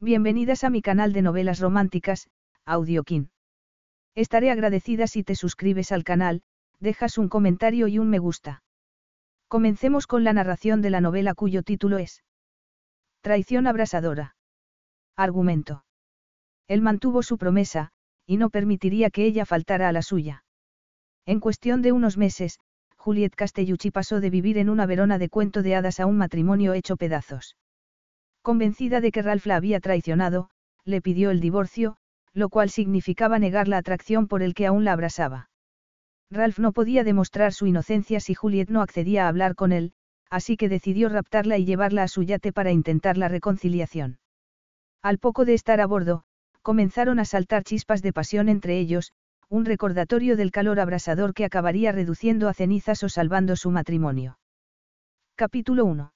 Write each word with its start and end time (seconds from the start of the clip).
Bienvenidas 0.00 0.64
a 0.64 0.70
mi 0.70 0.82
canal 0.82 1.12
de 1.12 1.22
novelas 1.22 1.60
románticas, 1.60 2.28
Audiokin. 2.64 3.30
Estaré 4.14 4.50
agradecida 4.50 5.06
si 5.06 5.24
te 5.24 5.34
suscribes 5.34 5.92
al 5.92 6.04
canal, 6.04 6.42
dejas 6.80 7.18
un 7.18 7.28
comentario 7.28 7.88
y 7.88 7.98
un 7.98 8.10
me 8.10 8.18
gusta. 8.18 8.62
Comencemos 9.48 10.06
con 10.06 10.24
la 10.24 10.32
narración 10.32 10.82
de 10.82 10.90
la 10.90 11.00
novela 11.00 11.34
cuyo 11.34 11.62
título 11.62 11.98
es 11.98 12.24
Traición 13.20 13.66
abrasadora. 13.66 14.34
Argumento. 15.16 15.84
Él 16.66 16.82
mantuvo 16.82 17.22
su 17.22 17.38
promesa, 17.38 17.90
y 18.26 18.36
no 18.36 18.50
permitiría 18.50 19.10
que 19.10 19.24
ella 19.24 19.46
faltara 19.46 19.88
a 19.88 19.92
la 19.92 20.02
suya. 20.02 20.44
En 21.26 21.38
cuestión 21.38 21.82
de 21.82 21.92
unos 21.92 22.16
meses, 22.16 22.58
Juliet 22.96 23.34
Castellucci 23.34 23.90
pasó 23.90 24.20
de 24.20 24.30
vivir 24.30 24.58
en 24.58 24.68
una 24.68 24.86
Verona 24.86 25.18
de 25.18 25.28
cuento 25.28 25.62
de 25.62 25.76
hadas 25.76 26.00
a 26.00 26.06
un 26.06 26.16
matrimonio 26.16 26.72
hecho 26.72 26.96
pedazos. 26.96 27.56
Convencida 28.42 29.00
de 29.00 29.12
que 29.12 29.22
Ralph 29.22 29.46
la 29.46 29.56
había 29.56 29.80
traicionado, 29.80 30.50
le 30.84 31.00
pidió 31.00 31.30
el 31.30 31.40
divorcio, 31.40 31.96
lo 32.34 32.48
cual 32.48 32.70
significaba 32.70 33.38
negar 33.38 33.68
la 33.68 33.78
atracción 33.78 34.26
por 34.26 34.42
el 34.42 34.54
que 34.54 34.66
aún 34.66 34.84
la 34.84 34.92
abrasaba. 34.92 35.50
Ralph 36.30 36.58
no 36.58 36.72
podía 36.72 37.04
demostrar 37.04 37.52
su 37.52 37.66
inocencia 37.66 38.18
si 38.18 38.34
Juliet 38.34 38.68
no 38.68 38.82
accedía 38.82 39.26
a 39.26 39.28
hablar 39.28 39.54
con 39.54 39.70
él, 39.70 39.92
así 40.30 40.56
que 40.56 40.68
decidió 40.68 41.08
raptarla 41.08 41.58
y 41.58 41.66
llevarla 41.66 42.02
a 42.02 42.08
su 42.08 42.22
yate 42.22 42.52
para 42.52 42.72
intentar 42.72 43.16
la 43.18 43.28
reconciliación. 43.28 44.18
Al 45.02 45.18
poco 45.18 45.44
de 45.44 45.54
estar 45.54 45.80
a 45.80 45.86
bordo, 45.86 46.24
comenzaron 46.62 47.18
a 47.18 47.24
saltar 47.24 47.64
chispas 47.64 48.02
de 48.02 48.12
pasión 48.12 48.48
entre 48.48 48.78
ellos, 48.78 49.12
un 49.48 49.66
recordatorio 49.66 50.36
del 50.36 50.50
calor 50.50 50.80
abrasador 50.80 51.34
que 51.34 51.44
acabaría 51.44 51.92
reduciendo 51.92 52.48
a 52.48 52.54
cenizas 52.54 53.02
o 53.02 53.08
salvando 53.08 53.54
su 53.56 53.70
matrimonio. 53.70 54.38
Capítulo 55.34 55.84
1. 55.84 56.12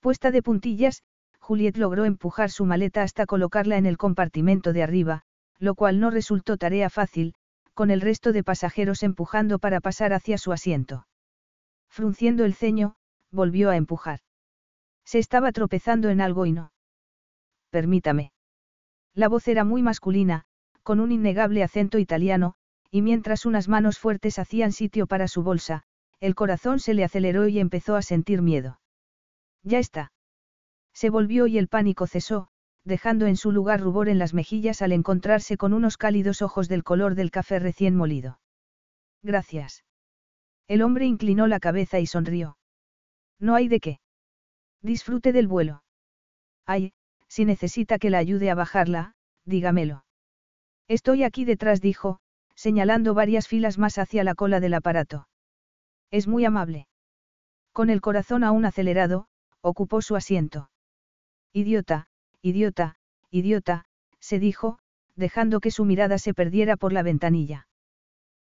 Puesta 0.00 0.30
de 0.32 0.42
puntillas, 0.42 1.02
Juliet 1.40 1.76
logró 1.76 2.04
empujar 2.04 2.50
su 2.50 2.64
maleta 2.64 3.02
hasta 3.02 3.26
colocarla 3.26 3.76
en 3.76 3.86
el 3.86 3.96
compartimento 3.96 4.72
de 4.72 4.82
arriba, 4.82 5.22
lo 5.58 5.74
cual 5.74 5.98
no 6.00 6.10
resultó 6.10 6.56
tarea 6.56 6.90
fácil, 6.90 7.34
con 7.74 7.90
el 7.90 8.00
resto 8.00 8.32
de 8.32 8.44
pasajeros 8.44 9.02
empujando 9.02 9.58
para 9.58 9.80
pasar 9.80 10.12
hacia 10.12 10.38
su 10.38 10.52
asiento. 10.52 11.06
Frunciendo 11.88 12.44
el 12.44 12.54
ceño, 12.54 12.94
volvió 13.30 13.70
a 13.70 13.76
empujar. 13.76 14.20
Se 15.04 15.18
estaba 15.18 15.50
tropezando 15.52 16.08
en 16.08 16.20
algo 16.20 16.46
y 16.46 16.52
no. 16.52 16.72
Permítame. 17.70 18.32
La 19.14 19.28
voz 19.28 19.48
era 19.48 19.64
muy 19.64 19.82
masculina, 19.82 20.44
con 20.82 21.00
un 21.00 21.12
innegable 21.12 21.62
acento 21.62 21.98
italiano, 21.98 22.54
y 22.90 23.02
mientras 23.02 23.46
unas 23.46 23.68
manos 23.68 23.98
fuertes 23.98 24.38
hacían 24.38 24.72
sitio 24.72 25.06
para 25.06 25.28
su 25.28 25.42
bolsa, 25.42 25.82
el 26.20 26.34
corazón 26.34 26.80
se 26.80 26.94
le 26.94 27.04
aceleró 27.04 27.48
y 27.48 27.58
empezó 27.58 27.96
a 27.96 28.02
sentir 28.02 28.42
miedo. 28.42 28.80
Ya 29.62 29.78
está. 29.78 30.12
Se 31.00 31.08
volvió 31.08 31.46
y 31.46 31.56
el 31.56 31.66
pánico 31.66 32.06
cesó, 32.06 32.48
dejando 32.84 33.24
en 33.24 33.38
su 33.38 33.52
lugar 33.52 33.80
rubor 33.80 34.10
en 34.10 34.18
las 34.18 34.34
mejillas 34.34 34.82
al 34.82 34.92
encontrarse 34.92 35.56
con 35.56 35.72
unos 35.72 35.96
cálidos 35.96 36.42
ojos 36.42 36.68
del 36.68 36.84
color 36.84 37.14
del 37.14 37.30
café 37.30 37.58
recién 37.58 37.96
molido. 37.96 38.38
Gracias. 39.22 39.82
El 40.68 40.82
hombre 40.82 41.06
inclinó 41.06 41.46
la 41.46 41.58
cabeza 41.58 42.00
y 42.00 42.06
sonrió. 42.06 42.58
No 43.38 43.54
hay 43.54 43.66
de 43.68 43.80
qué. 43.80 44.00
Disfrute 44.82 45.32
del 45.32 45.48
vuelo. 45.48 45.84
Ay, 46.66 46.92
si 47.28 47.46
necesita 47.46 47.98
que 47.98 48.10
la 48.10 48.18
ayude 48.18 48.50
a 48.50 48.54
bajarla, 48.54 49.14
dígamelo. 49.46 50.04
Estoy 50.86 51.22
aquí 51.22 51.46
detrás, 51.46 51.80
dijo, 51.80 52.20
señalando 52.54 53.14
varias 53.14 53.48
filas 53.48 53.78
más 53.78 53.96
hacia 53.96 54.22
la 54.22 54.34
cola 54.34 54.60
del 54.60 54.74
aparato. 54.74 55.28
Es 56.10 56.28
muy 56.28 56.44
amable. 56.44 56.88
Con 57.72 57.88
el 57.88 58.02
corazón 58.02 58.44
aún 58.44 58.66
acelerado, 58.66 59.28
ocupó 59.62 60.02
su 60.02 60.14
asiento. 60.14 60.69
Idiota, 61.52 62.06
idiota, 62.42 62.96
idiota, 63.30 63.84
se 64.20 64.38
dijo, 64.38 64.78
dejando 65.16 65.60
que 65.60 65.72
su 65.72 65.84
mirada 65.84 66.18
se 66.18 66.32
perdiera 66.32 66.76
por 66.76 66.92
la 66.92 67.02
ventanilla. 67.02 67.66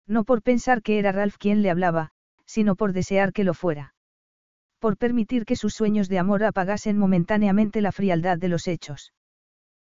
No 0.07 0.25
por 0.25 0.43
pensar 0.43 0.83
que 0.83 0.99
era 0.99 1.13
Ralph 1.13 1.37
quien 1.39 1.63
le 1.63 1.71
hablaba, 1.71 2.11
sino 2.45 2.77
por 2.77 2.93
desear 2.93 3.33
que 3.33 3.45
lo 3.45 3.55
fuera. 3.55 3.95
Por 4.79 4.97
permitir 4.97 5.45
que 5.45 5.57
sus 5.57 5.75
sueños 5.75 6.09
de 6.09 6.19
amor 6.19 6.45
apagasen 6.45 6.99
momentáneamente 6.99 7.81
la 7.81 7.93
frialdad 7.93 8.39
de 8.39 8.49
los 8.49 8.69
hechos. 8.69 9.13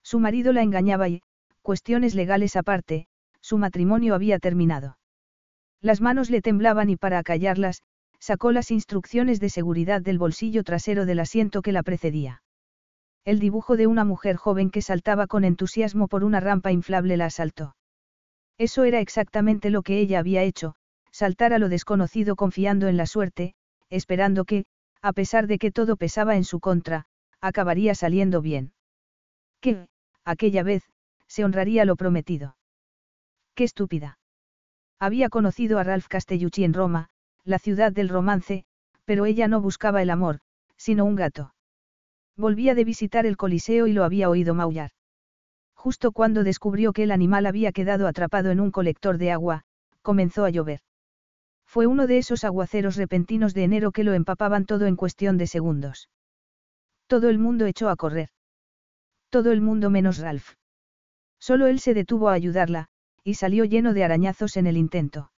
Su 0.02 0.20
marido 0.20 0.52
la 0.52 0.62
engañaba 0.62 1.08
y, 1.08 1.22
cuestiones 1.62 2.14
legales 2.14 2.54
aparte, 2.54 3.08
su 3.40 3.58
matrimonio 3.58 4.14
había 4.14 4.38
terminado. 4.38 4.98
Las 5.80 6.00
manos 6.00 6.30
le 6.30 6.42
temblaban 6.42 6.90
y 6.90 6.96
para 6.96 7.18
acallarlas, 7.18 7.82
sacó 8.18 8.52
las 8.52 8.70
instrucciones 8.70 9.40
de 9.40 9.50
seguridad 9.50 10.02
del 10.02 10.18
bolsillo 10.18 10.64
trasero 10.64 11.06
del 11.06 11.20
asiento 11.20 11.62
que 11.62 11.72
la 11.72 11.82
precedía. 11.82 12.42
El 13.26 13.40
dibujo 13.40 13.76
de 13.76 13.88
una 13.88 14.04
mujer 14.04 14.36
joven 14.36 14.70
que 14.70 14.82
saltaba 14.82 15.26
con 15.26 15.42
entusiasmo 15.44 16.06
por 16.06 16.22
una 16.22 16.38
rampa 16.38 16.70
inflable 16.70 17.16
la 17.16 17.24
asaltó. 17.24 17.74
Eso 18.56 18.84
era 18.84 19.00
exactamente 19.00 19.68
lo 19.68 19.82
que 19.82 19.98
ella 19.98 20.20
había 20.20 20.44
hecho, 20.44 20.76
saltar 21.10 21.52
a 21.52 21.58
lo 21.58 21.68
desconocido 21.68 22.36
confiando 22.36 22.86
en 22.86 22.96
la 22.96 23.04
suerte, 23.04 23.56
esperando 23.90 24.44
que, 24.44 24.64
a 25.02 25.12
pesar 25.12 25.48
de 25.48 25.58
que 25.58 25.72
todo 25.72 25.96
pesaba 25.96 26.36
en 26.36 26.44
su 26.44 26.60
contra, 26.60 27.06
acabaría 27.40 27.96
saliendo 27.96 28.42
bien. 28.42 28.72
Que, 29.60 29.88
aquella 30.24 30.62
vez, 30.62 30.84
se 31.26 31.44
honraría 31.44 31.84
lo 31.84 31.96
prometido. 31.96 32.56
Qué 33.56 33.64
estúpida. 33.64 34.20
Había 35.00 35.30
conocido 35.30 35.80
a 35.80 35.82
Ralph 35.82 36.06
Castellucci 36.06 36.62
en 36.62 36.74
Roma, 36.74 37.08
la 37.42 37.58
ciudad 37.58 37.90
del 37.90 38.08
romance, 38.08 38.64
pero 39.04 39.26
ella 39.26 39.48
no 39.48 39.60
buscaba 39.60 40.00
el 40.00 40.10
amor, 40.10 40.38
sino 40.76 41.04
un 41.04 41.16
gato. 41.16 41.55
Volvía 42.36 42.74
de 42.74 42.84
visitar 42.84 43.26
el 43.26 43.36
Coliseo 43.36 43.86
y 43.86 43.92
lo 43.92 44.04
había 44.04 44.28
oído 44.28 44.54
maullar. 44.54 44.90
Justo 45.74 46.12
cuando 46.12 46.44
descubrió 46.44 46.92
que 46.92 47.04
el 47.04 47.10
animal 47.10 47.46
había 47.46 47.72
quedado 47.72 48.06
atrapado 48.06 48.50
en 48.50 48.60
un 48.60 48.70
colector 48.70 49.18
de 49.18 49.30
agua, 49.30 49.62
comenzó 50.02 50.44
a 50.44 50.50
llover. 50.50 50.80
Fue 51.64 51.86
uno 51.86 52.06
de 52.06 52.18
esos 52.18 52.44
aguaceros 52.44 52.96
repentinos 52.96 53.54
de 53.54 53.64
enero 53.64 53.92
que 53.92 54.04
lo 54.04 54.12
empapaban 54.12 54.66
todo 54.66 54.86
en 54.86 54.96
cuestión 54.96 55.38
de 55.38 55.46
segundos. 55.46 56.08
Todo 57.06 57.28
el 57.28 57.38
mundo 57.38 57.66
echó 57.66 57.88
a 57.88 57.96
correr. 57.96 58.30
Todo 59.30 59.52
el 59.52 59.60
mundo 59.60 59.90
menos 59.90 60.18
Ralph. 60.18 60.54
Solo 61.38 61.66
él 61.66 61.80
se 61.80 61.94
detuvo 61.94 62.28
a 62.28 62.32
ayudarla, 62.32 62.88
y 63.22 63.34
salió 63.34 63.64
lleno 63.64 63.94
de 63.94 64.04
arañazos 64.04 64.56
en 64.56 64.66
el 64.66 64.76
intento. 64.76 65.30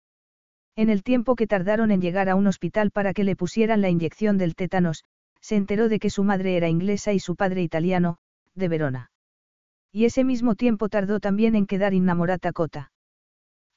En 0.76 0.90
el 0.90 1.02
tiempo 1.02 1.34
que 1.34 1.46
tardaron 1.46 1.90
en 1.90 2.00
llegar 2.00 2.28
a 2.28 2.36
un 2.36 2.46
hospital 2.46 2.90
para 2.90 3.12
que 3.12 3.24
le 3.24 3.34
pusieran 3.34 3.80
la 3.80 3.88
inyección 3.88 4.38
del 4.38 4.54
tétanos, 4.54 5.04
se 5.40 5.56
enteró 5.56 5.88
de 5.88 5.98
que 5.98 6.10
su 6.10 6.24
madre 6.24 6.56
era 6.56 6.68
inglesa 6.68 7.12
y 7.12 7.20
su 7.20 7.36
padre 7.36 7.62
italiano, 7.62 8.18
de 8.54 8.68
Verona. 8.68 9.10
Y 9.92 10.04
ese 10.04 10.24
mismo 10.24 10.54
tiempo 10.54 10.88
tardó 10.88 11.20
también 11.20 11.54
en 11.54 11.66
quedar 11.66 11.94
innamorata 11.94 12.52
Cota. 12.52 12.92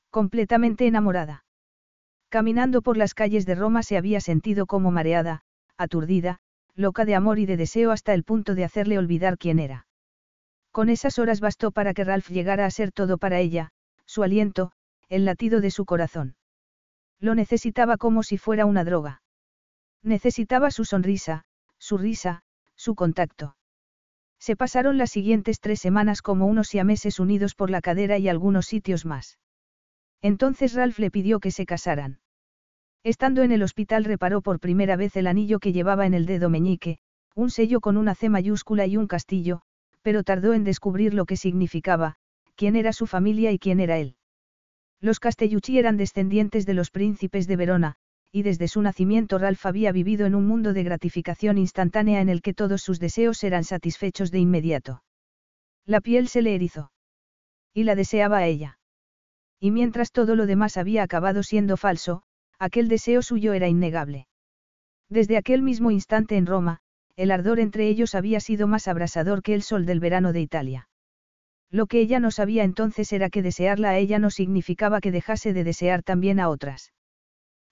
Completamente 0.10 0.88
enamorada. 0.88 1.46
Caminando 2.30 2.82
por 2.82 2.98
las 2.98 3.14
calles 3.14 3.46
de 3.46 3.56
Roma 3.56 3.84
se 3.84 3.98
había 3.98 4.20
sentido 4.22 4.66
como 4.66 4.92
mareada, 4.92 5.44
aturdida, 5.78 6.40
loca 6.76 7.06
de 7.06 7.16
amor 7.16 7.40
y 7.40 7.46
de 7.46 7.58
deseo 7.58 7.92
hasta 7.92 8.14
el 8.14 8.24
punto 8.24 8.56
de 8.56 8.64
hacerle 8.64 8.98
olvidar 8.98 9.38
quién 9.38 9.60
era. 9.60 9.88
Con 10.72 10.90
esas 10.90 11.20
horas 11.20 11.42
bastó 11.42 11.72
para 11.72 11.94
que 11.94 12.04
Ralph 12.04 12.30
llegara 12.30 12.66
a 12.66 12.72
ser 12.72 12.92
todo 12.92 13.18
para 13.18 13.40
ella, 13.40 13.72
su 14.06 14.24
aliento, 14.24 14.72
el 15.10 15.26
latido 15.26 15.60
de 15.60 15.72
su 15.72 15.86
corazón. 15.86 16.36
Lo 17.20 17.36
necesitaba 17.36 17.98
como 17.98 18.24
si 18.24 18.38
fuera 18.38 18.66
una 18.66 18.84
droga. 18.84 19.22
Necesitaba 20.02 20.72
su 20.72 20.86
sonrisa, 20.86 21.44
su 21.82 21.98
risa, 21.98 22.44
su 22.76 22.96
contacto. 22.96 23.58
Se 24.40 24.56
pasaron 24.56 24.98
las 24.98 25.12
siguientes 25.12 25.60
tres 25.60 25.82
semanas 25.82 26.22
como 26.22 26.46
unos 26.46 26.68
siameses 26.68 27.20
unidos 27.20 27.56
por 27.56 27.70
la 27.70 27.82
cadera 27.82 28.18
y 28.18 28.30
algunos 28.30 28.68
sitios 28.68 29.06
más. 29.06 29.40
Entonces 30.22 30.74
Ralph 30.74 31.00
le 31.00 31.12
pidió 31.12 31.40
que 31.40 31.52
se 31.52 31.66
casaran. 31.66 32.20
Estando 33.04 33.42
en 33.42 33.52
el 33.52 33.64
hospital 33.64 34.06
reparó 34.06 34.42
por 34.42 34.60
primera 34.60 34.96
vez 34.96 35.16
el 35.16 35.26
anillo 35.26 35.60
que 35.60 35.74
llevaba 35.74 36.06
en 36.06 36.14
el 36.14 36.28
dedo 36.28 36.50
meñique, 36.50 37.00
un 37.36 37.50
sello 37.50 37.82
con 37.82 37.98
una 37.98 38.14
C 38.14 38.30
mayúscula 38.30 38.86
y 38.86 38.98
un 38.98 39.08
castillo, 39.08 39.62
pero 40.04 40.24
tardó 40.24 40.54
en 40.54 40.64
descubrir 40.64 41.14
lo 41.14 41.26
que 41.26 41.38
significaba, 41.38 42.16
quién 42.56 42.76
era 42.76 42.94
su 42.94 43.08
familia 43.08 43.52
y 43.52 43.60
quién 43.60 43.80
era 43.80 43.98
él. 43.98 44.16
Los 45.00 45.20
Castellucci 45.20 45.80
eran 45.80 45.98
descendientes 45.98 46.68
de 46.68 46.76
los 46.76 46.92
príncipes 46.92 47.48
de 47.48 47.56
Verona, 47.56 47.96
y 48.32 48.44
desde 48.44 48.68
su 48.68 48.82
nacimiento 48.82 49.38
Ralph 49.38 49.66
había 49.66 49.92
vivido 49.92 50.26
en 50.26 50.36
un 50.36 50.48
mundo 50.48 50.74
de 50.74 50.84
gratificación 50.84 51.58
instantánea 51.58 52.22
en 52.22 52.30
el 52.30 52.42
que 52.42 52.54
todos 52.54 52.82
sus 52.82 53.00
deseos 53.00 53.44
eran 53.44 53.64
satisfechos 53.64 54.32
de 54.32 54.40
inmediato. 54.40 55.04
La 55.86 56.00
piel 56.00 56.28
se 56.30 56.42
le 56.42 56.56
erizó. 56.56 56.92
Y 57.74 57.84
la 57.84 57.96
deseaba 57.96 58.38
a 58.38 58.48
ella. 58.48 58.80
Y 59.60 59.72
mientras 59.72 60.12
todo 60.12 60.36
lo 60.36 60.46
demás 60.46 60.78
había 60.78 61.04
acabado 61.04 61.44
siendo 61.44 61.78
falso, 61.78 62.24
aquel 62.58 62.88
deseo 62.88 63.22
suyo 63.22 63.54
era 63.54 63.68
innegable. 63.68 64.28
Desde 65.10 65.38
aquel 65.38 65.62
mismo 65.62 65.92
instante 65.92 66.38
en 66.38 66.46
Roma, 66.46 66.80
el 67.18 67.32
ardor 67.32 67.60
entre 67.60 67.88
ellos 67.88 68.16
había 68.16 68.40
sido 68.40 68.66
más 68.68 68.88
abrasador 68.88 69.44
que 69.44 69.54
el 69.54 69.62
sol 69.62 69.86
del 69.86 70.00
verano 70.00 70.32
de 70.32 70.42
Italia. 70.42 70.88
Lo 71.70 71.88
que 71.88 72.00
ella 72.00 72.20
no 72.20 72.32
sabía 72.32 72.64
entonces 72.64 73.12
era 73.12 73.30
que 73.30 73.42
desearla 73.42 73.90
a 73.90 73.98
ella 73.98 74.20
no 74.20 74.30
significaba 74.30 75.02
que 75.02 75.12
dejase 75.12 75.54
de 75.54 75.64
desear 75.64 76.02
también 76.02 76.40
a 76.40 76.50
otras. 76.50 76.92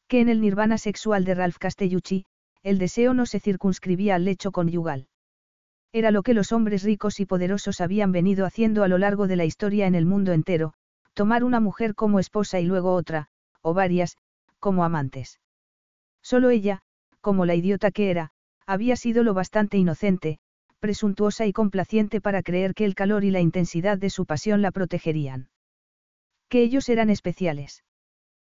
Que 0.10 0.22
en 0.22 0.28
el 0.28 0.42
nirvana 0.42 0.80
sexual 0.80 1.24
de 1.24 1.36
Ralph 1.36 1.58
Castellucci, 1.60 2.26
el 2.64 2.80
deseo 2.80 3.14
no 3.14 3.28
se 3.28 3.40
circunscribía 3.40 4.16
al 4.16 4.26
lecho 4.26 4.52
conyugal. 4.52 5.08
Era 5.94 6.10
lo 6.10 6.24
que 6.24 6.34
los 6.34 6.52
hombres 6.52 6.82
ricos 6.82 7.20
y 7.20 7.28
poderosos 7.28 7.80
habían 7.80 8.12
venido 8.12 8.48
haciendo 8.48 8.84
a 8.84 8.88
lo 8.88 8.98
largo 8.98 9.28
de 9.28 9.36
la 9.36 9.46
historia 9.46 9.86
en 9.86 9.94
el 9.94 10.08
mundo 10.08 10.34
entero, 10.34 10.74
tomar 11.14 11.44
una 11.44 11.60
mujer 11.60 11.94
como 11.94 12.20
esposa 12.20 12.60
y 12.60 12.66
luego 12.66 12.96
otra, 12.96 13.28
o 13.62 13.76
varias, 13.76 14.18
como 14.60 14.84
amantes. 14.84 15.40
Solo 16.24 16.50
ella, 16.50 16.82
como 17.22 17.46
la 17.46 17.54
idiota 17.54 17.92
que 17.92 18.10
era, 18.10 18.32
había 18.66 18.96
sido 18.96 19.24
lo 19.24 19.36
bastante 19.36 19.78
inocente, 19.78 20.40
presuntuosa 20.80 21.46
y 21.46 21.54
complaciente 21.54 22.20
para 22.20 22.42
creer 22.42 22.74
que 22.74 22.86
el 22.86 22.96
calor 22.96 23.24
y 23.24 23.30
la 23.30 23.42
intensidad 23.42 24.00
de 24.00 24.10
su 24.10 24.26
pasión 24.26 24.64
la 24.64 24.72
protegerían. 24.72 25.50
Que 26.50 26.64
ellos 26.64 26.90
eran 26.90 27.12
especiales. 27.12 27.84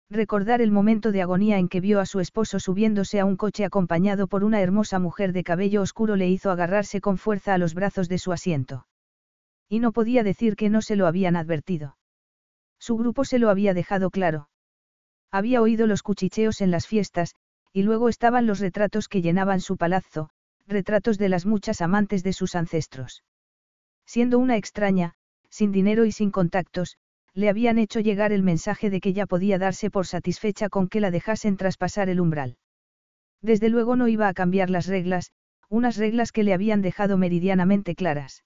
Recordar 0.10 0.62
el 0.62 0.72
momento 0.72 1.12
de 1.12 1.22
agonía 1.22 1.58
en 1.58 1.70
que 1.70 1.82
vio 1.82 2.00
a 2.00 2.06
su 2.06 2.20
esposo 2.20 2.60
subiéndose 2.60 3.20
a 3.20 3.26
un 3.26 3.36
coche 3.36 3.66
acompañado 3.66 4.28
por 4.28 4.44
una 4.44 4.62
hermosa 4.62 5.00
mujer 5.00 5.34
de 5.34 5.44
cabello 5.44 5.82
oscuro 5.82 6.16
le 6.16 6.30
hizo 6.30 6.52
agarrarse 6.52 7.02
con 7.02 7.18
fuerza 7.18 7.54
a 7.54 7.58
los 7.58 7.74
brazos 7.74 8.10
de 8.10 8.18
su 8.18 8.32
asiento. 8.32 8.86
Y 9.70 9.80
no 9.80 9.92
podía 9.92 10.24
decir 10.24 10.56
que 10.56 10.70
no 10.70 10.82
se 10.82 10.96
lo 10.96 11.08
habían 11.08 11.36
advertido. 11.36 11.98
Su 12.80 12.98
grupo 12.98 13.26
se 13.26 13.40
lo 13.40 13.50
había 13.50 13.74
dejado 13.74 14.10
claro. 14.12 14.50
Había 15.32 15.62
oído 15.62 15.88
los 15.88 16.04
cuchicheos 16.04 16.62
en 16.62 16.70
las 16.70 16.86
fiestas, 16.86 17.34
y 17.72 17.82
luego 17.82 18.08
estaban 18.08 18.46
los 18.46 18.60
retratos 18.60 19.08
que 19.08 19.22
llenaban 19.22 19.62
su 19.62 19.78
palazzo, 19.78 20.30
retratos 20.68 21.18
de 21.18 21.30
las 21.30 21.46
muchas 21.46 21.82
amantes 21.82 22.24
de 22.24 22.34
sus 22.34 22.56
ancestros. 22.56 23.24
Siendo 24.06 24.38
una 24.38 24.58
extraña, 24.58 25.16
sin 25.50 25.72
dinero 25.72 26.06
y 26.06 26.12
sin 26.12 26.30
contactos, 26.30 26.98
le 27.36 27.50
habían 27.50 27.78
hecho 27.78 28.00
llegar 28.00 28.32
el 28.32 28.44
mensaje 28.44 28.90
de 28.90 29.02
que 29.02 29.14
ya 29.14 29.26
podía 29.26 29.58
darse 29.58 29.90
por 29.90 30.06
satisfecha 30.06 30.70
con 30.70 30.88
que 30.88 31.00
la 31.00 31.12
dejasen 31.12 31.58
traspasar 31.58 32.10
el 32.10 32.20
umbral. 32.20 32.58
Desde 33.42 33.70
luego 33.70 33.96
no 33.96 34.08
iba 34.08 34.28
a 34.28 34.34
cambiar 34.34 34.70
las 34.70 34.88
reglas, 34.88 35.32
unas 35.70 35.98
reglas 35.98 36.32
que 36.32 36.44
le 36.44 36.54
habían 36.54 36.82
dejado 36.82 37.18
meridianamente 37.18 37.96
claras. 37.96 38.44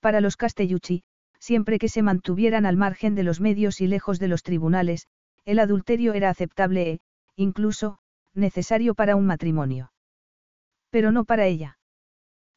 Para 0.00 0.20
los 0.20 0.36
Castellucci, 0.36 1.02
siempre 1.38 1.78
que 1.78 1.88
se 1.88 2.02
mantuvieran 2.02 2.64
al 2.64 2.76
margen 2.76 3.14
de 3.14 3.22
los 3.22 3.40
medios 3.40 3.80
y 3.80 3.86
lejos 3.86 4.18
de 4.18 4.28
los 4.28 4.42
tribunales, 4.42 5.06
el 5.44 5.58
adulterio 5.58 6.14
era 6.14 6.30
aceptable 6.30 6.90
e, 6.90 7.00
incluso, 7.36 7.98
necesario 8.34 8.94
para 8.94 9.16
un 9.16 9.26
matrimonio. 9.26 9.92
Pero 10.90 11.12
no 11.12 11.24
para 11.24 11.46
ella. 11.46 11.78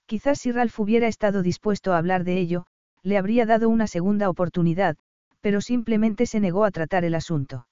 Quizás 0.05 0.39
si 0.39 0.51
Ralph 0.51 0.79
hubiera 0.79 1.07
estado 1.07 1.41
dispuesto 1.43 1.93
a 1.93 1.97
hablar 1.97 2.23
de 2.23 2.37
ello, 2.39 2.65
le 3.03 3.17
habría 3.17 3.45
dado 3.45 3.69
una 3.69 3.87
segunda 3.87 4.29
oportunidad, 4.29 4.97
pero 5.43 5.59
simplemente 5.59 6.25
se 6.25 6.39
negó 6.39 6.63
a 6.63 6.71
tratar 6.71 7.03
el 7.03 7.15
asunto. 7.15 7.67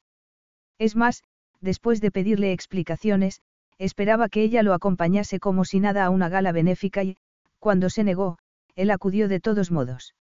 Es 0.78 0.98
más, 0.98 1.24
después 1.62 2.02
de 2.02 2.12
pedirle 2.12 2.52
explicaciones, 2.52 3.42
esperaba 3.78 4.28
que 4.28 4.44
ella 4.44 4.62
lo 4.62 4.74
acompañase 4.74 5.40
como 5.40 5.64
si 5.64 5.80
nada 5.80 6.04
a 6.04 6.10
una 6.10 6.28
gala 6.28 6.52
benéfica 6.52 7.02
y, 7.02 7.18
cuando 7.60 7.90
se 7.90 8.04
negó, 8.04 8.38
él 8.76 8.92
acudió 8.92 9.30
de 9.30 9.40
todos 9.40 9.72
modos. 9.72 10.16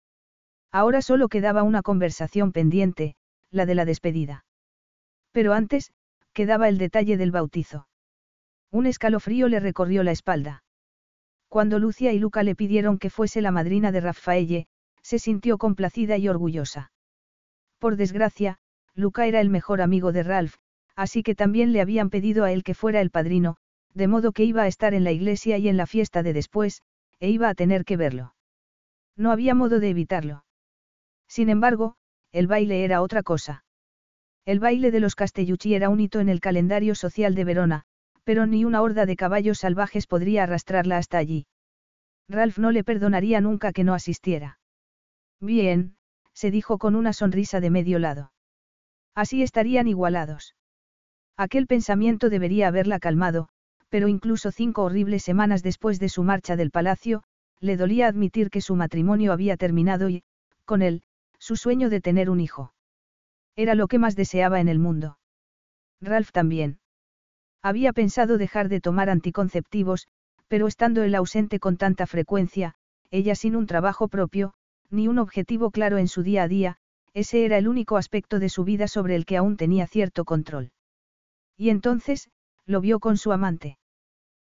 Ahora 0.73 1.03
solo 1.03 1.29
quedaba 1.29 1.63
una 1.63 1.83
conversación 1.83 2.51
pendiente, 2.51 3.15
la 3.53 3.65
de 3.65 3.77
la 3.77 3.85
despedida. 3.85 4.45
Pero 5.31 5.53
antes, 5.53 5.93
quedaba 6.33 6.69
el 6.69 6.79
detalle 6.79 7.17
del 7.17 7.31
bautizo. 7.31 7.87
Un 8.73 8.87
escalofrío 8.87 9.47
le 9.47 9.61
recorrió 9.61 10.03
la 10.03 10.11
espalda. 10.11 10.65
Cuando 11.49 11.79
Lucia 11.79 12.13
y 12.13 12.19
Luca 12.19 12.43
le 12.43 12.57
pidieron 12.57 12.99
que 12.99 13.09
fuese 13.09 13.41
la 13.41 13.53
madrina 13.53 13.93
de 13.93 14.01
Raffaelle, 14.01 14.67
se 15.01 15.21
sintió 15.21 15.59
complacida 15.59 16.17
y 16.17 16.29
orgullosa. 16.29 16.91
Por 17.79 17.97
desgracia, 17.97 18.59
Luca 18.95 19.27
era 19.27 19.41
el 19.41 19.51
mejor 19.51 19.81
amigo 19.81 20.13
de 20.13 20.23
Ralph, 20.23 20.55
así 20.95 21.23
que 21.23 21.35
también 21.35 21.73
le 21.73 21.81
habían 21.81 22.11
pedido 22.11 22.45
a 22.45 22.53
él 22.53 22.65
que 22.65 22.75
fuera 22.75 23.01
el 23.01 23.11
padrino, 23.11 23.57
de 23.93 24.09
modo 24.09 24.33
que 24.33 24.45
iba 24.45 24.63
a 24.63 24.67
estar 24.67 24.95
en 24.95 25.05
la 25.05 25.13
iglesia 25.13 25.59
y 25.59 25.69
en 25.69 25.77
la 25.77 25.87
fiesta 25.87 26.23
de 26.23 26.33
después, 26.33 26.83
e 27.21 27.31
iba 27.31 27.49
a 27.49 27.55
tener 27.55 27.85
que 27.85 27.97
verlo. 27.97 28.35
No 29.17 29.31
había 29.31 29.55
modo 29.55 29.81
de 29.81 29.91
evitarlo. 29.91 30.45
Sin 31.29 31.49
embargo, 31.49 31.97
el 32.33 32.47
baile 32.47 32.85
era 32.85 33.03
otra 33.03 33.23
cosa. 33.23 33.65
El 34.45 34.61
baile 34.61 34.91
de 34.91 35.01
los 35.01 35.15
Castellucci 35.15 35.75
era 35.75 35.89
un 35.89 36.01
hito 36.01 36.21
en 36.21 36.29
el 36.29 36.41
calendario 36.41 36.95
social 36.95 37.35
de 37.35 37.45
Verona, 37.45 37.83
pero 38.25 38.47
ni 38.47 38.65
una 38.65 38.83
horda 38.83 39.07
de 39.07 39.17
caballos 39.17 39.59
salvajes 39.59 40.07
podría 40.07 40.45
arrastrarla 40.45 40.99
hasta 40.99 41.19
allí. 41.19 41.47
Ralph 42.29 42.59
no 42.59 42.71
le 42.71 42.85
perdonaría 42.85 43.41
nunca 43.41 43.73
que 43.73 43.85
no 43.85 43.95
asistiera. 43.95 44.59
Bien, 45.41 45.97
se 46.37 46.51
dijo 46.51 46.77
con 46.77 46.95
una 46.95 47.15
sonrisa 47.15 47.61
de 47.61 47.71
medio 47.71 47.99
lado. 47.99 48.31
Así 49.15 49.43
estarían 49.43 49.89
igualados. 49.89 50.55
Aquel 51.39 51.67
pensamiento 51.67 52.29
debería 52.29 52.69
haberla 52.69 52.99
calmado, 52.99 53.49
pero 53.89 54.07
incluso 54.07 54.51
cinco 54.53 54.83
horribles 54.85 55.23
semanas 55.23 55.63
después 55.63 55.99
de 55.99 56.11
su 56.11 56.23
marcha 56.23 56.55
del 56.55 56.71
palacio, 56.71 57.23
le 57.61 57.79
dolía 57.79 58.07
admitir 58.07 58.51
que 58.51 58.61
su 58.61 58.77
matrimonio 58.77 59.33
había 59.33 59.57
terminado 59.57 60.11
y, 60.11 60.25
con 60.67 60.83
él, 60.83 61.03
su 61.39 61.57
sueño 61.57 61.89
de 61.89 62.03
tener 62.03 62.29
un 62.29 62.41
hijo. 62.41 62.75
Era 63.57 63.75
lo 63.75 63.89
que 63.89 63.99
más 63.99 64.15
deseaba 64.15 64.61
en 64.61 64.69
el 64.69 64.79
mundo. 64.79 65.19
Ralph 66.03 66.33
también. 66.33 66.81
Había 67.63 67.95
pensado 67.95 68.37
dejar 68.37 68.69
de 68.69 68.83
tomar 68.83 69.09
anticonceptivos, 69.09 70.09
pero 70.49 70.67
estando 70.67 71.03
él 71.03 71.15
ausente 71.15 71.59
con 71.59 71.79
tanta 71.79 72.07
frecuencia, 72.07 72.75
ella 73.11 73.35
sin 73.35 73.57
un 73.57 73.67
trabajo 73.67 74.09
propio, 74.09 74.53
ni 74.91 75.09
un 75.09 75.19
objetivo 75.19 75.71
claro 75.71 75.99
en 75.99 76.09
su 76.09 76.23
día 76.23 76.45
a 76.45 76.49
día, 76.49 76.79
ese 77.15 77.45
era 77.45 77.59
el 77.59 77.69
único 77.69 77.97
aspecto 77.97 78.39
de 78.39 78.49
su 78.49 78.65
vida 78.65 78.89
sobre 78.89 79.17
el 79.17 79.25
que 79.25 79.37
aún 79.37 79.57
tenía 79.57 79.87
cierto 79.87 80.25
control. 80.25 80.73
Y 81.57 81.71
entonces, 81.71 82.29
lo 82.67 82.81
vio 82.81 83.01
con 83.01 83.17
su 83.17 83.33
amante. 83.33 83.79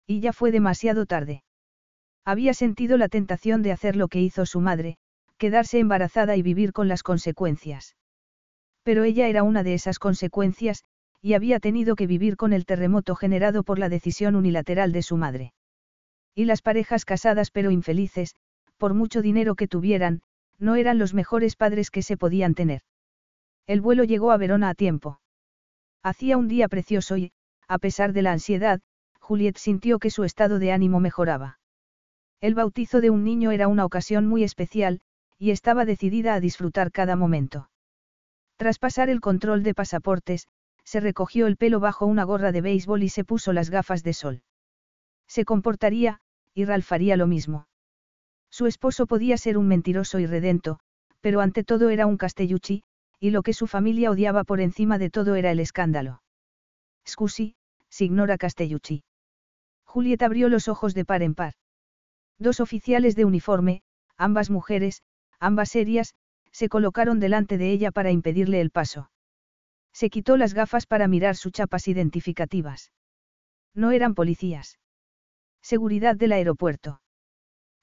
Y 0.08 0.22
ya 0.22 0.34
fue 0.34 0.52
demasiado 0.52 1.06
tarde. 1.06 1.44
Había 2.26 2.54
sentido 2.54 2.98
la 2.98 3.10
tentación 3.10 3.62
de 3.64 3.74
hacer 3.74 3.96
lo 3.96 4.08
que 4.08 4.22
hizo 4.22 4.46
su 4.46 4.62
madre, 4.62 4.98
quedarse 5.38 5.80
embarazada 5.80 6.38
y 6.38 6.42
vivir 6.42 6.72
con 6.72 6.88
las 6.88 7.04
consecuencias. 7.04 7.98
Pero 8.84 9.04
ella 9.04 9.28
era 9.28 9.44
una 9.44 9.64
de 9.64 9.74
esas 9.74 10.00
consecuencias, 10.00 10.84
y 11.22 11.34
había 11.34 11.60
tenido 11.60 11.96
que 11.96 12.08
vivir 12.08 12.38
con 12.38 12.54
el 12.54 12.66
terremoto 12.66 13.16
generado 13.16 13.64
por 13.64 13.80
la 13.80 13.90
decisión 13.90 14.36
unilateral 14.36 14.92
de 14.92 15.02
su 15.02 15.18
madre. 15.18 15.54
Y 16.36 16.46
las 16.46 16.62
parejas 16.62 17.06
casadas 17.06 17.52
pero 17.52 17.72
infelices, 17.72 18.36
por 18.84 18.96
mucho 18.96 19.22
dinero 19.22 19.56
que 19.56 19.70
tuvieran, 19.70 20.24
no 20.60 20.76
eran 20.76 20.98
los 20.98 21.14
mejores 21.14 21.56
padres 21.56 21.90
que 21.90 22.02
se 22.02 22.18
podían 22.18 22.54
tener. 22.54 22.82
El 23.66 23.80
vuelo 23.80 24.04
llegó 24.04 24.32
a 24.32 24.36
Verona 24.36 24.68
a 24.68 24.76
tiempo. 24.76 25.22
Hacía 26.04 26.36
un 26.36 26.50
día 26.50 26.68
precioso 26.68 27.16
y, 27.16 27.32
a 27.70 27.78
pesar 27.78 28.12
de 28.12 28.24
la 28.24 28.34
ansiedad, 28.34 28.82
Juliet 29.22 29.56
sintió 29.56 30.00
que 30.00 30.10
su 30.10 30.26
estado 30.26 30.60
de 30.60 30.74
ánimo 30.74 31.00
mejoraba. 31.00 31.60
El 32.42 32.56
bautizo 32.56 33.00
de 33.00 33.10
un 33.10 33.24
niño 33.24 33.52
era 33.52 33.70
una 33.70 33.86
ocasión 33.86 34.28
muy 34.28 34.44
especial, 34.44 35.00
y 35.40 35.52
estaba 35.52 35.86
decidida 35.86 36.34
a 36.34 36.42
disfrutar 36.42 36.92
cada 36.92 37.16
momento. 37.16 37.70
Tras 38.58 38.80
pasar 38.80 39.10
el 39.10 39.22
control 39.22 39.64
de 39.64 39.74
pasaportes, 39.74 40.50
se 40.84 41.00
recogió 41.00 41.48
el 41.48 41.56
pelo 41.56 41.80
bajo 41.80 42.06
una 42.06 42.26
gorra 42.26 42.52
de 42.52 42.60
béisbol 42.60 43.02
y 43.04 43.08
se 43.08 43.24
puso 43.24 43.54
las 43.54 43.70
gafas 43.70 44.04
de 44.04 44.12
sol. 44.12 44.42
Se 45.26 45.46
comportaría, 45.46 46.20
y 46.54 46.66
Ralph 46.66 46.92
haría 46.92 47.16
lo 47.16 47.28
mismo. 47.28 47.66
Su 48.54 48.68
esposo 48.68 49.08
podía 49.08 49.36
ser 49.38 49.58
un 49.58 49.68
mentiroso 49.68 50.20
y 50.20 50.28
redento, 50.28 50.80
pero 51.22 51.42
ante 51.42 51.64
todo 51.64 51.90
era 51.90 52.06
un 52.06 52.18
Castellucci, 52.18 52.84
y 53.20 53.32
lo 53.32 53.42
que 53.42 53.52
su 53.52 53.66
familia 53.66 54.12
odiaba 54.12 54.44
por 54.44 54.62
encima 54.62 55.00
de 55.00 55.10
todo 55.10 55.34
era 55.34 55.50
el 55.50 55.60
escándalo. 55.60 56.22
Scusi, 57.04 57.56
signora 57.90 58.38
Castellucci. 58.38 59.06
Julieta 59.86 60.28
abrió 60.28 60.50
los 60.50 60.68
ojos 60.68 60.94
de 60.94 61.04
par 61.04 61.24
en 61.24 61.34
par. 61.34 61.56
Dos 62.38 62.60
oficiales 62.60 63.16
de 63.16 63.26
uniforme, 63.26 63.82
ambas 64.18 64.52
mujeres, 64.52 65.02
ambas 65.40 65.70
serias, 65.70 66.14
se 66.52 66.70
colocaron 66.70 67.20
delante 67.20 67.58
de 67.58 67.72
ella 67.72 67.92
para 67.92 68.12
impedirle 68.12 68.62
el 68.62 68.70
paso. 68.70 69.10
Se 69.94 70.12
quitó 70.12 70.38
las 70.38 70.54
gafas 70.54 70.86
para 70.86 71.08
mirar 71.08 71.38
sus 71.38 71.54
chapas 71.54 71.88
identificativas. 71.88 72.92
No 73.74 73.90
eran 73.90 74.14
policías. 74.14 74.78
Seguridad 75.64 76.16
del 76.16 76.34
aeropuerto. 76.34 77.02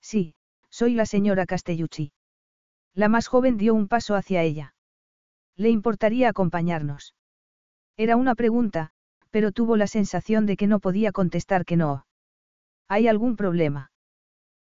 Sí, 0.01 0.37
soy 0.71 0.95
la 0.95 1.07
señora 1.07 1.47
Castellucci. 1.47 2.13
La 2.95 3.09
más 3.09 3.29
joven 3.29 3.57
dio 3.57 3.75
un 3.75 3.89
paso 3.89 4.15
hacia 4.15 4.43
ella. 4.43 4.75
¿Le 5.57 5.71
importaría 5.71 6.29
acompañarnos? 6.29 7.15
Era 7.97 8.17
una 8.17 8.35
pregunta, 8.35 8.91
pero 9.31 9.53
tuvo 9.53 9.77
la 9.77 9.87
sensación 9.87 10.47
de 10.47 10.57
que 10.57 10.67
no 10.67 10.81
podía 10.81 11.13
contestar 11.13 11.65
que 11.65 11.77
no. 11.77 12.07
¿Hay 12.89 13.09
algún 13.09 13.37
problema? 13.37 13.93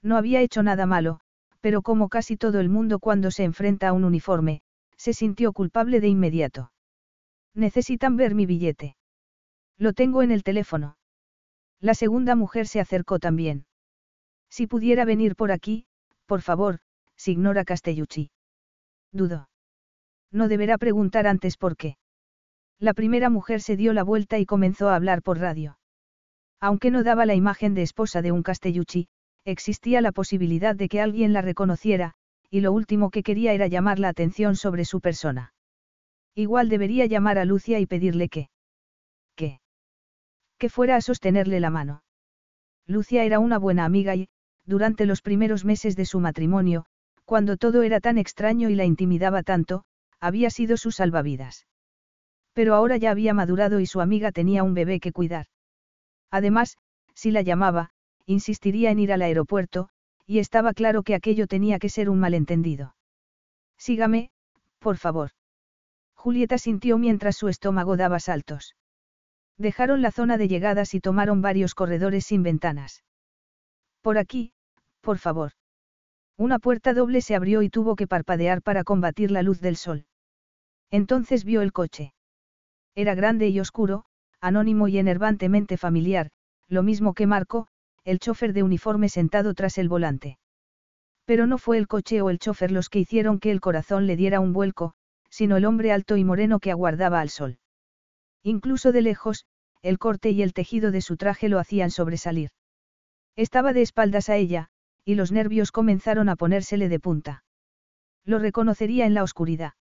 No 0.03 0.17
había 0.17 0.41
hecho 0.41 0.63
nada 0.63 0.87
malo, 0.87 1.21
pero 1.61 1.83
como 1.83 2.09
casi 2.09 2.37
todo 2.37 2.61
el 2.61 2.69
mundo 2.69 2.99
cuando 2.99 3.31
se 3.31 3.45
enfrenta 3.45 3.89
a 3.89 3.93
un 3.93 4.05
uniforme, 4.05 4.63
se 4.97 5.13
sintió 5.13 5.53
culpable 5.53 6.01
de 6.01 6.09
inmediato. 6.09 6.73
Necesitan 7.55 8.17
ver 8.17 8.35
mi 8.35 8.47
billete. 8.47 8.97
Lo 9.79 9.93
tengo 9.93 10.23
en 10.23 10.31
el 10.31 10.43
teléfono. 10.43 10.97
La 11.81 11.95
segunda 11.95 12.35
mujer 12.35 12.67
se 12.67 12.81
acercó 12.81 13.19
también. 13.19 13.65
Si 14.51 14.67
pudiera 14.67 15.05
venir 15.05 15.37
por 15.37 15.53
aquí, 15.53 15.87
por 16.31 16.43
favor, 16.43 16.79
signora 17.17 17.65
Castellucci. 17.65 18.31
Dudo. 19.11 19.49
No 20.31 20.47
deberá 20.47 20.79
preguntar 20.79 21.27
antes 21.27 21.57
por 21.57 21.77
qué. 21.77 21.97
La 22.79 22.95
primera 22.95 23.31
mujer 23.31 23.61
se 23.61 23.77
dio 23.77 23.93
la 23.93 24.05
vuelta 24.05 24.39
y 24.39 24.47
comenzó 24.47 24.91
a 24.91 24.95
hablar 24.95 25.23
por 25.23 25.41
radio. 25.41 25.77
Aunque 26.61 26.93
no 26.93 27.03
daba 27.03 27.27
la 27.27 27.35
imagen 27.35 27.75
de 27.75 27.83
esposa 27.83 28.23
de 28.23 28.31
un 28.31 28.45
Castellucci, 28.45 29.09
existía 29.45 30.01
la 30.01 30.13
posibilidad 30.13 30.77
de 30.77 30.89
que 30.89 31.01
alguien 31.01 31.33
la 31.33 31.43
reconociera, 31.43 32.15
y 32.49 32.61
lo 32.61 32.71
último 32.71 33.11
que 33.11 33.25
quería 33.25 33.53
era 33.53 33.67
llamar 33.67 33.99
la 33.99 34.11
atención 34.11 34.55
sobre 34.55 34.85
su 34.85 35.01
persona. 35.01 35.53
Igual 36.37 36.69
debería 36.69 37.07
llamar 37.07 37.39
a 37.39 37.45
Lucia 37.45 37.81
y 37.81 37.87
pedirle 37.87 38.29
que... 38.29 38.51
¿Qué? 39.35 39.59
Que 40.59 40.69
fuera 40.69 40.95
a 40.95 41.01
sostenerle 41.01 41.59
la 41.59 41.71
mano. 41.71 42.05
Lucia 42.87 43.25
era 43.25 43.41
una 43.41 43.59
buena 43.59 43.85
amiga 43.85 44.15
y, 44.15 44.29
durante 44.67 45.07
los 45.07 45.23
primeros 45.23 45.65
meses 45.65 45.97
de 45.97 46.05
su 46.05 46.21
matrimonio, 46.21 46.87
cuando 47.25 47.57
todo 47.57 47.83
era 47.83 48.01
tan 48.01 48.19
extraño 48.19 48.71
y 48.71 48.75
la 48.75 48.85
intimidaba 48.85 49.43
tanto, 49.43 49.85
había 50.21 50.51
sido 50.51 50.77
su 50.77 50.91
salvavidas. 50.91 51.67
Pero 52.53 52.75
ahora 52.75 52.97
ya 52.97 53.11
había 53.11 53.35
madurado 53.35 53.81
y 53.81 53.87
su 53.87 54.01
amiga 54.01 54.33
tenía 54.33 54.63
un 54.63 54.75
bebé 54.75 55.01
que 55.01 55.13
cuidar. 55.13 55.47
Además, 56.31 56.77
si 57.15 57.31
la 57.31 57.43
llamaba, 57.43 57.91
insistiría 58.27 58.91
en 58.91 58.99
ir 58.99 59.13
al 59.13 59.23
aeropuerto, 59.23 59.89
y 60.27 60.39
estaba 60.39 60.75
claro 60.75 61.03
que 61.03 61.15
aquello 61.15 61.47
tenía 61.47 61.79
que 61.79 61.89
ser 61.89 62.09
un 62.09 62.21
malentendido. 62.21 62.95
Sígame, 63.79 64.31
por 64.79 64.97
favor. 64.97 65.31
Julieta 66.15 66.59
sintió 66.59 66.99
mientras 66.99 67.37
su 67.37 67.49
estómago 67.49 67.97
daba 67.97 68.21
saltos. 68.21 68.77
Dejaron 69.57 70.03
la 70.03 70.11
zona 70.11 70.37
de 70.37 70.49
llegadas 70.49 70.95
y 70.95 71.01
tomaron 71.01 71.43
varios 71.43 71.75
corredores 71.75 72.27
sin 72.27 72.43
ventanas. 72.43 73.03
Por 74.03 74.19
aquí, 74.19 74.53
por 75.01 75.19
favor. 75.19 75.53
Una 76.37 76.59
puerta 76.59 76.95
doble 76.95 77.21
se 77.21 77.35
abrió 77.35 77.63
y 77.63 77.69
tuvo 77.69 77.97
que 77.97 78.07
parpadear 78.07 78.63
para 78.63 78.83
combatir 78.83 79.31
la 79.31 79.43
luz 79.43 79.61
del 79.61 79.77
sol. 79.77 80.07
Entonces 80.91 81.45
vio 81.45 81.61
el 81.61 81.73
coche. 81.73 82.15
Era 82.95 83.15
grande 83.15 83.49
y 83.49 83.61
oscuro, 83.61 84.05
anónimo 84.41 84.89
y 84.89 84.99
enervantemente 84.99 85.77
familiar, 85.77 86.31
lo 86.67 86.83
mismo 86.83 87.15
que 87.15 87.27
Marco, 87.27 87.67
el 88.05 88.19
chofer 88.19 88.53
de 88.53 88.63
uniforme 88.63 89.09
sentado 89.09 89.55
tras 89.55 89.77
el 89.77 89.89
volante. 89.89 90.39
Pero 91.27 91.47
no 91.47 91.59
fue 91.59 91.77
el 91.77 91.87
coche 91.87 92.23
o 92.23 92.31
el 92.31 92.39
chofer 92.39 92.73
los 92.73 92.89
que 92.89 93.01
hicieron 93.01 93.39
que 93.39 93.51
el 93.51 93.61
corazón 93.61 94.07
le 94.07 94.17
diera 94.17 94.41
un 94.41 94.53
vuelco, 94.53 94.95
sino 95.29 95.57
el 95.57 95.65
hombre 95.65 95.93
alto 95.93 96.17
y 96.17 96.25
moreno 96.25 96.59
que 96.59 96.71
aguardaba 96.71 97.21
al 97.21 97.29
sol. 97.29 97.59
Incluso 98.43 98.93
de 98.93 99.03
lejos, 99.03 99.45
el 99.83 99.99
corte 99.99 100.31
y 100.31 100.43
el 100.43 100.55
tejido 100.55 100.91
de 100.91 101.03
su 101.03 101.17
traje 101.17 101.49
lo 101.49 101.59
hacían 101.59 101.91
sobresalir. 101.91 102.51
Estaba 103.41 103.73
de 103.73 103.81
espaldas 103.81 104.29
a 104.29 104.37
ella, 104.37 104.69
y 105.03 105.15
los 105.15 105.33
nervios 105.33 105.73
comenzaron 105.73 106.29
a 106.29 106.37
ponérsele 106.37 106.91
de 106.91 107.01
punta. 107.01 107.43
Lo 108.27 108.39
reconocería 108.39 109.07
en 109.07 109.15
la 109.15 109.23
oscuridad. 109.23 109.73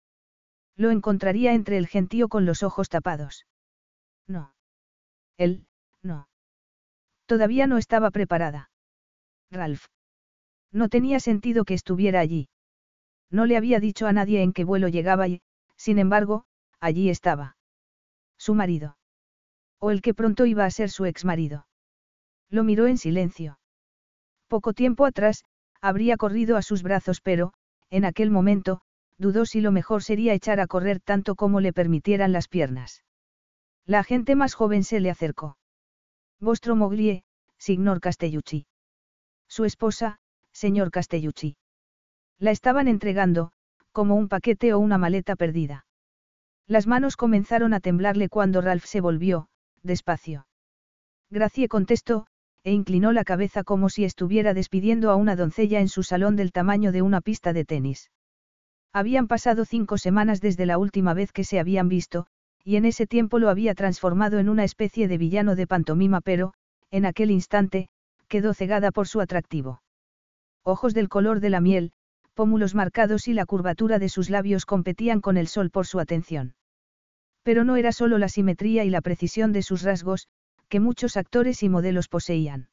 Lo 0.77 0.91
encontraría 0.91 1.53
entre 1.53 1.77
el 1.77 1.85
gentío 1.85 2.29
con 2.29 2.45
los 2.45 2.63
ojos 2.63 2.87
tapados. 2.87 3.47
No. 4.27 4.53
Él, 5.35 5.67
no. 6.01 6.29
Todavía 7.25 7.67
no 7.67 7.77
estaba 7.77 8.11
preparada. 8.11 8.71
Ralph. 9.51 9.87
No 10.71 10.87
tenía 10.87 11.19
sentido 11.19 11.65
que 11.65 11.73
estuviera 11.73 12.21
allí. 12.21 12.47
No 13.29 13.45
le 13.45 13.57
había 13.57 13.81
dicho 13.81 14.07
a 14.07 14.13
nadie 14.13 14.41
en 14.41 14.53
qué 14.53 14.63
vuelo 14.63 14.87
llegaba 14.87 15.27
y, 15.27 15.41
sin 15.75 15.99
embargo, 15.99 16.45
allí 16.79 17.09
estaba. 17.09 17.57
Su 18.37 18.55
marido. 18.55 18.97
O 19.79 19.91
el 19.91 20.01
que 20.01 20.13
pronto 20.13 20.45
iba 20.45 20.63
a 20.63 20.71
ser 20.71 20.89
su 20.89 21.05
ex 21.05 21.25
marido. 21.25 21.67
Lo 22.49 22.63
miró 22.63 22.87
en 22.87 22.97
silencio. 22.97 23.59
Poco 24.47 24.73
tiempo 24.73 25.05
atrás, 25.05 25.45
habría 25.81 26.17
corrido 26.17 26.57
a 26.57 26.61
sus 26.61 26.83
brazos 26.83 27.21
pero, 27.21 27.53
en 27.89 28.05
aquel 28.05 28.31
momento, 28.31 28.81
dudó 29.17 29.45
si 29.45 29.61
lo 29.61 29.71
mejor 29.71 30.03
sería 30.03 30.33
echar 30.33 30.59
a 30.59 30.67
correr 30.67 30.99
tanto 30.99 31.35
como 31.35 31.59
le 31.59 31.73
permitieran 31.73 32.31
las 32.31 32.47
piernas. 32.47 33.03
La 33.85 34.03
gente 34.03 34.35
más 34.35 34.53
joven 34.53 34.83
se 34.83 34.99
le 34.99 35.09
acercó. 35.09 35.57
Vostro 36.39 36.75
moglie, 36.75 37.23
signor 37.57 37.99
Castellucci. 37.99 38.65
Su 39.47 39.65
esposa, 39.65 40.19
señor 40.51 40.91
Castellucci. 40.91 41.57
La 42.37 42.51
estaban 42.51 42.87
entregando, 42.87 43.51
como 43.91 44.15
un 44.15 44.29
paquete 44.29 44.73
o 44.73 44.79
una 44.79 44.97
maleta 44.97 45.35
perdida. 45.35 45.85
Las 46.67 46.87
manos 46.87 47.17
comenzaron 47.17 47.73
a 47.73 47.79
temblarle 47.79 48.29
cuando 48.29 48.61
Ralph 48.61 48.85
se 48.85 49.01
volvió, 49.01 49.49
despacio. 49.81 50.47
Gracie 51.29 51.67
contestó, 51.67 52.27
e 52.63 52.71
inclinó 52.71 53.11
la 53.11 53.23
cabeza 53.23 53.63
como 53.63 53.89
si 53.89 54.03
estuviera 54.03 54.53
despidiendo 54.53 55.11
a 55.11 55.15
una 55.15 55.35
doncella 55.35 55.79
en 55.79 55.87
su 55.87 56.03
salón 56.03 56.35
del 56.35 56.51
tamaño 56.51 56.91
de 56.91 57.01
una 57.01 57.21
pista 57.21 57.53
de 57.53 57.65
tenis. 57.65 58.11
Habían 58.91 59.27
pasado 59.27 59.65
cinco 59.65 59.97
semanas 59.97 60.41
desde 60.41 60.65
la 60.65 60.77
última 60.77 61.13
vez 61.13 61.31
que 61.31 61.43
se 61.43 61.59
habían 61.59 61.89
visto, 61.89 62.25
y 62.63 62.75
en 62.75 62.85
ese 62.85 63.07
tiempo 63.07 63.39
lo 63.39 63.49
había 63.49 63.75
transformado 63.75 64.39
en 64.39 64.49
una 64.49 64.63
especie 64.63 65.07
de 65.07 65.17
villano 65.17 65.55
de 65.55 65.67
pantomima 65.67 66.21
pero, 66.21 66.53
en 66.91 67.05
aquel 67.05 67.31
instante, 67.31 67.89
quedó 68.27 68.53
cegada 68.53 68.91
por 68.91 69.07
su 69.07 69.21
atractivo. 69.21 69.81
Ojos 70.63 70.93
del 70.93 71.09
color 71.09 71.39
de 71.39 71.49
la 71.49 71.61
miel, 71.61 71.91
pómulos 72.33 72.75
marcados 72.75 73.27
y 73.27 73.33
la 73.33 73.45
curvatura 73.45 73.99
de 73.99 74.09
sus 74.09 74.29
labios 74.29 74.65
competían 74.65 75.21
con 75.21 75.37
el 75.37 75.47
sol 75.47 75.69
por 75.69 75.87
su 75.87 75.99
atención. 75.99 76.55
Pero 77.43 77.63
no 77.63 77.75
era 77.75 77.91
solo 77.91 78.17
la 78.17 78.29
simetría 78.29 78.83
y 78.83 78.89
la 78.89 79.01
precisión 79.01 79.51
de 79.51 79.61
sus 79.61 79.81
rasgos, 79.83 80.27
que 80.69 80.79
muchos 80.79 81.17
actores 81.17 81.63
y 81.63 81.69
modelos 81.69 82.07
poseían. 82.07 82.69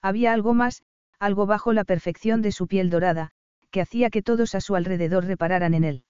Había 0.00 0.32
algo 0.32 0.54
más, 0.54 0.82
algo 1.18 1.46
bajo 1.46 1.72
la 1.72 1.84
perfección 1.84 2.42
de 2.42 2.52
su 2.52 2.66
piel 2.66 2.90
dorada, 2.90 3.30
que 3.70 3.80
hacía 3.80 4.10
que 4.10 4.22
todos 4.22 4.54
a 4.54 4.60
su 4.60 4.76
alrededor 4.76 5.24
repararan 5.24 5.74
en 5.74 5.84
él. 5.84 6.04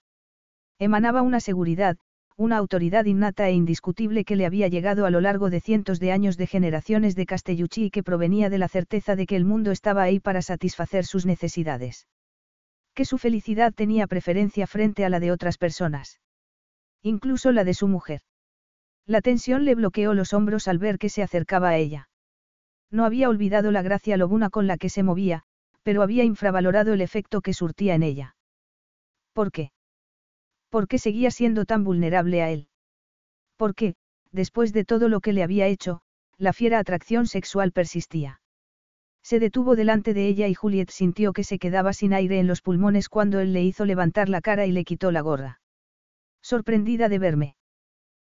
Emanaba 0.78 1.22
una 1.22 1.40
seguridad, 1.40 1.96
una 2.36 2.56
autoridad 2.56 3.04
innata 3.06 3.48
e 3.48 3.52
indiscutible 3.52 4.24
que 4.24 4.36
le 4.36 4.46
había 4.46 4.68
llegado 4.68 5.06
a 5.06 5.10
lo 5.10 5.20
largo 5.20 5.50
de 5.50 5.60
cientos 5.60 5.98
de 5.98 6.12
años 6.12 6.36
de 6.36 6.46
generaciones 6.46 7.16
de 7.16 7.26
Castellucci 7.26 7.86
y 7.86 7.90
que 7.90 8.04
provenía 8.04 8.48
de 8.50 8.58
la 8.58 8.68
certeza 8.68 9.16
de 9.16 9.26
que 9.26 9.34
el 9.34 9.44
mundo 9.44 9.72
estaba 9.72 10.02
ahí 10.02 10.20
para 10.20 10.42
satisfacer 10.42 11.04
sus 11.04 11.26
necesidades 11.26 12.06
que 12.98 13.04
su 13.04 13.16
felicidad 13.16 13.72
tenía 13.72 14.08
preferencia 14.08 14.66
frente 14.66 15.04
a 15.04 15.08
la 15.08 15.20
de 15.20 15.30
otras 15.30 15.56
personas. 15.56 16.18
Incluso 17.00 17.52
la 17.52 17.62
de 17.62 17.72
su 17.72 17.86
mujer. 17.86 18.22
La 19.08 19.22
tensión 19.22 19.64
le 19.64 19.74
bloqueó 19.74 20.12
los 20.12 20.34
hombros 20.34 20.68
al 20.68 20.78
ver 20.78 20.98
que 20.98 21.08
se 21.08 21.22
acercaba 21.22 21.70
a 21.70 21.76
ella. 21.78 22.10
No 22.90 23.06
había 23.06 23.30
olvidado 23.30 23.72
la 23.72 23.80
gracia 23.80 24.18
lobuna 24.18 24.50
con 24.50 24.66
la 24.66 24.76
que 24.76 24.90
se 24.90 25.02
movía, 25.02 25.44
pero 25.82 26.02
había 26.02 26.24
infravalorado 26.24 26.92
el 26.92 27.00
efecto 27.00 27.40
que 27.40 27.54
surtía 27.54 27.94
en 27.94 28.02
ella. 28.02 28.36
¿Por 29.32 29.50
qué? 29.50 29.72
¿Por 30.68 30.88
qué 30.88 30.98
seguía 30.98 31.30
siendo 31.30 31.64
tan 31.64 31.84
vulnerable 31.84 32.42
a 32.42 32.50
él? 32.50 32.68
¿Por 33.56 33.74
qué, 33.74 33.94
después 34.30 34.74
de 34.74 34.84
todo 34.84 35.08
lo 35.08 35.20
que 35.20 35.32
le 35.32 35.42
había 35.42 35.68
hecho, 35.68 36.02
la 36.36 36.52
fiera 36.52 36.78
atracción 36.78 37.26
sexual 37.26 37.72
persistía? 37.72 38.42
Se 39.22 39.40
detuvo 39.40 39.74
delante 39.74 40.12
de 40.12 40.28
ella 40.28 40.48
y 40.48 40.54
Juliet 40.54 40.90
sintió 40.90 41.32
que 41.32 41.44
se 41.44 41.58
quedaba 41.58 41.94
sin 41.94 42.12
aire 42.12 42.40
en 42.40 42.46
los 42.46 42.60
pulmones 42.60 43.08
cuando 43.08 43.40
él 43.40 43.54
le 43.54 43.64
hizo 43.64 43.86
levantar 43.86 44.28
la 44.28 44.42
cara 44.42 44.66
y 44.66 44.72
le 44.72 44.84
quitó 44.84 45.10
la 45.12 45.22
gorra. 45.22 45.60
Sorprendida 46.42 47.08
de 47.08 47.18
verme. 47.18 47.57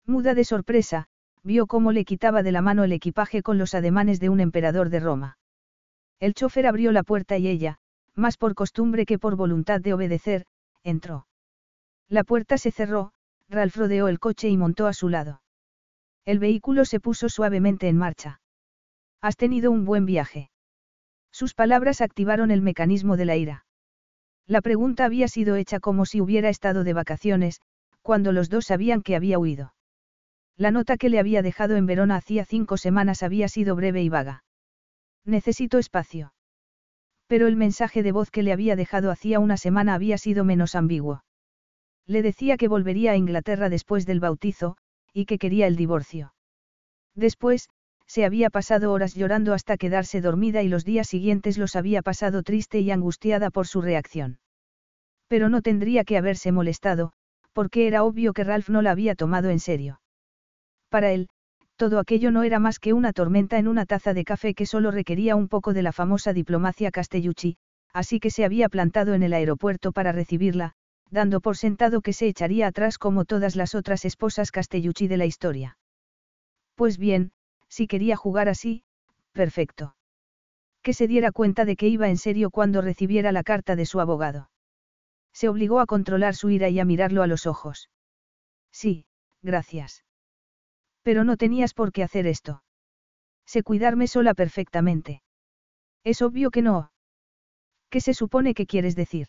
Muda 0.07 0.35
de 0.35 0.43
sorpresa, 0.43 1.07
vio 1.43 1.67
cómo 1.67 1.91
le 1.91 2.05
quitaba 2.05 2.43
de 2.43 2.51
la 2.51 2.62
mano 2.62 2.83
el 2.83 2.91
equipaje 2.91 3.41
con 3.41 3.57
los 3.57 3.74
ademanes 3.74 4.19
de 4.19 4.29
un 4.29 4.39
emperador 4.39 4.89
de 4.89 5.00
Roma. 5.00 5.38
El 6.19 6.33
chofer 6.33 6.67
abrió 6.67 6.91
la 6.91 7.03
puerta 7.03 7.38
y 7.38 7.47
ella, 7.47 7.77
más 8.15 8.38
por 8.38 8.55
costumbre 8.55 9.05
que 9.05 9.19
por 9.19 9.35
voluntad 9.35 9.81
de 9.81 9.93
obedecer, 9.93 10.45
entró. 10.83 11.27
La 12.07 12.24
puerta 12.24 12.57
se 12.57 12.71
cerró, 12.71 13.12
Ralph 13.50 13.75
rodeó 13.75 14.07
el 14.07 14.19
coche 14.19 14.50
y 14.50 14.57
montó 14.57 14.88
a 14.88 14.93
su 14.93 15.09
lado. 15.09 15.41
El 16.24 16.39
vehículo 16.39 16.85
se 16.85 17.00
puso 17.00 17.29
suavemente 17.29 17.88
en 17.88 17.97
marcha. 17.97 18.41
Has 19.21 19.38
tenido 19.38 19.71
un 19.71 19.85
buen 19.85 20.05
viaje. 20.05 20.50
Sus 21.31 21.53
palabras 21.53 22.01
activaron 22.01 22.50
el 22.50 22.62
mecanismo 22.62 23.17
de 23.17 23.25
la 23.25 23.35
ira. 23.35 23.65
La 24.47 24.62
pregunta 24.62 25.05
había 25.05 25.27
sido 25.27 25.55
hecha 25.55 25.79
como 25.79 26.05
si 26.05 26.21
hubiera 26.21 26.50
estado 26.50 26.83
de 26.83 26.93
vacaciones, 26.93 27.62
cuando 28.01 28.31
los 28.31 28.50
dos 28.50 28.65
sabían 28.65 29.01
que 29.01 29.15
había 29.15 29.38
huido. 29.39 29.75
La 30.57 30.71
nota 30.71 30.97
que 30.97 31.09
le 31.09 31.19
había 31.19 31.41
dejado 31.41 31.75
en 31.75 31.85
Verona 31.85 32.15
hacía 32.15 32.45
cinco 32.45 32.77
semanas 32.77 33.24
había 33.24 33.50
sido 33.50 33.75
breve 33.75 34.01
y 34.01 34.09
vaga. 34.09 34.43
Necesito 35.25 35.79
espacio. 35.79 36.33
Pero 37.27 37.47
el 37.47 37.55
mensaje 37.55 38.03
de 38.03 38.12
voz 38.12 38.31
que 38.31 38.43
le 38.43 38.53
había 38.53 38.75
dejado 38.75 39.12
hacía 39.12 39.39
una 39.39 39.57
semana 39.57 39.95
había 39.95 40.17
sido 40.17 40.45
menos 40.45 40.75
ambiguo. 40.75 41.24
Le 42.07 42.21
decía 42.21 42.55
que 42.55 42.67
volvería 42.67 43.12
a 43.12 43.17
Inglaterra 43.17 43.69
después 43.69 44.05
del 44.05 44.19
bautizo, 44.19 44.77
y 45.12 45.25
que 45.25 45.39
quería 45.39 45.67
el 45.67 45.75
divorcio. 45.75 46.33
Después, 47.15 47.69
se 48.05 48.24
había 48.24 48.50
pasado 48.50 48.91
horas 48.91 49.15
llorando 49.15 49.53
hasta 49.53 49.77
quedarse 49.77 50.21
dormida 50.21 50.62
y 50.62 50.69
los 50.69 50.85
días 50.85 51.07
siguientes 51.07 51.57
los 51.57 51.75
había 51.75 52.01
pasado 52.01 52.43
triste 52.43 52.79
y 52.79 52.91
angustiada 52.91 53.50
por 53.50 53.67
su 53.67 53.81
reacción. 53.81 54.39
Pero 55.27 55.50
no 55.50 55.62
tendría 55.62 56.03
que 56.03 56.17
haberse 56.17 56.51
molestado, 56.51 57.13
porque 57.51 57.88
era 57.88 58.03
obvio 58.03 58.33
que 58.33 58.43
Ralph 58.43 58.69
no 58.69 58.81
la 58.81 58.91
había 58.91 59.15
tomado 59.15 59.50
en 59.50 59.59
serio. 59.59 60.00
Para 60.95 61.11
él, 61.11 61.27
todo 61.75 61.99
aquello 61.99 62.31
no 62.31 62.43
era 62.43 62.57
más 62.57 62.79
que 62.79 62.93
una 62.93 63.11
tormenta 63.11 63.57
en 63.57 63.67
una 63.67 63.85
taza 63.85 64.13
de 64.13 64.23
café 64.23 64.53
que 64.53 64.65
solo 64.65 64.91
requería 64.91 65.35
un 65.35 65.49
poco 65.49 65.73
de 65.73 65.81
la 65.81 65.91
famosa 65.91 66.31
diplomacia 66.31 66.89
castellucci, 66.89 67.57
así 67.91 68.21
que 68.21 68.31
se 68.31 68.45
había 68.45 68.69
plantado 68.69 69.13
en 69.13 69.21
el 69.21 69.33
aeropuerto 69.33 69.91
para 69.91 70.13
recibirla, 70.13 70.71
dando 71.11 71.41
por 71.41 71.57
sentado 71.57 71.99
que 71.99 72.13
se 72.13 72.29
echaría 72.29 72.67
atrás 72.67 72.97
como 72.97 73.25
todas 73.25 73.57
las 73.57 73.75
otras 73.75 74.05
esposas 74.05 74.51
castellucci 74.51 75.09
de 75.09 75.17
la 75.17 75.25
historia. 75.25 75.77
Pues 76.75 76.97
bien, 76.97 77.33
si 77.67 77.87
quería 77.87 78.15
jugar 78.15 78.47
así, 78.47 78.85
perfecto. 79.33 79.97
Que 80.81 80.93
se 80.93 81.09
diera 81.09 81.33
cuenta 81.33 81.65
de 81.65 81.75
que 81.75 81.89
iba 81.89 82.07
en 82.07 82.17
serio 82.17 82.51
cuando 82.51 82.79
recibiera 82.79 83.33
la 83.33 83.43
carta 83.43 83.75
de 83.75 83.85
su 83.85 83.99
abogado. 83.99 84.49
Se 85.33 85.49
obligó 85.49 85.81
a 85.81 85.87
controlar 85.87 86.35
su 86.35 86.51
ira 86.51 86.69
y 86.69 86.79
a 86.79 86.85
mirarlo 86.85 87.21
a 87.21 87.27
los 87.27 87.47
ojos. 87.47 87.89
Sí, 88.71 89.07
gracias. 89.41 90.05
Pero 91.05 91.24
no 91.24 91.38
tenías 91.38 91.75
por 91.75 91.91
qué 91.91 92.01
hacer 92.01 92.25
esto. 92.25 92.63
Sé 93.45 93.62
cuidarme 93.62 94.07
sola 94.07 94.33
perfectamente. 94.33 95.21
Es 96.03 96.24
obvio 96.24 96.50
que 96.50 96.63
no. 96.63 96.91
¿Qué 97.91 98.01
se 98.01 98.15
supone 98.15 98.55
que 98.55 98.65
quieres 98.65 98.95
decir? 98.95 99.27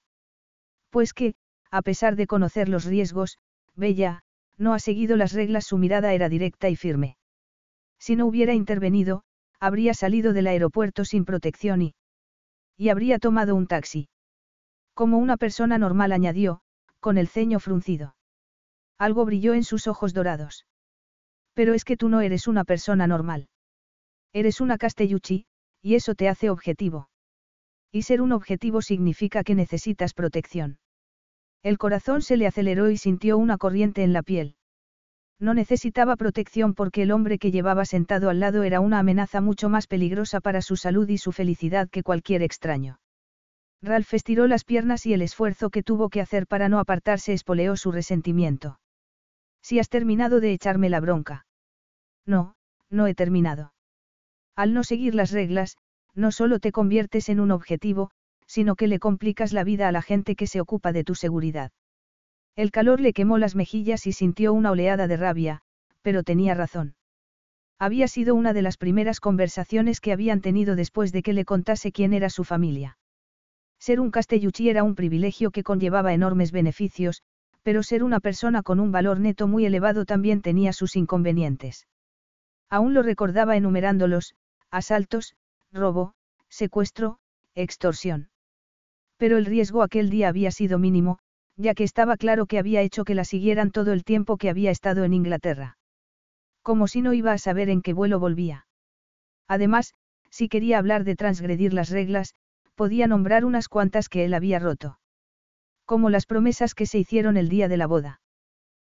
Pues 0.88 1.12
que, 1.12 1.34
a 1.70 1.82
pesar 1.82 2.16
de 2.16 2.26
conocer 2.26 2.70
los 2.70 2.86
riesgos, 2.86 3.36
Bella, 3.74 4.22
no 4.56 4.72
ha 4.72 4.78
seguido 4.78 5.18
las 5.18 5.34
reglas, 5.34 5.66
su 5.66 5.76
mirada 5.76 6.14
era 6.14 6.30
directa 6.30 6.70
y 6.70 6.76
firme. 6.76 7.18
Si 7.98 8.16
no 8.16 8.24
hubiera 8.24 8.54
intervenido, 8.54 9.22
habría 9.60 9.92
salido 9.92 10.32
del 10.32 10.46
aeropuerto 10.46 11.04
sin 11.04 11.26
protección 11.26 11.82
y... 11.82 11.94
y 12.78 12.88
habría 12.88 13.18
tomado 13.18 13.54
un 13.54 13.66
taxi. 13.66 14.08
Como 14.94 15.18
una 15.18 15.36
persona 15.36 15.76
normal 15.76 16.12
añadió, 16.12 16.62
con 17.00 17.18
el 17.18 17.28
ceño 17.28 17.60
fruncido. 17.60 18.16
Algo 18.96 19.26
brilló 19.26 19.52
en 19.52 19.64
sus 19.64 19.86
ojos 19.88 20.14
dorados. 20.14 20.64
Pero 21.56 21.72
es 21.72 21.84
que 21.86 21.96
tú 21.96 22.10
no 22.10 22.20
eres 22.20 22.48
una 22.48 22.64
persona 22.64 23.06
normal. 23.06 23.48
Eres 24.34 24.60
una 24.60 24.76
Castellucci, 24.76 25.46
y 25.80 25.94
eso 25.94 26.14
te 26.14 26.28
hace 26.28 26.50
objetivo. 26.50 27.08
Y 27.90 28.02
ser 28.02 28.20
un 28.20 28.32
objetivo 28.32 28.82
significa 28.82 29.42
que 29.42 29.54
necesitas 29.54 30.12
protección. 30.12 30.78
El 31.62 31.78
corazón 31.78 32.20
se 32.20 32.36
le 32.36 32.46
aceleró 32.46 32.90
y 32.90 32.98
sintió 32.98 33.38
una 33.38 33.56
corriente 33.56 34.02
en 34.02 34.12
la 34.12 34.22
piel. 34.22 34.54
No 35.40 35.54
necesitaba 35.54 36.16
protección 36.16 36.74
porque 36.74 37.02
el 37.02 37.10
hombre 37.10 37.38
que 37.38 37.50
llevaba 37.50 37.86
sentado 37.86 38.28
al 38.28 38.38
lado 38.38 38.62
era 38.62 38.80
una 38.80 38.98
amenaza 38.98 39.40
mucho 39.40 39.70
más 39.70 39.86
peligrosa 39.86 40.42
para 40.42 40.60
su 40.60 40.76
salud 40.76 41.08
y 41.08 41.16
su 41.16 41.32
felicidad 41.32 41.88
que 41.88 42.02
cualquier 42.02 42.42
extraño. 42.42 43.00
Ralph 43.80 44.12
estiró 44.12 44.46
las 44.46 44.64
piernas 44.64 45.06
y 45.06 45.14
el 45.14 45.22
esfuerzo 45.22 45.70
que 45.70 45.82
tuvo 45.82 46.10
que 46.10 46.20
hacer 46.20 46.46
para 46.46 46.68
no 46.68 46.80
apartarse 46.80 47.32
espoleó 47.32 47.76
su 47.76 47.92
resentimiento. 47.92 48.78
Si 49.66 49.80
has 49.80 49.88
terminado 49.88 50.38
de 50.38 50.52
echarme 50.52 50.88
la 50.88 51.00
bronca. 51.00 51.44
No, 52.24 52.54
no 52.88 53.08
he 53.08 53.16
terminado. 53.16 53.72
Al 54.54 54.72
no 54.72 54.84
seguir 54.84 55.16
las 55.16 55.32
reglas, 55.32 55.76
no 56.14 56.30
solo 56.30 56.60
te 56.60 56.70
conviertes 56.70 57.28
en 57.30 57.40
un 57.40 57.50
objetivo, 57.50 58.12
sino 58.46 58.76
que 58.76 58.86
le 58.86 59.00
complicas 59.00 59.52
la 59.52 59.64
vida 59.64 59.88
a 59.88 59.90
la 59.90 60.02
gente 60.02 60.36
que 60.36 60.46
se 60.46 60.60
ocupa 60.60 60.92
de 60.92 61.02
tu 61.02 61.16
seguridad. 61.16 61.72
El 62.54 62.70
calor 62.70 63.00
le 63.00 63.12
quemó 63.12 63.38
las 63.38 63.56
mejillas 63.56 64.06
y 64.06 64.12
sintió 64.12 64.52
una 64.52 64.70
oleada 64.70 65.08
de 65.08 65.16
rabia, 65.16 65.62
pero 66.00 66.22
tenía 66.22 66.54
razón. 66.54 66.94
Había 67.76 68.06
sido 68.06 68.36
una 68.36 68.52
de 68.52 68.62
las 68.62 68.76
primeras 68.76 69.18
conversaciones 69.18 70.00
que 70.00 70.12
habían 70.12 70.42
tenido 70.42 70.76
después 70.76 71.10
de 71.10 71.24
que 71.24 71.32
le 71.32 71.44
contase 71.44 71.90
quién 71.90 72.12
era 72.12 72.30
su 72.30 72.44
familia. 72.44 72.98
Ser 73.80 73.98
un 73.98 74.12
castelluchi 74.12 74.70
era 74.70 74.84
un 74.84 74.94
privilegio 74.94 75.50
que 75.50 75.64
conllevaba 75.64 76.14
enormes 76.14 76.52
beneficios, 76.52 77.24
pero 77.66 77.82
ser 77.82 78.04
una 78.04 78.20
persona 78.20 78.62
con 78.62 78.78
un 78.78 78.92
valor 78.92 79.18
neto 79.18 79.48
muy 79.48 79.66
elevado 79.66 80.04
también 80.04 80.40
tenía 80.40 80.72
sus 80.72 80.94
inconvenientes. 80.94 81.88
Aún 82.70 82.94
lo 82.94 83.02
recordaba 83.02 83.56
enumerándolos, 83.56 84.36
asaltos, 84.70 85.34
robo, 85.72 86.14
secuestro, 86.48 87.18
extorsión. 87.56 88.28
Pero 89.16 89.36
el 89.36 89.46
riesgo 89.46 89.82
aquel 89.82 90.10
día 90.10 90.28
había 90.28 90.52
sido 90.52 90.78
mínimo, 90.78 91.18
ya 91.56 91.74
que 91.74 91.82
estaba 91.82 92.16
claro 92.16 92.46
que 92.46 92.60
había 92.60 92.82
hecho 92.82 93.02
que 93.02 93.16
la 93.16 93.24
siguieran 93.24 93.72
todo 93.72 93.92
el 93.92 94.04
tiempo 94.04 94.36
que 94.36 94.48
había 94.48 94.70
estado 94.70 95.02
en 95.02 95.12
Inglaterra. 95.12 95.76
Como 96.62 96.86
si 96.86 97.02
no 97.02 97.14
iba 97.14 97.32
a 97.32 97.38
saber 97.38 97.68
en 97.68 97.82
qué 97.82 97.94
vuelo 97.94 98.20
volvía. 98.20 98.68
Además, 99.48 99.92
si 100.30 100.48
quería 100.48 100.78
hablar 100.78 101.02
de 101.02 101.16
transgredir 101.16 101.74
las 101.74 101.90
reglas, 101.90 102.36
podía 102.76 103.08
nombrar 103.08 103.44
unas 103.44 103.68
cuantas 103.68 104.08
que 104.08 104.24
él 104.24 104.34
había 104.34 104.60
roto. 104.60 105.00
Como 105.86 106.10
las 106.10 106.26
promesas 106.26 106.74
que 106.74 106.84
se 106.84 106.98
hicieron 106.98 107.36
el 107.36 107.48
día 107.48 107.68
de 107.68 107.76
la 107.76 107.86
boda. 107.86 108.20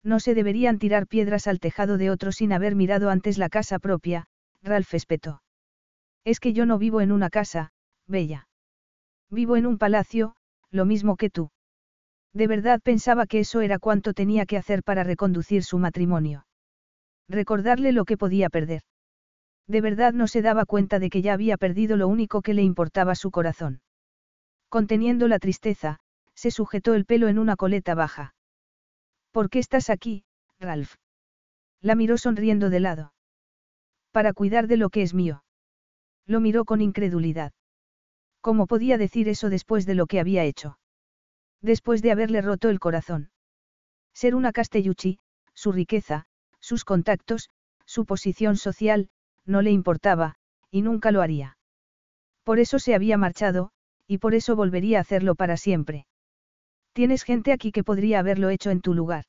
No 0.02 0.20
se 0.20 0.34
deberían 0.34 0.78
tirar 0.78 1.06
piedras 1.06 1.46
al 1.46 1.60
tejado 1.60 1.98
de 1.98 2.10
otro 2.10 2.32
sin 2.32 2.52
haber 2.52 2.74
mirado 2.74 3.10
antes 3.10 3.36
la 3.36 3.48
casa 3.48 3.78
propia, 3.78 4.26
Ralph 4.62 4.94
espetó. 4.94 5.42
Es 6.24 6.40
que 6.40 6.52
yo 6.52 6.66
no 6.66 6.78
vivo 6.78 7.00
en 7.00 7.12
una 7.12 7.30
casa, 7.30 7.72
Bella. 8.06 8.48
Vivo 9.30 9.56
en 9.56 9.66
un 9.66 9.76
palacio, 9.78 10.34
lo 10.70 10.86
mismo 10.86 11.16
que 11.16 11.30
tú. 11.30 11.50
De 12.32 12.46
verdad 12.46 12.80
pensaba 12.82 13.26
que 13.26 13.40
eso 13.40 13.60
era 13.60 13.78
cuanto 13.78 14.14
tenía 14.14 14.46
que 14.46 14.56
hacer 14.56 14.82
para 14.82 15.04
reconducir 15.04 15.64
su 15.64 15.78
matrimonio. 15.78 16.46
Recordarle 17.28 17.92
lo 17.92 18.04
que 18.04 18.16
podía 18.16 18.48
perder. 18.48 18.82
De 19.66 19.82
verdad 19.82 20.14
no 20.14 20.26
se 20.26 20.40
daba 20.40 20.64
cuenta 20.64 20.98
de 20.98 21.10
que 21.10 21.20
ya 21.20 21.34
había 21.34 21.58
perdido 21.58 21.96
lo 21.96 22.08
único 22.08 22.40
que 22.40 22.54
le 22.54 22.62
importaba 22.62 23.14
su 23.14 23.30
corazón. 23.30 23.82
Conteniendo 24.70 25.28
la 25.28 25.38
tristeza, 25.38 25.98
se 26.38 26.52
sujetó 26.52 26.94
el 26.94 27.04
pelo 27.04 27.26
en 27.26 27.36
una 27.36 27.56
coleta 27.56 27.96
baja. 27.96 28.32
¿Por 29.32 29.50
qué 29.50 29.58
estás 29.58 29.90
aquí, 29.90 30.24
Ralph? 30.60 30.94
La 31.80 31.96
miró 31.96 32.16
sonriendo 32.16 32.70
de 32.70 32.78
lado. 32.78 33.12
Para 34.12 34.32
cuidar 34.32 34.68
de 34.68 34.76
lo 34.76 34.88
que 34.88 35.02
es 35.02 35.14
mío. 35.14 35.42
Lo 36.26 36.38
miró 36.38 36.64
con 36.64 36.80
incredulidad. 36.80 37.52
¿Cómo 38.40 38.68
podía 38.68 38.98
decir 38.98 39.28
eso 39.28 39.50
después 39.50 39.84
de 39.84 39.96
lo 39.96 40.06
que 40.06 40.20
había 40.20 40.44
hecho? 40.44 40.78
Después 41.60 42.02
de 42.02 42.12
haberle 42.12 42.40
roto 42.40 42.68
el 42.68 42.78
corazón. 42.78 43.32
Ser 44.14 44.36
una 44.36 44.52
Castellucci, 44.52 45.18
su 45.54 45.72
riqueza, 45.72 46.26
sus 46.60 46.84
contactos, 46.84 47.50
su 47.84 48.06
posición 48.06 48.56
social, 48.56 49.10
no 49.44 49.60
le 49.60 49.72
importaba, 49.72 50.36
y 50.70 50.82
nunca 50.82 51.10
lo 51.10 51.20
haría. 51.20 51.58
Por 52.44 52.60
eso 52.60 52.78
se 52.78 52.94
había 52.94 53.18
marchado, 53.18 53.72
y 54.06 54.18
por 54.18 54.36
eso 54.36 54.54
volvería 54.54 54.98
a 54.98 55.00
hacerlo 55.00 55.34
para 55.34 55.56
siempre. 55.56 56.06
Tienes 56.98 57.22
gente 57.22 57.52
aquí 57.52 57.70
que 57.70 57.84
podría 57.84 58.18
haberlo 58.18 58.50
hecho 58.50 58.70
en 58.70 58.80
tu 58.80 58.92
lugar. 58.92 59.26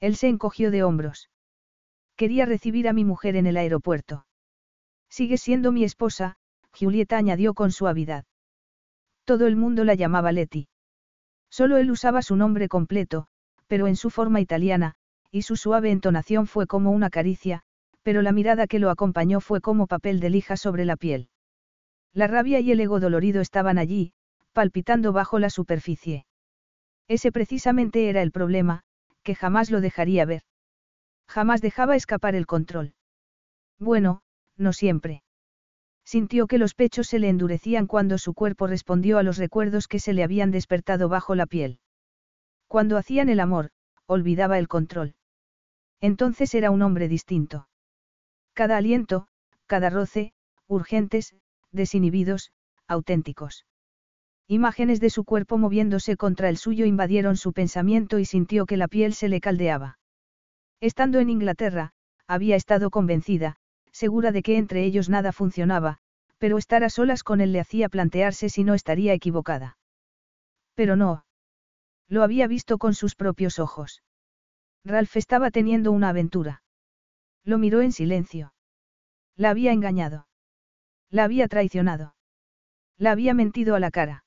Él 0.00 0.16
se 0.16 0.26
encogió 0.26 0.70
de 0.70 0.84
hombros. 0.84 1.28
Quería 2.16 2.46
recibir 2.46 2.88
a 2.88 2.94
mi 2.94 3.04
mujer 3.04 3.36
en 3.36 3.46
el 3.46 3.58
aeropuerto. 3.58 4.24
Sigue 5.10 5.36
siendo 5.36 5.70
mi 5.70 5.84
esposa, 5.84 6.36
Julieta 6.72 7.18
añadió 7.18 7.52
con 7.52 7.72
suavidad. 7.72 8.24
Todo 9.26 9.46
el 9.46 9.54
mundo 9.54 9.84
la 9.84 9.96
llamaba 9.96 10.32
Leti. 10.32 10.68
Solo 11.50 11.76
él 11.76 11.90
usaba 11.90 12.22
su 12.22 12.36
nombre 12.36 12.68
completo, 12.68 13.26
pero 13.66 13.86
en 13.86 13.96
su 13.96 14.08
forma 14.08 14.40
italiana, 14.40 14.94
y 15.30 15.42
su 15.42 15.56
suave 15.56 15.90
entonación 15.90 16.46
fue 16.46 16.66
como 16.66 16.90
una 16.90 17.10
caricia, 17.10 17.64
pero 18.02 18.22
la 18.22 18.32
mirada 18.32 18.66
que 18.66 18.78
lo 18.78 18.88
acompañó 18.88 19.40
fue 19.40 19.60
como 19.60 19.88
papel 19.88 20.20
de 20.20 20.30
lija 20.30 20.56
sobre 20.56 20.86
la 20.86 20.96
piel. 20.96 21.28
La 22.14 22.28
rabia 22.28 22.60
y 22.60 22.72
el 22.72 22.80
ego 22.80 22.98
dolorido 22.98 23.42
estaban 23.42 23.76
allí, 23.76 24.14
palpitando 24.54 25.12
bajo 25.12 25.38
la 25.38 25.50
superficie. 25.50 26.24
Ese 27.08 27.32
precisamente 27.32 28.08
era 28.08 28.22
el 28.22 28.30
problema, 28.30 28.82
que 29.22 29.34
jamás 29.34 29.70
lo 29.70 29.80
dejaría 29.80 30.24
ver. 30.24 30.42
Jamás 31.26 31.60
dejaba 31.60 31.96
escapar 31.96 32.34
el 32.34 32.46
control. 32.46 32.94
Bueno, 33.78 34.22
no 34.56 34.72
siempre. 34.72 35.22
Sintió 36.04 36.46
que 36.46 36.58
los 36.58 36.74
pechos 36.74 37.06
se 37.06 37.18
le 37.18 37.28
endurecían 37.28 37.86
cuando 37.86 38.16
su 38.18 38.32
cuerpo 38.34 38.66
respondió 38.66 39.18
a 39.18 39.22
los 39.22 39.36
recuerdos 39.36 39.88
que 39.88 39.98
se 39.98 40.12
le 40.12 40.22
habían 40.22 40.50
despertado 40.50 41.08
bajo 41.08 41.34
la 41.34 41.46
piel. 41.46 41.80
Cuando 42.66 42.96
hacían 42.96 43.28
el 43.28 43.40
amor, 43.40 43.70
olvidaba 44.06 44.58
el 44.58 44.68
control. 44.68 45.14
Entonces 46.00 46.54
era 46.54 46.70
un 46.70 46.82
hombre 46.82 47.08
distinto. 47.08 47.68
Cada 48.54 48.76
aliento, 48.76 49.28
cada 49.66 49.90
roce, 49.90 50.32
urgentes, 50.66 51.34
desinhibidos, 51.72 52.52
auténticos. 52.86 53.66
Imágenes 54.50 54.98
de 54.98 55.10
su 55.10 55.24
cuerpo 55.24 55.58
moviéndose 55.58 56.16
contra 56.16 56.48
el 56.48 56.56
suyo 56.56 56.86
invadieron 56.86 57.36
su 57.36 57.52
pensamiento 57.52 58.18
y 58.18 58.24
sintió 58.24 58.64
que 58.64 58.78
la 58.78 58.88
piel 58.88 59.12
se 59.12 59.28
le 59.28 59.42
caldeaba. 59.42 59.98
Estando 60.80 61.18
en 61.18 61.28
Inglaterra, 61.28 61.92
había 62.26 62.56
estado 62.56 62.88
convencida, 62.88 63.56
segura 63.92 64.32
de 64.32 64.42
que 64.42 64.56
entre 64.56 64.84
ellos 64.84 65.10
nada 65.10 65.32
funcionaba, 65.32 65.98
pero 66.38 66.56
estar 66.56 66.82
a 66.82 66.88
solas 66.88 67.24
con 67.24 67.42
él 67.42 67.52
le 67.52 67.60
hacía 67.60 67.90
plantearse 67.90 68.48
si 68.48 68.64
no 68.64 68.72
estaría 68.72 69.12
equivocada. 69.12 69.76
Pero 70.74 70.96
no. 70.96 71.26
Lo 72.08 72.22
había 72.22 72.46
visto 72.46 72.78
con 72.78 72.94
sus 72.94 73.16
propios 73.16 73.58
ojos. 73.58 74.02
Ralph 74.82 75.14
estaba 75.16 75.50
teniendo 75.50 75.92
una 75.92 76.08
aventura. 76.08 76.62
Lo 77.44 77.58
miró 77.58 77.82
en 77.82 77.92
silencio. 77.92 78.54
La 79.36 79.50
había 79.50 79.72
engañado. 79.72 80.26
La 81.10 81.24
había 81.24 81.48
traicionado. 81.48 82.14
La 82.96 83.10
había 83.10 83.34
mentido 83.34 83.74
a 83.74 83.80
la 83.80 83.90
cara. 83.90 84.24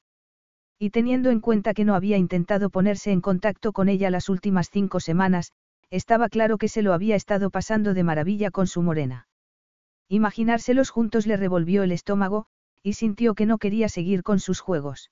Y 0.83 0.89
teniendo 0.89 1.29
en 1.29 1.41
cuenta 1.41 1.75
que 1.75 1.85
no 1.85 1.93
había 1.93 2.17
intentado 2.17 2.71
ponerse 2.71 3.11
en 3.11 3.21
contacto 3.21 3.71
con 3.71 3.87
ella 3.87 4.09
las 4.09 4.29
últimas 4.29 4.71
cinco 4.71 4.99
semanas, 4.99 5.51
estaba 5.91 6.27
claro 6.27 6.57
que 6.57 6.69
se 6.69 6.81
lo 6.81 6.93
había 6.93 7.15
estado 7.15 7.51
pasando 7.51 7.93
de 7.93 8.03
maravilla 8.03 8.49
con 8.49 8.65
su 8.65 8.81
morena. 8.81 9.27
Imaginárselos 10.09 10.89
juntos 10.89 11.27
le 11.27 11.37
revolvió 11.37 11.83
el 11.83 11.91
estómago, 11.91 12.47
y 12.81 12.93
sintió 12.93 13.35
que 13.35 13.45
no 13.45 13.59
quería 13.59 13.89
seguir 13.89 14.23
con 14.23 14.39
sus 14.39 14.59
juegos. 14.59 15.11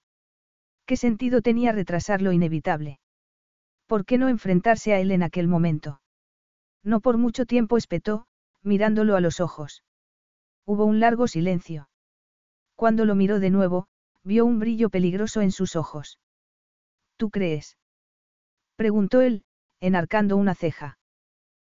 ¿Qué 0.88 0.98
sentido 0.98 1.44
tenía 1.44 1.72
retrasar 1.72 2.24
lo 2.24 2.32
inevitable? 2.32 3.00
¿Por 3.86 4.06
qué 4.06 4.18
no 4.18 4.28
enfrentarse 4.28 4.94
a 4.94 5.00
él 5.00 5.12
en 5.12 5.22
aquel 5.22 5.48
momento? 5.48 6.02
No 6.84 7.00
por 7.00 7.20
mucho 7.20 7.46
tiempo 7.46 7.78
espetó, 7.78 8.26
mirándolo 8.64 9.16
a 9.16 9.22
los 9.22 9.40
ojos. 9.40 9.84
Hubo 10.66 10.86
un 10.86 11.00
largo 11.00 11.28
silencio. 11.28 11.90
Cuando 12.76 13.06
lo 13.06 13.14
miró 13.14 13.40
de 13.40 13.52
nuevo, 13.52 13.88
vio 14.30 14.46
un 14.46 14.60
brillo 14.60 14.92
peligroso 14.92 15.42
en 15.42 15.52
sus 15.52 15.76
ojos. 15.76 16.20
¿Tú 17.18 17.32
crees? 17.32 17.78
preguntó 18.76 19.22
él, 19.22 19.44
enarcando 19.82 20.38
una 20.38 20.54
ceja. 20.54 21.00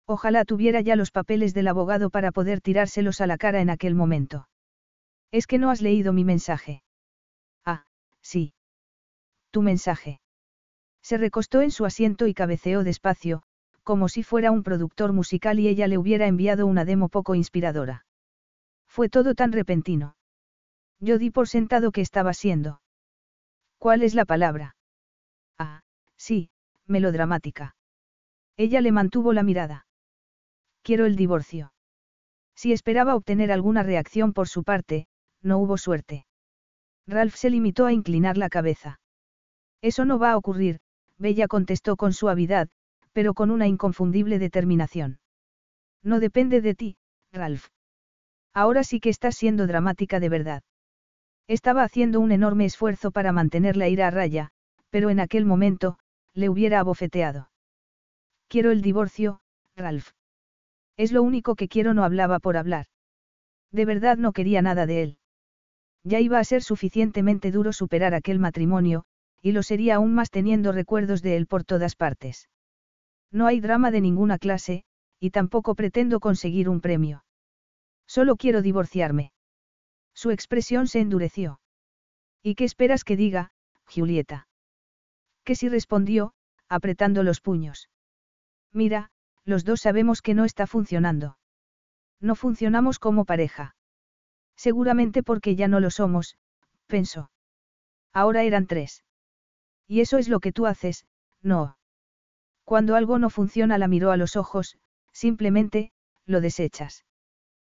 Ojalá 0.07 0.43
tuviera 0.43 0.81
ya 0.81 0.95
los 0.95 1.11
papeles 1.11 1.53
del 1.53 1.67
abogado 1.67 2.09
para 2.09 2.31
poder 2.31 2.59
tirárselos 2.59 3.21
a 3.21 3.27
la 3.27 3.37
cara 3.37 3.61
en 3.61 3.69
aquel 3.69 3.93
momento. 3.93 4.47
Es 5.31 5.45
que 5.45 5.59
no 5.59 5.69
has 5.69 5.81
leído 5.83 6.13
mi 6.13 6.23
mensaje. 6.23 6.81
Ah, 7.63 7.85
sí. 8.21 8.53
Tu 9.51 9.61
mensaje. 9.61 10.19
Se 11.03 11.17
recostó 11.17 11.61
en 11.61 11.69
su 11.69 11.85
asiento 11.85 12.25
y 12.25 12.33
cabeceó 12.33 12.83
despacio, 12.83 13.43
como 13.83 14.09
si 14.09 14.23
fuera 14.23 14.51
un 14.51 14.63
productor 14.63 15.13
musical 15.13 15.59
y 15.59 15.67
ella 15.67 15.87
le 15.87 15.99
hubiera 15.99 16.25
enviado 16.25 16.65
una 16.65 16.85
demo 16.85 17.07
poco 17.07 17.35
inspiradora. 17.35 18.05
Fue 18.87 19.09
todo 19.09 19.35
tan 19.35 19.51
repentino. 19.51 20.16
Yo 20.99 21.17
di 21.17 21.29
por 21.29 21.47
sentado 21.47 21.91
que 21.91 22.01
estaba 22.01 22.33
siendo. 22.33 22.81
¿Cuál 23.77 24.01
es 24.03 24.15
la 24.15 24.25
palabra? 24.25 24.75
Ah, 25.57 25.81
sí, 26.15 26.49
melodramática. 26.87 27.75
Ella 28.57 28.81
le 28.81 28.91
mantuvo 28.91 29.33
la 29.33 29.43
mirada. 29.43 29.85
Quiero 30.81 31.05
el 31.05 31.15
divorcio. 31.15 31.73
Si 32.55 32.73
esperaba 32.73 33.15
obtener 33.15 33.51
alguna 33.51 33.83
reacción 33.83 34.33
por 34.33 34.47
su 34.47 34.63
parte, 34.63 35.07
no 35.43 35.59
hubo 35.59 35.77
suerte. 35.77 36.25
Ralph 37.05 37.35
se 37.35 37.51
limitó 37.51 37.85
a 37.85 37.93
inclinar 37.93 38.37
la 38.37 38.49
cabeza. 38.49 38.99
Eso 39.81 40.05
no 40.05 40.17
va 40.17 40.31
a 40.31 40.37
ocurrir, 40.37 40.79
Bella 41.17 41.47
contestó 41.47 41.95
con 41.95 42.13
suavidad, 42.13 42.67
pero 43.13 43.33
con 43.33 43.51
una 43.51 43.67
inconfundible 43.67 44.39
determinación. 44.39 45.19
No 46.03 46.19
depende 46.19 46.61
de 46.61 46.73
ti, 46.73 46.97
Ralph. 47.31 47.67
Ahora 48.53 48.83
sí 48.83 48.99
que 48.99 49.09
estás 49.09 49.35
siendo 49.35 49.67
dramática 49.67 50.19
de 50.19 50.29
verdad. 50.29 50.63
Estaba 51.47 51.83
haciendo 51.83 52.19
un 52.19 52.31
enorme 52.31 52.65
esfuerzo 52.65 53.11
para 53.11 53.31
mantener 53.31 53.77
la 53.77 53.87
ira 53.87 54.07
a 54.07 54.11
raya, 54.11 54.49
pero 54.89 55.09
en 55.09 55.19
aquel 55.19 55.45
momento, 55.45 55.97
le 56.33 56.49
hubiera 56.49 56.79
abofeteado. 56.79 57.49
Quiero 58.49 58.71
el 58.71 58.81
divorcio, 58.81 59.39
Ralph. 59.75 60.09
Es 60.97 61.11
lo 61.11 61.23
único 61.23 61.55
que 61.55 61.67
quiero, 61.67 61.93
no 61.93 62.03
hablaba 62.03 62.39
por 62.39 62.57
hablar. 62.57 62.87
De 63.71 63.85
verdad 63.85 64.17
no 64.17 64.33
quería 64.33 64.61
nada 64.61 64.85
de 64.85 65.03
él. 65.03 65.17
Ya 66.03 66.19
iba 66.19 66.39
a 66.39 66.43
ser 66.43 66.63
suficientemente 66.63 67.51
duro 67.51 67.71
superar 67.71 68.13
aquel 68.13 68.39
matrimonio, 68.39 69.05
y 69.41 69.51
lo 69.51 69.63
sería 69.63 69.95
aún 69.95 70.13
más 70.13 70.31
teniendo 70.31 70.71
recuerdos 70.71 71.21
de 71.21 71.37
él 71.37 71.47
por 71.47 71.63
todas 71.63 71.95
partes. 71.95 72.49
No 73.31 73.45
hay 73.45 73.59
drama 73.59 73.91
de 73.91 74.01
ninguna 74.01 74.37
clase, 74.37 74.83
y 75.19 75.31
tampoco 75.31 75.75
pretendo 75.75 76.19
conseguir 76.19 76.69
un 76.69 76.81
premio. 76.81 77.23
Solo 78.05 78.35
quiero 78.35 78.61
divorciarme. 78.61 79.31
Su 80.17 80.31
expresión 80.31 80.87
se 80.87 80.99
endureció. 80.99 81.59
¿Y 82.41 82.55
qué 82.55 82.63
esperas 82.63 83.03
que 83.03 83.15
diga, 83.15 83.51
Julieta? 83.85 84.47
Que 85.43 85.53
si 85.53 85.69
respondió, 85.69 86.33
apretando 86.67 87.21
los 87.21 87.39
puños. 87.39 87.91
Mira, 88.73 89.11
los 89.45 89.63
dos 89.63 89.81
sabemos 89.81 90.23
que 90.23 90.33
no 90.33 90.43
está 90.43 90.65
funcionando. 90.65 91.37
No 92.19 92.33
funcionamos 92.33 92.97
como 92.97 93.25
pareja. 93.25 93.75
Seguramente 94.55 95.21
porque 95.21 95.55
ya 95.55 95.67
no 95.67 95.79
lo 95.79 95.91
somos, 95.91 96.35
pensó. 96.87 97.29
Ahora 98.11 98.41
eran 98.41 98.65
tres. 98.65 99.03
Y 99.85 100.01
eso 100.01 100.17
es 100.17 100.29
lo 100.29 100.39
que 100.39 100.51
tú 100.51 100.65
haces, 100.65 101.05
no. 101.43 101.77
Cuando 102.63 102.95
algo 102.95 103.19
no 103.19 103.29
funciona 103.29 103.77
la 103.77 103.87
miró 103.87 104.09
a 104.09 104.17
los 104.17 104.35
ojos, 104.35 104.79
simplemente, 105.11 105.91
lo 106.25 106.41
desechas. 106.41 107.05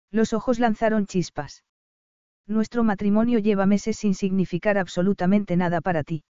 Los 0.10 0.34
ojos 0.34 0.58
lanzaron 0.58 1.06
chispas. 1.06 1.63
Nuestro 2.51 2.83
matrimonio 2.83 3.39
lleva 3.39 3.65
meses 3.65 3.95
sin 3.95 4.13
significar 4.13 4.77
absolutamente 4.77 5.55
nada 5.55 5.79
para 5.79 6.03
ti. 6.03 6.25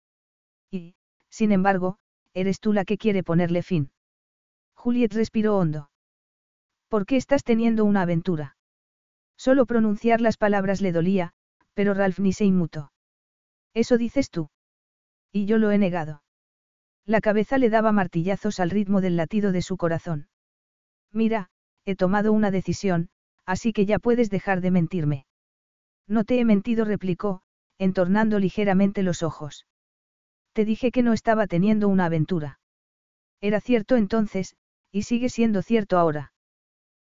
Y, 0.70 0.94
sin 1.28 1.52
embargo, 1.52 1.98
eres 2.32 2.58
tú 2.58 2.72
la 2.72 2.86
que 2.86 2.96
quiere 2.96 3.22
ponerle 3.22 3.62
fin. 3.62 3.90
Juliet 4.74 5.12
respiró 5.12 5.58
hondo. 5.58 5.90
¿Por 6.88 7.04
qué 7.04 7.16
estás 7.16 7.44
teniendo 7.44 7.84
una 7.84 8.00
aventura? 8.00 8.56
Solo 9.36 9.66
pronunciar 9.66 10.22
las 10.22 10.38
palabras 10.38 10.80
le 10.80 10.90
dolía, 10.90 11.34
pero 11.74 11.92
Ralph 11.92 12.18
ni 12.18 12.32
se 12.32 12.46
inmutó. 12.46 12.92
Eso 13.74 13.98
dices 13.98 14.30
tú. 14.30 14.48
Y 15.32 15.44
yo 15.44 15.58
lo 15.58 15.70
he 15.70 15.76
negado. 15.76 16.22
La 17.04 17.20
cabeza 17.20 17.58
le 17.58 17.68
daba 17.68 17.92
martillazos 17.92 18.58
al 18.58 18.70
ritmo 18.70 19.02
del 19.02 19.18
latido 19.18 19.52
de 19.52 19.60
su 19.60 19.76
corazón. 19.76 20.28
Mira, 21.12 21.50
he 21.84 21.94
tomado 21.94 22.32
una 22.32 22.50
decisión, 22.50 23.10
así 23.44 23.74
que 23.74 23.84
ya 23.84 23.98
puedes 23.98 24.30
dejar 24.30 24.62
de 24.62 24.70
mentirme. 24.70 25.25
No 26.08 26.24
te 26.24 26.38
he 26.38 26.44
mentido, 26.44 26.84
replicó, 26.84 27.42
entornando 27.78 28.38
ligeramente 28.38 29.02
los 29.02 29.22
ojos. 29.22 29.66
Te 30.52 30.64
dije 30.64 30.90
que 30.90 31.02
no 31.02 31.12
estaba 31.12 31.46
teniendo 31.46 31.88
una 31.88 32.06
aventura. 32.06 32.60
Era 33.40 33.60
cierto 33.60 33.96
entonces, 33.96 34.56
y 34.90 35.02
sigue 35.02 35.28
siendo 35.28 35.62
cierto 35.62 35.98
ahora. 35.98 36.32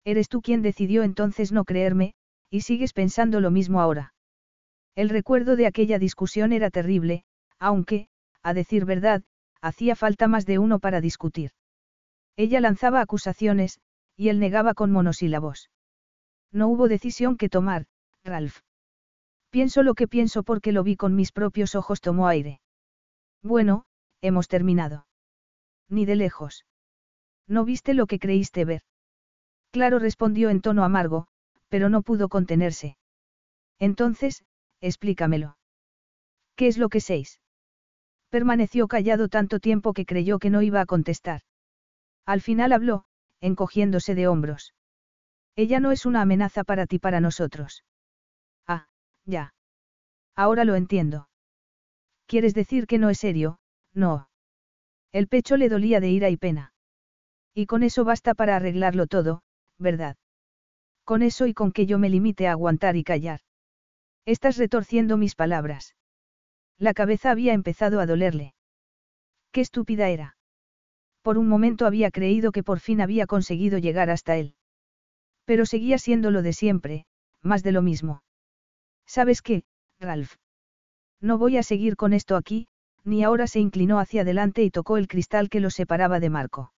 Eres 0.04 0.28
tú 0.28 0.40
quien 0.40 0.62
decidió 0.62 1.02
entonces 1.02 1.52
no 1.52 1.64
creerme, 1.64 2.14
y 2.50 2.62
sigues 2.62 2.92
pensando 2.92 3.40
lo 3.40 3.50
mismo 3.50 3.80
ahora. 3.80 4.14
El 4.94 5.08
recuerdo 5.10 5.56
de 5.56 5.66
aquella 5.66 5.98
discusión 5.98 6.52
era 6.52 6.70
terrible, 6.70 7.24
aunque, 7.58 8.08
a 8.42 8.54
decir 8.54 8.84
verdad, 8.84 9.22
hacía 9.60 9.94
falta 9.94 10.26
más 10.26 10.46
de 10.46 10.58
uno 10.58 10.78
para 10.78 11.00
discutir. 11.00 11.50
Ella 12.36 12.60
lanzaba 12.60 13.00
acusaciones, 13.00 13.80
y 14.16 14.28
él 14.30 14.40
negaba 14.40 14.74
con 14.74 14.90
monosílabos. 14.90 15.70
No 16.50 16.68
hubo 16.68 16.88
decisión 16.88 17.36
que 17.36 17.48
tomar, 17.48 17.86
Ralph. 18.24 18.60
Pienso 19.56 19.82
lo 19.82 19.94
que 19.94 20.06
pienso 20.06 20.42
porque 20.42 20.70
lo 20.70 20.82
vi 20.82 20.96
con 20.96 21.14
mis 21.14 21.32
propios 21.32 21.74
ojos, 21.74 22.02
tomó 22.02 22.28
aire. 22.28 22.60
Bueno, 23.42 23.86
hemos 24.20 24.48
terminado. 24.48 25.06
Ni 25.88 26.04
de 26.04 26.14
lejos. 26.14 26.66
¿No 27.48 27.64
viste 27.64 27.94
lo 27.94 28.06
que 28.06 28.18
creíste 28.18 28.66
ver? 28.66 28.82
Claro, 29.70 29.98
respondió 29.98 30.50
en 30.50 30.60
tono 30.60 30.84
amargo, 30.84 31.28
pero 31.68 31.88
no 31.88 32.02
pudo 32.02 32.28
contenerse. 32.28 32.98
Entonces, 33.78 34.44
explícamelo. 34.82 35.56
¿Qué 36.54 36.66
es 36.66 36.76
lo 36.76 36.90
que 36.90 37.00
seis? 37.00 37.40
Permaneció 38.28 38.88
callado 38.88 39.28
tanto 39.30 39.58
tiempo 39.58 39.94
que 39.94 40.04
creyó 40.04 40.38
que 40.38 40.50
no 40.50 40.60
iba 40.60 40.82
a 40.82 40.86
contestar. 40.86 41.40
Al 42.26 42.42
final 42.42 42.74
habló, 42.74 43.06
encogiéndose 43.40 44.14
de 44.14 44.28
hombros. 44.28 44.74
Ella 45.54 45.80
no 45.80 45.92
es 45.92 46.04
una 46.04 46.20
amenaza 46.20 46.62
para 46.62 46.86
ti, 46.86 46.98
para 46.98 47.20
nosotros. 47.22 47.84
Ya. 49.26 49.54
Ahora 50.34 50.64
lo 50.64 50.76
entiendo. 50.76 51.28
¿Quieres 52.26 52.54
decir 52.54 52.86
que 52.86 52.98
no 52.98 53.10
es 53.10 53.18
serio? 53.18 53.58
No. 53.92 54.28
El 55.12 55.28
pecho 55.28 55.56
le 55.56 55.68
dolía 55.68 56.00
de 56.00 56.10
ira 56.10 56.30
y 56.30 56.36
pena. 56.36 56.72
Y 57.54 57.66
con 57.66 57.82
eso 57.82 58.04
basta 58.04 58.34
para 58.34 58.56
arreglarlo 58.56 59.06
todo, 59.06 59.42
¿verdad? 59.78 60.16
Con 61.04 61.22
eso 61.22 61.46
y 61.46 61.54
con 61.54 61.72
que 61.72 61.86
yo 61.86 61.98
me 61.98 62.10
limite 62.10 62.48
a 62.48 62.52
aguantar 62.52 62.96
y 62.96 63.04
callar. 63.04 63.40
Estás 64.26 64.56
retorciendo 64.56 65.16
mis 65.16 65.34
palabras. 65.34 65.94
La 66.78 66.92
cabeza 66.94 67.30
había 67.30 67.54
empezado 67.54 68.00
a 68.00 68.06
dolerle. 68.06 68.54
Qué 69.52 69.60
estúpida 69.62 70.10
era. 70.10 70.36
Por 71.22 71.38
un 71.38 71.48
momento 71.48 71.86
había 71.86 72.10
creído 72.10 72.52
que 72.52 72.62
por 72.62 72.80
fin 72.80 73.00
había 73.00 73.26
conseguido 73.26 73.78
llegar 73.78 74.10
hasta 74.10 74.36
él. 74.36 74.54
Pero 75.44 75.64
seguía 75.64 75.98
siendo 75.98 76.30
lo 76.30 76.42
de 76.42 76.52
siempre, 76.52 77.06
más 77.40 77.62
de 77.62 77.72
lo 77.72 77.82
mismo. 77.82 78.22
¿Sabes 79.06 79.40
qué, 79.40 79.64
Ralph? 80.00 80.34
No 81.20 81.38
voy 81.38 81.56
a 81.56 81.62
seguir 81.62 81.96
con 81.96 82.12
esto 82.12 82.36
aquí, 82.36 82.68
ni 83.04 83.22
ahora 83.22 83.46
se 83.46 83.60
inclinó 83.60 84.00
hacia 84.00 84.22
adelante 84.22 84.62
y 84.62 84.70
tocó 84.70 84.96
el 84.96 85.08
cristal 85.08 85.48
que 85.48 85.60
lo 85.60 85.70
separaba 85.70 86.20
de 86.20 86.28
Marco. 86.28 86.72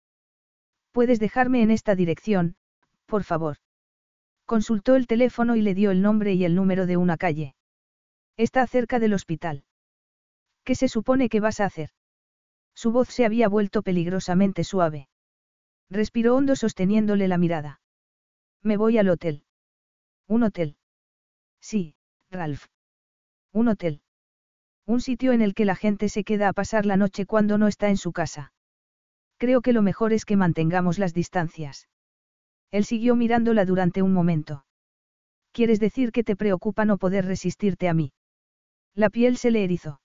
Puedes 0.91 1.19
dejarme 1.19 1.61
en 1.61 1.71
esta 1.71 1.95
dirección, 1.95 2.55
por 3.05 3.23
favor. 3.23 3.57
Consultó 4.45 4.95
el 4.95 5.07
teléfono 5.07 5.55
y 5.55 5.61
le 5.61 5.73
dio 5.73 5.91
el 5.91 6.01
nombre 6.01 6.33
y 6.33 6.43
el 6.43 6.55
número 6.55 6.85
de 6.85 6.97
una 6.97 7.17
calle. 7.17 7.55
Está 8.35 8.67
cerca 8.67 8.99
del 8.99 9.13
hospital. 9.13 9.63
¿Qué 10.63 10.75
se 10.75 10.87
supone 10.87 11.29
que 11.29 11.39
vas 11.39 11.59
a 11.59 11.65
hacer? 11.65 11.89
Su 12.75 12.91
voz 12.91 13.09
se 13.09 13.25
había 13.25 13.47
vuelto 13.47 13.81
peligrosamente 13.81 14.63
suave. 14.63 15.09
Respiró 15.89 16.35
hondo 16.35 16.55
sosteniéndole 16.55 17.27
la 17.27 17.37
mirada. 17.37 17.81
Me 18.61 18.77
voy 18.77 18.97
al 18.97 19.09
hotel. 19.09 19.43
¿Un 20.27 20.43
hotel? 20.43 20.77
Sí, 21.61 21.95
Ralph. 22.31 22.65
Un 23.53 23.69
hotel. 23.69 24.01
Un 24.85 24.99
sitio 24.99 25.31
en 25.31 25.41
el 25.41 25.53
que 25.53 25.65
la 25.65 25.75
gente 25.75 26.09
se 26.09 26.23
queda 26.23 26.49
a 26.49 26.53
pasar 26.53 26.85
la 26.85 26.97
noche 26.97 27.25
cuando 27.25 27.57
no 27.57 27.67
está 27.67 27.89
en 27.89 27.97
su 27.97 28.11
casa. 28.11 28.51
Creo 29.37 29.61
que 29.61 29.73
lo 29.73 29.81
mejor 29.81 30.13
es 30.13 30.25
que 30.25 30.35
mantengamos 30.35 30.99
las 30.99 31.13
distancias. 31.13 31.87
Él 32.71 32.83
siguió 32.83 33.15
mirándola 33.15 33.65
durante 33.65 34.01
un 34.01 34.13
momento. 34.13 34.65
¿Quieres 35.53 35.79
decir 35.79 36.11
que 36.11 36.23
te 36.23 36.35
preocupa 36.35 36.85
no 36.85 36.97
poder 36.97 37.25
resistirte 37.25 37.87
a 37.87 37.93
mí? 37.93 38.11
La 38.93 39.09
piel 39.09 39.37
se 39.37 39.51
le 39.51 39.63
erizó. 39.63 40.01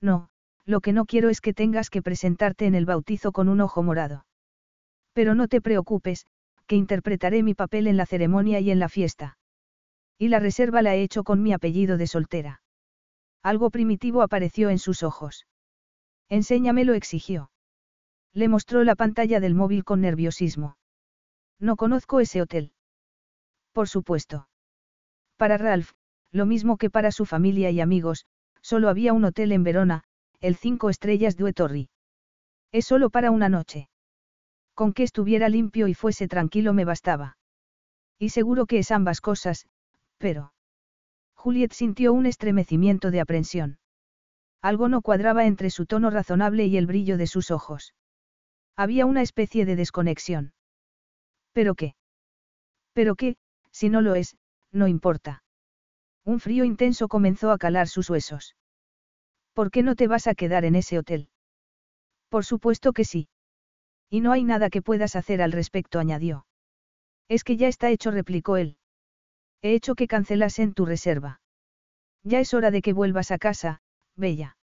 No, 0.00 0.30
lo 0.64 0.80
que 0.80 0.92
no 0.92 1.04
quiero 1.04 1.28
es 1.28 1.40
que 1.40 1.54
tengas 1.54 1.90
que 1.90 2.02
presentarte 2.02 2.66
en 2.66 2.74
el 2.74 2.86
bautizo 2.86 3.30
con 3.30 3.48
un 3.48 3.60
ojo 3.60 3.82
morado. 3.82 4.26
Pero 5.12 5.34
no 5.34 5.46
te 5.46 5.60
preocupes, 5.60 6.26
que 6.66 6.76
interpretaré 6.76 7.42
mi 7.42 7.54
papel 7.54 7.86
en 7.86 7.96
la 7.96 8.06
ceremonia 8.06 8.58
y 8.60 8.70
en 8.70 8.80
la 8.80 8.88
fiesta. 8.88 9.38
Y 10.18 10.28
la 10.28 10.38
reserva 10.38 10.82
la 10.82 10.94
he 10.94 11.02
hecho 11.02 11.24
con 11.24 11.42
mi 11.42 11.52
apellido 11.52 11.96
de 11.96 12.06
soltera. 12.06 12.62
Algo 13.42 13.70
primitivo 13.70 14.22
apareció 14.22 14.70
en 14.70 14.78
sus 14.78 15.02
ojos. 15.02 15.46
Enséñamelo 16.28 16.94
exigió. 16.94 17.50
Le 18.32 18.48
mostró 18.48 18.82
la 18.84 18.96
pantalla 18.96 19.40
del 19.40 19.54
móvil 19.54 19.84
con 19.84 20.00
nerviosismo. 20.00 20.76
No 21.58 21.76
conozco 21.76 22.20
ese 22.20 22.42
hotel. 22.42 22.72
Por 23.72 23.88
supuesto. 23.88 24.48
Para 25.36 25.58
Ralph, 25.58 25.92
lo 26.32 26.46
mismo 26.46 26.76
que 26.76 26.90
para 26.90 27.12
su 27.12 27.24
familia 27.24 27.70
y 27.70 27.80
amigos, 27.80 28.26
solo 28.60 28.88
había 28.88 29.12
un 29.12 29.24
hotel 29.24 29.52
en 29.52 29.62
Verona, 29.62 30.02
el 30.40 30.56
cinco 30.56 30.90
estrellas 30.90 31.36
Due 31.36 31.52
Torri. 31.52 31.88
Es 32.72 32.86
solo 32.86 33.10
para 33.10 33.30
una 33.30 33.48
noche. 33.48 33.88
Con 34.74 34.92
que 34.92 35.02
estuviera 35.02 35.48
limpio 35.48 35.88
y 35.88 35.94
fuese 35.94 36.28
tranquilo 36.28 36.72
me 36.72 36.84
bastaba. 36.84 37.38
Y 38.18 38.30
seguro 38.30 38.66
que 38.66 38.78
es 38.78 38.90
ambas 38.90 39.20
cosas, 39.20 39.66
pero... 40.18 40.52
Juliet 41.34 41.72
sintió 41.72 42.12
un 42.12 42.26
estremecimiento 42.26 43.10
de 43.10 43.20
aprensión. 43.20 43.78
Algo 44.62 44.88
no 44.88 45.02
cuadraba 45.02 45.46
entre 45.46 45.70
su 45.70 45.86
tono 45.86 46.10
razonable 46.10 46.66
y 46.66 46.76
el 46.76 46.86
brillo 46.86 47.16
de 47.16 47.26
sus 47.26 47.50
ojos. 47.50 47.94
Había 48.76 49.06
una 49.06 49.22
especie 49.22 49.64
de 49.64 49.76
desconexión. 49.76 50.52
¿Pero 51.52 51.74
qué? 51.74 51.94
¿Pero 52.92 53.14
qué? 53.14 53.36
Si 53.70 53.88
no 53.88 54.00
lo 54.00 54.14
es, 54.14 54.36
no 54.72 54.88
importa. 54.88 55.42
Un 56.24 56.40
frío 56.40 56.64
intenso 56.64 57.08
comenzó 57.08 57.50
a 57.52 57.58
calar 57.58 57.88
sus 57.88 58.10
huesos. 58.10 58.56
¿Por 59.52 59.70
qué 59.70 59.82
no 59.82 59.94
te 59.94 60.08
vas 60.08 60.26
a 60.26 60.34
quedar 60.34 60.64
en 60.64 60.74
ese 60.74 60.98
hotel? 60.98 61.28
Por 62.28 62.44
supuesto 62.44 62.92
que 62.92 63.04
sí. 63.04 63.28
Y 64.10 64.20
no 64.20 64.32
hay 64.32 64.44
nada 64.44 64.68
que 64.68 64.82
puedas 64.82 65.16
hacer 65.16 65.40
al 65.40 65.52
respecto, 65.52 65.98
añadió. 65.98 66.46
Es 67.28 67.44
que 67.44 67.56
ya 67.56 67.68
está 67.68 67.90
hecho, 67.90 68.10
replicó 68.10 68.56
él. 68.56 68.76
He 69.66 69.74
hecho 69.74 69.96
que 69.96 70.06
cancelasen 70.06 70.74
tu 70.74 70.86
reserva. 70.86 71.40
Ya 72.22 72.38
es 72.38 72.54
hora 72.54 72.70
de 72.70 72.82
que 72.82 72.92
vuelvas 72.92 73.32
a 73.32 73.38
casa, 73.38 73.80
Bella. 74.14 74.56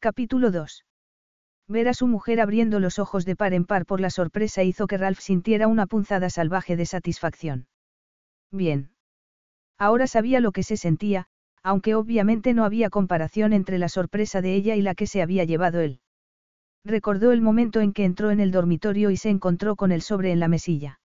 Capítulo 0.00 0.50
2. 0.50 0.84
Ver 1.66 1.88
a 1.88 1.94
su 1.94 2.06
mujer 2.06 2.38
abriendo 2.38 2.78
los 2.78 2.98
ojos 2.98 3.24
de 3.24 3.36
par 3.36 3.54
en 3.54 3.64
par 3.64 3.86
por 3.86 4.00
la 4.02 4.10
sorpresa 4.10 4.64
hizo 4.64 4.86
que 4.86 4.98
Ralph 4.98 5.20
sintiera 5.20 5.66
una 5.66 5.86
punzada 5.86 6.28
salvaje 6.28 6.76
de 6.76 6.84
satisfacción. 6.84 7.68
Bien. 8.50 8.90
Ahora 9.78 10.06
sabía 10.06 10.40
lo 10.40 10.52
que 10.52 10.62
se 10.62 10.76
sentía, 10.76 11.26
aunque 11.62 11.94
obviamente 11.94 12.52
no 12.52 12.66
había 12.66 12.90
comparación 12.90 13.54
entre 13.54 13.78
la 13.78 13.88
sorpresa 13.88 14.42
de 14.42 14.54
ella 14.54 14.76
y 14.76 14.82
la 14.82 14.94
que 14.94 15.06
se 15.06 15.22
había 15.22 15.44
llevado 15.44 15.80
él. 15.80 16.00
Recordó 16.84 17.32
el 17.32 17.40
momento 17.40 17.80
en 17.80 17.94
que 17.94 18.04
entró 18.04 18.30
en 18.30 18.40
el 18.40 18.50
dormitorio 18.50 19.10
y 19.10 19.16
se 19.16 19.30
encontró 19.30 19.74
con 19.74 19.90
el 19.90 20.02
sobre 20.02 20.32
en 20.32 20.40
la 20.40 20.48
mesilla. 20.48 21.00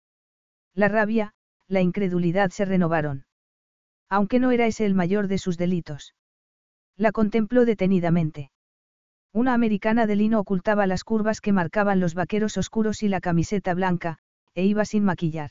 La 0.73 0.89
rabia, 0.89 1.35
la 1.69 1.81
incredulidad 1.81 2.51
se 2.51 2.65
renovaron. 2.65 3.25
Aunque 4.09 4.39
no 4.39 4.51
era 4.51 4.67
ese 4.67 4.87
el 4.87 4.95
mayor 4.95 5.29
de 5.29 5.39
sus 5.39 5.57
delitos. 5.57 6.15
La 6.97 7.13
contempló 7.13 7.65
detenidamente. 7.65 8.51
Una 9.33 9.55
americana 9.55 10.07
de 10.07 10.17
lino 10.17 10.39
ocultaba 10.39 10.87
las 10.87 11.03
curvas 11.03 11.41
que 11.41 11.53
marcaban 11.53 11.99
los 11.99 12.15
vaqueros 12.15 12.57
oscuros 12.57 13.03
y 13.03 13.09
la 13.09 13.21
camiseta 13.21 13.75
blanca, 13.75 14.19
e 14.55 14.65
iba 14.65 14.85
sin 14.85 15.05
maquillar. 15.05 15.51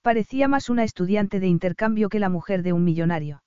Parecía 0.00 0.48
más 0.48 0.70
una 0.70 0.84
estudiante 0.84 1.40
de 1.40 1.48
intercambio 1.48 2.08
que 2.08 2.20
la 2.20 2.30
mujer 2.30 2.62
de 2.62 2.72
un 2.72 2.84
millonario. 2.84 3.42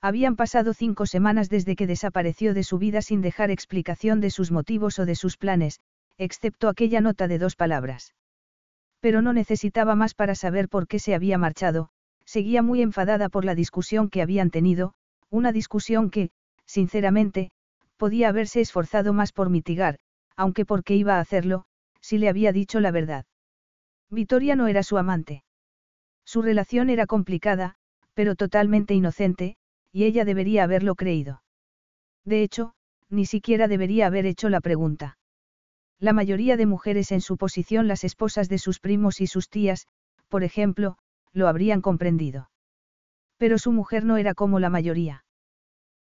Habían 0.00 0.36
pasado 0.36 0.74
cinco 0.74 1.06
semanas 1.06 1.48
desde 1.48 1.76
que 1.76 1.86
desapareció 1.86 2.54
de 2.54 2.64
su 2.64 2.78
vida 2.78 3.02
sin 3.02 3.20
dejar 3.20 3.50
explicación 3.50 4.20
de 4.20 4.30
sus 4.30 4.50
motivos 4.50 4.98
o 4.98 5.06
de 5.06 5.16
sus 5.16 5.36
planes, 5.36 5.80
excepto 6.16 6.68
aquella 6.68 7.00
nota 7.00 7.28
de 7.28 7.38
dos 7.38 7.56
palabras. 7.56 8.14
Pero 9.02 9.20
no 9.20 9.32
necesitaba 9.32 9.96
más 9.96 10.14
para 10.14 10.36
saber 10.36 10.68
por 10.68 10.86
qué 10.86 11.00
se 11.00 11.12
había 11.16 11.36
marchado, 11.36 11.88
seguía 12.24 12.62
muy 12.62 12.82
enfadada 12.82 13.28
por 13.28 13.44
la 13.44 13.56
discusión 13.56 14.08
que 14.08 14.22
habían 14.22 14.50
tenido, 14.50 14.94
una 15.28 15.50
discusión 15.50 16.08
que, 16.08 16.30
sinceramente, 16.66 17.50
podía 17.96 18.28
haberse 18.28 18.60
esforzado 18.60 19.12
más 19.12 19.32
por 19.32 19.50
mitigar, 19.50 19.98
aunque 20.36 20.64
porque 20.64 20.94
iba 20.94 21.16
a 21.16 21.20
hacerlo, 21.20 21.64
si 22.00 22.16
le 22.16 22.28
había 22.28 22.52
dicho 22.52 22.78
la 22.78 22.92
verdad. 22.92 23.26
Vitoria 24.08 24.54
no 24.54 24.68
era 24.68 24.84
su 24.84 24.96
amante. 24.98 25.42
Su 26.24 26.40
relación 26.40 26.88
era 26.88 27.06
complicada, 27.06 27.74
pero 28.14 28.36
totalmente 28.36 28.94
inocente, 28.94 29.56
y 29.90 30.04
ella 30.04 30.24
debería 30.24 30.62
haberlo 30.62 30.94
creído. 30.94 31.42
De 32.24 32.44
hecho, 32.44 32.74
ni 33.10 33.26
siquiera 33.26 33.66
debería 33.66 34.06
haber 34.06 34.26
hecho 34.26 34.48
la 34.48 34.60
pregunta. 34.60 35.18
La 36.02 36.12
mayoría 36.12 36.56
de 36.56 36.66
mujeres 36.66 37.12
en 37.12 37.20
su 37.20 37.36
posición, 37.36 37.86
las 37.86 38.02
esposas 38.02 38.48
de 38.48 38.58
sus 38.58 38.80
primos 38.80 39.20
y 39.20 39.28
sus 39.28 39.48
tías, 39.48 39.86
por 40.28 40.42
ejemplo, 40.42 40.98
lo 41.32 41.46
habrían 41.46 41.80
comprendido. 41.80 42.50
Pero 43.36 43.56
su 43.56 43.70
mujer 43.70 44.04
no 44.04 44.16
era 44.16 44.34
como 44.34 44.58
la 44.58 44.68
mayoría. 44.68 45.24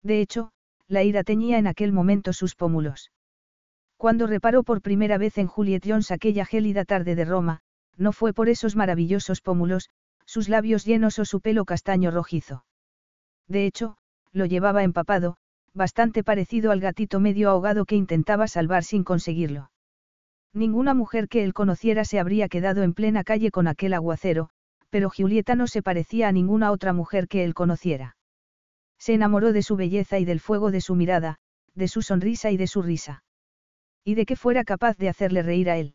De 0.04 0.20
hecho, 0.20 0.52
la 0.86 1.02
ira 1.02 1.24
teñía 1.24 1.58
en 1.58 1.66
aquel 1.66 1.92
momento 1.92 2.32
sus 2.32 2.54
pómulos. 2.54 3.10
Cuando 3.96 4.28
reparó 4.28 4.62
por 4.62 4.82
primera 4.82 5.18
vez 5.18 5.36
en 5.36 5.48
Juliet 5.48 5.82
Jones 5.84 6.12
aquella 6.12 6.46
gélida 6.46 6.84
tarde 6.84 7.16
de 7.16 7.24
Roma, 7.24 7.62
no 7.96 8.12
fue 8.12 8.32
por 8.32 8.48
esos 8.48 8.76
maravillosos 8.76 9.40
pómulos, 9.40 9.90
sus 10.26 10.48
labios 10.48 10.84
llenos 10.84 11.18
o 11.18 11.24
su 11.24 11.40
pelo 11.40 11.64
castaño 11.64 12.12
rojizo. 12.12 12.64
De 13.48 13.66
hecho, 13.66 13.96
lo 14.30 14.46
llevaba 14.46 14.84
empapado, 14.84 15.38
bastante 15.74 16.22
parecido 16.22 16.70
al 16.70 16.78
gatito 16.78 17.18
medio 17.18 17.50
ahogado 17.50 17.84
que 17.84 17.96
intentaba 17.96 18.46
salvar 18.46 18.84
sin 18.84 19.02
conseguirlo. 19.02 19.72
Ninguna 20.54 20.94
mujer 20.94 21.28
que 21.28 21.44
él 21.44 21.52
conociera 21.52 22.04
se 22.04 22.18
habría 22.18 22.48
quedado 22.48 22.82
en 22.82 22.94
plena 22.94 23.24
calle 23.24 23.50
con 23.50 23.68
aquel 23.68 23.94
aguacero, 23.94 24.50
pero 24.90 25.10
Julieta 25.10 25.54
no 25.54 25.66
se 25.66 25.82
parecía 25.82 26.28
a 26.28 26.32
ninguna 26.32 26.72
otra 26.72 26.92
mujer 26.92 27.28
que 27.28 27.44
él 27.44 27.54
conociera. 27.54 28.16
Se 28.98 29.14
enamoró 29.14 29.52
de 29.52 29.62
su 29.62 29.76
belleza 29.76 30.18
y 30.18 30.24
del 30.24 30.40
fuego 30.40 30.70
de 30.70 30.80
su 30.80 30.94
mirada, 30.94 31.38
de 31.74 31.88
su 31.88 32.02
sonrisa 32.02 32.50
y 32.50 32.56
de 32.56 32.66
su 32.66 32.82
risa. 32.82 33.22
Y 34.04 34.14
de 34.14 34.26
que 34.26 34.36
fuera 34.36 34.64
capaz 34.64 34.96
de 34.96 35.08
hacerle 35.08 35.42
reír 35.42 35.70
a 35.70 35.76
él. 35.76 35.94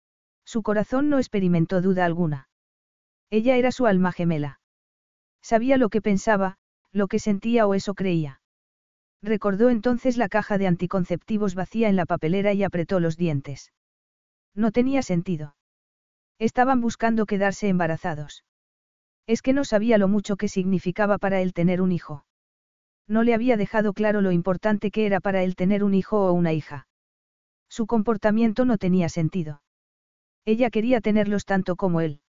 Su 0.51 0.63
corazón 0.63 1.07
no 1.07 1.17
experimentó 1.17 1.79
duda 1.81 2.03
alguna. 2.03 2.49
Ella 3.29 3.55
era 3.55 3.71
su 3.71 3.85
alma 3.85 4.11
gemela. 4.11 4.59
Sabía 5.41 5.77
lo 5.77 5.87
que 5.87 6.01
pensaba, 6.01 6.57
lo 6.91 7.07
que 7.07 7.19
sentía 7.19 7.65
o 7.67 7.73
eso 7.73 7.93
creía. 7.93 8.41
Recordó 9.23 9.69
entonces 9.69 10.17
la 10.17 10.27
caja 10.27 10.57
de 10.57 10.67
anticonceptivos 10.67 11.55
vacía 11.55 11.87
en 11.87 11.95
la 11.95 12.05
papelera 12.05 12.51
y 12.51 12.63
apretó 12.65 12.99
los 12.99 13.15
dientes. 13.15 13.71
No 14.53 14.73
tenía 14.73 15.03
sentido. 15.03 15.55
Estaban 16.37 16.81
buscando 16.81 17.25
quedarse 17.25 17.69
embarazados. 17.69 18.43
Es 19.27 19.41
que 19.41 19.53
no 19.53 19.63
sabía 19.63 19.97
lo 19.97 20.09
mucho 20.09 20.35
que 20.35 20.49
significaba 20.49 21.17
para 21.17 21.39
él 21.39 21.53
tener 21.53 21.81
un 21.81 21.93
hijo. 21.93 22.25
No 23.07 23.23
le 23.23 23.33
había 23.33 23.55
dejado 23.55 23.93
claro 23.93 24.19
lo 24.19 24.33
importante 24.33 24.91
que 24.91 25.05
era 25.05 25.21
para 25.21 25.43
él 25.43 25.55
tener 25.55 25.81
un 25.81 25.93
hijo 25.93 26.25
o 26.25 26.33
una 26.33 26.51
hija. 26.51 26.87
Su 27.69 27.87
comportamiento 27.87 28.65
no 28.65 28.77
tenía 28.77 29.07
sentido. 29.07 29.61
Ella 30.45 30.69
quería 30.69 31.01
tenerlos 31.01 31.45
tanto 31.45 31.75
como 31.75 32.01
él. 32.01 32.21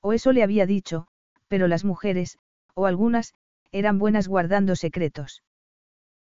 O 0.00 0.12
eso 0.12 0.32
le 0.32 0.42
había 0.42 0.66
dicho, 0.66 1.06
pero 1.48 1.68
las 1.68 1.84
mujeres, 1.84 2.38
o 2.74 2.86
algunas, 2.86 3.34
eran 3.72 3.98
buenas 3.98 4.28
guardando 4.28 4.76
secretos. 4.76 5.42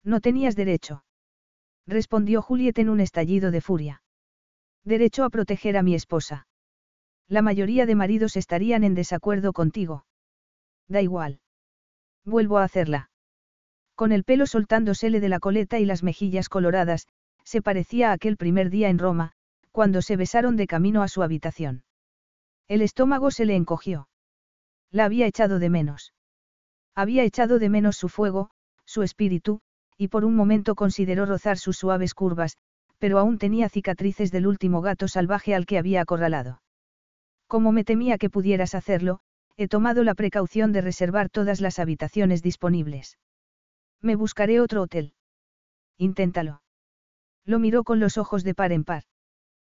No 0.03 0.21
tenías 0.21 0.55
derecho. 0.55 1.03
Respondió 1.85 2.41
Juliet 2.41 2.77
en 2.79 2.89
un 2.89 2.99
estallido 2.99 3.51
de 3.51 3.61
furia. 3.61 4.01
Derecho 4.83 5.23
a 5.23 5.29
proteger 5.29 5.77
a 5.77 5.83
mi 5.83 5.95
esposa. 5.95 6.47
La 7.27 7.41
mayoría 7.41 7.85
de 7.85 7.95
maridos 7.95 8.37
estarían 8.37 8.83
en 8.83 8.95
desacuerdo 8.95 9.53
contigo. 9.53 10.05
Da 10.87 11.01
igual. 11.01 11.39
Vuelvo 12.23 12.57
a 12.57 12.63
hacerla. 12.63 13.09
Con 13.95 14.11
el 14.11 14.23
pelo 14.23 14.45
soltándosele 14.45 15.19
de 15.19 15.29
la 15.29 15.39
coleta 15.39 15.79
y 15.79 15.85
las 15.85 16.03
mejillas 16.03 16.49
coloradas, 16.49 17.07
se 17.43 17.61
parecía 17.61 18.09
a 18.09 18.13
aquel 18.13 18.37
primer 18.37 18.69
día 18.69 18.89
en 18.89 18.99
Roma, 18.99 19.33
cuando 19.77 20.01
se 20.01 20.15
besaron 20.15 20.55
de 20.55 20.65
camino 20.65 21.03
a 21.03 21.07
su 21.07 21.21
habitación. 21.21 21.83
El 22.67 22.81
estómago 22.81 23.29
se 23.29 23.45
le 23.45 23.55
encogió. 23.55 24.09
La 24.89 25.05
había 25.05 25.27
echado 25.27 25.59
de 25.59 25.69
menos. 25.69 26.15
Había 26.95 27.23
echado 27.23 27.59
de 27.59 27.69
menos 27.69 27.95
su 27.95 28.09
fuego, 28.09 28.49
su 28.85 29.03
espíritu, 29.03 29.61
y 29.95 30.07
por 30.07 30.25
un 30.25 30.35
momento 30.35 30.73
consideró 30.73 31.27
rozar 31.27 31.59
sus 31.59 31.77
suaves 31.77 32.15
curvas, 32.15 32.57
pero 32.97 33.19
aún 33.19 33.37
tenía 33.37 33.69
cicatrices 33.69 34.31
del 34.31 34.47
último 34.47 34.81
gato 34.81 35.07
salvaje 35.07 35.53
al 35.53 35.67
que 35.67 35.77
había 35.77 36.01
acorralado. 36.01 36.59
Como 37.45 37.71
me 37.71 37.83
temía 37.83 38.17
que 38.17 38.31
pudieras 38.31 38.73
hacerlo, 38.73 39.19
he 39.57 39.67
tomado 39.67 40.03
la 40.03 40.15
precaución 40.15 40.71
de 40.71 40.81
reservar 40.81 41.29
todas 41.29 41.61
las 41.61 41.77
habitaciones 41.77 42.41
disponibles. 42.41 43.19
Me 44.01 44.15
buscaré 44.15 44.59
otro 44.59 44.81
hotel. 44.81 45.13
Inténtalo. 45.99 46.63
Lo 47.45 47.59
miró 47.59 47.83
con 47.83 47.99
los 47.99 48.17
ojos 48.17 48.43
de 48.43 48.55
par 48.55 48.71
en 48.71 48.83
par. 48.83 49.03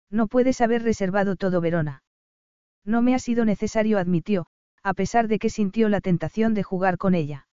No 0.09 0.27
puedes 0.27 0.61
haber 0.61 0.83
reservado 0.83 1.35
todo 1.35 1.61
Verona. 1.61 2.03
No 2.85 3.01
me 3.01 3.13
ha 3.13 3.19
sido 3.19 3.45
necesario, 3.45 3.97
admitió, 3.99 4.47
a 4.83 4.93
pesar 4.93 5.27
de 5.27 5.39
que 5.39 5.49
sintió 5.49 5.89
la 5.89 6.01
tentación 6.01 6.53
de 6.53 6.63
jugar 6.63 6.97
con 6.97 7.13
ella. 7.13 7.47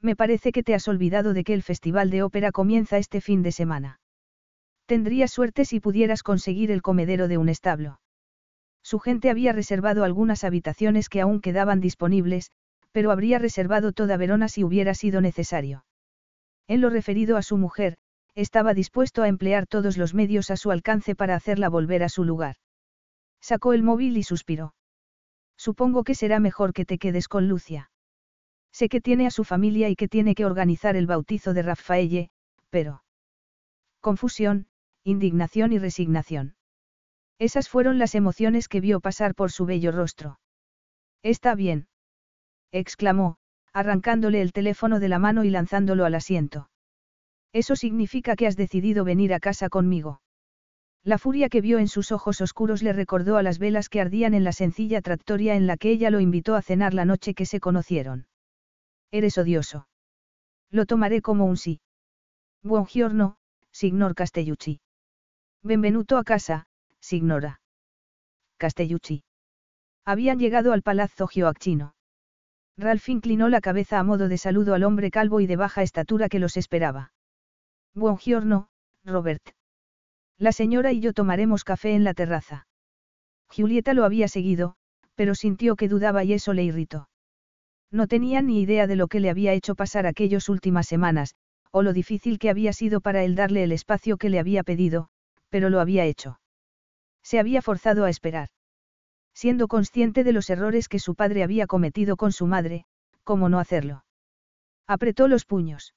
Me 0.00 0.16
parece 0.16 0.52
que 0.52 0.62
te 0.62 0.74
has 0.74 0.88
olvidado 0.88 1.32
de 1.32 1.44
que 1.44 1.54
el 1.54 1.62
Festival 1.62 2.10
de 2.10 2.22
Ópera 2.22 2.52
comienza 2.52 2.98
este 2.98 3.20
fin 3.20 3.42
de 3.42 3.52
semana. 3.52 4.00
Tendrías 4.86 5.30
suerte 5.30 5.64
si 5.64 5.78
pudieras 5.78 6.22
conseguir 6.22 6.70
el 6.70 6.82
comedero 6.82 7.28
de 7.28 7.38
un 7.38 7.48
establo. 7.48 8.00
Su 8.82 8.98
gente 8.98 9.30
había 9.30 9.52
reservado 9.52 10.04
algunas 10.04 10.42
habitaciones 10.42 11.08
que 11.08 11.20
aún 11.20 11.40
quedaban 11.40 11.80
disponibles, 11.80 12.50
pero 12.92 13.10
habría 13.10 13.38
reservado 13.38 13.92
toda 13.92 14.16
Verona 14.16 14.48
si 14.48 14.64
hubiera 14.64 14.94
sido 14.94 15.20
necesario. 15.20 15.84
En 16.66 16.80
lo 16.80 16.90
referido 16.90 17.36
a 17.36 17.42
su 17.42 17.56
mujer, 17.56 17.96
estaba 18.40 18.72
dispuesto 18.74 19.22
a 19.22 19.28
emplear 19.28 19.66
todos 19.66 19.98
los 19.98 20.14
medios 20.14 20.50
a 20.50 20.56
su 20.56 20.70
alcance 20.70 21.14
para 21.14 21.34
hacerla 21.34 21.68
volver 21.68 22.02
a 22.02 22.08
su 22.08 22.24
lugar. 22.24 22.56
Sacó 23.40 23.72
el 23.72 23.82
móvil 23.82 24.16
y 24.16 24.22
suspiró. 24.22 24.74
Supongo 25.56 26.04
que 26.04 26.14
será 26.14 26.40
mejor 26.40 26.72
que 26.72 26.86
te 26.86 26.98
quedes 26.98 27.28
con 27.28 27.48
Lucia. 27.48 27.90
Sé 28.72 28.88
que 28.88 29.00
tiene 29.00 29.26
a 29.26 29.30
su 29.30 29.44
familia 29.44 29.88
y 29.90 29.96
que 29.96 30.08
tiene 30.08 30.34
que 30.34 30.46
organizar 30.46 30.96
el 30.96 31.06
bautizo 31.06 31.52
de 31.52 31.62
Raffaelle, 31.62 32.30
pero... 32.70 33.02
Confusión, 34.00 34.68
indignación 35.04 35.72
y 35.72 35.78
resignación. 35.78 36.54
Esas 37.38 37.68
fueron 37.68 37.98
las 37.98 38.14
emociones 38.14 38.68
que 38.68 38.80
vio 38.80 39.00
pasar 39.00 39.34
por 39.34 39.50
su 39.50 39.66
bello 39.66 39.92
rostro. 39.92 40.40
Está 41.22 41.54
bien. 41.54 41.88
exclamó, 42.72 43.36
arrancándole 43.72 44.40
el 44.40 44.52
teléfono 44.52 45.00
de 45.00 45.08
la 45.08 45.18
mano 45.18 45.44
y 45.44 45.50
lanzándolo 45.50 46.06
al 46.06 46.14
asiento. 46.14 46.70
Eso 47.52 47.76
significa 47.76 48.36
que 48.36 48.46
has 48.46 48.56
decidido 48.56 49.04
venir 49.04 49.34
a 49.34 49.40
casa 49.40 49.68
conmigo. 49.68 50.20
La 51.02 51.18
furia 51.18 51.48
que 51.48 51.60
vio 51.60 51.78
en 51.78 51.88
sus 51.88 52.12
ojos 52.12 52.40
oscuros 52.40 52.82
le 52.82 52.92
recordó 52.92 53.36
a 53.36 53.42
las 53.42 53.58
velas 53.58 53.88
que 53.88 54.00
ardían 54.00 54.34
en 54.34 54.44
la 54.44 54.52
sencilla 54.52 55.00
tractoria 55.00 55.56
en 55.56 55.66
la 55.66 55.76
que 55.76 55.90
ella 55.90 56.10
lo 56.10 56.20
invitó 56.20 56.54
a 56.54 56.62
cenar 56.62 56.92
la 56.92 57.04
noche 57.04 57.34
que 57.34 57.46
se 57.46 57.58
conocieron. 57.58 58.26
Eres 59.10 59.38
odioso. 59.38 59.88
Lo 60.70 60.86
tomaré 60.86 61.22
como 61.22 61.46
un 61.46 61.56
sí. 61.56 61.80
Buongiorno, 62.62 63.36
signor 63.72 64.14
Castellucci. 64.14 64.80
Benvenuto 65.62 66.18
a 66.18 66.24
casa, 66.24 66.66
signora. 67.00 67.60
Castellucci. 68.58 69.24
Habían 70.04 70.38
llegado 70.38 70.72
al 70.72 70.82
palazzo 70.82 71.26
Gioacchino. 71.26 71.94
Ralph 72.76 73.08
inclinó 73.08 73.48
la 73.48 73.60
cabeza 73.60 73.98
a 73.98 74.04
modo 74.04 74.28
de 74.28 74.38
saludo 74.38 74.74
al 74.74 74.84
hombre 74.84 75.10
calvo 75.10 75.40
y 75.40 75.46
de 75.46 75.56
baja 75.56 75.82
estatura 75.82 76.28
que 76.28 76.38
los 76.38 76.56
esperaba. 76.56 77.12
Buongiorno, 77.94 78.68
Robert. 79.04 79.42
La 80.38 80.52
señora 80.52 80.92
y 80.92 81.00
yo 81.00 81.12
tomaremos 81.12 81.64
café 81.64 81.94
en 81.94 82.04
la 82.04 82.14
terraza. 82.14 82.68
Julieta 83.48 83.94
lo 83.94 84.04
había 84.04 84.28
seguido, 84.28 84.76
pero 85.16 85.34
sintió 85.34 85.74
que 85.74 85.88
dudaba 85.88 86.22
y 86.22 86.32
eso 86.32 86.52
le 86.52 86.62
irritó. 86.62 87.08
No 87.90 88.06
tenía 88.06 88.42
ni 88.42 88.60
idea 88.60 88.86
de 88.86 88.94
lo 88.94 89.08
que 89.08 89.18
le 89.18 89.28
había 89.28 89.54
hecho 89.54 89.74
pasar 89.74 90.06
aquellas 90.06 90.48
últimas 90.48 90.86
semanas, 90.86 91.34
o 91.72 91.82
lo 91.82 91.92
difícil 91.92 92.38
que 92.38 92.48
había 92.48 92.72
sido 92.72 93.00
para 93.00 93.24
él 93.24 93.34
darle 93.34 93.64
el 93.64 93.72
espacio 93.72 94.18
que 94.18 94.30
le 94.30 94.38
había 94.38 94.62
pedido, 94.62 95.08
pero 95.48 95.68
lo 95.68 95.80
había 95.80 96.04
hecho. 96.04 96.40
Se 97.24 97.40
había 97.40 97.60
forzado 97.60 98.04
a 98.04 98.10
esperar. 98.10 98.50
Siendo 99.34 99.66
consciente 99.66 100.22
de 100.22 100.32
los 100.32 100.48
errores 100.48 100.88
que 100.88 101.00
su 101.00 101.16
padre 101.16 101.42
había 101.42 101.66
cometido 101.66 102.16
con 102.16 102.30
su 102.30 102.46
madre, 102.46 102.84
¿cómo 103.24 103.48
no 103.48 103.58
hacerlo? 103.58 104.04
Apretó 104.86 105.26
los 105.26 105.44
puños. 105.44 105.92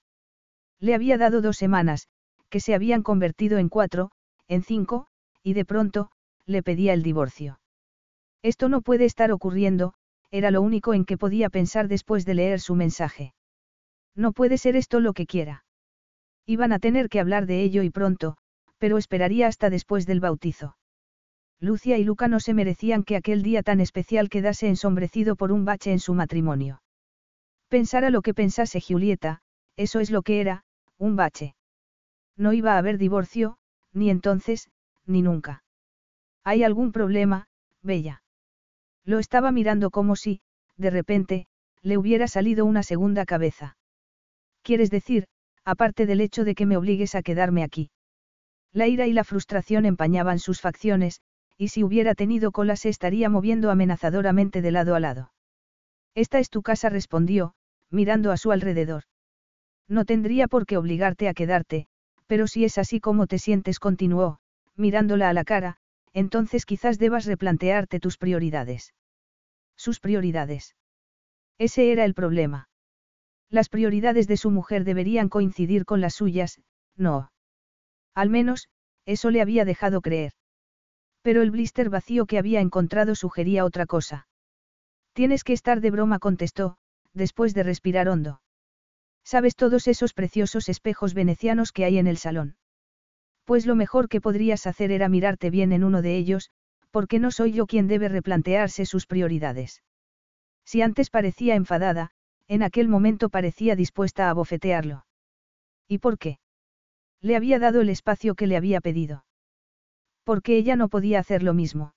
Le 0.84 0.94
había 0.94 1.18
dado 1.18 1.42
dos 1.42 1.56
semanas, 1.56 2.10
que 2.50 2.60
se 2.60 2.76
habían 2.76 3.04
convertido 3.04 3.58
en 3.58 3.70
cuatro, 3.70 4.12
en 4.50 4.64
cinco, 4.64 5.08
y 5.42 5.54
de 5.54 5.64
pronto, 5.64 6.12
le 6.46 6.62
pedía 6.62 6.94
el 6.94 7.04
divorcio. 7.04 7.62
Esto 8.42 8.68
no 8.68 8.82
puede 8.82 9.06
estar 9.06 9.32
ocurriendo, 9.32 9.94
era 10.30 10.52
lo 10.52 10.62
único 10.62 10.94
en 10.94 11.06
que 11.06 11.18
podía 11.18 11.50
pensar 11.50 11.88
después 11.88 12.26
de 12.26 12.34
leer 12.34 12.60
su 12.60 12.76
mensaje. 12.76 13.34
No 14.14 14.34
puede 14.34 14.58
ser 14.58 14.76
esto 14.76 15.00
lo 15.00 15.14
que 15.14 15.26
quiera. 15.26 15.64
Iban 16.46 16.74
a 16.74 16.80
tener 16.80 17.08
que 17.08 17.22
hablar 17.22 17.46
de 17.46 17.64
ello 17.64 17.82
y 17.84 17.90
pronto, 17.90 18.36
pero 18.78 18.98
esperaría 18.98 19.48
hasta 19.48 19.70
después 19.70 20.06
del 20.06 20.20
bautizo. 20.20 20.76
Lucia 21.62 21.98
y 21.98 22.04
Luca 22.04 22.28
no 22.28 22.42
se 22.42 22.54
merecían 22.54 23.06
que 23.06 23.16
aquel 23.16 23.42
día 23.42 23.64
tan 23.64 23.80
especial 23.80 24.28
quedase 24.28 24.68
ensombrecido 24.68 25.38
por 25.38 25.54
un 25.54 25.64
bache 25.64 25.94
en 25.94 26.00
su 26.00 26.14
matrimonio. 26.14 26.82
Pensara 27.70 28.10
lo 28.10 28.22
que 28.22 28.34
pensase 28.34 28.82
Julieta, 28.82 29.40
eso 29.78 30.02
es 30.02 30.12
lo 30.12 30.24
que 30.24 30.42
era, 30.42 30.66
un 30.98 31.16
bache. 31.16 31.56
No 32.38 32.54
iba 32.54 32.74
a 32.74 32.78
haber 32.78 32.98
divorcio, 32.98 33.58
ni 33.92 34.10
entonces, 34.10 34.70
ni 35.06 35.22
nunca. 35.22 35.64
¿Hay 36.44 36.64
algún 36.64 36.92
problema, 36.92 37.48
Bella? 37.82 38.24
Lo 39.06 39.20
estaba 39.20 39.52
mirando 39.52 39.92
como 39.92 40.16
si, 40.16 40.42
de 40.78 40.90
repente, 40.90 41.48
le 41.82 41.98
hubiera 41.98 42.28
salido 42.28 42.66
una 42.66 42.84
segunda 42.84 43.26
cabeza. 43.26 43.78
¿Quieres 44.62 44.90
decir, 44.90 45.28
aparte 45.66 46.06
del 46.06 46.22
hecho 46.22 46.44
de 46.44 46.56
que 46.56 46.66
me 46.66 46.78
obligues 46.78 47.16
a 47.16 47.22
quedarme 47.22 47.64
aquí? 47.64 47.92
La 48.72 48.88
ira 48.88 49.06
y 49.06 49.14
la 49.14 49.24
frustración 49.24 49.86
empañaban 49.86 50.40
sus 50.40 50.62
facciones, 50.62 51.22
y 51.58 51.68
si 51.68 51.84
hubiera 51.84 52.16
tenido 52.16 52.52
cola 52.52 52.76
se 52.76 52.90
estaría 52.90 53.30
moviendo 53.30 53.70
amenazadoramente 53.70 54.62
de 54.62 54.72
lado 54.72 54.96
a 54.96 55.00
lado. 55.00 55.32
Esta 56.16 56.40
es 56.40 56.50
tu 56.50 56.62
casa, 56.62 56.90
respondió, 56.90 57.54
mirando 57.90 58.32
a 58.32 58.38
su 58.38 58.52
alrededor. 58.52 59.04
No 59.88 60.06
tendría 60.06 60.48
por 60.48 60.66
qué 60.66 60.78
obligarte 60.78 61.28
a 61.28 61.34
quedarte, 61.34 61.88
pero 62.28 62.48
si 62.48 62.66
es 62.66 62.78
así 62.78 63.00
como 63.00 63.28
te 63.28 63.40
sientes, 63.40 63.80
continuó, 63.80 64.40
mirándola 64.76 65.30
a 65.30 65.34
la 65.34 65.44
cara, 65.44 65.78
entonces 66.14 66.66
quizás 66.66 67.00
debas 67.00 67.26
replantearte 67.26 68.00
tus 68.00 68.18
prioridades. 68.18 68.94
Sus 69.76 70.00
prioridades. 70.00 70.76
Ese 71.58 71.92
era 71.92 72.06
el 72.06 72.14
problema. 72.14 72.70
Las 73.50 73.70
prioridades 73.70 74.28
de 74.28 74.38
su 74.38 74.52
mujer 74.52 74.84
deberían 74.84 75.30
coincidir 75.30 75.86
con 75.86 76.02
las 76.02 76.16
suyas, 76.16 76.62
no. 76.96 77.32
Al 78.16 78.30
menos, 78.30 78.70
eso 79.06 79.32
le 79.32 79.42
había 79.42 79.66
dejado 79.66 80.02
creer. 80.02 80.34
Pero 81.22 81.42
el 81.42 81.52
blister 81.52 81.90
vacío 81.90 82.26
que 82.26 82.38
había 82.38 82.62
encontrado 82.62 83.16
sugería 83.16 83.66
otra 83.66 83.86
cosa. 83.86 84.28
Tienes 85.14 85.44
que 85.44 85.54
estar 85.54 85.82
de 85.82 85.92
broma, 85.92 86.20
contestó, 86.20 86.78
después 87.14 87.54
de 87.54 87.64
respirar 87.64 88.10
hondo. 88.10 88.42
¿Sabes 89.24 89.56
todos 89.56 89.88
esos 89.88 90.14
preciosos 90.14 90.70
espejos 90.70 91.14
venecianos 91.14 91.72
que 91.72 91.86
hay 91.86 91.98
en 91.98 92.08
el 92.08 92.18
salón? 92.18 92.58
Pues 93.46 93.66
lo 93.66 93.76
mejor 93.76 94.10
que 94.10 94.22
podrías 94.22 94.68
hacer 94.68 94.92
era 94.92 95.10
mirarte 95.10 95.50
bien 95.50 95.72
en 95.72 95.84
uno 95.84 96.02
de 96.02 96.18
ellos, 96.18 96.50
porque 96.92 97.20
no 97.20 97.32
soy 97.32 97.54
yo 97.54 97.66
quien 97.66 97.88
debe 97.88 98.08
replantearse 98.08 98.86
sus 98.86 99.06
prioridades. 99.06 99.82
Si 100.66 100.82
antes 100.82 101.10
parecía 101.10 101.56
enfadada, 101.56 102.12
en 102.48 102.64
aquel 102.64 102.88
momento 102.88 103.30
parecía 103.30 103.76
dispuesta 103.76 104.30
a 104.30 104.34
bofetearlo. 104.34 105.06
¿Y 105.88 105.98
por 105.98 106.18
qué? 106.18 106.40
Le 107.22 107.36
había 107.36 107.60
dado 107.60 107.82
el 107.82 107.90
espacio 107.90 108.36
que 108.36 108.48
le 108.48 108.58
había 108.58 108.82
pedido. 108.82 109.26
¿Por 110.24 110.42
qué 110.42 110.58
ella 110.58 110.76
no 110.76 110.90
podía 110.90 111.20
hacer 111.20 111.44
lo 111.44 111.54
mismo? 111.54 111.96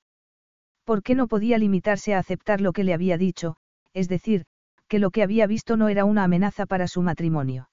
¿Por 0.84 1.02
qué 1.02 1.14
no 1.14 1.26
podía 1.26 1.58
limitarse 1.58 2.14
a 2.14 2.18
aceptar 2.18 2.60
lo 2.60 2.72
que 2.72 2.84
le 2.84 2.94
había 2.94 3.18
dicho, 3.18 3.56
es 3.92 4.08
decir, 4.08 4.46
que 4.88 4.98
lo 4.98 5.10
que 5.10 5.22
había 5.22 5.46
visto 5.46 5.76
no 5.76 5.88
era 5.88 6.04
una 6.04 6.24
amenaza 6.24 6.66
para 6.66 6.88
su 6.88 7.02
matrimonio? 7.02 7.70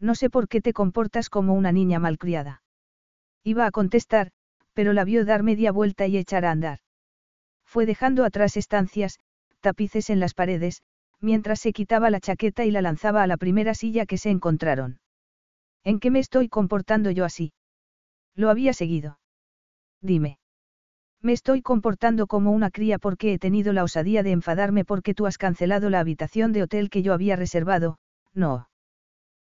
No 0.00 0.14
sé 0.14 0.30
por 0.30 0.48
qué 0.48 0.60
te 0.60 0.72
comportas 0.72 1.30
como 1.30 1.54
una 1.54 1.72
niña 1.72 1.98
malcriada. 1.98 2.62
Iba 3.44 3.66
a 3.66 3.70
contestar, 3.70 4.30
pero 4.72 4.92
la 4.92 5.04
vio 5.04 5.24
dar 5.24 5.42
media 5.42 5.72
vuelta 5.72 6.06
y 6.06 6.16
echar 6.16 6.44
a 6.44 6.50
andar. 6.50 6.80
Fue 7.64 7.86
dejando 7.86 8.24
atrás 8.24 8.56
estancias, 8.56 9.18
tapices 9.60 10.10
en 10.10 10.20
las 10.20 10.34
paredes, 10.34 10.82
mientras 11.20 11.60
se 11.60 11.72
quitaba 11.72 12.10
la 12.10 12.20
chaqueta 12.20 12.64
y 12.64 12.70
la 12.70 12.82
lanzaba 12.82 13.22
a 13.22 13.26
la 13.26 13.36
primera 13.36 13.74
silla 13.74 14.06
que 14.06 14.18
se 14.18 14.30
encontraron. 14.30 15.00
¿En 15.84 16.00
qué 16.00 16.10
me 16.10 16.18
estoy 16.18 16.48
comportando 16.48 17.10
yo 17.10 17.24
así? 17.24 17.52
Lo 18.34 18.50
había 18.50 18.72
seguido. 18.72 19.18
Dime. 20.00 20.38
Me 21.24 21.32
estoy 21.32 21.62
comportando 21.62 22.26
como 22.26 22.52
una 22.52 22.70
cría 22.70 22.98
porque 22.98 23.32
he 23.32 23.38
tenido 23.38 23.72
la 23.72 23.82
osadía 23.82 24.22
de 24.22 24.30
enfadarme 24.30 24.84
porque 24.84 25.14
tú 25.14 25.24
has 25.24 25.38
cancelado 25.38 25.88
la 25.88 26.00
habitación 26.00 26.52
de 26.52 26.62
hotel 26.62 26.90
que 26.90 27.00
yo 27.00 27.14
había 27.14 27.34
reservado, 27.34 27.96
no. 28.34 28.68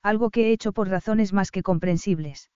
Algo 0.02 0.30
que 0.30 0.48
he 0.48 0.52
hecho 0.54 0.72
por 0.72 0.88
razones 0.88 1.34
más 1.34 1.52
que 1.52 1.64
comprensibles. 1.64 2.50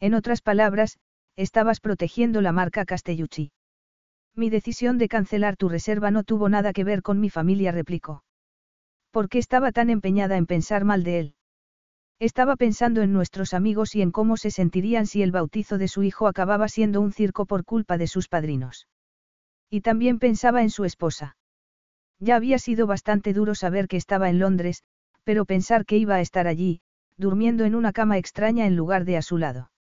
En 0.00 0.14
otras 0.14 0.42
palabras, 0.42 0.98
estabas 1.36 1.78
protegiendo 1.78 2.40
la 2.40 2.50
marca 2.50 2.84
Castellucci. 2.84 3.52
Mi 4.34 4.50
decisión 4.50 4.98
de 4.98 5.06
cancelar 5.06 5.56
tu 5.56 5.68
reserva 5.68 6.10
no 6.10 6.24
tuvo 6.24 6.48
nada 6.48 6.72
que 6.72 6.82
ver 6.82 7.02
con 7.02 7.20
mi 7.20 7.30
familia, 7.30 7.70
replicó. 7.70 8.24
¿Por 9.12 9.28
qué 9.28 9.38
estaba 9.38 9.70
tan 9.70 9.88
empeñada 9.88 10.36
en 10.36 10.46
pensar 10.46 10.84
mal 10.84 11.04
de 11.04 11.20
él? 11.20 11.34
Estaba 12.22 12.54
pensando 12.54 13.02
en 13.02 13.12
nuestros 13.12 13.52
amigos 13.52 13.96
y 13.96 14.00
en 14.00 14.12
cómo 14.12 14.36
se 14.36 14.52
sentirían 14.52 15.06
si 15.06 15.22
el 15.22 15.32
bautizo 15.32 15.76
de 15.76 15.88
su 15.88 16.04
hijo 16.04 16.28
acababa 16.28 16.68
siendo 16.68 17.00
un 17.00 17.12
circo 17.12 17.46
por 17.46 17.64
culpa 17.64 17.98
de 17.98 18.06
sus 18.06 18.28
padrinos. 18.28 18.86
Y 19.68 19.80
también 19.80 20.20
pensaba 20.20 20.62
en 20.62 20.70
su 20.70 20.84
esposa. 20.84 21.36
Ya 22.20 22.36
había 22.36 22.60
sido 22.60 22.86
bastante 22.86 23.32
duro 23.32 23.56
saber 23.56 23.88
que 23.88 23.96
estaba 23.96 24.30
en 24.30 24.38
Londres, 24.38 24.84
pero 25.24 25.46
pensar 25.46 25.84
que 25.84 25.96
iba 25.96 26.14
a 26.14 26.20
estar 26.20 26.46
allí, 26.46 26.80
durmiendo 27.16 27.64
en 27.64 27.74
una 27.74 27.92
cama 27.92 28.18
extraña 28.18 28.66
en 28.66 28.76
lugar 28.76 29.04
de 29.04 29.16
a 29.16 29.22
su 29.22 29.36
lado. 29.36 29.72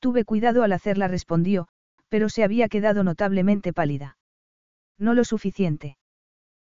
Tuve 0.00 0.26
cuidado 0.26 0.64
al 0.64 0.72
hacerla, 0.72 1.08
respondió, 1.08 1.68
pero 2.10 2.28
se 2.28 2.44
había 2.44 2.68
quedado 2.68 3.04
notablemente 3.04 3.72
pálida. 3.72 4.18
No 4.98 5.14
lo 5.14 5.24
suficiente. 5.24 5.96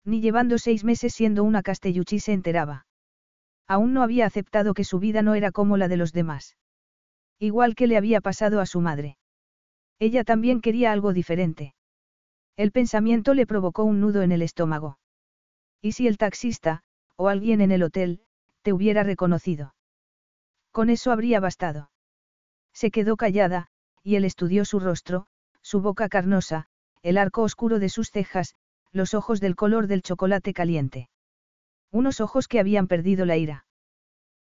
Ni 0.04 0.20
llevando 0.20 0.58
seis 0.58 0.82
meses 0.82 1.14
siendo 1.14 1.44
una 1.44 1.62
castelluchi 1.62 2.18
se 2.18 2.32
enteraba. 2.32 2.86
Aún 3.70 3.92
no 3.92 4.02
había 4.02 4.26
aceptado 4.26 4.74
que 4.74 4.82
su 4.82 4.98
vida 4.98 5.22
no 5.22 5.36
era 5.36 5.52
como 5.52 5.76
la 5.76 5.86
de 5.86 5.96
los 5.96 6.12
demás. 6.12 6.56
Igual 7.38 7.76
que 7.76 7.86
le 7.86 7.96
había 7.96 8.20
pasado 8.20 8.60
a 8.60 8.66
su 8.66 8.80
madre. 8.80 9.16
Ella 10.00 10.24
también 10.24 10.60
quería 10.60 10.90
algo 10.90 11.12
diferente. 11.12 11.76
El 12.56 12.72
pensamiento 12.72 13.32
le 13.32 13.46
provocó 13.46 13.84
un 13.84 14.00
nudo 14.00 14.22
en 14.22 14.32
el 14.32 14.42
estómago. 14.42 14.98
¿Y 15.80 15.92
si 15.92 16.08
el 16.08 16.18
taxista, 16.18 16.82
o 17.14 17.28
alguien 17.28 17.60
en 17.60 17.70
el 17.70 17.84
hotel, 17.84 18.22
te 18.62 18.72
hubiera 18.72 19.04
reconocido? 19.04 19.76
Con 20.72 20.90
eso 20.90 21.12
habría 21.12 21.38
bastado. 21.38 21.92
Se 22.72 22.90
quedó 22.90 23.16
callada, 23.16 23.68
y 24.02 24.16
él 24.16 24.24
estudió 24.24 24.64
su 24.64 24.80
rostro, 24.80 25.28
su 25.62 25.80
boca 25.80 26.08
carnosa, 26.08 26.66
el 27.02 27.16
arco 27.16 27.42
oscuro 27.42 27.78
de 27.78 27.88
sus 27.88 28.10
cejas, 28.10 28.56
los 28.90 29.14
ojos 29.14 29.38
del 29.40 29.54
color 29.54 29.86
del 29.86 30.02
chocolate 30.02 30.52
caliente. 30.54 31.08
Unos 31.92 32.20
ojos 32.20 32.48
que 32.48 32.60
habían 32.60 32.86
perdido 32.86 33.24
la 33.26 33.36
ira. 33.36 33.66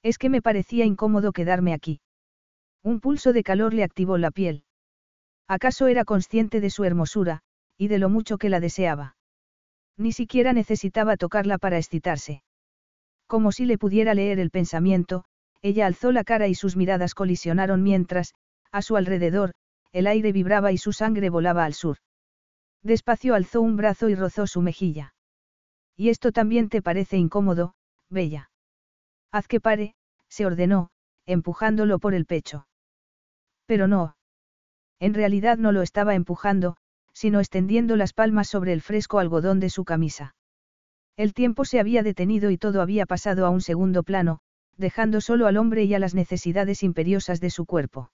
Es 0.04 0.18
que 0.18 0.30
me 0.30 0.42
parecía 0.42 0.86
incómodo 0.86 1.32
quedarme 1.32 1.74
aquí. 1.74 2.02
Un 2.84 3.00
pulso 3.00 3.34
de 3.34 3.44
calor 3.44 3.74
le 3.74 3.84
activó 3.84 4.18
la 4.18 4.32
piel. 4.32 4.64
¿Acaso 5.48 5.88
era 5.88 6.06
consciente 6.06 6.60
de 6.62 6.70
su 6.70 6.84
hermosura, 6.84 7.42
y 7.78 7.88
de 7.88 8.00
lo 8.00 8.10
mucho 8.10 8.38
que 8.38 8.50
la 8.50 8.60
deseaba? 8.60 9.16
Ni 9.98 10.12
siquiera 10.12 10.54
necesitaba 10.54 11.18
tocarla 11.18 11.58
para 11.58 11.78
excitarse. 11.78 12.44
Como 13.28 13.52
si 13.52 13.66
le 13.66 13.78
pudiera 13.78 14.14
leer 14.14 14.40
el 14.40 14.52
pensamiento, 14.52 15.24
ella 15.62 15.88
alzó 15.88 16.12
la 16.12 16.24
cara 16.24 16.48
y 16.48 16.54
sus 16.54 16.76
miradas 16.76 17.16
colisionaron 17.16 17.82
mientras, 17.82 18.36
a 18.72 18.84
su 18.84 18.98
alrededor, 18.98 19.54
el 19.92 20.06
aire 20.06 20.32
vibraba 20.32 20.72
y 20.72 20.78
su 20.78 20.94
sangre 20.94 21.32
volaba 21.32 21.66
al 21.66 21.74
sur. 21.74 21.98
Despacio 22.84 23.34
alzó 23.34 23.62
un 23.62 23.78
brazo 23.78 24.10
y 24.10 24.16
rozó 24.16 24.46
su 24.46 24.62
mejilla. 24.62 25.15
Y 25.98 26.10
esto 26.10 26.32
también 26.32 26.70
te 26.70 26.82
parece 26.82 27.18
incómodo, 27.18 27.74
Bella. 28.10 28.50
Haz 29.32 29.48
que 29.48 29.62
pare, 29.62 29.96
se 30.30 30.46
ordenó, 30.46 30.90
empujándolo 31.26 32.00
por 32.00 32.14
el 32.14 32.26
pecho. 32.26 32.68
Pero 33.66 33.88
no. 33.88 34.16
En 35.00 35.14
realidad 35.14 35.58
no 35.58 35.72
lo 35.72 35.82
estaba 35.82 36.16
empujando, 36.16 36.78
sino 37.14 37.40
extendiendo 37.40 37.96
las 37.96 38.14
palmas 38.14 38.48
sobre 38.50 38.74
el 38.74 38.82
fresco 38.82 39.20
algodón 39.20 39.60
de 39.60 39.70
su 39.70 39.86
camisa. 39.86 40.36
El 41.18 41.34
tiempo 41.34 41.64
se 41.64 41.80
había 41.80 42.04
detenido 42.04 42.52
y 42.52 42.58
todo 42.58 42.82
había 42.82 43.06
pasado 43.06 43.46
a 43.46 43.50
un 43.50 43.62
segundo 43.62 44.04
plano, 44.04 44.40
dejando 44.78 45.22
solo 45.22 45.48
al 45.48 45.58
hombre 45.58 45.86
y 45.86 45.94
a 45.94 46.00
las 46.00 46.14
necesidades 46.14 46.84
imperiosas 46.84 47.40
de 47.40 47.50
su 47.50 47.66
cuerpo. 47.66 48.12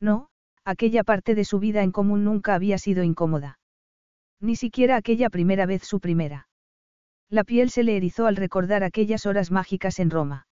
No, 0.00 0.28
aquella 0.64 1.02
parte 1.02 1.34
de 1.34 1.44
su 1.44 1.58
vida 1.58 1.82
en 1.82 1.90
común 1.90 2.24
nunca 2.24 2.54
había 2.54 2.78
sido 2.78 3.02
incómoda. 3.02 3.58
Ni 4.40 4.54
siquiera 4.54 4.96
aquella 4.96 5.30
primera 5.30 5.66
vez 5.66 5.82
su 5.82 5.98
primera. 5.98 6.48
La 7.32 7.44
piel 7.44 7.70
se 7.70 7.82
le 7.82 7.96
erizó 7.96 8.26
al 8.26 8.36
recordar 8.36 8.84
aquellas 8.84 9.24
horas 9.24 9.50
mágicas 9.50 9.98
en 10.00 10.10
Roma. 10.10 10.46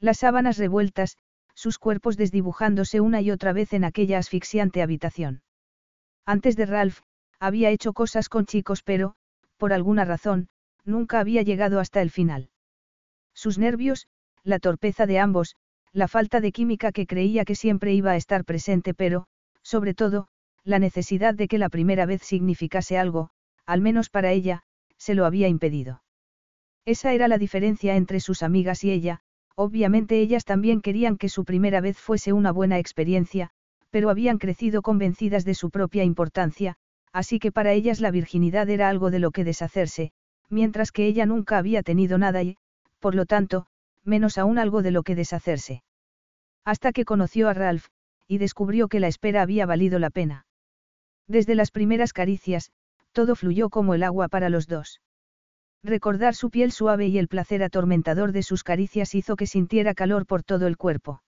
Las 0.00 0.18
sábanas 0.18 0.58
revueltas, 0.58 1.16
sus 1.54 1.78
cuerpos 1.78 2.18
desdibujándose 2.18 3.00
una 3.00 3.22
y 3.22 3.30
otra 3.30 3.54
vez 3.54 3.72
en 3.72 3.84
aquella 3.84 4.18
asfixiante 4.18 4.82
habitación. 4.82 5.40
Antes 6.26 6.56
de 6.56 6.66
Ralph, 6.66 7.00
había 7.40 7.70
hecho 7.70 7.94
cosas 7.94 8.28
con 8.28 8.44
chicos 8.44 8.82
pero, 8.82 9.14
por 9.56 9.72
alguna 9.72 10.04
razón, 10.04 10.48
nunca 10.84 11.20
había 11.20 11.40
llegado 11.40 11.80
hasta 11.80 12.02
el 12.02 12.10
final. 12.10 12.50
Sus 13.32 13.56
nervios, 13.56 14.06
la 14.42 14.58
torpeza 14.58 15.06
de 15.06 15.18
ambos, 15.20 15.56
la 15.90 16.06
falta 16.06 16.42
de 16.42 16.52
química 16.52 16.92
que 16.92 17.06
creía 17.06 17.46
que 17.46 17.54
siempre 17.54 17.94
iba 17.94 18.10
a 18.10 18.16
estar 18.16 18.44
presente 18.44 18.92
pero, 18.92 19.26
sobre 19.62 19.94
todo, 19.94 20.28
la 20.64 20.78
necesidad 20.78 21.32
de 21.32 21.48
que 21.48 21.56
la 21.56 21.70
primera 21.70 22.04
vez 22.04 22.20
significase 22.20 22.98
algo, 22.98 23.30
al 23.64 23.80
menos 23.80 24.10
para 24.10 24.32
ella, 24.32 24.64
se 25.04 25.14
lo 25.14 25.26
había 25.26 25.48
impedido. 25.48 26.02
Esa 26.86 27.12
era 27.12 27.28
la 27.28 27.36
diferencia 27.36 27.94
entre 27.96 28.20
sus 28.20 28.42
amigas 28.42 28.84
y 28.84 28.90
ella, 28.90 29.20
obviamente 29.54 30.18
ellas 30.18 30.46
también 30.46 30.80
querían 30.80 31.18
que 31.18 31.28
su 31.28 31.44
primera 31.44 31.82
vez 31.82 31.98
fuese 31.98 32.32
una 32.32 32.52
buena 32.52 32.78
experiencia, 32.78 33.50
pero 33.90 34.08
habían 34.08 34.38
crecido 34.38 34.80
convencidas 34.80 35.44
de 35.44 35.54
su 35.54 35.68
propia 35.68 36.04
importancia, 36.04 36.76
así 37.12 37.38
que 37.38 37.52
para 37.52 37.72
ellas 37.72 38.00
la 38.00 38.10
virginidad 38.10 38.70
era 38.70 38.88
algo 38.88 39.10
de 39.10 39.18
lo 39.18 39.30
que 39.30 39.44
deshacerse, 39.44 40.12
mientras 40.48 40.90
que 40.90 41.06
ella 41.06 41.26
nunca 41.26 41.58
había 41.58 41.82
tenido 41.82 42.16
nada 42.16 42.42
y, 42.42 42.56
por 42.98 43.14
lo 43.14 43.26
tanto, 43.26 43.66
menos 44.04 44.38
aún 44.38 44.58
algo 44.58 44.80
de 44.80 44.90
lo 44.90 45.02
que 45.02 45.14
deshacerse. 45.14 45.82
Hasta 46.64 46.92
que 46.92 47.04
conoció 47.04 47.50
a 47.50 47.52
Ralph, 47.54 47.88
y 48.26 48.38
descubrió 48.38 48.88
que 48.88 49.00
la 49.00 49.08
espera 49.08 49.42
había 49.42 49.66
valido 49.66 49.98
la 49.98 50.08
pena. 50.08 50.46
Desde 51.28 51.54
las 51.54 51.70
primeras 51.70 52.14
caricias, 52.14 52.72
todo 53.14 53.36
fluyó 53.36 53.70
como 53.70 53.94
el 53.94 54.02
agua 54.02 54.28
para 54.28 54.50
los 54.50 54.66
dos. 54.66 55.00
Recordar 55.82 56.34
su 56.34 56.50
piel 56.50 56.72
suave 56.72 57.06
y 57.06 57.18
el 57.18 57.28
placer 57.28 57.62
atormentador 57.62 58.32
de 58.32 58.42
sus 58.42 58.64
caricias 58.64 59.14
hizo 59.14 59.36
que 59.36 59.46
sintiera 59.46 59.94
calor 59.94 60.26
por 60.26 60.42
todo 60.42 60.66
el 60.66 60.76
cuerpo. 60.76 61.22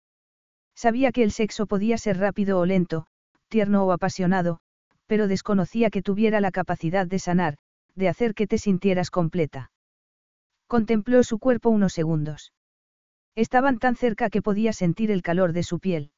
Sabía 0.75 1.13
que 1.13 1.23
el 1.23 1.31
sexo 1.31 1.67
podía 1.67 1.99
ser 1.99 2.19
rápido 2.19 2.59
o 2.59 2.67
lento, 2.67 3.07
tierno 3.49 3.85
o 3.85 3.93
apasionado, 3.93 4.59
pero 5.07 5.29
desconocía 5.29 5.91
que 5.91 6.03
tuviera 6.03 6.41
la 6.41 6.51
capacidad 6.51 7.07
de 7.07 7.19
sanar, 7.19 7.59
de 7.95 8.09
hacer 8.09 8.35
que 8.35 8.47
te 8.47 8.59
sintieras 8.59 9.11
completa. 9.11 9.71
Contempló 10.67 11.23
su 11.23 11.39
cuerpo 11.39 11.69
unos 11.69 11.93
segundos. 11.93 12.53
Estaban 13.35 13.79
tan 13.79 13.97
cerca 13.97 14.31
que 14.31 14.43
podía 14.43 14.73
sentir 14.73 15.11
el 15.11 15.23
calor 15.23 15.53
de 15.53 15.63
su 15.63 15.79
piel. 15.81 16.11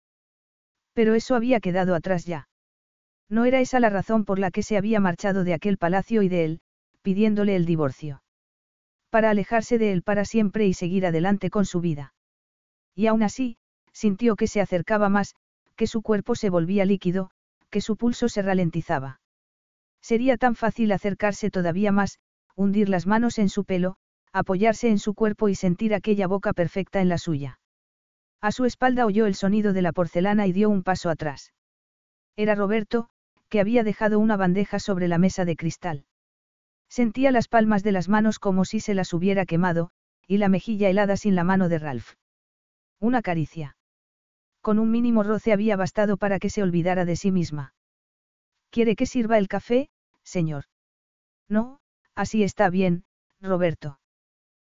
Pero 0.92 1.14
eso 1.14 1.34
había 1.34 1.60
quedado 1.60 1.94
atrás 1.94 2.24
ya. 2.24 2.48
No 3.28 3.44
era 3.44 3.60
esa 3.60 3.80
la 3.80 3.90
razón 3.90 4.24
por 4.24 4.38
la 4.38 4.50
que 4.50 4.62
se 4.62 4.76
había 4.76 5.00
marchado 5.00 5.44
de 5.44 5.54
aquel 5.54 5.78
palacio 5.78 6.22
y 6.22 6.28
de 6.28 6.44
él, 6.44 6.60
pidiéndole 7.02 7.56
el 7.56 7.66
divorcio. 7.66 8.22
Para 9.10 9.30
alejarse 9.30 9.78
de 9.78 9.92
él 9.92 10.02
para 10.02 10.24
siempre 10.24 10.66
y 10.66 10.74
seguir 10.74 11.06
adelante 11.06 11.50
con 11.50 11.64
su 11.64 11.80
vida. 11.80 12.14
Y 12.94 13.06
aún 13.08 13.22
así, 13.22 13.56
sintió 13.92 14.36
que 14.36 14.46
se 14.46 14.60
acercaba 14.60 15.08
más, 15.08 15.34
que 15.74 15.86
su 15.86 16.02
cuerpo 16.02 16.34
se 16.34 16.50
volvía 16.50 16.84
líquido, 16.84 17.30
que 17.70 17.80
su 17.80 17.96
pulso 17.96 18.28
se 18.28 18.42
ralentizaba. 18.42 19.20
Sería 20.00 20.36
tan 20.36 20.54
fácil 20.54 20.92
acercarse 20.92 21.50
todavía 21.50 21.92
más, 21.92 22.18
hundir 22.54 22.88
las 22.88 23.06
manos 23.06 23.38
en 23.38 23.48
su 23.48 23.64
pelo, 23.64 23.96
apoyarse 24.32 24.88
en 24.88 24.98
su 24.98 25.14
cuerpo 25.14 25.48
y 25.48 25.54
sentir 25.54 25.94
aquella 25.94 26.26
boca 26.26 26.52
perfecta 26.52 27.00
en 27.00 27.08
la 27.08 27.18
suya. 27.18 27.58
A 28.40 28.52
su 28.52 28.64
espalda 28.64 29.06
oyó 29.06 29.26
el 29.26 29.34
sonido 29.34 29.72
de 29.72 29.82
la 29.82 29.92
porcelana 29.92 30.46
y 30.46 30.52
dio 30.52 30.70
un 30.70 30.82
paso 30.82 31.10
atrás. 31.10 31.52
Era 32.36 32.54
Roberto, 32.54 33.08
había 33.60 33.84
dejado 33.84 34.18
una 34.18 34.36
bandeja 34.36 34.78
sobre 34.78 35.08
la 35.08 35.18
mesa 35.18 35.44
de 35.44 35.56
cristal. 35.56 36.04
Sentía 36.88 37.30
las 37.30 37.48
palmas 37.48 37.82
de 37.82 37.92
las 37.92 38.08
manos 38.08 38.38
como 38.38 38.64
si 38.64 38.80
se 38.80 38.94
las 38.94 39.12
hubiera 39.12 39.46
quemado, 39.46 39.90
y 40.26 40.38
la 40.38 40.48
mejilla 40.48 40.88
helada 40.88 41.16
sin 41.16 41.34
la 41.34 41.44
mano 41.44 41.68
de 41.68 41.78
Ralph. 41.78 42.14
Una 43.00 43.22
caricia. 43.22 43.76
Con 44.60 44.78
un 44.78 44.90
mínimo 44.90 45.22
roce 45.22 45.52
había 45.52 45.76
bastado 45.76 46.16
para 46.16 46.38
que 46.38 46.50
se 46.50 46.62
olvidara 46.62 47.04
de 47.04 47.16
sí 47.16 47.30
misma. 47.30 47.74
¿Quiere 48.70 48.96
que 48.96 49.06
sirva 49.06 49.38
el 49.38 49.48
café, 49.48 49.90
señor? 50.22 50.64
No, 51.48 51.80
así 52.14 52.42
está 52.42 52.68
bien, 52.70 53.04
Roberto. 53.40 54.00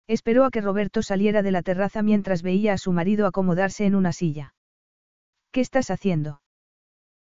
Esperó 0.07 0.45
a 0.45 0.51
que 0.51 0.61
Roberto 0.61 1.03
saliera 1.03 1.41
de 1.41 1.51
la 1.51 1.61
terraza 1.61 2.01
mientras 2.03 2.41
veía 2.41 2.73
a 2.73 2.77
su 2.77 2.91
marido 2.91 3.27
acomodarse 3.27 3.85
en 3.85 3.95
una 3.95 4.13
silla. 4.13 4.55
¿Qué 5.51 5.61
estás 5.61 5.89
haciendo? 5.91 6.41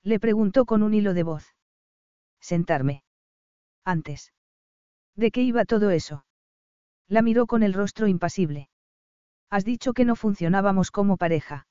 Le 0.02 0.18
preguntó 0.18 0.64
con 0.64 0.82
un 0.82 0.94
hilo 0.94 1.14
de 1.14 1.22
voz. 1.22 1.54
Sentarme. 2.40 3.04
Antes. 3.84 4.32
¿De 5.14 5.30
qué 5.30 5.42
iba 5.42 5.64
todo 5.64 5.90
eso? 5.90 6.24
La 7.08 7.22
miró 7.22 7.46
con 7.46 7.62
el 7.62 7.74
rostro 7.74 8.06
impasible. 8.06 8.70
Has 9.50 9.64
dicho 9.64 9.92
que 9.92 10.04
no 10.04 10.16
funcionábamos 10.16 10.90
como 10.90 11.16
pareja. 11.16 11.66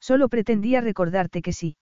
Solo 0.00 0.28
pretendía 0.28 0.80
recordarte 0.80 1.42
que 1.42 1.52
sí. 1.52 1.76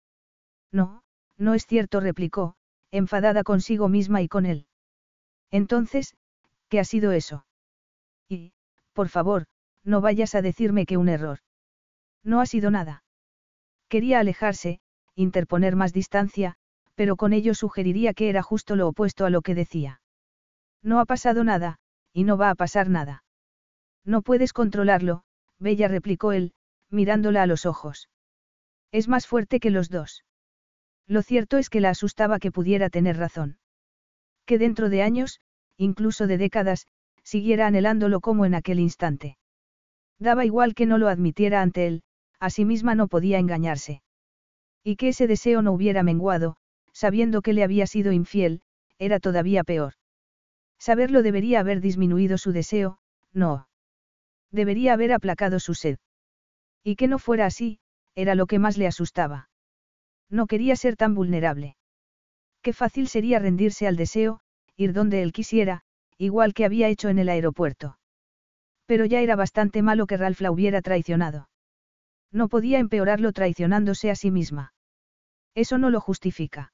No, 0.70 1.02
no 1.36 1.54
es 1.54 1.66
cierto, 1.66 2.00
replicó, 2.00 2.54
enfadada 2.90 3.42
consigo 3.42 3.88
misma 3.88 4.22
y 4.22 4.28
con 4.28 4.46
él. 4.46 4.66
Entonces, 5.50 6.16
¿qué 6.68 6.80
ha 6.80 6.84
sido 6.84 7.12
eso? 7.12 7.46
Y, 8.28 8.52
por 8.92 9.08
favor, 9.08 9.46
no 9.84 10.00
vayas 10.00 10.34
a 10.34 10.42
decirme 10.42 10.86
que 10.86 10.96
un 10.96 11.08
error. 11.08 11.38
No 12.22 12.40
ha 12.40 12.46
sido 12.46 12.70
nada. 12.70 13.04
Quería 13.88 14.18
alejarse, 14.20 14.80
interponer 15.16 15.74
más 15.74 15.92
distancia, 15.92 16.54
pero 16.94 17.16
con 17.16 17.32
ello 17.32 17.54
sugeriría 17.54 18.14
que 18.14 18.28
era 18.28 18.42
justo 18.42 18.76
lo 18.76 18.88
opuesto 18.88 19.24
a 19.24 19.30
lo 19.30 19.42
que 19.42 19.54
decía. 19.54 20.00
No 20.82 21.00
ha 21.00 21.04
pasado 21.04 21.42
nada, 21.42 21.78
y 22.12 22.24
no 22.24 22.36
va 22.36 22.50
a 22.50 22.54
pasar 22.54 22.88
nada. 22.88 23.24
No 24.04 24.22
puedes 24.22 24.52
controlarlo, 24.52 25.24
Bella 25.58 25.88
replicó 25.88 26.32
él, 26.32 26.52
mirándola 26.90 27.42
a 27.42 27.46
los 27.46 27.66
ojos. 27.66 28.08
Es 28.92 29.08
más 29.08 29.26
fuerte 29.26 29.58
que 29.58 29.70
los 29.70 29.90
dos. 29.90 30.24
Lo 31.06 31.22
cierto 31.22 31.58
es 31.58 31.70
que 31.70 31.80
la 31.80 31.90
asustaba 31.90 32.38
que 32.38 32.52
pudiera 32.52 32.90
tener 32.90 33.16
razón. 33.16 33.58
Que 34.44 34.58
dentro 34.58 34.88
de 34.88 35.02
años, 35.02 35.40
incluso 35.76 36.26
de 36.26 36.38
décadas, 36.38 36.86
siguiera 37.22 37.66
anhelándolo 37.66 38.20
como 38.20 38.44
en 38.44 38.54
aquel 38.54 38.78
instante. 38.78 39.36
Daba 40.18 40.44
igual 40.44 40.74
que 40.74 40.86
no 40.86 40.98
lo 40.98 41.08
admitiera 41.08 41.62
ante 41.62 41.86
él, 41.86 42.02
a 42.38 42.50
sí 42.50 42.64
misma 42.64 42.94
no 42.94 43.08
podía 43.08 43.38
engañarse. 43.38 44.02
Y 44.88 44.94
que 44.94 45.08
ese 45.08 45.26
deseo 45.26 45.62
no 45.62 45.72
hubiera 45.72 46.04
menguado, 46.04 46.58
sabiendo 46.92 47.42
que 47.42 47.52
le 47.52 47.64
había 47.64 47.88
sido 47.88 48.12
infiel, 48.12 48.60
era 49.00 49.18
todavía 49.18 49.64
peor. 49.64 49.94
Saberlo 50.78 51.24
debería 51.24 51.58
haber 51.58 51.80
disminuido 51.80 52.38
su 52.38 52.52
deseo, 52.52 53.00
no. 53.32 53.66
Debería 54.52 54.92
haber 54.92 55.12
aplacado 55.12 55.58
su 55.58 55.74
sed. 55.74 55.98
Y 56.84 56.94
que 56.94 57.08
no 57.08 57.18
fuera 57.18 57.46
así, 57.46 57.80
era 58.14 58.36
lo 58.36 58.46
que 58.46 58.60
más 58.60 58.78
le 58.78 58.86
asustaba. 58.86 59.48
No 60.30 60.46
quería 60.46 60.76
ser 60.76 60.94
tan 60.94 61.16
vulnerable. 61.16 61.76
Qué 62.62 62.72
fácil 62.72 63.08
sería 63.08 63.40
rendirse 63.40 63.88
al 63.88 63.96
deseo, 63.96 64.38
ir 64.76 64.92
donde 64.92 65.22
él 65.22 65.32
quisiera, 65.32 65.82
igual 66.16 66.54
que 66.54 66.64
había 66.64 66.86
hecho 66.86 67.08
en 67.08 67.18
el 67.18 67.28
aeropuerto. 67.28 67.98
Pero 68.86 69.04
ya 69.04 69.20
era 69.20 69.34
bastante 69.34 69.82
malo 69.82 70.06
que 70.06 70.16
Ralph 70.16 70.40
la 70.42 70.52
hubiera 70.52 70.80
traicionado. 70.80 71.48
No 72.30 72.46
podía 72.46 72.78
empeorarlo 72.78 73.32
traicionándose 73.32 74.12
a 74.12 74.14
sí 74.14 74.30
misma. 74.30 74.74
Eso 75.56 75.78
no 75.78 75.90
lo 75.90 76.00
justifica. 76.00 76.72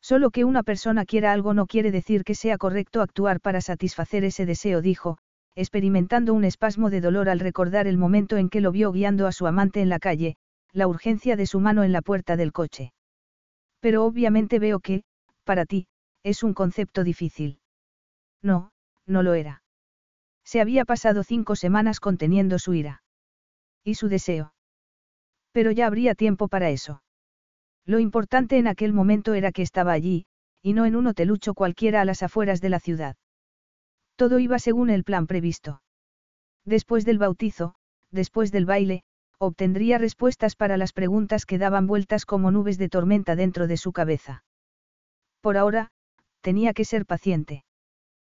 Solo 0.00 0.30
que 0.30 0.44
una 0.44 0.62
persona 0.62 1.06
quiera 1.06 1.32
algo 1.32 1.54
no 1.54 1.66
quiere 1.66 1.90
decir 1.90 2.22
que 2.22 2.34
sea 2.34 2.58
correcto 2.58 3.00
actuar 3.00 3.40
para 3.40 3.62
satisfacer 3.62 4.22
ese 4.24 4.44
deseo, 4.44 4.82
dijo, 4.82 5.16
experimentando 5.54 6.34
un 6.34 6.44
espasmo 6.44 6.90
de 6.90 7.00
dolor 7.00 7.30
al 7.30 7.40
recordar 7.40 7.86
el 7.86 7.96
momento 7.96 8.36
en 8.36 8.50
que 8.50 8.60
lo 8.60 8.70
vio 8.72 8.92
guiando 8.92 9.26
a 9.26 9.32
su 9.32 9.46
amante 9.46 9.80
en 9.80 9.88
la 9.88 9.98
calle, 9.98 10.36
la 10.72 10.86
urgencia 10.86 11.36
de 11.36 11.46
su 11.46 11.60
mano 11.60 11.82
en 11.82 11.92
la 11.92 12.02
puerta 12.02 12.36
del 12.36 12.52
coche. 12.52 12.92
Pero 13.80 14.04
obviamente 14.04 14.58
veo 14.58 14.80
que, 14.80 15.04
para 15.44 15.64
ti, 15.64 15.86
es 16.22 16.42
un 16.42 16.52
concepto 16.52 17.04
difícil. 17.04 17.60
No, 18.42 18.72
no 19.06 19.22
lo 19.22 19.32
era. 19.32 19.62
Se 20.44 20.60
había 20.60 20.84
pasado 20.84 21.22
cinco 21.22 21.56
semanas 21.56 22.00
conteniendo 22.00 22.58
su 22.58 22.74
ira. 22.74 23.02
Y 23.82 23.94
su 23.94 24.08
deseo. 24.08 24.52
Pero 25.52 25.70
ya 25.70 25.86
habría 25.86 26.14
tiempo 26.14 26.48
para 26.48 26.68
eso. 26.68 27.03
Lo 27.86 27.98
importante 27.98 28.58
en 28.58 28.66
aquel 28.66 28.92
momento 28.92 29.34
era 29.34 29.52
que 29.52 29.62
estaba 29.62 29.92
allí, 29.92 30.26
y 30.62 30.72
no 30.72 30.86
en 30.86 30.96
un 30.96 31.06
hotelucho 31.06 31.54
cualquiera 31.54 32.00
a 32.00 32.04
las 32.04 32.22
afueras 32.22 32.60
de 32.60 32.70
la 32.70 32.80
ciudad. 32.80 33.16
Todo 34.16 34.38
iba 34.38 34.58
según 34.58 34.90
el 34.90 35.04
plan 35.04 35.26
previsto. 35.26 35.82
Después 36.64 37.04
del 37.04 37.18
bautizo, 37.18 37.74
después 38.10 38.50
del 38.52 38.64
baile, 38.64 39.02
obtendría 39.38 39.98
respuestas 39.98 40.56
para 40.56 40.76
las 40.78 40.92
preguntas 40.92 41.44
que 41.44 41.58
daban 41.58 41.86
vueltas 41.86 42.24
como 42.24 42.50
nubes 42.50 42.78
de 42.78 42.88
tormenta 42.88 43.36
dentro 43.36 43.66
de 43.66 43.76
su 43.76 43.92
cabeza. 43.92 44.44
Por 45.42 45.58
ahora, 45.58 45.90
tenía 46.40 46.72
que 46.72 46.86
ser 46.86 47.04
paciente. 47.04 47.64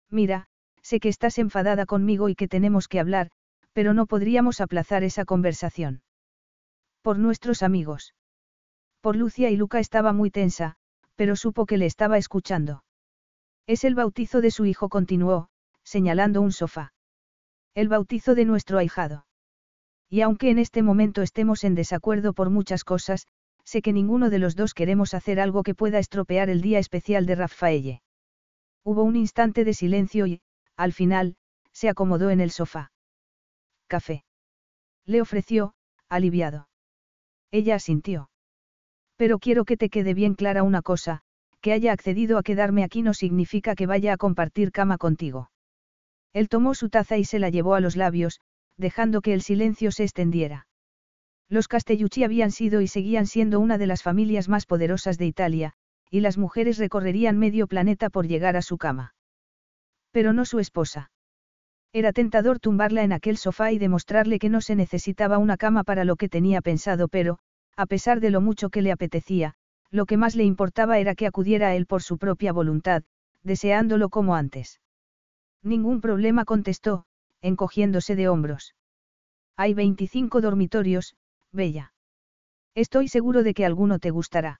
Mira, 0.10 0.48
sé 0.82 1.00
que 1.00 1.10
estás 1.10 1.38
enfadada 1.38 1.86
conmigo 1.86 2.28
y 2.28 2.36
que 2.36 2.50
tenemos 2.50 2.88
que 2.88 3.00
hablar, 3.00 3.30
pero 3.72 3.94
no 3.94 4.08
podríamos 4.08 4.60
aplazar 4.60 5.04
esa 5.04 5.24
conversación. 5.24 6.02
Por 7.02 7.20
nuestros 7.20 7.64
amigos. 7.64 8.14
Por 9.02 9.16
Lucia 9.16 9.50
y 9.50 9.58
Luca 9.58 9.80
estaba 9.80 10.14
muy 10.14 10.32
tensa, 10.32 10.76
pero 11.16 11.36
supo 11.36 11.66
que 11.66 11.78
le 11.78 11.86
estaba 11.86 12.18
escuchando. 12.18 12.84
Es 13.66 13.84
el 13.84 13.96
bautizo 13.96 14.42
de 14.42 14.52
su 14.52 14.66
hijo, 14.66 14.90
continuó, 14.90 15.50
señalando 15.84 16.42
un 16.42 16.52
sofá. 16.52 16.94
El 17.74 17.90
bautizo 17.90 18.36
de 18.36 18.46
nuestro 18.46 18.78
ahijado. 18.78 19.26
Y 20.10 20.22
aunque 20.22 20.50
en 20.50 20.60
este 20.60 20.82
momento 20.82 21.22
estemos 21.22 21.64
en 21.64 21.76
desacuerdo 21.76 22.34
por 22.34 22.50
muchas 22.50 22.84
cosas, 22.84 23.28
sé 23.64 23.82
que 23.82 23.92
ninguno 23.92 24.30
de 24.30 24.40
los 24.40 24.56
dos 24.56 24.74
queremos 24.74 25.14
hacer 25.14 25.40
algo 25.40 25.64
que 25.64 25.76
pueda 25.76 26.00
estropear 26.00 26.50
el 26.50 26.62
día 26.62 26.80
especial 26.80 27.26
de 27.26 27.36
Raffaelle. 27.36 28.02
Hubo 28.84 29.04
un 29.04 29.18
instante 29.18 29.66
de 29.66 29.74
silencio 29.74 30.28
y, 30.28 30.42
al 30.78 30.94
final, 30.94 31.36
se 31.74 31.90
acomodó 31.90 32.30
en 32.30 32.40
el 32.40 32.52
sofá. 32.52 32.92
Café. 33.88 34.24
Le 35.06 35.22
ofreció, 35.22 35.74
aliviado. 36.08 36.70
Ella 37.52 37.76
asintió. 37.76 38.30
Pero 39.18 39.40
quiero 39.40 39.66
que 39.66 39.78
te 39.78 39.90
quede 39.90 40.14
bien 40.14 40.36
clara 40.36 40.64
una 40.64 40.82
cosa, 40.82 41.22
que 41.62 41.74
haya 41.74 41.92
accedido 41.92 42.38
a 42.38 42.44
quedarme 42.44 42.84
aquí 42.84 43.02
no 43.02 43.14
significa 43.14 43.76
que 43.76 43.88
vaya 43.88 44.14
a 44.14 44.18
compartir 44.18 44.72
cama 44.72 44.98
contigo. 44.98 45.52
Él 46.34 46.50
tomó 46.50 46.76
su 46.76 46.90
taza 46.90 47.18
y 47.18 47.26
se 47.26 47.40
la 47.40 47.50
llevó 47.50 47.74
a 47.74 47.80
los 47.80 47.96
labios, 47.96 48.40
dejando 48.78 49.22
que 49.22 49.34
el 49.34 49.42
silencio 49.42 49.92
se 49.92 50.04
extendiera. 50.04 50.68
Los 51.50 51.68
Castellucci 51.68 52.24
habían 52.24 52.52
sido 52.52 52.82
y 52.82 52.88
seguían 52.88 53.26
siendo 53.26 53.60
una 53.60 53.78
de 53.78 53.88
las 53.88 54.04
familias 54.04 54.50
más 54.50 54.66
poderosas 54.66 55.18
de 55.18 55.26
Italia, 55.26 55.74
y 56.12 56.20
las 56.20 56.38
mujeres 56.38 56.78
recorrerían 56.78 57.38
medio 57.38 57.68
planeta 57.68 58.10
por 58.10 58.28
llegar 58.28 58.56
a 58.56 58.62
su 58.62 58.78
cama. 58.78 59.16
Pero 60.12 60.34
no 60.34 60.46
su 60.46 60.60
esposa. 60.60 61.10
Era 61.94 62.14
tentador 62.14 62.60
tumbarla 62.60 63.04
en 63.04 63.14
aquel 63.14 63.38
sofá 63.38 63.72
y 63.72 63.80
demostrarle 63.80 64.40
que 64.40 64.50
no 64.50 64.62
se 64.62 64.76
necesitaba 64.76 65.38
una 65.38 65.58
cama 65.58 65.84
para 65.84 66.06
lo 66.06 66.18
que 66.18 66.30
tenía 66.30 66.62
pensado, 66.62 67.08
pero, 67.08 67.40
a 67.78 67.86
pesar 67.86 68.20
de 68.20 68.32
lo 68.32 68.42
mucho 68.42 68.70
que 68.70 68.82
le 68.82 68.92
apetecía, 68.92 69.54
lo 69.92 70.06
que 70.06 70.18
más 70.18 70.36
le 70.36 70.44
importaba 70.44 70.98
era 71.00 71.16
que 71.16 71.28
acudiera 71.28 71.70
a 71.70 71.76
él 71.76 71.86
por 71.86 72.02
su 72.02 72.18
propia 72.18 72.52
voluntad, 72.52 73.04
deseándolo 73.44 74.10
como 74.10 74.36
antes. 74.36 74.82
Ningún 75.64 76.02
problema 76.02 76.44
contestó, 76.44 77.06
encogiéndose 77.42 78.16
de 78.16 78.28
hombros. 78.28 78.76
Hay 79.56 79.74
25 79.74 80.42
dormitorios, 80.42 81.16
Bella. 81.52 81.94
Estoy 82.76 83.08
seguro 83.08 83.44
de 83.44 83.54
que 83.54 83.66
alguno 83.66 84.00
te 84.00 84.12
gustará. 84.12 84.60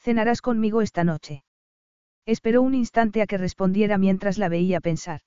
Cenarás 0.00 0.40
conmigo 0.40 0.80
esta 0.80 1.04
noche. 1.04 1.44
Esperó 2.26 2.62
un 2.62 2.74
instante 2.74 3.22
a 3.22 3.26
que 3.26 3.38
respondiera 3.38 3.98
mientras 3.98 4.38
la 4.38 4.48
veía 4.48 4.80
pensar. 4.80 5.20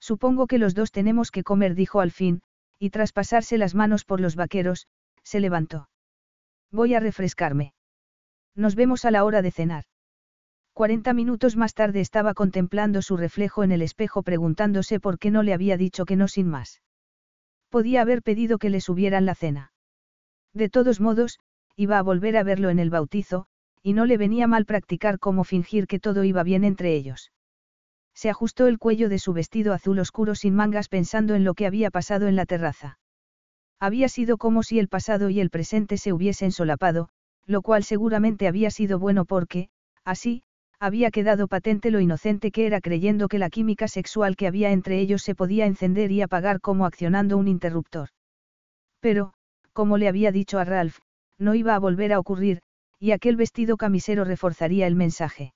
Supongo 0.00 0.46
que 0.46 0.58
los 0.58 0.74
dos 0.74 0.90
tenemos 0.90 1.30
que 1.30 1.44
comer, 1.44 1.74
dijo 1.74 2.00
al 2.00 2.10
fin, 2.10 2.42
y 2.78 2.90
tras 2.90 3.12
pasarse 3.12 3.56
las 3.56 3.74
manos 3.74 4.04
por 4.04 4.20
los 4.20 4.36
vaqueros, 4.36 4.88
se 5.22 5.40
levantó. 5.40 5.88
Voy 6.70 6.94
a 6.94 7.00
refrescarme. 7.00 7.72
Nos 8.56 8.74
vemos 8.74 9.04
a 9.04 9.10
la 9.10 9.24
hora 9.24 9.42
de 9.42 9.50
cenar. 9.50 9.84
Cuarenta 10.72 11.12
minutos 11.12 11.56
más 11.56 11.72
tarde 11.72 12.00
estaba 12.00 12.34
contemplando 12.34 13.00
su 13.00 13.16
reflejo 13.16 13.62
en 13.62 13.70
el 13.70 13.80
espejo 13.80 14.24
preguntándose 14.24 14.98
por 14.98 15.20
qué 15.20 15.30
no 15.30 15.44
le 15.44 15.54
había 15.54 15.76
dicho 15.76 16.04
que 16.04 16.16
no 16.16 16.26
sin 16.26 16.48
más. 16.48 16.82
Podía 17.68 18.02
haber 18.02 18.22
pedido 18.22 18.58
que 18.58 18.70
le 18.70 18.80
subieran 18.80 19.24
la 19.24 19.36
cena. 19.36 19.72
De 20.52 20.68
todos 20.68 21.00
modos, 21.00 21.38
iba 21.76 21.98
a 21.98 22.02
volver 22.02 22.36
a 22.36 22.42
verlo 22.42 22.70
en 22.70 22.80
el 22.80 22.90
bautizo, 22.90 23.46
y 23.84 23.92
no 23.92 24.06
le 24.06 24.16
venía 24.16 24.46
mal 24.46 24.64
practicar 24.64 25.18
cómo 25.18 25.44
fingir 25.44 25.86
que 25.86 26.00
todo 26.00 26.24
iba 26.24 26.42
bien 26.42 26.64
entre 26.64 26.96
ellos. 26.96 27.32
Se 28.14 28.30
ajustó 28.30 28.66
el 28.66 28.78
cuello 28.78 29.10
de 29.10 29.18
su 29.18 29.34
vestido 29.34 29.74
azul 29.74 29.98
oscuro 29.98 30.34
sin 30.34 30.54
mangas 30.54 30.88
pensando 30.88 31.34
en 31.34 31.44
lo 31.44 31.52
que 31.52 31.66
había 31.66 31.90
pasado 31.90 32.26
en 32.26 32.34
la 32.34 32.46
terraza. 32.46 32.98
Había 33.78 34.08
sido 34.08 34.38
como 34.38 34.62
si 34.62 34.78
el 34.78 34.88
pasado 34.88 35.28
y 35.28 35.38
el 35.38 35.50
presente 35.50 35.98
se 35.98 36.14
hubiesen 36.14 36.50
solapado, 36.50 37.10
lo 37.44 37.60
cual 37.60 37.84
seguramente 37.84 38.48
había 38.48 38.70
sido 38.70 38.98
bueno 38.98 39.26
porque, 39.26 39.68
así, 40.02 40.44
había 40.80 41.10
quedado 41.10 41.46
patente 41.46 41.90
lo 41.90 42.00
inocente 42.00 42.52
que 42.52 42.66
era 42.66 42.80
creyendo 42.80 43.28
que 43.28 43.38
la 43.38 43.50
química 43.50 43.86
sexual 43.86 44.34
que 44.34 44.46
había 44.46 44.72
entre 44.72 44.98
ellos 44.98 45.22
se 45.22 45.34
podía 45.34 45.66
encender 45.66 46.10
y 46.10 46.22
apagar 46.22 46.62
como 46.62 46.86
accionando 46.86 47.36
un 47.36 47.48
interruptor. 47.48 48.08
Pero, 49.00 49.34
como 49.74 49.98
le 49.98 50.08
había 50.08 50.32
dicho 50.32 50.58
a 50.58 50.64
Ralph, 50.64 50.98
no 51.38 51.54
iba 51.54 51.74
a 51.74 51.78
volver 51.78 52.14
a 52.14 52.18
ocurrir, 52.18 52.60
y 53.04 53.12
aquel 53.12 53.36
vestido 53.36 53.76
camisero 53.76 54.24
reforzaría 54.24 54.86
el 54.86 54.94
mensaje. 54.94 55.52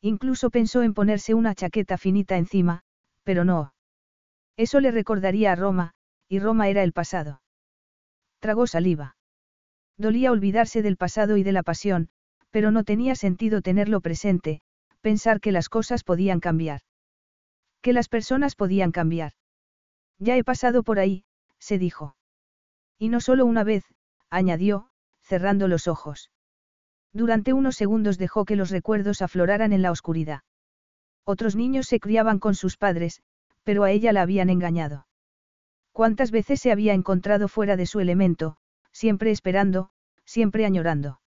Incluso 0.00 0.50
pensó 0.50 0.84
en 0.84 0.94
ponerse 0.94 1.34
una 1.34 1.52
chaqueta 1.52 1.98
finita 1.98 2.36
encima, 2.36 2.82
pero 3.24 3.44
no. 3.44 3.74
Eso 4.56 4.78
le 4.78 4.92
recordaría 4.92 5.50
a 5.50 5.56
Roma, 5.56 5.94
y 6.28 6.38
Roma 6.38 6.68
era 6.68 6.84
el 6.84 6.92
pasado. 6.92 7.42
Tragó 8.38 8.68
saliva. 8.68 9.16
Dolía 9.98 10.30
olvidarse 10.30 10.80
del 10.80 10.96
pasado 10.96 11.36
y 11.36 11.42
de 11.42 11.50
la 11.50 11.64
pasión, 11.64 12.08
pero 12.50 12.70
no 12.70 12.84
tenía 12.84 13.16
sentido 13.16 13.62
tenerlo 13.62 14.00
presente, 14.00 14.60
pensar 15.00 15.40
que 15.40 15.50
las 15.50 15.68
cosas 15.68 16.04
podían 16.04 16.38
cambiar. 16.38 16.82
Que 17.82 17.92
las 17.92 18.08
personas 18.08 18.54
podían 18.54 18.92
cambiar. 18.92 19.32
Ya 20.20 20.36
he 20.36 20.44
pasado 20.44 20.84
por 20.84 21.00
ahí, 21.00 21.24
se 21.58 21.78
dijo. 21.78 22.14
Y 22.96 23.08
no 23.08 23.20
solo 23.20 23.44
una 23.44 23.64
vez, 23.64 23.82
añadió, 24.30 24.88
cerrando 25.20 25.66
los 25.66 25.88
ojos. 25.88 26.30
Durante 27.12 27.52
unos 27.52 27.76
segundos 27.76 28.18
dejó 28.18 28.44
que 28.44 28.56
los 28.56 28.70
recuerdos 28.70 29.20
afloraran 29.20 29.72
en 29.72 29.82
la 29.82 29.90
oscuridad. 29.90 30.42
Otros 31.24 31.56
niños 31.56 31.86
se 31.86 32.00
criaban 32.00 32.38
con 32.38 32.54
sus 32.54 32.76
padres, 32.76 33.22
pero 33.64 33.84
a 33.84 33.90
ella 33.90 34.12
la 34.12 34.22
habían 34.22 34.48
engañado. 34.48 35.06
¿Cuántas 35.92 36.30
veces 36.30 36.60
se 36.60 36.70
había 36.70 36.94
encontrado 36.94 37.48
fuera 37.48 37.76
de 37.76 37.86
su 37.86 38.00
elemento, 38.00 38.56
siempre 38.92 39.30
esperando, 39.32 39.90
siempre 40.24 40.64
añorando? 40.64 41.20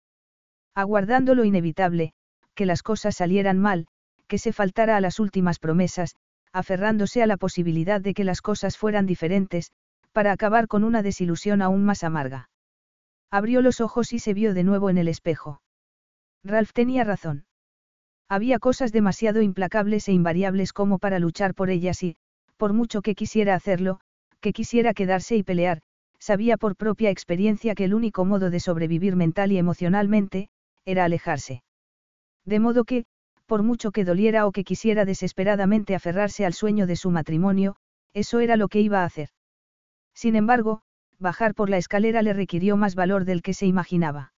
Aguardando 0.74 1.35
lo 1.35 1.45
inevitable, 1.45 2.14
que 2.55 2.64
las 2.64 2.83
cosas 2.83 3.16
salieran 3.16 3.59
mal, 3.59 3.87
que 4.28 4.39
se 4.39 4.53
faltara 4.53 4.97
a 4.97 5.01
las 5.01 5.18
últimas 5.18 5.59
promesas, 5.59 6.14
aferrándose 6.53 7.22
a 7.22 7.26
la 7.26 7.37
posibilidad 7.37 8.01
de 8.01 8.14
que 8.14 8.24
las 8.24 8.41
cosas 8.41 8.78
fueran 8.78 9.05
diferentes, 9.05 9.72
para 10.12 10.33
acabar 10.33 10.68
con 10.68 10.85
una 10.85 11.03
desilusión 11.03 11.61
aún 11.61 11.85
más 11.85 12.05
amarga. 12.05 12.51
Abrió 13.30 13.62
los 13.62 13.80
ojos 13.80 14.12
y 14.12 14.18
se 14.18 14.33
vio 14.33 14.55
de 14.55 14.62
nuevo 14.62 14.89
en 14.91 14.99
el 14.99 15.09
espejo. 15.09 15.61
Ralph 16.45 16.72
tenía 16.72 17.05
razón. 17.05 17.45
Había 18.28 18.59
cosas 18.59 18.93
demasiado 18.93 19.43
implacables 19.43 20.09
e 20.09 20.12
invariables 20.12 20.72
como 20.72 20.99
para 20.99 21.18
luchar 21.18 21.55
por 21.55 21.70
ellas 21.70 22.03
y, 22.03 22.16
por 22.57 22.72
mucho 22.72 23.03
que 23.03 23.14
quisiera 23.14 23.55
hacerlo, 23.55 24.01
que 24.40 24.53
quisiera 24.53 24.95
quedarse 24.95 25.36
y 25.36 25.43
pelear, 25.43 25.82
sabía 26.18 26.57
por 26.57 26.76
propia 26.76 27.11
experiencia 27.11 27.74
que 27.74 27.84
el 27.84 27.95
único 27.95 28.24
modo 28.24 28.51
de 28.51 28.61
sobrevivir 28.61 29.16
mental 29.16 29.53
y 29.53 29.59
emocionalmente, 29.59 30.49
era 30.84 31.05
alejarse. 31.05 31.62
De 32.45 32.59
modo 32.59 32.84
que, 32.84 33.05
por 33.47 33.62
mucho 33.62 33.93
que 33.93 34.05
doliera 34.05 34.47
o 34.47 34.53
que 34.53 34.64
quisiera 34.64 35.05
desesperadamente 35.05 35.95
aferrarse 35.95 36.45
al 36.47 36.55
sueño 36.55 36.86
de 36.86 36.97
su 36.97 37.11
matrimonio, 37.11 37.76
eso 38.14 38.40
era 38.40 38.57
lo 38.57 38.68
que 38.68 38.80
iba 38.80 39.03
a 39.03 39.05
hacer. 39.05 39.28
Sin 40.14 40.36
embargo, 40.36 40.82
bajar 41.18 41.55
por 41.55 41.70
la 41.70 41.76
escalera 41.76 42.22
le 42.22 42.32
requirió 42.32 42.76
más 42.76 42.95
valor 42.95 43.24
del 43.24 43.43
que 43.43 43.55
se 43.55 43.66
imaginaba. 43.66 44.32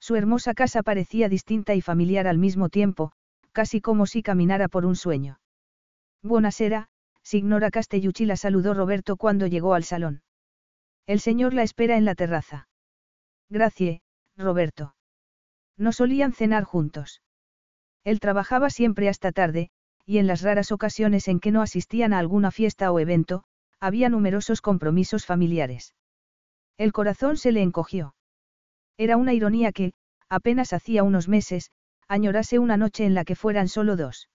Su 0.00 0.16
hermosa 0.16 0.54
casa 0.54 0.82
parecía 0.82 1.28
distinta 1.28 1.74
y 1.74 1.80
familiar 1.80 2.26
al 2.26 2.38
mismo 2.38 2.68
tiempo, 2.68 3.12
casi 3.52 3.80
como 3.80 4.06
si 4.06 4.22
caminara 4.22 4.68
por 4.68 4.86
un 4.86 4.96
sueño. 4.96 5.40
Buonasera, 6.22 6.88
signora 7.22 7.70
Castellucci 7.70 8.24
la 8.24 8.36
saludó 8.36 8.74
Roberto 8.74 9.16
cuando 9.16 9.46
llegó 9.46 9.74
al 9.74 9.84
salón. 9.84 10.22
El 11.06 11.20
señor 11.20 11.54
la 11.54 11.62
espera 11.62 11.96
en 11.96 12.04
la 12.04 12.14
terraza. 12.14 12.68
Gracias, 13.48 14.00
Roberto. 14.36 14.94
No 15.76 15.92
solían 15.92 16.32
cenar 16.32 16.64
juntos. 16.64 17.22
Él 18.04 18.20
trabajaba 18.20 18.70
siempre 18.70 19.08
hasta 19.08 19.32
tarde, 19.32 19.70
y 20.04 20.18
en 20.18 20.26
las 20.26 20.42
raras 20.42 20.72
ocasiones 20.72 21.28
en 21.28 21.40
que 21.40 21.50
no 21.50 21.62
asistían 21.62 22.12
a 22.12 22.18
alguna 22.18 22.50
fiesta 22.50 22.90
o 22.90 22.98
evento, 22.98 23.44
había 23.80 24.08
numerosos 24.08 24.60
compromisos 24.60 25.26
familiares. 25.26 25.94
El 26.78 26.92
corazón 26.92 27.36
se 27.36 27.52
le 27.52 27.62
encogió. 27.62 28.14
Era 28.98 29.16
una 29.16 29.32
ironía 29.32 29.70
que, 29.72 29.92
apenas 30.28 30.72
hacía 30.72 31.04
unos 31.04 31.28
meses, 31.28 31.70
añorase 32.08 32.58
una 32.58 32.76
noche 32.76 33.06
en 33.06 33.14
la 33.14 33.24
que 33.24 33.36
fueran 33.36 33.68
solo 33.68 33.96
dos. 33.96 34.28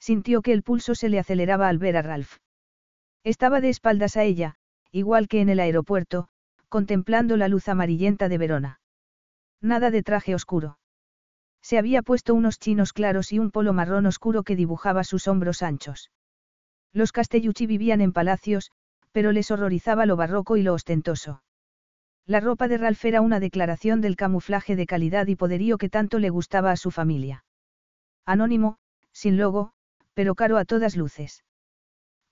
Sintió 0.00 0.42
que 0.42 0.52
el 0.52 0.62
pulso 0.62 0.94
se 0.94 1.08
le 1.08 1.20
aceleraba 1.20 1.68
al 1.68 1.78
ver 1.78 1.96
a 1.96 2.02
Ralph. 2.02 2.38
Estaba 3.24 3.60
de 3.60 3.68
espaldas 3.68 4.16
a 4.16 4.24
ella, 4.24 4.56
igual 4.90 5.28
que 5.28 5.40
en 5.40 5.48
el 5.48 5.60
aeropuerto, 5.60 6.28
contemplando 6.68 7.36
la 7.36 7.48
luz 7.48 7.68
amarillenta 7.68 8.28
de 8.28 8.38
Verona. 8.38 8.80
Nada 9.60 9.90
de 9.90 10.02
traje 10.02 10.34
oscuro. 10.34 10.78
Se 11.62 11.78
había 11.78 12.02
puesto 12.02 12.34
unos 12.34 12.58
chinos 12.58 12.92
claros 12.92 13.32
y 13.32 13.38
un 13.38 13.50
polo 13.50 13.72
marrón 13.72 14.06
oscuro 14.06 14.42
que 14.42 14.56
dibujaba 14.56 15.04
sus 15.04 15.28
hombros 15.28 15.62
anchos. 15.62 16.10
Los 16.92 17.12
Castellucci 17.12 17.66
vivían 17.66 18.00
en 18.00 18.12
palacios, 18.12 18.70
pero 19.12 19.32
les 19.32 19.50
horrorizaba 19.50 20.06
lo 20.06 20.16
barroco 20.16 20.56
y 20.56 20.62
lo 20.62 20.74
ostentoso. 20.74 21.42
La 22.26 22.40
ropa 22.40 22.66
de 22.66 22.76
Ralph 22.76 23.04
era 23.04 23.20
una 23.20 23.38
declaración 23.38 24.00
del 24.00 24.16
camuflaje 24.16 24.74
de 24.74 24.86
calidad 24.86 25.28
y 25.28 25.36
poderío 25.36 25.78
que 25.78 25.88
tanto 25.88 26.18
le 26.18 26.30
gustaba 26.30 26.72
a 26.72 26.76
su 26.76 26.90
familia. 26.90 27.44
Anónimo, 28.24 28.78
sin 29.12 29.36
logo, 29.36 29.72
pero 30.12 30.34
caro 30.34 30.56
a 30.58 30.64
todas 30.64 30.96
luces. 30.96 31.44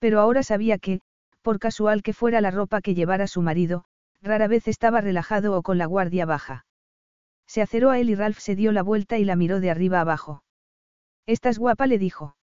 Pero 0.00 0.20
ahora 0.20 0.42
sabía 0.42 0.78
que, 0.78 1.00
por 1.42 1.60
casual 1.60 2.02
que 2.02 2.12
fuera 2.12 2.40
la 2.40 2.50
ropa 2.50 2.80
que 2.80 2.94
llevara 2.94 3.28
su 3.28 3.40
marido, 3.40 3.84
rara 4.20 4.48
vez 4.48 4.66
estaba 4.66 5.00
relajado 5.00 5.56
o 5.56 5.62
con 5.62 5.78
la 5.78 5.86
guardia 5.86 6.26
baja. 6.26 6.66
Se 7.46 7.62
aceró 7.62 7.90
a 7.90 7.98
él 8.00 8.10
y 8.10 8.14
Ralph 8.14 8.38
se 8.38 8.56
dio 8.56 8.72
la 8.72 8.82
vuelta 8.82 9.18
y 9.18 9.24
la 9.24 9.36
miró 9.36 9.60
de 9.60 9.70
arriba 9.70 10.00
abajo. 10.00 10.42
Estás 11.26 11.58
guapa, 11.58 11.86
le 11.86 11.98
dijo. 11.98 12.36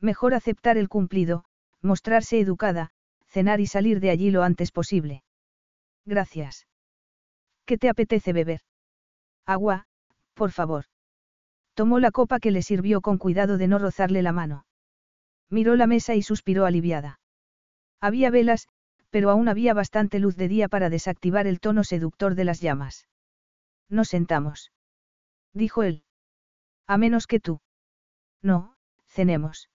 Mejor 0.00 0.34
aceptar 0.34 0.76
el 0.76 0.88
cumplido, 0.88 1.44
mostrarse 1.82 2.40
educada, 2.40 2.90
cenar 3.28 3.60
y 3.60 3.66
salir 3.66 4.00
de 4.00 4.10
allí 4.10 4.30
lo 4.30 4.42
antes 4.42 4.72
posible. 4.72 5.23
Gracias. 6.06 6.66
¿Qué 7.64 7.78
te 7.78 7.88
apetece 7.88 8.32
beber? 8.32 8.60
Agua, 9.46 9.86
por 10.34 10.50
favor. 10.50 10.84
Tomó 11.74 11.98
la 11.98 12.10
copa 12.10 12.38
que 12.40 12.50
le 12.50 12.62
sirvió 12.62 13.00
con 13.00 13.18
cuidado 13.18 13.58
de 13.58 13.68
no 13.68 13.78
rozarle 13.78 14.22
la 14.22 14.32
mano. 14.32 14.66
Miró 15.50 15.76
la 15.76 15.86
mesa 15.86 16.14
y 16.14 16.22
suspiró 16.22 16.66
aliviada. 16.66 17.20
Había 18.00 18.30
velas, 18.30 18.68
pero 19.10 19.30
aún 19.30 19.48
había 19.48 19.74
bastante 19.74 20.18
luz 20.18 20.36
de 20.36 20.48
día 20.48 20.68
para 20.68 20.90
desactivar 20.90 21.46
el 21.46 21.60
tono 21.60 21.84
seductor 21.84 22.34
de 22.34 22.44
las 22.44 22.60
llamas. 22.60 23.08
Nos 23.88 24.08
sentamos. 24.08 24.72
Dijo 25.52 25.82
él. 25.82 26.04
A 26.86 26.98
menos 26.98 27.26
que 27.26 27.40
tú. 27.40 27.60
No, 28.42 28.76
cenemos. 29.08 29.70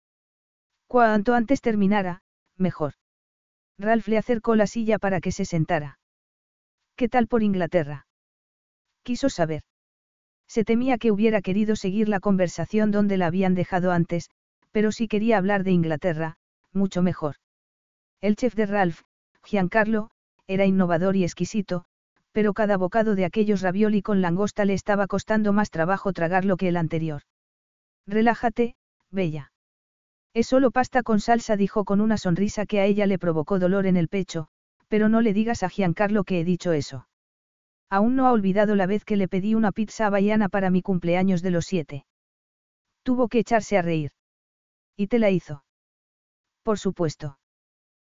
Cuanto 0.88 1.34
antes 1.34 1.62
terminara, 1.62 2.24
mejor. 2.58 2.94
Ralph 3.78 4.08
le 4.08 4.18
acercó 4.18 4.56
la 4.56 4.68
silla 4.68 5.00
para 5.00 5.20
que 5.20 5.32
se 5.32 5.46
sentara. 5.46 6.00
¿Qué 6.96 7.10
tal 7.10 7.28
por 7.28 7.44
Inglaterra? 7.44 8.08
Quiso 9.04 9.30
saber. 9.30 9.64
Se 10.48 10.64
temía 10.64 10.98
que 10.98 11.12
hubiera 11.12 11.42
querido 11.42 11.76
seguir 11.76 12.08
la 12.08 12.22
conversación 12.22 12.92
donde 12.92 13.18
la 13.18 13.28
habían 13.28 13.54
dejado 13.54 13.92
antes, 13.92 14.30
pero 14.72 14.94
si 14.94 15.10
quería 15.10 15.38
hablar 15.38 15.64
de 15.64 15.72
Inglaterra, 15.72 16.38
mucho 16.72 17.02
mejor. 17.02 17.36
El 18.22 18.38
chef 18.38 18.56
de 18.56 18.66
Ralph, 18.66 19.02
Giancarlo, 19.44 20.10
era 20.48 20.66
innovador 20.66 21.18
y 21.18 21.24
exquisito, 21.24 21.84
pero 22.32 22.54
cada 22.54 22.78
bocado 22.78 23.16
de 23.16 23.26
aquellos 23.26 23.62
ravioli 23.62 24.02
con 24.02 24.22
langosta 24.22 24.64
le 24.64 24.74
estaba 24.74 25.08
costando 25.08 25.52
más 25.52 25.72
trabajo 25.72 26.14
tragarlo 26.14 26.56
que 26.56 26.70
el 26.70 26.78
anterior. 26.78 27.24
Relájate, 28.08 28.76
Bella. 29.12 29.52
Es 30.34 30.48
solo 30.48 30.72
pasta 30.72 31.04
con 31.04 31.20
salsa, 31.20 31.58
dijo 31.58 31.84
con 31.84 32.00
una 32.00 32.18
sonrisa 32.18 32.66
que 32.66 32.80
a 32.80 32.86
ella 32.86 33.06
le 33.06 33.20
provocó 33.20 33.60
dolor 33.60 33.86
en 33.86 33.98
el 33.98 34.08
pecho, 34.08 34.50
pero 34.88 35.10
no 35.10 35.22
le 35.22 35.34
digas 35.34 35.64
a 35.64 35.70
Giancarlo 35.70 36.24
que 36.24 36.40
he 36.40 36.44
dicho 36.44 36.72
eso. 36.72 37.08
Aún 37.90 38.16
no 38.16 38.28
ha 38.28 38.32
olvidado 38.32 38.76
la 38.76 38.88
vez 38.88 39.06
que 39.06 39.16
le 39.16 39.28
pedí 39.28 39.56
una 39.56 39.72
pizza 39.72 40.08
havaiana 40.08 40.50
para 40.50 40.70
mi 40.70 40.82
cumpleaños 40.82 41.42
de 41.42 41.52
los 41.52 41.66
siete. 41.66 42.06
Tuvo 43.04 43.28
que 43.28 43.40
echarse 43.40 43.78
a 43.78 43.82
reír. 43.82 44.12
¿Y 44.98 45.08
te 45.08 45.20
la 45.20 45.30
hizo? 45.30 45.64
Por 46.64 46.80
supuesto. 46.80 47.38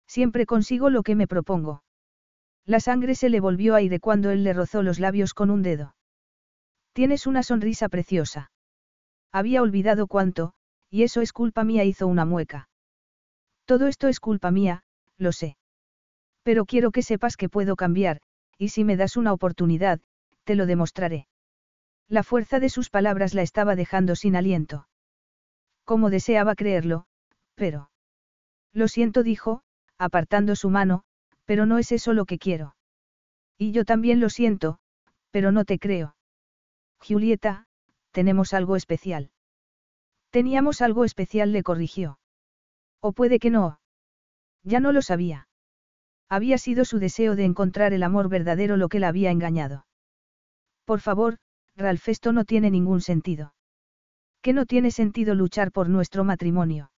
Siempre 0.07 0.45
consigo 0.45 0.89
lo 0.89 1.03
que 1.03 1.15
me 1.15 1.27
propongo. 1.27 1.83
La 2.65 2.79
sangre 2.79 3.15
se 3.15 3.29
le 3.29 3.39
volvió 3.39 3.75
aire 3.75 3.99
cuando 3.99 4.29
él 4.29 4.43
le 4.43 4.53
rozó 4.53 4.83
los 4.83 4.99
labios 4.99 5.33
con 5.33 5.49
un 5.49 5.61
dedo. 5.61 5.95
Tienes 6.93 7.25
una 7.25 7.43
sonrisa 7.43 7.87
preciosa. 7.87 8.51
Había 9.31 9.61
olvidado 9.61 10.07
cuánto, 10.07 10.53
y 10.89 11.03
eso 11.03 11.21
es 11.21 11.31
culpa 11.31 11.63
mía, 11.63 11.85
hizo 11.85 12.07
una 12.07 12.25
mueca. 12.25 12.69
Todo 13.65 13.87
esto 13.87 14.09
es 14.09 14.19
culpa 14.19 14.51
mía, 14.51 14.83
lo 15.17 15.31
sé. 15.31 15.55
Pero 16.43 16.65
quiero 16.65 16.91
que 16.91 17.03
sepas 17.03 17.37
que 17.37 17.49
puedo 17.49 17.75
cambiar, 17.75 18.21
y 18.57 18.69
si 18.69 18.83
me 18.83 18.97
das 18.97 19.17
una 19.17 19.33
oportunidad, 19.33 19.99
te 20.43 20.55
lo 20.55 20.65
demostraré. 20.65 21.27
La 22.07 22.23
fuerza 22.23 22.59
de 22.59 22.69
sus 22.69 22.89
palabras 22.89 23.33
la 23.33 23.41
estaba 23.41 23.75
dejando 23.75 24.15
sin 24.15 24.35
aliento. 24.35 24.87
Como 25.85 26.09
deseaba 26.09 26.55
creerlo, 26.55 27.05
pero... 27.55 27.89
Lo 28.73 28.87
siento, 28.87 29.23
dijo, 29.23 29.63
apartando 29.97 30.55
su 30.55 30.69
mano, 30.69 31.03
pero 31.45 31.65
no 31.65 31.77
es 31.77 31.91
eso 31.91 32.13
lo 32.13 32.25
que 32.25 32.37
quiero. 32.37 32.75
Y 33.57 33.71
yo 33.71 33.85
también 33.85 34.19
lo 34.19 34.29
siento, 34.29 34.79
pero 35.29 35.51
no 35.51 35.65
te 35.65 35.79
creo. 35.79 36.15
Julieta, 36.99 37.67
tenemos 38.11 38.53
algo 38.53 38.75
especial. 38.75 39.31
Teníamos 40.31 40.81
algo 40.81 41.05
especial, 41.05 41.51
le 41.51 41.63
corrigió. 41.63 42.19
O 42.99 43.11
puede 43.11 43.39
que 43.39 43.49
no. 43.49 43.79
Ya 44.63 44.79
no 44.79 44.91
lo 44.91 45.01
sabía. 45.01 45.47
Había 46.31 46.57
sido 46.57 46.85
su 46.85 46.97
deseo 46.97 47.35
de 47.35 47.43
encontrar 47.43 47.91
el 47.91 48.03
amor 48.03 48.29
verdadero 48.29 48.77
lo 48.77 48.87
que 48.87 49.01
la 49.01 49.09
había 49.09 49.31
engañado. 49.31 49.85
Por 50.85 51.01
favor, 51.01 51.39
Ralph, 51.75 52.07
esto 52.07 52.31
no 52.31 52.45
tiene 52.45 52.71
ningún 52.71 53.01
sentido. 53.01 53.53
¿Qué 54.41 54.53
no 54.53 54.65
tiene 54.65 54.91
sentido 54.91 55.35
luchar 55.35 55.73
por 55.73 55.89
nuestro 55.89 56.23
matrimonio? 56.23 56.93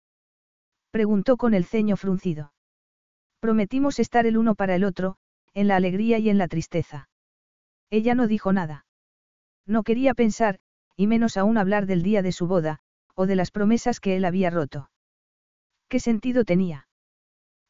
Preguntó 0.90 1.38
con 1.38 1.54
el 1.54 1.64
ceño 1.64 1.96
fruncido. 1.96 2.52
Prometimos 3.40 4.00
estar 4.00 4.26
el 4.26 4.36
uno 4.36 4.54
para 4.54 4.74
el 4.74 4.84
otro, 4.84 5.16
en 5.54 5.66
la 5.66 5.76
alegría 5.76 6.18
y 6.18 6.28
en 6.28 6.36
la 6.36 6.46
tristeza. 6.46 7.08
Ella 7.88 8.14
no 8.14 8.26
dijo 8.26 8.52
nada. 8.52 8.84
No 9.66 9.82
quería 9.82 10.12
pensar, 10.12 10.60
y 10.94 11.06
menos 11.06 11.38
aún 11.38 11.56
hablar 11.56 11.86
del 11.86 12.02
día 12.02 12.20
de 12.20 12.32
su 12.32 12.46
boda, 12.46 12.80
o 13.14 13.24
de 13.24 13.36
las 13.36 13.50
promesas 13.50 13.98
que 13.98 14.14
él 14.14 14.26
había 14.26 14.50
roto. 14.50 14.90
¿Qué 15.88 16.00
sentido 16.00 16.44
tenía? 16.44 16.86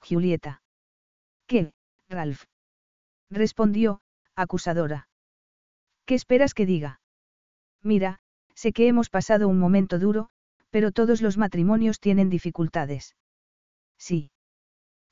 Julieta. 0.00 0.61
¿Qué, 1.47 1.72
Ralph? 2.09 2.45
Respondió, 3.30 4.01
acusadora. 4.36 5.09
¿Qué 6.07 6.14
esperas 6.14 6.55
que 6.55 6.66
diga? 6.66 7.01
Mira, 7.82 8.20
sé 8.55 8.72
que 8.72 8.88
hemos 8.88 9.11
pasado 9.11 9.49
un 9.49 9.59
momento 9.59 9.99
duro, 9.99 10.28
pero 10.70 10.93
todos 10.93 11.22
los 11.22 11.38
matrimonios 11.38 12.01
tienen 12.01 12.30
dificultades. 12.30 13.16
Sí. 13.99 14.30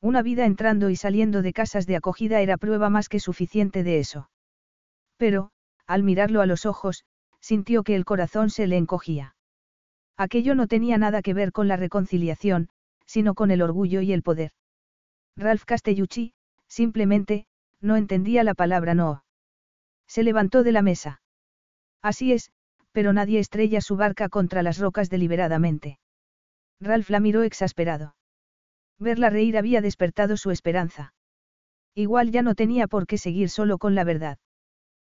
Una 0.01 0.23
vida 0.23 0.47
entrando 0.47 0.89
y 0.89 0.97
saliendo 0.97 1.43
de 1.43 1.53
casas 1.53 1.87
de 1.87 1.97
acogida 1.97 2.41
era 2.41 2.57
prueba 2.57 2.89
más 2.89 3.09
que 3.09 3.21
suficiente 3.21 3.83
de 3.83 3.99
eso. 3.99 4.31
Pero, 5.17 5.51
al 5.87 6.03
mirarlo 6.03 6.41
a 6.41 6.47
los 6.47 6.65
ojos, 6.65 7.05
sintió 7.41 7.83
que 7.83 7.95
el 7.95 8.05
corazón 8.05 8.49
se 8.51 8.67
le 8.67 8.77
encogía. 8.77 9.35
Aquello 10.17 10.55
no 10.55 10.67
tenía 10.67 10.99
nada 10.99 11.23
que 11.23 11.35
ver 11.35 11.53
con 11.53 11.69
la 11.69 11.77
reconciliación, 11.77 12.69
sino 13.07 13.35
con 13.35 13.51
el 13.51 13.63
orgullo 13.63 14.01
y 14.01 14.13
el 14.13 14.23
poder. 14.23 14.53
Ralph 15.37 15.65
Castellucci, 15.65 16.33
simplemente, 16.69 17.47
no 17.81 17.97
entendía 17.97 18.45
la 18.45 18.55
palabra 18.55 18.95
no. 18.95 19.25
Se 20.07 20.23
levantó 20.23 20.63
de 20.63 20.73
la 20.73 20.83
mesa. 20.83 21.23
Así 22.03 22.33
es, 22.33 22.51
pero 22.93 23.13
nadie 23.13 23.39
estrella 23.39 23.81
su 23.81 23.97
barca 23.97 24.29
contra 24.29 24.63
las 24.63 24.79
rocas 24.79 25.09
deliberadamente. 25.11 25.99
Ralph 26.81 27.11
la 27.11 27.21
miró 27.21 27.43
exasperado. 27.43 28.17
Verla 28.99 29.31
reír 29.31 29.57
había 29.57 29.81
despertado 29.81 30.37
su 30.37 30.51
esperanza. 30.51 31.15
Igual 31.95 32.31
ya 32.31 32.43
no 32.43 32.55
tenía 32.55 32.87
por 32.87 33.07
qué 33.07 33.19
seguir 33.19 33.49
solo 33.49 33.79
con 33.79 33.95
la 33.95 34.05
verdad. 34.05 34.39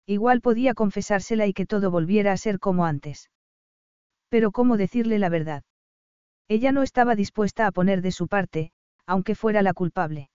Igual 0.07 0.41
podía 0.41 0.75
confesársela 0.75 1.47
y 1.47 1.53
que 1.53 1.67
todo 1.67 1.91
volviera 1.91 2.33
a 2.33 2.37
ser 2.37 2.59
como 2.59 2.85
antes. 2.85 3.31
Pero 4.29 4.53
¿cómo 4.53 4.77
decirle 4.77 5.19
la 5.19 5.29
verdad? 5.29 5.65
Ella 6.49 6.73
no 6.73 6.83
estaba 6.83 7.15
dispuesta 7.15 7.67
a 7.67 7.73
poner 7.73 8.03
de 8.03 8.13
su 8.13 8.29
parte, 8.29 8.73
aunque 9.07 9.35
fuera 9.35 9.63
la 9.63 9.75
culpable. 9.75 10.31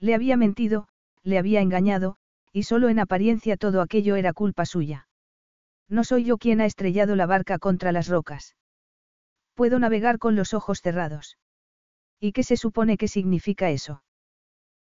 Le 0.00 0.14
había 0.14 0.36
mentido, 0.36 0.88
le 1.22 1.38
había 1.38 1.60
engañado, 1.60 2.16
y 2.52 2.64
solo 2.64 2.88
en 2.88 2.98
apariencia 2.98 3.56
todo 3.56 3.80
aquello 3.80 4.16
era 4.16 4.32
culpa 4.32 4.66
suya. 4.66 5.08
No 5.88 6.04
soy 6.04 6.24
yo 6.24 6.38
quien 6.38 6.60
ha 6.60 6.66
estrellado 6.66 7.16
la 7.16 7.26
barca 7.26 7.58
contra 7.58 7.92
las 7.92 8.08
rocas. 8.08 8.56
Puedo 9.54 9.78
navegar 9.78 10.18
con 10.18 10.36
los 10.36 10.54
ojos 10.54 10.80
cerrados. 10.80 11.38
¿Y 12.18 12.32
qué 12.32 12.42
se 12.42 12.56
supone 12.56 12.96
que 12.96 13.08
significa 13.08 13.70
eso? 13.70 14.02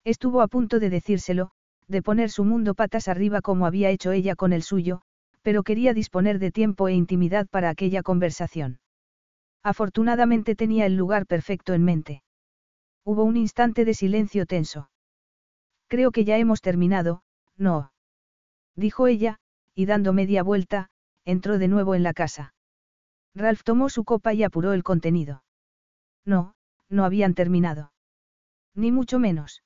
Estuvo 0.04 0.40
a 0.40 0.48
punto 0.48 0.78
de 0.78 0.90
decírselo, 0.90 1.50
de 1.88 2.02
poner 2.02 2.30
su 2.30 2.44
mundo 2.44 2.74
patas 2.74 3.08
arriba 3.08 3.40
como 3.40 3.66
había 3.66 3.90
hecho 3.90 4.12
ella 4.12 4.36
con 4.36 4.52
el 4.52 4.62
suyo, 4.62 5.02
pero 5.42 5.62
quería 5.62 5.94
disponer 5.94 6.38
de 6.38 6.52
tiempo 6.52 6.88
e 6.88 6.94
intimidad 6.94 7.46
para 7.48 7.70
aquella 7.70 8.02
conversación. 8.02 8.78
Afortunadamente 9.62 10.54
tenía 10.54 10.86
el 10.86 10.96
lugar 10.96 11.26
perfecto 11.26 11.74
en 11.74 11.84
mente. 11.84 12.22
Hubo 13.10 13.24
un 13.24 13.36
instante 13.36 13.84
de 13.84 13.94
silencio 13.94 14.46
tenso. 14.46 14.88
Creo 15.88 16.12
que 16.12 16.24
ya 16.24 16.38
hemos 16.38 16.60
terminado, 16.60 17.24
no. 17.56 17.90
Dijo 18.76 19.08
ella, 19.08 19.40
y 19.74 19.86
dando 19.86 20.12
media 20.12 20.44
vuelta, 20.44 20.90
entró 21.24 21.58
de 21.58 21.66
nuevo 21.66 21.96
en 21.96 22.04
la 22.04 22.12
casa. 22.12 22.54
Ralph 23.34 23.64
tomó 23.64 23.88
su 23.88 24.04
copa 24.04 24.32
y 24.32 24.44
apuró 24.44 24.74
el 24.74 24.84
contenido. 24.84 25.42
No, 26.24 26.54
no 26.88 27.04
habían 27.04 27.34
terminado. 27.34 27.92
Ni 28.76 28.92
mucho 28.92 29.18
menos 29.18 29.64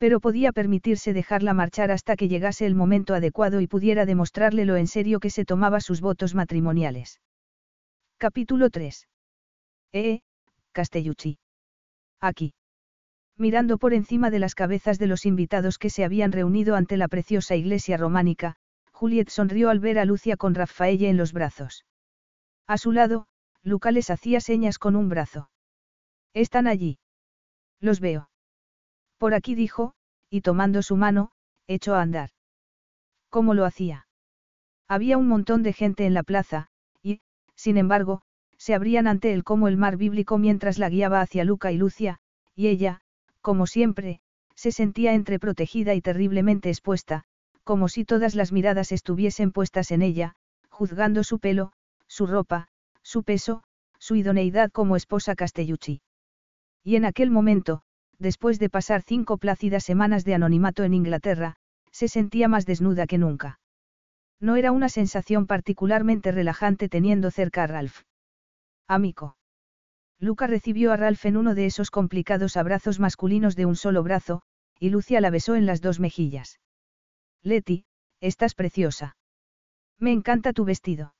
pero 0.00 0.20
podía 0.20 0.52
permitirse 0.52 1.12
dejarla 1.12 1.54
marchar 1.54 1.90
hasta 1.90 2.16
que 2.16 2.28
llegase 2.28 2.66
el 2.66 2.76
momento 2.76 3.14
adecuado 3.14 3.60
y 3.60 3.66
pudiera 3.66 4.06
demostrarle 4.06 4.64
lo 4.64 4.76
en 4.76 4.86
serio 4.86 5.18
que 5.18 5.30
se 5.30 5.44
tomaba 5.44 5.80
sus 5.80 6.00
votos 6.00 6.36
matrimoniales. 6.36 7.20
Capítulo 8.16 8.70
3. 8.70 9.08
Eh, 9.92 10.20
Castellucci. 10.72 11.38
Aquí. 12.20 12.54
Mirando 13.36 13.78
por 13.78 13.94
encima 13.94 14.30
de 14.30 14.40
las 14.40 14.54
cabezas 14.54 14.98
de 14.98 15.06
los 15.06 15.24
invitados 15.24 15.78
que 15.78 15.90
se 15.90 16.04
habían 16.04 16.32
reunido 16.32 16.74
ante 16.74 16.96
la 16.96 17.08
preciosa 17.08 17.54
iglesia 17.54 17.96
románica, 17.96 18.56
Juliet 18.92 19.28
sonrió 19.28 19.70
al 19.70 19.78
ver 19.78 19.98
a 19.98 20.04
Lucia 20.04 20.36
con 20.36 20.54
Raffaelle 20.56 21.08
en 21.08 21.16
los 21.16 21.32
brazos. 21.32 21.84
A 22.66 22.78
su 22.78 22.90
lado, 22.90 23.28
Luca 23.62 23.92
les 23.92 24.10
hacía 24.10 24.40
señas 24.40 24.78
con 24.78 24.96
un 24.96 25.08
brazo. 25.08 25.50
Están 26.34 26.66
allí. 26.66 26.98
Los 27.80 28.00
veo. 28.00 28.28
Por 29.18 29.34
aquí 29.34 29.54
dijo, 29.54 29.94
y 30.30 30.40
tomando 30.40 30.82
su 30.82 30.96
mano, 30.96 31.30
echó 31.68 31.94
a 31.94 32.02
andar. 32.02 32.30
¿Cómo 33.30 33.54
lo 33.54 33.64
hacía? 33.64 34.08
Había 34.88 35.16
un 35.16 35.28
montón 35.28 35.62
de 35.62 35.72
gente 35.72 36.06
en 36.06 36.14
la 36.14 36.22
plaza, 36.22 36.70
y, 37.02 37.20
sin 37.54 37.76
embargo, 37.76 38.22
se 38.58 38.74
abrían 38.74 39.06
ante 39.06 39.32
él 39.32 39.44
como 39.44 39.68
el 39.68 39.76
mar 39.76 39.96
bíblico 39.96 40.36
mientras 40.36 40.78
la 40.78 40.90
guiaba 40.90 41.20
hacia 41.20 41.44
Luca 41.44 41.72
y 41.72 41.78
Lucia, 41.78 42.18
y 42.54 42.66
ella, 42.66 43.00
como 43.40 43.66
siempre, 43.66 44.20
se 44.54 44.72
sentía 44.72 45.14
entreprotegida 45.14 45.94
y 45.94 46.00
terriblemente 46.00 46.68
expuesta, 46.68 47.24
como 47.64 47.88
si 47.88 48.04
todas 48.04 48.34
las 48.34 48.52
miradas 48.52 48.92
estuviesen 48.92 49.52
puestas 49.52 49.92
en 49.92 50.02
ella, 50.02 50.34
juzgando 50.68 51.22
su 51.22 51.38
pelo, 51.38 51.72
su 52.08 52.26
ropa, 52.26 52.68
su 53.02 53.22
peso, 53.22 53.62
su 53.98 54.16
idoneidad 54.16 54.70
como 54.70 54.96
esposa 54.96 55.34
Castellucci. 55.34 56.00
Y 56.82 56.96
en 56.96 57.04
aquel 57.04 57.30
momento, 57.30 57.82
después 58.18 58.58
de 58.58 58.70
pasar 58.70 59.02
cinco 59.02 59.38
plácidas 59.38 59.84
semanas 59.84 60.24
de 60.24 60.34
anonimato 60.34 60.82
en 60.82 60.94
Inglaterra, 60.94 61.56
se 61.92 62.08
sentía 62.08 62.48
más 62.48 62.66
desnuda 62.66 63.06
que 63.06 63.18
nunca. 63.18 63.60
No 64.40 64.56
era 64.56 64.72
una 64.72 64.88
sensación 64.88 65.46
particularmente 65.46 66.32
relajante 66.32 66.88
teniendo 66.88 67.30
cerca 67.30 67.64
a 67.64 67.66
Ralph. 67.66 68.02
Amico. 68.88 69.36
Luca 70.18 70.46
recibió 70.46 70.92
a 70.92 70.96
Ralph 70.96 71.26
en 71.26 71.36
uno 71.36 71.54
de 71.54 71.66
esos 71.66 71.90
complicados 71.90 72.56
abrazos 72.56 72.98
masculinos 72.98 73.54
de 73.54 73.66
un 73.66 73.76
solo 73.76 74.02
brazo, 74.02 74.40
y 74.80 74.88
Lucia 74.88 75.20
la 75.20 75.28
besó 75.28 75.56
en 75.56 75.66
las 75.66 75.82
dos 75.82 76.00
mejillas. 76.00 76.58
Leti, 77.42 77.84
estás 78.20 78.54
preciosa. 78.54 79.16
Me 79.98 80.10
encanta 80.10 80.54
tu 80.54 80.64
vestido. 80.64 81.14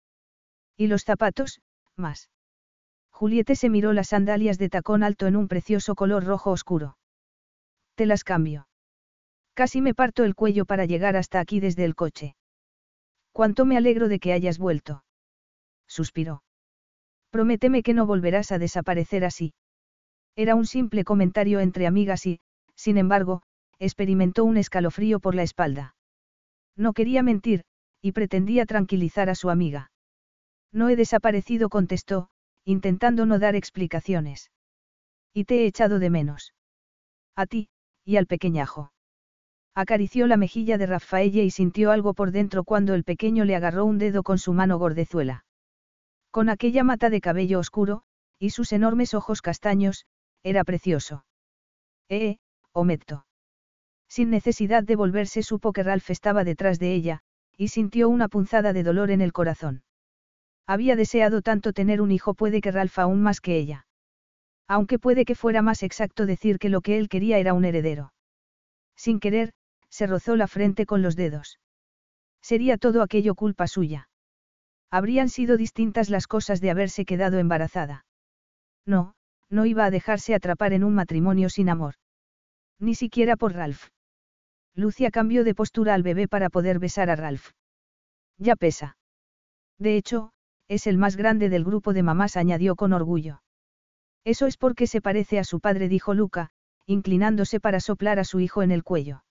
Y 0.77 0.87
los 0.87 1.05
zapatos, 1.05 1.61
más. 1.95 2.31
Juliette 3.11 3.55
se 3.55 3.69
miró 3.69 3.93
las 3.93 4.09
sandalias 4.09 4.59
de 4.59 4.71
tacón 4.71 5.03
alto 5.03 5.27
en 5.27 5.37
un 5.37 5.47
precioso 5.47 5.95
color 5.95 6.25
rojo 6.25 6.51
oscuro. 6.51 6.97
Te 7.97 8.07
las 8.07 8.25
cambio. 8.25 8.69
Casi 9.55 9.83
me 9.83 9.93
parto 9.93 10.25
el 10.25 10.35
cuello 10.35 10.65
para 10.65 10.87
llegar 10.87 11.17
hasta 11.17 11.39
aquí 11.39 11.61
desde 11.61 11.85
el 11.85 11.95
coche. 11.95 12.35
Cuánto 13.33 13.67
me 13.67 13.77
alegro 13.77 14.09
de 14.09 14.21
que 14.21 14.33
hayas 14.33 14.59
vuelto. 14.59 15.05
Suspiró. 15.87 16.43
Prométeme 17.31 17.83
que 17.83 17.95
no 17.95 18.07
volverás 18.07 18.53
a 18.53 18.59
desaparecer 18.59 19.25
así. 19.25 19.55
Era 20.37 20.55
un 20.55 20.67
simple 20.67 21.05
comentario 21.05 21.61
entre 21.61 21.87
amigas 21.87 22.27
y, 22.27 22.41
sin 22.75 22.97
embargo, 22.97 23.43
experimentó 23.79 24.45
un 24.45 24.57
escalofrío 24.57 25.21
por 25.21 25.35
la 25.35 25.43
espalda. 25.43 25.95
No 26.77 26.93
quería 26.93 27.23
mentir, 27.23 27.65
y 28.01 28.13
pretendía 28.13 28.67
tranquilizar 28.67 29.29
a 29.31 29.35
su 29.35 29.51
amiga. 29.51 29.91
No 30.73 30.89
he 30.89 30.97
desaparecido, 30.97 31.69
contestó, 31.69 32.29
intentando 32.65 33.27
no 33.27 33.39
dar 33.39 33.57
explicaciones. 33.57 34.51
Y 35.35 35.45
te 35.45 35.63
he 35.63 35.67
echado 35.67 35.99
de 35.99 36.11
menos. 36.11 36.55
A 37.35 37.47
ti, 37.47 37.69
y 38.05 38.17
al 38.17 38.27
pequeñajo. 38.27 38.93
Acarició 39.75 40.27
la 40.27 40.37
mejilla 40.37 40.79
de 40.79 40.87
Rafaella 40.87 41.43
y 41.43 41.51
sintió 41.51 41.91
algo 41.91 42.15
por 42.15 42.33
dentro 42.33 42.65
cuando 42.65 42.95
el 42.95 43.05
pequeño 43.05 43.45
le 43.45 43.55
agarró 43.55 43.85
un 43.85 43.99
dedo 43.99 44.23
con 44.23 44.39
su 44.39 44.53
mano 44.53 44.79
gordezuela. 44.79 45.45
Con 46.31 46.49
aquella 46.49 46.85
mata 46.85 47.11
de 47.11 47.21
cabello 47.21 47.59
oscuro, 47.59 48.03
y 48.39 48.51
sus 48.51 48.73
enormes 48.73 49.15
ojos 49.15 49.43
castaños, 49.43 50.07
era 50.43 50.65
precioso. 50.65 51.25
Eh, 52.09 52.39
Ometto. 52.73 53.27
Sin 54.09 54.31
necesidad 54.31 54.83
de 54.83 54.97
volverse 54.97 55.43
supo 55.43 55.73
que 55.73 55.83
Ralph 55.83 56.11
estaba 56.11 56.45
detrás 56.45 56.79
de 56.79 56.95
ella, 56.95 57.21
y 57.57 57.69
sintió 57.69 58.09
una 58.09 58.29
punzada 58.29 58.73
de 58.73 58.83
dolor 58.83 59.11
en 59.11 59.21
el 59.21 59.33
corazón. 59.33 59.83
Había 60.67 60.97
deseado 60.97 61.43
tanto 61.43 61.73
tener 61.73 62.01
un 62.01 62.11
hijo, 62.11 62.35
puede 62.35 62.61
que 62.61 62.71
Ralph 62.71 62.99
aún 62.99 63.23
más 63.23 63.41
que 63.41 63.57
ella. 63.57 63.87
Aunque 64.67 64.99
puede 64.99 65.25
que 65.25 65.35
fuera 65.35 65.63
más 65.63 65.83
exacto 65.83 66.27
decir 66.27 66.59
que 66.59 66.69
lo 66.69 66.83
que 66.83 66.99
él 66.99 67.09
quería 67.09 67.39
era 67.39 67.55
un 67.55 67.65
heredero. 67.65 68.13
Sin 68.95 69.19
querer, 69.19 69.53
se 69.89 70.07
rozó 70.07 70.37
la 70.37 70.47
frente 70.47 70.85
con 70.85 71.03
los 71.03 71.17
dedos. 71.17 71.59
Sería 72.43 72.77
todo 72.77 73.03
aquello 73.03 73.35
culpa 73.35 73.67
suya. 73.67 74.08
Habrían 74.91 75.29
sido 75.29 75.57
distintas 75.57 76.09
las 76.09 76.27
cosas 76.27 76.61
de 76.61 76.71
haberse 76.71 77.05
quedado 77.05 77.39
embarazada. 77.39 78.07
No, 78.87 79.15
no 79.51 79.67
iba 79.67 79.85
a 79.85 79.91
dejarse 79.91 80.35
atrapar 80.35 80.73
en 80.73 80.85
un 80.85 80.95
matrimonio 80.95 81.51
sin 81.51 81.69
amor. 81.69 81.95
Ni 82.79 82.95
siquiera 82.95 83.37
por 83.37 83.55
Ralph. 83.55 83.89
Lucia 84.75 85.11
cambió 85.11 85.45
de 85.45 85.55
postura 85.55 85.95
al 85.95 86.03
bebé 86.03 86.29
para 86.29 86.51
poder 86.51 86.79
besar 86.79 87.11
a 87.11 87.17
Ralph. 87.17 87.51
Ya 88.39 88.57
pesa. 88.57 88.97
De 89.79 89.97
hecho, 89.97 90.33
es 90.69 90.87
el 90.87 90.99
más 90.99 91.17
grande 91.17 91.49
del 91.49 91.65
grupo 91.65 91.93
de 91.93 92.03
mamás, 92.03 92.37
añadió 92.37 92.77
con 92.77 92.93
orgullo. 92.93 93.43
Eso 94.25 94.47
es 94.47 94.57
porque 94.57 94.87
se 94.87 95.01
parece 95.01 95.39
a 95.39 95.45
su 95.45 95.61
padre, 95.61 95.89
dijo 95.89 96.15
Luca, 96.15 96.51
inclinándose 96.87 97.61
para 97.61 97.81
soplar 97.81 98.19
a 98.19 98.25
su 98.25 98.41
hijo 98.41 98.63
en 98.63 98.71
el 98.71 98.85
cuello. 98.85 99.25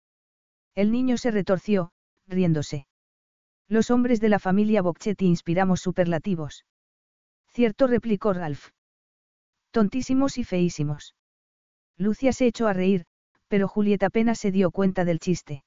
El 0.74 0.92
niño 0.92 1.16
se 1.16 1.30
retorció, 1.30 1.92
riéndose. 2.26 2.86
Los 3.68 3.90
hombres 3.90 4.20
de 4.20 4.28
la 4.28 4.38
familia 4.38 4.80
Bocchetti 4.80 5.26
inspiramos 5.26 5.80
superlativos. 5.80 6.64
Cierto, 7.48 7.88
replicó 7.88 8.32
Ralph. 8.32 8.68
Tontísimos 9.72 10.38
y 10.38 10.44
feísimos. 10.44 11.16
Lucia 11.98 12.32
se 12.32 12.46
echó 12.46 12.68
a 12.68 12.72
reír, 12.72 13.06
pero 13.48 13.66
Julieta 13.66 14.06
apenas 14.06 14.38
se 14.38 14.52
dio 14.52 14.70
cuenta 14.70 15.04
del 15.04 15.18
chiste. 15.18 15.64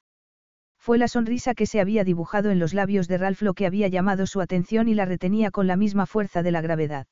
Fue 0.77 0.97
la 0.97 1.09
sonrisa 1.09 1.53
que 1.53 1.65
se 1.65 1.81
había 1.81 2.05
dibujado 2.05 2.51
en 2.51 2.59
los 2.59 2.73
labios 2.73 3.09
de 3.09 3.17
Ralph 3.17 3.41
lo 3.41 3.53
que 3.53 3.65
había 3.65 3.89
llamado 3.89 4.27
su 4.27 4.39
atención 4.39 4.87
y 4.87 4.93
la 4.93 5.03
retenía 5.05 5.51
con 5.51 5.67
la 5.67 5.75
misma 5.75 6.05
fuerza 6.05 6.41
de 6.41 6.51
la 6.51 6.61
gravedad. 6.61 7.07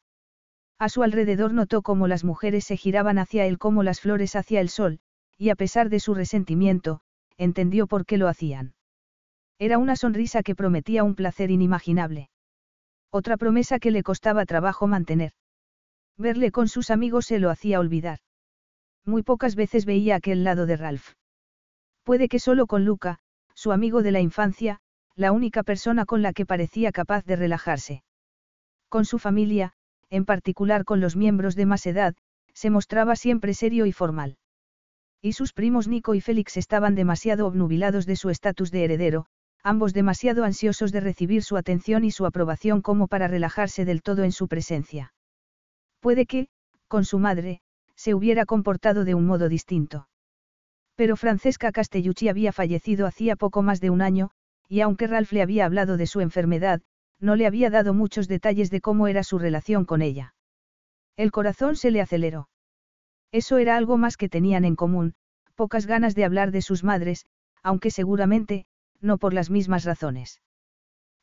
A 0.79 0.87
su 0.87 1.03
alrededor 1.03 1.53
notó 1.53 1.81
cómo 1.81 2.07
las 2.07 2.23
mujeres 2.23 2.63
se 2.63 2.77
giraban 2.77 3.17
hacia 3.17 3.45
él 3.45 3.57
como 3.57 3.83
las 3.83 3.99
flores 3.99 4.37
hacia 4.37 4.61
el 4.61 4.69
sol, 4.69 4.99
y 5.37 5.49
a 5.49 5.55
pesar 5.55 5.89
de 5.89 5.99
su 5.99 6.13
resentimiento, 6.13 7.01
entendió 7.37 7.87
por 7.87 8.05
qué 8.05 8.17
lo 8.17 8.29
hacían. 8.29 8.76
Era 9.59 9.79
una 9.79 9.95
sonrisa 9.95 10.43
que 10.43 10.55
prometía 10.55 11.03
un 11.03 11.15
placer 11.15 11.49
inimaginable. 11.49 12.29
Otra 13.11 13.37
promesa 13.37 13.79
que 13.79 13.91
le 13.91 14.03
costaba 14.03 14.45
trabajo 14.45 14.85
mantener. 14.85 15.31
Verle 16.17 16.51
con 16.51 16.67
sus 16.67 16.91
amigos 16.91 17.25
se 17.25 17.39
lo 17.39 17.49
hacía 17.49 17.79
olvidar. 17.79 18.19
Muy 19.05 19.23
pocas 19.23 19.55
veces 19.55 19.85
veía 19.85 20.15
aquel 20.15 20.43
lado 20.43 20.65
de 20.65 20.77
Ralph. 20.77 21.13
Puede 22.03 22.27
que 22.27 22.39
solo 22.39 22.67
con 22.67 22.85
Luca, 22.85 23.19
su 23.55 23.71
amigo 23.71 24.03
de 24.03 24.11
la 24.11 24.19
infancia, 24.19 24.79
la 25.15 25.31
única 25.31 25.63
persona 25.63 26.05
con 26.05 26.21
la 26.21 26.33
que 26.33 26.45
parecía 26.45 26.91
capaz 26.91 27.25
de 27.25 27.35
relajarse. 27.35 28.03
Con 28.89 29.05
su 29.05 29.17
familia, 29.17 29.73
en 30.09 30.25
particular 30.25 30.85
con 30.85 30.99
los 31.01 31.15
miembros 31.15 31.55
de 31.55 31.65
más 31.65 31.85
edad, 31.85 32.15
se 32.53 32.69
mostraba 32.69 33.15
siempre 33.15 33.53
serio 33.53 33.85
y 33.85 33.91
formal. 33.91 34.37
Y 35.21 35.33
sus 35.33 35.53
primos 35.53 35.87
Nico 35.87 36.13
y 36.13 36.21
Félix 36.21 36.57
estaban 36.57 36.93
demasiado 36.93 37.47
obnubilados 37.47 38.05
de 38.05 38.15
su 38.15 38.29
estatus 38.29 38.71
de 38.71 38.83
heredero, 38.83 39.25
ambos 39.63 39.93
demasiado 39.93 40.43
ansiosos 40.43 40.91
de 40.91 41.01
recibir 41.01 41.43
su 41.43 41.57
atención 41.57 42.03
y 42.03 42.11
su 42.11 42.25
aprobación 42.25 42.81
como 42.81 43.07
para 43.07 43.27
relajarse 43.27 43.85
del 43.85 44.01
todo 44.01 44.23
en 44.23 44.31
su 44.31 44.47
presencia. 44.47 45.13
Puede 45.99 46.25
que, 46.25 46.47
con 46.87 47.05
su 47.05 47.19
madre, 47.19 47.61
se 47.95 48.13
hubiera 48.13 48.45
comportado 48.45 49.03
de 49.03 49.15
un 49.15 49.25
modo 49.25 49.49
distinto. 49.49 50.07
Pero 50.95 51.15
Francesca 51.15 51.71
Castellucci 51.71 52.29
había 52.29 52.51
fallecido 52.53 53.05
hacía 53.05 53.35
poco 53.35 53.61
más 53.61 53.81
de 53.81 53.89
un 53.89 54.01
año, 54.01 54.31
y 54.69 54.81
aunque 54.81 55.07
Ralph 55.07 55.31
le 55.31 55.41
había 55.41 55.65
hablado 55.65 55.97
de 55.97 56.07
su 56.07 56.21
enfermedad, 56.21 56.81
no 57.19 57.35
le 57.35 57.47
había 57.47 57.69
dado 57.69 57.93
muchos 57.93 58.27
detalles 58.27 58.69
de 58.69 58.81
cómo 58.81 59.07
era 59.07 59.23
su 59.23 59.39
relación 59.39 59.85
con 59.85 60.01
ella. 60.01 60.33
El 61.15 61.31
corazón 61.31 61.75
se 61.75 61.91
le 61.91 62.01
aceleró. 62.01 62.49
Eso 63.31 63.57
era 63.57 63.75
algo 63.75 63.97
más 63.97 64.17
que 64.17 64.29
tenían 64.29 64.65
en 64.65 64.75
común, 64.75 65.15
pocas 65.55 65.87
ganas 65.87 66.15
de 66.15 66.25
hablar 66.25 66.51
de 66.51 66.61
sus 66.61 66.83
madres, 66.83 67.25
aunque 67.63 67.91
seguramente, 67.91 68.65
no 69.01 69.17
por 69.17 69.33
las 69.33 69.49
mismas 69.49 69.83
razones. 69.83 70.41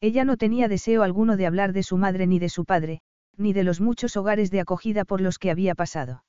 Ella 0.01 0.25
no 0.25 0.37
tenía 0.37 0.69
deseo 0.69 1.03
alguno 1.03 1.37
de 1.37 1.47
hablar 1.47 1.73
de 1.73 1.83
su 1.83 1.97
madre 1.97 2.27
ni 2.27 2.39
de 2.39 2.49
su 2.49 2.65
padre, 2.65 3.01
ni 3.37 3.53
de 3.53 3.65
los 3.65 3.81
muchos 3.81 4.17
hogares 4.17 4.51
de 4.51 4.61
acogida 4.61 5.05
por 5.05 5.21
los 5.21 5.39
que 5.39 5.51
había 5.51 5.75
pasado. 5.75 6.25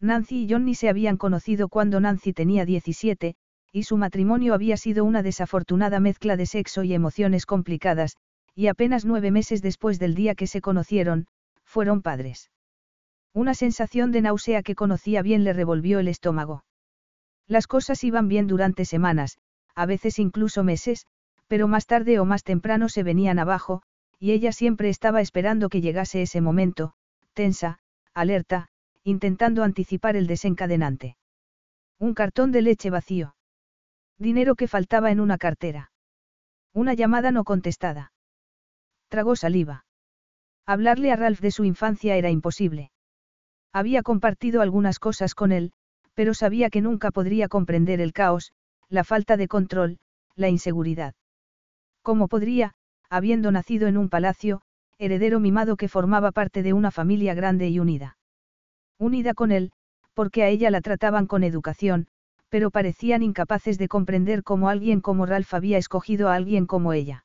Nancy 0.00 0.44
y 0.44 0.48
Johnny 0.50 0.74
se 0.74 0.88
habían 0.88 1.16
conocido 1.16 1.68
cuando 1.68 2.00
Nancy 2.00 2.32
tenía 2.32 2.64
17, 2.64 3.34
y 3.72 3.82
su 3.82 3.96
matrimonio 3.96 4.54
había 4.54 4.76
sido 4.76 5.04
una 5.04 5.22
desafortunada 5.22 6.00
mezcla 6.00 6.36
de 6.36 6.46
sexo 6.46 6.84
y 6.84 6.94
emociones 6.94 7.46
complicadas, 7.46 8.16
y 8.54 8.68
apenas 8.68 9.04
nueve 9.04 9.30
meses 9.30 9.62
después 9.62 9.98
del 9.98 10.14
día 10.14 10.34
que 10.34 10.46
se 10.46 10.60
conocieron, 10.60 11.26
fueron 11.64 12.02
padres. 12.02 12.50
Una 13.34 13.54
sensación 13.54 14.10
de 14.10 14.22
náusea 14.22 14.62
que 14.62 14.74
conocía 14.74 15.22
bien 15.22 15.44
le 15.44 15.52
revolvió 15.52 15.98
el 15.98 16.08
estómago. 16.08 16.64
Las 17.46 17.66
cosas 17.66 18.02
iban 18.04 18.28
bien 18.28 18.46
durante 18.46 18.84
semanas, 18.84 19.38
a 19.78 19.86
veces 19.86 20.18
incluso 20.18 20.64
meses, 20.64 21.06
pero 21.46 21.68
más 21.68 21.86
tarde 21.86 22.18
o 22.18 22.24
más 22.24 22.42
temprano 22.42 22.88
se 22.88 23.04
venían 23.04 23.38
abajo, 23.38 23.82
y 24.18 24.32
ella 24.32 24.50
siempre 24.50 24.88
estaba 24.88 25.20
esperando 25.20 25.68
que 25.68 25.80
llegase 25.80 26.20
ese 26.20 26.40
momento, 26.40 26.94
tensa, 27.32 27.78
alerta, 28.12 28.70
intentando 29.04 29.62
anticipar 29.62 30.16
el 30.16 30.26
desencadenante. 30.26 31.16
Un 32.00 32.14
cartón 32.14 32.50
de 32.50 32.62
leche 32.62 32.90
vacío. 32.90 33.36
Dinero 34.18 34.56
que 34.56 34.66
faltaba 34.66 35.12
en 35.12 35.20
una 35.20 35.38
cartera. 35.38 35.92
Una 36.74 36.94
llamada 36.94 37.30
no 37.30 37.44
contestada. 37.44 38.12
Tragó 39.08 39.36
saliva. 39.36 39.84
Hablarle 40.66 41.12
a 41.12 41.16
Ralph 41.16 41.38
de 41.38 41.52
su 41.52 41.64
infancia 41.64 42.16
era 42.16 42.30
imposible. 42.30 42.90
Había 43.72 44.02
compartido 44.02 44.60
algunas 44.60 44.98
cosas 44.98 45.36
con 45.36 45.52
él, 45.52 45.70
pero 46.14 46.34
sabía 46.34 46.68
que 46.68 46.80
nunca 46.80 47.12
podría 47.12 47.46
comprender 47.46 48.00
el 48.00 48.12
caos, 48.12 48.52
la 48.88 49.04
falta 49.04 49.36
de 49.36 49.48
control, 49.48 49.98
la 50.34 50.48
inseguridad. 50.48 51.14
¿Cómo 52.02 52.28
podría, 52.28 52.72
habiendo 53.10 53.52
nacido 53.52 53.86
en 53.88 53.96
un 53.98 54.08
palacio, 54.08 54.62
heredero 54.98 55.40
mimado 55.40 55.76
que 55.76 55.88
formaba 55.88 56.32
parte 56.32 56.62
de 56.62 56.72
una 56.72 56.90
familia 56.90 57.34
grande 57.34 57.68
y 57.68 57.78
unida? 57.78 58.16
Unida 58.98 59.34
con 59.34 59.52
él, 59.52 59.72
porque 60.14 60.42
a 60.42 60.48
ella 60.48 60.70
la 60.70 60.80
trataban 60.80 61.26
con 61.26 61.44
educación, 61.44 62.08
pero 62.48 62.70
parecían 62.70 63.22
incapaces 63.22 63.78
de 63.78 63.88
comprender 63.88 64.42
cómo 64.42 64.68
alguien 64.68 65.00
como 65.00 65.26
Ralph 65.26 65.52
había 65.54 65.78
escogido 65.78 66.28
a 66.28 66.34
alguien 66.34 66.66
como 66.66 66.92
ella. 66.92 67.24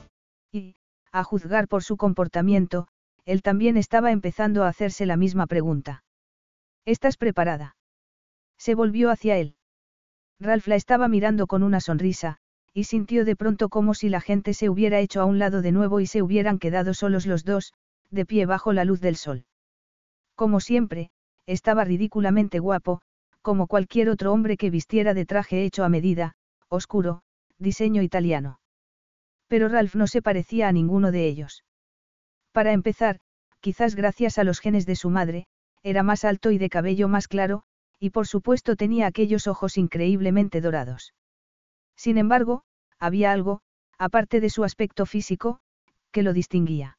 A 1.11 1.23
juzgar 1.23 1.67
por 1.67 1.83
su 1.83 1.97
comportamiento, 1.97 2.87
él 3.25 3.41
también 3.41 3.77
estaba 3.77 4.11
empezando 4.11 4.63
a 4.63 4.69
hacerse 4.69 5.05
la 5.05 5.17
misma 5.17 5.45
pregunta. 5.45 6.03
¿Estás 6.85 7.17
preparada? 7.17 7.75
Se 8.57 8.75
volvió 8.75 9.09
hacia 9.09 9.37
él. 9.37 9.55
Ralph 10.39 10.67
la 10.67 10.75
estaba 10.75 11.07
mirando 11.07 11.47
con 11.47 11.63
una 11.63 11.81
sonrisa, 11.81 12.37
y 12.73 12.85
sintió 12.85 13.25
de 13.25 13.35
pronto 13.35 13.67
como 13.67 13.93
si 13.93 14.07
la 14.07 14.21
gente 14.21 14.53
se 14.53 14.69
hubiera 14.69 14.99
hecho 14.99 15.21
a 15.21 15.25
un 15.25 15.37
lado 15.37 15.61
de 15.61 15.71
nuevo 15.71 15.99
y 15.99 16.07
se 16.07 16.21
hubieran 16.21 16.57
quedado 16.57 16.93
solos 16.93 17.25
los 17.25 17.43
dos, 17.43 17.73
de 18.09 18.25
pie 18.25 18.45
bajo 18.45 18.71
la 18.71 18.85
luz 18.85 19.01
del 19.01 19.17
sol. 19.17 19.45
Como 20.35 20.61
siempre, 20.61 21.11
estaba 21.45 21.83
ridículamente 21.83 22.59
guapo, 22.59 23.01
como 23.41 23.67
cualquier 23.67 24.09
otro 24.09 24.31
hombre 24.31 24.55
que 24.55 24.69
vistiera 24.69 25.13
de 25.13 25.25
traje 25.25 25.65
hecho 25.65 25.83
a 25.83 25.89
medida, 25.89 26.35
oscuro, 26.69 27.23
diseño 27.57 28.01
italiano. 28.01 28.60
Pero 29.51 29.67
Ralph 29.67 29.95
no 29.95 30.07
se 30.07 30.21
parecía 30.21 30.69
a 30.69 30.71
ninguno 30.71 31.11
de 31.11 31.27
ellos. 31.27 31.65
Para 32.53 32.71
empezar, 32.71 33.19
quizás 33.59 33.95
gracias 33.95 34.37
a 34.37 34.45
los 34.45 34.61
genes 34.61 34.85
de 34.85 34.95
su 34.95 35.09
madre, 35.09 35.45
era 35.83 36.03
más 36.03 36.23
alto 36.23 36.51
y 36.51 36.57
de 36.57 36.69
cabello 36.69 37.09
más 37.09 37.27
claro, 37.27 37.63
y 37.99 38.11
por 38.11 38.27
supuesto 38.27 38.77
tenía 38.77 39.07
aquellos 39.07 39.47
ojos 39.47 39.77
increíblemente 39.77 40.61
dorados. 40.61 41.13
Sin 41.97 42.17
embargo, 42.17 42.63
había 42.97 43.33
algo, 43.33 43.59
aparte 43.97 44.39
de 44.39 44.49
su 44.49 44.63
aspecto 44.63 45.05
físico, 45.05 45.59
que 46.11 46.23
lo 46.23 46.31
distinguía. 46.31 46.97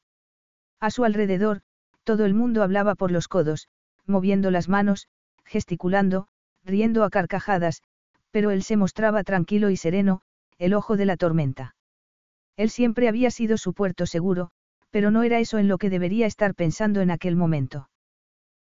A 0.79 0.91
su 0.91 1.05
alrededor, 1.05 1.63
todo 2.05 2.27
el 2.27 2.35
mundo 2.35 2.63
hablaba 2.63 2.97
por 2.97 3.13
los 3.13 3.29
codos, 3.29 3.71
moviendo 4.05 4.51
las 4.51 4.69
manos, 4.69 5.09
gesticulando, 5.47 6.29
riendo 6.65 7.03
a 7.03 7.09
carcajadas, 7.09 7.81
pero 8.31 8.51
él 8.51 8.63
se 8.63 8.77
mostraba 8.77 9.25
tranquilo 9.25 9.71
y 9.71 9.79
sereno, 9.79 10.21
el 10.59 10.75
ojo 10.75 10.99
de 10.99 11.07
la 11.07 11.17
tormenta. 11.17 11.75
Él 12.57 12.71
siempre 12.71 13.09
había 13.09 13.31
sido 13.31 13.57
su 13.59 13.73
puerto 13.73 14.07
seguro, 14.07 14.51
pero 14.91 15.11
no 15.11 15.23
era 15.23 15.39
eso 15.39 15.59
en 15.59 15.69
lo 15.69 15.79
que 15.79 15.91
debería 15.91 16.27
estar 16.27 16.55
pensando 16.55 17.01
en 17.01 17.11
aquel 17.11 17.37
momento. 17.37 17.89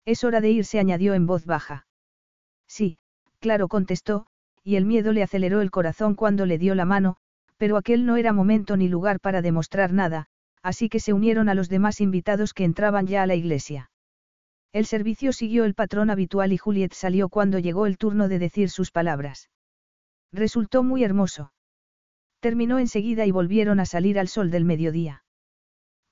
Es 0.06 0.24
hora 0.24 0.42
de 0.42 0.52
irse, 0.52 0.80
añadió 0.80 1.14
en 1.14 1.26
voz 1.26 1.46
baja. 1.46 1.88
Sí, 2.68 2.98
claro, 3.40 3.68
contestó, 3.68 4.28
y 4.64 4.76
el 4.76 4.86
miedo 4.86 5.14
le 5.14 5.24
aceleró 5.24 5.62
el 5.62 5.72
corazón 5.72 6.16
cuando 6.16 6.46
le 6.46 6.58
dio 6.58 6.74
la 6.74 6.86
mano, 6.86 7.18
pero 7.58 7.78
aquel 7.78 8.06
no 8.06 8.18
era 8.18 8.34
momento 8.34 8.76
ni 8.78 8.88
lugar 8.88 9.20
para 9.20 9.42
demostrar 9.42 9.94
nada, 9.94 10.28
así 10.62 10.90
que 10.90 11.00
se 11.00 11.14
unieron 11.14 11.48
a 11.48 11.54
los 11.54 11.70
demás 11.70 12.02
invitados 12.02 12.54
que 12.54 12.64
entraban 12.64 13.06
ya 13.06 13.22
a 13.22 13.28
la 13.28 13.36
iglesia. 13.36 13.92
El 14.74 14.86
servicio 14.86 15.32
siguió 15.32 15.64
el 15.64 15.76
patrón 15.76 16.10
habitual 16.10 16.52
y 16.52 16.58
Juliet 16.58 16.94
salió 16.94 17.30
cuando 17.30 17.60
llegó 17.60 17.86
el 17.86 17.98
turno 17.98 18.28
de 18.28 18.40
decir 18.40 18.70
sus 18.70 18.92
palabras. 18.92 19.50
Resultó 20.34 20.84
muy 20.84 21.04
hermoso. 21.04 21.54
Terminó 22.46 22.78
enseguida 22.78 23.26
y 23.26 23.32
volvieron 23.32 23.80
a 23.80 23.88
salir 23.88 24.20
al 24.20 24.28
sol 24.28 24.52
del 24.52 24.66
mediodía. 24.66 25.24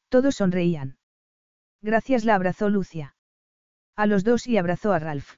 Todos 0.10 0.34
sonreían. 0.34 0.98
Gracias 1.84 2.26
la 2.26 2.34
abrazó 2.34 2.70
Lucia. 2.70 3.16
A 3.96 4.08
los 4.08 4.24
dos 4.24 4.48
y 4.48 4.58
abrazó 4.58 4.94
a 4.94 4.98
Ralph. 4.98 5.36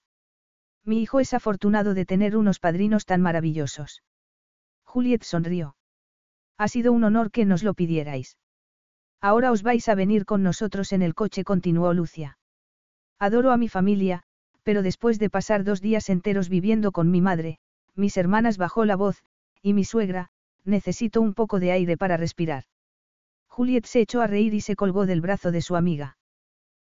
Mi 0.86 1.02
hijo 1.02 1.20
es 1.20 1.34
afortunado 1.34 1.96
de 1.96 2.06
tener 2.06 2.38
unos 2.38 2.60
padrinos 2.60 3.06
tan 3.06 3.20
maravillosos. 3.20 4.04
Juliet 4.86 5.24
sonrió. 5.24 5.76
Ha 6.58 6.70
sido 6.70 6.94
un 6.94 7.04
honor 7.04 7.30
que 7.30 7.44
nos 7.44 7.62
lo 7.62 7.74
pidierais. 7.74 8.38
Ahora 9.20 9.52
os 9.52 9.64
vais 9.64 9.90
a 9.90 9.96
venir 9.96 10.24
con 10.24 10.44
nosotros 10.44 10.94
en 10.94 11.02
el 11.02 11.14
coche, 11.14 11.44
continuó 11.44 11.94
Lucia. 11.94 12.38
Adoro 13.20 13.52
a 13.52 13.58
mi 13.58 13.68
familia, 13.68 14.24
pero 14.64 14.82
después 14.82 15.20
de 15.20 15.30
pasar 15.30 15.66
dos 15.66 15.82
días 15.82 16.10
enteros 16.10 16.48
viviendo 16.48 16.94
con 16.94 17.12
mi 17.12 17.20
madre, 17.20 17.60
mis 17.96 18.16
hermanas 18.16 18.58
bajó 18.58 18.86
la 18.86 18.96
voz, 18.96 19.26
y 19.62 19.74
mi 19.74 19.84
suegra, 19.84 20.32
necesito 20.66 21.22
un 21.22 21.34
poco 21.34 21.60
de 21.60 21.72
aire 21.72 21.98
para 21.98 22.18
respirar. 22.18 22.64
Juliet 23.48 23.86
se 23.86 24.02
echó 24.02 24.22
a 24.22 24.28
reír 24.28 24.54
y 24.54 24.62
se 24.62 24.76
colgó 24.76 25.06
del 25.06 25.22
brazo 25.22 25.52
de 25.52 25.62
su 25.62 25.76
amiga. 25.76 26.18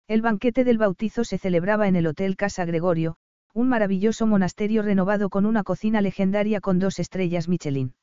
El 0.06 0.22
banquete 0.22 0.64
del 0.64 0.78
bautizo 0.78 1.24
se 1.24 1.38
celebraba 1.38 1.88
en 1.88 1.96
el 1.96 2.06
Hotel 2.06 2.36
Casa 2.36 2.64
Gregorio, 2.64 3.16
un 3.52 3.68
maravilloso 3.68 4.26
monasterio 4.26 4.82
renovado 4.82 5.30
con 5.30 5.46
una 5.46 5.62
cocina 5.62 6.00
legendaria 6.00 6.60
con 6.60 6.78
dos 6.78 6.98
estrellas 6.98 7.48
Michelin. 7.48 7.94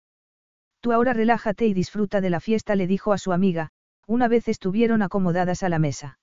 Tú 0.79 0.93
ahora 0.93 1.13
relájate 1.13 1.67
y 1.67 1.73
disfruta 1.73 2.21
de 2.21 2.29
la 2.29 2.39
fiesta, 2.39 2.75
le 2.75 2.87
dijo 2.87 3.13
a 3.13 3.17
su 3.17 3.33
amiga, 3.33 3.71
una 4.07 4.27
vez 4.27 4.47
estuvieron 4.47 5.01
acomodadas 5.01 5.63
a 5.63 5.69
la 5.69 5.77
mesa. 5.77 6.19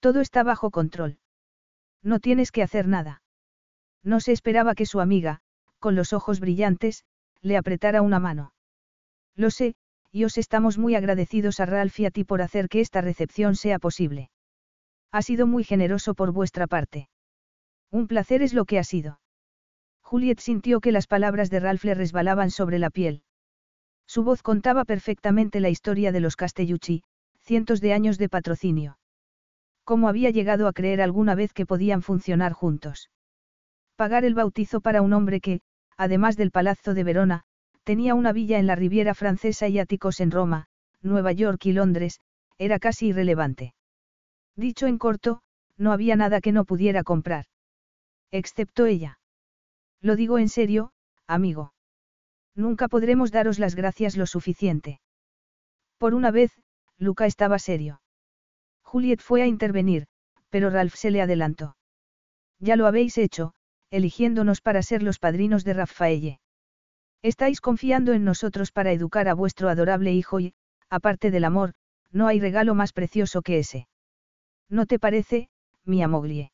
Todo 0.00 0.20
está 0.20 0.42
bajo 0.42 0.70
control. 0.70 1.18
No 2.02 2.20
tienes 2.20 2.52
que 2.52 2.62
hacer 2.62 2.86
nada. 2.86 3.22
No 4.04 4.20
se 4.20 4.32
esperaba 4.32 4.74
que 4.74 4.86
su 4.86 5.00
amiga, 5.00 5.40
con 5.80 5.96
los 5.96 6.12
ojos 6.12 6.38
brillantes, 6.38 7.04
le 7.46 7.56
apretara 7.56 8.02
una 8.02 8.18
mano. 8.18 8.52
Lo 9.36 9.50
sé, 9.50 9.74
y 10.10 10.24
os 10.24 10.36
estamos 10.38 10.78
muy 10.78 10.94
agradecidos 10.94 11.60
a 11.60 11.66
Ralph 11.66 11.98
y 12.00 12.06
a 12.06 12.10
ti 12.10 12.24
por 12.24 12.42
hacer 12.42 12.68
que 12.68 12.80
esta 12.80 13.00
recepción 13.00 13.54
sea 13.54 13.78
posible. 13.78 14.30
Ha 15.12 15.22
sido 15.22 15.46
muy 15.46 15.62
generoso 15.62 16.14
por 16.14 16.32
vuestra 16.32 16.66
parte. 16.66 17.08
Un 17.90 18.08
placer 18.08 18.42
es 18.42 18.52
lo 18.52 18.64
que 18.64 18.78
ha 18.78 18.84
sido. 18.84 19.20
Juliet 20.02 20.40
sintió 20.40 20.80
que 20.80 20.92
las 20.92 21.06
palabras 21.06 21.50
de 21.50 21.60
Ralph 21.60 21.84
le 21.84 21.94
resbalaban 21.94 22.50
sobre 22.50 22.78
la 22.78 22.90
piel. 22.90 23.22
Su 24.06 24.24
voz 24.24 24.42
contaba 24.42 24.84
perfectamente 24.84 25.60
la 25.60 25.68
historia 25.68 26.12
de 26.12 26.20
los 26.20 26.36
Castellucci, 26.36 27.02
cientos 27.40 27.80
de 27.80 27.92
años 27.92 28.18
de 28.18 28.28
patrocinio. 28.28 28.98
¿Cómo 29.84 30.08
había 30.08 30.30
llegado 30.30 30.66
a 30.66 30.72
creer 30.72 31.00
alguna 31.00 31.34
vez 31.34 31.52
que 31.52 31.66
podían 31.66 32.02
funcionar 32.02 32.52
juntos? 32.52 33.10
Pagar 33.94 34.24
el 34.24 34.34
bautizo 34.34 34.80
para 34.80 35.00
un 35.00 35.12
hombre 35.12 35.40
que, 35.40 35.60
además 35.96 36.36
del 36.36 36.50
Palazzo 36.50 36.94
de 36.94 37.04
Verona, 37.04 37.42
tenía 37.84 38.14
una 38.14 38.32
villa 38.32 38.58
en 38.58 38.66
la 38.66 38.74
Riviera 38.74 39.14
Francesa 39.14 39.68
y 39.68 39.78
áticos 39.78 40.20
en 40.20 40.30
Roma, 40.30 40.66
Nueva 41.02 41.32
York 41.32 41.64
y 41.66 41.72
Londres, 41.72 42.20
era 42.58 42.78
casi 42.78 43.08
irrelevante. 43.08 43.74
Dicho 44.56 44.86
en 44.86 44.98
corto, 44.98 45.42
no 45.76 45.92
había 45.92 46.16
nada 46.16 46.40
que 46.40 46.52
no 46.52 46.64
pudiera 46.64 47.04
comprar. 47.04 47.44
Excepto 48.30 48.86
ella. 48.86 49.18
Lo 50.00 50.16
digo 50.16 50.38
en 50.38 50.48
serio, 50.48 50.92
amigo. 51.26 51.72
Nunca 52.54 52.88
podremos 52.88 53.30
daros 53.30 53.58
las 53.58 53.74
gracias 53.74 54.16
lo 54.16 54.26
suficiente. 54.26 55.00
Por 55.98 56.14
una 56.14 56.30
vez, 56.30 56.52
Luca 56.98 57.26
estaba 57.26 57.58
serio. 57.58 58.00
Juliet 58.82 59.20
fue 59.20 59.42
a 59.42 59.46
intervenir, 59.46 60.06
pero 60.48 60.70
Ralph 60.70 60.94
se 60.94 61.10
le 61.10 61.20
adelantó. 61.20 61.76
Ya 62.58 62.76
lo 62.76 62.86
habéis 62.86 63.18
hecho, 63.18 63.52
eligiéndonos 63.90 64.60
para 64.60 64.82
ser 64.82 65.02
los 65.02 65.18
padrinos 65.18 65.64
de 65.64 65.74
Raffaelle. 65.74 66.40
Estáis 67.22 67.60
confiando 67.60 68.12
en 68.12 68.24
nosotros 68.24 68.72
para 68.72 68.92
educar 68.92 69.28
a 69.28 69.34
vuestro 69.34 69.68
adorable 69.68 70.12
hijo 70.12 70.40
y, 70.40 70.54
aparte 70.88 71.30
del 71.30 71.44
amor, 71.44 71.74
no 72.12 72.26
hay 72.26 72.40
regalo 72.40 72.74
más 72.74 72.92
precioso 72.92 73.42
que 73.42 73.58
ese. 73.58 73.88
¿No 74.68 74.86
te 74.86 74.98
parece, 74.98 75.48
mi 75.84 76.02
amoglie? 76.02 76.52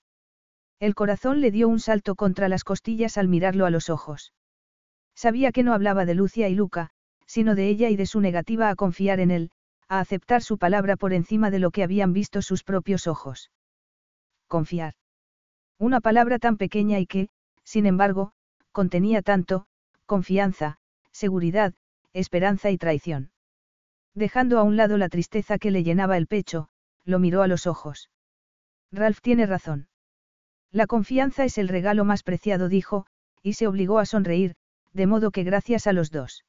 El 0.81 0.95
corazón 0.95 1.41
le 1.41 1.51
dio 1.51 1.69
un 1.69 1.81
salto 1.81 2.15
contra 2.15 2.49
las 2.49 2.65
costillas 2.65 3.17
al 3.17 3.29
mirarlo 3.29 3.67
a 3.67 3.71
los 3.71 3.89
ojos. 3.89 4.33
Sabía 5.15 5.53
que 5.53 5.63
no 5.63 5.75
hablaba 5.75 6.05
de 6.05 6.15
Lucia 6.15 6.49
y 6.49 6.55
Luca, 6.55 6.91
sino 7.27 7.55
de 7.55 7.69
ella 7.69 7.89
y 7.89 7.97
de 7.97 8.07
su 8.07 8.21
negativa 8.21 8.69
a 8.69 8.75
confiar 8.75 9.21
en 9.21 9.31
él, 9.31 9.51
a 9.89 10.01
aceptar 10.01 10.43
su 10.43 10.59
palabra 10.59 10.97
por 10.97 11.13
encima 11.13 11.51
de 11.51 11.59
lo 11.59 11.71
que 11.71 11.83
habían 11.83 12.13
visto 12.13 12.43
sus 12.43 12.65
propios 12.65 13.07
ojos. 13.07 13.51
Confiar. 14.49 14.95
Una 15.83 16.01
palabra 16.01 16.39
tan 16.39 16.59
pequeña 16.59 17.01
y 17.01 17.07
que, 17.07 17.29
sin 17.65 17.87
embargo, 17.87 18.31
contenía 18.71 19.21
tanto, 19.21 19.67
confianza, 20.07 20.79
seguridad, 21.11 21.75
esperanza 22.13 22.71
y 22.71 22.79
traición. 22.79 23.33
Dejando 24.15 24.61
a 24.61 24.63
un 24.63 24.77
lado 24.77 24.97
la 24.97 25.09
tristeza 25.09 25.59
que 25.59 25.73
le 25.73 25.83
llenaba 25.83 26.17
el 26.19 26.29
pecho, 26.29 26.69
lo 27.05 27.19
miró 27.19 27.43
a 27.43 27.49
los 27.49 27.67
ojos. 27.67 28.11
Ralph 28.93 29.19
tiene 29.23 29.45
razón. 29.45 29.89
La 30.71 30.87
confianza 30.87 31.45
es 31.45 31.59
el 31.59 31.67
regalo 31.67 32.05
más 32.05 32.23
preciado, 32.23 32.69
dijo, 32.69 33.07
y 33.43 33.55
se 33.55 33.67
obligó 33.67 33.99
a 33.99 34.07
sonreír, 34.07 34.55
de 34.93 35.09
modo 35.09 35.33
que 35.33 35.43
gracias 35.43 35.89
a 35.89 35.93
los 35.93 36.13
dos. 36.13 36.45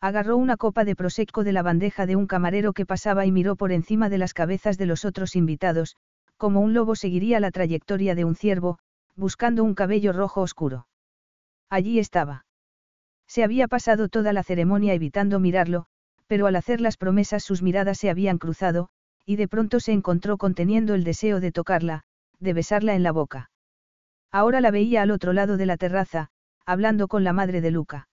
Agarró 0.00 0.38
una 0.38 0.56
copa 0.56 0.86
de 0.86 0.96
prosecco 0.96 1.44
de 1.44 1.52
la 1.52 1.60
bandeja 1.60 2.06
de 2.06 2.16
un 2.16 2.26
camarero 2.26 2.72
que 2.72 2.86
pasaba 2.86 3.26
y 3.26 3.32
miró 3.32 3.56
por 3.56 3.70
encima 3.70 4.08
de 4.08 4.16
las 4.16 4.32
cabezas 4.32 4.78
de 4.78 4.86
los 4.86 5.04
otros 5.04 5.36
invitados, 5.36 5.98
como 6.36 6.60
un 6.60 6.74
lobo 6.74 6.96
seguiría 6.96 7.40
la 7.40 7.50
trayectoria 7.50 8.14
de 8.14 8.24
un 8.24 8.34
ciervo, 8.34 8.78
buscando 9.14 9.64
un 9.64 9.74
cabello 9.74 10.12
rojo 10.12 10.42
oscuro. 10.42 10.86
Allí 11.70 11.98
estaba. 11.98 12.44
Se 13.26 13.42
había 13.42 13.68
pasado 13.68 14.08
toda 14.08 14.32
la 14.32 14.42
ceremonia 14.42 14.94
evitando 14.94 15.40
mirarlo, 15.40 15.86
pero 16.26 16.46
al 16.46 16.56
hacer 16.56 16.80
las 16.80 16.96
promesas 16.96 17.42
sus 17.42 17.62
miradas 17.62 17.98
se 17.98 18.10
habían 18.10 18.38
cruzado, 18.38 18.88
y 19.24 19.36
de 19.36 19.48
pronto 19.48 19.80
se 19.80 19.92
encontró 19.92 20.36
conteniendo 20.38 20.94
el 20.94 21.04
deseo 21.04 21.40
de 21.40 21.52
tocarla, 21.52 22.04
de 22.38 22.52
besarla 22.52 22.94
en 22.94 23.02
la 23.02 23.12
boca. 23.12 23.50
Ahora 24.30 24.60
la 24.60 24.70
veía 24.70 25.02
al 25.02 25.10
otro 25.10 25.32
lado 25.32 25.56
de 25.56 25.66
la 25.66 25.76
terraza, 25.76 26.28
hablando 26.64 27.08
con 27.08 27.24
la 27.24 27.32
madre 27.32 27.60
de 27.60 27.70
Luca. 27.70 28.08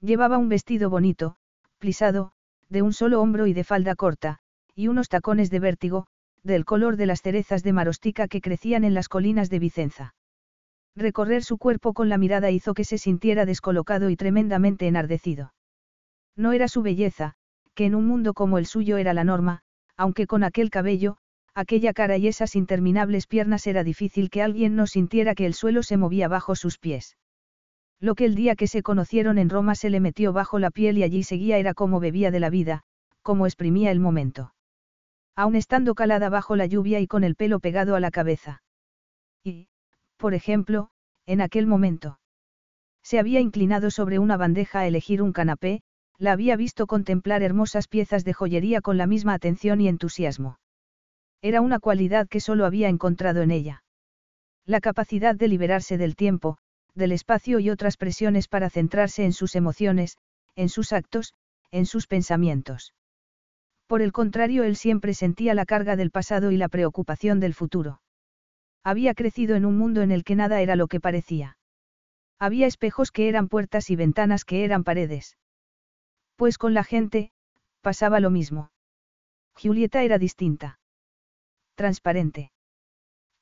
Llevaba 0.00 0.38
un 0.38 0.48
vestido 0.48 0.90
bonito, 0.90 1.36
plisado, 1.78 2.32
de 2.68 2.82
un 2.82 2.92
solo 2.92 3.20
hombro 3.20 3.46
y 3.46 3.52
de 3.52 3.64
falda 3.64 3.94
corta, 3.94 4.40
y 4.74 4.88
unos 4.88 5.08
tacones 5.08 5.50
de 5.50 5.60
vértigo, 5.60 6.06
del 6.46 6.64
color 6.64 6.96
de 6.96 7.06
las 7.06 7.22
cerezas 7.22 7.62
de 7.62 7.72
marostica 7.72 8.28
que 8.28 8.40
crecían 8.40 8.84
en 8.84 8.94
las 8.94 9.08
colinas 9.08 9.50
de 9.50 9.58
Vicenza. 9.58 10.14
Recorrer 10.96 11.44
su 11.44 11.58
cuerpo 11.58 11.92
con 11.92 12.08
la 12.08 12.16
mirada 12.16 12.50
hizo 12.50 12.72
que 12.72 12.84
se 12.84 12.96
sintiera 12.96 13.44
descolocado 13.44 14.08
y 14.08 14.16
tremendamente 14.16 14.86
enardecido. 14.86 15.52
No 16.36 16.52
era 16.52 16.68
su 16.68 16.82
belleza, 16.82 17.34
que 17.74 17.84
en 17.84 17.94
un 17.94 18.06
mundo 18.06 18.32
como 18.32 18.58
el 18.58 18.66
suyo 18.66 18.96
era 18.96 19.12
la 19.12 19.24
norma, 19.24 19.60
aunque 19.96 20.26
con 20.26 20.42
aquel 20.42 20.70
cabello, 20.70 21.18
aquella 21.54 21.92
cara 21.92 22.16
y 22.16 22.28
esas 22.28 22.56
interminables 22.56 23.26
piernas 23.26 23.66
era 23.66 23.84
difícil 23.84 24.30
que 24.30 24.42
alguien 24.42 24.76
no 24.76 24.86
sintiera 24.86 25.34
que 25.34 25.46
el 25.46 25.54
suelo 25.54 25.82
se 25.82 25.96
movía 25.96 26.28
bajo 26.28 26.54
sus 26.54 26.78
pies. 26.78 27.16
Lo 28.00 28.14
que 28.14 28.24
el 28.26 28.34
día 28.34 28.56
que 28.56 28.66
se 28.66 28.82
conocieron 28.82 29.38
en 29.38 29.48
Roma 29.48 29.74
se 29.74 29.90
le 29.90 30.00
metió 30.00 30.32
bajo 30.32 30.58
la 30.58 30.70
piel 30.70 30.98
y 30.98 31.02
allí 31.02 31.22
seguía 31.22 31.58
era 31.58 31.74
como 31.74 31.98
bebía 32.00 32.30
de 32.30 32.40
la 32.40 32.50
vida, 32.50 32.82
como 33.22 33.46
exprimía 33.46 33.90
el 33.90 34.00
momento. 34.00 34.52
Aun 35.36 35.54
estando 35.54 35.94
calada 35.94 36.30
bajo 36.30 36.56
la 36.56 36.64
lluvia 36.64 36.98
y 37.00 37.06
con 37.06 37.22
el 37.22 37.36
pelo 37.36 37.60
pegado 37.60 37.94
a 37.94 38.00
la 38.00 38.10
cabeza. 38.10 38.62
Y, 39.44 39.68
por 40.16 40.32
ejemplo, 40.32 40.88
en 41.26 41.42
aquel 41.42 41.66
momento. 41.66 42.18
Se 43.02 43.18
había 43.18 43.40
inclinado 43.40 43.90
sobre 43.90 44.18
una 44.18 44.38
bandeja 44.38 44.80
a 44.80 44.86
elegir 44.86 45.20
un 45.22 45.32
canapé, 45.32 45.82
la 46.18 46.32
había 46.32 46.56
visto 46.56 46.86
contemplar 46.86 47.42
hermosas 47.42 47.86
piezas 47.86 48.24
de 48.24 48.32
joyería 48.32 48.80
con 48.80 48.96
la 48.96 49.06
misma 49.06 49.34
atención 49.34 49.80
y 49.82 49.88
entusiasmo. 49.88 50.58
Era 51.42 51.60
una 51.60 51.78
cualidad 51.78 52.26
que 52.28 52.40
solo 52.40 52.64
había 52.64 52.88
encontrado 52.88 53.42
en 53.42 53.50
ella. 53.50 53.84
La 54.64 54.80
capacidad 54.80 55.34
de 55.34 55.48
liberarse 55.48 55.98
del 55.98 56.16
tiempo, 56.16 56.56
del 56.94 57.12
espacio 57.12 57.60
y 57.60 57.68
otras 57.68 57.98
presiones 57.98 58.48
para 58.48 58.70
centrarse 58.70 59.24
en 59.24 59.34
sus 59.34 59.54
emociones, 59.54 60.16
en 60.56 60.70
sus 60.70 60.92
actos, 60.92 61.34
en 61.70 61.84
sus 61.84 62.06
pensamientos. 62.06 62.94
Por 63.86 64.02
el 64.02 64.12
contrario, 64.12 64.64
él 64.64 64.76
siempre 64.76 65.14
sentía 65.14 65.54
la 65.54 65.64
carga 65.64 65.96
del 65.96 66.10
pasado 66.10 66.50
y 66.50 66.56
la 66.56 66.68
preocupación 66.68 67.38
del 67.40 67.54
futuro. 67.54 68.00
Había 68.82 69.14
crecido 69.14 69.56
en 69.56 69.64
un 69.64 69.78
mundo 69.78 70.02
en 70.02 70.10
el 70.10 70.24
que 70.24 70.36
nada 70.36 70.60
era 70.60 70.76
lo 70.76 70.88
que 70.88 71.00
parecía. 71.00 71.56
Había 72.38 72.66
espejos 72.66 73.10
que 73.12 73.28
eran 73.28 73.48
puertas 73.48 73.90
y 73.90 73.96
ventanas 73.96 74.44
que 74.44 74.64
eran 74.64 74.84
paredes. 74.84 75.36
Pues 76.36 76.58
con 76.58 76.74
la 76.74 76.84
gente, 76.84 77.32
pasaba 77.80 78.20
lo 78.20 78.30
mismo. 78.30 78.70
Julieta 79.54 80.02
era 80.02 80.18
distinta. 80.18 80.78
Transparente. 81.76 82.52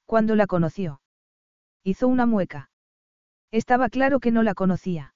Cuando 0.07 0.37
la 0.37 0.47
conoció. 0.47 1.01
Hizo 1.83 2.07
una 2.07 2.27
mueca. 2.27 2.71
Estaba 3.51 3.89
claro 3.89 4.21
que 4.21 4.31
no 4.31 4.43
la 4.43 4.55
conocía. 4.55 5.14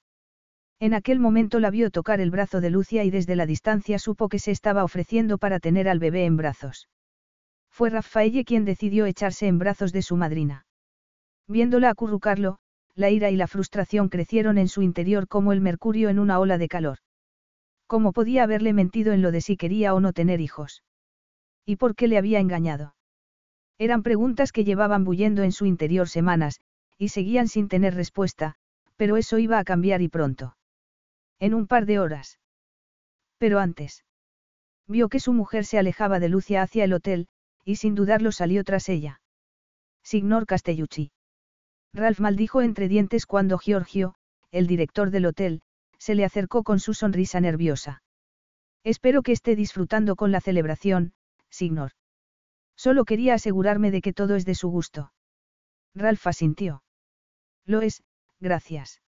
En 0.80 0.94
aquel 0.94 1.18
momento 1.18 1.58
la 1.58 1.70
vio 1.70 1.90
tocar 1.90 2.20
el 2.20 2.30
brazo 2.30 2.60
de 2.60 2.70
Lucia 2.70 3.02
y 3.02 3.10
desde 3.10 3.34
la 3.34 3.46
distancia 3.46 3.98
supo 3.98 4.28
que 4.28 4.38
se 4.38 4.52
estaba 4.52 4.84
ofreciendo 4.84 5.38
para 5.38 5.58
tener 5.58 5.88
al 5.88 5.98
bebé 5.98 6.24
en 6.24 6.36
brazos. 6.36 6.88
Fue 7.68 7.90
Raffaelle 7.90 8.44
quien 8.44 8.64
decidió 8.64 9.06
echarse 9.06 9.48
en 9.48 9.58
brazos 9.58 9.92
de 9.92 10.02
su 10.02 10.16
madrina. 10.16 10.66
Viéndola 11.48 11.90
acurrucarlo, 11.90 12.58
la 12.94 13.10
ira 13.10 13.30
y 13.30 13.36
la 13.36 13.48
frustración 13.48 14.08
crecieron 14.08 14.58
en 14.58 14.68
su 14.68 14.82
interior 14.82 15.26
como 15.26 15.52
el 15.52 15.60
mercurio 15.60 16.10
en 16.10 16.18
una 16.18 16.38
ola 16.38 16.58
de 16.58 16.68
calor. 16.68 16.98
¿Cómo 17.88 18.12
podía 18.12 18.44
haberle 18.44 18.72
mentido 18.72 19.12
en 19.12 19.22
lo 19.22 19.32
de 19.32 19.40
si 19.40 19.56
quería 19.56 19.94
o 19.94 20.00
no 20.00 20.12
tener 20.12 20.40
hijos? 20.40 20.84
¿Y 21.64 21.76
por 21.76 21.96
qué 21.96 22.06
le 22.06 22.18
había 22.18 22.38
engañado? 22.38 22.94
Eran 23.78 24.02
preguntas 24.02 24.52
que 24.52 24.64
llevaban 24.64 25.04
bullendo 25.04 25.42
en 25.42 25.52
su 25.52 25.64
interior 25.64 26.08
semanas, 26.08 26.60
y 26.98 27.08
seguían 27.08 27.48
sin 27.48 27.68
tener 27.68 27.94
respuesta, 27.94 28.56
pero 28.96 29.16
eso 29.16 29.38
iba 29.38 29.58
a 29.58 29.64
cambiar 29.64 30.02
y 30.02 30.08
pronto. 30.08 30.57
En 31.40 31.54
un 31.54 31.66
par 31.66 31.86
de 31.86 31.98
horas. 31.98 32.38
Pero 33.38 33.60
antes. 33.60 34.04
Vio 34.86 35.08
que 35.08 35.20
su 35.20 35.32
mujer 35.32 35.64
se 35.64 35.78
alejaba 35.78 36.18
de 36.18 36.28
Lucia 36.28 36.62
hacia 36.62 36.84
el 36.84 36.92
hotel, 36.92 37.28
y 37.64 37.76
sin 37.76 37.94
dudarlo 37.94 38.32
salió 38.32 38.64
tras 38.64 38.88
ella. 38.88 39.20
Signor 40.02 40.46
Castellucci. 40.46 41.12
Ralph 41.92 42.20
maldijo 42.20 42.62
entre 42.62 42.88
dientes 42.88 43.26
cuando 43.26 43.58
Giorgio, 43.58 44.14
el 44.50 44.66
director 44.66 45.10
del 45.10 45.26
hotel, 45.26 45.62
se 45.98 46.14
le 46.14 46.24
acercó 46.24 46.62
con 46.62 46.80
su 46.80 46.94
sonrisa 46.94 47.40
nerviosa. 47.40 48.02
Espero 48.84 49.22
que 49.22 49.32
esté 49.32 49.56
disfrutando 49.56 50.16
con 50.16 50.32
la 50.32 50.40
celebración, 50.40 51.12
Signor. 51.50 51.92
Solo 52.76 53.04
quería 53.04 53.34
asegurarme 53.34 53.90
de 53.90 54.00
que 54.00 54.12
todo 54.12 54.36
es 54.36 54.44
de 54.44 54.54
su 54.54 54.70
gusto. 54.70 55.12
Ralph 55.94 56.26
asintió. 56.26 56.82
Lo 57.66 57.82
es, 57.82 58.02
gracias. 58.40 59.02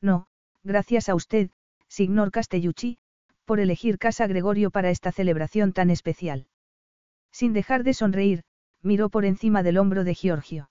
No, 0.00 0.28
gracias 0.66 1.08
a 1.08 1.14
usted, 1.14 1.50
Signor 1.88 2.30
Castellucci, 2.30 2.98
por 3.44 3.60
elegir 3.60 3.98
Casa 3.98 4.26
Gregorio 4.26 4.70
para 4.70 4.90
esta 4.90 5.12
celebración 5.12 5.72
tan 5.72 5.88
especial. 5.90 6.48
Sin 7.30 7.52
dejar 7.52 7.84
de 7.84 7.94
sonreír, 7.94 8.42
miró 8.82 9.08
por 9.08 9.24
encima 9.24 9.62
del 9.62 9.78
hombro 9.78 10.04
de 10.04 10.14
Giorgio. 10.14 10.68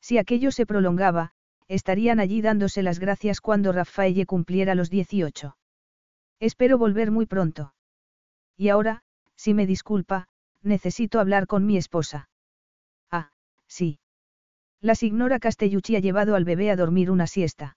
Si 0.00 0.18
aquello 0.18 0.50
se 0.50 0.66
prolongaba, 0.66 1.32
estarían 1.68 2.20
allí 2.20 2.42
dándose 2.42 2.82
las 2.82 2.98
gracias 2.98 3.40
cuando 3.40 3.72
Raffaelle 3.72 4.26
cumpliera 4.26 4.74
los 4.74 4.90
18. 4.90 5.56
Espero 6.40 6.76
volver 6.76 7.10
muy 7.10 7.26
pronto. 7.26 7.74
Y 8.56 8.68
ahora, 8.68 9.02
si 9.36 9.54
me 9.54 9.66
disculpa, 9.66 10.28
necesito 10.62 11.20
hablar 11.20 11.46
con 11.46 11.64
mi 11.64 11.76
esposa. 11.76 12.28
Ah, 13.10 13.30
sí. 13.66 14.00
La 14.80 14.94
signora 14.94 15.38
Castellucci 15.38 15.96
ha 15.96 16.00
llevado 16.00 16.34
al 16.34 16.44
bebé 16.44 16.70
a 16.70 16.76
dormir 16.76 17.10
una 17.10 17.26
siesta. 17.26 17.76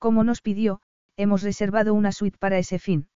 Como 0.00 0.24
nos 0.24 0.40
pidió, 0.40 0.80
hemos 1.18 1.42
reservado 1.42 1.92
una 1.92 2.10
suite 2.10 2.38
para 2.38 2.56
ese 2.56 2.78
fin. 2.78 3.08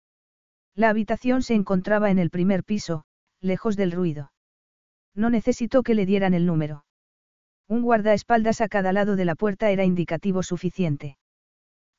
La 0.76 0.90
habitación 0.90 1.42
se 1.42 1.54
encontraba 1.54 2.12
en 2.12 2.20
el 2.20 2.30
primer 2.30 2.66
piso, 2.66 3.06
lejos 3.40 3.78
del 3.78 3.94
ruido. 3.94 4.34
No 5.16 5.30
necesitó 5.30 5.82
que 5.82 5.96
le 5.96 6.06
dieran 6.06 6.34
el 6.34 6.46
número. 6.46 6.84
Un 7.70 7.84
guardaespaldas 7.84 8.60
a 8.60 8.68
cada 8.68 8.92
lado 8.92 9.16
de 9.16 9.24
la 9.24 9.36
puerta 9.36 9.72
era 9.72 9.86
indicativo 9.86 10.44
suficiente. 10.44 11.18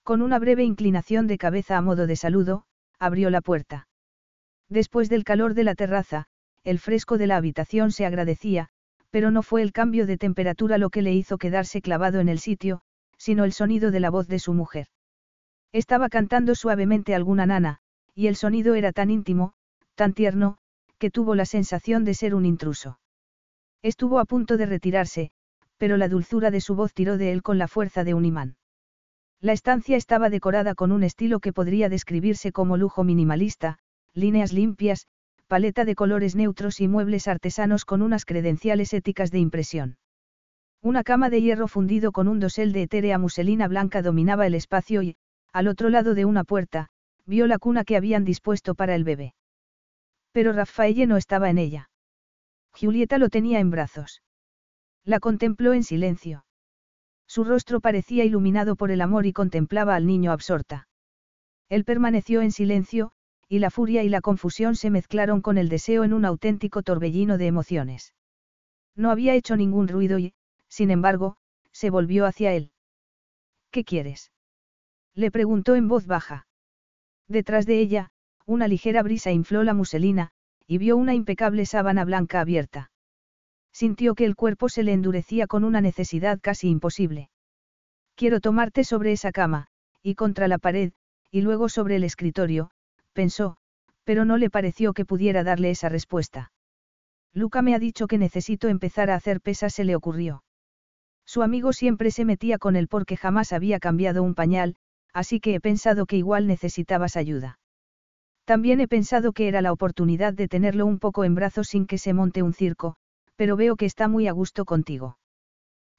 Con 0.02 0.20
una 0.20 0.38
breve 0.38 0.64
inclinación 0.64 1.26
de 1.28 1.38
cabeza 1.38 1.78
a 1.78 1.80
modo 1.80 2.06
de 2.06 2.16
saludo, 2.16 2.66
abrió 2.98 3.30
la 3.30 3.40
puerta. 3.40 3.88
Después 4.68 5.08
del 5.08 5.24
calor 5.24 5.54
de 5.54 5.64
la 5.64 5.74
terraza, 5.74 6.26
el 6.62 6.78
fresco 6.78 7.16
de 7.16 7.26
la 7.26 7.36
habitación 7.36 7.90
se 7.90 8.04
agradecía, 8.04 8.68
pero 9.08 9.30
no 9.30 9.42
fue 9.42 9.62
el 9.62 9.72
cambio 9.72 10.06
de 10.06 10.18
temperatura 10.18 10.76
lo 10.76 10.90
que 10.90 11.00
le 11.00 11.14
hizo 11.14 11.38
quedarse 11.38 11.80
clavado 11.80 12.20
en 12.20 12.28
el 12.28 12.38
sitio, 12.38 12.82
sino 13.18 13.44
el 13.44 13.52
sonido 13.52 13.90
de 13.90 14.00
la 14.00 14.10
voz 14.10 14.28
de 14.28 14.38
su 14.38 14.52
mujer. 14.52 14.88
Estaba 15.72 16.08
cantando 16.08 16.54
suavemente 16.54 17.14
alguna 17.14 17.46
nana, 17.46 17.78
y 18.14 18.28
el 18.28 18.36
sonido 18.36 18.74
era 18.74 18.92
tan 18.92 19.10
íntimo, 19.10 19.54
tan 19.94 20.12
tierno, 20.12 20.58
que 20.98 21.10
tuvo 21.10 21.34
la 21.34 21.46
sensación 21.46 22.04
de 22.04 22.14
ser 22.14 22.34
un 22.34 22.46
intruso. 22.46 22.98
Estuvo 23.82 24.18
a 24.18 24.24
punto 24.24 24.56
de 24.56 24.66
retirarse, 24.66 25.30
pero 25.76 25.96
la 25.96 26.08
dulzura 26.08 26.50
de 26.50 26.60
su 26.60 26.74
voz 26.74 26.94
tiró 26.94 27.18
de 27.18 27.32
él 27.32 27.42
con 27.42 27.58
la 27.58 27.68
fuerza 27.68 28.04
de 28.04 28.14
un 28.14 28.24
imán. 28.24 28.56
La 29.40 29.52
estancia 29.52 29.96
estaba 29.96 30.30
decorada 30.30 30.74
con 30.74 30.92
un 30.92 31.02
estilo 31.02 31.40
que 31.40 31.52
podría 31.52 31.88
describirse 31.88 32.52
como 32.52 32.76
lujo 32.76 33.04
minimalista, 33.04 33.78
líneas 34.14 34.52
limpias, 34.52 35.06
paleta 35.48 35.84
de 35.84 35.94
colores 35.94 36.34
neutros 36.34 36.80
y 36.80 36.88
muebles 36.88 37.28
artesanos 37.28 37.84
con 37.84 38.00
unas 38.00 38.24
credenciales 38.24 38.94
éticas 38.94 39.30
de 39.30 39.40
impresión. 39.40 39.98
Una 40.84 41.02
cama 41.02 41.30
de 41.30 41.40
hierro 41.40 41.66
fundido 41.66 42.12
con 42.12 42.28
un 42.28 42.40
dosel 42.40 42.74
de 42.74 42.82
etérea 42.82 43.16
muselina 43.16 43.68
blanca 43.68 44.02
dominaba 44.02 44.46
el 44.46 44.54
espacio 44.54 45.02
y, 45.02 45.16
al 45.50 45.66
otro 45.66 45.88
lado 45.88 46.14
de 46.14 46.26
una 46.26 46.44
puerta, 46.44 46.90
vio 47.24 47.46
la 47.46 47.58
cuna 47.58 47.84
que 47.84 47.96
habían 47.96 48.26
dispuesto 48.26 48.74
para 48.74 48.94
el 48.94 49.02
bebé. 49.02 49.34
Pero 50.32 50.52
Raffaelle 50.52 51.06
no 51.06 51.16
estaba 51.16 51.48
en 51.48 51.56
ella. 51.56 51.88
Julieta 52.70 53.16
lo 53.16 53.30
tenía 53.30 53.60
en 53.60 53.70
brazos. 53.70 54.20
La 55.06 55.20
contempló 55.20 55.72
en 55.72 55.84
silencio. 55.84 56.44
Su 57.26 57.44
rostro 57.44 57.80
parecía 57.80 58.26
iluminado 58.26 58.76
por 58.76 58.90
el 58.90 59.00
amor 59.00 59.24
y 59.24 59.32
contemplaba 59.32 59.94
al 59.94 60.06
niño 60.06 60.32
absorta. 60.32 60.86
Él 61.70 61.86
permaneció 61.86 62.42
en 62.42 62.52
silencio, 62.52 63.12
y 63.48 63.58
la 63.58 63.70
furia 63.70 64.02
y 64.02 64.10
la 64.10 64.20
confusión 64.20 64.76
se 64.76 64.90
mezclaron 64.90 65.40
con 65.40 65.56
el 65.56 65.70
deseo 65.70 66.04
en 66.04 66.12
un 66.12 66.26
auténtico 66.26 66.82
torbellino 66.82 67.38
de 67.38 67.46
emociones. 67.46 68.12
No 68.94 69.10
había 69.10 69.34
hecho 69.34 69.56
ningún 69.56 69.88
ruido 69.88 70.18
y, 70.18 70.34
sin 70.74 70.90
embargo, 70.90 71.36
se 71.70 71.88
volvió 71.88 72.26
hacia 72.26 72.52
él. 72.52 72.72
¿Qué 73.70 73.84
quieres? 73.84 74.32
Le 75.14 75.30
preguntó 75.30 75.76
en 75.76 75.86
voz 75.86 76.08
baja. 76.08 76.48
Detrás 77.28 77.64
de 77.64 77.78
ella, 77.78 78.10
una 78.44 78.66
ligera 78.66 79.04
brisa 79.04 79.30
infló 79.30 79.62
la 79.62 79.72
muselina, 79.72 80.32
y 80.66 80.78
vio 80.78 80.96
una 80.96 81.14
impecable 81.14 81.64
sábana 81.64 82.04
blanca 82.04 82.40
abierta. 82.40 82.90
Sintió 83.72 84.16
que 84.16 84.24
el 84.24 84.34
cuerpo 84.34 84.68
se 84.68 84.82
le 84.82 84.92
endurecía 84.92 85.46
con 85.46 85.62
una 85.62 85.80
necesidad 85.80 86.40
casi 86.42 86.68
imposible. 86.70 87.30
Quiero 88.16 88.40
tomarte 88.40 88.82
sobre 88.82 89.12
esa 89.12 89.30
cama, 89.30 89.68
y 90.02 90.16
contra 90.16 90.48
la 90.48 90.58
pared, 90.58 90.92
y 91.30 91.42
luego 91.42 91.68
sobre 91.68 91.94
el 91.96 92.02
escritorio, 92.02 92.72
pensó, 93.12 93.58
pero 94.02 94.24
no 94.24 94.38
le 94.38 94.50
pareció 94.50 94.92
que 94.92 95.04
pudiera 95.04 95.44
darle 95.44 95.70
esa 95.70 95.88
respuesta. 95.88 96.50
Luca 97.32 97.62
me 97.62 97.76
ha 97.76 97.78
dicho 97.78 98.08
que 98.08 98.18
necesito 98.18 98.66
empezar 98.66 99.08
a 99.10 99.14
hacer 99.14 99.40
pesas, 99.40 99.72
se 99.72 99.84
le 99.84 99.94
ocurrió. 99.94 100.42
Su 101.34 101.42
amigo 101.42 101.72
siempre 101.72 102.12
se 102.12 102.24
metía 102.24 102.58
con 102.58 102.76
él 102.76 102.86
porque 102.86 103.16
jamás 103.16 103.52
había 103.52 103.80
cambiado 103.80 104.22
un 104.22 104.36
pañal, 104.36 104.76
así 105.12 105.40
que 105.40 105.56
he 105.56 105.60
pensado 105.60 106.06
que 106.06 106.16
igual 106.16 106.46
necesitabas 106.46 107.16
ayuda. 107.16 107.58
También 108.44 108.78
he 108.78 108.86
pensado 108.86 109.32
que 109.32 109.48
era 109.48 109.60
la 109.60 109.72
oportunidad 109.72 110.32
de 110.32 110.46
tenerlo 110.46 110.86
un 110.86 111.00
poco 111.00 111.24
en 111.24 111.34
brazos 111.34 111.66
sin 111.66 111.88
que 111.88 111.98
se 111.98 112.12
monte 112.12 112.44
un 112.44 112.52
circo, 112.52 112.94
pero 113.34 113.56
veo 113.56 113.74
que 113.74 113.84
está 113.84 114.06
muy 114.06 114.28
a 114.28 114.32
gusto 114.32 114.64
contigo. 114.64 115.18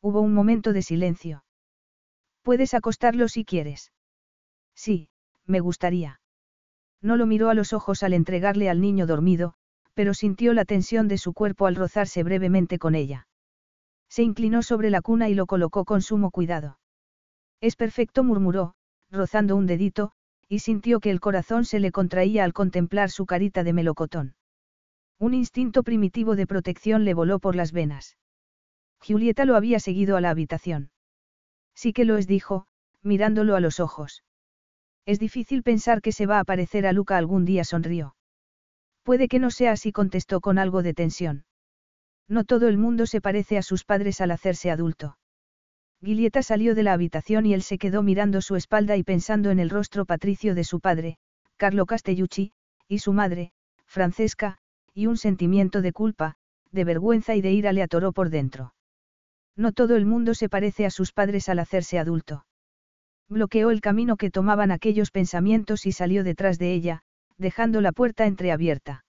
Hubo 0.02 0.22
un 0.22 0.34
momento 0.34 0.72
de 0.72 0.82
silencio. 0.82 1.44
Puedes 2.42 2.74
acostarlo 2.74 3.28
si 3.28 3.44
quieres. 3.44 3.92
Sí, 4.74 5.10
me 5.46 5.60
gustaría. 5.60 6.22
No 7.02 7.18
lo 7.18 7.26
miró 7.26 7.50
a 7.50 7.56
los 7.56 7.74
ojos 7.74 8.04
al 8.04 8.14
entregarle 8.14 8.70
al 8.70 8.80
niño 8.80 9.06
dormido, 9.06 9.56
pero 9.96 10.14
sintió 10.14 10.54
la 10.54 10.64
tensión 10.64 11.10
de 11.10 11.18
su 11.18 11.34
cuerpo 11.34 11.66
al 11.66 11.76
rozarse 11.76 12.24
brevemente 12.24 12.80
con 12.80 12.96
ella. 12.96 13.28
Se 14.10 14.24
inclinó 14.24 14.64
sobre 14.64 14.90
la 14.90 15.02
cuna 15.02 15.30
y 15.30 15.34
lo 15.34 15.46
colocó 15.46 15.86
con 15.86 16.02
sumo 16.02 16.32
cuidado. 16.32 16.80
Es 17.62 17.76
perfecto, 17.76 18.24
murmuró, 18.24 18.76
rozando 19.12 19.56
un 19.56 19.66
dedito, 19.66 20.12
y 20.48 20.60
sintió 20.60 21.00
que 21.00 21.12
el 21.12 21.20
corazón 21.20 21.66
se 21.66 21.80
le 21.80 21.92
contraía 21.92 22.44
al 22.44 22.54
contemplar 22.54 23.10
su 23.10 23.26
carita 23.26 23.64
de 23.64 23.74
melocotón. 23.74 24.36
Un 25.20 25.34
instinto 25.34 25.84
primitivo 25.84 26.36
de 26.36 26.46
protección 26.46 27.06
le 27.06 27.14
voló 27.14 27.40
por 27.40 27.56
las 27.56 27.72
venas. 27.72 28.18
Julieta 29.00 29.46
lo 29.46 29.56
había 29.56 29.80
seguido 29.80 30.18
a 30.18 30.22
la 30.22 30.30
habitación. 30.30 30.92
Sí 31.74 31.94
que 31.94 32.06
lo 32.06 32.18
es, 32.18 32.28
dijo, 32.28 32.68
mirándolo 33.02 33.56
a 33.56 33.60
los 33.60 33.80
ojos. 33.80 34.24
Es 35.06 35.20
difícil 35.20 35.64
pensar 35.64 36.02
que 36.02 36.12
se 36.12 36.26
va 36.26 36.40
a 36.40 36.44
parecer 36.44 36.88
a 36.88 36.94
Luca 36.94 37.18
algún 37.18 37.46
día, 37.46 37.64
sonrió. 37.64 38.16
Puede 39.04 39.28
que 39.28 39.40
no 39.40 39.52
sea 39.52 39.74
así, 39.74 39.92
contestó 39.92 40.42
con 40.42 40.58
algo 40.58 40.82
de 40.82 40.94
tensión. 40.94 41.46
No 42.28 42.44
todo 42.44 42.68
el 42.68 42.78
mundo 42.78 43.06
se 43.06 43.22
parece 43.22 43.58
a 43.58 43.62
sus 43.62 43.84
padres 43.84 44.22
al 44.22 44.32
hacerse 44.32 44.72
adulto. 44.72 45.18
Gilieta 46.04 46.44
salió 46.44 46.76
de 46.76 46.84
la 46.84 46.94
habitación 46.94 47.46
y 47.46 47.54
él 47.54 47.62
se 47.62 47.78
quedó 47.78 48.04
mirando 48.04 48.42
su 48.42 48.56
espalda 48.56 48.98
y 48.98 49.04
pensando 49.04 49.52
en 49.52 49.60
el 49.60 49.70
rostro 49.70 50.06
patricio 50.06 50.56
de 50.56 50.64
su 50.64 50.80
padre, 50.80 51.18
Carlo 51.58 51.86
Castellucci, 51.86 52.52
y 52.88 53.00
su 53.00 53.14
madre, 53.14 53.52
Francesca, 53.86 54.58
y 54.94 55.08
un 55.08 55.18
sentimiento 55.18 55.82
de 55.82 55.94
culpa, 55.94 56.36
de 56.72 56.84
vergüenza 56.84 57.36
y 57.36 57.42
de 57.42 57.52
ira 57.52 57.74
le 57.74 57.82
atoró 57.82 58.12
por 58.12 58.30
dentro. 58.30 58.74
No 59.56 59.72
todo 59.72 59.96
el 59.96 60.06
mundo 60.06 60.34
se 60.34 60.50
parece 60.50 60.86
a 60.86 60.90
sus 60.90 61.14
padres 61.14 61.48
al 61.48 61.60
hacerse 61.60 61.98
adulto. 61.98 62.46
Bloqueó 63.30 63.72
el 63.72 63.82
camino 63.82 64.18
que 64.18 64.30
tomaban 64.30 64.72
aquellos 64.72 65.12
pensamientos 65.12 65.86
y 65.86 65.92
salió 65.92 66.24
detrás 66.24 66.60
de 66.60 66.74
ella, 66.74 67.02
dejando 67.38 67.82
la 67.82 67.92
puerta 67.92 68.26
entreabierta. 68.26 69.05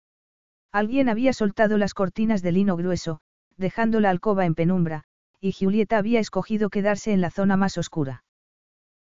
Alguien 0.72 1.10
había 1.10 1.34
soltado 1.34 1.76
las 1.76 1.92
cortinas 1.92 2.42
de 2.42 2.52
lino 2.52 2.76
grueso, 2.76 3.20
dejando 3.58 4.00
la 4.00 4.08
alcoba 4.08 4.46
en 4.46 4.54
penumbra, 4.54 5.04
y 5.38 5.52
Julieta 5.52 5.98
había 5.98 6.18
escogido 6.18 6.70
quedarse 6.70 7.12
en 7.12 7.20
la 7.20 7.30
zona 7.30 7.56
más 7.58 7.76
oscura. 7.76 8.24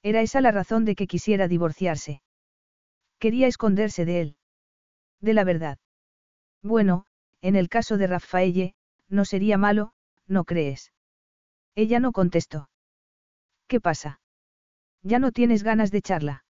Era 0.01 0.21
esa 0.21 0.41
la 0.41 0.51
razón 0.51 0.83
de 0.83 0.95
que 0.95 1.05
quisiera 1.05 1.47
divorciarse. 1.47 2.23
Quería 3.19 3.47
esconderse 3.47 4.05
de 4.05 4.21
él. 4.21 4.37
De 5.21 5.33
la 5.33 5.43
verdad. 5.43 5.77
Bueno, 6.63 7.05
en 7.41 7.55
el 7.55 7.69
caso 7.69 7.97
de 7.97 8.07
Raffaelle, 8.07 8.73
no 9.07 9.25
sería 9.25 9.57
malo, 9.57 9.93
¿no 10.27 10.45
crees? 10.45 10.91
Ella 11.75 11.99
no 11.99 12.11
contestó. 12.11 12.69
¿Qué 13.67 13.79
pasa? 13.79 14.21
Ya 15.03 15.19
no 15.19 15.31
tienes 15.31 15.63
ganas 15.63 15.91
de 15.91 16.01
charla. 16.01 16.45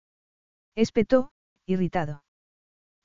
Espetó, 0.74 1.32
irritado. 1.66 2.22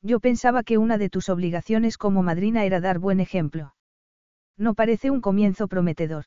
Yo 0.04 0.20
pensaba 0.20 0.64
que 0.64 0.78
una 0.78 0.98
de 0.98 1.10
tus 1.10 1.30
obligaciones 1.30 1.98
como 1.98 2.24
madrina 2.24 2.66
era 2.66 2.82
dar 2.82 3.00
buen 3.00 3.22
ejemplo. 3.22 3.74
No 4.58 4.74
parece 4.74 5.10
un 5.10 5.22
comienzo 5.22 5.70
prometedor. 5.70 6.26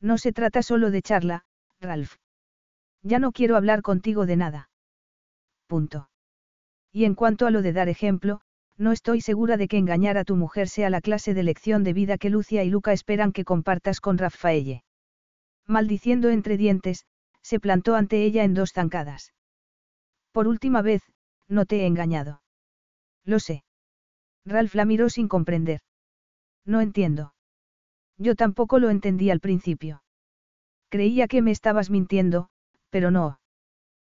No 0.00 0.16
se 0.16 0.32
trata 0.32 0.62
solo 0.62 0.92
de 0.92 1.02
charla, 1.02 1.44
Ralph. 1.80 2.14
Ya 3.02 3.18
no 3.18 3.32
quiero 3.32 3.56
hablar 3.56 3.82
contigo 3.82 4.26
de 4.26 4.36
nada. 4.36 4.70
Punto. 5.66 6.08
Y 6.92 7.04
en 7.04 7.16
cuanto 7.16 7.48
a 7.48 7.50
lo 7.50 7.62
de 7.62 7.72
dar 7.72 7.88
ejemplo, 7.88 8.40
no 8.76 8.92
estoy 8.92 9.20
segura 9.20 9.56
de 9.56 9.66
que 9.66 9.76
engañar 9.76 10.16
a 10.16 10.24
tu 10.24 10.36
mujer 10.36 10.68
sea 10.68 10.88
la 10.88 11.00
clase 11.00 11.34
de 11.34 11.42
lección 11.42 11.82
de 11.82 11.92
vida 11.94 12.16
que 12.16 12.30
Lucia 12.30 12.62
y 12.62 12.70
Luca 12.70 12.92
esperan 12.92 13.32
que 13.32 13.44
compartas 13.44 14.00
con 14.00 14.18
Rafaelle. 14.18 14.84
Maldiciendo 15.66 16.30
entre 16.30 16.56
dientes, 16.56 17.06
se 17.42 17.58
plantó 17.58 17.96
ante 17.96 18.22
ella 18.22 18.44
en 18.44 18.54
dos 18.54 18.72
zancadas. 18.72 19.32
Por 20.30 20.46
última 20.46 20.80
vez, 20.80 21.02
no 21.48 21.66
te 21.66 21.80
he 21.80 21.86
engañado. 21.86 22.43
Lo 23.24 23.38
sé. 23.38 23.64
Ralph 24.44 24.74
la 24.74 24.84
miró 24.84 25.08
sin 25.08 25.28
comprender. 25.28 25.80
No 26.66 26.80
entiendo. 26.80 27.34
Yo 28.18 28.34
tampoco 28.34 28.78
lo 28.78 28.90
entendí 28.90 29.30
al 29.30 29.40
principio. 29.40 30.02
Creía 30.88 31.26
que 31.26 31.42
me 31.42 31.50
estabas 31.50 31.90
mintiendo, 31.90 32.48
pero 32.90 33.10
no. 33.10 33.40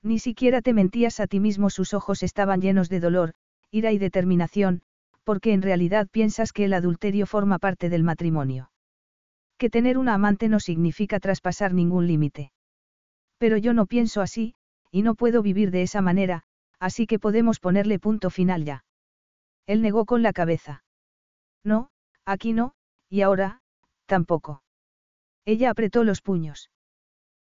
Ni 0.02 0.18
siquiera 0.18 0.60
te 0.60 0.72
mentías 0.72 1.20
a 1.20 1.26
ti 1.26 1.40
mismo, 1.40 1.70
sus 1.70 1.94
ojos 1.94 2.22
estaban 2.22 2.60
llenos 2.60 2.88
de 2.88 3.00
dolor, 3.00 3.34
ira 3.70 3.92
y 3.92 3.98
determinación, 3.98 4.82
porque 5.22 5.52
en 5.52 5.62
realidad 5.62 6.08
piensas 6.10 6.52
que 6.52 6.64
el 6.64 6.74
adulterio 6.74 7.26
forma 7.26 7.58
parte 7.58 7.88
del 7.88 8.02
matrimonio. 8.02 8.70
Que 9.56 9.70
tener 9.70 9.96
una 9.98 10.14
amante 10.14 10.48
no 10.48 10.60
significa 10.60 11.20
traspasar 11.20 11.72
ningún 11.72 12.06
límite. 12.06 12.52
Pero 13.38 13.56
yo 13.56 13.72
no 13.72 13.86
pienso 13.86 14.20
así, 14.20 14.54
y 14.90 15.02
no 15.02 15.14
puedo 15.14 15.42
vivir 15.42 15.70
de 15.70 15.82
esa 15.82 16.02
manera, 16.02 16.42
así 16.78 17.06
que 17.06 17.18
podemos 17.18 17.60
ponerle 17.60 17.98
punto 17.98 18.30
final 18.30 18.64
ya. 18.64 18.84
Él 19.66 19.82
negó 19.82 20.04
con 20.04 20.22
la 20.22 20.32
cabeza. 20.32 20.84
No, 21.64 21.90
aquí 22.24 22.52
no, 22.52 22.74
y 23.08 23.22
ahora, 23.22 23.62
Tampoco. 24.06 24.62
Ella 25.44 25.70
apretó 25.70 26.04
los 26.04 26.20
puños. 26.20 26.70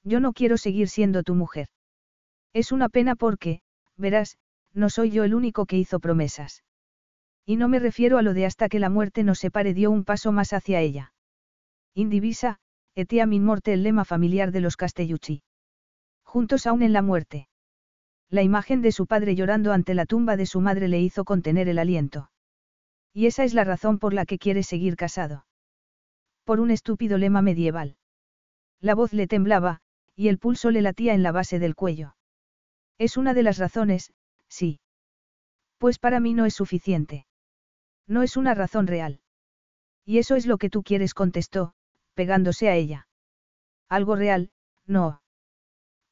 Yo 0.03 0.21
no 0.21 0.33
quiero 0.33 0.57
seguir 0.57 0.89
siendo 0.89 1.23
tu 1.23 1.35
mujer. 1.35 1.69
Es 2.53 2.73
una 2.73 2.89
pena 2.89 3.17
porque, 3.17 3.61
verás, 3.97 4.39
no 4.73 4.91
soy 4.91 5.11
yo 5.11 5.25
el 5.25 5.35
único 5.35 5.67
que 5.67 5.79
hizo 5.79 6.01
promesas. 6.01 6.63
Y 7.47 7.57
no 7.57 7.69
me 7.69 7.79
refiero 7.79 8.19
a 8.19 8.23
lo 8.23 8.35
de 8.35 8.47
hasta 8.47 8.69
que 8.69 8.79
la 8.79 8.91
muerte 8.91 9.23
nos 9.23 9.39
separe 9.39 9.75
dio 9.75 9.91
un 9.91 10.05
paso 10.05 10.33
más 10.33 10.53
hacia 10.53 10.81
ella. 10.81 11.13
Indivisa, 11.95 12.59
etiam 12.95 13.33
in 13.33 13.45
morte 13.45 13.73
el 13.73 13.83
lema 13.83 14.05
familiar 14.05 14.51
de 14.51 14.61
los 14.61 14.77
Castellucci. 14.77 15.43
Juntos 16.25 16.67
aún 16.67 16.83
en 16.83 16.93
la 16.93 17.03
muerte. 17.03 17.49
La 18.35 18.43
imagen 18.43 18.83
de 18.83 18.91
su 18.91 19.07
padre 19.07 19.37
llorando 19.37 19.73
ante 19.73 19.95
la 19.95 20.07
tumba 20.07 20.37
de 20.37 20.45
su 20.45 20.61
madre 20.61 20.89
le 20.89 21.01
hizo 21.01 21.25
contener 21.25 21.69
el 21.69 21.79
aliento. 21.79 22.33
Y 23.13 23.27
esa 23.27 23.45
es 23.45 23.55
la 23.55 23.63
razón 23.63 24.01
por 24.01 24.13
la 24.13 24.27
que 24.27 24.41
quiere 24.41 24.65
seguir 24.65 24.97
casado. 24.97 25.47
Por 26.43 26.59
un 26.59 26.73
estúpido 26.73 27.17
lema 27.17 27.43
medieval. 27.43 27.97
La 28.81 28.97
voz 28.97 29.13
le 29.13 29.29
temblaba, 29.29 29.83
y 30.17 30.27
el 30.27 30.39
pulso 30.39 30.73
le 30.73 30.83
latía 30.83 31.15
en 31.15 31.23
la 31.23 31.31
base 31.31 31.61
del 31.61 31.77
cuello. 31.77 32.17
Es 32.99 33.17
una 33.17 33.35
de 33.35 33.45
las 33.45 33.59
razones, 33.59 34.13
sí. 34.49 34.81
Pues 35.79 36.01
para 36.01 36.19
mí 36.19 36.35
no 36.35 36.45
es 36.45 36.55
suficiente. 36.55 37.29
No 38.09 38.25
es 38.25 38.37
una 38.37 38.53
razón 38.53 38.89
real. 38.89 39.21
Y 40.05 40.19
eso 40.19 40.35
es 40.35 40.47
lo 40.47 40.59
que 40.59 40.71
tú 40.71 40.83
quieres, 40.83 41.15
contestó, 41.15 41.75
pegándose 42.15 42.69
a 42.69 42.75
ella. 42.75 43.07
Algo 43.89 44.17
real, 44.17 44.51
no. 44.87 45.23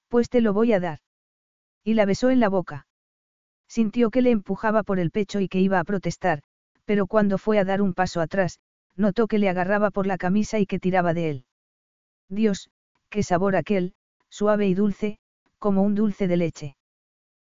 Pues 0.07 0.29
te 0.29 0.41
lo 0.41 0.53
voy 0.53 0.73
a 0.73 0.79
dar. 0.79 1.02
Y 1.85 1.95
la 1.95 2.05
besó 2.05 2.31
en 2.31 2.41
la 2.41 2.49
boca. 2.49 2.87
Sintió 3.69 4.11
que 4.11 4.23
le 4.23 4.31
empujaba 4.31 4.83
por 4.83 4.99
el 4.99 5.11
pecho 5.11 5.41
y 5.41 5.49
que 5.49 5.61
iba 5.61 5.79
a 5.81 5.85
protestar, 5.85 6.43
pero 6.85 7.07
cuando 7.07 7.39
fue 7.39 7.59
a 7.59 7.65
dar 7.65 7.81
un 7.81 7.95
paso 7.95 8.21
atrás, 8.21 8.61
notó 8.97 9.27
que 9.27 9.39
le 9.39 9.49
agarraba 9.49 9.91
por 9.91 10.07
la 10.07 10.19
camisa 10.19 10.59
y 10.59 10.67
que 10.67 10.79
tiraba 10.79 11.15
de 11.15 11.31
él. 11.31 11.45
Dios, 12.29 12.71
qué 13.09 13.23
sabor 13.23 13.57
aquel, 13.57 13.95
suave 14.29 14.67
y 14.67 14.75
dulce, 14.75 15.19
como 15.59 15.83
un 15.83 15.95
dulce 15.95 16.29
de 16.29 16.37
leche. 16.37 16.77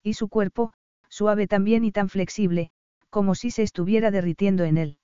Y 0.02 0.14
su 0.14 0.30
cuerpo, 0.30 0.74
suave 1.10 1.48
también 1.48 1.84
y 1.84 1.91
tan 1.91 2.10
flexible, 2.10 2.72
como 3.10 3.36
si 3.36 3.52
se 3.52 3.64
estuviera 3.64 4.12
derritiendo 4.12 4.64
en 4.64 4.78
él. 4.78 4.98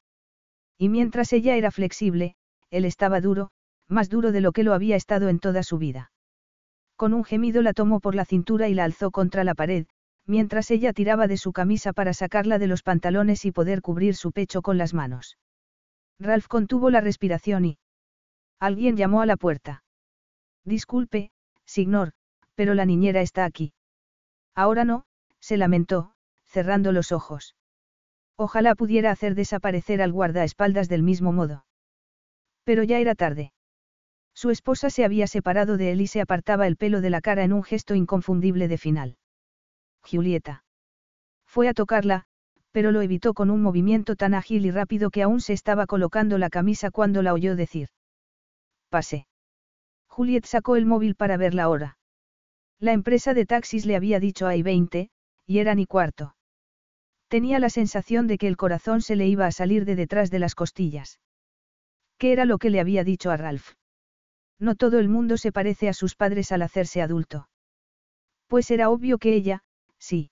Y 0.77 0.89
mientras 0.89 1.33
ella 1.33 1.55
era 1.55 1.71
flexible, 1.71 2.35
él 2.69 2.85
estaba 2.85 3.21
duro, 3.21 3.51
más 3.87 4.09
duro 4.09 4.31
de 4.31 4.41
lo 4.41 4.51
que 4.51 4.63
lo 4.63 4.73
había 4.73 4.95
estado 4.95 5.29
en 5.29 5.39
toda 5.39 5.63
su 5.63 5.77
vida. 5.77 6.12
Con 7.03 7.13
un 7.13 7.25
gemido 7.25 7.61
la 7.61 7.73
tomó 7.73 7.99
por 7.99 8.15
la 8.15 8.23
cintura 8.23 8.69
y 8.69 8.73
la 8.73 8.85
alzó 8.85 9.11
contra 9.11 9.43
la 9.43 9.55
pared, 9.55 9.87
mientras 10.25 10.71
ella 10.71 10.93
tiraba 10.93 11.27
de 11.27 11.35
su 11.35 11.51
camisa 11.51 11.91
para 11.91 12.13
sacarla 12.13 12.59
de 12.59 12.67
los 12.67 12.81
pantalones 12.81 13.43
y 13.43 13.51
poder 13.51 13.81
cubrir 13.81 14.15
su 14.15 14.31
pecho 14.31 14.61
con 14.61 14.77
las 14.77 14.93
manos. 14.93 15.37
Ralph 16.17 16.47
contuvo 16.47 16.89
la 16.89 17.01
respiración 17.01 17.65
y... 17.65 17.77
Alguien 18.57 18.95
llamó 18.95 19.19
a 19.19 19.25
la 19.25 19.35
puerta. 19.35 19.83
Disculpe, 20.63 21.31
signor, 21.65 22.13
pero 22.55 22.73
la 22.73 22.85
niñera 22.85 23.19
está 23.19 23.43
aquí. 23.43 23.73
Ahora 24.55 24.85
no, 24.85 25.03
se 25.41 25.57
lamentó, 25.57 26.13
cerrando 26.45 26.93
los 26.93 27.11
ojos. 27.11 27.57
Ojalá 28.37 28.75
pudiera 28.75 29.11
hacer 29.11 29.35
desaparecer 29.35 30.01
al 30.01 30.13
guardaespaldas 30.13 30.87
del 30.87 31.03
mismo 31.03 31.33
modo. 31.33 31.65
Pero 32.63 32.81
ya 32.81 32.99
era 32.99 33.13
tarde. 33.13 33.51
Su 34.43 34.49
esposa 34.49 34.89
se 34.89 35.05
había 35.05 35.25
separado 35.25 35.77
de 35.77 35.93
él 35.93 36.01
y 36.01 36.07
se 36.07 36.19
apartaba 36.19 36.67
el 36.67 36.75
pelo 36.75 36.99
de 36.99 37.09
la 37.09 37.21
cara 37.21 37.45
en 37.45 37.53
un 37.53 37.63
gesto 37.63 37.95
inconfundible 37.95 38.67
de 38.67 38.77
final. 38.77 39.15
Julieta. 40.01 40.65
Fue 41.47 41.69
a 41.69 41.73
tocarla, 41.73 42.25
pero 42.73 42.91
lo 42.91 43.01
evitó 43.01 43.33
con 43.33 43.49
un 43.49 43.61
movimiento 43.61 44.17
tan 44.17 44.33
ágil 44.33 44.65
y 44.65 44.71
rápido 44.71 45.11
que 45.11 45.23
aún 45.23 45.39
se 45.39 45.53
estaba 45.53 45.87
colocando 45.87 46.37
la 46.37 46.49
camisa 46.49 46.91
cuando 46.91 47.21
la 47.21 47.33
oyó 47.33 47.55
decir. 47.55 47.87
Pase. 48.89 49.27
Juliet 50.09 50.43
sacó 50.43 50.75
el 50.75 50.85
móvil 50.85 51.15
para 51.15 51.37
ver 51.37 51.53
la 51.53 51.69
hora. 51.69 51.97
La 52.81 52.91
empresa 52.91 53.33
de 53.33 53.45
taxis 53.45 53.85
le 53.85 53.95
había 53.95 54.19
dicho 54.19 54.45
hay 54.45 54.61
20, 54.61 55.09
y 55.47 55.59
era 55.59 55.73
ni 55.73 55.85
cuarto. 55.85 56.35
Tenía 57.29 57.59
la 57.59 57.69
sensación 57.69 58.27
de 58.27 58.37
que 58.37 58.49
el 58.49 58.57
corazón 58.57 59.01
se 59.01 59.15
le 59.15 59.25
iba 59.25 59.47
a 59.47 59.53
salir 59.53 59.85
de 59.85 59.95
detrás 59.95 60.29
de 60.31 60.39
las 60.39 60.53
costillas. 60.53 61.21
¿Qué 62.17 62.33
era 62.33 62.43
lo 62.43 62.57
que 62.57 62.71
le 62.71 62.81
había 62.81 63.05
dicho 63.05 63.31
a 63.31 63.37
Ralph? 63.37 63.71
No 64.63 64.75
todo 64.75 64.99
el 64.99 65.09
mundo 65.09 65.35
se 65.35 65.51
parece 65.51 65.89
a 65.89 65.93
sus 65.93 66.15
padres 66.15 66.53
al 66.53 66.61
hacerse 66.61 67.01
adulto. 67.01 67.49
Pues 68.47 68.71
era 68.71 68.89
obvio 68.89 69.17
que 69.17 69.35
ella, 69.35 69.61
sí. 69.97 70.31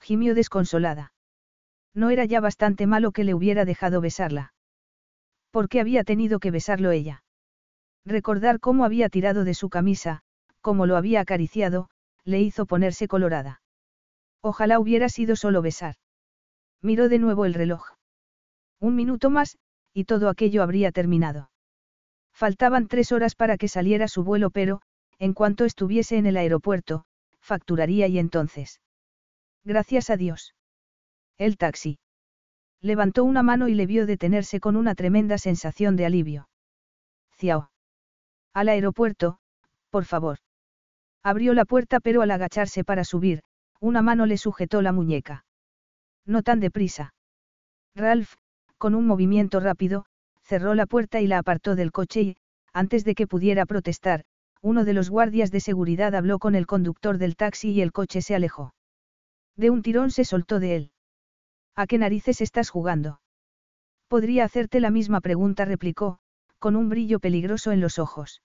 Gimió 0.00 0.36
desconsolada. 0.36 1.12
No 1.92 2.10
era 2.10 2.24
ya 2.26 2.38
bastante 2.38 2.86
malo 2.86 3.10
que 3.10 3.24
le 3.24 3.34
hubiera 3.34 3.64
dejado 3.64 4.00
besarla. 4.00 4.54
¿Por 5.50 5.68
qué 5.68 5.80
había 5.80 6.04
tenido 6.04 6.38
que 6.38 6.52
besarlo 6.52 6.92
ella? 6.92 7.24
Recordar 8.04 8.60
cómo 8.60 8.84
había 8.84 9.08
tirado 9.08 9.42
de 9.42 9.54
su 9.54 9.68
camisa, 9.68 10.22
cómo 10.60 10.86
lo 10.86 10.96
había 10.96 11.20
acariciado, 11.20 11.90
le 12.24 12.40
hizo 12.40 12.66
ponerse 12.66 13.08
colorada. 13.08 13.62
Ojalá 14.42 14.78
hubiera 14.78 15.08
sido 15.08 15.34
solo 15.34 15.60
besar. 15.60 15.96
Miró 16.82 17.08
de 17.08 17.18
nuevo 17.18 17.46
el 17.46 17.54
reloj. 17.54 17.84
Un 18.78 18.94
minuto 18.94 19.28
más, 19.28 19.58
y 19.92 20.04
todo 20.04 20.28
aquello 20.28 20.62
habría 20.62 20.92
terminado. 20.92 21.50
Faltaban 22.40 22.88
tres 22.88 23.12
horas 23.12 23.34
para 23.34 23.58
que 23.58 23.68
saliera 23.68 24.08
su 24.08 24.24
vuelo, 24.24 24.48
pero, 24.48 24.80
en 25.18 25.34
cuanto 25.34 25.66
estuviese 25.66 26.16
en 26.16 26.24
el 26.24 26.38
aeropuerto, 26.38 27.04
facturaría 27.38 28.06
y 28.06 28.18
entonces. 28.18 28.80
Gracias 29.62 30.08
a 30.08 30.16
Dios. 30.16 30.54
El 31.36 31.58
taxi. 31.58 31.98
Levantó 32.80 33.24
una 33.24 33.42
mano 33.42 33.68
y 33.68 33.74
le 33.74 33.84
vio 33.84 34.06
detenerse 34.06 34.58
con 34.58 34.76
una 34.76 34.94
tremenda 34.94 35.36
sensación 35.36 35.96
de 35.96 36.06
alivio. 36.06 36.48
Ciao. 37.36 37.70
Al 38.54 38.70
aeropuerto, 38.70 39.38
por 39.90 40.06
favor. 40.06 40.38
Abrió 41.22 41.52
la 41.52 41.66
puerta 41.66 42.00
pero 42.00 42.22
al 42.22 42.30
agacharse 42.30 42.84
para 42.84 43.04
subir, 43.04 43.42
una 43.80 44.00
mano 44.00 44.24
le 44.24 44.38
sujetó 44.38 44.80
la 44.80 44.92
muñeca. 44.92 45.44
No 46.24 46.42
tan 46.42 46.58
deprisa. 46.60 47.12
Ralph, 47.94 48.32
con 48.78 48.94
un 48.94 49.06
movimiento 49.06 49.60
rápido, 49.60 50.06
cerró 50.50 50.74
la 50.74 50.86
puerta 50.86 51.20
y 51.20 51.28
la 51.28 51.38
apartó 51.38 51.76
del 51.76 51.92
coche 51.92 52.20
y, 52.22 52.36
antes 52.72 53.04
de 53.04 53.14
que 53.14 53.28
pudiera 53.28 53.66
protestar, 53.66 54.24
uno 54.60 54.84
de 54.84 54.94
los 54.94 55.08
guardias 55.08 55.52
de 55.52 55.60
seguridad 55.60 56.12
habló 56.16 56.40
con 56.40 56.56
el 56.56 56.66
conductor 56.66 57.18
del 57.18 57.36
taxi 57.36 57.70
y 57.70 57.82
el 57.82 57.92
coche 57.92 58.20
se 58.20 58.34
alejó. 58.34 58.74
De 59.56 59.70
un 59.70 59.82
tirón 59.82 60.10
se 60.10 60.24
soltó 60.24 60.58
de 60.58 60.74
él. 60.74 60.90
¿A 61.76 61.86
qué 61.86 61.98
narices 61.98 62.40
estás 62.40 62.68
jugando? 62.68 63.20
Podría 64.08 64.44
hacerte 64.44 64.80
la 64.80 64.90
misma 64.90 65.20
pregunta, 65.20 65.64
replicó, 65.64 66.18
con 66.58 66.74
un 66.74 66.88
brillo 66.88 67.20
peligroso 67.20 67.70
en 67.70 67.80
los 67.80 68.00
ojos. 68.00 68.42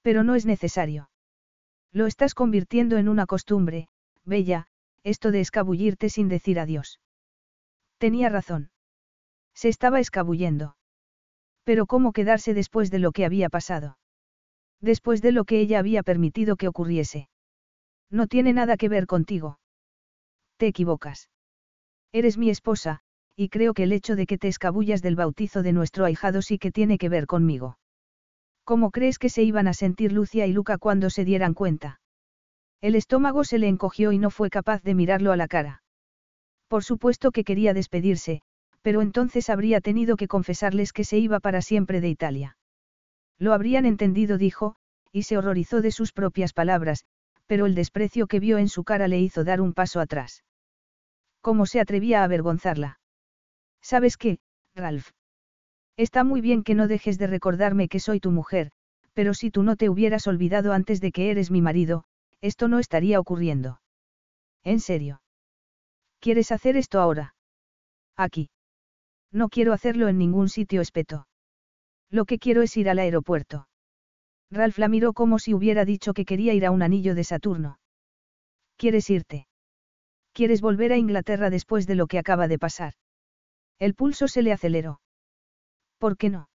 Pero 0.00 0.24
no 0.24 0.34
es 0.34 0.46
necesario. 0.46 1.10
Lo 1.92 2.06
estás 2.06 2.32
convirtiendo 2.34 2.96
en 2.96 3.10
una 3.10 3.26
costumbre, 3.26 3.88
Bella, 4.24 4.66
esto 5.04 5.30
de 5.30 5.40
escabullirte 5.40 6.08
sin 6.08 6.28
decir 6.28 6.58
adiós. 6.58 7.00
Tenía 7.98 8.30
razón. 8.30 8.70
Se 9.52 9.68
estaba 9.68 10.00
escabullendo. 10.00 10.74
Pero 11.64 11.86
¿cómo 11.86 12.12
quedarse 12.12 12.54
después 12.54 12.90
de 12.90 12.98
lo 12.98 13.12
que 13.12 13.24
había 13.24 13.48
pasado? 13.48 13.98
Después 14.80 15.22
de 15.22 15.32
lo 15.32 15.44
que 15.44 15.60
ella 15.60 15.78
había 15.78 16.02
permitido 16.02 16.56
que 16.56 16.68
ocurriese. 16.68 17.28
No 18.10 18.26
tiene 18.26 18.52
nada 18.52 18.76
que 18.76 18.88
ver 18.88 19.06
contigo. 19.06 19.58
Te 20.56 20.66
equivocas. 20.66 21.30
Eres 22.12 22.36
mi 22.36 22.50
esposa, 22.50 23.00
y 23.36 23.48
creo 23.48 23.74
que 23.74 23.84
el 23.84 23.92
hecho 23.92 24.16
de 24.16 24.26
que 24.26 24.38
te 24.38 24.48
escabullas 24.48 25.02
del 25.02 25.16
bautizo 25.16 25.62
de 25.62 25.72
nuestro 25.72 26.04
ahijado 26.04 26.42
sí 26.42 26.58
que 26.58 26.70
tiene 26.70 26.98
que 26.98 27.08
ver 27.08 27.26
conmigo. 27.26 27.78
¿Cómo 28.64 28.90
crees 28.90 29.18
que 29.18 29.28
se 29.28 29.42
iban 29.42 29.66
a 29.66 29.74
sentir 29.74 30.12
Lucia 30.12 30.46
y 30.46 30.52
Luca 30.52 30.78
cuando 30.78 31.10
se 31.10 31.24
dieran 31.24 31.54
cuenta? 31.54 32.00
El 32.80 32.94
estómago 32.94 33.44
se 33.44 33.58
le 33.58 33.68
encogió 33.68 34.12
y 34.12 34.18
no 34.18 34.30
fue 34.30 34.50
capaz 34.50 34.82
de 34.82 34.94
mirarlo 34.94 35.32
a 35.32 35.36
la 35.36 35.48
cara. 35.48 35.82
Por 36.68 36.84
supuesto 36.84 37.30
que 37.30 37.44
quería 37.44 37.74
despedirse, 37.74 38.42
pero 38.82 39.00
entonces 39.00 39.48
habría 39.48 39.80
tenido 39.80 40.16
que 40.16 40.28
confesarles 40.28 40.92
que 40.92 41.04
se 41.04 41.18
iba 41.18 41.40
para 41.40 41.62
siempre 41.62 42.00
de 42.00 42.08
Italia. 42.08 42.56
Lo 43.38 43.54
habrían 43.54 43.86
entendido, 43.86 44.38
dijo, 44.38 44.76
y 45.12 45.22
se 45.22 45.38
horrorizó 45.38 45.80
de 45.80 45.92
sus 45.92 46.12
propias 46.12 46.52
palabras, 46.52 47.04
pero 47.46 47.66
el 47.66 47.74
desprecio 47.74 48.26
que 48.26 48.40
vio 48.40 48.58
en 48.58 48.68
su 48.68 48.84
cara 48.84 49.08
le 49.08 49.20
hizo 49.20 49.44
dar 49.44 49.60
un 49.60 49.72
paso 49.72 50.00
atrás. 50.00 50.44
¿Cómo 51.40 51.66
se 51.66 51.80
atrevía 51.80 52.20
a 52.20 52.24
avergonzarla? 52.24 53.00
¿Sabes 53.80 54.16
qué, 54.16 54.38
Ralph? 54.74 55.10
Está 55.96 56.24
muy 56.24 56.40
bien 56.40 56.62
que 56.62 56.74
no 56.74 56.88
dejes 56.88 57.18
de 57.18 57.26
recordarme 57.26 57.88
que 57.88 58.00
soy 58.00 58.20
tu 58.20 58.30
mujer, 58.30 58.70
pero 59.12 59.34
si 59.34 59.50
tú 59.50 59.62
no 59.62 59.76
te 59.76 59.88
hubieras 59.88 60.26
olvidado 60.26 60.72
antes 60.72 61.00
de 61.00 61.12
que 61.12 61.30
eres 61.30 61.50
mi 61.50 61.60
marido, 61.60 62.04
esto 62.40 62.68
no 62.68 62.78
estaría 62.78 63.20
ocurriendo. 63.20 63.80
¿En 64.64 64.80
serio? 64.80 65.20
¿Quieres 66.20 66.52
hacer 66.52 66.76
esto 66.76 67.00
ahora? 67.00 67.34
Aquí. 68.16 68.48
No 69.32 69.48
quiero 69.48 69.72
hacerlo 69.72 70.08
en 70.08 70.18
ningún 70.18 70.48
sitio 70.48 70.80
espeto. 70.80 71.26
Lo 72.10 72.26
que 72.26 72.38
quiero 72.38 72.62
es 72.62 72.76
ir 72.76 72.90
al 72.90 72.98
aeropuerto. 72.98 73.66
Ralph 74.50 74.76
la 74.78 74.88
miró 74.88 75.14
como 75.14 75.38
si 75.38 75.54
hubiera 75.54 75.86
dicho 75.86 76.12
que 76.12 76.26
quería 76.26 76.52
ir 76.52 76.66
a 76.66 76.70
un 76.70 76.82
anillo 76.82 77.14
de 77.14 77.24
Saturno. 77.24 77.78
¿Quieres 78.76 79.08
irte? 79.08 79.46
¿Quieres 80.34 80.60
volver 80.60 80.92
a 80.92 80.98
Inglaterra 80.98 81.48
después 81.48 81.86
de 81.86 81.94
lo 81.94 82.06
que 82.06 82.18
acaba 82.18 82.48
de 82.48 82.58
pasar? 82.58 82.92
El 83.78 83.94
pulso 83.94 84.28
se 84.28 84.42
le 84.42 84.52
aceleró. 84.52 85.00
¿Por 85.98 86.18
qué 86.18 86.28
no? 86.28 86.50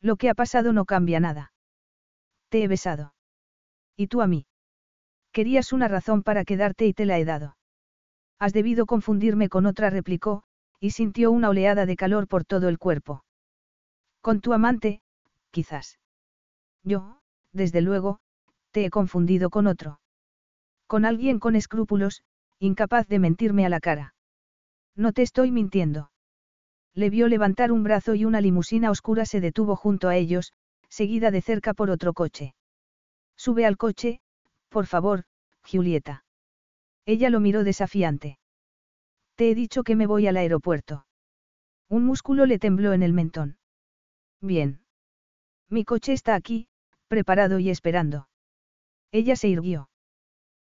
Lo 0.00 0.16
que 0.16 0.28
ha 0.28 0.34
pasado 0.34 0.72
no 0.72 0.84
cambia 0.84 1.20
nada. 1.20 1.52
Te 2.48 2.64
he 2.64 2.68
besado. 2.68 3.14
¿Y 3.96 4.08
tú 4.08 4.20
a 4.20 4.26
mí? 4.26 4.46
Querías 5.30 5.72
una 5.72 5.88
razón 5.88 6.22
para 6.22 6.44
quedarte 6.44 6.86
y 6.86 6.92
te 6.92 7.06
la 7.06 7.18
he 7.18 7.24
dado. 7.24 7.56
Has 8.38 8.52
debido 8.52 8.86
confundirme 8.86 9.48
con 9.48 9.66
otra, 9.66 9.90
replicó, 9.90 10.42
y 10.82 10.90
sintió 10.90 11.30
una 11.30 11.48
oleada 11.48 11.86
de 11.86 11.94
calor 11.94 12.26
por 12.26 12.44
todo 12.44 12.68
el 12.68 12.76
cuerpo. 12.76 13.24
Con 14.20 14.40
tu 14.40 14.52
amante, 14.52 15.00
quizás. 15.52 16.00
Yo, 16.82 17.20
desde 17.52 17.80
luego, 17.82 18.18
te 18.72 18.84
he 18.84 18.90
confundido 18.90 19.48
con 19.48 19.68
otro. 19.68 20.00
Con 20.88 21.04
alguien 21.04 21.38
con 21.38 21.54
escrúpulos, 21.54 22.24
incapaz 22.58 23.06
de 23.06 23.20
mentirme 23.20 23.64
a 23.64 23.68
la 23.68 23.78
cara. 23.78 24.16
No 24.96 25.12
te 25.12 25.22
estoy 25.22 25.52
mintiendo. 25.52 26.10
Le 26.94 27.10
vio 27.10 27.28
levantar 27.28 27.70
un 27.70 27.84
brazo 27.84 28.16
y 28.16 28.24
una 28.24 28.40
limusina 28.40 28.90
oscura 28.90 29.24
se 29.24 29.40
detuvo 29.40 29.76
junto 29.76 30.08
a 30.08 30.16
ellos, 30.16 30.52
seguida 30.88 31.30
de 31.30 31.42
cerca 31.42 31.74
por 31.74 31.90
otro 31.90 32.12
coche. 32.12 32.56
Sube 33.36 33.66
al 33.66 33.76
coche, 33.76 34.20
por 34.68 34.86
favor, 34.86 35.26
Julieta. 35.62 36.24
Ella 37.06 37.30
lo 37.30 37.38
miró 37.38 37.62
desafiante. 37.62 38.40
Te 39.42 39.50
he 39.50 39.56
dicho 39.56 39.82
que 39.82 39.96
me 39.96 40.06
voy 40.06 40.28
al 40.28 40.36
aeropuerto. 40.36 41.04
Un 41.88 42.04
músculo 42.04 42.46
le 42.46 42.60
tembló 42.60 42.92
en 42.92 43.02
el 43.02 43.12
mentón. 43.12 43.58
Bien. 44.40 44.84
Mi 45.68 45.84
coche 45.84 46.12
está 46.12 46.36
aquí, 46.36 46.68
preparado 47.08 47.58
y 47.58 47.68
esperando. 47.68 48.28
Ella 49.10 49.34
se 49.34 49.48
irguió. 49.48 49.90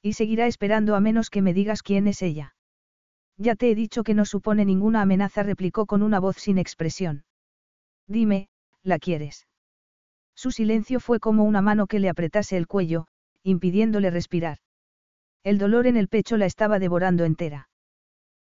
Y 0.02 0.14
seguirá 0.14 0.48
esperando 0.48 0.96
a 0.96 1.00
menos 1.02 1.30
que 1.30 1.44
me 1.44 1.54
digas 1.54 1.84
quién 1.84 2.08
es 2.08 2.24
ella. 2.24 2.56
Ya 3.38 3.54
te 3.54 3.70
he 3.70 3.76
dicho 3.76 4.04
que 4.04 4.16
no 4.16 4.26
supone 4.26 4.66
ninguna 4.66 5.04
amenaza, 5.04 5.44
replicó 5.44 5.86
con 5.86 6.02
una 6.02 6.20
voz 6.20 6.38
sin 6.38 6.58
expresión. 6.58 7.26
Dime, 8.08 8.50
¿la 8.82 8.98
quieres? 8.98 9.46
Su 10.34 10.50
silencio 10.50 11.00
fue 11.00 11.20
como 11.20 11.44
una 11.44 11.62
mano 11.62 11.86
que 11.86 12.00
le 12.00 12.10
apretase 12.10 12.58
el 12.58 12.66
cuello, 12.66 13.06
impidiéndole 13.44 14.10
respirar. 14.10 14.58
El 15.44 15.60
dolor 15.60 15.86
en 15.86 15.96
el 15.96 16.08
pecho 16.08 16.38
la 16.38 16.48
estaba 16.48 16.80
devorando 16.80 17.24
entera. 17.24 17.70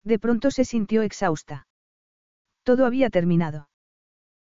De 0.07 0.21
pronto 0.21 0.53
se 0.53 0.65
sintió 0.65 1.03
exhausta. 1.03 1.67
Todo 2.63 2.87
había 2.87 3.11
terminado. 3.11 3.69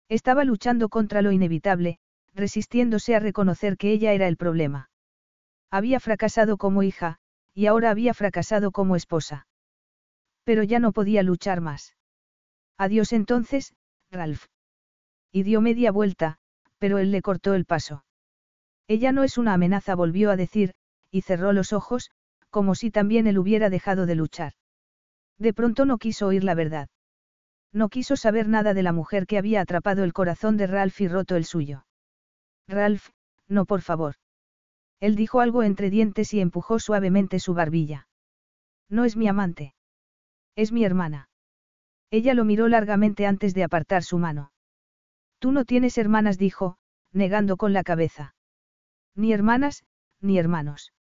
Estaba 0.10 0.44
luchando 0.44 0.90
contra 0.90 1.22
lo 1.22 1.32
inevitable, 1.32 2.00
resistiéndose 2.34 3.16
a 3.16 3.22
reconocer 3.22 3.78
que 3.78 3.94
ella 3.94 4.12
era 4.12 4.28
el 4.28 4.36
problema. 4.36 4.90
Había 5.72 6.02
fracasado 6.02 6.58
como 6.58 6.84
hija, 6.84 7.18
y 7.54 7.68
ahora 7.68 7.92
había 7.92 8.14
fracasado 8.14 8.72
como 8.72 8.98
esposa. 8.98 9.48
Pero 10.44 10.64
ya 10.64 10.80
no 10.80 10.92
podía 10.92 11.24
luchar 11.24 11.62
más. 11.62 11.96
Adiós 12.78 13.14
entonces, 13.14 13.74
Ralph. 14.12 14.48
Y 15.32 15.44
dio 15.44 15.62
media 15.62 15.94
vuelta, 15.94 16.40
pero 16.78 16.98
él 16.98 17.12
le 17.12 17.22
cortó 17.22 17.54
el 17.54 17.64
paso. 17.64 18.04
Ella 18.90 19.14
no 19.14 19.24
es 19.24 19.38
una 19.38 19.54
amenaza, 19.54 19.96
volvió 19.96 20.30
a 20.30 20.36
decir, 20.36 20.74
y 21.10 21.22
cerró 21.22 21.54
los 21.54 21.72
ojos, 21.72 22.12
como 22.50 22.76
si 22.76 22.92
también 22.92 23.28
él 23.28 23.38
hubiera 23.38 23.70
dejado 23.70 24.06
de 24.06 24.16
luchar. 24.16 24.54
De 25.38 25.54
pronto 25.54 25.86
no 25.86 25.98
quiso 25.98 26.28
oír 26.28 26.44
la 26.44 26.56
verdad. 26.56 26.90
No 27.72 27.90
quiso 27.90 28.16
saber 28.16 28.48
nada 28.48 28.74
de 28.74 28.84
la 28.84 28.94
mujer 28.94 29.26
que 29.26 29.38
había 29.38 29.62
atrapado 29.62 30.04
el 30.04 30.14
corazón 30.14 30.58
de 30.58 30.68
Ralph 30.68 31.02
y 31.02 31.08
roto 31.08 31.36
el 31.36 31.46
suyo. 31.46 31.86
Ralph, 32.68 33.10
no 33.48 33.66
por 33.66 33.82
favor. 33.82 34.16
Él 35.00 35.16
dijo 35.16 35.42
algo 35.42 35.64
entre 35.64 35.90
dientes 35.90 36.34
y 36.34 36.40
empujó 36.40 36.80
suavemente 36.80 37.40
su 37.40 37.54
barbilla. 37.54 38.08
No 38.90 39.06
es 39.06 39.18
mi 39.18 39.28
amante. 39.28 39.74
Es 40.56 40.72
mi 40.72 40.86
hermana. 40.86 41.30
Ella 42.12 42.36
lo 42.36 42.46
miró 42.46 42.68
largamente 42.68 43.26
antes 43.26 43.56
de 43.56 43.64
apartar 43.64 44.04
su 44.04 44.20
mano. 44.20 44.52
Tú 45.40 45.52
no 45.52 45.66
tienes 45.66 45.98
hermanas, 45.98 46.38
dijo, 46.38 46.78
negando 47.12 47.58
con 47.58 47.74
la 47.74 47.84
cabeza. 47.84 48.36
Ni 49.16 49.34
hermanas, 49.34 49.84
ni 50.22 50.38
hermanos. 50.38 50.94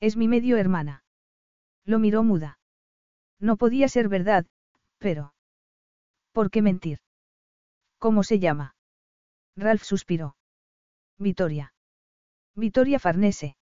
Es 0.00 0.16
mi 0.16 0.28
medio 0.28 0.56
hermana. 0.56 1.02
Lo 1.84 1.98
miró 1.98 2.22
muda. 2.22 2.57
No 3.40 3.56
podía 3.56 3.88
ser 3.88 4.08
verdad, 4.08 4.46
pero... 4.98 5.34
¿Por 6.32 6.50
qué 6.50 6.62
mentir? 6.62 6.98
¿Cómo 7.98 8.22
se 8.22 8.38
llama? 8.38 8.74
Ralph 9.56 9.82
suspiró. 9.82 10.36
Vitoria. 11.18 11.72
Vitoria 12.54 12.98
Farnese. 12.98 13.56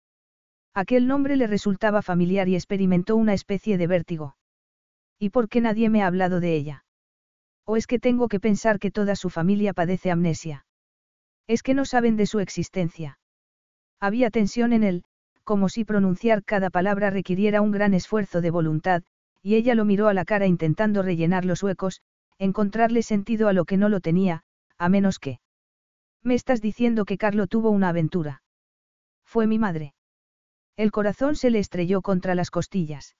Aquel 0.75 1.07
nombre 1.07 1.37
le 1.37 1.47
resultaba 1.47 2.03
familiar 2.03 2.49
y 2.49 2.57
experimentó 2.57 3.17
una 3.17 3.33
especie 3.33 3.79
de 3.79 3.87
vértigo. 3.87 4.37
¿Y 5.19 5.31
por 5.31 5.49
qué 5.49 5.61
nadie 5.61 5.89
me 5.89 6.03
ha 6.03 6.09
hablado 6.09 6.41
de 6.41 6.55
ella? 6.55 6.85
¿O 7.65 7.77
es 7.77 7.87
que 7.87 8.01
tengo 8.01 8.29
que 8.29 8.41
pensar 8.41 8.79
que 8.79 8.91
toda 8.91 9.15
su 9.17 9.31
familia 9.31 9.73
padece 9.73 10.11
amnesia? 10.11 10.67
Es 11.47 11.63
que 11.63 11.75
no 11.75 11.85
saben 11.85 12.17
de 12.17 12.27
su 12.27 12.41
existencia. 12.41 13.19
Había 14.01 14.31
tensión 14.31 14.73
en 14.73 14.83
él, 14.83 15.05
como 15.45 15.69
si 15.69 15.85
pronunciar 15.85 16.43
cada 16.45 16.71
palabra 16.71 17.11
requiriera 17.11 17.61
un 17.61 17.71
gran 17.71 17.95
esfuerzo 17.95 18.41
de 18.41 18.51
voluntad, 18.51 19.03
y 19.45 19.57
ella 19.57 19.75
lo 19.75 19.85
miró 19.85 20.09
a 20.09 20.15
la 20.15 20.25
cara 20.25 20.47
intentando 20.47 21.03
rellenar 21.03 21.45
los 21.45 21.62
huecos, 21.62 22.01
encontrarle 22.39 23.03
sentido 23.03 23.47
a 23.47 23.53
lo 23.53 23.66
que 23.66 23.77
no 23.77 23.91
lo 23.91 24.01
tenía, 24.01 24.43
a 24.79 24.89
menos 24.89 25.19
que... 25.19 25.39
Me 26.23 26.35
estás 26.35 26.62
diciendo 26.62 27.05
que 27.05 27.19
Carlo 27.19 27.47
tuvo 27.47 27.69
una 27.69 27.91
aventura. 27.91 28.43
Fue 29.27 29.47
mi 29.47 29.59
madre. 29.59 29.95
El 30.77 30.91
corazón 30.91 31.37
se 31.37 31.51
le 31.51 31.59
estrelló 31.59 32.01
contra 32.01 32.35
las 32.35 32.51
costillas. 32.51 33.16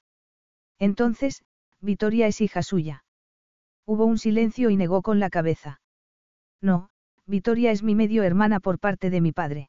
Entonces, 0.79 1.45
Vitoria 1.83 2.27
es 2.27 2.41
hija 2.41 2.63
suya. 2.63 3.05
Hubo 3.85 4.07
un 4.07 4.17
silencio 4.17 4.71
y 4.71 4.77
negó 4.77 5.03
con 5.03 5.21
la 5.21 5.29
cabeza. 5.29 5.83
No, 6.63 6.89
Vitoria 7.27 7.71
es 7.71 7.83
mi 7.83 7.95
medio 7.95 8.23
hermana 8.23 8.61
por 8.61 8.79
parte 8.79 9.11
de 9.11 9.21
mi 9.21 9.33
padre. 9.33 9.69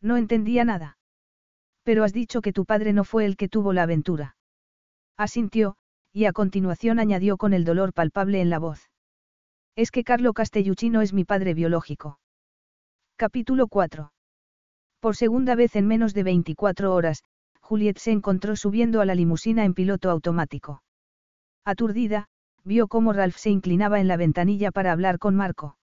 No 0.00 0.16
entendía 0.16 0.64
nada. 0.64 0.98
Pero 1.82 2.04
has 2.04 2.12
dicho 2.12 2.42
que 2.42 2.52
tu 2.52 2.64
padre 2.64 2.92
no 2.92 3.02
fue 3.02 3.24
el 3.24 3.36
que 3.36 3.48
tuvo 3.48 3.72
la 3.72 3.82
aventura. 3.82 4.36
Asintió, 5.16 5.76
y 6.12 6.24
a 6.24 6.32
continuación 6.32 6.98
añadió 6.98 7.36
con 7.36 7.52
el 7.52 7.64
dolor 7.64 7.92
palpable 7.92 8.40
en 8.40 8.50
la 8.50 8.58
voz. 8.58 8.90
Es 9.76 9.90
que 9.90 10.02
Carlo 10.02 10.32
Castellucci 10.32 10.90
es 11.02 11.12
mi 11.12 11.24
padre 11.24 11.54
biológico. 11.54 12.18
Capítulo 13.16 13.68
4. 13.68 14.12
Por 14.98 15.16
segunda 15.16 15.54
vez 15.54 15.76
en 15.76 15.86
menos 15.86 16.14
de 16.14 16.24
24 16.24 16.92
horas, 16.92 17.22
Juliet 17.60 17.98
se 17.98 18.10
encontró 18.10 18.56
subiendo 18.56 19.00
a 19.00 19.04
la 19.04 19.14
limusina 19.14 19.64
en 19.64 19.74
piloto 19.74 20.10
automático. 20.10 20.82
Aturdida, 21.64 22.26
vio 22.64 22.88
cómo 22.88 23.12
Ralph 23.12 23.36
se 23.36 23.50
inclinaba 23.50 24.00
en 24.00 24.08
la 24.08 24.16
ventanilla 24.16 24.72
para 24.72 24.90
hablar 24.90 25.18
con 25.18 25.36
Marco. 25.36 25.76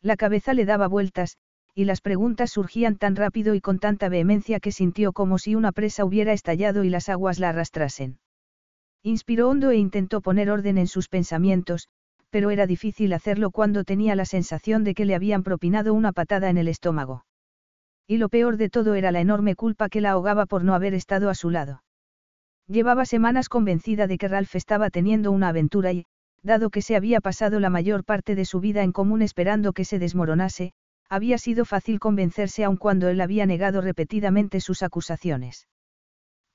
La 0.00 0.16
cabeza 0.16 0.54
le 0.54 0.64
daba 0.64 0.88
vueltas, 0.88 1.36
y 1.74 1.84
las 1.84 2.00
preguntas 2.00 2.52
surgían 2.52 2.96
tan 2.96 3.16
rápido 3.16 3.54
y 3.54 3.60
con 3.60 3.78
tanta 3.78 4.08
vehemencia 4.08 4.60
que 4.60 4.72
sintió 4.72 5.12
como 5.12 5.38
si 5.38 5.54
una 5.54 5.72
presa 5.72 6.06
hubiera 6.06 6.32
estallado 6.32 6.84
y 6.84 6.88
las 6.88 7.10
aguas 7.10 7.38
la 7.38 7.50
arrastrasen. 7.50 8.18
Inspiró 9.06 9.48
hondo 9.48 9.70
e 9.70 9.76
intentó 9.76 10.20
poner 10.20 10.50
orden 10.50 10.78
en 10.78 10.88
sus 10.88 11.08
pensamientos, 11.08 11.86
pero 12.28 12.50
era 12.50 12.66
difícil 12.66 13.12
hacerlo 13.12 13.52
cuando 13.52 13.84
tenía 13.84 14.16
la 14.16 14.24
sensación 14.24 14.82
de 14.82 14.94
que 14.94 15.04
le 15.04 15.14
habían 15.14 15.44
propinado 15.44 15.94
una 15.94 16.10
patada 16.10 16.50
en 16.50 16.58
el 16.58 16.66
estómago. 16.66 17.24
Y 18.08 18.16
lo 18.16 18.28
peor 18.28 18.56
de 18.56 18.68
todo 18.68 18.94
era 18.96 19.12
la 19.12 19.20
enorme 19.20 19.54
culpa 19.54 19.88
que 19.88 20.00
la 20.00 20.10
ahogaba 20.10 20.46
por 20.46 20.64
no 20.64 20.74
haber 20.74 20.92
estado 20.92 21.30
a 21.30 21.36
su 21.36 21.50
lado. 21.50 21.84
Llevaba 22.66 23.04
semanas 23.04 23.48
convencida 23.48 24.08
de 24.08 24.18
que 24.18 24.26
Ralph 24.26 24.56
estaba 24.56 24.90
teniendo 24.90 25.30
una 25.30 25.50
aventura 25.50 25.92
y, 25.92 26.06
dado 26.42 26.70
que 26.70 26.82
se 26.82 26.96
había 26.96 27.20
pasado 27.20 27.60
la 27.60 27.70
mayor 27.70 28.02
parte 28.02 28.34
de 28.34 28.44
su 28.44 28.58
vida 28.58 28.82
en 28.82 28.90
común 28.90 29.22
esperando 29.22 29.72
que 29.72 29.84
se 29.84 30.00
desmoronase, 30.00 30.72
había 31.08 31.38
sido 31.38 31.64
fácil 31.64 32.00
convencerse 32.00 32.64
aun 32.64 32.76
cuando 32.76 33.08
él 33.08 33.20
había 33.20 33.46
negado 33.46 33.82
repetidamente 33.82 34.58
sus 34.58 34.82
acusaciones. 34.82 35.68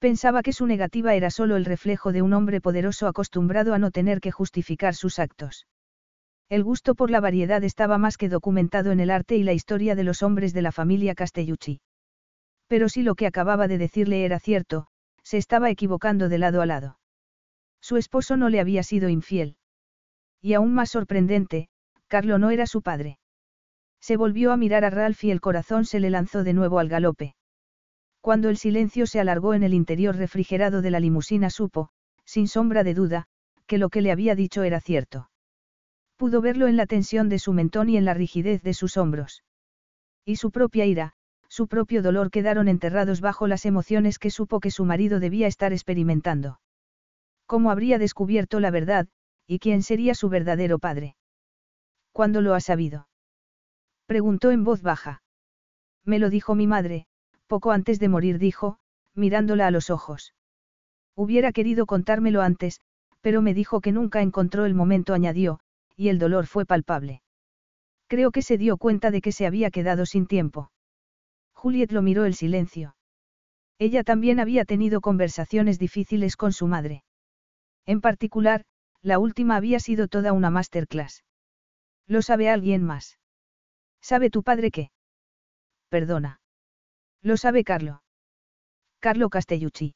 Pensaba 0.01 0.41
que 0.41 0.51
su 0.51 0.65
negativa 0.65 1.13
era 1.13 1.29
solo 1.29 1.57
el 1.57 1.63
reflejo 1.63 2.11
de 2.11 2.23
un 2.23 2.33
hombre 2.33 2.59
poderoso 2.59 3.05
acostumbrado 3.05 3.75
a 3.75 3.77
no 3.77 3.91
tener 3.91 4.19
que 4.19 4.31
justificar 4.31 4.95
sus 4.95 5.19
actos. 5.19 5.67
El 6.49 6.63
gusto 6.63 6.95
por 6.95 7.11
la 7.11 7.19
variedad 7.19 7.63
estaba 7.63 7.99
más 7.99 8.17
que 8.17 8.27
documentado 8.27 8.91
en 8.91 8.99
el 8.99 9.11
arte 9.11 9.37
y 9.37 9.43
la 9.43 9.53
historia 9.53 9.93
de 9.93 10.03
los 10.03 10.23
hombres 10.23 10.53
de 10.53 10.63
la 10.63 10.71
familia 10.71 11.13
Castellucci. 11.13 11.81
Pero 12.65 12.89
si 12.89 13.03
lo 13.03 13.13
que 13.13 13.27
acababa 13.27 13.67
de 13.67 13.77
decirle 13.77 14.25
era 14.25 14.39
cierto, 14.39 14.87
se 15.21 15.37
estaba 15.37 15.69
equivocando 15.69 16.29
de 16.29 16.39
lado 16.39 16.63
a 16.63 16.65
lado. 16.65 16.97
Su 17.79 17.97
esposo 17.97 18.37
no 18.37 18.49
le 18.49 18.59
había 18.59 18.81
sido 18.81 19.07
infiel. 19.07 19.55
Y 20.41 20.55
aún 20.55 20.73
más 20.73 20.89
sorprendente, 20.89 21.69
Carlo 22.07 22.39
no 22.39 22.49
era 22.49 22.65
su 22.65 22.81
padre. 22.81 23.19
Se 23.99 24.17
volvió 24.17 24.51
a 24.51 24.57
mirar 24.57 24.83
a 24.83 24.89
Ralph 24.89 25.23
y 25.25 25.29
el 25.29 25.41
corazón 25.41 25.85
se 25.85 25.99
le 25.99 26.09
lanzó 26.09 26.43
de 26.43 26.53
nuevo 26.53 26.79
al 26.79 26.89
galope. 26.89 27.35
Cuando 28.22 28.49
el 28.49 28.57
silencio 28.57 29.07
se 29.07 29.19
alargó 29.19 29.56
en 29.56 29.64
el 29.64 29.73
interior 29.73 30.15
refrigerado 30.15 30.81
de 30.81 30.91
la 30.91 30.99
limusina 30.99 31.49
supo, 31.49 31.89
sin 32.23 32.48
sombra 32.48 32.84
de 32.84 32.93
duda, 32.93 33.26
que 33.65 33.80
lo 33.80 33.89
que 33.89 34.02
le 34.02 34.11
había 34.11 34.35
dicho 34.35 34.64
era 34.64 34.80
cierto. 34.80 35.30
Pudo 36.18 36.39
verlo 36.39 36.68
en 36.68 36.77
la 36.77 36.85
tensión 36.85 37.30
de 37.30 37.39
su 37.39 37.52
mentón 37.52 37.89
y 37.89 37.98
en 37.98 38.06
la 38.06 38.14
rigidez 38.14 38.61
de 38.61 38.76
sus 38.76 38.95
hombros. 38.95 39.43
Y 40.23 40.35
su 40.35 40.52
propia 40.52 40.85
ira, 40.85 41.14
su 41.48 41.68
propio 41.68 42.03
dolor 42.03 42.30
quedaron 42.30 42.68
enterrados 42.68 43.22
bajo 43.22 43.48
las 43.48 43.65
emociones 43.65 44.19
que 44.19 44.30
supo 44.30 44.60
que 44.60 44.69
su 44.69 44.85
marido 44.85 45.19
debía 45.19 45.48
estar 45.48 45.73
experimentando. 45.73 46.61
¿Cómo 47.48 47.72
habría 47.72 47.98
descubierto 47.98 48.60
la 48.60 48.72
verdad, 48.72 49.07
y 49.48 49.60
quién 49.60 49.81
sería 49.81 50.14
su 50.14 50.30
verdadero 50.30 50.77
padre? 50.77 51.15
¿Cuándo 52.11 52.41
lo 52.41 52.53
ha 52.53 52.61
sabido? 52.61 53.07
Preguntó 54.06 54.52
en 54.52 54.64
voz 54.64 54.81
baja. 54.81 55.23
Me 56.06 56.19
lo 56.19 56.30
dijo 56.30 56.56
mi 56.56 56.68
madre, 56.68 57.07
poco 57.51 57.71
antes 57.71 57.99
de 57.99 58.07
morir 58.07 58.39
dijo, 58.39 58.77
mirándola 59.13 59.67
a 59.67 59.71
los 59.71 59.89
ojos. 59.89 60.33
Hubiera 61.17 61.51
querido 61.51 61.85
contármelo 61.85 62.41
antes, 62.41 62.79
pero 63.19 63.41
me 63.41 63.53
dijo 63.53 63.81
que 63.81 63.91
nunca 63.91 64.21
encontró 64.21 64.63
el 64.63 64.73
momento, 64.73 65.13
añadió, 65.13 65.59
y 65.97 66.07
el 66.07 66.17
dolor 66.17 66.45
fue 66.47 66.65
palpable. 66.65 67.21
Creo 68.07 68.31
que 68.31 68.41
se 68.41 68.57
dio 68.57 68.77
cuenta 68.77 69.11
de 69.11 69.19
que 69.19 69.33
se 69.33 69.45
había 69.45 69.69
quedado 69.69 70.05
sin 70.05 70.27
tiempo. 70.27 70.71
Juliet 71.51 71.91
lo 71.91 72.01
miró 72.01 72.23
el 72.23 72.35
silencio. 72.35 72.95
Ella 73.77 74.05
también 74.05 74.39
había 74.39 74.63
tenido 74.63 75.01
conversaciones 75.01 75.77
difíciles 75.77 76.37
con 76.37 76.53
su 76.53 76.67
madre. 76.67 77.03
En 77.85 77.99
particular, 77.99 78.63
la 79.01 79.19
última 79.19 79.57
había 79.57 79.81
sido 79.81 80.07
toda 80.07 80.31
una 80.31 80.49
masterclass. 80.49 81.25
¿Lo 82.07 82.21
sabe 82.21 82.49
alguien 82.49 82.81
más? 82.81 83.19
¿Sabe 83.99 84.29
tu 84.29 84.41
padre 84.41 84.71
qué? 84.71 84.89
Perdona. 85.89 86.40
Lo 87.23 87.38
sabe 87.38 87.64
Carlo. 87.64 88.02
Carlo 88.99 89.30
Castellucci. 89.30 89.93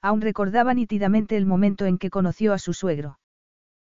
Aún 0.00 0.20
recordaba 0.20 0.74
nítidamente 0.74 1.36
el 1.36 1.44
momento 1.44 1.86
en 1.86 1.98
que 1.98 2.10
conoció 2.10 2.52
a 2.52 2.58
su 2.58 2.72
suegro. 2.72 3.18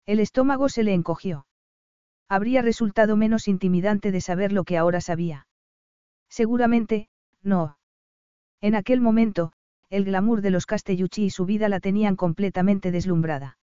El 0.05 0.19
estómago 0.19 0.69
se 0.69 0.83
le 0.83 0.93
encogió. 0.93 1.47
Habría 2.29 2.63
resultado 2.63 3.17
menos 3.17 3.47
intimidante 3.47 4.11
de 4.11 4.21
saber 4.21 4.53
lo 4.53 4.65
que 4.65 4.77
ahora 4.77 5.01
sabía. 5.01 5.47
Seguramente, 6.29 7.09
no. 7.43 7.79
En 8.61 8.75
aquel 8.75 9.01
momento, 9.01 9.53
el 9.89 10.05
glamour 10.05 10.41
de 10.41 10.51
los 10.51 10.67
Castellucci 10.67 11.25
y 11.25 11.31
su 11.31 11.45
vida 11.45 11.69
la 11.69 11.79
tenían 11.79 12.17
completamente 12.17 12.91
deslumbrada. 12.91 13.59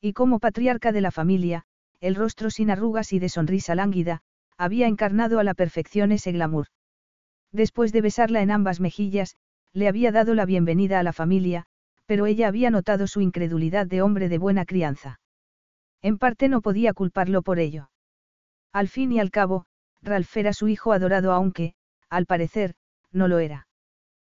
Y 0.00 0.12
como 0.12 0.38
patriarca 0.38 0.92
de 0.92 1.00
la 1.00 1.10
familia, 1.10 1.64
el 2.00 2.14
rostro 2.14 2.50
sin 2.50 2.70
arrugas 2.70 3.12
y 3.12 3.18
de 3.18 3.28
sonrisa 3.30 3.74
lánguida, 3.74 4.22
había 4.58 4.86
encarnado 4.86 5.38
a 5.38 5.44
la 5.44 5.54
perfección 5.54 6.12
ese 6.12 6.32
glamour. 6.32 6.66
Después 7.52 7.92
de 7.92 8.00
besarla 8.00 8.42
en 8.42 8.50
ambas 8.50 8.80
mejillas, 8.80 9.36
le 9.72 9.88
había 9.88 10.10
dado 10.10 10.34
la 10.34 10.46
bienvenida 10.46 10.98
a 10.98 11.02
la 11.02 11.12
familia, 11.12 11.66
pero 12.06 12.26
ella 12.26 12.48
había 12.48 12.70
notado 12.70 13.06
su 13.06 13.20
incredulidad 13.20 13.86
de 13.86 14.02
hombre 14.02 14.28
de 14.28 14.38
buena 14.38 14.64
crianza. 14.64 15.20
En 16.00 16.18
parte 16.18 16.48
no 16.48 16.60
podía 16.60 16.92
culparlo 16.94 17.42
por 17.42 17.58
ello. 17.58 17.90
Al 18.72 18.88
fin 18.88 19.12
y 19.12 19.20
al 19.20 19.30
cabo, 19.30 19.66
Ralph 20.02 20.36
era 20.36 20.52
su 20.52 20.68
hijo 20.68 20.92
adorado 20.92 21.32
aunque, 21.32 21.74
al 22.08 22.26
parecer, 22.26 22.74
no 23.12 23.28
lo 23.28 23.38
era. 23.38 23.68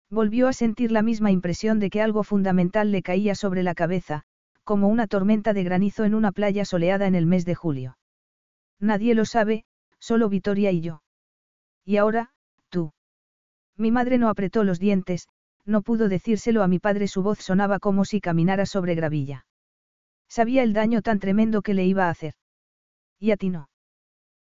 Volvió 0.09 0.47
a 0.47 0.53
sentir 0.53 0.91
la 0.91 1.01
misma 1.01 1.31
impresión 1.31 1.79
de 1.79 1.89
que 1.89 2.01
algo 2.01 2.23
fundamental 2.23 2.91
le 2.91 3.01
caía 3.01 3.35
sobre 3.35 3.63
la 3.63 3.73
cabeza, 3.73 4.23
como 4.63 4.87
una 4.87 5.07
tormenta 5.07 5.53
de 5.53 5.63
granizo 5.63 6.03
en 6.03 6.13
una 6.13 6.31
playa 6.31 6.65
soleada 6.65 7.07
en 7.07 7.15
el 7.15 7.25
mes 7.25 7.45
de 7.45 7.55
julio. 7.55 7.97
Nadie 8.79 9.15
lo 9.15 9.25
sabe, 9.25 9.65
solo 9.99 10.29
Vitoria 10.29 10.71
y 10.71 10.81
yo. 10.81 11.01
Y 11.85 11.97
ahora, 11.97 12.31
tú. 12.69 12.91
Mi 13.77 13.91
madre 13.91 14.17
no 14.17 14.29
apretó 14.29 14.63
los 14.63 14.79
dientes, 14.79 15.27
no 15.65 15.81
pudo 15.81 16.09
decírselo 16.09 16.63
a 16.63 16.67
mi 16.67 16.79
padre, 16.79 17.07
su 17.07 17.23
voz 17.23 17.39
sonaba 17.39 17.79
como 17.79 18.05
si 18.05 18.21
caminara 18.21 18.65
sobre 18.65 18.95
gravilla. 18.95 19.45
Sabía 20.27 20.63
el 20.63 20.73
daño 20.73 21.01
tan 21.01 21.19
tremendo 21.19 21.61
que 21.61 21.73
le 21.73 21.85
iba 21.85 22.07
a 22.07 22.09
hacer. 22.09 22.33
Y 23.19 23.31
a 23.31 23.37
ti 23.37 23.49
no. 23.49 23.69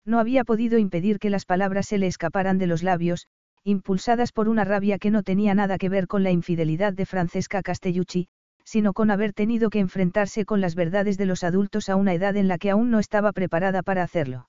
No 0.06 0.20
había 0.20 0.44
podido 0.44 0.78
impedir 0.78 1.20
que 1.20 1.30
las 1.30 1.46
palabras 1.46 1.88
se 1.88 1.98
le 1.98 2.08
escaparan 2.08 2.58
de 2.58 2.68
los 2.68 2.84
labios, 2.84 3.28
impulsadas 3.64 4.32
por 4.32 4.48
una 4.48 4.64
rabia 4.64 5.00
que 5.00 5.12
no 5.12 5.24
tenía 5.24 5.54
nada 5.54 5.78
que 5.78 5.90
ver 5.90 6.08
con 6.08 6.24
la 6.24 6.32
infidelidad 6.32 6.94
de 6.94 7.06
Francesca 7.06 7.62
Castellucci, 7.62 8.28
sino 8.64 8.94
con 8.94 9.12
haber 9.12 9.34
tenido 9.34 9.70
que 9.70 9.80
enfrentarse 9.80 10.46
con 10.46 10.62
las 10.62 10.76
verdades 10.76 11.18
de 11.18 11.26
los 11.26 11.44
adultos 11.44 11.90
a 11.90 11.96
una 11.96 12.14
edad 12.14 12.36
en 12.38 12.48
la 12.48 12.58
que 12.58 12.70
aún 12.70 12.92
no 12.92 13.00
estaba 13.00 13.32
preparada 13.34 13.82
para 13.82 14.04
hacerlo. 14.04 14.48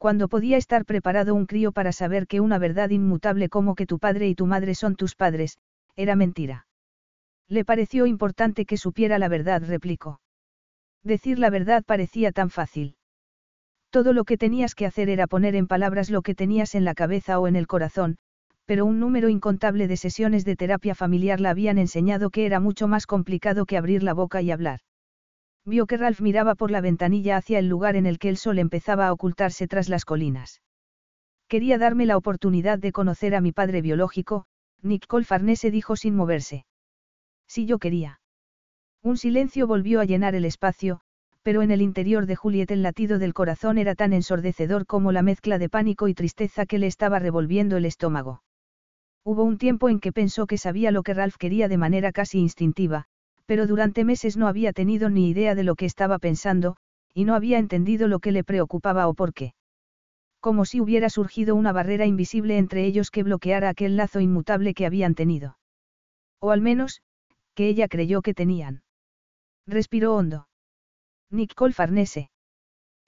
Cuando 0.00 0.28
podía 0.28 0.56
estar 0.56 0.86
preparado 0.86 1.34
un 1.34 1.44
crío 1.44 1.72
para 1.72 1.92
saber 1.92 2.26
que 2.26 2.40
una 2.40 2.58
verdad 2.58 2.88
inmutable 2.88 3.50
como 3.50 3.74
que 3.74 3.84
tu 3.84 3.98
padre 3.98 4.28
y 4.28 4.34
tu 4.34 4.46
madre 4.46 4.74
son 4.74 4.96
tus 4.96 5.14
padres, 5.14 5.58
era 5.94 6.16
mentira. 6.16 6.66
Le 7.48 7.66
pareció 7.66 8.06
importante 8.06 8.64
que 8.64 8.78
supiera 8.78 9.18
la 9.18 9.28
verdad, 9.28 9.62
replicó. 9.62 10.22
Decir 11.04 11.38
la 11.38 11.50
verdad 11.50 11.84
parecía 11.84 12.32
tan 12.32 12.48
fácil. 12.48 12.96
Todo 13.90 14.14
lo 14.14 14.24
que 14.24 14.38
tenías 14.38 14.74
que 14.74 14.86
hacer 14.86 15.10
era 15.10 15.26
poner 15.26 15.54
en 15.54 15.66
palabras 15.66 16.08
lo 16.08 16.22
que 16.22 16.34
tenías 16.34 16.74
en 16.74 16.86
la 16.86 16.94
cabeza 16.94 17.38
o 17.38 17.46
en 17.46 17.54
el 17.54 17.66
corazón, 17.66 18.16
pero 18.64 18.86
un 18.86 19.00
número 19.00 19.28
incontable 19.28 19.86
de 19.86 19.98
sesiones 19.98 20.46
de 20.46 20.56
terapia 20.56 20.94
familiar 20.94 21.42
la 21.42 21.50
habían 21.50 21.76
enseñado 21.76 22.30
que 22.30 22.46
era 22.46 22.58
mucho 22.58 22.88
más 22.88 23.06
complicado 23.06 23.66
que 23.66 23.76
abrir 23.76 24.02
la 24.02 24.14
boca 24.14 24.40
y 24.40 24.50
hablar. 24.50 24.80
Vio 25.64 25.86
que 25.86 25.96
Ralph 25.96 26.20
miraba 26.20 26.54
por 26.54 26.70
la 26.70 26.80
ventanilla 26.80 27.36
hacia 27.36 27.58
el 27.58 27.68
lugar 27.68 27.96
en 27.96 28.06
el 28.06 28.18
que 28.18 28.28
el 28.28 28.36
sol 28.36 28.58
empezaba 28.58 29.06
a 29.06 29.12
ocultarse 29.12 29.68
tras 29.68 29.88
las 29.88 30.04
colinas. 30.04 30.62
Quería 31.48 31.78
darme 31.78 32.06
la 32.06 32.16
oportunidad 32.16 32.78
de 32.78 32.92
conocer 32.92 33.34
a 33.34 33.40
mi 33.40 33.52
padre 33.52 33.82
biológico, 33.82 34.46
Nick 34.82 35.06
Farnese 35.24 35.70
dijo 35.70 35.96
sin 35.96 36.14
moverse. 36.16 36.64
Si 37.46 37.66
yo 37.66 37.78
quería. 37.78 38.20
Un 39.02 39.16
silencio 39.16 39.66
volvió 39.66 40.00
a 40.00 40.04
llenar 40.04 40.34
el 40.34 40.44
espacio, 40.44 41.00
pero 41.42 41.62
en 41.62 41.70
el 41.70 41.82
interior 41.82 42.26
de 42.26 42.36
Juliet 42.36 42.70
el 42.70 42.82
latido 42.82 43.18
del 43.18 43.34
corazón 43.34 43.78
era 43.78 43.94
tan 43.94 44.12
ensordecedor 44.12 44.86
como 44.86 45.10
la 45.10 45.22
mezcla 45.22 45.58
de 45.58 45.68
pánico 45.68 46.08
y 46.08 46.14
tristeza 46.14 46.66
que 46.66 46.78
le 46.78 46.86
estaba 46.86 47.18
revolviendo 47.18 47.76
el 47.76 47.86
estómago. 47.86 48.42
Hubo 49.24 49.42
un 49.44 49.58
tiempo 49.58 49.88
en 49.88 50.00
que 50.00 50.12
pensó 50.12 50.46
que 50.46 50.58
sabía 50.58 50.90
lo 50.90 51.02
que 51.02 51.14
Ralph 51.14 51.36
quería 51.36 51.68
de 51.68 51.76
manera 51.76 52.12
casi 52.12 52.38
instintiva, 52.38 53.06
pero 53.50 53.66
durante 53.66 54.04
meses 54.04 54.36
no 54.36 54.46
había 54.46 54.72
tenido 54.72 55.10
ni 55.10 55.28
idea 55.28 55.56
de 55.56 55.64
lo 55.64 55.74
que 55.74 55.84
estaba 55.84 56.20
pensando, 56.20 56.76
y 57.12 57.24
no 57.24 57.34
había 57.34 57.58
entendido 57.58 58.06
lo 58.06 58.20
que 58.20 58.30
le 58.30 58.44
preocupaba 58.44 59.08
o 59.08 59.14
por 59.14 59.34
qué. 59.34 59.54
Como 60.38 60.64
si 60.64 60.80
hubiera 60.80 61.10
surgido 61.10 61.56
una 61.56 61.72
barrera 61.72 62.06
invisible 62.06 62.58
entre 62.58 62.84
ellos 62.84 63.10
que 63.10 63.24
bloqueara 63.24 63.68
aquel 63.68 63.96
lazo 63.96 64.20
inmutable 64.20 64.72
que 64.72 64.86
habían 64.86 65.16
tenido. 65.16 65.58
O 66.38 66.52
al 66.52 66.60
menos, 66.60 67.02
que 67.56 67.66
ella 67.68 67.88
creyó 67.88 68.22
que 68.22 68.34
tenían. 68.34 68.84
Respiró 69.66 70.14
hondo. 70.14 70.46
Nicole 71.28 71.72
Farnese. 71.72 72.30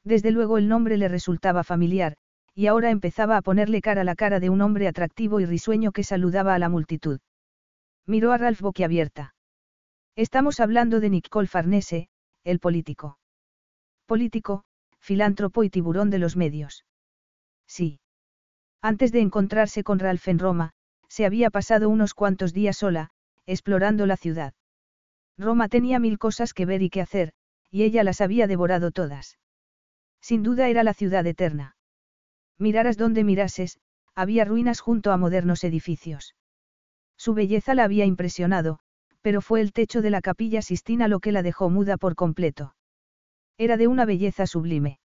Desde 0.03 0.33
luego 0.33 0.59
el 0.59 0.67
nombre 0.67 0.97
le 0.97 1.07
resultaba 1.07 1.63
familiar, 1.63 2.17
y 2.53 2.67
ahora 2.67 2.91
empezaba 2.91 3.37
a 3.37 3.43
ponerle 3.43 3.81
cara 3.81 4.01
a 4.01 4.05
la 4.05 4.17
cara 4.17 4.41
de 4.41 4.51
un 4.51 4.61
hombre 4.61 4.89
atractivo 4.89 5.39
y 5.39 5.47
risueño 5.47 5.93
que 5.93 6.03
saludaba 6.03 6.57
a 6.57 6.59
la 6.59 6.69
multitud. 6.69 7.21
Miró 8.09 8.33
a 8.33 8.39
Ralph 8.39 8.61
boquiabierta. 8.61 9.37
Estamos 10.17 10.61
hablando 10.61 11.01
de 11.01 11.09
Nicole 11.09 11.49
Farnese, 11.49 12.11
el 12.45 12.59
político. 12.59 13.19
Político, 14.05 14.65
filántropo 14.99 15.65
y 15.65 15.71
tiburón 15.71 16.11
de 16.11 16.19
los 16.19 16.37
medios. 16.37 16.85
Sí. 17.67 17.99
Antes 18.83 19.11
de 19.11 19.21
encontrarse 19.21 19.83
con 19.83 19.99
Ralph 19.99 20.29
en 20.29 20.39
Roma, 20.39 20.73
se 21.09 21.25
había 21.25 21.49
pasado 21.49 21.89
unos 21.89 22.13
cuantos 22.13 22.53
días 22.53 22.77
sola, 22.77 23.09
explorando 23.47 24.05
la 24.05 24.19
ciudad. 24.19 24.53
Roma 25.39 25.69
tenía 25.69 25.99
mil 25.99 26.19
cosas 26.19 26.53
que 26.53 26.67
ver 26.67 26.83
y 26.83 26.91
que 26.91 27.01
hacer, 27.01 27.33
y 27.71 27.85
ella 27.85 28.05
las 28.05 28.21
había 28.21 28.47
devorado 28.47 28.91
todas. 28.91 29.39
Sin 30.21 30.43
duda 30.43 30.69
era 30.69 30.85
la 30.85 30.93
ciudad 30.93 31.27
eterna. 31.27 31.77
Miraras 32.59 32.99
donde 32.99 33.25
mirases, 33.25 33.81
había 34.15 34.45
ruinas 34.45 34.81
junto 34.81 35.11
a 35.11 35.17
modernos 35.17 35.65
edificios. 35.65 36.35
Su 37.17 37.33
belleza 37.33 37.75
la 37.75 37.85
había 37.85 38.05
impresionado, 38.05 38.81
pero 39.23 39.41
fue 39.41 39.61
el 39.61 39.73
techo 39.73 40.03
de 40.03 40.11
la 40.11 40.21
capilla 40.21 40.61
Sistina 40.63 41.09
lo 41.09 41.21
que 41.21 41.33
la 41.33 41.43
dejó 41.43 41.71
muda 41.71 41.97
por 41.97 42.15
completo. 42.15 42.75
Era 43.57 43.77
de 43.77 43.87
una 43.87 44.05
belleza 44.05 44.47
sublime. 44.47 44.99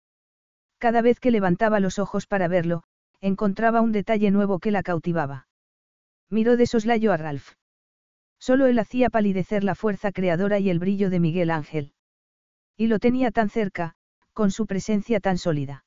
Cada 0.78 1.02
vez 1.02 1.20
que 1.20 1.30
levantaba 1.30 1.80
los 1.80 1.98
ojos 1.98 2.26
para 2.26 2.48
verlo, 2.48 2.82
encontraba 3.20 3.80
un 3.80 3.92
detalle 3.92 4.30
nuevo 4.30 4.58
que 4.58 4.70
la 4.70 4.82
cautivaba. 4.82 5.46
Miró 6.30 6.56
de 6.56 6.66
soslayo 6.66 7.12
a 7.12 7.16
Ralph. 7.16 7.52
Solo 8.38 8.66
él 8.66 8.78
hacía 8.78 9.10
palidecer 9.10 9.64
la 9.64 9.74
fuerza 9.74 10.12
creadora 10.12 10.58
y 10.58 10.70
el 10.70 10.78
brillo 10.78 11.10
de 11.10 11.20
Miguel 11.20 11.50
Ángel. 11.50 11.92
Y 12.76 12.88
lo 12.88 12.98
tenía 12.98 13.30
tan 13.30 13.48
cerca, 13.48 13.94
con 14.32 14.50
su 14.50 14.66
presencia 14.66 15.20
tan 15.20 15.38
sólida. 15.38 15.84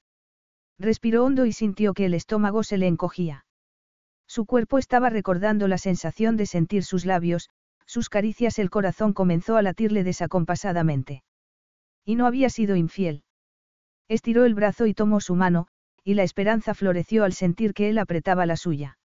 Respiró 0.79 1.25
hondo 1.25 1.45
y 1.45 1.51
sintió 1.53 1.93
que 1.93 2.05
el 2.05 2.13
estómago 2.13 2.63
se 2.63 2.77
le 2.77 2.87
encogía. 2.87 3.45
Su 4.27 4.45
cuerpo 4.45 4.77
estaba 4.77 5.09
recordando 5.09 5.67
la 5.67 5.77
sensación 5.77 6.37
de 6.37 6.45
sentir 6.45 6.83
sus 6.83 7.05
labios, 7.05 7.49
sus 7.89 8.07
caricias 8.07 8.59
el 8.59 8.69
corazón 8.69 9.13
comenzó 9.13 9.57
a 9.57 9.63
latirle 9.63 10.03
desacompasadamente. 10.03 11.23
Y 12.05 12.13
no 12.13 12.27
había 12.27 12.51
sido 12.51 12.75
infiel. 12.75 13.23
Estiró 14.07 14.45
el 14.45 14.53
brazo 14.53 14.85
y 14.85 14.93
tomó 14.93 15.19
su 15.21 15.33
mano, 15.33 15.65
y 16.03 16.13
la 16.13 16.21
esperanza 16.21 16.75
floreció 16.75 17.23
al 17.23 17.33
sentir 17.33 17.73
que 17.73 17.89
él 17.89 17.97
apretaba 17.97 18.45
la 18.45 18.57
suya. 18.57 18.99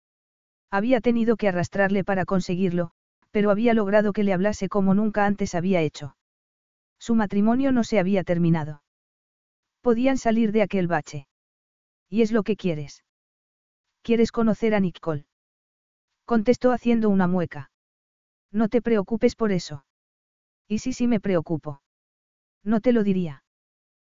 Había 0.70 1.02
tenido 1.02 1.36
que 1.36 1.48
arrastrarle 1.48 2.04
para 2.04 2.24
conseguirlo, 2.24 2.92
pero 3.30 3.50
había 3.50 3.74
logrado 3.74 4.14
que 4.14 4.24
le 4.24 4.32
hablase 4.32 4.70
como 4.70 4.94
nunca 4.94 5.26
antes 5.26 5.54
había 5.54 5.82
hecho. 5.82 6.16
Su 6.98 7.14
matrimonio 7.14 7.72
no 7.72 7.84
se 7.84 7.98
había 7.98 8.24
terminado. 8.24 8.82
Podían 9.82 10.16
salir 10.16 10.52
de 10.52 10.62
aquel 10.62 10.86
bache. 10.86 11.26
¿Y 12.08 12.22
es 12.22 12.32
lo 12.32 12.44
que 12.44 12.56
quieres? 12.56 13.04
¿Quieres 14.00 14.32
conocer 14.32 14.74
a 14.74 14.80
Nicole? 14.80 15.26
Contestó 16.24 16.72
haciendo 16.72 17.10
una 17.10 17.26
mueca. 17.26 17.69
No 18.52 18.68
te 18.68 18.82
preocupes 18.82 19.36
por 19.36 19.52
eso. 19.52 19.84
¿Y 20.68 20.78
si 20.78 20.92
sí 20.92 21.06
me 21.06 21.20
preocupo? 21.20 21.82
No 22.64 22.80
te 22.80 22.92
lo 22.92 23.04
diría. 23.04 23.42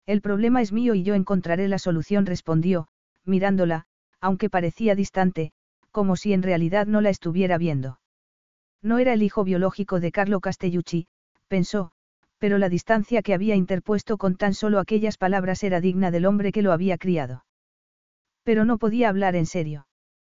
El 0.05 0.21
problema 0.21 0.61
es 0.61 0.71
mío 0.71 0.95
y 0.95 1.03
yo 1.03 1.13
encontraré 1.15 1.67
la 1.67 1.79
solución, 1.79 2.25
respondió, 2.25 2.87
mirándola, 3.25 3.85
aunque 4.19 4.49
parecía 4.49 4.95
distante, 4.95 5.51
como 5.91 6.15
si 6.15 6.33
en 6.33 6.43
realidad 6.43 6.87
no 6.87 7.01
la 7.01 7.09
estuviera 7.09 7.57
viendo. 7.57 7.99
No 8.81 8.97
era 8.97 9.13
el 9.13 9.23
hijo 9.23 9.43
biológico 9.43 9.99
de 9.99 10.11
Carlo 10.11 10.39
Castellucci, 10.39 11.07
pensó, 11.47 11.91
pero 12.39 12.57
la 12.57 12.69
distancia 12.69 13.21
que 13.21 13.33
había 13.33 13.55
interpuesto 13.55 14.17
con 14.17 14.35
tan 14.35 14.53
solo 14.53 14.79
aquellas 14.79 15.17
palabras 15.17 15.63
era 15.63 15.81
digna 15.81 16.09
del 16.09 16.25
hombre 16.25 16.51
que 16.51 16.63
lo 16.63 16.71
había 16.71 16.97
criado. 16.97 17.45
Pero 18.43 18.65
no 18.65 18.79
podía 18.79 19.09
hablar 19.09 19.35
en 19.35 19.45
serio. 19.45 19.85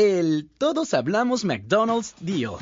El 0.00 0.48
Todos 0.58 0.94
Hablamos 0.94 1.44
McDonald's 1.44 2.14
Deal. 2.20 2.52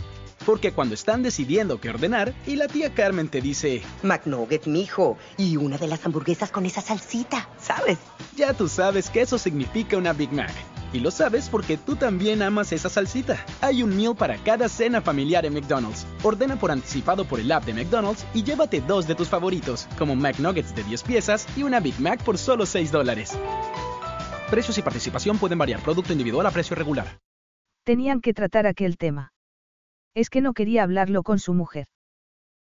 Porque 0.47 0.73
cuando 0.73 0.95
están 0.95 1.23
decidiendo 1.23 1.79
qué 1.79 1.91
ordenar 1.91 2.33
y 2.47 2.57
la 2.57 2.67
tía 2.67 2.95
Carmen 2.95 3.29
te 3.29 3.43
dice... 3.43 3.83
McNugget, 4.03 4.67
mijo. 4.67 5.19
Y 5.37 5.59
una 5.59 5.77
de 5.77 5.87
las 5.87 6.07
hamburguesas 6.07 6.51
con 6.51 6.65
esa 6.65 6.81
salsita, 6.81 7.47
¿sabes? 7.61 7.99
Ya 8.37 8.55
tú 8.55 8.69
sabes 8.69 9.11
que 9.11 9.21
eso 9.21 9.37
significa 9.37 9.99
una 9.99 10.15
Big 10.15 10.33
Mac. 10.33 10.51
Y 10.95 11.01
lo 11.01 11.11
sabes 11.11 11.51
porque 11.51 11.77
tú 11.77 11.95
también 11.95 12.41
amas 12.41 12.73
esa 12.73 12.89
salsita. 12.89 13.45
Hay 13.61 13.83
un 13.83 13.95
meal 13.95 14.17
para 14.17 14.39
cada 14.39 14.71
cena 14.71 15.03
familiar 15.03 15.45
en 15.45 15.53
McDonald's. 15.53 16.07
Ordena 16.23 16.59
por 16.59 16.71
anticipado 16.71 17.27
por 17.27 17.39
el 17.39 17.53
app 17.53 17.67
de 17.67 17.75
McDonald's 17.75 18.25
y 18.33 18.45
llévate 18.45 18.81
dos 18.81 19.07
de 19.07 19.15
tus 19.15 19.29
favoritos, 19.29 19.87
como 19.99 20.17
McNuggets 20.17 20.75
de 20.75 20.85
10 20.85 21.03
piezas 21.03 21.47
y 21.55 21.65
una 21.65 21.81
Big 21.81 22.01
Mac 22.01 22.25
por 22.25 22.39
solo 22.39 22.65
6 22.65 22.91
dólares. 22.91 23.37
Precios 24.51 24.79
y 24.79 24.81
participación 24.81 25.37
pueden 25.37 25.59
variar. 25.59 25.83
Producto 25.83 26.13
individual 26.15 26.47
a 26.47 26.51
precio 26.51 26.75
regular. 26.75 27.26
Tenían 27.87 28.21
que 28.21 28.35
tratar 28.35 28.67
aquel 28.67 28.97
tema. 28.97 29.33
Es 30.13 30.29
que 30.29 30.41
no 30.41 30.55
quería 30.55 30.83
hablarlo 30.83 31.23
con 31.23 31.39
su 31.39 31.55
mujer. 31.55 31.87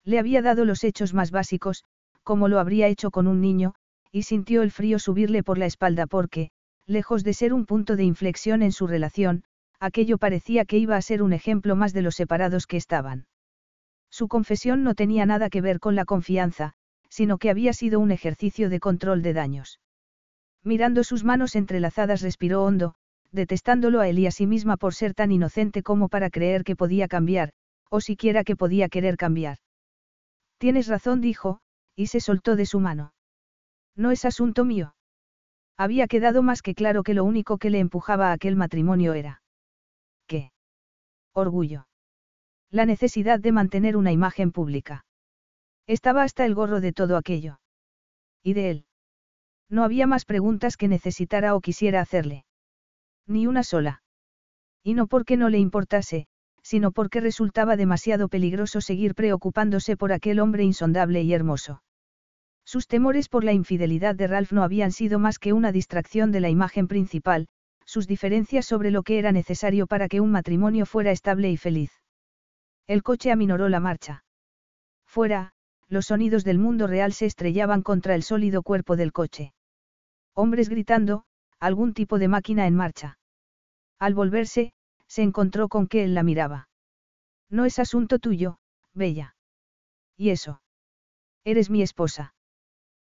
Le 0.04 0.20
había 0.20 0.42
dado 0.42 0.64
los 0.64 0.84
hechos 0.84 1.12
más 1.12 1.32
básicos, 1.32 1.82
como 2.22 2.46
lo 2.46 2.60
habría 2.60 2.86
hecho 2.86 3.10
con 3.10 3.26
un 3.26 3.40
niño, 3.40 3.74
y 4.12 4.22
sintió 4.22 4.62
el 4.62 4.70
frío 4.70 5.00
subirle 5.00 5.42
por 5.42 5.58
la 5.58 5.66
espalda 5.66 6.06
porque, 6.06 6.52
lejos 6.86 7.24
de 7.24 7.34
ser 7.34 7.52
un 7.52 7.66
punto 7.66 7.96
de 7.96 8.04
inflexión 8.04 8.62
en 8.62 8.70
su 8.70 8.86
relación, 8.86 9.42
aquello 9.80 10.18
parecía 10.18 10.64
que 10.64 10.78
iba 10.78 10.94
a 10.94 11.02
ser 11.02 11.24
un 11.24 11.32
ejemplo 11.32 11.74
más 11.74 11.92
de 11.92 12.02
los 12.02 12.14
separados 12.14 12.68
que 12.68 12.76
estaban. 12.76 13.26
Su 14.10 14.28
confesión 14.28 14.84
no 14.84 14.94
tenía 14.94 15.26
nada 15.26 15.50
que 15.50 15.60
ver 15.60 15.80
con 15.80 15.96
la 15.96 16.04
confianza, 16.04 16.74
sino 17.08 17.38
que 17.38 17.50
había 17.50 17.72
sido 17.72 17.98
un 17.98 18.12
ejercicio 18.12 18.70
de 18.70 18.78
control 18.78 19.22
de 19.22 19.32
daños. 19.32 19.80
Mirando 20.62 21.02
sus 21.02 21.24
manos 21.24 21.56
entrelazadas 21.56 22.22
respiró 22.22 22.62
hondo, 22.62 22.94
detestándolo 23.32 24.00
a 24.00 24.08
él 24.08 24.18
y 24.18 24.26
a 24.26 24.30
sí 24.30 24.46
misma 24.46 24.76
por 24.76 24.94
ser 24.94 25.14
tan 25.14 25.32
inocente 25.32 25.82
como 25.82 26.08
para 26.08 26.30
creer 26.30 26.64
que 26.64 26.76
podía 26.76 27.08
cambiar, 27.08 27.52
o 27.90 28.00
siquiera 28.00 28.44
que 28.44 28.56
podía 28.56 28.88
querer 28.88 29.16
cambiar. 29.16 29.58
Tienes 30.58 30.88
razón, 30.88 31.20
dijo, 31.20 31.60
y 31.94 32.06
se 32.06 32.20
soltó 32.20 32.56
de 32.56 32.66
su 32.66 32.80
mano. 32.80 33.12
No 33.96 34.10
es 34.10 34.24
asunto 34.24 34.64
mío. 34.64 34.94
Había 35.76 36.06
quedado 36.08 36.42
más 36.42 36.62
que 36.62 36.74
claro 36.74 37.02
que 37.02 37.14
lo 37.14 37.24
único 37.24 37.58
que 37.58 37.70
le 37.70 37.78
empujaba 37.78 38.30
a 38.30 38.32
aquel 38.32 38.56
matrimonio 38.56 39.14
era. 39.14 39.42
¿Qué? 40.26 40.52
Orgullo. 41.32 41.86
La 42.70 42.84
necesidad 42.84 43.40
de 43.40 43.52
mantener 43.52 43.96
una 43.96 44.12
imagen 44.12 44.52
pública. 44.52 45.04
Estaba 45.86 46.22
hasta 46.22 46.44
el 46.44 46.54
gorro 46.54 46.80
de 46.80 46.92
todo 46.92 47.16
aquello. 47.16 47.60
¿Y 48.42 48.54
de 48.54 48.70
él? 48.70 48.86
No 49.70 49.84
había 49.84 50.06
más 50.06 50.24
preguntas 50.24 50.76
que 50.76 50.88
necesitara 50.88 51.54
o 51.54 51.60
quisiera 51.60 52.00
hacerle. 52.00 52.44
Ni 53.28 53.46
una 53.46 53.62
sola. 53.62 54.02
Y 54.82 54.94
no 54.94 55.06
porque 55.06 55.36
no 55.36 55.50
le 55.50 55.58
importase, 55.58 56.26
sino 56.62 56.92
porque 56.92 57.20
resultaba 57.20 57.76
demasiado 57.76 58.28
peligroso 58.28 58.80
seguir 58.80 59.14
preocupándose 59.14 59.96
por 59.96 60.12
aquel 60.12 60.40
hombre 60.40 60.64
insondable 60.64 61.22
y 61.22 61.34
hermoso. 61.34 61.82
Sus 62.64 62.86
temores 62.86 63.28
por 63.28 63.44
la 63.44 63.52
infidelidad 63.52 64.14
de 64.14 64.26
Ralph 64.26 64.52
no 64.52 64.62
habían 64.62 64.92
sido 64.92 65.18
más 65.18 65.38
que 65.38 65.52
una 65.52 65.72
distracción 65.72 66.32
de 66.32 66.40
la 66.40 66.48
imagen 66.48 66.88
principal, 66.88 67.48
sus 67.84 68.06
diferencias 68.06 68.66
sobre 68.66 68.90
lo 68.90 69.02
que 69.02 69.18
era 69.18 69.32
necesario 69.32 69.86
para 69.86 70.08
que 70.08 70.20
un 70.20 70.30
matrimonio 70.30 70.84
fuera 70.84 71.10
estable 71.10 71.50
y 71.50 71.56
feliz. 71.56 71.92
El 72.86 73.02
coche 73.02 73.30
aminoró 73.30 73.68
la 73.68 73.80
marcha. 73.80 74.24
Fuera, 75.06 75.52
los 75.88 76.06
sonidos 76.06 76.44
del 76.44 76.58
mundo 76.58 76.86
real 76.86 77.12
se 77.12 77.26
estrellaban 77.26 77.82
contra 77.82 78.14
el 78.14 78.22
sólido 78.22 78.62
cuerpo 78.62 78.96
del 78.96 79.12
coche. 79.12 79.52
Hombres 80.34 80.68
gritando, 80.68 81.24
algún 81.60 81.94
tipo 81.94 82.18
de 82.18 82.28
máquina 82.28 82.66
en 82.66 82.74
marcha. 82.74 83.18
Al 83.98 84.14
volverse, 84.14 84.72
se 85.06 85.22
encontró 85.22 85.68
con 85.68 85.86
que 85.88 86.04
él 86.04 86.14
la 86.14 86.22
miraba. 86.22 86.68
No 87.50 87.64
es 87.64 87.78
asunto 87.78 88.18
tuyo, 88.18 88.58
Bella. 88.94 89.36
¿Y 90.16 90.30
eso? 90.30 90.60
Eres 91.44 91.70
mi 91.70 91.82
esposa. 91.82 92.34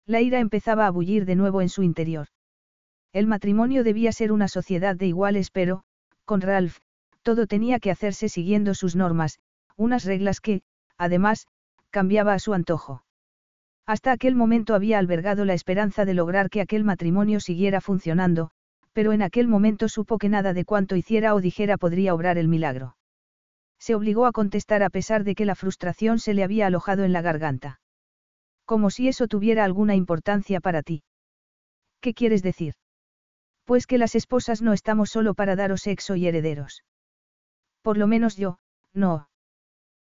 La 0.05 0.21
ira 0.21 0.39
empezaba 0.39 0.87
a 0.87 0.91
bullir 0.91 1.25
de 1.25 1.35
nuevo 1.35 1.61
en 1.61 1.69
su 1.69 1.83
interior. 1.83 2.27
El 3.11 3.27
matrimonio 3.27 3.83
debía 3.83 4.11
ser 4.11 4.31
una 4.31 4.47
sociedad 4.47 4.95
de 4.95 5.07
iguales, 5.07 5.51
pero, 5.51 5.83
con 6.25 6.41
Ralph, 6.41 6.77
todo 7.21 7.47
tenía 7.47 7.79
que 7.79 7.91
hacerse 7.91 8.29
siguiendo 8.29 8.73
sus 8.73 8.95
normas, 8.95 9.39
unas 9.75 10.05
reglas 10.05 10.41
que, 10.41 10.61
además, 10.97 11.47
cambiaba 11.89 12.33
a 12.33 12.39
su 12.39 12.53
antojo. 12.53 13.03
Hasta 13.89 14.11
aquel 14.11 14.35
momento 14.35 14.75
había 14.75 14.99
albergado 14.99 15.45
la 15.45 15.55
esperanza 15.55 16.05
de 16.05 16.13
lograr 16.13 16.51
que 16.51 16.61
aquel 16.61 16.83
matrimonio 16.83 17.39
siguiera 17.39 17.81
funcionando, 17.81 18.51
pero 18.93 19.13
en 19.13 19.23
aquel 19.23 19.47
momento 19.47 19.89
supo 19.89 20.19
que 20.19 20.29
nada 20.29 20.53
de 20.53 20.63
cuanto 20.63 20.95
hiciera 20.95 21.33
o 21.33 21.41
dijera 21.41 21.75
podría 21.75 22.13
obrar 22.13 22.37
el 22.37 22.47
milagro. 22.47 22.97
Se 23.79 23.95
obligó 23.95 24.27
a 24.27 24.31
contestar 24.31 24.83
a 24.83 24.91
pesar 24.91 25.23
de 25.23 25.33
que 25.33 25.43
la 25.43 25.55
frustración 25.55 26.19
se 26.19 26.35
le 26.35 26.43
había 26.43 26.67
alojado 26.67 27.03
en 27.03 27.13
la 27.13 27.23
garganta. 27.23 27.81
Como 28.63 28.91
si 28.91 29.07
eso 29.07 29.27
tuviera 29.27 29.63
alguna 29.63 29.95
importancia 29.95 30.59
para 30.59 30.83
ti. 30.83 31.01
¿Qué 31.99 32.13
quieres 32.13 32.43
decir? 32.43 32.75
Pues 33.65 33.87
que 33.87 33.97
las 33.97 34.13
esposas 34.13 34.61
no 34.61 34.73
estamos 34.73 35.09
solo 35.09 35.33
para 35.33 35.55
daros 35.55 35.81
sexo 35.81 36.15
y 36.15 36.27
herederos. 36.27 36.83
Por 37.81 37.97
lo 37.97 38.05
menos 38.05 38.37
yo, 38.37 38.59
no. 38.93 39.29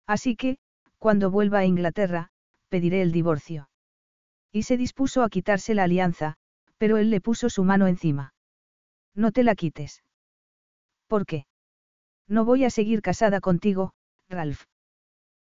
Así 0.06 0.36
que, 0.36 0.56
cuando 0.98 1.31
vuelva 1.31 1.59
a 1.59 1.66
Inglaterra, 1.66 2.31
pediré 2.70 3.02
el 3.02 3.12
divorcio. 3.12 3.69
Y 4.55 4.62
se 4.62 4.76
dispuso 4.76 5.24
a 5.24 5.28
quitarse 5.31 5.74
la 5.74 5.82
alianza, 5.82 6.36
pero 6.78 6.97
él 6.97 7.10
le 7.10 7.20
puso 7.20 7.51
su 7.51 7.64
mano 7.64 7.89
encima. 7.89 8.35
No 9.12 9.32
te 9.32 9.43
la 9.43 9.56
quites. 9.56 10.05
¿Por 11.09 11.26
qué? 11.26 11.47
No 12.28 12.44
voy 12.44 12.64
a 12.64 12.70
seguir 12.70 13.02
casada 13.02 13.40
contigo, 13.40 13.94
Ralph. 14.28 14.62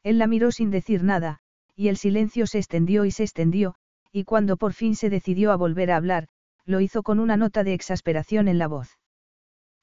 Él 0.04 0.18
la 0.18 0.28
miró 0.28 0.52
sin 0.52 0.72
decir 0.72 1.04
nada, 1.04 1.40
y 1.74 1.88
el 1.88 1.96
silencio 1.96 2.48
se 2.48 2.58
extendió 2.58 3.06
y 3.06 3.12
se 3.12 3.24
extendió, 3.24 3.76
y 4.12 4.26
cuando 4.26 4.58
por 4.58 4.74
fin 4.74 4.94
se 4.94 5.10
decidió 5.10 5.54
a 5.54 5.56
volver 5.56 5.90
a 5.92 5.96
hablar, 5.96 6.28
lo 6.66 6.82
hizo 6.82 7.02
con 7.02 7.22
una 7.22 7.38
nota 7.38 7.64
de 7.64 7.74
exasperación 7.74 8.50
en 8.50 8.58
la 8.58 8.68
voz. 8.68 9.00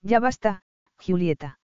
Ya 0.03 0.21
basta, 0.21 0.65
Julieta. 0.99 1.59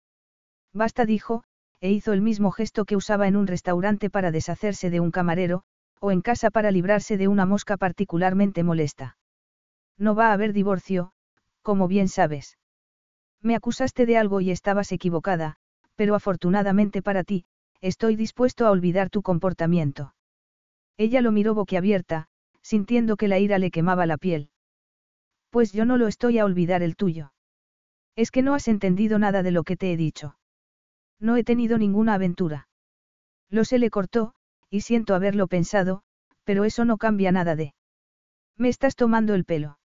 Basta 0.74 1.06
dijo, 1.06 1.44
e 1.82 1.90
hizo 1.90 2.14
el 2.14 2.22
mismo 2.22 2.52
gesto 2.52 2.86
que 2.86 2.96
usaba 2.96 3.28
en 3.28 3.36
un 3.36 3.48
restaurante 3.48 4.12
para 4.12 4.30
deshacerse 4.30 4.92
de 4.92 5.00
un 5.00 5.10
camarero, 5.10 5.64
o 6.00 6.12
en 6.12 6.22
casa 6.22 6.50
para 6.52 6.72
librarse 6.72 7.18
de 7.18 7.28
una 7.28 7.46
mosca 7.46 7.78
particularmente 7.78 8.64
molesta. 8.64 9.18
No 9.98 10.16
va 10.16 10.30
a 10.30 10.34
haber 10.34 10.54
divorcio, 10.54 11.12
como 11.62 11.88
bien 11.88 12.08
sabes. 12.08 12.58
Me 13.42 13.56
acusaste 13.56 14.06
de 14.06 14.18
algo 14.18 14.42
y 14.42 14.52
estabas 14.52 14.92
equivocada, 14.92 15.58
pero 15.96 16.16
afortunadamente 16.16 17.02
para 17.02 17.24
ti, 17.24 17.46
estoy 17.82 18.16
dispuesto 18.16 18.66
a 18.66 18.72
olvidar 18.72 19.10
tu 19.10 19.22
comportamiento. 19.22 20.14
Ella 20.98 21.22
lo 21.22 21.32
miró 21.32 21.54
boquiabierta, 21.54 22.28
sintiendo 22.62 23.18
que 23.18 23.28
la 23.28 23.40
ira 23.40 23.60
le 23.60 23.72
quemaba 23.72 24.06
la 24.06 24.18
piel. 24.18 24.50
Pues 25.50 25.72
yo 25.72 25.86
no 25.86 25.98
lo 25.98 26.08
estoy 26.08 26.40
a 26.40 26.46
olvidar 26.46 26.84
el 26.84 26.96
tuyo. 26.96 27.32
Es 28.16 28.32
que 28.32 28.42
no 28.42 28.54
has 28.54 28.68
entendido 28.68 29.20
nada 29.20 29.44
de 29.44 29.52
lo 29.52 29.64
que 29.64 29.78
te 29.78 29.94
he 29.94 29.98
dicho. 29.98 30.38
No 31.20 31.38
he 31.38 31.44
tenido 31.44 31.78
ninguna 31.78 32.16
aventura. 32.16 32.68
Lo 33.50 33.64
se 33.64 33.80
le 33.80 33.90
cortó, 33.90 34.34
y 34.70 34.82
siento 34.82 35.16
haberlo 35.16 35.48
pensado, 35.48 36.02
pero 36.44 36.66
eso 36.66 36.86
no 36.86 36.98
cambia 36.98 37.32
nada 37.32 37.56
de. 37.56 37.74
Me 38.58 38.70
estás 38.70 38.96
tomando 38.96 39.34
el 39.36 39.46
pelo. 39.46 39.80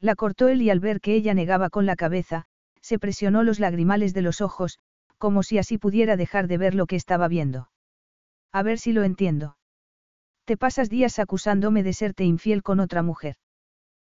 La 0.00 0.14
cortó 0.14 0.48
él 0.48 0.62
y 0.62 0.70
al 0.70 0.80
ver 0.80 1.00
que 1.00 1.14
ella 1.14 1.34
negaba 1.34 1.70
con 1.70 1.86
la 1.86 1.96
cabeza, 1.96 2.44
se 2.80 2.98
presionó 2.98 3.42
los 3.42 3.58
lagrimales 3.58 4.14
de 4.14 4.22
los 4.22 4.40
ojos, 4.40 4.78
como 5.18 5.42
si 5.42 5.58
así 5.58 5.78
pudiera 5.78 6.16
dejar 6.16 6.46
de 6.46 6.58
ver 6.58 6.74
lo 6.74 6.86
que 6.86 6.96
estaba 6.96 7.28
viendo. 7.28 7.70
A 8.52 8.62
ver 8.62 8.78
si 8.78 8.92
lo 8.92 9.02
entiendo. 9.02 9.56
Te 10.44 10.56
pasas 10.56 10.88
días 10.88 11.18
acusándome 11.18 11.82
de 11.82 11.92
serte 11.92 12.24
infiel 12.24 12.62
con 12.62 12.80
otra 12.80 13.02
mujer. 13.02 13.36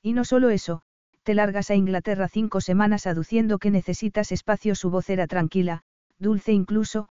Y 0.02 0.12
no 0.12 0.24
solo 0.24 0.51
eso, 0.51 0.82
te 1.23 1.35
largas 1.35 1.70
a 1.70 1.74
Inglaterra 1.74 2.28
cinco 2.28 2.60
semanas 2.60 3.06
aduciendo 3.06 3.59
que 3.59 3.70
necesitas 3.70 4.32
espacio. 4.32 4.74
Su 4.74 4.90
voz 4.90 5.09
era 5.10 5.27
tranquila, 5.27 5.82
dulce 6.19 6.52
incluso, 6.52 7.09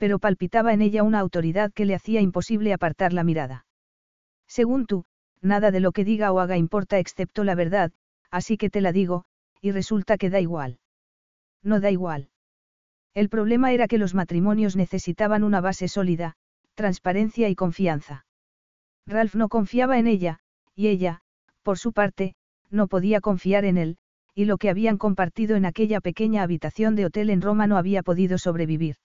pero 0.00 0.18
palpitaba 0.18 0.72
en 0.72 0.80
ella 0.80 1.02
una 1.02 1.18
autoridad 1.18 1.74
que 1.74 1.84
le 1.84 1.94
hacía 1.94 2.22
imposible 2.22 2.72
apartar 2.72 3.12
la 3.12 3.22
mirada. 3.22 3.66
Según 4.48 4.86
tú, 4.86 5.04
nada 5.42 5.70
de 5.70 5.80
lo 5.80 5.92
que 5.92 6.06
diga 6.06 6.32
o 6.32 6.40
haga 6.40 6.56
importa 6.56 6.98
excepto 6.98 7.44
la 7.44 7.54
verdad, 7.54 7.92
así 8.30 8.56
que 8.56 8.70
te 8.70 8.80
la 8.80 8.92
digo, 8.92 9.26
y 9.60 9.72
resulta 9.72 10.16
que 10.16 10.30
da 10.30 10.40
igual. 10.40 10.78
No 11.62 11.80
da 11.80 11.90
igual. 11.90 12.30
El 13.12 13.28
problema 13.28 13.72
era 13.72 13.88
que 13.88 13.98
los 13.98 14.14
matrimonios 14.14 14.74
necesitaban 14.74 15.44
una 15.44 15.60
base 15.60 15.86
sólida, 15.86 16.34
transparencia 16.74 17.50
y 17.50 17.54
confianza. 17.54 18.24
Ralph 19.06 19.34
no 19.34 19.50
confiaba 19.50 19.98
en 19.98 20.06
ella, 20.06 20.40
y 20.74 20.88
ella, 20.88 21.20
por 21.62 21.76
su 21.76 21.92
parte, 21.92 22.36
no 22.70 22.88
podía 22.88 23.20
confiar 23.20 23.66
en 23.66 23.76
él, 23.76 23.98
y 24.34 24.46
lo 24.46 24.56
que 24.56 24.70
habían 24.70 24.96
compartido 24.96 25.56
en 25.56 25.66
aquella 25.66 26.00
pequeña 26.00 26.42
habitación 26.42 26.96
de 26.96 27.04
hotel 27.04 27.28
en 27.28 27.42
Roma 27.42 27.66
no 27.66 27.76
había 27.76 28.02
podido 28.02 28.38
sobrevivir. 28.38 28.96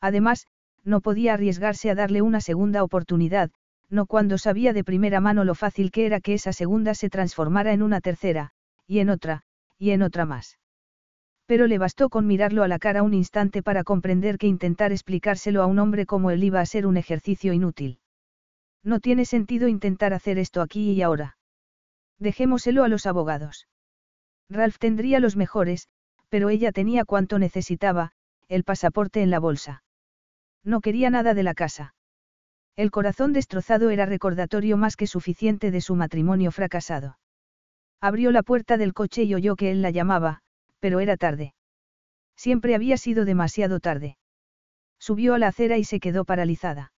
Además, 0.00 0.46
no 0.84 1.00
podía 1.00 1.34
arriesgarse 1.34 1.90
a 1.90 1.94
darle 1.94 2.22
una 2.22 2.40
segunda 2.40 2.82
oportunidad, 2.82 3.50
no 3.90 4.06
cuando 4.06 4.38
sabía 4.38 4.72
de 4.72 4.84
primera 4.84 5.20
mano 5.20 5.44
lo 5.44 5.54
fácil 5.54 5.90
que 5.90 6.06
era 6.06 6.20
que 6.20 6.34
esa 6.34 6.52
segunda 6.52 6.94
se 6.94 7.10
transformara 7.10 7.72
en 7.72 7.82
una 7.82 8.00
tercera, 8.00 8.52
y 8.86 9.00
en 9.00 9.10
otra, 9.10 9.42
y 9.78 9.90
en 9.90 10.02
otra 10.02 10.24
más. 10.24 10.58
Pero 11.46 11.66
le 11.66 11.78
bastó 11.78 12.08
con 12.08 12.26
mirarlo 12.26 12.62
a 12.62 12.68
la 12.68 12.78
cara 12.78 13.02
un 13.02 13.12
instante 13.12 13.62
para 13.62 13.82
comprender 13.82 14.38
que 14.38 14.46
intentar 14.46 14.92
explicárselo 14.92 15.62
a 15.62 15.66
un 15.66 15.80
hombre 15.80 16.06
como 16.06 16.30
él 16.30 16.44
iba 16.44 16.60
a 16.60 16.66
ser 16.66 16.86
un 16.86 16.96
ejercicio 16.96 17.52
inútil. 17.52 17.98
No 18.84 19.00
tiene 19.00 19.24
sentido 19.24 19.68
intentar 19.68 20.14
hacer 20.14 20.38
esto 20.38 20.62
aquí 20.62 20.92
y 20.92 21.02
ahora. 21.02 21.36
Dejémoselo 22.18 22.84
a 22.84 22.88
los 22.88 23.04
abogados. 23.06 23.66
Ralph 24.48 24.78
tendría 24.78 25.20
los 25.20 25.36
mejores, 25.36 25.88
pero 26.28 26.48
ella 26.50 26.72
tenía 26.72 27.04
cuanto 27.04 27.38
necesitaba, 27.38 28.12
el 28.48 28.64
pasaporte 28.64 29.22
en 29.22 29.30
la 29.30 29.40
bolsa. 29.40 29.82
No 30.64 30.80
quería 30.80 31.10
nada 31.10 31.34
de 31.34 31.42
la 31.42 31.54
casa. 31.54 31.94
El 32.76 32.90
corazón 32.90 33.32
destrozado 33.32 33.90
era 33.90 34.06
recordatorio 34.06 34.76
más 34.76 34.96
que 34.96 35.06
suficiente 35.06 35.70
de 35.70 35.80
su 35.80 35.94
matrimonio 35.94 36.50
fracasado. 36.50 37.18
Abrió 38.00 38.30
la 38.30 38.42
puerta 38.42 38.76
del 38.76 38.94
coche 38.94 39.24
y 39.24 39.34
oyó 39.34 39.56
que 39.56 39.70
él 39.70 39.82
la 39.82 39.90
llamaba, 39.90 40.40
pero 40.78 41.00
era 41.00 41.16
tarde. 41.16 41.54
Siempre 42.36 42.74
había 42.74 42.96
sido 42.96 43.24
demasiado 43.24 43.80
tarde. 43.80 44.16
Subió 44.98 45.34
a 45.34 45.38
la 45.38 45.48
acera 45.48 45.76
y 45.78 45.84
se 45.84 46.00
quedó 46.00 46.24
paralizada. 46.24 46.92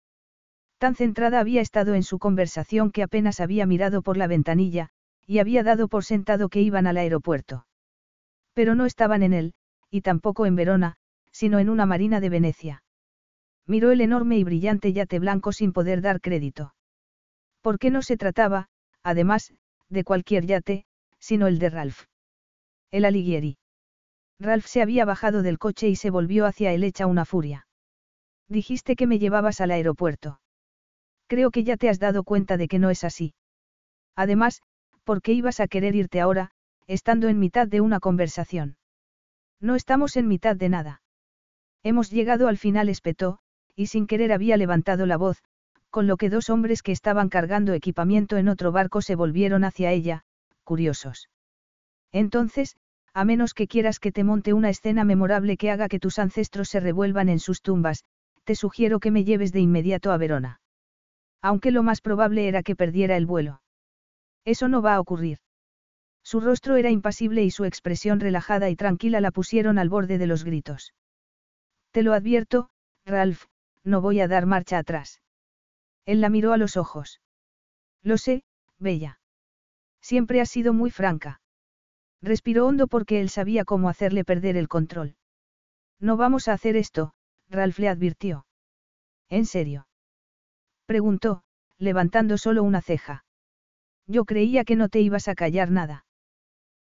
Tan 0.78 0.94
centrada 0.94 1.40
había 1.40 1.60
estado 1.60 1.94
en 1.94 2.02
su 2.02 2.18
conversación 2.18 2.90
que 2.90 3.02
apenas 3.02 3.40
había 3.40 3.66
mirado 3.66 4.02
por 4.02 4.16
la 4.16 4.26
ventanilla, 4.26 4.90
y 5.26 5.38
había 5.38 5.62
dado 5.62 5.88
por 5.88 6.04
sentado 6.04 6.48
que 6.48 6.60
iban 6.62 6.86
al 6.86 6.96
aeropuerto. 6.96 7.66
Pero 8.54 8.74
no 8.74 8.86
estaban 8.86 9.22
en 9.22 9.32
él, 9.32 9.54
y 9.90 10.00
tampoco 10.00 10.46
en 10.46 10.56
Verona, 10.56 10.96
sino 11.32 11.58
en 11.58 11.68
una 11.68 11.86
marina 11.86 12.20
de 12.20 12.28
Venecia. 12.30 12.82
Miró 13.70 13.92
el 13.92 14.00
enorme 14.00 14.36
y 14.36 14.42
brillante 14.42 14.92
yate 14.92 15.20
blanco 15.20 15.52
sin 15.52 15.72
poder 15.72 16.00
dar 16.02 16.20
crédito. 16.20 16.74
¿Por 17.60 17.78
qué 17.78 17.92
no 17.92 18.02
se 18.02 18.16
trataba, 18.16 18.68
además, 19.04 19.54
de 19.88 20.02
cualquier 20.02 20.44
yate, 20.44 20.86
sino 21.20 21.46
el 21.46 21.60
de 21.60 21.70
Ralph? 21.70 22.06
El 22.90 23.04
Alighieri. 23.04 23.58
Ralph 24.40 24.66
se 24.66 24.82
había 24.82 25.04
bajado 25.04 25.42
del 25.42 25.60
coche 25.60 25.88
y 25.88 25.94
se 25.94 26.10
volvió 26.10 26.46
hacia 26.46 26.72
él 26.72 26.82
hecha 26.82 27.06
una 27.06 27.24
furia. 27.24 27.68
Dijiste 28.48 28.96
que 28.96 29.06
me 29.06 29.20
llevabas 29.20 29.60
al 29.60 29.70
aeropuerto. 29.70 30.40
Creo 31.28 31.52
que 31.52 31.62
ya 31.62 31.76
te 31.76 31.88
has 31.88 32.00
dado 32.00 32.24
cuenta 32.24 32.56
de 32.56 32.66
que 32.66 32.80
no 32.80 32.90
es 32.90 33.04
así. 33.04 33.34
Además, 34.16 34.62
¿por 35.04 35.22
qué 35.22 35.32
ibas 35.32 35.60
a 35.60 35.68
querer 35.68 35.94
irte 35.94 36.20
ahora, 36.20 36.50
estando 36.88 37.28
en 37.28 37.38
mitad 37.38 37.68
de 37.68 37.80
una 37.80 38.00
conversación? 38.00 38.78
No 39.60 39.76
estamos 39.76 40.16
en 40.16 40.26
mitad 40.26 40.56
de 40.56 40.70
nada. 40.70 41.02
Hemos 41.84 42.10
llegado 42.10 42.48
al 42.48 42.58
final, 42.58 42.88
espetó, 42.88 43.38
y 43.80 43.86
sin 43.86 44.06
querer 44.06 44.30
había 44.30 44.58
levantado 44.58 45.06
la 45.06 45.16
voz, 45.16 45.42
con 45.88 46.06
lo 46.06 46.18
que 46.18 46.28
dos 46.28 46.50
hombres 46.50 46.82
que 46.82 46.92
estaban 46.92 47.30
cargando 47.30 47.72
equipamiento 47.72 48.36
en 48.36 48.48
otro 48.48 48.72
barco 48.72 49.00
se 49.00 49.14
volvieron 49.14 49.64
hacia 49.64 49.90
ella, 49.90 50.22
curiosos. 50.64 51.30
Entonces, 52.12 52.76
a 53.14 53.24
menos 53.24 53.54
que 53.54 53.68
quieras 53.68 53.98
que 53.98 54.12
te 54.12 54.22
monte 54.22 54.52
una 54.52 54.68
escena 54.68 55.04
memorable 55.04 55.56
que 55.56 55.70
haga 55.70 55.88
que 55.88 55.98
tus 55.98 56.18
ancestros 56.18 56.68
se 56.68 56.78
revuelvan 56.78 57.30
en 57.30 57.38
sus 57.38 57.62
tumbas, 57.62 58.04
te 58.44 58.54
sugiero 58.54 59.00
que 59.00 59.10
me 59.10 59.24
lleves 59.24 59.50
de 59.50 59.60
inmediato 59.60 60.12
a 60.12 60.18
Verona. 60.18 60.60
Aunque 61.40 61.70
lo 61.70 61.82
más 61.82 62.02
probable 62.02 62.48
era 62.48 62.62
que 62.62 62.76
perdiera 62.76 63.16
el 63.16 63.24
vuelo. 63.24 63.62
Eso 64.44 64.68
no 64.68 64.82
va 64.82 64.96
a 64.96 65.00
ocurrir. 65.00 65.38
Su 66.22 66.40
rostro 66.40 66.76
era 66.76 66.90
impasible 66.90 67.44
y 67.44 67.50
su 67.50 67.64
expresión 67.64 68.20
relajada 68.20 68.68
y 68.68 68.76
tranquila 68.76 69.22
la 69.22 69.30
pusieron 69.30 69.78
al 69.78 69.88
borde 69.88 70.18
de 70.18 70.26
los 70.26 70.44
gritos. 70.44 70.92
Te 71.92 72.02
lo 72.02 72.12
advierto, 72.12 72.68
Ralph, 73.06 73.46
no 73.84 74.00
voy 74.00 74.20
a 74.20 74.28
dar 74.28 74.46
marcha 74.46 74.78
atrás. 74.78 75.20
Él 76.04 76.20
la 76.20 76.28
miró 76.28 76.52
a 76.52 76.56
los 76.56 76.76
ojos. 76.76 77.20
Lo 78.02 78.18
sé, 78.18 78.44
Bella. 78.78 79.20
Siempre 80.00 80.40
has 80.40 80.50
sido 80.50 80.72
muy 80.72 80.90
franca. 80.90 81.40
Respiró 82.22 82.66
hondo 82.66 82.86
porque 82.86 83.20
él 83.20 83.30
sabía 83.30 83.64
cómo 83.64 83.88
hacerle 83.88 84.24
perder 84.24 84.56
el 84.56 84.68
control. 84.68 85.16
No 85.98 86.16
vamos 86.16 86.48
a 86.48 86.52
hacer 86.52 86.76
esto, 86.76 87.12
Ralph 87.48 87.78
le 87.78 87.88
advirtió. 87.88 88.46
¿En 89.28 89.46
serio? 89.46 89.86
Preguntó, 90.86 91.42
levantando 91.78 92.36
solo 92.38 92.62
una 92.62 92.82
ceja. 92.82 93.24
Yo 94.06 94.24
creía 94.24 94.64
que 94.64 94.76
no 94.76 94.88
te 94.88 95.00
ibas 95.00 95.28
a 95.28 95.34
callar 95.34 95.70
nada. 95.70 96.04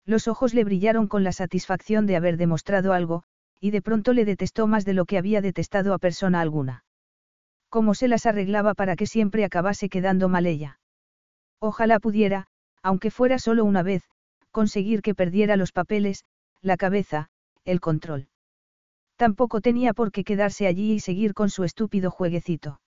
Los 0.05 0.27
ojos 0.27 0.53
le 0.53 0.63
brillaron 0.63 1.07
con 1.07 1.23
la 1.23 1.31
satisfacción 1.31 2.05
de 2.07 2.15
haber 2.15 2.37
demostrado 2.37 2.93
algo, 2.93 3.23
y 3.59 3.71
de 3.71 3.81
pronto 3.81 4.13
le 4.13 4.25
detestó 4.25 4.67
más 4.67 4.85
de 4.85 4.93
lo 4.93 5.05
que 5.05 5.17
había 5.17 5.41
detestado 5.41 5.93
a 5.93 5.99
persona 5.99 6.41
alguna. 6.41 6.83
¿Cómo 7.69 7.93
se 7.93 8.07
las 8.07 8.25
arreglaba 8.25 8.73
para 8.73 8.95
que 8.95 9.05
siempre 9.05 9.45
acabase 9.45 9.89
quedando 9.89 10.27
mal 10.27 10.45
ella? 10.45 10.79
Ojalá 11.59 11.99
pudiera, 11.99 12.47
aunque 12.81 13.11
fuera 13.11 13.37
solo 13.37 13.63
una 13.65 13.83
vez, 13.83 14.03
conseguir 14.51 15.01
que 15.01 15.15
perdiera 15.15 15.55
los 15.55 15.71
papeles, 15.71 16.25
la 16.61 16.77
cabeza, 16.77 17.29
el 17.65 17.79
control. 17.79 18.27
Tampoco 19.17 19.61
tenía 19.61 19.93
por 19.93 20.11
qué 20.11 20.23
quedarse 20.23 20.65
allí 20.65 20.93
y 20.93 20.99
seguir 20.99 21.33
con 21.33 21.49
su 21.49 21.63
estúpido 21.63 22.09
jueguecito. 22.09 22.81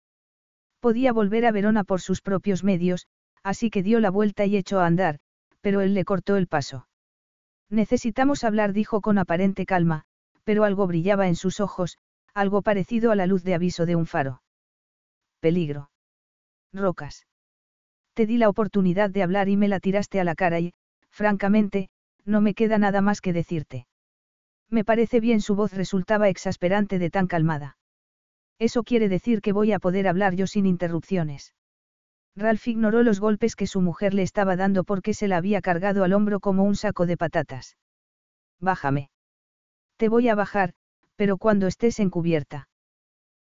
Podía 0.80 1.14
volver 1.14 1.45
a 1.45 1.52
Verona 1.52 1.84
por 1.84 2.02
sus 2.02 2.22
propios 2.22 2.64
medios, 2.64 3.08
así 3.44 3.70
que 3.70 3.84
dio 3.84 3.99
la 3.99 4.10
vuelta 4.10 4.45
y 4.45 4.58
echó 4.58 4.80
a 4.80 4.86
andar, 4.86 5.20
pero 5.62 5.82
él 5.82 5.94
le 5.94 6.06
cortó 6.06 6.38
el 6.38 6.48
paso. 6.48 6.88
Necesitamos 7.70 8.44
hablar, 8.44 8.74
dijo 8.74 9.02
con 9.02 9.18
aparente 9.18 9.66
calma, 9.66 10.06
pero 10.44 10.64
algo 10.64 10.88
brillaba 10.88 11.28
en 11.28 11.36
sus 11.36 11.60
ojos, 11.60 11.99
algo 12.34 12.62
parecido 12.62 13.12
a 13.12 13.16
la 13.16 13.28
luz 13.28 13.44
de 13.44 13.53
aviso 13.53 13.86
de 13.86 13.95
un 13.95 14.08
faro. 14.08 14.41
Peligro. 15.41 15.89
Rocas. 16.72 17.26
Te 18.13 18.27
di 18.27 18.38
la 18.38 18.47
oportunidad 18.47 19.09
de 19.09 19.23
hablar 19.23 19.49
y 19.49 19.57
me 19.57 19.68
la 19.68 19.80
tiraste 19.80 20.19
a 20.19 20.23
la 20.23 20.35
cara 20.35 20.59
y, 20.59 20.73
francamente, 21.09 21.89
no 22.26 22.41
me 22.41 22.53
queda 22.53 22.77
nada 22.77 23.01
más 23.01 23.22
que 23.22 23.34
decirte. 23.34 23.88
Me 24.69 24.85
parece 24.85 25.19
bien 25.19 25.41
su 25.41 25.55
voz 25.55 25.73
resultaba 25.73 26.30
exasperante 26.30 26.99
de 26.99 27.09
tan 27.09 27.26
calmada. 27.26 27.77
Eso 28.59 28.84
quiere 28.84 29.09
decir 29.09 29.41
que 29.41 29.51
voy 29.51 29.72
a 29.72 29.80
poder 29.80 30.07
hablar 30.07 30.35
yo 30.35 30.45
sin 30.45 30.68
interrupciones. 30.68 31.55
Ralph 32.35 32.68
ignoró 32.68 33.01
los 33.01 33.19
golpes 33.19 33.55
que 33.55 33.65
su 33.65 33.81
mujer 33.81 34.13
le 34.13 34.22
estaba 34.22 34.55
dando 34.55 34.84
porque 34.84 35.15
se 35.15 35.27
la 35.27 35.38
había 35.38 35.61
cargado 35.61 36.03
al 36.03 36.13
hombro 36.13 36.39
como 36.39 36.63
un 36.63 36.76
saco 36.76 37.07
de 37.07 37.18
patatas. 37.18 37.77
Bájame. 38.59 39.09
Te 39.97 40.07
voy 40.07 40.30
a 40.30 40.35
bajar, 40.35 40.73
pero 41.15 41.38
cuando 41.38 41.65
estés 41.65 41.99
encubierta. 41.99 42.69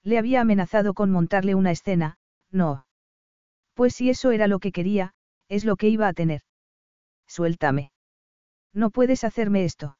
Le 0.04 0.18
había 0.18 0.42
amenazado 0.42 0.94
con 0.94 1.10
montarle 1.10 1.54
una 1.54 1.70
escena, 1.70 2.18
no. 2.50 2.86
Pues 3.74 3.94
si 3.94 4.10
eso 4.10 4.30
era 4.30 4.46
lo 4.46 4.58
que 4.58 4.70
quería, 4.70 5.14
es 5.48 5.64
lo 5.64 5.76
que 5.76 5.88
iba 5.88 6.06
a 6.06 6.12
tener. 6.12 6.42
Suéltame. 7.26 7.90
No 8.72 8.90
puedes 8.90 9.24
hacerme 9.24 9.64
esto. 9.64 9.96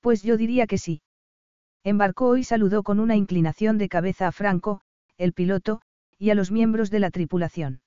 Pues 0.00 0.22
yo 0.22 0.36
diría 0.36 0.66
que 0.66 0.78
sí. 0.78 1.02
Embarcó 1.84 2.36
y 2.36 2.44
saludó 2.44 2.82
con 2.82 3.00
una 3.00 3.16
inclinación 3.16 3.78
de 3.78 3.88
cabeza 3.88 4.28
a 4.28 4.32
Franco, 4.32 4.82
el 5.16 5.32
piloto, 5.32 5.80
y 6.18 6.30
a 6.30 6.34
los 6.34 6.50
miembros 6.50 6.90
de 6.90 7.00
la 7.00 7.10
tripulación. 7.10 7.80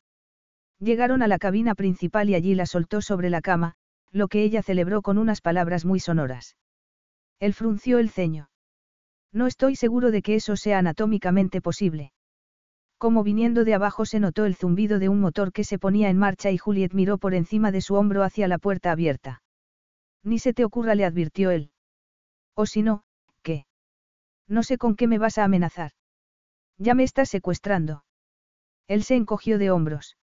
Llegaron 0.80 1.22
a 1.22 1.27
la 1.27 1.38
cabina 1.38 1.76
principal 1.76 2.30
y 2.30 2.35
allí 2.35 2.56
la 2.56 2.65
soltó 2.65 3.02
sobre 3.02 3.30
la 3.30 3.41
cama, 3.41 3.76
lo 4.11 4.27
que 4.27 4.43
ella 4.43 4.64
celebró 4.64 5.02
con 5.02 5.18
unas 5.18 5.41
palabras 5.41 5.85
muy 5.85 5.99
sonoras. 5.99 6.57
Él 7.39 7.53
frunció 7.53 7.99
el 7.99 8.10
ceño. 8.10 8.51
No 9.34 9.48
estoy 9.48 9.76
seguro 9.76 10.12
de 10.12 10.22
que 10.22 10.36
eso 10.36 10.56
sea 10.56 10.80
anatómicamente 10.80 11.62
posible. 11.62 12.12
Como 12.98 13.24
viniendo 13.24 13.64
de 13.64 13.74
abajo 13.74 14.06
se 14.06 14.20
notó 14.20 14.45
el 14.45 14.56
zumbido 14.56 14.99
de 14.99 15.10
un 15.10 15.20
motor 15.20 15.52
que 15.52 15.64
se 15.64 15.80
ponía 15.80 16.10
en 16.10 16.18
marcha 16.18 16.52
y 16.52 16.58
Juliet 16.58 16.94
miró 16.94 17.18
por 17.18 17.34
encima 17.34 17.72
de 17.72 17.82
su 17.82 17.95
hombro 17.95 18.24
hacia 18.24 18.48
la 18.48 18.60
puerta 18.60 18.91
abierta. 18.91 19.41
Ni 20.24 20.38
se 20.38 20.53
te 20.53 20.66
ocurra, 20.66 20.94
le 20.94 21.06
advirtió 21.06 21.49
él. 21.49 21.72
O 22.56 22.66
si 22.66 22.84
no, 22.84 23.03
¿qué? 23.41 23.66
No 24.48 24.64
sé 24.64 24.78
con 24.78 24.95
qué 24.95 25.08
me 25.08 25.18
vas 25.18 25.38
a 25.38 25.45
amenazar. 25.45 25.94
Ya 26.78 26.94
me 26.94 27.03
estás 27.03 27.30
secuestrando. 27.30 28.03
Él 28.88 29.03
se 29.03 29.16
encogió 29.16 29.58
de 29.58 29.72
hombros. 29.72 30.18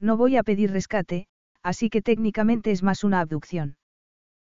No 0.00 0.16
voy 0.16 0.36
a 0.36 0.42
pedir 0.42 0.72
rescate, 0.72 1.28
así 1.62 1.90
que 1.90 2.02
técnicamente 2.02 2.72
es 2.72 2.82
más 2.82 3.04
una 3.04 3.20
abducción. 3.20 3.76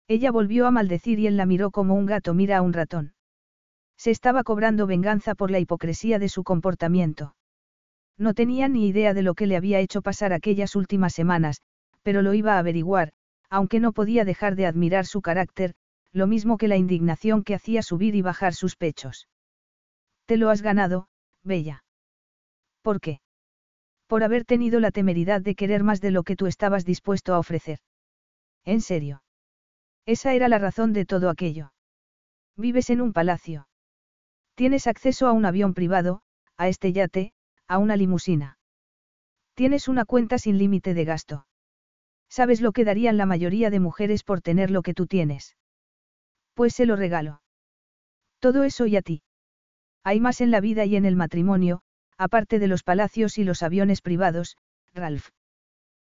Ella 0.07 0.31
volvió 0.31 0.67
a 0.67 0.71
maldecir 0.71 1.19
y 1.19 1.27
él 1.27 1.37
la 1.37 1.45
miró 1.45 1.71
como 1.71 1.95
un 1.95 2.05
gato 2.05 2.33
mira 2.33 2.57
a 2.57 2.61
un 2.61 2.73
ratón. 2.73 3.13
Se 3.99 4.11
estaba 4.11 4.43
cobrando 4.43 4.87
venganza 4.87 5.35
por 5.35 5.51
la 5.51 5.59
hipocresía 5.59 6.19
de 6.19 6.29
su 6.29 6.45
comportamiento. 6.45 7.35
No 8.17 8.33
tenía 8.33 8.69
ni 8.69 8.87
idea 8.87 9.13
de 9.13 9.23
lo 9.23 9.33
que 9.33 9.45
le 9.45 9.57
había 9.57 9.81
hecho 9.81 10.01
pasar 10.01 10.31
aquellas 10.31 10.77
últimas 10.77 11.13
semanas, 11.13 11.61
pero 12.01 12.21
lo 12.21 12.33
iba 12.33 12.55
a 12.55 12.59
averiguar, 12.59 13.11
aunque 13.49 13.81
no 13.81 13.91
podía 13.91 14.23
dejar 14.23 14.55
de 14.55 14.67
admirar 14.67 15.05
su 15.05 15.21
carácter, 15.21 15.73
lo 16.13 16.27
mismo 16.27 16.57
que 16.57 16.69
la 16.69 16.77
indignación 16.77 17.43
que 17.43 17.55
hacía 17.55 17.81
subir 17.81 18.15
y 18.15 18.21
bajar 18.21 18.53
sus 18.53 18.77
pechos. 18.77 19.27
Te 20.25 20.37
lo 20.37 20.49
has 20.49 20.61
ganado, 20.61 21.09
Bella. 21.43 21.83
¿Por 22.81 23.01
qué? 23.01 23.19
Por 24.07 24.23
haber 24.23 24.45
tenido 24.45 24.79
la 24.79 24.91
temeridad 24.91 25.41
de 25.41 25.55
querer 25.55 25.83
más 25.83 25.99
de 25.99 26.11
lo 26.11 26.23
que 26.23 26.37
tú 26.37 26.47
estabas 26.47 26.85
dispuesto 26.85 27.33
a 27.33 27.39
ofrecer. 27.39 27.79
En 28.63 28.79
serio. 28.79 29.23
Esa 30.05 30.33
era 30.33 30.47
la 30.47 30.57
razón 30.57 30.93
de 30.93 31.05
todo 31.05 31.29
aquello. 31.29 31.73
Vives 32.55 32.89
en 32.89 33.01
un 33.01 33.11
palacio. 33.11 33.67
Tienes 34.59 34.87
acceso 34.87 35.25
a 35.25 35.31
un 35.31 35.45
avión 35.45 35.73
privado, 35.73 36.21
a 36.57 36.67
este 36.67 36.91
yate, 36.91 37.31
a 37.69 37.77
una 37.77 37.95
limusina. 37.95 38.57
Tienes 39.53 39.87
una 39.87 40.03
cuenta 40.03 40.37
sin 40.37 40.57
límite 40.57 40.93
de 40.93 41.05
gasto. 41.05 41.47
¿Sabes 42.27 42.59
lo 42.59 42.73
que 42.73 42.83
darían 42.83 43.15
la 43.15 43.25
mayoría 43.25 43.69
de 43.69 43.79
mujeres 43.79 44.25
por 44.25 44.41
tener 44.41 44.69
lo 44.69 44.81
que 44.81 44.93
tú 44.93 45.07
tienes? 45.07 45.55
Pues 46.55 46.75
se 46.75 46.85
lo 46.85 46.97
regalo. 46.97 47.41
Todo 48.39 48.65
eso 48.65 48.85
y 48.85 48.97
a 48.97 49.01
ti. 49.01 49.23
Hay 50.03 50.19
más 50.19 50.41
en 50.41 50.51
la 50.51 50.59
vida 50.59 50.83
y 50.83 50.97
en 50.97 51.05
el 51.05 51.15
matrimonio, 51.15 51.81
aparte 52.17 52.59
de 52.59 52.67
los 52.67 52.83
palacios 52.83 53.37
y 53.37 53.45
los 53.45 53.63
aviones 53.63 54.01
privados, 54.01 54.57
Ralph. 54.93 55.29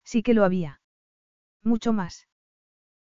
Sí 0.05 0.23
que 0.23 0.33
lo 0.33 0.47
había. 0.47 0.81
Mucho 1.63 1.93
más. 1.93 2.29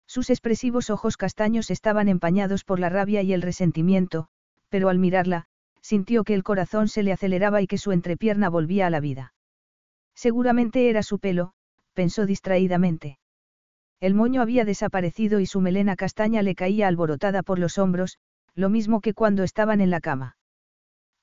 Sus 0.07 0.31
expresivos 0.31 0.89
ojos 0.89 1.17
castaños 1.17 1.69
estaban 1.69 2.09
empañados 2.09 2.63
por 2.63 2.79
la 2.79 2.89
rabia 2.89 3.21
y 3.21 3.31
el 3.31 3.43
resentimiento, 3.43 4.27
pero 4.75 4.89
al 4.89 4.99
mirarla, 4.99 5.45
sintió 5.79 6.25
que 6.25 6.33
el 6.33 6.43
corazón 6.43 6.89
se 6.89 7.01
le 7.01 7.13
aceleraba 7.13 7.61
y 7.61 7.65
que 7.65 7.77
su 7.77 7.93
entrepierna 7.93 8.49
volvía 8.49 8.87
a 8.87 8.89
la 8.89 8.99
vida. 8.99 9.33
Seguramente 10.13 10.89
era 10.89 11.01
su 11.01 11.17
pelo, 11.17 11.53
pensó 11.93 12.25
distraídamente. 12.25 13.17
El 14.01 14.15
moño 14.15 14.41
había 14.41 14.65
desaparecido 14.65 15.39
y 15.39 15.45
su 15.45 15.61
melena 15.61 15.95
castaña 15.95 16.41
le 16.41 16.55
caía 16.55 16.89
alborotada 16.89 17.41
por 17.41 17.57
los 17.57 17.77
hombros, 17.77 18.17
lo 18.53 18.67
mismo 18.69 18.99
que 18.99 19.13
cuando 19.13 19.43
estaban 19.43 19.79
en 19.79 19.91
la 19.91 20.01
cama. 20.01 20.35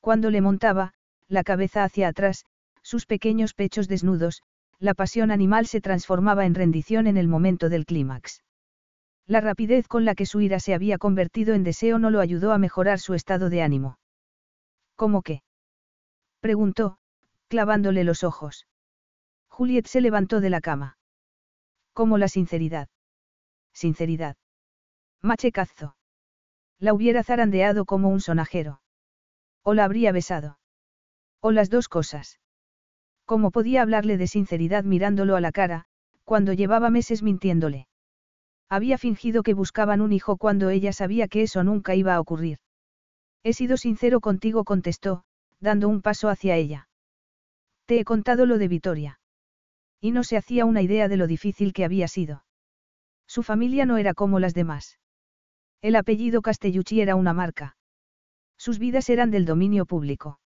Cuando 0.00 0.30
le 0.30 0.40
montaba, 0.40 0.94
la 1.28 1.44
cabeza 1.44 1.84
hacia 1.84 2.08
atrás, 2.08 2.46
sus 2.80 3.04
pequeños 3.04 3.52
pechos 3.52 3.86
desnudos, 3.86 4.40
la 4.78 4.94
pasión 4.94 5.30
animal 5.30 5.66
se 5.66 5.82
transformaba 5.82 6.46
en 6.46 6.54
rendición 6.54 7.06
en 7.06 7.18
el 7.18 7.28
momento 7.28 7.68
del 7.68 7.84
clímax. 7.84 8.42
La 9.32 9.40
rapidez 9.40 9.88
con 9.88 10.04
la 10.04 10.14
que 10.14 10.26
su 10.26 10.42
ira 10.42 10.60
se 10.60 10.74
había 10.74 10.98
convertido 10.98 11.54
en 11.54 11.64
deseo 11.64 11.98
no 11.98 12.10
lo 12.10 12.20
ayudó 12.20 12.52
a 12.52 12.58
mejorar 12.58 12.98
su 12.98 13.14
estado 13.14 13.48
de 13.48 13.62
ánimo. 13.62 13.98
¿Cómo 14.94 15.22
qué? 15.22 15.42
preguntó, 16.40 16.98
clavándole 17.48 18.04
los 18.04 18.24
ojos. 18.24 18.66
Juliet 19.48 19.86
se 19.86 20.02
levantó 20.02 20.42
de 20.42 20.50
la 20.50 20.60
cama. 20.60 20.98
Como 21.94 22.18
la 22.18 22.28
sinceridad. 22.28 22.90
Sinceridad. 23.72 24.36
Machecazo. 25.22 25.96
La 26.78 26.92
hubiera 26.92 27.24
zarandeado 27.24 27.86
como 27.86 28.10
un 28.10 28.20
sonajero. 28.20 28.82
O 29.62 29.72
la 29.72 29.84
habría 29.86 30.12
besado. 30.12 30.58
O 31.40 31.52
las 31.52 31.70
dos 31.70 31.88
cosas. 31.88 32.38
¿Cómo 33.24 33.50
podía 33.50 33.80
hablarle 33.80 34.18
de 34.18 34.26
sinceridad 34.26 34.84
mirándolo 34.84 35.36
a 35.36 35.40
la 35.40 35.52
cara, 35.52 35.86
cuando 36.24 36.52
llevaba 36.52 36.90
meses 36.90 37.22
mintiéndole? 37.22 37.88
Había 38.72 38.96
fingido 38.96 39.42
que 39.42 39.52
buscaban 39.52 40.00
un 40.00 40.12
hijo 40.14 40.38
cuando 40.38 40.70
ella 40.70 40.94
sabía 40.94 41.28
que 41.28 41.42
eso 41.42 41.62
nunca 41.62 41.94
iba 41.94 42.14
a 42.14 42.20
ocurrir. 42.20 42.58
He 43.42 43.52
sido 43.52 43.76
sincero 43.76 44.20
contigo, 44.20 44.64
contestó, 44.64 45.24
dando 45.60 45.90
un 45.90 46.00
paso 46.00 46.30
hacia 46.30 46.56
ella. 46.56 46.88
Te 47.84 48.00
he 48.00 48.04
contado 48.06 48.46
lo 48.46 48.56
de 48.56 48.68
Vitoria. 48.68 49.20
Y 50.00 50.12
no 50.12 50.24
se 50.24 50.38
hacía 50.38 50.64
una 50.64 50.80
idea 50.80 51.08
de 51.08 51.18
lo 51.18 51.26
difícil 51.26 51.74
que 51.74 51.84
había 51.84 52.08
sido. 52.08 52.46
Su 53.26 53.42
familia 53.42 53.84
no 53.84 53.98
era 53.98 54.14
como 54.14 54.40
las 54.40 54.54
demás. 54.54 54.98
El 55.82 55.94
apellido 55.94 56.40
Castellucci 56.40 57.02
era 57.02 57.14
una 57.14 57.34
marca. 57.34 57.76
Sus 58.56 58.78
vidas 58.78 59.10
eran 59.10 59.30
del 59.30 59.44
dominio 59.44 59.84
público. 59.84 60.40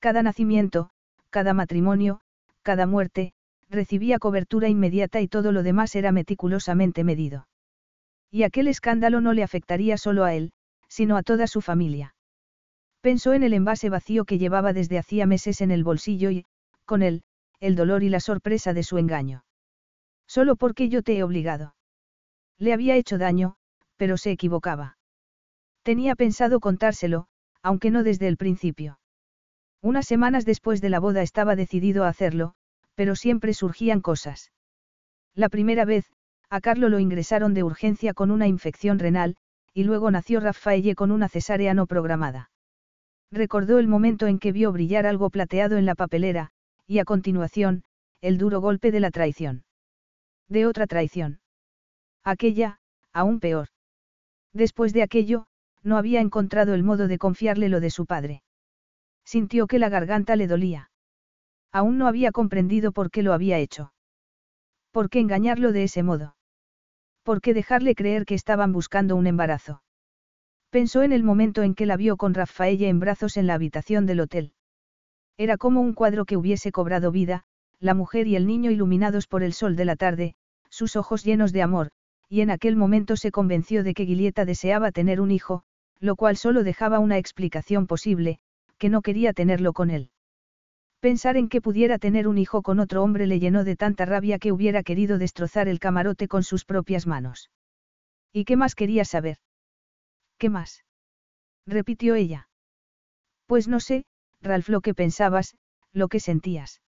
Cada 0.00 0.24
nacimiento, 0.24 0.90
cada 1.30 1.54
matrimonio, 1.54 2.22
cada 2.62 2.88
muerte, 2.88 3.34
recibía 3.68 4.18
cobertura 4.18 4.68
inmediata 4.68 5.20
y 5.20 5.28
todo 5.28 5.52
lo 5.52 5.62
demás 5.62 5.94
era 5.94 6.12
meticulosamente 6.12 7.04
medido. 7.04 7.48
Y 8.30 8.42
aquel 8.42 8.68
escándalo 8.68 9.20
no 9.20 9.32
le 9.32 9.42
afectaría 9.42 9.96
solo 9.96 10.24
a 10.24 10.34
él, 10.34 10.52
sino 10.88 11.16
a 11.16 11.22
toda 11.22 11.46
su 11.46 11.60
familia. 11.60 12.14
Pensó 13.00 13.34
en 13.34 13.42
el 13.42 13.52
envase 13.52 13.88
vacío 13.88 14.24
que 14.24 14.38
llevaba 14.38 14.72
desde 14.72 14.98
hacía 14.98 15.26
meses 15.26 15.60
en 15.60 15.70
el 15.70 15.84
bolsillo 15.84 16.30
y, 16.30 16.44
con 16.84 17.02
él, 17.02 17.22
el 17.60 17.76
dolor 17.76 18.02
y 18.02 18.08
la 18.08 18.20
sorpresa 18.20 18.72
de 18.72 18.82
su 18.82 18.98
engaño. 18.98 19.44
Solo 20.26 20.56
porque 20.56 20.88
yo 20.88 21.02
te 21.02 21.16
he 21.16 21.22
obligado. 21.22 21.74
Le 22.58 22.72
había 22.72 22.96
hecho 22.96 23.18
daño, 23.18 23.56
pero 23.96 24.16
se 24.16 24.30
equivocaba. 24.30 24.98
Tenía 25.82 26.16
pensado 26.16 26.58
contárselo, 26.58 27.28
aunque 27.62 27.90
no 27.90 28.02
desde 28.02 28.28
el 28.28 28.36
principio. 28.36 28.98
Unas 29.82 30.06
semanas 30.06 30.44
después 30.44 30.80
de 30.80 30.90
la 30.90 30.98
boda 30.98 31.22
estaba 31.22 31.54
decidido 31.54 32.04
a 32.04 32.08
hacerlo, 32.08 32.54
pero 32.96 33.14
siempre 33.14 33.54
surgían 33.54 34.00
cosas. 34.00 34.50
La 35.34 35.48
primera 35.48 35.84
vez, 35.84 36.10
a 36.50 36.60
Carlo 36.60 36.88
lo 36.88 36.98
ingresaron 36.98 37.54
de 37.54 37.62
urgencia 37.62 38.14
con 38.14 38.30
una 38.30 38.48
infección 38.48 38.98
renal, 38.98 39.36
y 39.72 39.84
luego 39.84 40.10
nació 40.10 40.40
Raffaelle 40.40 40.94
con 40.94 41.12
una 41.12 41.28
cesárea 41.28 41.74
no 41.74 41.86
programada. 41.86 42.50
Recordó 43.30 43.78
el 43.78 43.86
momento 43.86 44.26
en 44.26 44.38
que 44.38 44.52
vio 44.52 44.72
brillar 44.72 45.06
algo 45.06 45.30
plateado 45.30 45.76
en 45.76 45.84
la 45.84 45.94
papelera, 45.94 46.50
y 46.86 46.98
a 46.98 47.04
continuación, 47.04 47.84
el 48.20 48.38
duro 48.38 48.60
golpe 48.60 48.90
de 48.90 49.00
la 49.00 49.10
traición. 49.10 49.64
De 50.48 50.66
otra 50.66 50.86
traición. 50.86 51.40
Aquella, 52.24 52.78
aún 53.12 53.40
peor. 53.40 53.68
Después 54.52 54.92
de 54.92 55.02
aquello, 55.02 55.46
no 55.82 55.98
había 55.98 56.20
encontrado 56.20 56.72
el 56.74 56.82
modo 56.82 57.08
de 57.08 57.18
confiarle 57.18 57.68
lo 57.68 57.80
de 57.80 57.90
su 57.90 58.06
padre. 58.06 58.42
Sintió 59.24 59.66
que 59.66 59.78
la 59.78 59.88
garganta 59.88 60.36
le 60.36 60.46
dolía. 60.46 60.90
Aún 61.76 61.98
no 61.98 62.06
había 62.06 62.32
comprendido 62.32 62.90
por 62.90 63.10
qué 63.10 63.22
lo 63.22 63.34
había 63.34 63.58
hecho. 63.58 63.92
¿Por 64.92 65.10
qué 65.10 65.20
engañarlo 65.20 65.72
de 65.72 65.82
ese 65.82 66.02
modo? 66.02 66.34
¿Por 67.22 67.42
qué 67.42 67.52
dejarle 67.52 67.94
creer 67.94 68.24
que 68.24 68.34
estaban 68.34 68.72
buscando 68.72 69.14
un 69.14 69.26
embarazo? 69.26 69.82
Pensó 70.70 71.02
en 71.02 71.12
el 71.12 71.22
momento 71.22 71.62
en 71.62 71.74
que 71.74 71.84
la 71.84 71.98
vio 71.98 72.16
con 72.16 72.32
Rafaella 72.32 72.88
en 72.88 72.98
brazos 72.98 73.36
en 73.36 73.46
la 73.46 73.52
habitación 73.52 74.06
del 74.06 74.20
hotel. 74.20 74.54
Era 75.36 75.58
como 75.58 75.82
un 75.82 75.92
cuadro 75.92 76.24
que 76.24 76.38
hubiese 76.38 76.72
cobrado 76.72 77.12
vida, 77.12 77.44
la 77.78 77.92
mujer 77.92 78.26
y 78.26 78.36
el 78.36 78.46
niño 78.46 78.70
iluminados 78.70 79.26
por 79.26 79.42
el 79.42 79.52
sol 79.52 79.76
de 79.76 79.84
la 79.84 79.96
tarde, 79.96 80.34
sus 80.70 80.96
ojos 80.96 81.24
llenos 81.24 81.52
de 81.52 81.60
amor, 81.60 81.90
y 82.30 82.40
en 82.40 82.48
aquel 82.48 82.76
momento 82.76 83.16
se 83.16 83.30
convenció 83.30 83.84
de 83.84 83.92
que 83.92 84.06
Guilieta 84.06 84.46
deseaba 84.46 84.92
tener 84.92 85.20
un 85.20 85.30
hijo, 85.30 85.62
lo 86.00 86.16
cual 86.16 86.38
solo 86.38 86.64
dejaba 86.64 87.00
una 87.00 87.18
explicación 87.18 87.86
posible, 87.86 88.38
que 88.78 88.88
no 88.88 89.02
quería 89.02 89.34
tenerlo 89.34 89.74
con 89.74 89.90
él. 89.90 90.08
Pensar 91.00 91.36
en 91.36 91.48
que 91.48 91.60
pudiera 91.60 91.98
tener 91.98 92.26
un 92.26 92.38
hijo 92.38 92.62
con 92.62 92.80
otro 92.80 93.02
hombre 93.02 93.26
le 93.26 93.38
llenó 93.38 93.64
de 93.64 93.76
tanta 93.76 94.06
rabia 94.06 94.38
que 94.38 94.52
hubiera 94.52 94.82
querido 94.82 95.18
destrozar 95.18 95.68
el 95.68 95.78
camarote 95.78 96.26
con 96.28 96.42
sus 96.42 96.64
propias 96.64 97.06
manos. 97.06 97.50
¿Y 98.32 98.44
qué 98.44 98.56
más 98.56 98.74
quería 98.74 99.04
saber? 99.04 99.38
¿Qué 100.38 100.50
más? 100.50 100.84
repitió 101.66 102.14
ella. 102.14 102.48
Pues 103.46 103.68
no 103.68 103.80
sé, 103.80 104.04
Ralph, 104.40 104.68
lo 104.68 104.80
que 104.80 104.94
pensabas, 104.94 105.56
lo 105.92 106.08
que 106.08 106.20
sentías. 106.20 106.82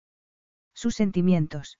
Sus 0.74 0.94
sentimientos. 0.94 1.78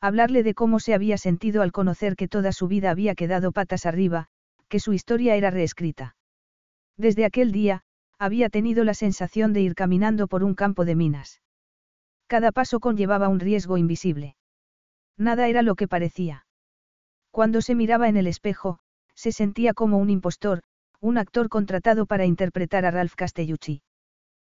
Hablarle 0.00 0.42
de 0.42 0.54
cómo 0.54 0.80
se 0.80 0.94
había 0.94 1.18
sentido 1.18 1.62
al 1.62 1.72
conocer 1.72 2.16
que 2.16 2.28
toda 2.28 2.52
su 2.52 2.68
vida 2.68 2.90
había 2.90 3.14
quedado 3.14 3.52
patas 3.52 3.86
arriba, 3.86 4.28
que 4.68 4.80
su 4.80 4.92
historia 4.92 5.36
era 5.36 5.50
reescrita. 5.50 6.16
Desde 6.96 7.24
aquel 7.24 7.52
día, 7.52 7.82
había 8.18 8.48
tenido 8.48 8.84
la 8.84 8.94
sensación 8.94 9.52
de 9.52 9.60
ir 9.60 9.74
caminando 9.74 10.26
por 10.26 10.42
un 10.42 10.54
campo 10.54 10.84
de 10.84 10.94
minas. 10.94 11.40
Cada 12.26 12.52
paso 12.52 12.80
conllevaba 12.80 13.28
un 13.28 13.40
riesgo 13.40 13.76
invisible. 13.76 14.36
Nada 15.16 15.48
era 15.48 15.62
lo 15.62 15.74
que 15.74 15.88
parecía. 15.88 16.46
Cuando 17.30 17.60
se 17.60 17.74
miraba 17.74 18.08
en 18.08 18.16
el 18.16 18.26
espejo, 18.26 18.78
se 19.14 19.32
sentía 19.32 19.74
como 19.74 19.98
un 19.98 20.10
impostor, 20.10 20.62
un 21.00 21.18
actor 21.18 21.48
contratado 21.48 22.06
para 22.06 22.24
interpretar 22.24 22.84
a 22.84 22.90
Ralph 22.90 23.14
Castellucci. 23.14 23.82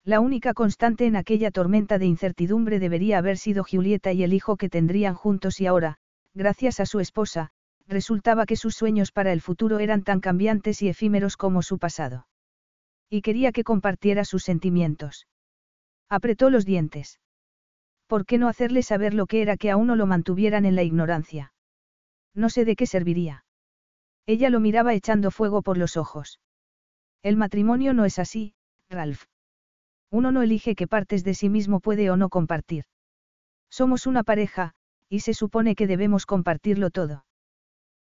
La 0.04 0.20
única 0.20 0.54
constante 0.54 1.06
en 1.06 1.16
aquella 1.16 1.50
tormenta 1.50 1.98
de 1.98 2.06
incertidumbre 2.06 2.78
debería 2.78 3.18
haber 3.18 3.38
sido 3.38 3.64
Julieta 3.64 4.12
y 4.12 4.22
el 4.22 4.32
hijo 4.32 4.56
que 4.56 4.68
tendrían 4.68 5.14
juntos 5.14 5.60
y 5.60 5.66
ahora, 5.66 5.96
gracias 6.34 6.78
a 6.78 6.86
su 6.86 7.00
esposa, 7.00 7.50
resultaba 7.88 8.46
que 8.46 8.56
sus 8.56 8.76
sueños 8.76 9.10
para 9.10 9.32
el 9.32 9.40
futuro 9.40 9.78
eran 9.78 10.02
tan 10.02 10.20
cambiantes 10.20 10.80
y 10.82 10.88
efímeros 10.88 11.36
como 11.36 11.62
su 11.62 11.78
pasado. 11.78 12.26
Y 13.08 13.22
quería 13.22 13.52
que 13.52 13.64
compartiera 13.64 14.24
sus 14.24 14.42
sentimientos. 14.42 15.26
Apretó 16.08 16.50
los 16.50 16.64
dientes. 16.64 17.20
¿Por 18.06 18.26
qué 18.26 18.38
no 18.38 18.48
hacerle 18.48 18.82
saber 18.82 19.14
lo 19.14 19.26
que 19.26 19.42
era 19.42 19.56
que 19.56 19.70
a 19.70 19.76
uno 19.76 19.96
lo 19.96 20.06
mantuvieran 20.06 20.64
en 20.64 20.76
la 20.76 20.82
ignorancia? 20.82 21.52
No 22.34 22.50
sé 22.50 22.64
de 22.64 22.76
qué 22.76 22.86
serviría. 22.86 23.44
Ella 24.26 24.50
lo 24.50 24.60
miraba 24.60 24.94
echando 24.94 25.30
fuego 25.30 25.62
por 25.62 25.78
los 25.78 25.96
ojos. 25.96 26.40
El 27.22 27.36
matrimonio 27.36 27.94
no 27.94 28.04
es 28.04 28.18
así, 28.18 28.54
Ralph. 28.88 29.24
Uno 30.10 30.30
no 30.30 30.42
elige 30.42 30.74
qué 30.74 30.86
partes 30.86 31.24
de 31.24 31.34
sí 31.34 31.48
mismo 31.48 31.80
puede 31.80 32.10
o 32.10 32.16
no 32.16 32.28
compartir. 32.28 32.84
Somos 33.70 34.06
una 34.06 34.22
pareja, 34.22 34.74
y 35.08 35.20
se 35.20 35.34
supone 35.34 35.74
que 35.74 35.86
debemos 35.86 36.26
compartirlo 36.26 36.90
todo. 36.90 37.24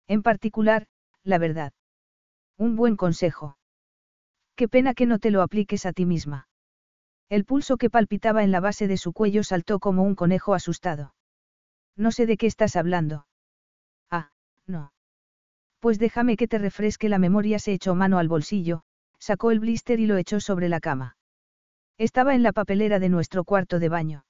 En 0.07 0.21
particular, 0.21 0.87
la 1.23 1.37
verdad. 1.37 1.73
Un 2.57 2.75
buen 2.75 2.95
consejo. 2.95 3.57
Qué 4.55 4.67
pena 4.67 4.93
que 4.93 5.05
no 5.05 5.19
te 5.19 5.31
lo 5.31 5.41
apliques 5.41 5.85
a 5.85 5.93
ti 5.93 6.05
misma. 6.05 6.47
El 7.29 7.45
pulso 7.45 7.77
que 7.77 7.89
palpitaba 7.89 8.43
en 8.43 8.51
la 8.51 8.59
base 8.59 8.87
de 8.87 8.97
su 8.97 9.11
cuello 9.11 9.43
saltó 9.43 9.79
como 9.79 10.03
un 10.03 10.15
conejo 10.15 10.53
asustado. 10.53 11.13
No 11.97 12.11
sé 12.11 12.25
de 12.25 12.37
qué 12.37 12.47
estás 12.47 12.75
hablando. 12.75 13.27
Ah, 14.09 14.31
no. 14.67 14.93
Pues 15.79 15.99
déjame 15.99 16.37
que 16.37 16.47
te 16.47 16.57
refresque 16.57 17.09
la 17.09 17.19
memoria. 17.19 17.59
Se 17.59 17.73
echó 17.73 17.95
mano 17.95 18.17
al 18.17 18.27
bolsillo, 18.27 18.83
sacó 19.19 19.51
el 19.51 19.59
blister 19.59 19.99
y 19.99 20.05
lo 20.05 20.17
echó 20.17 20.39
sobre 20.39 20.69
la 20.69 20.79
cama. 20.79 21.17
Estaba 21.97 22.35
en 22.35 22.43
la 22.43 22.51
papelera 22.51 22.99
de 22.99 23.09
nuestro 23.09 23.43
cuarto 23.43 23.79
de 23.79 23.89
baño. 23.89 24.25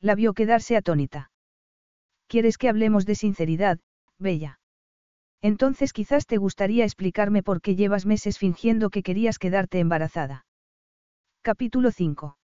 La 0.00 0.14
vio 0.14 0.32
quedarse 0.32 0.76
atónita. 0.76 1.30
¿Quieres 2.26 2.58
que 2.58 2.68
hablemos 2.68 3.06
de 3.06 3.14
sinceridad, 3.14 3.78
Bella? 4.18 4.57
Entonces 5.40 5.92
quizás 5.92 6.26
te 6.26 6.36
gustaría 6.36 6.84
explicarme 6.84 7.42
por 7.42 7.60
qué 7.60 7.76
llevas 7.76 8.06
meses 8.06 8.38
fingiendo 8.38 8.90
que 8.90 9.02
querías 9.02 9.38
quedarte 9.38 9.78
embarazada. 9.78 10.46
Capítulo 11.42 11.92
5. 11.92 12.36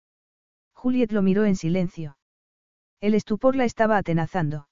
Juliet 0.75 1.13
lo 1.13 1.23
miró 1.23 1.45
en 1.45 1.57
silencio. 1.57 2.17
El 3.01 3.15
estupor 3.15 3.57
la 3.57 3.65
estaba 3.65 3.97
atenazando. 3.97 4.69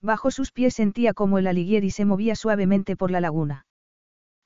Bajo 0.00 0.30
sus 0.30 0.52
pies 0.52 0.74
sentía 0.74 1.14
como 1.14 1.38
el 1.38 1.46
aliguieri 1.46 1.90
se 1.90 2.04
movía 2.04 2.34
suavemente 2.34 2.96
por 2.96 3.10
la 3.10 3.20
laguna. 3.20 3.66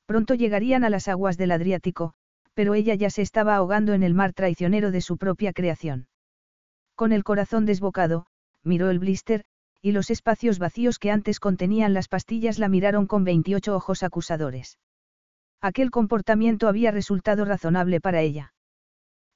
Pronto 0.07 0.35
llegarían 0.35 0.85
a 0.85 0.91
las 0.91 1.09
aguas 1.09 1.37
del 1.37 1.51
Adriático, 1.51 2.15
pero 2.55 2.75
ella 2.75 2.95
ya 2.95 3.11
se 3.11 3.23
estaba 3.23 3.57
ahogando 3.57 3.93
en 3.93 4.03
el 4.03 4.15
mar 4.15 4.33
traicionero 4.33 4.91
de 4.91 5.01
su 5.01 5.19
propia 5.19 5.53
creación. 5.53 6.09
Con 6.95 7.13
el 7.13 7.25
corazón 7.25 7.67
desbocado, 7.67 8.27
miró 8.63 8.89
el 8.91 8.99
blister, 8.99 9.45
y 9.87 9.93
los 9.93 10.11
espacios 10.11 10.59
vacíos 10.59 10.99
que 10.99 11.13
antes 11.13 11.39
contenían 11.39 11.95
las 11.95 12.09
pastillas 12.09 12.59
la 12.59 12.69
miraron 12.69 13.07
con 13.07 13.23
28 13.23 13.73
ojos 13.73 14.03
acusadores. 14.03 14.81
Aquel 15.63 15.93
comportamiento 15.93 16.67
había 16.67 16.91
resultado 16.91 17.45
razonable 17.45 18.01
para 18.01 18.21
ella. 18.21 18.53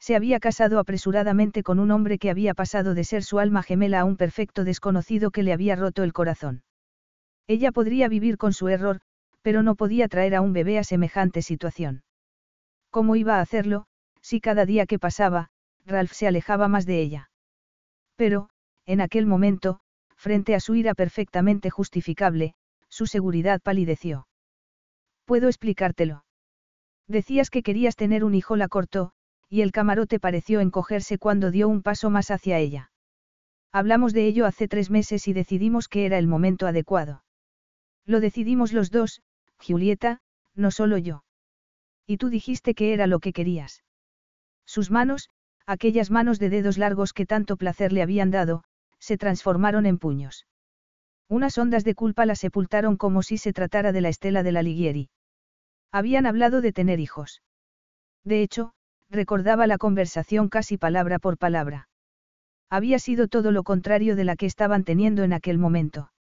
Se 0.00 0.16
había 0.16 0.40
casado 0.40 0.80
apresuradamente 0.80 1.62
con 1.62 1.78
un 1.78 1.92
hombre 1.92 2.18
que 2.18 2.30
había 2.30 2.52
pasado 2.52 2.94
de 2.94 3.04
ser 3.04 3.22
su 3.22 3.38
alma 3.38 3.62
gemela 3.62 4.00
a 4.00 4.04
un 4.04 4.16
perfecto 4.16 4.64
desconocido 4.64 5.30
que 5.30 5.44
le 5.44 5.52
había 5.52 5.76
roto 5.76 6.02
el 6.02 6.12
corazón. 6.12 6.64
Ella 7.46 7.70
podría 7.70 8.08
vivir 8.08 8.36
con 8.36 8.52
su 8.52 8.66
error, 8.66 9.02
pero 9.42 9.62
no 9.62 9.76
podía 9.76 10.08
traer 10.08 10.34
a 10.34 10.40
un 10.40 10.52
bebé 10.52 10.80
a 10.80 10.82
semejante 10.82 11.42
situación. 11.42 12.02
¿Cómo 12.90 13.14
iba 13.14 13.36
a 13.36 13.40
hacerlo, 13.40 13.86
si 14.20 14.40
cada 14.40 14.66
día 14.66 14.86
que 14.86 14.98
pasaba, 14.98 15.50
Ralph 15.86 16.10
se 16.10 16.26
alejaba 16.26 16.66
más 16.66 16.86
de 16.86 17.00
ella? 17.00 17.30
Pero, 18.16 18.50
en 18.84 19.00
aquel 19.00 19.26
momento, 19.26 19.78
frente 20.20 20.54
a 20.54 20.60
su 20.60 20.74
ira 20.74 20.92
perfectamente 20.94 21.70
justificable, 21.70 22.52
su 22.90 23.06
seguridad 23.06 23.58
palideció. 23.62 24.28
¿Puedo 25.24 25.48
explicártelo? 25.48 26.26
Decías 27.08 27.48
que 27.48 27.62
querías 27.62 27.96
tener 27.96 28.22
un 28.22 28.34
hijo, 28.34 28.54
la 28.56 28.68
cortó, 28.68 29.12
y 29.48 29.62
el 29.62 29.72
camarote 29.72 30.20
pareció 30.20 30.60
encogerse 30.60 31.16
cuando 31.16 31.50
dio 31.50 31.68
un 31.68 31.80
paso 31.82 32.10
más 32.10 32.30
hacia 32.30 32.58
ella. 32.58 32.92
Hablamos 33.72 34.12
de 34.12 34.26
ello 34.26 34.44
hace 34.44 34.68
tres 34.68 34.90
meses 34.90 35.26
y 35.26 35.32
decidimos 35.32 35.88
que 35.88 36.04
era 36.04 36.18
el 36.18 36.26
momento 36.26 36.66
adecuado. 36.66 37.24
Lo 38.04 38.20
decidimos 38.20 38.74
los 38.74 38.90
dos, 38.90 39.22
Julieta, 39.58 40.20
no 40.54 40.70
solo 40.70 40.98
yo. 40.98 41.24
Y 42.06 42.18
tú 42.18 42.28
dijiste 42.28 42.74
que 42.74 42.92
era 42.92 43.06
lo 43.06 43.20
que 43.20 43.32
querías. 43.32 43.84
Sus 44.66 44.90
manos, 44.90 45.30
aquellas 45.64 46.10
manos 46.10 46.38
de 46.38 46.50
dedos 46.50 46.76
largos 46.76 47.14
que 47.14 47.24
tanto 47.24 47.56
placer 47.56 47.92
le 47.92 48.02
habían 48.02 48.30
dado, 48.30 48.64
se 49.00 49.18
transformaron 49.18 49.86
en 49.86 49.98
puños. 49.98 50.46
Unas 51.28 51.58
ondas 51.58 51.84
de 51.84 51.94
culpa 51.94 52.26
la 52.26 52.36
sepultaron 52.36 52.96
como 52.96 53.22
si 53.22 53.38
se 53.38 53.52
tratara 53.52 53.92
de 53.92 54.00
la 54.00 54.08
estela 54.08 54.42
de 54.42 54.52
la 54.52 54.62
Lighieri. 54.62 55.10
Habían 55.90 56.26
hablado 56.26 56.60
de 56.60 56.72
tener 56.72 57.00
hijos. 57.00 57.42
De 58.24 58.42
hecho, 58.42 58.72
recordaba 59.08 59.66
la 59.66 59.78
conversación 59.78 60.48
casi 60.48 60.76
palabra 60.76 61.18
por 61.18 61.38
palabra. 61.38 61.88
Había 62.68 62.98
sido 62.98 63.26
todo 63.26 63.50
lo 63.50 63.64
contrario 63.64 64.14
de 64.14 64.24
la 64.24 64.36
que 64.36 64.46
estaban 64.46 64.84
teniendo 64.84 65.24
en 65.24 65.32
aquel 65.32 65.58
momento. 65.58 66.12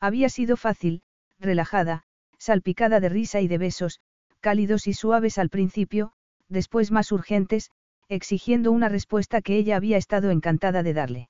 Había 0.00 0.28
sido 0.28 0.56
fácil, 0.56 1.02
relajada, 1.38 2.04
salpicada 2.38 3.00
de 3.00 3.08
risa 3.08 3.40
y 3.40 3.48
de 3.48 3.58
besos, 3.58 4.00
cálidos 4.40 4.86
y 4.86 4.94
suaves 4.94 5.38
al 5.38 5.50
principio, 5.50 6.12
después 6.48 6.90
más 6.90 7.12
urgentes, 7.12 7.70
exigiendo 8.08 8.70
una 8.72 8.88
respuesta 8.88 9.42
que 9.42 9.56
ella 9.56 9.76
había 9.76 9.96
estado 9.96 10.30
encantada 10.30 10.82
de 10.82 10.94
darle. 10.94 11.28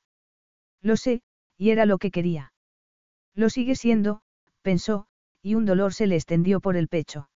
Lo 0.83 0.97
sé, 0.97 1.23
y 1.57 1.71
era 1.71 1.87
lo 1.87 1.99
que 1.99 2.11
quería. 2.11 2.53
Lo 3.35 3.51
sigue 3.51 3.75
siendo, 3.75 4.21
pensó, 4.63 5.07
y 5.43 5.55
un 5.55 5.65
dolor 5.65 5.95
se 5.95 6.07
le 6.07 6.17
extendió 6.17 6.61
por 6.61 6.77
el 6.77 6.89
pecho. 6.89 7.29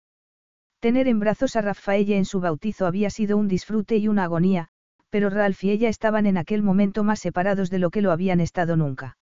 Tener 0.80 1.08
en 1.08 1.20
brazos 1.20 1.56
a 1.56 1.62
Rafaella 1.62 2.16
en 2.18 2.26
su 2.26 2.40
bautizo 2.40 2.86
había 2.86 3.10
sido 3.10 3.38
un 3.38 3.48
disfrute 3.48 3.98
y 3.98 4.08
una 4.08 4.24
agonía, 4.24 4.70
pero 5.10 5.30
Ralph 5.30 5.64
y 5.64 5.72
ella 5.72 5.90
estaban 5.90 6.26
en 6.26 6.38
aquel 6.38 6.64
momento 6.64 7.04
más 7.04 7.20
separados 7.20 7.70
de 7.70 7.80
lo 7.80 7.90
que 7.90 8.02
lo 8.02 8.12
habían 8.12 8.40
estado 8.40 8.78
nunca. 8.78 9.18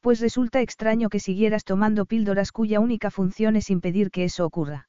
Pues 0.00 0.20
resulta 0.20 0.60
extraño 0.60 1.08
que 1.08 1.18
siguieras 1.18 1.64
tomando 1.64 2.04
píldoras 2.04 2.52
cuya 2.52 2.80
única 2.80 3.10
función 3.10 3.56
es 3.56 3.70
impedir 3.70 4.10
que 4.10 4.24
eso 4.24 4.44
ocurra. 4.44 4.88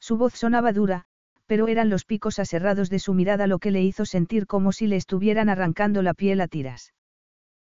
Su 0.00 0.16
voz 0.16 0.34
sonaba 0.34 0.72
dura, 0.72 1.04
pero 1.46 1.68
eran 1.68 1.88
los 1.88 2.04
picos 2.04 2.38
aserrados 2.38 2.90
de 2.90 2.98
su 2.98 3.14
mirada 3.14 3.46
lo 3.46 3.58
que 3.58 3.70
le 3.70 3.82
hizo 3.82 4.04
sentir 4.04 4.46
como 4.46 4.72
si 4.72 4.88
le 4.88 4.96
estuvieran 4.96 5.48
arrancando 5.48 6.02
la 6.02 6.12
piel 6.12 6.40
a 6.40 6.48
tiras. 6.48 6.92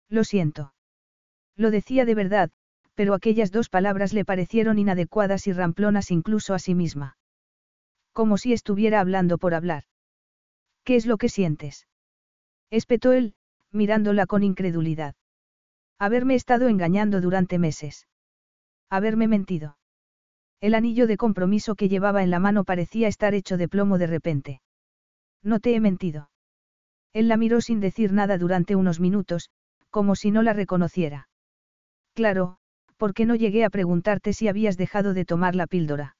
Lo 0.09 0.23
siento. 0.23 0.73
Lo 1.55 1.71
decía 1.71 2.05
de 2.05 2.15
verdad, 2.15 2.51
pero 2.95 3.13
aquellas 3.13 3.51
dos 3.51 3.69
palabras 3.69 4.11
le 4.13 4.25
parecieron 4.25 4.79
inadecuadas 4.79 5.47
y 5.47 5.53
ramplonas 5.53 6.11
incluso 6.11 6.53
a 6.53 6.59
sí 6.59 6.75
misma. 6.75 7.17
Como 8.11 8.37
si 8.37 8.51
estuviera 8.51 8.99
hablando 8.99 9.37
por 9.37 9.53
hablar. 9.53 9.83
¿Qué 10.83 10.95
es 10.95 11.05
lo 11.05 11.17
que 11.17 11.29
sientes? 11.29 11.87
Espetó 12.71 13.13
él, 13.13 13.35
mirándola 13.71 14.25
con 14.25 14.43
incredulidad. 14.43 15.15
Haberme 15.99 16.35
estado 16.35 16.67
engañando 16.67 17.21
durante 17.21 17.59
meses. 17.59 18.07
Haberme 18.89 19.27
mentido. 19.27 19.77
El 20.61 20.73
anillo 20.73 21.07
de 21.07 21.17
compromiso 21.17 21.75
que 21.75 21.87
llevaba 21.87 22.23
en 22.23 22.31
la 22.31 22.39
mano 22.39 22.63
parecía 22.63 23.07
estar 23.07 23.33
hecho 23.33 23.57
de 23.57 23.69
plomo 23.69 23.97
de 23.97 24.07
repente. 24.07 24.61
No 25.41 25.59
te 25.59 25.75
he 25.75 25.79
mentido. 25.79 26.31
Él 27.13 27.27
la 27.27 27.37
miró 27.37 27.61
sin 27.61 27.79
decir 27.79 28.11
nada 28.11 28.37
durante 28.37 28.75
unos 28.75 28.99
minutos, 28.99 29.49
como 29.89 30.15
si 30.15 30.31
no 30.31 30.43
la 30.43 30.53
reconociera. 30.53 31.29
Claro, 32.13 32.57
porque 32.97 33.25
no 33.25 33.35
llegué 33.35 33.63
a 33.63 33.69
preguntarte 33.69 34.33
si 34.33 34.47
habías 34.47 34.77
dejado 34.77 35.13
de 35.13 35.25
tomar 35.25 35.55
la 35.55 35.67
píldora. 35.67 36.15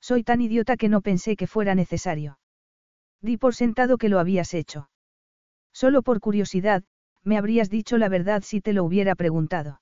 Soy 0.00 0.24
tan 0.24 0.40
idiota 0.40 0.76
que 0.76 0.88
no 0.88 1.00
pensé 1.00 1.36
que 1.36 1.46
fuera 1.46 1.74
necesario. 1.74 2.38
Di 3.20 3.36
por 3.36 3.54
sentado 3.54 3.98
que 3.98 4.08
lo 4.08 4.18
habías 4.18 4.52
hecho. 4.52 4.90
Solo 5.72 6.02
por 6.02 6.20
curiosidad, 6.20 6.82
me 7.22 7.38
habrías 7.38 7.70
dicho 7.70 7.98
la 7.98 8.08
verdad 8.08 8.42
si 8.42 8.60
te 8.60 8.72
lo 8.72 8.84
hubiera 8.84 9.14
preguntado. 9.14 9.80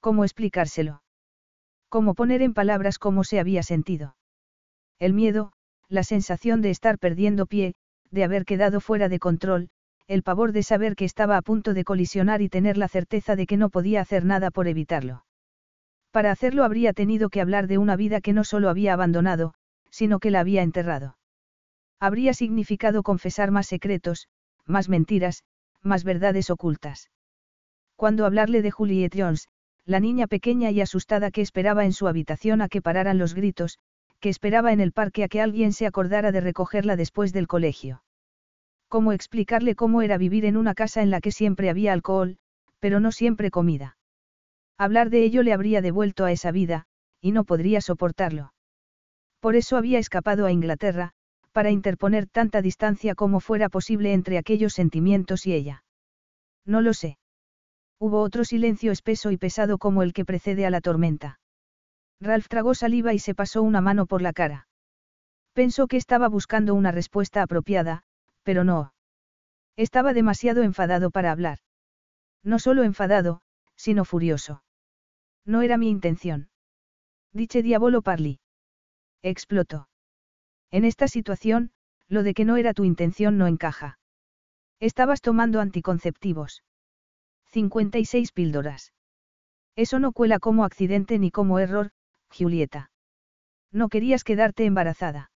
¿Cómo 0.00 0.24
explicárselo? 0.24 1.02
¿Cómo 1.88 2.14
poner 2.14 2.42
en 2.42 2.52
palabras 2.52 2.98
cómo 2.98 3.24
se 3.24 3.40
había 3.40 3.62
sentido? 3.62 4.16
El 4.98 5.14
miedo, 5.14 5.52
la 5.88 6.02
sensación 6.02 6.60
de 6.60 6.70
estar 6.70 6.98
perdiendo 6.98 7.46
pie, 7.46 7.74
de 8.10 8.24
haber 8.24 8.44
quedado 8.44 8.80
fuera 8.80 9.08
de 9.08 9.18
control, 9.18 9.70
el 10.06 10.22
pavor 10.22 10.52
de 10.52 10.62
saber 10.62 10.96
que 10.96 11.04
estaba 11.04 11.36
a 11.36 11.42
punto 11.42 11.74
de 11.74 11.84
colisionar 11.84 12.42
y 12.42 12.48
tener 12.48 12.76
la 12.76 12.88
certeza 12.88 13.36
de 13.36 13.46
que 13.46 13.56
no 13.56 13.70
podía 13.70 14.02
hacer 14.02 14.24
nada 14.24 14.50
por 14.50 14.68
evitarlo. 14.68 15.24
Para 16.10 16.30
hacerlo 16.30 16.62
habría 16.62 16.92
tenido 16.92 17.28
que 17.30 17.40
hablar 17.40 17.66
de 17.66 17.78
una 17.78 17.96
vida 17.96 18.20
que 18.20 18.32
no 18.32 18.44
solo 18.44 18.68
había 18.68 18.92
abandonado, 18.92 19.54
sino 19.90 20.20
que 20.20 20.30
la 20.30 20.40
había 20.40 20.62
enterrado. 20.62 21.16
Habría 21.98 22.34
significado 22.34 23.02
confesar 23.02 23.50
más 23.50 23.66
secretos, 23.66 24.28
más 24.66 24.88
mentiras, 24.88 25.42
más 25.82 26.04
verdades 26.04 26.50
ocultas. 26.50 27.10
Cuando 27.96 28.26
hablarle 28.26 28.62
de 28.62 28.70
Juliet 28.70 29.12
Jones, 29.16 29.48
la 29.86 30.00
niña 30.00 30.26
pequeña 30.26 30.70
y 30.70 30.80
asustada 30.80 31.30
que 31.30 31.40
esperaba 31.40 31.84
en 31.84 31.92
su 31.92 32.06
habitación 32.06 32.62
a 32.62 32.68
que 32.68 32.80
pararan 32.80 33.18
los 33.18 33.34
gritos, 33.34 33.78
que 34.20 34.28
esperaba 34.28 34.72
en 34.72 34.80
el 34.80 34.92
parque 34.92 35.24
a 35.24 35.28
que 35.28 35.40
alguien 35.40 35.72
se 35.72 35.86
acordara 35.86 36.30
de 36.30 36.40
recogerla 36.40 36.94
después 36.94 37.32
del 37.32 37.48
colegio. 37.48 38.03
Cómo 38.94 39.10
explicarle 39.10 39.74
cómo 39.74 40.02
era 40.02 40.18
vivir 40.18 40.44
en 40.44 40.56
una 40.56 40.72
casa 40.72 41.02
en 41.02 41.10
la 41.10 41.20
que 41.20 41.32
siempre 41.32 41.68
había 41.68 41.92
alcohol, 41.92 42.36
pero 42.78 43.00
no 43.00 43.10
siempre 43.10 43.50
comida. 43.50 43.96
Hablar 44.78 45.10
de 45.10 45.24
ello 45.24 45.42
le 45.42 45.52
habría 45.52 45.82
devuelto 45.82 46.24
a 46.24 46.30
esa 46.30 46.52
vida, 46.52 46.84
y 47.20 47.32
no 47.32 47.42
podría 47.42 47.80
soportarlo. 47.80 48.54
Por 49.40 49.56
eso 49.56 49.76
había 49.76 49.98
escapado 49.98 50.46
a 50.46 50.52
Inglaterra, 50.52 51.10
para 51.50 51.72
interponer 51.72 52.28
tanta 52.28 52.62
distancia 52.62 53.16
como 53.16 53.40
fuera 53.40 53.68
posible 53.68 54.12
entre 54.12 54.38
aquellos 54.38 54.74
sentimientos 54.74 55.44
y 55.44 55.54
ella. 55.54 55.82
No 56.64 56.80
lo 56.80 56.94
sé. 56.94 57.18
Hubo 57.98 58.20
otro 58.20 58.44
silencio 58.44 58.92
espeso 58.92 59.32
y 59.32 59.36
pesado 59.38 59.76
como 59.76 60.04
el 60.04 60.12
que 60.12 60.24
precede 60.24 60.66
a 60.66 60.70
la 60.70 60.80
tormenta. 60.80 61.40
Ralph 62.20 62.46
tragó 62.46 62.76
saliva 62.76 63.12
y 63.12 63.18
se 63.18 63.34
pasó 63.34 63.64
una 63.64 63.80
mano 63.80 64.06
por 64.06 64.22
la 64.22 64.32
cara. 64.32 64.68
Pensó 65.52 65.88
que 65.88 65.96
estaba 65.96 66.28
buscando 66.28 66.76
una 66.76 66.92
respuesta 66.92 67.42
apropiada, 67.42 68.04
pero 68.44 68.62
no. 68.62 68.94
Estaba 69.76 70.12
demasiado 70.12 70.62
enfadado 70.62 71.10
para 71.10 71.32
hablar. 71.32 71.58
No 72.44 72.58
solo 72.58 72.84
enfadado, 72.84 73.40
sino 73.74 74.04
furioso. 74.04 74.62
No 75.44 75.62
era 75.62 75.76
mi 75.76 75.88
intención. 75.90 76.48
Diche 77.32 77.62
diabolo 77.62 78.02
parli. 78.02 78.38
Explotó. 79.22 79.88
En 80.70 80.84
esta 80.84 81.08
situación, 81.08 81.72
lo 82.08 82.22
de 82.22 82.34
que 82.34 82.44
no 82.44 82.56
era 82.56 82.74
tu 82.74 82.84
intención 82.84 83.38
no 83.38 83.46
encaja. 83.46 83.98
Estabas 84.78 85.20
tomando 85.20 85.60
anticonceptivos. 85.60 86.62
56 87.46 88.32
píldoras. 88.32 88.92
Eso 89.76 89.98
no 89.98 90.12
cuela 90.12 90.38
como 90.38 90.64
accidente 90.64 91.18
ni 91.18 91.30
como 91.30 91.58
error, 91.58 91.90
Julieta. 92.28 92.90
No 93.72 93.88
querías 93.88 94.22
quedarte 94.22 94.66
embarazada. 94.66 95.30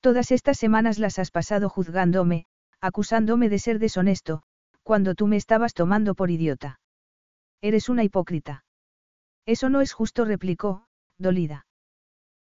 Todas 0.00 0.30
estas 0.30 0.58
semanas 0.58 0.98
las 0.98 1.18
has 1.18 1.30
pasado 1.30 1.68
juzgándome, 1.68 2.46
acusándome 2.80 3.48
de 3.48 3.58
ser 3.58 3.78
deshonesto, 3.78 4.42
cuando 4.82 5.14
tú 5.14 5.26
me 5.26 5.36
estabas 5.36 5.74
tomando 5.74 6.14
por 6.14 6.30
idiota. 6.30 6.80
Eres 7.60 7.88
una 7.88 8.04
hipócrita. 8.04 8.64
Eso 9.44 9.68
no 9.68 9.80
es 9.80 9.92
justo, 9.92 10.24
replicó, 10.24 10.84
dolida. 11.18 11.66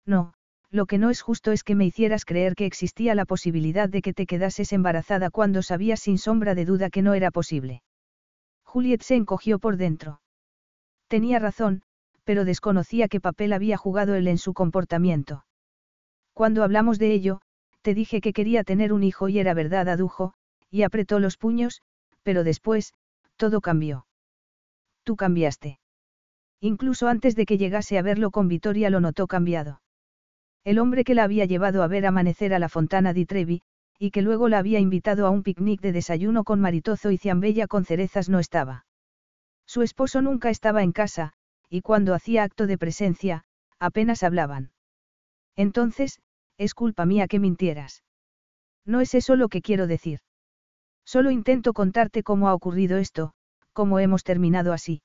No, 0.06 0.34
lo 0.70 0.86
que 0.86 0.98
no 0.98 1.10
es 1.10 1.22
justo 1.22 1.52
es 1.52 1.64
que 1.64 1.76
me 1.76 1.86
hicieras 1.86 2.26
creer 2.26 2.54
que 2.56 2.66
existía 2.66 3.16
la 3.16 3.26
posibilidad 3.26 3.90
de 3.90 4.02
que 4.02 4.14
te 4.14 4.26
quedases 4.26 4.74
embarazada 4.74 5.30
cuando 5.30 5.64
sabías 5.64 6.02
sin 6.02 6.18
sombra 6.18 6.56
de 6.56 6.66
duda 6.66 6.90
que 6.90 7.02
no 7.02 7.14
era 7.14 7.32
posible. 7.32 7.82
Juliet 8.64 9.02
se 9.02 9.16
encogió 9.16 9.60
por 9.60 9.78
dentro. 9.78 10.22
Tenía 11.08 11.40
razón, 11.40 11.82
pero 12.24 12.46
desconocía 12.46 13.08
qué 13.08 13.22
papel 13.22 13.54
había 13.54 13.78
jugado 13.78 14.16
él 14.16 14.28
en 14.28 14.38
su 14.38 14.54
comportamiento. 14.54 15.46
Cuando 16.34 16.64
hablamos 16.64 17.00
de 17.00 17.14
ello, 17.14 17.42
te 17.88 17.94
dije 17.94 18.20
que 18.20 18.34
quería 18.34 18.66
tener 18.66 18.92
un 18.92 19.02
hijo 19.02 19.30
y 19.30 19.40
era 19.40 19.54
verdad, 19.54 19.88
adujo, 19.88 20.34
y 20.70 20.84
apretó 20.84 21.22
los 21.22 21.38
puños, 21.38 21.84
pero 22.22 22.44
después, 22.44 22.94
todo 23.38 23.62
cambió. 23.62 24.06
Tú 25.06 25.16
cambiaste. 25.16 25.80
Incluso 26.60 27.08
antes 27.08 27.34
de 27.38 27.46
que 27.46 27.58
llegase 27.58 27.98
a 27.98 28.02
verlo 28.02 28.30
con 28.30 28.50
Vitoria 28.50 28.90
lo 28.90 29.00
notó 29.00 29.26
cambiado. 29.28 29.82
El 30.66 30.80
hombre 30.80 31.06
que 31.06 31.16
la 31.16 31.24
había 31.24 31.46
llevado 31.46 31.82
a 31.82 31.88
ver 31.88 32.06
amanecer 32.06 32.54
a 32.54 32.60
la 32.60 32.68
Fontana 32.68 33.14
di 33.14 33.26
Trevi, 33.26 33.62
y 33.98 34.12
que 34.12 34.22
luego 34.22 34.50
la 34.50 34.58
había 34.58 34.80
invitado 34.80 35.26
a 35.26 35.30
un 35.30 35.42
picnic 35.42 35.80
de 35.80 35.94
desayuno 35.94 36.44
con 36.44 36.60
maritozo 36.60 37.12
y 37.12 37.18
ciambella 37.18 37.68
con 37.68 37.86
cerezas 37.86 38.28
no 38.28 38.40
estaba. 38.40 38.86
Su 39.66 39.82
esposo 39.82 40.22
nunca 40.22 40.50
estaba 40.50 40.84
en 40.84 40.92
casa, 40.92 41.32
y 41.70 41.80
cuando 41.80 42.14
hacía 42.14 42.44
acto 42.44 42.68
de 42.68 42.78
presencia, 42.78 43.46
apenas 43.80 44.24
hablaban. 44.24 44.72
Entonces, 45.56 46.20
es 46.58 46.74
culpa 46.74 47.06
mía 47.06 47.28
que 47.28 47.40
mintieras. 47.40 48.04
No 48.86 49.02
es 49.02 49.14
eso 49.14 49.36
lo 49.36 49.50
que 49.50 49.62
quiero 49.62 49.88
decir. 49.88 50.20
Solo 51.06 51.32
intento 51.32 51.74
contarte 51.74 52.24
cómo 52.24 52.50
ha 52.50 52.54
ocurrido 52.54 52.98
esto, 52.98 53.34
cómo 53.74 54.00
hemos 54.00 54.24
terminado 54.24 54.74
así. 54.74 55.02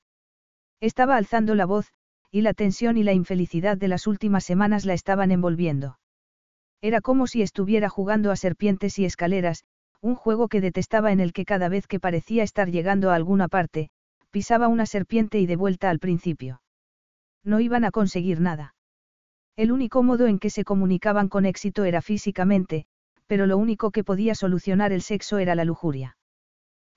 Estaba 0.79 1.15
alzando 1.15 1.55
la 1.55 1.65
voz, 1.65 1.93
y 2.31 2.41
la 2.41 2.53
tensión 2.53 2.97
y 2.97 3.03
la 3.03 3.13
infelicidad 3.13 3.77
de 3.77 3.87
las 3.87 4.07
últimas 4.07 4.43
semanas 4.43 4.85
la 4.85 4.93
estaban 4.93 5.31
envolviendo. 5.31 5.99
Era 6.81 6.99
como 6.99 7.27
si 7.27 7.41
estuviera 7.41 7.87
jugando 7.87 8.31
a 8.31 8.35
serpientes 8.35 8.99
y 8.99 9.05
escaleras, 9.05 9.63
un 10.01 10.15
juego 10.15 10.49
que 10.49 10.59
detestaba 10.59 11.11
en 11.13 11.21
el 11.21 11.31
que 11.31 11.45
cada 11.45 11.69
vez 11.69 11.87
que 11.87 11.99
parecía 11.99 12.43
estar 12.43 12.69
llegando 12.69 13.11
a 13.11 13.15
alguna 13.15 13.47
parte, 13.47 13.89
pisaba 14.31 14.67
una 14.67 14.85
serpiente 14.85 15.39
y 15.39 15.45
de 15.45 15.55
vuelta 15.55 15.89
al 15.89 15.99
principio. 15.99 16.61
No 17.43 17.59
iban 17.59 17.85
a 17.85 17.91
conseguir 17.91 18.41
nada. 18.41 18.75
El 19.55 19.71
único 19.71 20.01
modo 20.01 20.25
en 20.27 20.39
que 20.39 20.49
se 20.49 20.63
comunicaban 20.63 21.29
con 21.29 21.45
éxito 21.45 21.83
era 21.83 22.01
físicamente, 22.01 22.85
pero 23.27 23.45
lo 23.45 23.57
único 23.57 23.91
que 23.91 24.03
podía 24.03 24.35
solucionar 24.35 24.91
el 24.91 25.01
sexo 25.01 25.37
era 25.37 25.53
la 25.55 25.65
lujuria. 25.65 26.17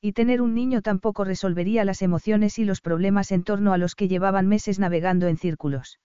Y 0.01 0.13
tener 0.13 0.41
un 0.41 0.55
niño 0.55 0.83
tampoco 0.83 1.25
resolvería 1.25 1.85
las 1.85 2.01
emociones 2.01 2.59
y 2.59 2.65
los 2.65 2.81
problemas 2.81 3.33
en 3.33 3.43
torno 3.43 3.73
a 3.73 3.79
los 3.79 3.95
que 3.95 4.09
llevaban 4.09 4.47
meses 4.47 4.79
navegando 4.79 5.27
en 5.27 5.37
círculos. 5.37 6.01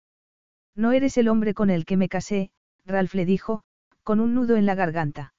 No 0.74 0.92
eres 0.92 1.16
el 1.18 1.28
hombre 1.28 1.54
con 1.54 1.70
el 1.70 1.84
que 1.84 1.96
me 1.96 2.08
casé, 2.08 2.50
Ralph 2.84 3.14
le 3.14 3.26
dijo, 3.26 3.62
con 4.02 4.20
un 4.20 4.34
nudo 4.34 4.56
en 4.56 4.66
la 4.66 4.74
garganta. 4.74 5.34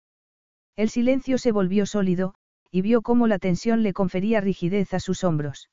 El 0.76 0.90
silencio 0.90 1.38
se 1.38 1.52
volvió 1.52 1.86
sólido, 1.86 2.36
y 2.72 2.82
vio 2.82 3.02
cómo 3.02 3.28
la 3.28 3.40
tensión 3.40 3.84
le 3.84 3.94
confería 3.94 4.40
rigidez 4.40 4.94
a 4.94 5.00
sus 5.00 5.24
hombros. 5.24 5.70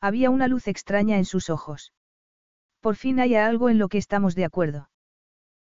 Había 0.00 0.30
una 0.30 0.48
luz 0.48 0.68
extraña 0.68 1.16
en 1.16 1.24
sus 1.24 1.48
ojos. 1.48 1.92
Por 2.80 2.96
fin 2.96 3.20
hay 3.20 3.34
algo 3.34 3.68
en 3.68 3.78
lo 3.78 3.88
que 3.88 3.98
estamos 3.98 4.34
de 4.34 4.44
acuerdo. 4.44 4.88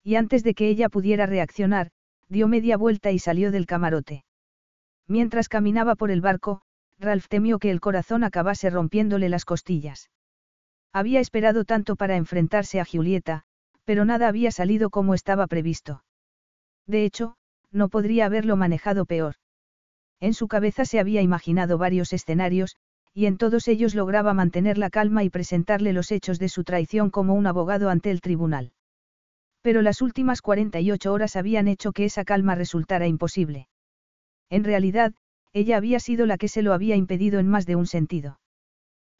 Y 0.03 0.15
antes 0.15 0.43
de 0.43 0.53
que 0.53 0.69
ella 0.69 0.89
pudiera 0.89 1.25
reaccionar, 1.25 1.91
dio 2.29 2.47
media 2.47 2.77
vuelta 2.77 3.11
y 3.11 3.19
salió 3.19 3.51
del 3.51 3.65
camarote. 3.65 4.23
Mientras 5.07 5.49
caminaba 5.49 5.95
por 5.95 6.09
el 6.09 6.21
barco, 6.21 6.61
Ralph 6.97 7.27
temió 7.27 7.59
que 7.59 7.71
el 7.71 7.81
corazón 7.81 8.23
acabase 8.23 8.69
rompiéndole 8.69 9.27
las 9.27 9.43
costillas. 9.43 10.09
Había 10.93 11.19
esperado 11.19 11.65
tanto 11.65 11.95
para 11.95 12.15
enfrentarse 12.15 12.79
a 12.79 12.85
Julieta, 12.85 13.43
pero 13.83 14.05
nada 14.05 14.27
había 14.27 14.51
salido 14.51 14.89
como 14.89 15.13
estaba 15.13 15.47
previsto. 15.47 16.03
De 16.85 17.03
hecho, 17.05 17.35
no 17.71 17.89
podría 17.89 18.25
haberlo 18.25 18.55
manejado 18.55 19.05
peor. 19.05 19.35
En 20.19 20.33
su 20.33 20.47
cabeza 20.47 20.85
se 20.85 20.99
había 20.99 21.21
imaginado 21.21 21.77
varios 21.77 22.13
escenarios, 22.13 22.77
y 23.13 23.25
en 23.25 23.37
todos 23.37 23.67
ellos 23.67 23.95
lograba 23.95 24.33
mantener 24.33 24.77
la 24.77 24.89
calma 24.89 25.23
y 25.23 25.29
presentarle 25.29 25.93
los 25.93 26.11
hechos 26.11 26.39
de 26.39 26.49
su 26.49 26.63
traición 26.63 27.09
como 27.09 27.33
un 27.33 27.47
abogado 27.47 27.89
ante 27.89 28.11
el 28.11 28.21
tribunal. 28.21 28.71
Pero 29.61 29.81
las 29.81 30.01
últimas 30.01 30.41
48 30.41 31.11
horas 31.11 31.35
habían 31.35 31.67
hecho 31.67 31.91
que 31.91 32.05
esa 32.05 32.23
calma 32.23 32.55
resultara 32.55 33.07
imposible. 33.07 33.67
En 34.49 34.63
realidad, 34.63 35.13
ella 35.53 35.77
había 35.77 35.99
sido 35.99 36.25
la 36.25 36.37
que 36.37 36.47
se 36.47 36.61
lo 36.61 36.73
había 36.73 36.95
impedido 36.95 37.39
en 37.39 37.47
más 37.47 37.65
de 37.65 37.75
un 37.75 37.85
sentido. 37.85 38.39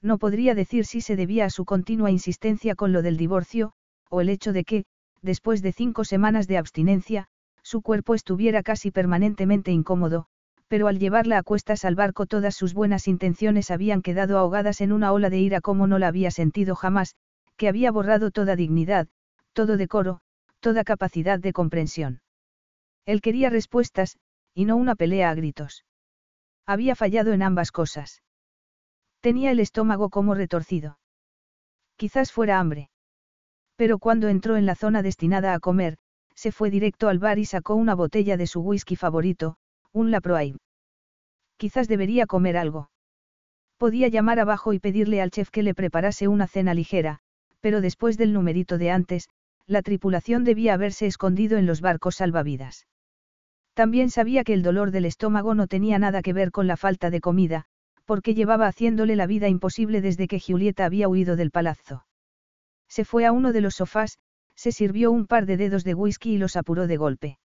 No 0.02 0.18
podría 0.18 0.56
decir 0.56 0.86
si 0.86 1.02
se 1.02 1.16
debía 1.16 1.46
a 1.46 1.50
su 1.50 1.66
continua 1.66 2.10
insistencia 2.10 2.76
con 2.76 2.92
lo 2.92 3.02
del 3.02 3.18
divorcio, 3.18 3.74
o 4.10 4.22
el 4.22 4.30
hecho 4.30 4.52
de 4.52 4.64
que, 4.64 4.86
después 5.22 5.62
de 5.62 5.74
cinco 5.74 6.06
semanas 6.06 6.48
de 6.48 6.58
abstinencia, 6.58 7.28
su 7.62 7.82
cuerpo 7.82 8.16
estuviera 8.16 8.64
casi 8.64 8.90
permanentemente 8.90 9.72
incómodo, 9.72 10.26
pero 10.72 10.88
al 10.88 11.00
llevarla 11.00 11.38
a 11.38 11.44
cuestas 11.44 11.84
al 11.84 11.96
barco 11.96 12.26
todas 12.26 12.56
sus 12.56 12.74
buenas 12.74 13.10
intenciones 13.10 13.72
habían 13.72 14.02
quedado 14.02 14.38
ahogadas 14.38 14.80
en 14.80 14.94
una 14.94 15.12
ola 15.12 15.30
de 15.30 15.38
ira 15.38 15.60
como 15.60 15.86
no 15.86 16.00
la 16.00 16.08
había 16.08 16.32
sentido 16.32 16.76
jamás, 16.76 17.18
que 17.58 17.68
había 17.68 17.92
borrado 17.92 18.32
toda 18.32 18.56
dignidad, 18.56 19.10
todo 19.52 19.76
decoro, 19.76 20.22
toda 20.62 20.86
capacidad 20.86 21.40
de 21.40 21.52
comprensión. 21.52 22.22
Él 23.06 23.20
quería 23.20 23.50
respuestas, 23.50 24.16
y 24.54 24.64
no 24.64 24.78
una 24.78 24.96
pelea 24.96 25.30
a 25.30 25.36
gritos. 25.36 25.84
Había 26.66 26.96
fallado 26.96 27.34
en 27.34 27.42
ambas 27.44 27.74
cosas. 27.74 28.22
Tenía 29.20 29.52
el 29.52 29.60
estómago 29.60 30.10
como 30.10 30.36
retorcido. 30.36 31.00
Quizás 31.98 32.32
fuera 32.32 32.62
hambre. 32.62 32.90
Pero 33.76 34.00
cuando 34.00 34.30
entró 34.30 34.56
en 34.56 34.66
la 34.66 34.76
zona 34.76 35.04
destinada 35.04 35.54
a 35.54 35.60
comer, 35.60 35.98
se 36.34 36.54
fue 36.54 36.70
directo 36.70 37.10
al 37.10 37.20
bar 37.20 37.40
y 37.40 37.46
sacó 37.46 37.76
una 37.76 37.94
botella 37.94 38.38
de 38.38 38.48
su 38.48 38.62
whisky 38.62 38.96
favorito, 38.96 39.58
un 39.94 40.12
Laproaim. 40.12 40.58
Quizás 41.58 41.88
debería 41.88 42.26
comer 42.26 42.58
algo. 42.58 42.90
Podía 43.78 44.08
llamar 44.08 44.40
abajo 44.40 44.74
y 44.74 44.80
pedirle 44.80 45.22
al 45.22 45.32
chef 45.32 45.50
que 45.50 45.64
le 45.64 45.74
preparase 45.74 46.28
una 46.28 46.48
cena 46.48 46.74
ligera, 46.74 47.20
pero 47.60 47.82
después 47.82 48.18
del 48.18 48.34
numerito 48.34 48.78
de 48.78 48.92
antes, 48.92 49.30
la 49.68 49.82
tripulación 49.82 50.44
debía 50.44 50.74
haberse 50.74 51.08
escondido 51.08 51.58
en 51.58 51.66
los 51.66 51.82
barcos 51.82 52.16
salvavidas. 52.16 52.88
También 53.74 54.10
sabía 54.10 54.44
que 54.44 54.54
el 54.54 54.64
dolor 54.64 54.92
del 54.92 55.06
estómago 55.06 55.56
no 55.56 55.68
tenía 55.68 55.98
nada 56.00 56.22
que 56.22 56.34
ver 56.34 56.52
con 56.52 56.68
la 56.68 56.78
falta 56.78 57.10
de 57.10 57.22
comida, 57.22 57.66
porque 58.06 58.34
llevaba 58.34 58.68
haciéndole 58.68 59.16
la 59.16 59.28
vida 59.28 59.48
imposible 59.48 60.02
desde 60.02 60.28
que 60.28 60.40
Julieta 60.40 60.86
había 60.86 61.08
huido 61.08 61.36
del 61.36 61.52
palazzo. 61.52 62.06
Se 62.88 63.06
fue 63.06 63.26
a 63.26 63.32
uno 63.32 63.54
de 63.54 63.62
los 63.62 63.76
sofás, 63.76 64.20
se 64.56 64.72
sirvió 64.72 65.12
un 65.12 65.26
par 65.26 65.46
de 65.46 65.58
dedos 65.58 65.84
de 65.84 65.94
whisky 65.94 66.34
y 66.34 66.38
los 66.38 66.56
apuró 66.56 66.88
de 66.88 66.98
golpe. 66.98 67.40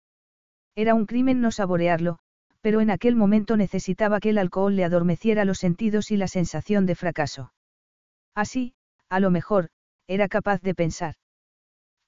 Era 0.75 0.95
un 0.95 1.07
crimen 1.07 1.41
no 1.41 1.53
saborearlo, 1.53 2.19
pero 2.67 2.81
en 2.81 2.91
aquel 2.91 3.15
momento 3.15 3.57
necesitaba 3.57 4.19
que 4.19 4.31
el 4.31 4.39
alcohol 4.39 4.75
le 4.75 4.83
adormeciera 4.83 5.45
los 5.45 5.59
sentidos 5.59 6.11
y 6.11 6.17
la 6.17 6.27
sensación 6.27 6.85
de 6.85 6.97
fracaso. 6.97 7.53
Así, 8.35 8.75
a 9.09 9.21
lo 9.21 9.31
mejor, 9.31 9.69
era 10.09 10.27
capaz 10.27 10.61
de 10.63 10.75
pensar. 10.75 11.15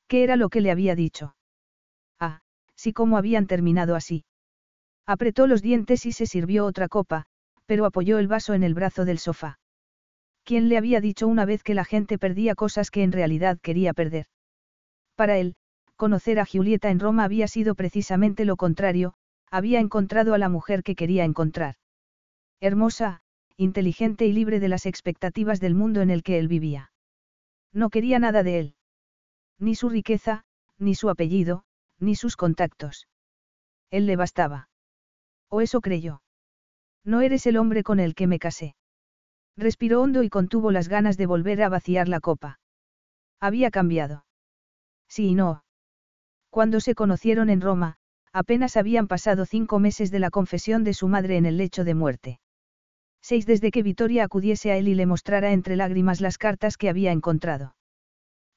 ¿Qué 0.09 0.24
era 0.24 0.35
lo 0.35 0.48
que 0.48 0.60
le 0.60 0.72
había 0.72 0.97
dicho? 0.97 1.36
Ah, 2.18 2.40
sí 2.74 2.93
cómo 2.93 3.18
habían 3.18 3.47
terminado 3.47 3.94
así. 3.94 4.24
Apretó 5.06 5.47
los 5.47 5.62
dientes 5.62 6.05
y 6.06 6.10
se 6.10 6.26
sirvió 6.26 6.66
otra 6.66 6.89
copa, 6.89 7.26
pero 7.66 7.86
apoyó 7.86 8.18
el 8.18 8.26
vaso 8.26 8.52
en 8.52 8.64
el 8.64 8.74
brazo 8.74 9.05
del 9.05 9.20
sofá. 9.20 9.60
¿Quién 10.43 10.68
le 10.68 10.76
había 10.76 11.01
dicho 11.01 11.28
una 11.28 11.44
vez 11.44 11.62
que 11.62 11.74
la 11.74 11.85
gente 11.85 12.18
perdía 12.18 12.56
cosas 12.56 12.90
que 12.90 13.05
en 13.05 13.12
realidad 13.12 13.60
quería 13.62 13.94
perder? 13.94 14.26
Para 15.14 15.39
él, 15.39 15.55
conocer 15.94 16.40
a 16.40 16.47
Julieta 16.47 16.90
en 16.90 16.98
Roma 16.98 17.22
había 17.22 17.47
sido 17.47 17.76
precisamente 17.76 18.44
lo 18.44 18.56
contrario, 18.56 19.14
había 19.51 19.81
encontrado 19.81 20.35
a 20.35 20.39
la 20.39 20.49
mujer 20.49 20.83
que 20.83 20.95
quería 20.95 21.25
encontrar. 21.25 21.77
Hermosa, 22.61 23.20
inteligente 23.57 24.27
y 24.27 24.33
libre 24.33 24.61
de 24.61 24.69
las 24.69 24.87
expectativas 24.87 25.61
del 25.61 25.75
mundo 25.75 26.01
en 26.01 26.11
el 26.11 26.23
que 26.23 26.39
él 26.39 26.49
vivía. 26.49 26.93
No 27.73 27.91
quería 27.91 28.19
nada 28.19 28.43
de 28.43 28.59
él. 28.59 28.75
Ni 29.59 29.75
su 29.75 29.89
riqueza, 29.89 30.45
ni 30.79 30.95
su 30.95 31.11
apellido, 31.11 31.65
ni 31.99 32.15
sus 32.15 32.37
contactos. 32.37 33.09
Él 33.91 34.07
le 34.07 34.16
bastaba. 34.16 34.69
O 35.49 35.61
eso 35.61 35.81
creyó. 35.81 36.23
No 37.05 37.20
eres 37.20 37.47
el 37.47 37.57
hombre 37.57 37.83
con 37.83 38.01
el 38.01 38.15
que 38.15 38.27
me 38.27 38.39
casé. 38.39 38.77
Respiró 39.57 40.03
hondo 40.03 40.23
y 40.23 40.29
contuvo 40.29 40.70
las 40.70 40.89
ganas 40.89 41.16
de 41.16 41.27
volver 41.27 41.62
a 41.62 41.69
vaciar 41.69 42.09
la 42.09 42.20
copa. 42.20 42.61
Había 43.41 43.70
cambiado. 43.70 44.25
Sí 45.09 45.29
y 45.29 45.35
no. 45.35 45.65
Cuando 46.51 46.81
se 46.81 46.95
conocieron 46.95 47.51
en 47.51 47.61
Roma, 47.61 47.97
apenas 48.32 48.76
habían 48.76 49.09
pasado 49.09 49.46
cinco 49.46 49.78
meses 49.78 50.10
de 50.10 50.18
la 50.18 50.30
confesión 50.30 50.84
de 50.84 50.94
su 50.94 51.09
madre 51.09 51.36
en 51.36 51.46
el 51.46 51.56
lecho 51.56 51.84
de 51.84 51.94
muerte. 51.94 52.40
Seis 53.20 53.46
desde 53.46 53.70
que 53.70 53.82
Vittoria 53.82 54.24
acudiese 54.24 54.70
a 54.70 54.76
él 54.76 54.88
y 54.88 54.94
le 54.94 55.06
mostrara 55.06 55.52
entre 55.52 55.76
lágrimas 55.76 56.20
las 56.20 56.38
cartas 56.38 56.76
que 56.76 56.88
había 56.88 57.12
encontrado. 57.12 57.74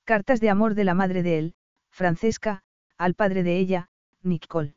Cartas 0.04 0.40
de 0.40 0.50
amor 0.50 0.76
de 0.76 0.84
la 0.84 0.94
madre 0.94 1.24
de 1.24 1.40
él, 1.40 1.54
Francesca, 1.90 2.64
al 2.98 3.16
padre 3.16 3.44
de 3.44 3.58
ella, 3.58 3.90
Nicole. 4.24 4.76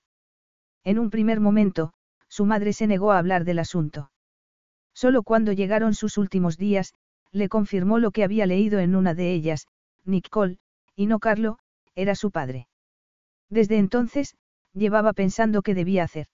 En 0.85 0.99
un 0.99 1.11
primer 1.11 1.41
momento, 1.41 1.93
su 2.29 2.47
madre 2.47 2.73
se 2.73 2.87
negó 2.87 3.13
a 3.13 3.19
hablar 3.19 3.45
del 3.45 3.59
asunto. 3.59 4.11
Solo 4.95 5.23
cuando 5.23 5.53
llegaron 5.53 5.95
sus 5.95 6.19
últimos 6.19 6.57
días, 6.57 6.95
le 7.33 7.49
confirmó 7.49 7.99
lo 7.99 8.11
que 8.11 8.25
había 8.25 8.47
leído 8.47 8.79
en 8.79 8.95
una 8.95 9.15
de 9.15 9.33
ellas, 9.33 9.67
Nicole, 10.05 10.59
y 10.95 11.07
no 11.07 11.19
Carlo, 11.19 11.59
era 11.95 12.15
su 12.15 12.31
padre. 12.31 12.69
Desde 13.51 13.79
entonces, 13.79 14.37
llevaba 14.75 15.13
pensando 15.13 15.63
qué 15.63 15.75
debía 15.75 16.05
hacer. 16.05 16.27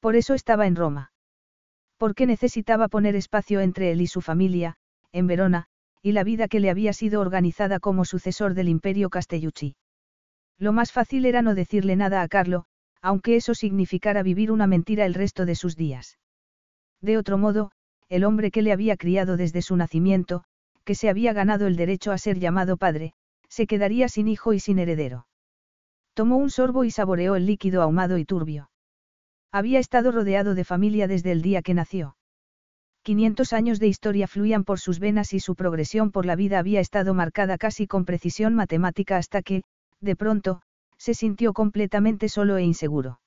Por 0.00 0.16
eso 0.16 0.34
estaba 0.34 0.66
en 0.66 0.76
Roma. 0.76 1.12
Porque 1.96 2.26
necesitaba 2.26 2.88
poner 2.88 3.16
espacio 3.16 3.60
entre 3.60 3.90
él 3.90 4.00
y 4.00 4.06
su 4.06 4.20
familia, 4.20 4.76
en 5.12 5.26
Verona, 5.26 5.66
y 6.02 6.12
la 6.12 6.24
vida 6.24 6.48
que 6.48 6.60
le 6.60 6.70
había 6.70 6.92
sido 6.92 7.20
organizada 7.20 7.80
como 7.80 8.04
sucesor 8.04 8.54
del 8.54 8.68
imperio 8.68 9.08
Castellucci. 9.08 9.76
Lo 10.58 10.72
más 10.72 10.92
fácil 10.92 11.24
era 11.24 11.42
no 11.42 11.54
decirle 11.54 11.96
nada 11.96 12.22
a 12.22 12.28
Carlo, 12.28 12.66
aunque 13.02 13.36
eso 13.36 13.54
significara 13.54 14.22
vivir 14.22 14.52
una 14.52 14.66
mentira 14.66 15.06
el 15.06 15.14
resto 15.14 15.46
de 15.46 15.54
sus 15.54 15.76
días. 15.76 16.18
De 17.00 17.18
otro 17.18 17.38
modo, 17.38 17.72
el 18.08 18.24
hombre 18.24 18.50
que 18.50 18.62
le 18.62 18.72
había 18.72 18.96
criado 18.96 19.36
desde 19.36 19.62
su 19.62 19.76
nacimiento, 19.76 20.44
que 20.84 20.94
se 20.94 21.08
había 21.08 21.32
ganado 21.32 21.66
el 21.66 21.76
derecho 21.76 22.12
a 22.12 22.18
ser 22.18 22.38
llamado 22.38 22.76
padre, 22.76 23.14
se 23.48 23.66
quedaría 23.66 24.08
sin 24.08 24.28
hijo 24.28 24.52
y 24.52 24.60
sin 24.60 24.78
heredero. 24.78 25.26
Tomó 26.16 26.38
un 26.38 26.48
sorbo 26.48 26.84
y 26.84 26.90
saboreó 26.90 27.36
el 27.36 27.44
líquido 27.44 27.82
ahumado 27.82 28.16
y 28.16 28.24
turbio. 28.24 28.70
Había 29.52 29.78
estado 29.78 30.12
rodeado 30.12 30.54
de 30.54 30.64
familia 30.64 31.06
desde 31.08 31.30
el 31.30 31.42
día 31.42 31.60
que 31.60 31.74
nació. 31.74 32.16
500 33.02 33.52
años 33.52 33.80
de 33.80 33.88
historia 33.88 34.26
fluían 34.26 34.64
por 34.64 34.80
sus 34.80 34.98
venas 34.98 35.34
y 35.34 35.40
su 35.40 35.54
progresión 35.54 36.12
por 36.12 36.24
la 36.24 36.34
vida 36.34 36.58
había 36.58 36.80
estado 36.80 37.12
marcada 37.12 37.58
casi 37.58 37.86
con 37.86 38.06
precisión 38.06 38.54
matemática 38.54 39.18
hasta 39.18 39.42
que, 39.42 39.62
de 40.00 40.16
pronto, 40.16 40.62
se 40.96 41.12
sintió 41.12 41.52
completamente 41.52 42.30
solo 42.30 42.56
e 42.56 42.62
inseguro. 42.62 43.20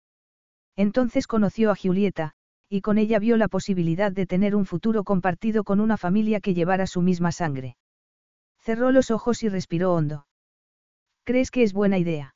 Entonces 0.76 1.28
conoció 1.28 1.70
a 1.70 1.76
Julieta, 1.76 2.32
y 2.70 2.82
con 2.82 2.98
ella 2.98 3.20
vio 3.20 3.38
la 3.38 3.50
posibilidad 3.50 4.12
de 4.12 4.26
tener 4.26 4.56
un 4.56 4.66
futuro 4.66 5.04
compartido 5.04 5.64
con 5.64 5.80
una 5.80 5.98
familia 5.98 6.40
que 6.40 6.56
llevara 6.56 6.88
su 6.88 7.04
misma 7.04 7.32
sangre. 7.32 7.78
Cerró 8.62 8.92
los 8.92 9.12
ojos 9.12 9.44
y 9.44 9.50
respiró 9.50 9.94
hondo. 9.94 10.26
¿Crees 11.24 11.52
que 11.52 11.62
es 11.62 11.72
buena 11.72 12.00
idea? 12.00 12.34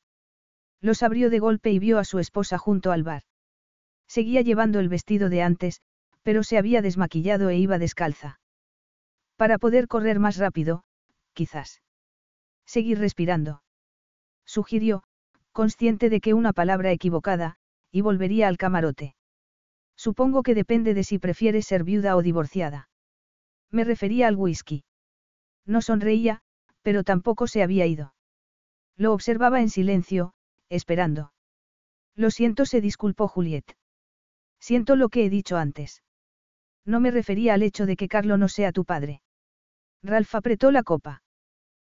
Los 0.84 1.02
abrió 1.02 1.30
de 1.30 1.40
golpe 1.40 1.72
y 1.72 1.80
vio 1.80 1.98
a 1.98 2.04
su 2.04 2.20
esposa 2.20 2.58
junto 2.58 2.92
al 2.92 3.04
bar. 3.04 3.24
Seguía 4.06 4.42
llevando 4.42 4.82
el 4.82 4.90
vestido 4.90 5.30
de 5.30 5.42
antes, 5.42 5.82
pero 6.24 6.44
se 6.44 6.58
había 6.58 6.82
desmaquillado 6.82 7.50
e 7.50 7.58
iba 7.58 7.80
descalza. 7.80 8.42
Para 9.38 9.58
poder 9.58 9.88
correr 9.88 10.20
más 10.20 10.36
rápido, 10.36 10.84
quizás. 11.32 11.82
Seguir 12.66 13.00
respirando. 13.00 13.64
Sugirió, 14.46 15.04
consciente 15.54 16.10
de 16.10 16.20
que 16.20 16.34
una 16.34 16.52
palabra 16.52 16.92
equivocada, 16.92 17.56
y 17.90 18.02
volvería 18.02 18.50
al 18.50 18.58
camarote. 18.58 19.16
Supongo 19.96 20.44
que 20.44 20.54
depende 20.54 20.94
de 20.94 21.06
si 21.06 21.18
prefieres 21.18 21.66
ser 21.66 21.86
viuda 21.86 22.18
o 22.18 22.22
divorciada. 22.22 22.90
Me 23.72 23.86
refería 23.86 24.28
al 24.28 24.36
whisky. 24.36 24.84
No 25.66 25.82
sonreía, 25.82 26.42
pero 26.82 27.06
tampoco 27.06 27.48
se 27.48 27.64
había 27.64 27.86
ido. 27.86 28.14
Lo 28.98 29.14
observaba 29.14 29.62
en 29.62 29.70
silencio, 29.70 30.34
esperando. 30.74 31.34
Lo 32.16 32.32
siento, 32.32 32.66
se 32.66 32.82
disculpó 32.82 33.28
Juliet. 33.28 33.76
Siento 34.60 34.96
lo 34.96 35.10
que 35.10 35.26
he 35.26 35.30
dicho 35.30 35.58
antes. 35.58 36.04
No 36.86 37.00
me 37.00 37.12
refería 37.12 37.54
al 37.54 37.64
hecho 37.64 37.86
de 37.86 37.96
que 37.96 38.08
Carlo 38.08 38.38
no 38.38 38.48
sea 38.48 38.72
tu 38.72 38.86
padre. 38.86 39.22
Ralph 40.04 40.36
apretó 40.36 40.72
la 40.72 40.84
copa. 40.84 41.22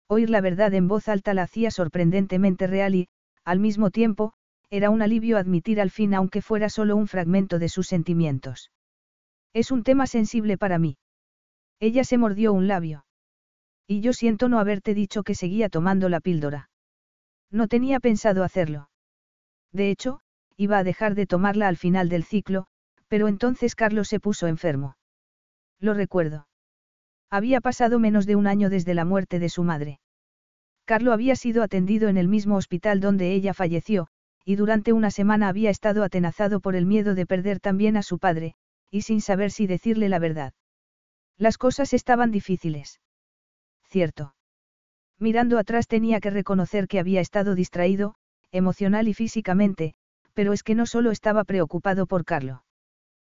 Oír 0.09 0.31
la 0.31 0.41
verdad 0.41 0.73
en 0.75 0.89
voz 0.89 1.09
alta 1.09 1.35
la 1.35 1.43
hacía 1.43 1.71
sorprendentemente 1.71 2.67
real 2.67 2.95
y, 2.95 3.09
al 3.45 3.59
mismo 3.59 3.91
tiempo, 3.91 4.33
era 4.71 4.91
un 4.91 5.03
alivio 5.03 5.39
admitir 5.39 5.81
al 5.81 5.91
fin 5.91 6.15
aunque 6.15 6.43
fuera 6.43 6.69
solo 6.69 6.97
un 6.97 7.07
fragmento 7.07 7.59
de 7.59 7.69
sus 7.69 7.87
sentimientos. 7.87 8.71
Es 9.53 9.71
un 9.71 9.83
tema 9.83 10.07
sensible 10.07 10.57
para 10.59 10.79
mí. 10.79 10.99
Ella 11.81 12.05
se 12.05 12.19
mordió 12.19 12.53
un 12.53 12.69
labio. 12.69 13.05
Y 13.87 14.01
yo 14.01 14.13
siento 14.13 14.49
no 14.49 14.59
haberte 14.59 14.95
dicho 14.95 15.23
que 15.23 15.35
seguía 15.35 15.69
tomando 15.69 16.09
la 16.09 16.21
píldora. 16.21 16.69
No 17.51 17.69
tenía 17.69 18.01
pensado 18.01 18.45
hacerlo. 18.45 18.91
De 19.73 19.91
hecho, 19.91 20.21
iba 20.57 20.79
a 20.79 20.85
dejar 20.85 21.15
de 21.15 21.27
tomarla 21.27 21.69
al 21.69 21.77
final 21.77 22.09
del 22.09 22.25
ciclo, 22.25 22.67
pero 23.09 23.29
entonces 23.29 23.75
Carlos 23.75 24.09
se 24.09 24.21
puso 24.21 24.47
enfermo. 24.47 24.97
Lo 25.81 25.95
recuerdo. 25.95 26.49
Había 27.31 27.61
pasado 27.61 27.99
menos 27.99 28.27
de 28.27 28.37
un 28.37 28.47
año 28.47 28.71
desde 28.71 28.95
la 28.95 29.05
muerte 29.05 29.39
de 29.39 29.49
su 29.49 29.63
madre. 29.63 30.01
Carlo 30.85 31.13
había 31.13 31.37
sido 31.37 31.63
atendido 31.63 32.09
en 32.09 32.17
el 32.17 32.29
mismo 32.29 32.57
hospital 32.57 33.01
donde 33.01 33.33
ella 33.35 33.53
falleció, 33.53 34.09
y 34.45 34.57
durante 34.57 34.95
una 34.95 35.11
semana 35.11 35.49
había 35.49 35.69
estado 35.69 36.03
atenazado 36.03 36.61
por 36.61 36.75
el 36.75 36.87
miedo 36.87 37.15
de 37.15 37.27
perder 37.27 37.61
también 37.61 37.99
a 37.99 38.03
su 38.03 38.19
padre, 38.19 38.55
y 38.91 39.03
sin 39.03 39.21
saber 39.21 39.51
si 39.51 39.67
decirle 39.67 40.09
la 40.09 40.19
verdad. 40.19 40.55
Las 41.37 41.59
cosas 41.59 41.93
estaban 41.93 42.31
difíciles. 42.31 43.01
Cierto. 43.85 44.35
Mirando 45.19 45.59
atrás 45.59 45.89
tenía 45.89 46.21
que 46.21 46.31
reconocer 46.31 46.87
que 46.87 47.01
había 47.01 47.21
estado 47.21 47.55
distraído, 47.55 48.15
emocional 48.53 49.09
y 49.09 49.15
físicamente, 49.15 49.95
pero 50.33 50.53
es 50.53 50.63
que 50.63 50.75
no 50.75 50.87
solo 50.87 51.11
estaba 51.11 51.45
preocupado 51.45 52.07
por 52.07 52.25
Carlo. 52.25 52.65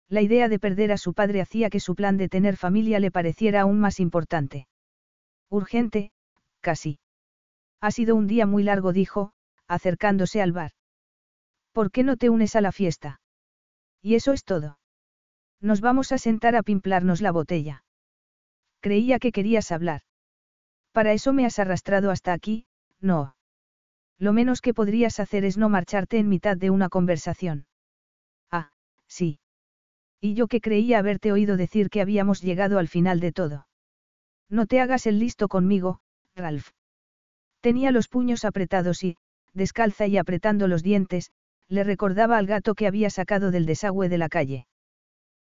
La 0.09 0.21
idea 0.21 0.49
de 0.49 0.59
perder 0.59 0.93
a 0.93 0.99
su 0.99 1.15
padre 1.15 1.41
hacía 1.41 1.71
que 1.71 1.81
su 1.81 1.95
plan 1.95 2.17
de 2.17 2.29
tener 2.29 2.57
familia 2.57 3.01
le 3.01 3.11
pareciera 3.11 3.63
aún 3.63 3.81
más 3.81 4.01
importante. 4.01 4.67
Urgente, 5.49 6.11
casi. 6.61 6.99
Ha 7.81 7.91
sido 7.91 8.15
un 8.17 8.27
día 8.27 8.45
muy 8.45 8.63
largo, 8.63 8.93
dijo, 8.93 9.33
acercándose 9.67 10.43
al 10.43 10.53
bar. 10.53 10.73
¿Por 11.73 11.91
qué 11.91 12.03
no 12.03 12.17
te 12.17 12.29
unes 12.29 12.57
a 12.57 12.61
la 12.61 12.73
fiesta? 12.73 13.21
Y 14.03 14.17
eso 14.17 14.33
es 14.33 14.45
todo. 14.45 14.79
Nos 15.61 15.81
vamos 15.81 16.13
a 16.13 16.19
sentar 16.19 16.57
a 16.57 16.63
pimplarnos 16.63 17.21
la 17.21 17.33
botella. 17.33 17.85
Creía 18.81 19.19
que 19.19 19.33
querías 19.33 19.73
hablar. 19.73 20.03
Para 20.93 21.13
eso 21.13 21.33
me 21.33 21.47
has 21.47 21.59
arrastrado 21.59 22.11
hasta 22.11 22.33
aquí, 22.33 22.67
no. 23.01 23.37
Lo 24.19 24.33
menos 24.33 24.61
que 24.61 24.75
podrías 24.75 25.21
hacer 25.21 25.45
es 25.45 25.57
no 25.57 25.69
marcharte 25.69 26.19
en 26.19 26.29
mitad 26.29 26.57
de 26.57 26.71
una 26.71 26.89
conversación. 26.89 27.67
Ah, 28.51 28.71
sí. 29.07 29.39
Y 30.21 30.35
yo 30.35 30.47
que 30.49 30.61
creía 30.61 30.99
haberte 30.99 31.33
oído 31.33 31.57
decir 31.57 31.89
que 31.89 32.03
habíamos 32.03 32.43
llegado 32.43 32.79
al 32.79 32.89
final 32.89 33.21
de 33.21 33.33
todo. 33.33 33.67
No 34.51 34.67
te 34.67 34.81
hagas 34.81 35.07
el 35.07 35.19
listo 35.19 35.49
conmigo, 35.49 36.01
Ralph. 36.35 36.69
Tenía 37.61 37.93
los 37.93 38.09
puños 38.09 38.45
apretados 38.45 39.05
y, 39.05 39.17
descalza 39.55 40.07
y 40.07 40.19
apretando 40.19 40.67
los 40.67 40.83
dientes, 40.83 41.31
le 41.69 41.85
recordaba 41.85 42.37
al 42.37 42.47
gato 42.47 42.75
que 42.75 42.87
había 42.87 43.11
sacado 43.11 43.51
del 43.51 43.65
desagüe 43.65 44.09
de 44.09 44.19
la 44.19 44.29
calle. 44.29 44.67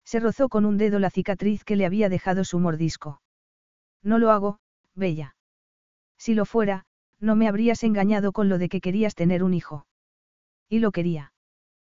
Se 0.04 0.20
rozó 0.20 0.48
con 0.48 0.66
un 0.66 0.76
dedo 0.76 0.98
la 0.98 1.10
cicatriz 1.10 1.64
que 1.64 1.76
le 1.76 1.86
había 1.86 2.08
dejado 2.08 2.44
su 2.44 2.58
mordisco. 2.58 3.22
No 4.02 4.18
lo 4.18 4.30
hago, 4.30 4.58
Bella. 4.94 5.35
Si 6.18 6.34
lo 6.34 6.44
fuera, 6.44 6.84
no 7.20 7.36
me 7.36 7.48
habrías 7.48 7.82
engañado 7.82 8.32
con 8.32 8.48
lo 8.48 8.58
de 8.58 8.68
que 8.68 8.80
querías 8.80 9.14
tener 9.14 9.42
un 9.42 9.54
hijo. 9.54 9.86
Y 10.68 10.80
lo 10.80 10.92
quería. 10.92 11.32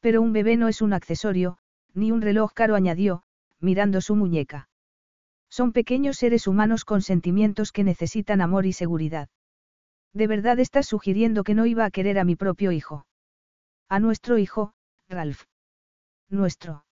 Pero 0.00 0.22
un 0.22 0.32
bebé 0.32 0.56
no 0.56 0.68
es 0.68 0.80
un 0.82 0.92
accesorio, 0.92 1.58
ni 1.94 2.12
un 2.12 2.22
reloj 2.22 2.52
caro 2.52 2.74
añadió, 2.74 3.24
mirando 3.60 4.00
su 4.00 4.14
muñeca. 4.14 4.68
Son 5.50 5.72
pequeños 5.72 6.18
seres 6.18 6.46
humanos 6.46 6.84
con 6.84 7.02
sentimientos 7.02 7.72
que 7.72 7.84
necesitan 7.84 8.40
amor 8.40 8.66
y 8.66 8.72
seguridad. 8.72 9.28
¿De 10.12 10.26
verdad 10.26 10.58
estás 10.58 10.86
sugiriendo 10.86 11.42
que 11.44 11.54
no 11.54 11.66
iba 11.66 11.84
a 11.84 11.90
querer 11.90 12.18
a 12.18 12.24
mi 12.24 12.36
propio 12.36 12.72
hijo? 12.72 13.06
A 13.88 14.00
nuestro 14.00 14.38
hijo, 14.38 14.74
Ralph. 15.08 15.44
Nuestro. 16.28 16.84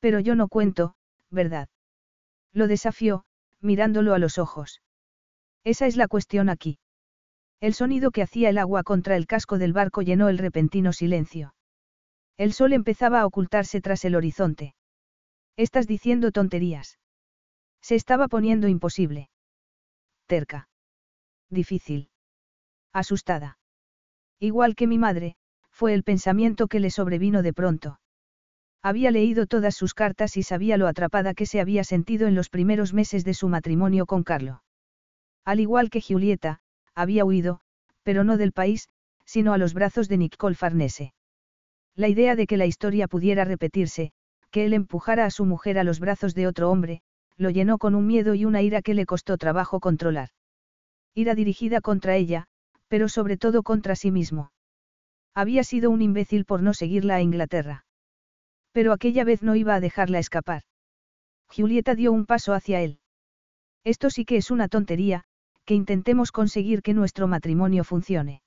Pero 0.00 0.20
yo 0.20 0.34
no 0.34 0.48
cuento, 0.48 0.96
¿verdad? 1.30 1.68
Lo 2.52 2.68
desafió, 2.68 3.24
mirándolo 3.60 4.14
a 4.14 4.18
los 4.18 4.38
ojos. 4.38 4.82
Esa 5.64 5.86
es 5.86 5.96
la 5.96 6.08
cuestión 6.08 6.50
aquí. 6.50 6.78
El 7.60 7.72
sonido 7.72 8.10
que 8.10 8.22
hacía 8.22 8.50
el 8.50 8.58
agua 8.58 8.82
contra 8.82 9.16
el 9.16 9.26
casco 9.26 9.58
del 9.58 9.72
barco 9.72 10.02
llenó 10.02 10.28
el 10.28 10.36
repentino 10.36 10.92
silencio. 10.92 11.53
El 12.36 12.52
sol 12.52 12.72
empezaba 12.72 13.20
a 13.20 13.26
ocultarse 13.26 13.80
tras 13.80 14.04
el 14.04 14.16
horizonte. 14.16 14.74
Estás 15.56 15.86
diciendo 15.86 16.32
tonterías. 16.32 16.98
Se 17.80 17.94
estaba 17.94 18.28
poniendo 18.28 18.66
imposible. 18.66 19.30
Terca. 20.26 20.68
Difícil. 21.48 22.10
Asustada. 22.92 23.58
Igual 24.40 24.74
que 24.74 24.86
mi 24.86 24.98
madre, 24.98 25.36
fue 25.70 25.94
el 25.94 26.02
pensamiento 26.02 26.66
que 26.66 26.80
le 26.80 26.90
sobrevino 26.90 27.42
de 27.42 27.52
pronto. 27.52 28.00
Había 28.82 29.10
leído 29.10 29.46
todas 29.46 29.74
sus 29.74 29.94
cartas 29.94 30.36
y 30.36 30.42
sabía 30.42 30.76
lo 30.76 30.88
atrapada 30.88 31.34
que 31.34 31.46
se 31.46 31.60
había 31.60 31.84
sentido 31.84 32.26
en 32.26 32.34
los 32.34 32.50
primeros 32.50 32.92
meses 32.92 33.24
de 33.24 33.34
su 33.34 33.48
matrimonio 33.48 34.06
con 34.06 34.24
Carlo. 34.24 34.62
Al 35.44 35.60
igual 35.60 35.88
que 35.88 36.00
Giulietta, 36.00 36.60
había 36.94 37.24
huido, 37.24 37.60
pero 38.02 38.24
no 38.24 38.36
del 38.36 38.52
país, 38.52 38.88
sino 39.24 39.52
a 39.52 39.58
los 39.58 39.72
brazos 39.72 40.08
de 40.08 40.18
Nicole 40.18 40.54
Farnese. 40.54 41.14
La 41.96 42.08
idea 42.08 42.34
de 42.36 42.46
que 42.46 42.56
la 42.56 42.66
historia 42.66 43.06
pudiera 43.08 43.44
repetirse, 43.44 44.12
que 44.50 44.64
él 44.64 44.72
empujara 44.72 45.24
a 45.24 45.30
su 45.30 45.44
mujer 45.44 45.78
a 45.78 45.84
los 45.84 46.00
brazos 46.00 46.34
de 46.34 46.46
otro 46.46 46.70
hombre, 46.70 47.02
lo 47.36 47.50
llenó 47.50 47.78
con 47.78 47.94
un 47.94 48.06
miedo 48.06 48.34
y 48.34 48.44
una 48.44 48.62
ira 48.62 48.82
que 48.82 48.94
le 48.94 49.06
costó 49.06 49.36
trabajo 49.36 49.80
controlar. 49.80 50.28
Ira 51.14 51.34
dirigida 51.34 51.80
contra 51.80 52.16
ella, 52.16 52.46
pero 52.88 53.08
sobre 53.08 53.36
todo 53.36 53.62
contra 53.62 53.96
sí 53.96 54.10
mismo. 54.10 54.52
Había 55.34 55.64
sido 55.64 55.90
un 55.90 56.02
imbécil 56.02 56.44
por 56.44 56.62
no 56.62 56.74
seguirla 56.74 57.16
a 57.16 57.20
Inglaterra. 57.20 57.84
Pero 58.72 58.92
aquella 58.92 59.24
vez 59.24 59.42
no 59.42 59.56
iba 59.56 59.74
a 59.74 59.80
dejarla 59.80 60.20
escapar. 60.20 60.62
Julieta 61.48 61.94
dio 61.96 62.12
un 62.12 62.26
paso 62.26 62.52
hacia 62.52 62.80
él. 62.80 63.00
Esto 63.82 64.10
sí 64.10 64.24
que 64.24 64.36
es 64.36 64.50
una 64.50 64.68
tontería, 64.68 65.24
que 65.64 65.74
intentemos 65.74 66.30
conseguir 66.30 66.82
que 66.82 66.94
nuestro 66.94 67.26
matrimonio 67.26 67.82
funcione. 67.82 68.43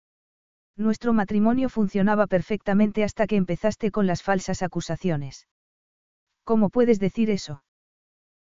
Nuestro 0.77 1.11
matrimonio 1.11 1.69
funcionaba 1.69 2.27
perfectamente 2.27 3.03
hasta 3.03 3.25
que 3.25 3.35
empezaste 3.35 3.89
con 3.89 4.05
las 4.05 4.21
falsas 4.21 4.61
acusaciones. 4.61 5.47
¿Cómo 6.43 6.69
puedes 6.69 6.99
decir 6.99 7.31
eso? 7.31 7.63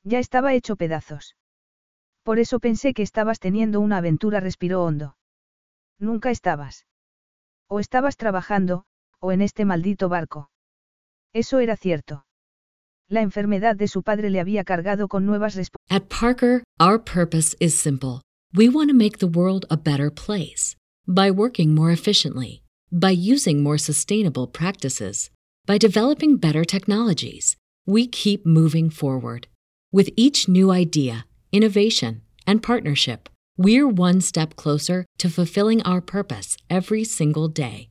Ya 0.04 0.18
estaba 0.18 0.56
hecho 0.56 0.76
pedazos. 0.76 1.36
Por 2.24 2.40
eso 2.40 2.60
pensé 2.60 2.96
que 2.96 3.04
estabas 3.04 3.40
teniendo 3.40 3.80
una 3.80 3.98
aventura, 3.98 4.40
respiró 4.40 4.84
hondo. 4.84 5.16
Nunca 6.00 6.32
estabas. 6.32 6.88
O 7.70 7.80
estabas 7.80 8.18
trabajando, 8.18 8.86
o 9.20 9.32
en 9.32 9.42
este 9.42 9.64
maldito 9.64 10.10
barco. 10.10 10.50
Eso 11.34 11.60
era 11.60 11.78
cierto. 11.78 12.26
La 13.08 13.22
enfermedad 13.22 13.76
de 13.76 13.88
su 13.88 14.02
padre 14.02 14.32
le 14.32 14.40
había 14.40 14.64
cargado 14.64 15.08
con 15.08 15.26
nuevas 15.28 15.54
respuestas. 15.54 15.96
At 15.96 16.08
Parker, 16.08 16.64
our 16.80 17.00
purpose 17.00 17.56
is 17.60 17.76
simple. 17.76 18.22
We 18.56 18.70
want 18.70 18.90
to 18.90 18.96
make 18.96 19.20
the 19.20 19.28
world 19.28 19.66
a 19.70 19.76
better 19.78 20.12
place 20.12 20.76
by 21.08 21.32
working 21.32 21.74
more 21.76 21.92
efficiently, 21.92 22.64
by 22.92 23.12
using 23.12 23.62
more 23.62 23.78
sustainable 23.78 24.48
practices, 24.48 25.30
by 25.66 25.78
developing 25.78 26.38
better 26.38 26.64
technologies. 26.64 27.58
We 27.86 28.08
keep 28.08 28.46
moving 28.46 28.90
forward. 28.90 29.48
With 29.92 30.10
each 30.16 30.48
new 30.48 30.72
idea, 30.72 31.26
innovation, 31.52 32.22
and 32.48 32.64
partnership, 32.64 33.28
we're 33.58 33.88
one 33.88 34.22
step 34.22 34.56
closer 34.56 35.06
to 35.20 35.30
fulfilling 35.30 35.82
our 35.84 36.02
purpose 36.02 36.58
every 36.70 37.04
single 37.04 37.48
day. 37.48 37.90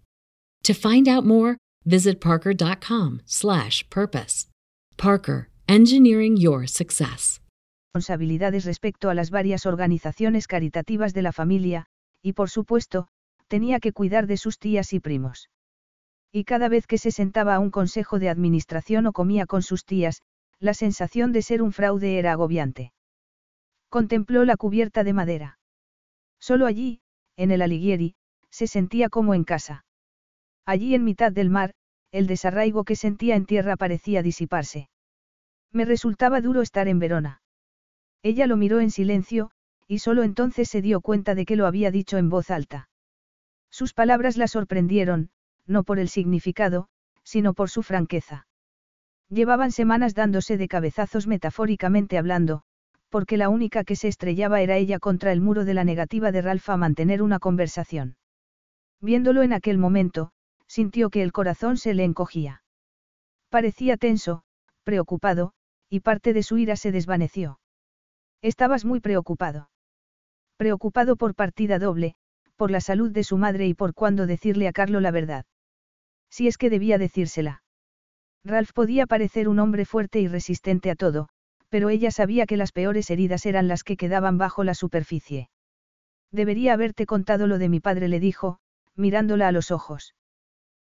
To 0.64 0.74
find 0.74 1.08
out 1.08 1.26
more, 1.26 1.56
visit 1.84 2.20
parker.com/purpose. 2.20 4.46
Parker, 4.96 5.48
engineering 5.68 6.36
your 6.36 6.66
success. 6.66 7.40
Responsabilidades 7.94 8.64
respecto 8.64 9.10
a 9.10 9.14
las 9.14 9.30
varias 9.30 9.66
organizaciones 9.66 10.46
caritativas 10.46 11.12
de 11.12 11.22
la 11.22 11.32
familia, 11.32 11.86
y 12.22 12.32
por 12.32 12.48
supuesto, 12.48 13.08
tenía 13.48 13.80
que 13.80 13.92
cuidar 13.92 14.26
de 14.26 14.36
sus 14.36 14.58
tías 14.58 14.92
y 14.92 15.00
primos. 15.00 15.50
Y 16.30 16.44
cada 16.44 16.68
vez 16.68 16.86
que 16.86 16.96
se 16.96 17.10
sentaba 17.10 17.54
a 17.54 17.58
un 17.58 17.70
consejo 17.70 18.18
de 18.18 18.30
administración 18.30 19.06
o 19.06 19.12
comía 19.12 19.44
con 19.44 19.62
sus 19.62 19.84
tías, 19.84 20.22
la 20.58 20.72
sensación 20.72 21.32
de 21.32 21.42
ser 21.42 21.60
un 21.60 21.72
fraude 21.72 22.18
era 22.18 22.32
agobiante. 22.32 22.92
Contempló 23.90 24.44
la 24.44 24.56
cubierta 24.56 25.04
de 25.04 25.12
madera. 25.12 25.58
Solo 26.40 26.66
allí, 26.66 27.02
en 27.36 27.50
el 27.50 27.60
Alighieri, 27.60 28.14
se 28.50 28.66
sentía 28.66 29.08
como 29.08 29.34
en 29.34 29.44
casa. 29.44 29.84
Allí 30.64 30.94
en 30.94 31.04
mitad 31.04 31.32
del 31.32 31.50
mar, 31.50 31.74
el 32.12 32.26
desarraigo 32.26 32.84
que 32.84 32.96
sentía 32.96 33.36
en 33.36 33.46
tierra 33.46 33.76
parecía 33.76 34.22
disiparse. 34.22 34.88
Me 35.72 35.84
resultaba 35.84 36.40
duro 36.40 36.62
estar 36.62 36.88
en 36.88 36.98
Verona. 36.98 37.42
Ella 38.22 38.46
lo 38.46 38.56
miró 38.56 38.80
en 38.80 38.90
silencio, 38.90 39.50
y 39.92 39.98
solo 39.98 40.22
entonces 40.22 40.70
se 40.70 40.80
dio 40.80 41.02
cuenta 41.02 41.34
de 41.34 41.44
que 41.44 41.54
lo 41.54 41.66
había 41.66 41.90
dicho 41.90 42.16
en 42.16 42.30
voz 42.30 42.50
alta. 42.50 42.88
Sus 43.70 43.92
palabras 43.92 44.38
la 44.38 44.48
sorprendieron, 44.48 45.28
no 45.66 45.84
por 45.84 45.98
el 45.98 46.08
significado, 46.08 46.88
sino 47.24 47.52
por 47.52 47.68
su 47.68 47.82
franqueza. 47.82 48.46
Llevaban 49.28 49.70
semanas 49.70 50.14
dándose 50.14 50.56
de 50.56 50.66
cabezazos 50.66 51.26
metafóricamente 51.26 52.16
hablando, 52.16 52.62
porque 53.10 53.36
la 53.36 53.50
única 53.50 53.84
que 53.84 53.94
se 53.94 54.08
estrellaba 54.08 54.62
era 54.62 54.78
ella 54.78 54.98
contra 54.98 55.30
el 55.30 55.42
muro 55.42 55.66
de 55.66 55.74
la 55.74 55.84
negativa 55.84 56.32
de 56.32 56.40
Ralph 56.40 56.70
a 56.70 56.78
mantener 56.78 57.20
una 57.20 57.38
conversación. 57.38 58.16
Viéndolo 59.02 59.42
en 59.42 59.52
aquel 59.52 59.76
momento, 59.76 60.32
sintió 60.66 61.10
que 61.10 61.22
el 61.22 61.32
corazón 61.32 61.76
se 61.76 61.92
le 61.92 62.04
encogía. 62.04 62.62
Parecía 63.50 63.98
tenso, 63.98 64.44
preocupado, 64.84 65.52
y 65.90 66.00
parte 66.00 66.32
de 66.32 66.42
su 66.42 66.56
ira 66.56 66.76
se 66.76 66.92
desvaneció. 66.92 67.60
Estabas 68.40 68.86
muy 68.86 69.00
preocupado. 69.00 69.68
Preocupado 70.62 71.16
por 71.16 71.34
partida 71.34 71.80
doble, 71.80 72.14
por 72.54 72.70
la 72.70 72.80
salud 72.80 73.10
de 73.10 73.24
su 73.24 73.36
madre 73.36 73.66
y 73.66 73.74
por 73.74 73.94
cuándo 73.94 74.28
decirle 74.28 74.68
a 74.68 74.72
Carlo 74.72 75.00
la 75.00 75.10
verdad. 75.10 75.44
Si 76.30 76.46
es 76.46 76.56
que 76.56 76.70
debía 76.70 76.98
decírsela. 76.98 77.64
Ralph 78.44 78.70
podía 78.72 79.08
parecer 79.08 79.48
un 79.48 79.58
hombre 79.58 79.84
fuerte 79.84 80.20
y 80.20 80.28
resistente 80.28 80.88
a 80.92 80.94
todo, 80.94 81.28
pero 81.68 81.88
ella 81.90 82.12
sabía 82.12 82.46
que 82.46 82.56
las 82.56 82.70
peores 82.70 83.10
heridas 83.10 83.44
eran 83.44 83.66
las 83.66 83.82
que 83.82 83.96
quedaban 83.96 84.38
bajo 84.38 84.62
la 84.62 84.74
superficie. 84.74 85.50
Debería 86.30 86.74
haberte 86.74 87.06
contado 87.06 87.48
lo 87.48 87.58
de 87.58 87.68
mi 87.68 87.80
padre, 87.80 88.06
le 88.06 88.20
dijo, 88.20 88.60
mirándola 88.94 89.48
a 89.48 89.52
los 89.52 89.72
ojos. 89.72 90.14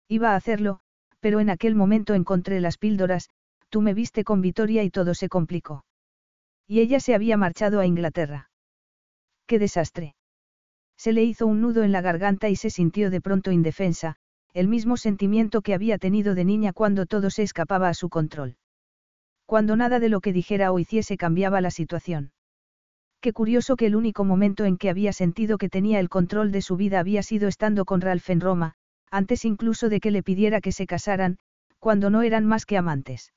Iba 0.07 0.35
a 0.35 0.37
hacerlo, 0.37 0.79
pero 1.19 1.41
en 1.41 1.51
aquel 1.51 1.75
momento 1.75 2.15
encontré 2.15 2.61
las 2.61 2.79
píldoras, 2.79 3.29
tú 3.71 3.81
me 3.83 3.93
viste 3.93 4.23
con 4.23 4.41
Vitoria 4.41 4.85
y 4.85 4.91
todo 4.91 5.15
se 5.15 5.29
complicó. 5.29 5.85
Y 6.65 6.79
ella 6.79 7.01
se 7.01 7.17
había 7.17 7.37
marchado 7.37 7.81
a 7.81 7.87
Inglaterra. 7.87 8.51
¡Qué 9.47 9.59
desastre! 9.59 10.15
Se 10.97 11.13
le 11.13 11.25
hizo 11.25 11.47
un 11.47 11.61
nudo 11.61 11.83
en 11.83 11.93
la 11.93 12.01
garganta 12.01 12.49
y 12.49 12.57
se 12.57 12.71
sintió 12.71 13.11
de 13.11 13.21
pronto 13.21 13.51
indefensa, 13.51 14.17
el 14.53 14.69
mismo 14.69 14.97
sentimiento 14.97 15.61
que 15.61 15.75
había 15.75 15.99
tenido 15.99 16.35
de 16.35 16.45
niña 16.45 16.73
cuando 16.73 17.07
todo 17.07 17.31
se 17.31 17.43
escapaba 17.43 17.89
a 17.89 17.95
su 17.95 18.09
control. 18.09 18.57
Cuando 19.47 19.77
nada 19.77 19.99
de 19.99 20.09
lo 20.09 20.21
que 20.21 20.33
dijera 20.33 20.73
o 20.73 20.79
hiciese 20.79 21.17
cambiaba 21.17 21.61
la 21.61 21.71
situación. 21.71 22.33
Qué 23.21 23.33
curioso 23.33 23.77
que 23.77 23.87
el 23.87 23.97
único 23.97 24.25
momento 24.25 24.65
en 24.65 24.77
que 24.77 24.91
había 24.91 25.13
sentido 25.13 25.59
que 25.59 25.69
tenía 25.69 25.99
el 25.99 26.09
control 26.09 26.53
de 26.53 26.63
su 26.63 26.77
vida 26.77 27.01
había 27.01 27.23
sido 27.23 27.49
estando 27.49 27.85
con 27.85 28.01
Ralph 28.01 28.31
en 28.31 28.41
Roma, 28.41 28.75
antes 29.11 29.45
incluso 29.45 29.89
de 29.89 30.01
que 30.01 30.11
le 30.11 30.23
pidiera 30.23 30.61
que 30.61 30.73
se 30.73 30.87
casaran, 30.87 31.39
cuando 31.79 32.11
no 32.11 32.23
eran 32.23 32.47
más 32.47 32.67
que 32.67 32.77
amantes. 32.77 33.33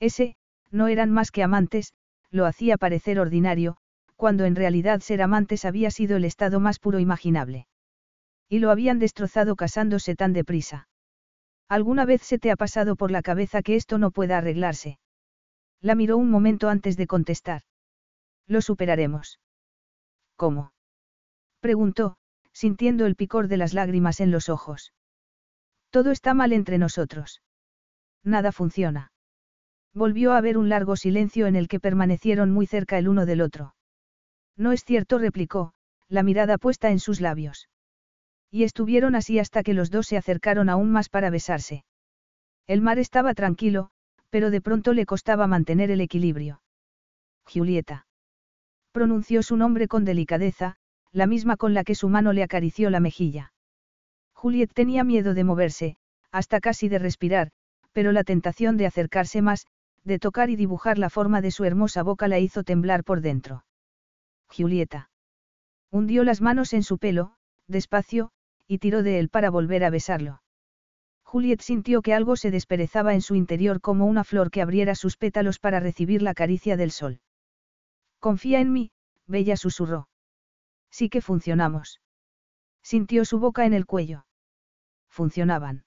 Ese, 0.00 0.36
no 0.70 0.88
eran 0.88 1.10
más 1.10 1.30
que 1.30 1.42
amantes, 1.42 1.94
lo 2.30 2.46
hacía 2.46 2.76
parecer 2.76 3.18
ordinario, 3.18 3.78
cuando 4.18 4.46
en 4.46 4.56
realidad 4.56 5.00
ser 5.00 5.22
amantes 5.22 5.64
había 5.64 5.92
sido 5.92 6.16
el 6.16 6.24
estado 6.24 6.58
más 6.58 6.80
puro 6.80 6.98
imaginable. 6.98 7.68
Y 8.48 8.58
lo 8.58 8.72
habían 8.72 8.98
destrozado 8.98 9.54
casándose 9.54 10.16
tan 10.16 10.32
deprisa. 10.32 10.88
¿Alguna 11.68 12.04
vez 12.04 12.22
se 12.22 12.40
te 12.40 12.50
ha 12.50 12.56
pasado 12.56 12.96
por 12.96 13.12
la 13.12 13.22
cabeza 13.22 13.62
que 13.62 13.76
esto 13.76 13.96
no 13.96 14.10
pueda 14.10 14.38
arreglarse? 14.38 14.98
La 15.80 15.94
miró 15.94 16.16
un 16.16 16.30
momento 16.30 16.68
antes 16.68 16.96
de 16.96 17.06
contestar. 17.06 17.62
Lo 18.48 18.60
superaremos. 18.60 19.38
¿Cómo? 20.34 20.72
Preguntó, 21.60 22.16
sintiendo 22.52 23.06
el 23.06 23.14
picor 23.14 23.46
de 23.46 23.56
las 23.56 23.72
lágrimas 23.72 24.18
en 24.18 24.32
los 24.32 24.48
ojos. 24.48 24.92
Todo 25.90 26.10
está 26.10 26.34
mal 26.34 26.52
entre 26.52 26.78
nosotros. 26.78 27.40
Nada 28.24 28.50
funciona. 28.50 29.12
Volvió 29.94 30.32
a 30.32 30.38
haber 30.38 30.58
un 30.58 30.68
largo 30.68 30.96
silencio 30.96 31.46
en 31.46 31.54
el 31.54 31.68
que 31.68 31.78
permanecieron 31.78 32.50
muy 32.50 32.66
cerca 32.66 32.98
el 32.98 33.08
uno 33.08 33.24
del 33.24 33.42
otro. 33.42 33.74
No 34.58 34.72
es 34.72 34.84
cierto, 34.84 35.18
replicó, 35.18 35.72
la 36.08 36.22
mirada 36.22 36.58
puesta 36.58 36.90
en 36.90 36.98
sus 36.98 37.20
labios. 37.20 37.68
Y 38.50 38.64
estuvieron 38.64 39.14
así 39.14 39.38
hasta 39.38 39.62
que 39.62 39.72
los 39.72 39.90
dos 39.90 40.08
se 40.08 40.16
acercaron 40.16 40.68
aún 40.68 40.90
más 40.90 41.08
para 41.08 41.30
besarse. 41.30 41.84
El 42.66 42.82
mar 42.82 42.98
estaba 42.98 43.34
tranquilo, 43.34 43.90
pero 44.30 44.50
de 44.50 44.60
pronto 44.60 44.92
le 44.92 45.06
costaba 45.06 45.46
mantener 45.46 45.90
el 45.90 46.00
equilibrio. 46.00 46.60
Julieta. 47.44 48.06
Pronunció 48.92 49.42
su 49.42 49.56
nombre 49.56 49.86
con 49.86 50.04
delicadeza, 50.04 50.76
la 51.12 51.26
misma 51.26 51.56
con 51.56 51.72
la 51.72 51.84
que 51.84 51.94
su 51.94 52.08
mano 52.08 52.32
le 52.32 52.42
acarició 52.42 52.90
la 52.90 53.00
mejilla. 53.00 53.52
Juliet 54.32 54.72
tenía 54.72 55.04
miedo 55.04 55.34
de 55.34 55.44
moverse, 55.44 55.96
hasta 56.30 56.60
casi 56.60 56.88
de 56.88 56.98
respirar, 56.98 57.50
pero 57.92 58.12
la 58.12 58.24
tentación 58.24 58.76
de 58.76 58.86
acercarse 58.86 59.40
más, 59.40 59.66
de 60.04 60.18
tocar 60.18 60.50
y 60.50 60.56
dibujar 60.56 60.98
la 60.98 61.10
forma 61.10 61.40
de 61.40 61.50
su 61.50 61.64
hermosa 61.64 62.02
boca 62.02 62.28
la 62.28 62.38
hizo 62.38 62.64
temblar 62.64 63.04
por 63.04 63.20
dentro. 63.20 63.64
Julieta. 64.48 65.10
Hundió 65.90 66.24
las 66.24 66.40
manos 66.40 66.72
en 66.72 66.82
su 66.82 66.98
pelo, 66.98 67.34
despacio, 67.66 68.30
y 68.66 68.78
tiró 68.78 69.02
de 69.02 69.18
él 69.18 69.28
para 69.28 69.50
volver 69.50 69.84
a 69.84 69.90
besarlo. 69.90 70.42
Juliet 71.22 71.60
sintió 71.60 72.00
que 72.00 72.14
algo 72.14 72.36
se 72.36 72.50
desperezaba 72.50 73.14
en 73.14 73.20
su 73.20 73.34
interior 73.34 73.80
como 73.80 74.06
una 74.06 74.24
flor 74.24 74.50
que 74.50 74.62
abriera 74.62 74.94
sus 74.94 75.16
pétalos 75.16 75.58
para 75.58 75.80
recibir 75.80 76.22
la 76.22 76.34
caricia 76.34 76.76
del 76.76 76.90
sol. 76.90 77.20
Confía 78.18 78.60
en 78.60 78.72
mí, 78.72 78.90
Bella 79.26 79.56
susurró. 79.56 80.08
Sí 80.90 81.10
que 81.10 81.20
funcionamos. 81.20 82.00
Sintió 82.82 83.26
su 83.26 83.38
boca 83.38 83.66
en 83.66 83.74
el 83.74 83.84
cuello. 83.84 84.24
Funcionaban. 85.08 85.84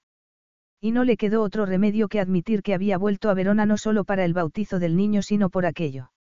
Y 0.80 0.92
no 0.92 1.04
le 1.04 1.18
quedó 1.18 1.42
otro 1.42 1.66
remedio 1.66 2.08
que 2.08 2.20
admitir 2.20 2.62
que 2.62 2.74
había 2.74 2.98
vuelto 2.98 3.30
a 3.30 3.34
Verona 3.34 3.66
no 3.66 3.78
solo 3.78 4.04
para 4.04 4.26
el 4.26 4.34
bautizo 4.34 4.80
del 4.80 4.96
niño 4.96 5.22
sino 5.22 5.50
por 5.50 5.66
aquello. 5.66 6.12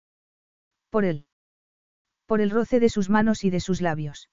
Por 0.89 1.05
él. 1.05 1.26
Por 2.32 2.40
el 2.40 2.49
roce 2.49 2.80
de 2.80 2.88
sus 2.88 3.10
manos 3.10 3.44
y 3.44 3.49
de 3.49 3.60
sus 3.60 3.82
labios. 3.82 4.30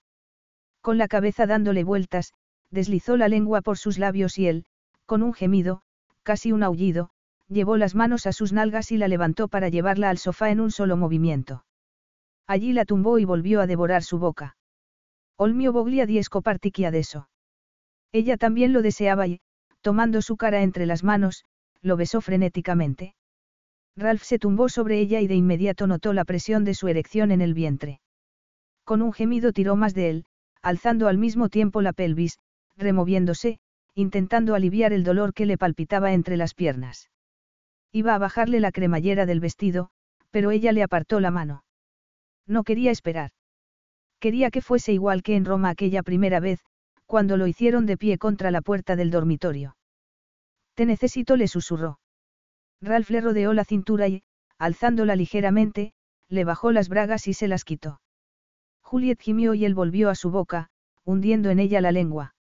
Con 0.83 0.99
la 0.99 1.09
cabeza 1.09 1.47
dándole 1.47 1.83
vueltas, 1.83 2.33
deslizó 2.71 3.17
la 3.17 3.27
lengua 3.27 3.61
por 3.61 3.77
sus 3.77 3.99
labios 3.99 4.39
y 4.39 4.47
él, 4.47 4.67
con 5.05 5.21
un 5.25 5.35
gemido, 5.35 5.83
casi 6.23 6.53
un 6.53 6.63
aullido, 6.63 7.11
llevó 7.49 7.77
las 7.77 7.97
manos 7.97 8.29
a 8.29 8.33
sus 8.33 8.53
nalgas 8.53 8.93
y 8.93 8.99
la 8.99 9.09
levantó 9.09 9.49
para 9.49 9.69
llevarla 9.69 10.11
al 10.11 10.19
sofá 10.19 10.51
en 10.51 10.61
un 10.61 10.71
solo 10.71 10.97
movimiento. 10.97 11.65
Allí 12.47 12.73
la 12.73 12.85
tumbó 12.85 13.19
y 13.19 13.25
volvió 13.25 13.61
a 13.61 13.67
devorar 13.67 14.05
su 14.05 14.21
boca. 14.21 14.57
Olmio 15.35 15.73
voglia 15.73 16.07
di 16.07 16.23
scoparti 16.23 16.85
adesso. 16.85 17.29
Ella 18.13 18.37
también 18.37 18.73
lo 18.73 18.81
deseaba 18.81 19.27
y, 19.27 19.41
tomando 19.81 20.23
su 20.23 20.37
cara 20.37 20.63
entre 20.63 20.87
las 20.87 21.03
manos, 21.03 21.45
lo 21.83 21.97
besó 21.97 22.21
frenéticamente. 22.21 23.17
Ralph 23.99 24.23
se 24.23 24.39
tumbó 24.39 24.69
sobre 24.69 25.01
ella 25.01 25.21
y 25.21 25.27
de 25.27 25.35
inmediato 25.35 25.89
notó 25.89 26.13
la 26.13 26.25
presión 26.25 26.65
de 26.65 26.75
su 26.75 26.87
erección 26.87 27.33
en 27.33 27.41
el 27.41 27.53
vientre. 27.53 28.01
Con 28.85 29.03
un 29.03 29.13
gemido 29.13 29.53
tiró 29.53 29.75
más 29.75 29.93
de 29.93 30.09
él, 30.09 30.25
alzando 30.63 31.09
al 31.09 31.19
mismo 31.19 31.49
tiempo 31.49 31.83
la 31.83 31.93
pelvis, 31.93 32.39
removiéndose, 32.77 33.59
intentando 33.95 34.55
aliviar 34.55 34.93
el 34.93 35.03
dolor 35.03 35.35
que 35.35 35.47
le 35.47 35.59
palpitaba 35.59 36.13
entre 36.13 36.37
las 36.37 36.55
piernas. 36.55 37.11
Iba 37.91 38.15
a 38.15 38.19
bajarle 38.19 38.61
la 38.61 38.71
cremallera 38.71 39.27
del 39.27 39.41
vestido, 39.41 39.91
pero 40.31 40.53
ella 40.53 40.71
le 40.71 40.85
apartó 40.85 41.19
la 41.19 41.33
mano. 41.33 41.65
No 42.47 42.63
quería 42.63 42.93
esperar. 42.93 43.33
Quería 44.21 44.51
que 44.51 44.63
fuese 44.63 44.93
igual 44.93 45.25
que 45.25 45.35
en 45.35 45.45
Roma 45.45 45.71
aquella 45.71 46.05
primera 46.05 46.39
vez, 46.39 46.61
cuando 47.07 47.37
lo 47.37 47.49
hicieron 47.49 47.85
de 47.87 47.97
pie 47.97 48.17
contra 48.17 48.53
la 48.53 48.63
puerta 48.63 48.95
del 48.95 49.11
dormitorio. 49.11 49.77
Te 50.75 50.87
necesito, 50.87 51.37
le 51.37 51.49
susurró. 51.49 51.99
Ralph 52.81 53.11
le 53.11 53.21
rodeó 53.21 53.53
la 53.53 53.65
cintura 53.65 54.09
y, 54.09 54.23
alzándola 54.59 55.17
ligeramente, 55.17 55.93
le 56.29 56.45
bajó 56.45 56.73
las 56.73 56.89
bragas 56.89 57.27
y 57.27 57.35
se 57.35 57.49
las 57.49 57.65
quitó. 57.65 58.01
Juliet 58.83 59.21
gimió 59.21 59.55
y 59.55 59.65
él 59.65 59.75
volvió 59.75 60.11
a 60.11 60.15
su 60.15 60.31
boca, 60.31 60.69
hundiendo 61.05 61.51
en 61.51 61.59
ella 61.59 61.81
la 61.81 61.93
lengua. 61.93 62.35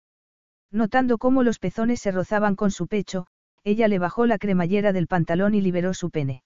Notando 0.71 1.19
cómo 1.19 1.43
los 1.43 1.59
pezones 1.59 2.01
se 2.01 2.11
rozaban 2.11 2.57
con 2.57 2.71
su 2.71 2.87
pecho, 2.87 3.27
ella 3.63 3.89
le 3.89 3.99
bajó 3.99 4.27
la 4.27 4.39
cremallera 4.39 4.93
del 4.93 5.07
pantalón 5.07 5.55
y 5.55 5.61
liberó 5.61 5.95
su 5.95 6.11
pene. 6.11 6.43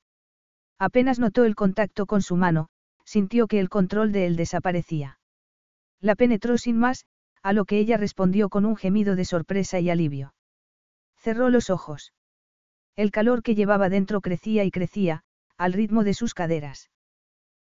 Apenas 0.79 1.19
notó 1.19 1.45
el 1.45 1.55
contacto 1.55 2.07
con 2.07 2.23
su 2.23 2.37
mano, 2.37 2.69
sintió 3.05 3.47
que 3.47 3.59
el 3.59 3.69
control 3.69 4.13
de 4.13 4.27
él 4.27 4.37
desaparecía. 4.37 5.19
La 6.01 6.15
penetró 6.15 6.59
sin 6.59 6.79
más, 6.79 7.07
a 7.43 7.53
lo 7.53 7.65
que 7.65 7.79
ella 7.79 7.97
respondió 7.97 8.49
con 8.49 8.65
un 8.65 8.77
gemido 8.77 9.17
de 9.17 9.25
sorpresa 9.25 9.81
y 9.81 9.91
alivio. 9.91 10.35
Cerró 11.17 11.49
los 11.49 11.71
ojos. 11.71 12.13
El 12.99 13.13
calor 13.13 13.45
que 13.45 13.55
llevaba 13.55 13.89
dentro 13.89 14.21
crecía 14.21 14.65
y 14.65 14.73
crecía, 14.73 15.23
al 15.57 15.73
ritmo 15.73 16.03
de 16.03 16.15
sus 16.15 16.35
caderas. 16.35 16.91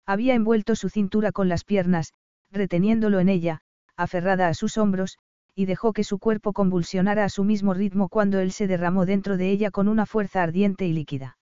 Había 0.04 0.34
envuelto 0.34 0.76
su 0.76 0.90
cintura 0.90 1.32
con 1.32 1.48
las 1.48 1.64
piernas, 1.64 2.12
reteniéndolo 2.50 3.18
en 3.18 3.30
ella, 3.30 3.62
aferrada 3.96 4.48
a 4.48 4.52
sus 4.52 4.76
hombros, 4.76 5.16
y 5.54 5.64
dejó 5.64 5.94
que 5.94 6.04
su 6.04 6.18
cuerpo 6.18 6.52
convulsionara 6.52 7.24
a 7.24 7.30
su 7.30 7.44
mismo 7.44 7.72
ritmo 7.72 8.10
cuando 8.10 8.40
él 8.40 8.52
se 8.52 8.66
derramó 8.66 9.06
dentro 9.06 9.38
de 9.38 9.50
ella 9.50 9.70
con 9.70 9.88
una 9.88 10.04
fuerza 10.04 10.42
ardiente 10.42 10.84
y 10.84 10.92
líquida. 10.92 11.38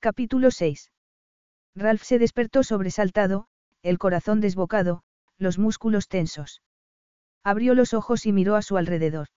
Capítulo 0.00 0.50
6. 0.50 0.90
Ralph 1.76 2.02
se 2.02 2.18
despertó 2.18 2.64
sobresaltado, 2.64 3.46
el 3.82 3.98
corazón 3.98 4.40
desbocado, 4.40 5.04
los 5.38 5.56
músculos 5.56 6.08
tensos. 6.08 6.62
Abrió 7.44 7.76
los 7.76 7.94
ojos 7.94 8.26
y 8.26 8.32
miró 8.32 8.56
a 8.56 8.62
su 8.62 8.76
alrededor. 8.76 9.28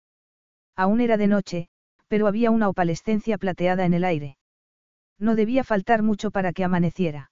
Aún 0.76 1.00
era 1.00 1.18
de 1.18 1.28
noche, 1.28 1.70
pero 2.12 2.28
había 2.28 2.52
una 2.52 2.68
opalescencia 2.68 3.38
plateada 3.38 3.86
en 3.86 3.94
el 3.94 4.04
aire. 4.04 4.36
No 5.18 5.34
debía 5.34 5.64
faltar 5.64 6.04
mucho 6.04 6.30
para 6.30 6.52
que 6.52 6.66
amaneciera. 6.66 7.32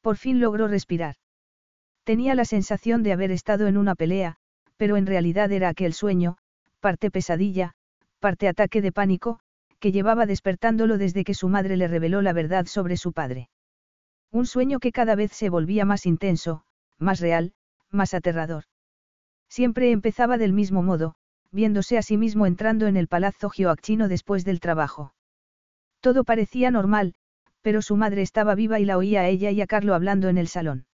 Por 0.00 0.16
fin 0.16 0.40
logró 0.40 0.68
respirar. 0.68 1.16
Tenía 2.02 2.34
la 2.34 2.46
sensación 2.46 3.02
de 3.02 3.12
haber 3.12 3.30
estado 3.30 3.66
en 3.66 3.76
una 3.76 3.94
pelea, 3.94 4.36
pero 4.78 4.96
en 4.96 5.04
realidad 5.04 5.52
era 5.52 5.68
aquel 5.68 5.92
sueño, 5.92 6.38
parte 6.80 7.10
pesadilla, 7.10 7.74
parte 8.20 8.48
ataque 8.48 8.80
de 8.80 8.90
pánico, 8.90 9.40
que 9.80 9.92
llevaba 9.92 10.24
despertándolo 10.24 10.96
desde 10.96 11.22
que 11.22 11.34
su 11.34 11.50
madre 11.50 11.76
le 11.76 11.86
reveló 11.86 12.22
la 12.22 12.32
verdad 12.32 12.64
sobre 12.64 12.96
su 12.96 13.12
padre. 13.12 13.50
Un 14.30 14.46
sueño 14.46 14.78
que 14.78 14.92
cada 14.92 15.14
vez 15.14 15.32
se 15.32 15.50
volvía 15.50 15.84
más 15.84 16.06
intenso, 16.06 16.64
más 16.96 17.20
real, 17.20 17.52
más 17.90 18.14
aterrador. 18.14 18.64
Siempre 19.50 19.90
empezaba 19.90 20.38
del 20.38 20.54
mismo 20.54 20.82
modo, 20.82 21.16
viéndose 21.54 21.96
a 21.96 22.02
sí 22.02 22.16
mismo 22.16 22.46
entrando 22.46 22.88
en 22.88 22.96
el 22.96 23.06
palazzo 23.06 23.48
Gioacchino 23.48 24.08
después 24.08 24.44
del 24.44 24.58
trabajo. 24.58 25.14
Todo 26.00 26.24
parecía 26.24 26.72
normal, 26.72 27.14
pero 27.62 27.80
su 27.80 27.96
madre 27.96 28.22
estaba 28.22 28.54
viva 28.56 28.80
y 28.80 28.84
la 28.84 28.98
oía 28.98 29.20
a 29.20 29.28
ella 29.28 29.52
y 29.52 29.60
a 29.60 29.66
Carlo 29.66 29.94
hablando 29.94 30.28
en 30.28 30.36
el 30.36 30.48
salón. 30.48 30.86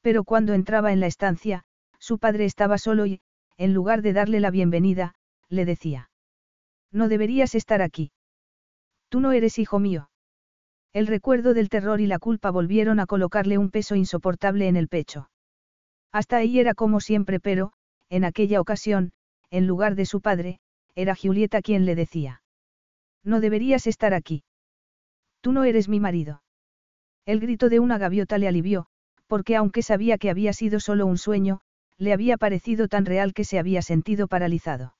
Pero 0.00 0.24
cuando 0.24 0.54
entraba 0.54 0.92
en 0.92 1.00
la 1.00 1.08
estancia, 1.08 1.64
su 1.98 2.18
padre 2.18 2.44
estaba 2.44 2.78
solo 2.78 3.06
y, 3.06 3.20
en 3.56 3.74
lugar 3.74 4.02
de 4.02 4.12
darle 4.12 4.40
la 4.40 4.50
bienvenida, 4.50 5.14
le 5.48 5.64
decía. 5.64 6.10
No 6.92 7.08
deberías 7.08 7.54
estar 7.54 7.82
aquí. 7.82 8.12
Tú 9.08 9.20
no 9.20 9.32
eres 9.32 9.58
hijo 9.58 9.80
mío. 9.80 10.10
El 10.92 11.06
recuerdo 11.06 11.54
del 11.54 11.68
terror 11.68 12.00
y 12.00 12.06
la 12.06 12.18
culpa 12.18 12.50
volvieron 12.50 13.00
a 13.00 13.06
colocarle 13.06 13.58
un 13.58 13.70
peso 13.70 13.96
insoportable 13.96 14.68
en 14.68 14.76
el 14.76 14.88
pecho. 14.88 15.28
Hasta 16.12 16.36
ahí 16.36 16.60
era 16.60 16.74
como 16.74 17.00
siempre, 17.00 17.40
pero, 17.40 17.72
en 18.10 18.24
aquella 18.24 18.60
ocasión, 18.60 19.12
en 19.52 19.66
lugar 19.66 19.94
de 19.94 20.06
su 20.06 20.20
padre, 20.20 20.58
era 20.94 21.14
Julieta 21.14 21.60
quien 21.60 21.84
le 21.84 21.94
decía. 21.94 22.42
No 23.22 23.38
deberías 23.38 23.86
estar 23.86 24.14
aquí. 24.14 24.44
Tú 25.42 25.52
no 25.52 25.64
eres 25.64 25.88
mi 25.88 26.00
marido. 26.00 26.42
El 27.26 27.38
grito 27.38 27.68
de 27.68 27.78
una 27.78 27.98
gaviota 27.98 28.38
le 28.38 28.48
alivió, 28.48 28.86
porque 29.26 29.54
aunque 29.54 29.82
sabía 29.82 30.16
que 30.16 30.30
había 30.30 30.54
sido 30.54 30.80
solo 30.80 31.06
un 31.06 31.18
sueño, 31.18 31.60
le 31.98 32.14
había 32.14 32.38
parecido 32.38 32.88
tan 32.88 33.04
real 33.04 33.34
que 33.34 33.44
se 33.44 33.58
había 33.58 33.82
sentido 33.82 34.26
paralizado. 34.26 34.94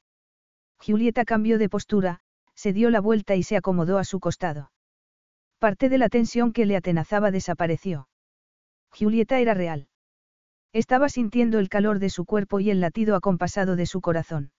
Julieta 0.78 1.24
cambió 1.24 1.58
de 1.58 1.70
postura, 1.70 2.20
se 2.54 2.74
dio 2.74 2.90
la 2.90 3.00
vuelta 3.00 3.34
y 3.36 3.42
se 3.42 3.56
acomodó 3.56 3.98
a 3.98 4.04
su 4.04 4.20
costado. 4.20 4.70
Parte 5.58 5.88
de 5.88 5.96
la 5.96 6.10
tensión 6.10 6.52
que 6.52 6.66
le 6.66 6.76
atenazaba 6.76 7.30
desapareció. 7.30 8.08
Julieta 8.90 9.40
era 9.40 9.54
real. 9.54 9.88
Estaba 10.72 11.08
sintiendo 11.08 11.58
el 11.58 11.68
calor 11.68 11.98
de 11.98 12.08
su 12.08 12.24
cuerpo 12.24 12.58
y 12.60 12.70
el 12.70 12.80
latido 12.80 13.14
acompasado 13.14 13.76
de 13.76 13.86
su 13.86 14.00
corazón. 14.00 14.52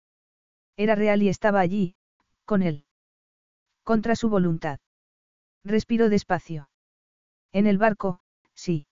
Era 0.77 0.95
real 0.95 1.23
y 1.23 1.29
estaba 1.29 1.59
allí, 1.59 1.95
con 2.45 2.61
él. 2.61 2.85
Contra 3.83 4.15
su 4.15 4.29
voluntad. 4.29 4.79
Respiró 5.63 6.09
despacio. 6.09 6.69
En 7.51 7.67
el 7.67 7.77
barco, 7.77 8.19
sí. 8.53 8.85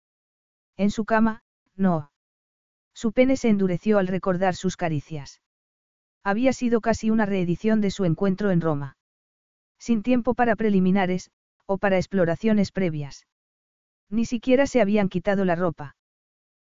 En 0.77 0.89
su 0.89 1.05
cama, 1.05 1.43
no. 1.75 2.11
Su 2.93 3.11
pene 3.11 3.37
se 3.37 3.49
endureció 3.49 3.99
al 3.99 4.07
recordar 4.07 4.55
sus 4.55 4.75
caricias. 4.75 5.41
Había 6.23 6.53
sido 6.53 6.81
casi 6.81 7.09
una 7.09 7.25
reedición 7.25 7.81
de 7.81 7.91
su 7.91 8.05
encuentro 8.05 8.51
en 8.51 8.61
Roma. 8.61 8.97
Sin 9.79 10.03
tiempo 10.03 10.33
para 10.33 10.55
preliminares, 10.55 11.31
o 11.65 11.77
para 11.77 11.97
exploraciones 11.97 12.71
previas. 12.71 13.25
Ni 14.09 14.25
siquiera 14.25 14.67
se 14.67 14.81
habían 14.81 15.09
quitado 15.09 15.45
la 15.45 15.55
ropa. 15.55 15.95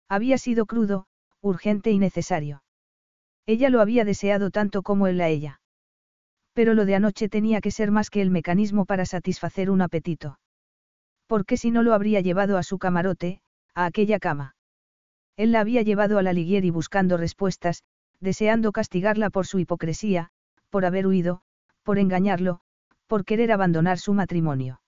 Había 0.09 0.37
sido 0.37 0.65
crudo, 0.65 1.05
urgente 1.41 1.91
y 1.91 1.99
necesario. 1.99 2.63
Ella 3.45 3.69
lo 3.69 3.81
había 3.81 4.05
deseado 4.05 4.51
tanto 4.51 4.81
como 4.81 5.07
él 5.07 5.19
a 5.21 5.29
ella. 5.29 5.61
Pero 6.53 6.73
lo 6.73 6.85
de 6.85 6.95
anoche 6.95 7.29
tenía 7.29 7.61
que 7.61 7.71
ser 7.71 7.91
más 7.91 8.09
que 8.09 8.21
el 8.21 8.29
mecanismo 8.29 8.85
para 8.85 9.05
satisfacer 9.05 9.69
un 9.69 9.81
apetito. 9.81 10.39
Porque 11.27 11.57
si 11.57 11.71
no 11.71 11.83
lo 11.83 11.93
habría 11.93 12.21
llevado 12.21 12.57
a 12.57 12.63
su 12.63 12.77
camarote, 12.77 13.41
a 13.73 13.85
aquella 13.85 14.19
cama. 14.19 14.55
Él 15.35 15.51
la 15.51 15.61
había 15.61 15.81
llevado 15.81 16.19
a 16.19 16.21
la 16.21 16.31
Liguieri 16.31 16.69
buscando 16.69 17.17
respuestas, 17.17 17.83
deseando 18.19 18.71
castigarla 18.71 19.29
por 19.29 19.47
su 19.47 19.59
hipocresía, 19.59 20.29
por 20.69 20.85
haber 20.85 21.07
huido, 21.07 21.41
por 21.81 21.97
engañarlo, 21.97 22.61
por 23.07 23.25
querer 23.25 23.51
abandonar 23.51 23.97
su 23.97 24.13
matrimonio. 24.13 24.81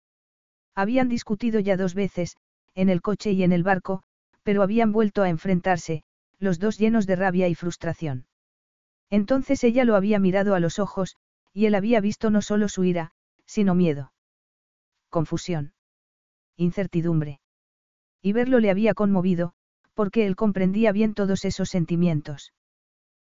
Habían 0.76 1.10
discutido 1.10 1.60
ya 1.60 1.78
dos 1.78 1.96
veces, 1.96 2.38
en 2.76 2.90
el 2.90 3.02
coche 3.02 3.32
y 3.32 3.44
en 3.44 3.52
el 3.52 3.64
barco, 3.64 4.04
pero 4.46 4.62
habían 4.62 4.92
vuelto 4.92 5.24
a 5.24 5.30
enfrentarse, 5.30 6.04
los 6.38 6.60
dos 6.60 6.78
llenos 6.78 7.08
de 7.08 7.16
rabia 7.16 7.48
y 7.48 7.56
frustración. 7.56 8.28
Entonces 9.10 9.64
ella 9.64 9.86
lo 9.86 9.96
había 9.96 10.20
mirado 10.20 10.54
a 10.54 10.60
los 10.60 10.78
ojos, 10.78 11.16
y 11.52 11.66
él 11.66 11.74
había 11.74 12.00
visto 12.00 12.30
no 12.30 12.44
solo 12.44 12.70
su 12.70 12.84
ira, 12.84 13.12
sino 13.48 13.74
miedo. 13.74 14.14
Confusión. 15.10 15.74
Incertidumbre. 16.58 17.40
Y 18.22 18.34
verlo 18.34 18.60
le 18.60 18.70
había 18.70 18.94
conmovido, 18.94 19.54
porque 19.96 20.28
él 20.28 20.36
comprendía 20.36 20.92
bien 20.92 21.16
todos 21.16 21.44
esos 21.44 21.70
sentimientos. 21.70 22.54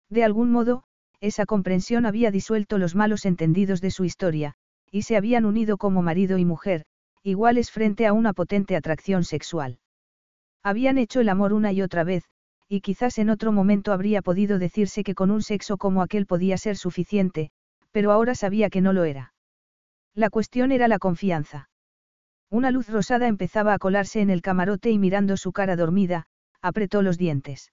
De 0.09 0.23
algún 0.23 0.51
modo, 0.51 0.83
esa 1.19 1.45
comprensión 1.45 2.05
había 2.05 2.31
disuelto 2.31 2.77
los 2.77 2.95
malos 2.95 3.25
entendidos 3.25 3.81
de 3.81 3.91
su 3.91 4.05
historia, 4.05 4.55
y 4.89 5.01
se 5.01 5.17
habían 5.17 5.43
unido 5.43 5.77
como 5.77 6.01
marido 6.01 6.37
y 6.37 6.45
mujer, 6.45 6.85
iguales 7.23 7.71
frente 7.71 8.07
a 8.07 8.13
una 8.13 8.31
potente 8.31 8.77
atracción 8.77 9.25
sexual. 9.25 9.79
Habían 10.63 10.97
hecho 10.97 11.21
el 11.21 11.29
amor 11.29 11.53
una 11.53 11.71
y 11.71 11.81
otra 11.81 12.03
vez, 12.03 12.23
y 12.67 12.81
quizás 12.81 13.17
en 13.17 13.29
otro 13.29 13.51
momento 13.51 13.93
habría 13.93 14.21
podido 14.21 14.59
decirse 14.59 15.03
que 15.03 15.15
con 15.15 15.31
un 15.31 15.41
sexo 15.41 15.77
como 15.77 16.01
aquel 16.01 16.25
podía 16.25 16.57
ser 16.57 16.75
suficiente, 16.75 17.51
pero 17.91 18.11
ahora 18.11 18.35
sabía 18.35 18.69
que 18.69 18.81
no 18.81 18.93
lo 18.93 19.05
era. 19.05 19.33
La 20.13 20.29
cuestión 20.29 20.71
era 20.71 20.87
la 20.87 20.99
confianza. 20.99 21.69
Una 22.49 22.71
luz 22.71 22.89
rosada 22.89 23.27
empezaba 23.27 23.73
a 23.73 23.79
colarse 23.79 24.21
en 24.21 24.29
el 24.29 24.41
camarote 24.41 24.91
y 24.91 24.99
mirando 24.99 25.37
su 25.37 25.51
cara 25.51 25.75
dormida, 25.75 26.25
apretó 26.61 27.01
los 27.01 27.17
dientes. 27.17 27.71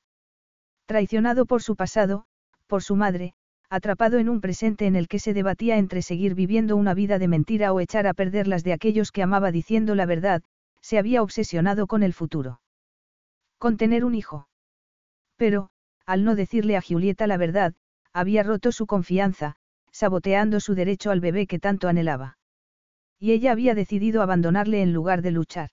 Traicionado 0.86 1.46
por 1.46 1.62
su 1.62 1.76
pasado, 1.76 2.26
por 2.66 2.82
su 2.82 2.94
madre, 2.94 3.34
atrapado 3.68 4.18
en 4.18 4.28
un 4.28 4.40
presente 4.40 4.86
en 4.86 4.96
el 4.96 5.08
que 5.08 5.18
se 5.18 5.34
debatía 5.34 5.78
entre 5.78 6.02
seguir 6.02 6.34
viviendo 6.34 6.76
una 6.76 6.94
vida 6.94 7.18
de 7.18 7.26
mentira 7.26 7.72
o 7.72 7.80
echar 7.80 8.06
a 8.06 8.14
perder 8.14 8.46
las 8.46 8.62
de 8.64 8.72
aquellos 8.72 9.10
que 9.10 9.22
amaba 9.22 9.50
diciendo 9.50 9.94
la 9.94 10.06
verdad, 10.06 10.42
se 10.80 10.98
había 10.98 11.22
obsesionado 11.22 11.86
con 11.86 12.02
el 12.02 12.12
futuro. 12.12 12.60
Con 13.58 13.76
tener 13.76 14.04
un 14.04 14.14
hijo. 14.14 14.48
Pero, 15.36 15.70
al 16.04 16.24
no 16.24 16.34
decirle 16.34 16.76
a 16.76 16.82
Julieta 16.82 17.26
la 17.26 17.36
verdad, 17.36 17.74
había 18.12 18.42
roto 18.42 18.72
su 18.72 18.86
confianza, 18.86 19.56
saboteando 19.92 20.60
su 20.60 20.74
derecho 20.74 21.10
al 21.10 21.20
bebé 21.20 21.46
que 21.46 21.58
tanto 21.58 21.88
anhelaba. 21.88 22.38
Y 23.18 23.32
ella 23.32 23.52
había 23.52 23.74
decidido 23.74 24.22
abandonarle 24.22 24.82
en 24.82 24.92
lugar 24.92 25.22
de 25.22 25.30
luchar. 25.30 25.70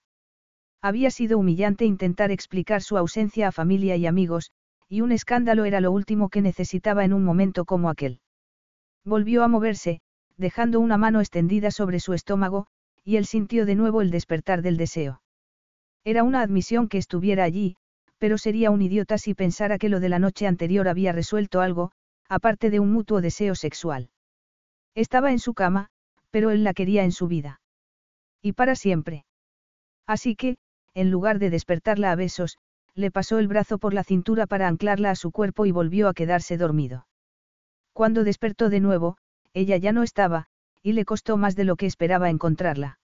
Había 0.81 1.11
sido 1.11 1.37
humillante 1.37 1.85
intentar 1.85 2.31
explicar 2.31 2.81
su 2.81 2.97
ausencia 2.97 3.47
a 3.47 3.51
familia 3.51 3.95
y 3.95 4.05
amigos, 4.05 4.51
y 4.89 5.01
un 5.01 5.11
escándalo 5.11 5.65
era 5.65 5.81
lo 5.81 5.91
último 5.91 6.29
que 6.29 6.41
necesitaba 6.41 7.03
en 7.03 7.13
un 7.13 7.23
momento 7.23 7.65
como 7.65 7.89
aquel. 7.89 8.19
Volvió 9.05 9.43
a 9.43 9.47
moverse, 9.47 10.01
dejando 10.37 10.79
una 10.79 10.97
mano 10.97 11.19
extendida 11.19 11.71
sobre 11.71 11.99
su 11.99 12.13
estómago, 12.13 12.67
y 13.03 13.15
él 13.15 13.25
sintió 13.25 13.65
de 13.65 13.75
nuevo 13.75 14.01
el 14.01 14.11
despertar 14.11 14.61
del 14.61 14.77
deseo. 14.77 15.22
Era 16.03 16.23
una 16.23 16.41
admisión 16.41 16.89
que 16.89 16.97
estuviera 16.97 17.43
allí, 17.43 17.77
pero 18.17 18.37
sería 18.37 18.71
un 18.71 18.81
idiota 18.81 19.17
si 19.17 19.33
pensara 19.33 19.77
que 19.77 19.89
lo 19.89 19.99
de 19.99 20.09
la 20.09 20.19
noche 20.19 20.47
anterior 20.47 20.87
había 20.87 21.11
resuelto 21.11 21.61
algo, 21.61 21.91
aparte 22.27 22.69
de 22.69 22.79
un 22.79 22.91
mutuo 22.91 23.21
deseo 23.21 23.55
sexual. 23.55 24.09
Estaba 24.95 25.31
en 25.31 25.39
su 25.39 25.53
cama, 25.53 25.89
pero 26.29 26.51
él 26.51 26.63
la 26.63 26.73
quería 26.73 27.03
en 27.03 27.11
su 27.11 27.27
vida. 27.27 27.61
Y 28.41 28.53
para 28.53 28.75
siempre. 28.75 29.25
Así 30.05 30.35
que, 30.35 30.57
en 30.93 31.11
lugar 31.11 31.39
de 31.39 31.49
despertarla 31.49 32.11
a 32.11 32.15
besos, 32.15 32.57
le 32.95 33.11
pasó 33.11 33.39
el 33.39 33.47
brazo 33.47 33.77
por 33.77 33.93
la 33.93 34.03
cintura 34.03 34.45
para 34.45 34.67
anclarla 34.67 35.11
a 35.11 35.15
su 35.15 35.31
cuerpo 35.31 35.65
y 35.65 35.71
volvió 35.71 36.07
a 36.07 36.13
quedarse 36.13 36.57
dormido. 36.57 37.07
Cuando 37.93 38.23
despertó 38.23 38.69
de 38.69 38.79
nuevo, 38.79 39.17
ella 39.53 39.77
ya 39.77 39.91
no 39.91 40.03
estaba, 40.03 40.47
y 40.81 40.93
le 40.93 41.05
costó 41.05 41.37
más 41.37 41.55
de 41.55 41.63
lo 41.63 41.75
que 41.75 41.85
esperaba 41.85 42.29
encontrarla. 42.29 42.99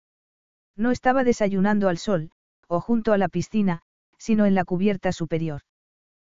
No 0.76 0.92
estaba 0.92 1.24
desayunando 1.24 1.90
al 1.90 1.98
sol, 1.98 2.32
o 2.70 2.80
junto 2.80 3.12
a 3.12 3.18
la 3.18 3.28
piscina, 3.28 3.82
sino 4.18 4.46
en 4.46 4.54
la 4.56 4.64
cubierta 4.64 5.12
superior. 5.12 5.62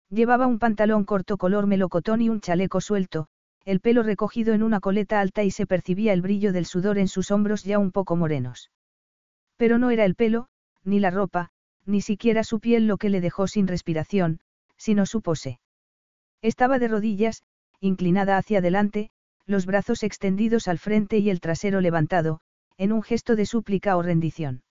Llevaba 0.10 0.48
un 0.48 0.60
pantalón 0.60 1.04
corto 1.04 1.38
color 1.38 1.68
melocotón 1.68 2.22
y 2.22 2.30
un 2.30 2.42
chaleco 2.42 2.82
suelto, 2.82 3.28
el 3.66 3.82
pelo 3.82 4.02
recogido 4.02 4.54
en 4.54 4.64
una 4.64 4.80
coleta 4.80 5.20
alta 5.20 5.44
y 5.44 5.52
se 5.52 5.68
percibía 5.68 6.14
el 6.14 6.22
brillo 6.22 6.54
del 6.54 6.66
sudor 6.66 6.98
en 6.98 7.08
sus 7.08 7.32
hombros 7.32 7.64
ya 7.64 7.78
un 7.78 7.92
poco 7.92 8.16
morenos. 8.16 8.72
Pero 9.58 9.78
no 9.78 9.92
era 9.92 10.06
el 10.06 10.16
pelo, 10.16 10.48
ni 10.84 11.00
la 11.00 11.12
ropa, 11.12 11.52
ni 11.86 12.02
siquiera 12.02 12.44
su 12.44 12.60
piel 12.60 12.88
lo 12.88 12.98
que 12.98 13.10
le 13.10 13.22
dejó 13.22 13.48
sin 13.48 13.68
respiración, 13.68 14.40
sino 14.78 15.06
su 15.06 15.22
pose. 15.22 15.60
Estaba 16.42 16.80
de 16.80 16.88
rodillas, 16.88 17.44
inclinada 17.80 18.38
hacia 18.38 18.60
adelante, 18.60 19.12
los 19.46 19.66
brazos 19.66 20.04
extendidos 20.04 20.68
al 20.68 20.80
frente 20.80 21.18
y 21.18 21.30
el 21.30 21.42
trasero 21.42 21.82
levantado, 21.82 22.40
en 22.78 22.92
un 22.92 23.04
gesto 23.04 23.36
de 23.36 23.46
súplica 23.46 23.98
o 23.98 24.02
rendición. 24.02 24.64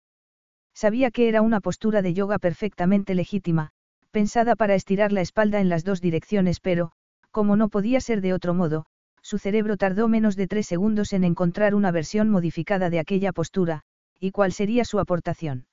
Sabía 0.80 1.10
que 1.10 1.28
era 1.28 1.42
una 1.42 1.60
postura 1.60 2.02
de 2.02 2.14
yoga 2.14 2.38
perfectamente 2.38 3.16
legítima, 3.16 3.70
pensada 4.12 4.54
para 4.54 4.76
estirar 4.76 5.10
la 5.10 5.22
espalda 5.22 5.60
en 5.60 5.68
las 5.68 5.82
dos 5.82 6.00
direcciones, 6.00 6.60
pero, 6.60 6.92
como 7.32 7.56
no 7.56 7.68
podía 7.68 8.00
ser 8.00 8.20
de 8.20 8.32
otro 8.32 8.54
modo, 8.54 8.86
su 9.20 9.38
cerebro 9.38 9.76
tardó 9.76 10.06
menos 10.06 10.36
de 10.36 10.46
tres 10.46 10.68
segundos 10.68 11.12
en 11.12 11.24
encontrar 11.24 11.74
una 11.74 11.90
versión 11.90 12.30
modificada 12.30 12.90
de 12.90 13.00
aquella 13.00 13.32
postura, 13.32 13.82
y 14.20 14.30
cuál 14.30 14.52
sería 14.52 14.84
su 14.84 15.00
aportación. 15.00 15.66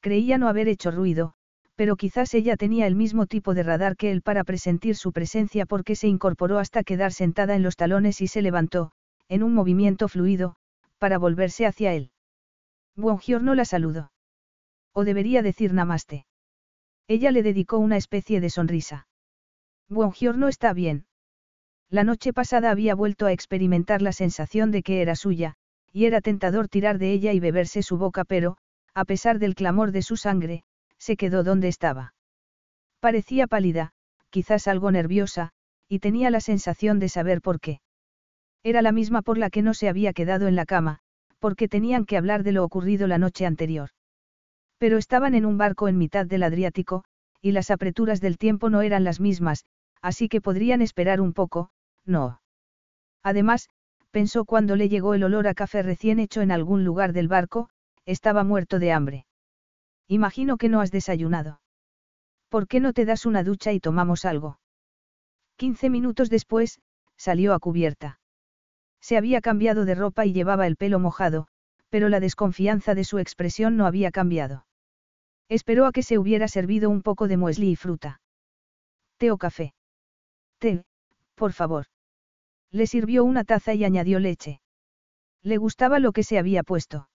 Creía 0.00 0.38
no 0.38 0.48
haber 0.48 0.66
hecho 0.66 0.90
ruido, 0.90 1.34
pero 1.76 1.94
quizás 1.94 2.34
ella 2.34 2.56
tenía 2.56 2.88
el 2.88 2.96
mismo 2.96 3.26
tipo 3.26 3.54
de 3.54 3.62
radar 3.62 3.96
que 3.96 4.10
él 4.10 4.22
para 4.22 4.42
presentir 4.42 4.96
su 4.96 5.12
presencia 5.12 5.66
porque 5.66 5.94
se 5.94 6.08
incorporó 6.08 6.58
hasta 6.58 6.82
quedar 6.82 7.12
sentada 7.12 7.54
en 7.54 7.62
los 7.62 7.76
talones 7.76 8.20
y 8.20 8.26
se 8.26 8.42
levantó, 8.42 8.90
en 9.28 9.44
un 9.44 9.54
movimiento 9.54 10.08
fluido, 10.08 10.56
para 10.98 11.16
volverse 11.16 11.64
hacia 11.64 11.94
él. 11.94 12.10
no 12.96 13.54
la 13.54 13.64
saludó. 13.64 14.10
O 14.98 15.04
debería 15.04 15.42
decir 15.42 15.74
namaste. 15.74 16.24
Ella 17.06 17.30
le 17.30 17.42
dedicó 17.42 17.76
una 17.76 17.98
especie 17.98 18.40
de 18.40 18.48
sonrisa. 18.48 19.06
no 19.90 20.48
está 20.48 20.72
bien. 20.72 21.04
La 21.90 22.02
noche 22.02 22.32
pasada 22.32 22.70
había 22.70 22.94
vuelto 22.94 23.26
a 23.26 23.32
experimentar 23.32 24.00
la 24.00 24.12
sensación 24.12 24.70
de 24.70 24.82
que 24.82 25.02
era 25.02 25.14
suya, 25.14 25.56
y 25.92 26.06
era 26.06 26.22
tentador 26.22 26.68
tirar 26.68 26.96
de 26.96 27.12
ella 27.12 27.34
y 27.34 27.40
beberse 27.40 27.82
su 27.82 27.98
boca, 27.98 28.24
pero, 28.24 28.56
a 28.94 29.04
pesar 29.04 29.38
del 29.38 29.54
clamor 29.54 29.92
de 29.92 30.00
su 30.00 30.16
sangre, 30.16 30.62
se 30.96 31.18
quedó 31.18 31.44
donde 31.44 31.68
estaba. 31.68 32.14
Parecía 32.98 33.46
pálida, 33.46 33.92
quizás 34.30 34.66
algo 34.66 34.90
nerviosa, 34.90 35.50
y 35.90 35.98
tenía 35.98 36.30
la 36.30 36.40
sensación 36.40 37.00
de 37.00 37.10
saber 37.10 37.42
por 37.42 37.60
qué. 37.60 37.80
Era 38.62 38.80
la 38.80 38.92
misma 38.92 39.20
por 39.20 39.36
la 39.36 39.50
que 39.50 39.60
no 39.60 39.74
se 39.74 39.90
había 39.90 40.14
quedado 40.14 40.48
en 40.48 40.56
la 40.56 40.64
cama, 40.64 41.00
porque 41.38 41.68
tenían 41.68 42.06
que 42.06 42.16
hablar 42.16 42.44
de 42.44 42.52
lo 42.52 42.64
ocurrido 42.64 43.06
la 43.06 43.18
noche 43.18 43.44
anterior. 43.44 43.90
Pero 44.78 44.98
estaban 44.98 45.34
en 45.34 45.46
un 45.46 45.58
barco 45.58 45.88
en 45.88 45.98
mitad 45.98 46.26
del 46.26 46.42
Adriático, 46.42 47.04
y 47.40 47.52
las 47.52 47.70
apreturas 47.70 48.20
del 48.20 48.38
tiempo 48.38 48.70
no 48.70 48.82
eran 48.82 49.04
las 49.04 49.20
mismas, 49.20 49.64
así 50.02 50.28
que 50.28 50.40
podrían 50.40 50.82
esperar 50.82 51.20
un 51.20 51.32
poco, 51.32 51.70
no. 52.04 52.40
Además, 53.22 53.68
pensó 54.10 54.44
cuando 54.44 54.76
le 54.76 54.88
llegó 54.88 55.14
el 55.14 55.24
olor 55.24 55.48
a 55.48 55.54
café 55.54 55.82
recién 55.82 56.18
hecho 56.18 56.42
en 56.42 56.50
algún 56.50 56.84
lugar 56.84 57.12
del 57.12 57.28
barco, 57.28 57.68
estaba 58.04 58.44
muerto 58.44 58.78
de 58.78 58.92
hambre. 58.92 59.26
Imagino 60.08 60.56
que 60.56 60.68
no 60.68 60.80
has 60.80 60.90
desayunado. 60.90 61.60
¿Por 62.48 62.68
qué 62.68 62.80
no 62.80 62.92
te 62.92 63.04
das 63.04 63.26
una 63.26 63.42
ducha 63.42 63.72
y 63.72 63.80
tomamos 63.80 64.24
algo? 64.24 64.60
Quince 65.56 65.90
minutos 65.90 66.30
después, 66.30 66.80
salió 67.16 67.54
a 67.54 67.58
cubierta. 67.58 68.20
Se 69.00 69.16
había 69.16 69.40
cambiado 69.40 69.84
de 69.84 69.94
ropa 69.94 70.26
y 70.26 70.32
llevaba 70.32 70.66
el 70.66 70.76
pelo 70.76 70.98
mojado, 70.98 71.48
pero 71.88 72.08
la 72.08 72.20
desconfianza 72.20 72.94
de 72.94 73.04
su 73.04 73.18
expresión 73.18 73.76
no 73.76 73.86
había 73.86 74.10
cambiado. 74.10 74.65
Esperó 75.48 75.86
a 75.86 75.92
que 75.92 76.02
se 76.02 76.18
hubiera 76.18 76.48
servido 76.48 76.90
un 76.90 77.02
poco 77.02 77.28
de 77.28 77.36
muesli 77.36 77.70
y 77.70 77.76
fruta. 77.76 78.20
¿Té 79.18 79.30
o 79.30 79.38
café? 79.38 79.74
Té, 80.58 80.84
por 81.34 81.52
favor. 81.52 81.86
Le 82.70 82.86
sirvió 82.86 83.24
una 83.24 83.44
taza 83.44 83.74
y 83.74 83.84
añadió 83.84 84.18
leche. 84.18 84.60
Le 85.42 85.56
gustaba 85.56 85.98
lo 85.98 86.12
que 86.12 86.24
se 86.24 86.38
había 86.38 86.62
puesto 86.62 87.08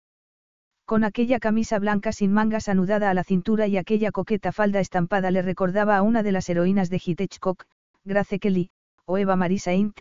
con 0.92 1.06
aquella 1.06 1.40
camisa 1.40 1.80
blanca 1.80 2.12
sin 2.12 2.34
mangas 2.34 2.68
anudada 2.68 3.10
a 3.10 3.14
la 3.14 3.24
cintura 3.24 3.66
y 3.66 3.78
aquella 3.78 4.12
coqueta 4.12 4.52
falda 4.52 4.82
estampada 4.82 5.32
le 5.32 5.42
recordaba 5.42 5.96
a 5.96 6.02
una 6.02 6.22
de 6.22 6.34
las 6.34 6.50
heroínas 6.50 6.90
de 6.90 7.02
Hitchcock, 7.02 7.64
Grace 8.04 8.40
Kelly, 8.40 8.72
o 9.06 9.18
Eva 9.18 9.38
Marie 9.38 9.58
Saint, 9.58 9.98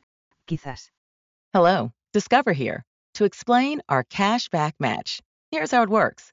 quizás. 0.47 0.93
Hello, 1.53 1.93
Discover 2.13 2.57
here, 2.57 2.83
to 3.15 3.25
explain 3.25 3.81
our 3.89 4.05
cash 4.05 4.49
back 4.51 4.75
match. 4.81 5.21
Here's 5.53 5.71
how 5.73 5.85
it 5.85 5.91
works. 5.91 6.33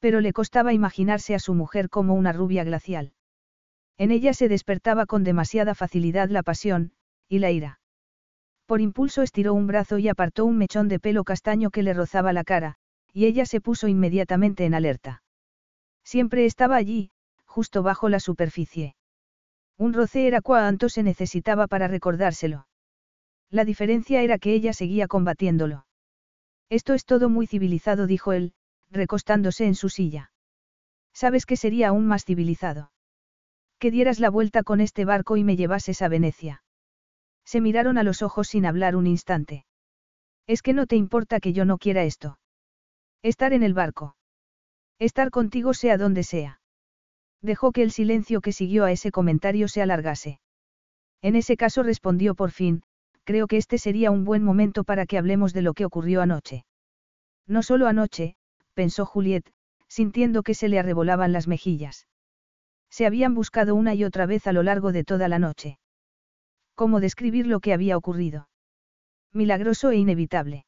Pero 0.00 0.20
le 0.20 0.32
costaba 0.32 0.72
imaginarse 0.72 1.34
a 1.34 1.38
su 1.38 1.54
mujer 1.54 1.88
como 1.88 2.14
una 2.14 2.32
rubia 2.32 2.64
glacial. 2.64 3.12
En 3.98 4.10
ella 4.10 4.32
se 4.32 4.48
despertaba 4.48 5.06
con 5.06 5.24
demasiada 5.24 5.74
facilidad 5.74 6.30
la 6.30 6.42
pasión, 6.42 6.92
y 7.28 7.38
la 7.38 7.50
ira. 7.50 7.80
Por 8.66 8.80
impulso 8.80 9.22
estiró 9.22 9.52
un 9.52 9.66
brazo 9.66 9.98
y 9.98 10.08
apartó 10.08 10.46
un 10.46 10.56
mechón 10.56 10.88
de 10.88 10.98
pelo 10.98 11.24
castaño 11.24 11.70
que 11.70 11.82
le 11.82 11.92
rozaba 11.92 12.32
la 12.32 12.44
cara, 12.44 12.76
y 13.12 13.26
ella 13.26 13.44
se 13.44 13.60
puso 13.60 13.88
inmediatamente 13.88 14.64
en 14.64 14.74
alerta. 14.74 15.22
Siempre 16.02 16.46
estaba 16.46 16.76
allí, 16.76 17.10
justo 17.44 17.82
bajo 17.82 18.08
la 18.08 18.20
superficie. 18.20 18.94
Un 19.76 19.92
roce 19.92 20.26
era 20.26 20.40
cuanto 20.40 20.88
se 20.88 21.02
necesitaba 21.02 21.66
para 21.66 21.88
recordárselo. 21.88 22.66
La 23.50 23.64
diferencia 23.64 24.22
era 24.22 24.38
que 24.38 24.54
ella 24.54 24.72
seguía 24.72 25.08
combatiéndolo. 25.08 25.86
Esto 26.68 26.94
es 26.94 27.04
todo 27.04 27.28
muy 27.28 27.46
civilizado, 27.46 28.06
dijo 28.06 28.32
él, 28.32 28.52
recostándose 28.90 29.66
en 29.66 29.74
su 29.74 29.88
silla. 29.88 30.32
¿Sabes 31.12 31.46
qué 31.46 31.56
sería 31.56 31.88
aún 31.88 32.06
más 32.06 32.24
civilizado? 32.24 32.92
Que 33.78 33.90
dieras 33.90 34.20
la 34.20 34.30
vuelta 34.30 34.62
con 34.62 34.80
este 34.80 35.04
barco 35.04 35.36
y 35.36 35.44
me 35.44 35.56
llevases 35.56 36.02
a 36.02 36.08
Venecia. 36.08 36.62
Se 37.44 37.60
miraron 37.60 37.98
a 37.98 38.02
los 38.02 38.22
ojos 38.22 38.48
sin 38.48 38.66
hablar 38.66 38.96
un 38.96 39.06
instante. 39.06 39.64
Es 40.46 40.62
que 40.62 40.72
no 40.72 40.86
te 40.86 40.96
importa 40.96 41.40
que 41.40 41.52
yo 41.52 41.64
no 41.64 41.78
quiera 41.78 42.04
esto. 42.04 42.38
Estar 43.22 43.52
en 43.52 43.62
el 43.62 43.74
barco. 43.74 44.16
Estar 44.98 45.30
contigo 45.30 45.74
sea 45.74 45.96
donde 45.96 46.22
sea. 46.22 46.60
Dejó 47.42 47.72
que 47.72 47.82
el 47.82 47.90
silencio 47.90 48.40
que 48.40 48.52
siguió 48.52 48.84
a 48.84 48.92
ese 48.92 49.10
comentario 49.10 49.68
se 49.68 49.82
alargase. 49.82 50.40
En 51.22 51.36
ese 51.36 51.56
caso 51.56 51.82
respondió 51.82 52.34
por 52.34 52.50
fin, 52.50 52.82
creo 53.24 53.46
que 53.46 53.56
este 53.56 53.78
sería 53.78 54.10
un 54.10 54.24
buen 54.24 54.42
momento 54.42 54.84
para 54.84 55.06
que 55.06 55.18
hablemos 55.18 55.52
de 55.52 55.62
lo 55.62 55.74
que 55.74 55.84
ocurrió 55.84 56.22
anoche. 56.22 56.64
No 57.46 57.62
solo 57.62 57.86
anoche, 57.86 58.36
pensó 58.74 59.06
Juliet, 59.06 59.50
sintiendo 59.88 60.42
que 60.42 60.54
se 60.54 60.68
le 60.68 60.78
arrebolaban 60.78 61.32
las 61.32 61.48
mejillas. 61.48 62.06
Se 62.90 63.06
habían 63.06 63.34
buscado 63.34 63.74
una 63.74 63.94
y 63.94 64.04
otra 64.04 64.26
vez 64.26 64.46
a 64.46 64.52
lo 64.52 64.62
largo 64.62 64.92
de 64.92 65.04
toda 65.04 65.28
la 65.28 65.38
noche. 65.38 65.78
¿Cómo 66.74 67.00
describir 67.00 67.46
lo 67.46 67.60
que 67.60 67.72
había 67.72 67.96
ocurrido? 67.96 68.48
Milagroso 69.32 69.90
e 69.90 69.96
inevitable. 69.96 70.64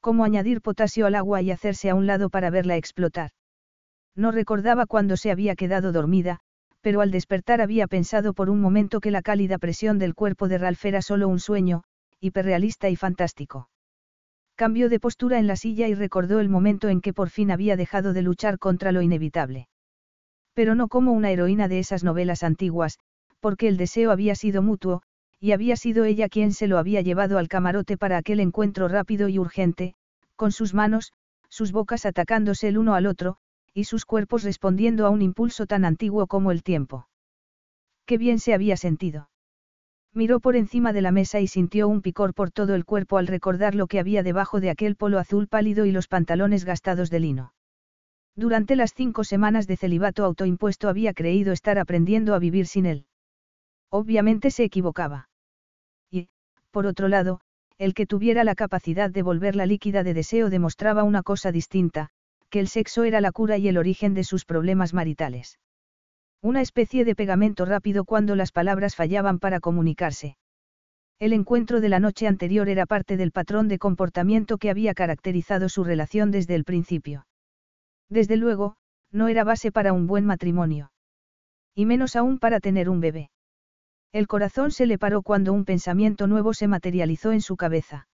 ¿Cómo 0.00 0.24
añadir 0.24 0.60
potasio 0.60 1.06
al 1.06 1.14
agua 1.14 1.42
y 1.42 1.50
hacerse 1.50 1.90
a 1.90 1.94
un 1.94 2.06
lado 2.06 2.30
para 2.30 2.50
verla 2.50 2.76
explotar? 2.76 3.30
No 4.14 4.32
recordaba 4.32 4.86
cuándo 4.86 5.16
se 5.16 5.30
había 5.30 5.54
quedado 5.54 5.92
dormida, 5.92 6.40
pero 6.80 7.00
al 7.00 7.10
despertar 7.10 7.60
había 7.60 7.86
pensado 7.86 8.32
por 8.32 8.50
un 8.50 8.60
momento 8.60 9.00
que 9.00 9.10
la 9.10 9.22
cálida 9.22 9.58
presión 9.58 9.98
del 9.98 10.14
cuerpo 10.14 10.48
de 10.48 10.58
Ralph 10.58 10.84
era 10.84 11.02
solo 11.02 11.28
un 11.28 11.38
sueño, 11.38 11.84
hiperrealista 12.20 12.88
y 12.88 12.96
fantástico. 12.96 13.68
Cambió 14.60 14.90
de 14.90 15.00
postura 15.00 15.38
en 15.38 15.46
la 15.46 15.56
silla 15.56 15.88
y 15.88 15.94
recordó 15.94 16.38
el 16.38 16.50
momento 16.50 16.90
en 16.90 17.00
que 17.00 17.14
por 17.14 17.30
fin 17.30 17.50
había 17.50 17.78
dejado 17.78 18.12
de 18.12 18.20
luchar 18.20 18.58
contra 18.58 18.92
lo 18.92 19.00
inevitable. 19.00 19.68
Pero 20.52 20.74
no 20.74 20.88
como 20.88 21.12
una 21.12 21.30
heroína 21.30 21.66
de 21.66 21.78
esas 21.78 22.04
novelas 22.04 22.42
antiguas, 22.42 22.98
porque 23.40 23.68
el 23.68 23.78
deseo 23.78 24.10
había 24.10 24.34
sido 24.34 24.60
mutuo, 24.60 25.00
y 25.40 25.52
había 25.52 25.76
sido 25.76 26.04
ella 26.04 26.28
quien 26.28 26.52
se 26.52 26.66
lo 26.66 26.76
había 26.76 27.00
llevado 27.00 27.38
al 27.38 27.48
camarote 27.48 27.96
para 27.96 28.18
aquel 28.18 28.38
encuentro 28.38 28.86
rápido 28.86 29.30
y 29.30 29.38
urgente, 29.38 29.94
con 30.36 30.52
sus 30.52 30.74
manos, 30.74 31.14
sus 31.48 31.72
bocas 31.72 32.04
atacándose 32.04 32.68
el 32.68 32.76
uno 32.76 32.92
al 32.92 33.06
otro, 33.06 33.38
y 33.72 33.84
sus 33.84 34.04
cuerpos 34.04 34.42
respondiendo 34.42 35.06
a 35.06 35.08
un 35.08 35.22
impulso 35.22 35.64
tan 35.64 35.86
antiguo 35.86 36.26
como 36.26 36.52
el 36.52 36.62
tiempo. 36.62 37.08
Qué 38.04 38.18
bien 38.18 38.38
se 38.38 38.52
había 38.52 38.76
sentido. 38.76 39.29
Miró 40.12 40.40
por 40.40 40.56
encima 40.56 40.92
de 40.92 41.02
la 41.02 41.12
mesa 41.12 41.40
y 41.40 41.46
sintió 41.46 41.86
un 41.88 42.02
picor 42.02 42.34
por 42.34 42.50
todo 42.50 42.74
el 42.74 42.84
cuerpo 42.84 43.18
al 43.18 43.28
recordar 43.28 43.74
lo 43.74 43.86
que 43.86 44.00
había 44.00 44.22
debajo 44.22 44.60
de 44.60 44.70
aquel 44.70 44.96
polo 44.96 45.18
azul 45.18 45.46
pálido 45.46 45.86
y 45.86 45.92
los 45.92 46.08
pantalones 46.08 46.64
gastados 46.64 47.10
de 47.10 47.20
lino. 47.20 47.54
Durante 48.34 48.74
las 48.74 48.92
cinco 48.92 49.22
semanas 49.22 49.66
de 49.66 49.76
celibato 49.76 50.24
autoimpuesto 50.24 50.88
había 50.88 51.14
creído 51.14 51.52
estar 51.52 51.78
aprendiendo 51.78 52.34
a 52.34 52.38
vivir 52.38 52.66
sin 52.66 52.86
él. 52.86 53.06
Obviamente 53.88 54.50
se 54.50 54.64
equivocaba. 54.64 55.28
Y, 56.10 56.28
por 56.70 56.86
otro 56.86 57.06
lado, 57.08 57.40
el 57.78 57.94
que 57.94 58.06
tuviera 58.06 58.44
la 58.44 58.54
capacidad 58.54 59.10
de 59.10 59.22
volverla 59.22 59.66
líquida 59.66 60.02
de 60.02 60.14
deseo 60.14 60.50
demostraba 60.50 61.02
una 61.04 61.22
cosa 61.22 61.52
distinta, 61.52 62.10
que 62.50 62.60
el 62.60 62.68
sexo 62.68 63.04
era 63.04 63.20
la 63.20 63.32
cura 63.32 63.58
y 63.58 63.68
el 63.68 63.78
origen 63.78 64.14
de 64.14 64.24
sus 64.24 64.44
problemas 64.44 64.92
maritales. 64.92 65.58
Una 66.42 66.62
especie 66.62 67.04
de 67.04 67.14
pegamento 67.14 67.66
rápido 67.66 68.04
cuando 68.04 68.34
las 68.34 68.50
palabras 68.50 68.96
fallaban 68.96 69.38
para 69.38 69.60
comunicarse. 69.60 70.38
El 71.18 71.34
encuentro 71.34 71.82
de 71.82 71.90
la 71.90 72.00
noche 72.00 72.26
anterior 72.26 72.70
era 72.70 72.86
parte 72.86 73.18
del 73.18 73.30
patrón 73.30 73.68
de 73.68 73.78
comportamiento 73.78 74.56
que 74.56 74.70
había 74.70 74.94
caracterizado 74.94 75.68
su 75.68 75.84
relación 75.84 76.30
desde 76.30 76.54
el 76.54 76.64
principio. 76.64 77.26
Desde 78.08 78.38
luego, 78.38 78.76
no 79.12 79.28
era 79.28 79.44
base 79.44 79.70
para 79.70 79.92
un 79.92 80.06
buen 80.06 80.24
matrimonio. 80.24 80.92
Y 81.74 81.84
menos 81.84 82.16
aún 82.16 82.38
para 82.38 82.58
tener 82.58 82.88
un 82.88 83.00
bebé. 83.00 83.30
El 84.10 84.26
corazón 84.26 84.70
se 84.70 84.86
le 84.86 84.96
paró 84.96 85.20
cuando 85.20 85.52
un 85.52 85.66
pensamiento 85.66 86.26
nuevo 86.26 86.54
se 86.54 86.68
materializó 86.68 87.32
en 87.32 87.42
su 87.42 87.56
cabeza. 87.56 88.08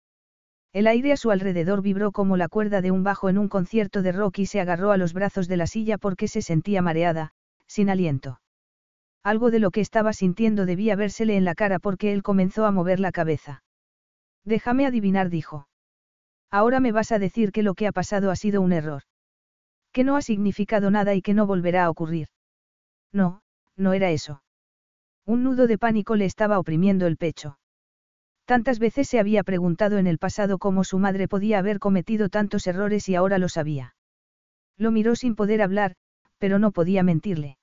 El 0.72 0.86
aire 0.86 1.12
a 1.12 1.18
su 1.18 1.30
alrededor 1.30 1.82
vibró 1.82 2.10
como 2.10 2.38
la 2.38 2.48
cuerda 2.48 2.80
de 2.80 2.90
un 2.90 3.04
bajo 3.04 3.28
en 3.28 3.36
un 3.36 3.48
concierto 3.48 4.00
de 4.00 4.12
rock 4.12 4.38
y 4.38 4.46
se 4.46 4.60
agarró 4.60 4.92
a 4.92 4.96
los 4.96 5.12
brazos 5.12 5.46
de 5.46 5.58
la 5.58 5.66
silla 5.66 5.98
porque 5.98 6.26
se 6.26 6.40
sentía 6.40 6.82
mareada, 6.82 7.32
sin 7.66 7.90
aliento. 7.90 8.40
Algo 9.22 9.50
de 9.50 9.58
lo 9.58 9.70
que 9.70 9.80
estaba 9.80 10.12
sintiendo 10.12 10.66
debía 10.66 10.96
vérsele 10.96 11.36
en 11.36 11.44
la 11.44 11.54
cara 11.54 11.78
porque 11.78 12.12
él 12.12 12.22
comenzó 12.22 12.66
a 12.66 12.70
mover 12.70 13.00
la 13.00 13.10
cabeza. 13.10 13.62
Déjame 14.44 14.86
adivinar, 14.86 15.30
dijo. 15.30 15.66
Ahora 16.50 16.78
me 16.78 16.92
vas 16.92 17.10
a 17.10 17.18
decir 17.18 17.50
que 17.50 17.62
lo 17.62 17.74
que 17.74 17.86
ha 17.86 17.92
pasado 17.92 18.30
ha 18.30 18.36
sido 18.36 18.60
un 18.60 18.72
error. 18.72 19.02
Que 19.92 20.04
no 20.04 20.16
ha 20.16 20.22
significado 20.22 20.90
nada 20.90 21.14
y 21.14 21.22
que 21.22 21.34
no 21.34 21.46
volverá 21.46 21.84
a 21.84 21.90
ocurrir. 21.90 22.28
No, 23.12 23.40
no 23.76 23.92
era 23.94 24.10
eso. 24.10 24.42
Un 25.24 25.42
nudo 25.42 25.66
de 25.66 25.78
pánico 25.78 26.16
le 26.16 26.26
estaba 26.26 26.58
oprimiendo 26.58 27.06
el 27.06 27.16
pecho. 27.16 27.58
Tantas 28.44 28.78
veces 28.78 29.08
se 29.08 29.18
había 29.18 29.42
preguntado 29.42 29.96
en 29.96 30.06
el 30.06 30.18
pasado 30.18 30.58
cómo 30.58 30.84
su 30.84 30.98
madre 30.98 31.28
podía 31.28 31.58
haber 31.58 31.78
cometido 31.78 32.28
tantos 32.28 32.66
errores 32.66 33.08
y 33.08 33.14
ahora 33.14 33.38
lo 33.38 33.48
sabía. 33.48 33.94
Lo 34.76 34.90
miró 34.90 35.16
sin 35.16 35.34
poder 35.34 35.62
hablar, 35.62 35.94
pero 36.38 36.58
no 36.58 36.72
podía 36.72 37.02
mentirle. 37.02 37.56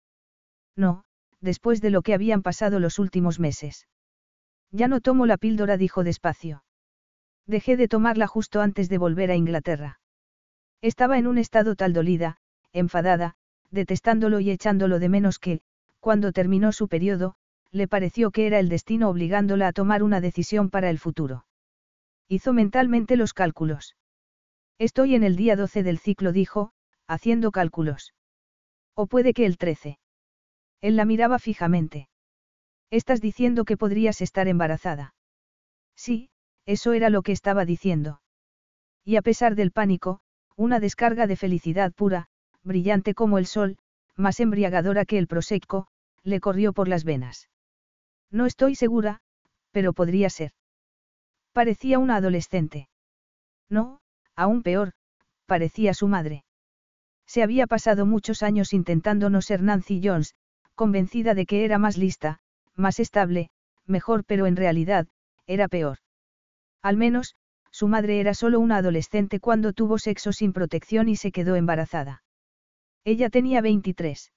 No, 0.76 1.04
después 1.40 1.82
de 1.82 1.90
lo 1.90 2.02
que 2.02 2.14
habían 2.14 2.42
pasado 2.42 2.80
los 2.80 3.00
últimos 3.00 3.40
meses. 3.40 3.88
Ya 4.72 4.88
no 4.88 5.02
tomo 5.02 5.26
la 5.26 5.38
píldora, 5.38 5.78
dijo 5.78 6.04
despacio. 6.04 6.64
Dejé 7.46 7.76
de 7.76 7.88
tomarla 7.88 8.28
justo 8.28 8.62
antes 8.62 8.88
de 8.88 8.98
volver 8.98 9.32
a 9.32 9.36
Inglaterra. 9.36 10.00
Estaba 10.82 11.18
en 11.18 11.28
un 11.28 11.38
estado 11.38 11.76
tal 11.76 11.94
dolida, 11.94 12.38
enfadada, 12.72 13.36
detestándolo 13.70 14.40
y 14.40 14.52
echándolo 14.52 15.00
de 15.00 15.10
menos 15.10 15.40
que, 15.40 15.62
cuando 16.00 16.32
terminó 16.32 16.72
su 16.72 16.88
periodo, 16.88 17.36
le 17.72 17.88
pareció 17.88 18.32
que 18.32 18.48
era 18.48 18.60
el 18.60 18.70
destino 18.70 19.10
obligándola 19.10 19.68
a 19.68 19.74
tomar 19.74 20.04
una 20.04 20.22
decisión 20.22 20.70
para 20.70 20.90
el 20.90 21.00
futuro. 21.00 21.46
Hizo 22.28 22.54
mentalmente 22.54 23.16
los 23.16 23.34
cálculos. 23.34 23.96
Estoy 24.78 25.16
en 25.16 25.24
el 25.24 25.36
día 25.36 25.56
12 25.56 25.84
del 25.84 26.00
ciclo, 26.00 26.32
dijo, 26.32 26.72
haciendo 27.08 27.52
cálculos. 27.52 28.14
O 28.96 29.08
puede 29.08 29.34
que 29.34 29.46
el 29.46 29.58
13. 29.58 30.00
Él 30.82 30.96
la 30.96 31.06
miraba 31.06 31.40
fijamente. 31.40 32.10
Estás 32.90 33.22
diciendo 33.22 33.64
que 33.66 33.78
podrías 33.78 34.22
estar 34.22 34.48
embarazada. 34.48 35.14
Sí, 35.96 36.30
eso 36.66 36.94
era 36.94 37.10
lo 37.10 37.22
que 37.22 37.32
estaba 37.32 37.66
diciendo. 37.66 38.22
Y 39.06 39.16
a 39.16 39.22
pesar 39.22 39.56
del 39.56 39.72
pánico, 39.72 40.20
una 40.56 40.80
descarga 40.80 41.28
de 41.28 41.36
felicidad 41.36 41.94
pura, 41.94 42.28
brillante 42.64 43.14
como 43.14 43.38
el 43.38 43.46
sol, 43.46 43.78
más 44.16 44.40
embriagadora 44.40 45.06
que 45.06 45.18
el 45.18 45.28
prosecco, 45.28 45.88
le 46.24 46.40
corrió 46.40 46.74
por 46.74 46.88
las 46.88 47.04
venas. 47.04 47.50
No 48.30 48.46
estoy 48.46 48.76
segura, 48.76 49.22
pero 49.72 49.94
podría 49.94 50.30
ser. 50.30 50.52
Parecía 51.54 52.00
una 52.00 52.18
adolescente. 52.18 52.90
No, 53.70 54.02
aún 54.36 54.64
peor, 54.64 54.94
parecía 55.46 55.94
su 55.94 56.08
madre. 56.08 56.44
Se 57.26 57.44
había 57.44 57.68
pasado 57.68 58.06
muchos 58.06 58.44
años 58.44 58.74
intentando 58.74 59.30
no 59.30 59.42
ser 59.42 59.62
Nancy 59.64 60.02
Jones, 60.04 60.36
convencida 60.76 61.34
de 61.34 61.46
que 61.46 61.66
era 61.66 61.78
más 61.78 61.98
lista, 61.98 62.40
más 62.76 63.00
estable, 63.00 63.50
mejor, 63.86 64.24
pero 64.26 64.46
en 64.46 64.56
realidad, 64.56 65.08
era 65.48 65.68
peor. 65.68 65.98
Al 66.82 66.98
menos, 66.98 67.36
su 67.72 67.88
madre 67.88 68.20
era 68.20 68.34
solo 68.34 68.60
una 68.60 68.78
adolescente 68.78 69.40
cuando 69.40 69.74
tuvo 69.74 69.98
sexo 69.98 70.34
sin 70.34 70.54
protección 70.54 71.10
y 71.10 71.16
se 71.16 71.32
quedó 71.32 71.56
embarazada. 71.56 72.24
Ella 73.04 73.30
tenía 73.30 73.62
23. 73.62 74.32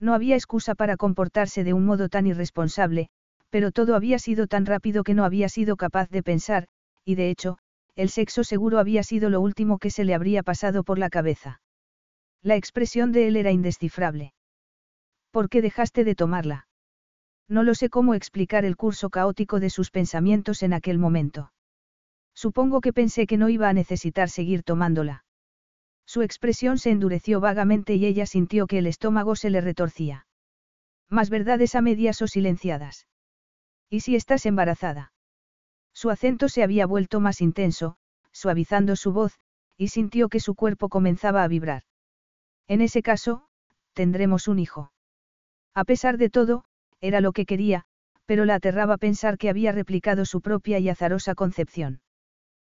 No 0.00 0.14
había 0.14 0.36
excusa 0.36 0.74
para 0.74 0.96
comportarse 0.96 1.64
de 1.64 1.72
un 1.72 1.84
modo 1.84 2.08
tan 2.08 2.26
irresponsable, 2.26 3.08
pero 3.50 3.70
todo 3.70 3.94
había 3.94 4.18
sido 4.18 4.46
tan 4.46 4.66
rápido 4.66 5.04
que 5.04 5.14
no 5.14 5.24
había 5.24 5.48
sido 5.48 5.76
capaz 5.76 6.10
de 6.10 6.22
pensar, 6.22 6.68
y 7.04 7.14
de 7.14 7.30
hecho, 7.30 7.58
el 7.94 8.10
sexo 8.10 8.44
seguro 8.44 8.78
había 8.78 9.02
sido 9.02 9.30
lo 9.30 9.40
último 9.40 9.78
que 9.78 9.90
se 9.90 10.04
le 10.04 10.14
habría 10.14 10.42
pasado 10.42 10.84
por 10.84 10.98
la 10.98 11.08
cabeza. 11.08 11.60
La 12.42 12.56
expresión 12.56 13.12
de 13.12 13.28
él 13.28 13.36
era 13.36 13.52
indescifrable. 13.52 14.34
¿Por 15.36 15.50
qué 15.50 15.60
dejaste 15.60 16.02
de 16.02 16.14
tomarla? 16.14 16.66
No 17.46 17.62
lo 17.62 17.74
sé 17.74 17.90
cómo 17.90 18.14
explicar 18.14 18.64
el 18.64 18.74
curso 18.74 19.10
caótico 19.10 19.60
de 19.60 19.68
sus 19.68 19.90
pensamientos 19.90 20.62
en 20.62 20.72
aquel 20.72 20.98
momento. 20.98 21.52
Supongo 22.34 22.80
que 22.80 22.94
pensé 22.94 23.26
que 23.26 23.36
no 23.36 23.50
iba 23.50 23.68
a 23.68 23.74
necesitar 23.74 24.30
seguir 24.30 24.62
tomándola. 24.62 25.26
Su 26.06 26.22
expresión 26.22 26.78
se 26.78 26.88
endureció 26.88 27.38
vagamente 27.38 27.96
y 27.96 28.06
ella 28.06 28.24
sintió 28.24 28.66
que 28.66 28.78
el 28.78 28.86
estómago 28.86 29.36
se 29.36 29.50
le 29.50 29.60
retorcía. 29.60 30.26
Más 31.10 31.28
verdades 31.28 31.74
a 31.74 31.82
medias 31.82 32.22
o 32.22 32.28
silenciadas. 32.28 33.06
¿Y 33.90 34.00
si 34.00 34.16
estás 34.16 34.46
embarazada? 34.46 35.12
Su 35.92 36.08
acento 36.08 36.48
se 36.48 36.62
había 36.62 36.86
vuelto 36.86 37.20
más 37.20 37.42
intenso, 37.42 37.98
suavizando 38.32 38.96
su 38.96 39.12
voz, 39.12 39.38
y 39.76 39.88
sintió 39.88 40.30
que 40.30 40.40
su 40.40 40.54
cuerpo 40.54 40.88
comenzaba 40.88 41.42
a 41.44 41.48
vibrar. 41.48 41.82
En 42.68 42.80
ese 42.80 43.02
caso, 43.02 43.50
tendremos 43.92 44.48
un 44.48 44.60
hijo. 44.60 44.92
A 45.76 45.84
pesar 45.84 46.16
de 46.16 46.30
todo, 46.30 46.64
era 47.02 47.20
lo 47.20 47.32
que 47.32 47.44
quería, 47.44 47.84
pero 48.24 48.46
la 48.46 48.54
aterraba 48.54 48.96
pensar 48.96 49.36
que 49.36 49.50
había 49.50 49.72
replicado 49.72 50.24
su 50.24 50.40
propia 50.40 50.78
y 50.78 50.88
azarosa 50.88 51.34
concepción. 51.34 52.00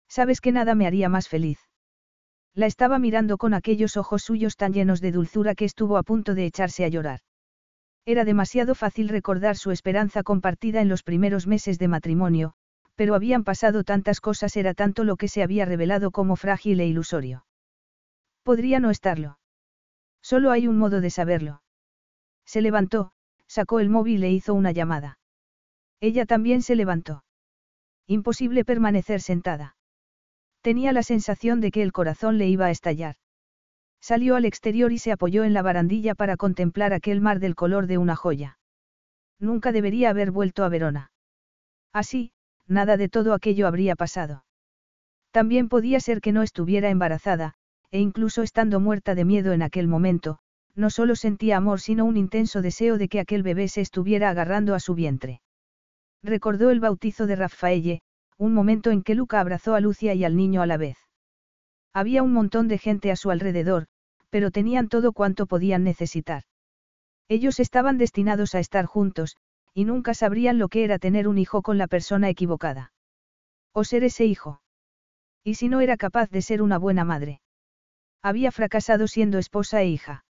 Sabes 0.10 0.42
que 0.42 0.52
nada 0.52 0.76
me 0.76 0.86
haría 0.86 1.08
más 1.08 1.30
feliz. 1.30 1.60
La 2.54 2.66
estaba 2.66 3.00
mirando 3.00 3.38
con 3.38 3.54
aquellos 3.54 3.96
ojos 3.96 4.24
suyos 4.24 4.58
tan 4.58 4.74
llenos 4.74 5.00
de 5.00 5.14
dulzura 5.14 5.56
que 5.56 5.64
estuvo 5.64 5.96
a 5.96 6.04
punto 6.04 6.36
de 6.36 6.46
echarse 6.46 6.84
a 6.84 6.90
llorar. 6.90 7.22
Era 8.06 8.26
demasiado 8.26 8.76
fácil 8.76 9.08
recordar 9.08 9.56
su 9.56 9.72
esperanza 9.72 10.22
compartida 10.22 10.82
en 10.82 10.90
los 10.90 11.04
primeros 11.04 11.48
meses 11.48 11.80
de 11.80 11.88
matrimonio, 11.88 12.54
pero 12.96 13.16
habían 13.16 13.46
pasado 13.46 13.86
tantas 13.86 14.20
cosas, 14.20 14.58
era 14.58 14.74
tanto 14.74 15.06
lo 15.06 15.16
que 15.16 15.30
se 15.30 15.42
había 15.42 15.64
revelado 15.64 16.12
como 16.12 16.36
frágil 16.36 16.82
e 16.82 16.88
ilusorio. 16.88 17.46
Podría 18.44 18.82
no 18.82 18.90
estarlo. 18.90 19.40
Solo 20.22 20.52
hay 20.52 20.68
un 20.68 20.78
modo 20.78 21.00
de 21.00 21.12
saberlo. 21.12 21.62
Se 22.50 22.62
levantó, 22.62 23.12
sacó 23.46 23.80
el 23.80 23.90
móvil 23.90 24.24
e 24.24 24.32
hizo 24.32 24.56
una 24.56 24.72
llamada. 24.72 25.20
Ella 26.00 26.26
también 26.26 26.64
se 26.64 26.76
levantó. 26.76 27.24
Imposible 28.08 28.66
permanecer 28.66 29.22
sentada. 29.22 29.76
Tenía 30.62 30.92
la 30.92 31.04
sensación 31.04 31.62
de 31.62 31.70
que 31.70 31.84
el 31.84 31.92
corazón 31.92 32.40
le 32.40 32.48
iba 32.48 32.66
a 32.66 32.72
estallar. 32.72 33.18
Salió 34.02 34.36
al 34.36 34.46
exterior 34.46 34.92
y 34.92 34.98
se 34.98 35.12
apoyó 35.12 35.44
en 35.44 35.54
la 35.54 35.62
barandilla 35.62 36.16
para 36.16 36.38
contemplar 36.38 36.92
aquel 36.92 37.22
mar 37.22 37.40
del 37.40 37.54
color 37.54 37.86
de 37.86 38.00
una 38.00 38.16
joya. 38.16 38.58
Nunca 39.38 39.72
debería 39.72 40.10
haber 40.10 40.32
vuelto 40.32 40.64
a 40.64 40.70
Verona. 40.70 41.12
Así, 41.94 42.32
nada 42.66 42.98
de 42.98 43.10
todo 43.10 43.36
aquello 43.36 43.68
habría 43.68 43.96
pasado. 43.96 44.44
También 45.30 45.70
podía 45.70 46.00
ser 46.00 46.20
que 46.20 46.32
no 46.32 46.42
estuviera 46.42 46.90
embarazada, 46.90 47.54
e 47.92 48.00
incluso 48.00 48.42
estando 48.42 48.80
muerta 48.80 49.14
de 49.14 49.24
miedo 49.24 49.54
en 49.54 49.62
aquel 49.62 49.88
momento, 49.88 50.40
no 50.80 50.90
solo 50.90 51.18
sentía 51.18 51.58
amor 51.58 51.82
sino 51.82 52.06
un 52.06 52.16
intenso 52.16 52.62
deseo 52.62 52.98
de 52.98 53.10
que 53.10 53.20
aquel 53.20 53.44
bebé 53.44 53.68
se 53.68 53.82
estuviera 53.82 54.30
agarrando 54.30 54.74
a 54.76 54.80
su 54.80 54.96
vientre. 54.96 55.42
Recordó 56.24 56.70
el 56.70 56.80
bautizo 56.80 57.28
de 57.28 57.36
Raffaelle, 57.36 58.02
un 58.38 58.54
momento 58.54 58.90
en 58.90 59.04
que 59.04 59.14
Luca 59.14 59.42
abrazó 59.42 59.76
a 59.76 59.82
Lucia 59.82 60.14
y 60.14 60.24
al 60.24 60.38
niño 60.38 60.62
a 60.62 60.66
la 60.66 60.78
vez. 60.78 60.98
Había 61.94 62.24
un 62.24 62.32
montón 62.32 62.70
de 62.70 62.78
gente 62.78 63.12
a 63.12 63.18
su 63.18 63.30
alrededor, 63.30 63.88
pero 64.30 64.52
tenían 64.52 64.88
todo 64.88 65.12
cuanto 65.12 65.48
podían 65.48 65.84
necesitar. 65.84 66.44
Ellos 67.28 67.60
estaban 67.60 67.98
destinados 67.98 68.56
a 68.56 68.60
estar 68.60 68.86
juntos, 68.86 69.36
y 69.74 69.84
nunca 69.84 70.14
sabrían 70.14 70.60
lo 70.60 70.70
que 70.70 70.86
era 70.86 70.98
tener 70.98 71.28
un 71.28 71.38
hijo 71.38 71.62
con 71.62 71.78
la 71.78 71.88
persona 71.88 72.30
equivocada. 72.30 72.94
O 73.74 73.84
ser 73.84 74.06
ese 74.06 74.26
hijo. 74.26 74.62
Y 75.44 75.56
si 75.56 75.68
no 75.68 75.82
era 75.82 75.98
capaz 75.98 76.30
de 76.30 76.42
ser 76.42 76.62
una 76.62 76.78
buena 76.78 77.04
madre. 77.04 77.42
Había 78.22 78.54
fracasado 78.54 79.08
siendo 79.08 79.40
esposa 79.40 79.82
e 79.82 79.88
hija. 79.88 80.24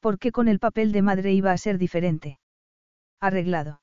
¿Por 0.00 0.18
qué 0.18 0.32
con 0.32 0.48
el 0.48 0.58
papel 0.58 0.92
de 0.92 1.02
madre 1.02 1.32
iba 1.32 1.52
a 1.52 1.58
ser 1.58 1.78
diferente? 1.78 2.38
Arreglado. 3.20 3.80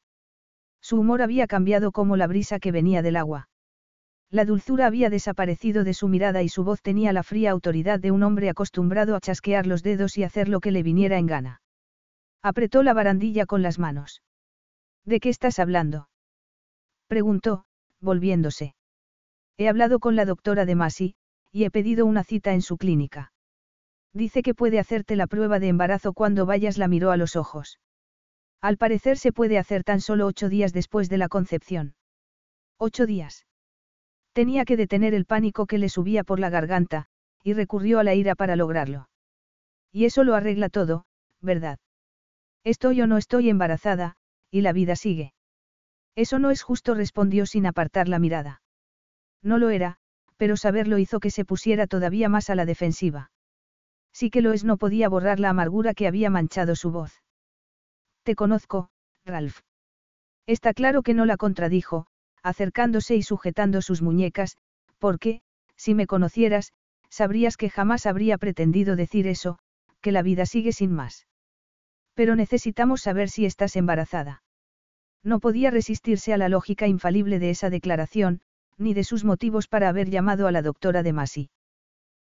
Su 0.82 1.00
humor 1.00 1.22
había 1.22 1.48
cambiado 1.48 1.92
como 1.92 2.16
la 2.16 2.28
brisa 2.28 2.60
que 2.60 2.72
venía 2.72 3.02
del 3.02 3.16
agua. 3.16 3.50
La 4.32 4.46
dulzura 4.46 4.86
había 4.86 5.10
desaparecido 5.10 5.84
de 5.84 5.94
su 5.94 6.08
mirada 6.08 6.42
y 6.44 6.50
su 6.50 6.64
voz 6.64 6.82
tenía 6.82 7.14
la 7.14 7.24
fría 7.24 7.52
autoridad 7.52 8.00
de 8.00 8.12
un 8.12 8.24
hombre 8.24 8.50
acostumbrado 8.50 9.16
a 9.16 9.20
chasquear 9.20 9.68
los 9.68 9.84
dedos 9.84 10.18
y 10.18 10.24
hacer 10.24 10.50
lo 10.50 10.60
que 10.60 10.72
le 10.72 10.84
viniera 10.84 11.18
en 11.18 11.26
gana. 11.26 11.62
Apretó 12.42 12.84
la 12.84 12.94
barandilla 12.94 13.46
con 13.46 13.62
las 13.62 13.80
manos. 13.80 14.22
¿De 15.04 15.20
qué 15.20 15.30
estás 15.30 15.60
hablando? 15.60 16.10
Preguntó, 17.08 17.66
volviéndose. 18.02 18.76
He 19.58 19.70
hablado 19.70 20.00
con 20.00 20.16
la 20.16 20.26
doctora 20.26 20.66
de 20.66 20.76
Masi, 20.76 21.16
y 21.52 21.64
he 21.64 21.72
pedido 21.72 22.06
una 22.06 22.24
cita 22.24 22.54
en 22.54 22.62
su 22.62 22.78
clínica. 22.78 23.32
Dice 24.16 24.44
que 24.44 24.54
puede 24.54 24.80
hacerte 24.80 25.18
la 25.18 25.28
prueba 25.28 25.60
de 25.60 25.68
embarazo 25.68 26.14
cuando 26.14 26.46
vayas, 26.46 26.78
la 26.78 26.88
miró 26.88 27.12
a 27.12 27.18
los 27.18 27.36
ojos. 27.36 27.82
Al 28.62 28.78
parecer 28.78 29.18
se 29.18 29.34
puede 29.34 29.58
hacer 29.58 29.84
tan 29.84 30.00
solo 30.00 30.26
ocho 30.26 30.48
días 30.48 30.72
después 30.72 31.10
de 31.10 31.18
la 31.18 31.28
concepción. 31.28 31.96
Ocho 32.80 33.06
días. 33.06 33.46
Tenía 34.32 34.64
que 34.64 34.78
detener 34.78 35.14
el 35.14 35.26
pánico 35.26 35.66
que 35.66 35.78
le 35.78 35.90
subía 35.90 36.24
por 36.24 36.40
la 36.40 36.50
garganta, 36.50 37.08
y 37.44 37.52
recurrió 37.52 38.00
a 38.00 38.06
la 38.06 38.16
ira 38.16 38.36
para 38.36 38.56
lograrlo. 38.56 39.10
Y 39.92 40.06
eso 40.06 40.24
lo 40.24 40.34
arregla 40.34 40.70
todo, 40.70 41.06
¿verdad? 41.42 41.78
Estoy 42.64 43.02
o 43.02 43.08
no 43.08 43.18
estoy 43.18 43.50
embarazada, 43.50 44.16
y 44.50 44.62
la 44.62 44.72
vida 44.72 44.96
sigue. 44.96 45.34
Eso 46.16 46.40
no 46.40 46.52
es 46.52 46.64
justo, 46.64 46.96
respondió 46.96 47.46
sin 47.46 47.66
apartar 47.66 48.08
la 48.08 48.20
mirada. 48.20 48.62
No 49.44 49.58
lo 49.58 49.72
era, 49.72 49.98
pero 50.38 50.56
saberlo 50.56 51.00
hizo 51.00 51.20
que 51.20 51.32
se 51.32 51.44
pusiera 51.44 51.86
todavía 51.86 52.30
más 52.30 52.50
a 52.50 52.56
la 52.56 52.66
defensiva. 52.66 53.30
Sí 54.16 54.30
que 54.30 54.42
lo 54.42 54.54
es, 54.54 54.64
no 54.64 54.78
podía 54.78 55.10
borrar 55.10 55.42
la 55.42 55.50
amargura 55.50 55.94
que 55.94 56.08
había 56.08 56.30
manchado 56.30 56.78
su 56.78 56.90
voz. 56.90 57.22
Te 58.24 58.34
conozco, 58.34 58.90
Ralph. 59.26 59.60
Está 60.48 60.74
claro 60.74 61.04
que 61.04 61.14
no 61.14 61.26
la 61.26 61.36
contradijo, 61.36 62.08
acercándose 62.42 63.18
y 63.18 63.24
sujetando 63.24 63.82
sus 63.82 64.02
muñecas, 64.02 64.58
porque, 65.00 65.42
si 65.76 65.94
me 65.96 66.08
conocieras, 66.08 66.72
sabrías 67.10 67.58
que 67.58 67.70
jamás 67.70 68.06
habría 68.06 68.38
pretendido 68.38 68.96
decir 68.96 69.28
eso, 69.28 69.60
que 70.00 70.14
la 70.14 70.22
vida 70.22 70.46
sigue 70.46 70.72
sin 70.72 70.94
más. 70.94 71.28
Pero 72.14 72.38
necesitamos 72.38 73.02
saber 73.02 73.30
si 73.30 73.46
estás 73.46 73.76
embarazada. 73.76 74.44
No 75.24 75.42
podía 75.42 75.72
resistirse 75.72 76.34
a 76.34 76.38
la 76.38 76.48
lógica 76.48 76.88
infalible 76.88 77.38
de 77.38 77.50
esa 77.50 77.70
declaración, 77.70 78.40
ni 78.78 78.94
de 78.94 79.04
sus 79.04 79.26
motivos 79.26 79.68
para 79.68 79.90
haber 79.90 80.10
llamado 80.10 80.48
a 80.48 80.54
la 80.54 80.62
doctora 80.62 81.04
de 81.04 81.12
Masi. 81.12 81.50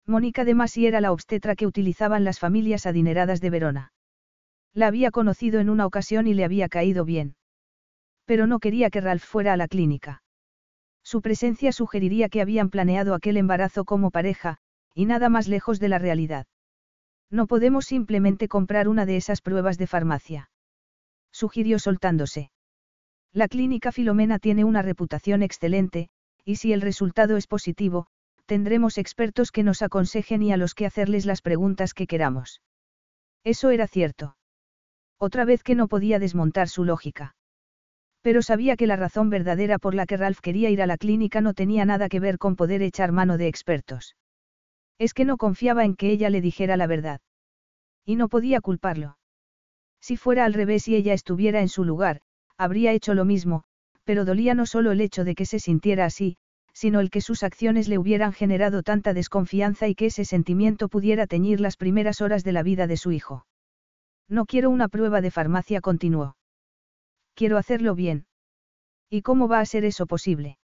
Mónica 0.08 0.46
de 0.46 0.54
Masi 0.54 0.86
era 0.86 1.02
la 1.02 1.12
obstetra 1.12 1.54
que 1.54 1.66
utilizaban 1.66 2.24
las 2.24 2.38
familias 2.38 2.86
adineradas 2.86 3.42
de 3.42 3.50
Verona. 3.50 3.92
La 4.72 4.86
había 4.86 5.10
conocido 5.10 5.60
en 5.60 5.68
una 5.68 5.84
ocasión 5.84 6.26
y 6.26 6.32
le 6.32 6.46
había 6.46 6.70
caído 6.70 7.04
bien. 7.04 7.36
Pero 8.24 8.46
no 8.46 8.58
quería 8.58 8.88
que 8.88 9.02
Ralph 9.02 9.22
fuera 9.22 9.52
a 9.52 9.58
la 9.58 9.68
clínica. 9.68 10.22
Su 11.02 11.20
presencia 11.20 11.72
sugeriría 11.72 12.30
que 12.30 12.40
habían 12.40 12.70
planeado 12.70 13.14
aquel 13.14 13.36
embarazo 13.36 13.84
como 13.84 14.10
pareja, 14.10 14.56
y 14.94 15.04
nada 15.04 15.28
más 15.28 15.46
lejos 15.46 15.78
de 15.78 15.90
la 15.90 15.98
realidad. 15.98 16.46
No 17.30 17.46
podemos 17.46 17.84
simplemente 17.84 18.48
comprar 18.48 18.88
una 18.88 19.04
de 19.04 19.18
esas 19.18 19.42
pruebas 19.42 19.76
de 19.76 19.86
farmacia. 19.86 20.50
Sugirió 21.32 21.78
soltándose. 21.78 22.50
La 23.34 23.46
clínica 23.46 23.92
Filomena 23.92 24.38
tiene 24.38 24.64
una 24.64 24.80
reputación 24.80 25.42
excelente, 25.42 26.08
y 26.46 26.56
si 26.56 26.72
el 26.72 26.80
resultado 26.80 27.36
es 27.36 27.46
positivo, 27.46 28.06
tendremos 28.48 28.96
expertos 28.96 29.52
que 29.52 29.62
nos 29.62 29.82
aconsejen 29.82 30.42
y 30.42 30.52
a 30.52 30.56
los 30.56 30.74
que 30.74 30.86
hacerles 30.86 31.26
las 31.26 31.42
preguntas 31.42 31.92
que 31.92 32.06
queramos. 32.06 32.62
Eso 33.44 33.68
era 33.68 33.86
cierto. 33.86 34.36
Otra 35.18 35.44
vez 35.44 35.62
que 35.62 35.74
no 35.74 35.86
podía 35.86 36.18
desmontar 36.18 36.68
su 36.68 36.84
lógica. 36.84 37.36
Pero 38.22 38.40
sabía 38.40 38.76
que 38.76 38.86
la 38.86 38.96
razón 38.96 39.28
verdadera 39.28 39.78
por 39.78 39.94
la 39.94 40.06
que 40.06 40.16
Ralph 40.16 40.40
quería 40.40 40.70
ir 40.70 40.80
a 40.80 40.86
la 40.86 40.96
clínica 40.96 41.42
no 41.42 41.52
tenía 41.52 41.84
nada 41.84 42.08
que 42.08 42.20
ver 42.20 42.38
con 42.38 42.56
poder 42.56 42.80
echar 42.80 43.12
mano 43.12 43.36
de 43.36 43.48
expertos. 43.48 44.16
Es 44.98 45.12
que 45.12 45.26
no 45.26 45.36
confiaba 45.36 45.84
en 45.84 45.94
que 45.94 46.10
ella 46.10 46.30
le 46.30 46.40
dijera 46.40 46.78
la 46.78 46.86
verdad. 46.86 47.20
Y 48.06 48.16
no 48.16 48.28
podía 48.28 48.62
culparlo. 48.62 49.18
Si 50.00 50.16
fuera 50.16 50.46
al 50.46 50.54
revés 50.54 50.88
y 50.88 50.96
ella 50.96 51.12
estuviera 51.12 51.60
en 51.60 51.68
su 51.68 51.84
lugar, 51.84 52.22
habría 52.56 52.92
hecho 52.92 53.12
lo 53.12 53.26
mismo, 53.26 53.64
pero 54.04 54.24
dolía 54.24 54.54
no 54.54 54.64
solo 54.64 54.90
el 54.90 55.02
hecho 55.02 55.24
de 55.24 55.34
que 55.34 55.44
se 55.44 55.58
sintiera 55.58 56.06
así, 56.06 56.38
sino 56.78 57.00
el 57.00 57.10
que 57.10 57.20
sus 57.20 57.42
acciones 57.42 57.88
le 57.88 57.98
hubieran 57.98 58.32
generado 58.32 58.84
tanta 58.84 59.12
desconfianza 59.12 59.88
y 59.88 59.96
que 59.96 60.06
ese 60.06 60.24
sentimiento 60.24 60.88
pudiera 60.88 61.26
teñir 61.26 61.58
las 61.58 61.76
primeras 61.76 62.20
horas 62.20 62.44
de 62.44 62.52
la 62.52 62.62
vida 62.62 62.86
de 62.86 62.96
su 62.96 63.10
hijo. 63.10 63.44
No 64.28 64.46
quiero 64.46 64.70
una 64.70 64.86
prueba 64.86 65.20
de 65.20 65.32
farmacia, 65.32 65.80
continuó. 65.80 66.36
Quiero 67.34 67.58
hacerlo 67.58 67.96
bien. 67.96 68.26
¿Y 69.10 69.22
cómo 69.22 69.48
va 69.48 69.58
a 69.58 69.66
ser 69.66 69.84
eso 69.84 70.06
posible? 70.06 70.56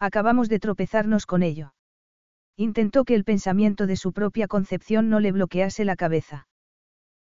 Acabamos 0.00 0.48
de 0.48 0.58
tropezarnos 0.58 1.24
con 1.24 1.44
ello. 1.44 1.72
Intentó 2.56 3.04
que 3.04 3.14
el 3.14 3.22
pensamiento 3.22 3.86
de 3.86 3.94
su 3.94 4.12
propia 4.12 4.48
concepción 4.48 5.08
no 5.08 5.20
le 5.20 5.30
bloquease 5.30 5.84
la 5.84 5.94
cabeza. 5.94 6.48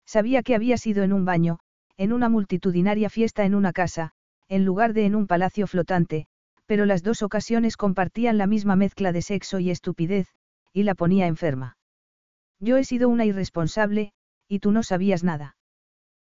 Sabía 0.06 0.42
que 0.42 0.56
había 0.56 0.78
sido 0.78 1.04
en 1.04 1.12
un 1.12 1.26
baño, 1.26 1.60
en 1.98 2.14
una 2.14 2.30
multitudinaria 2.30 3.10
fiesta 3.10 3.44
en 3.44 3.56
una 3.56 3.74
casa, 3.74 4.14
en 4.48 4.64
lugar 4.64 4.94
de 4.94 5.06
en 5.06 5.16
un 5.16 5.28
palacio 5.28 5.68
flotante, 5.68 6.28
pero 6.66 6.86
las 6.86 7.04
dos 7.04 7.22
ocasiones 7.22 7.78
compartían 7.78 8.38
la 8.38 8.48
misma 8.48 8.76
mezcla 8.76 9.12
de 9.12 9.22
sexo 9.22 9.60
y 9.60 9.70
estupidez, 9.70 10.28
y 10.74 10.84
la 10.84 10.96
ponía 10.96 11.28
enferma. 11.28 11.78
Yo 12.60 12.78
he 12.78 12.84
sido 12.84 13.10
una 13.10 13.26
irresponsable, 13.26 14.14
y 14.48 14.60
tú 14.60 14.72
no 14.72 14.84
sabías 14.84 15.24
nada. 15.24 15.58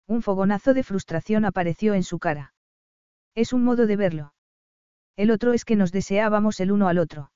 Un 0.07 0.23
fogonazo 0.23 0.75
de 0.75 0.83
frustración 0.83 1.45
apareció 1.45 1.95
en 1.95 2.03
su 2.03 2.19
cara. 2.19 2.55
Es 3.35 3.53
un 3.53 3.65
modo 3.65 3.87
de 3.87 3.97
verlo. 3.97 4.35
El 5.17 5.31
otro 5.31 5.53
es 5.53 5.65
que 5.65 5.77
nos 5.77 5.93
deseábamos 5.93 6.61
el 6.61 6.73
uno 6.73 6.89
al 6.89 6.99
otro. 6.99 7.31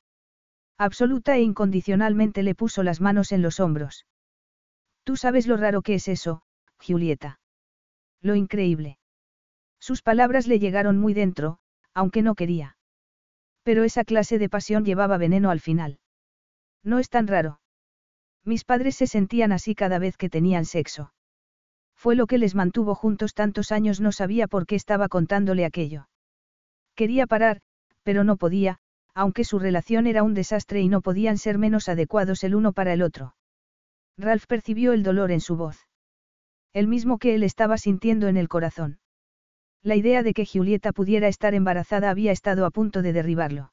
Absoluta 0.77 1.37
e 1.37 1.43
incondicionalmente 1.43 2.43
le 2.43 2.55
puso 2.55 2.83
las 2.83 3.01
manos 3.01 3.33
en 3.33 3.43
los 3.43 3.59
hombros. 3.59 4.07
Tú 5.05 5.17
sabes 5.17 5.47
lo 5.47 5.57
raro 5.57 5.83
que 5.83 5.95
es 5.95 6.09
eso, 6.09 6.43
Julieta. 6.79 7.41
Lo 8.21 8.35
increíble. 8.35 8.99
Sus 9.81 10.03
palabras 10.03 10.47
le 10.47 10.59
llegaron 10.59 10.99
muy 10.99 11.15
dentro, 11.15 11.59
aunque 11.95 12.23
no 12.23 12.35
quería. 12.35 12.78
Pero 13.69 13.85
esa 13.85 14.03
clase 14.03 14.39
de 14.39 14.49
pasión 14.49 14.87
llevaba 14.87 15.19
veneno 15.19 15.51
al 15.51 15.61
final. 15.61 15.99
No 16.83 16.99
es 16.99 17.11
tan 17.11 17.27
raro. 17.27 17.61
Mis 18.43 18.65
padres 18.65 18.97
se 18.97 19.07
sentían 19.07 19.53
así 19.53 19.75
cada 19.75 19.99
vez 19.99 20.17
que 20.17 20.31
tenían 20.31 20.65
sexo. 20.65 21.13
Fue 21.95 22.17
lo 22.17 22.27
que 22.27 22.39
les 22.39 22.55
mantuvo 22.55 22.95
juntos 22.95 23.35
tantos 23.35 23.71
años, 23.71 24.01
no 24.01 24.11
sabía 24.11 24.49
por 24.49 24.65
qué 24.65 24.75
estaba 24.75 25.09
contándole 25.09 25.67
aquello. 25.67 26.09
Quería 26.95 27.27
parar, 27.27 27.61
pero 28.05 28.25
no 28.25 28.39
podía, 28.39 28.79
aunque 29.13 29.45
su 29.45 29.59
relación 29.59 30.07
era 30.07 30.23
un 30.23 30.33
desastre 30.33 30.81
y 30.81 30.89
no 30.89 31.03
podían 31.03 31.37
ser 31.37 31.59
menos 31.59 31.91
adecuados 31.91 32.45
el 32.45 32.55
uno 32.55 32.73
para 32.73 32.95
el 32.95 33.03
otro. 33.03 33.35
Ralph 34.17 34.47
percibió 34.47 34.95
el 34.95 35.03
dolor 35.03 35.31
en 35.31 35.43
su 35.43 35.59
voz. 35.59 35.77
El 36.73 36.89
mismo 36.89 37.19
que 37.19 37.35
él 37.35 37.43
estaba 37.43 37.77
sintiendo 37.77 38.29
en 38.29 38.39
el 38.39 38.49
corazón. 38.49 38.99
La 39.83 39.97
idea 39.97 40.23
de 40.23 40.35
que 40.35 40.47
Julieta 40.47 40.93
pudiera 40.93 41.29
estar 41.29 41.55
embarazada 41.55 42.11
había 42.11 42.33
estado 42.33 42.67
a 42.67 42.71
punto 42.71 43.03
de 43.03 43.13
derribarlo. 43.13 43.73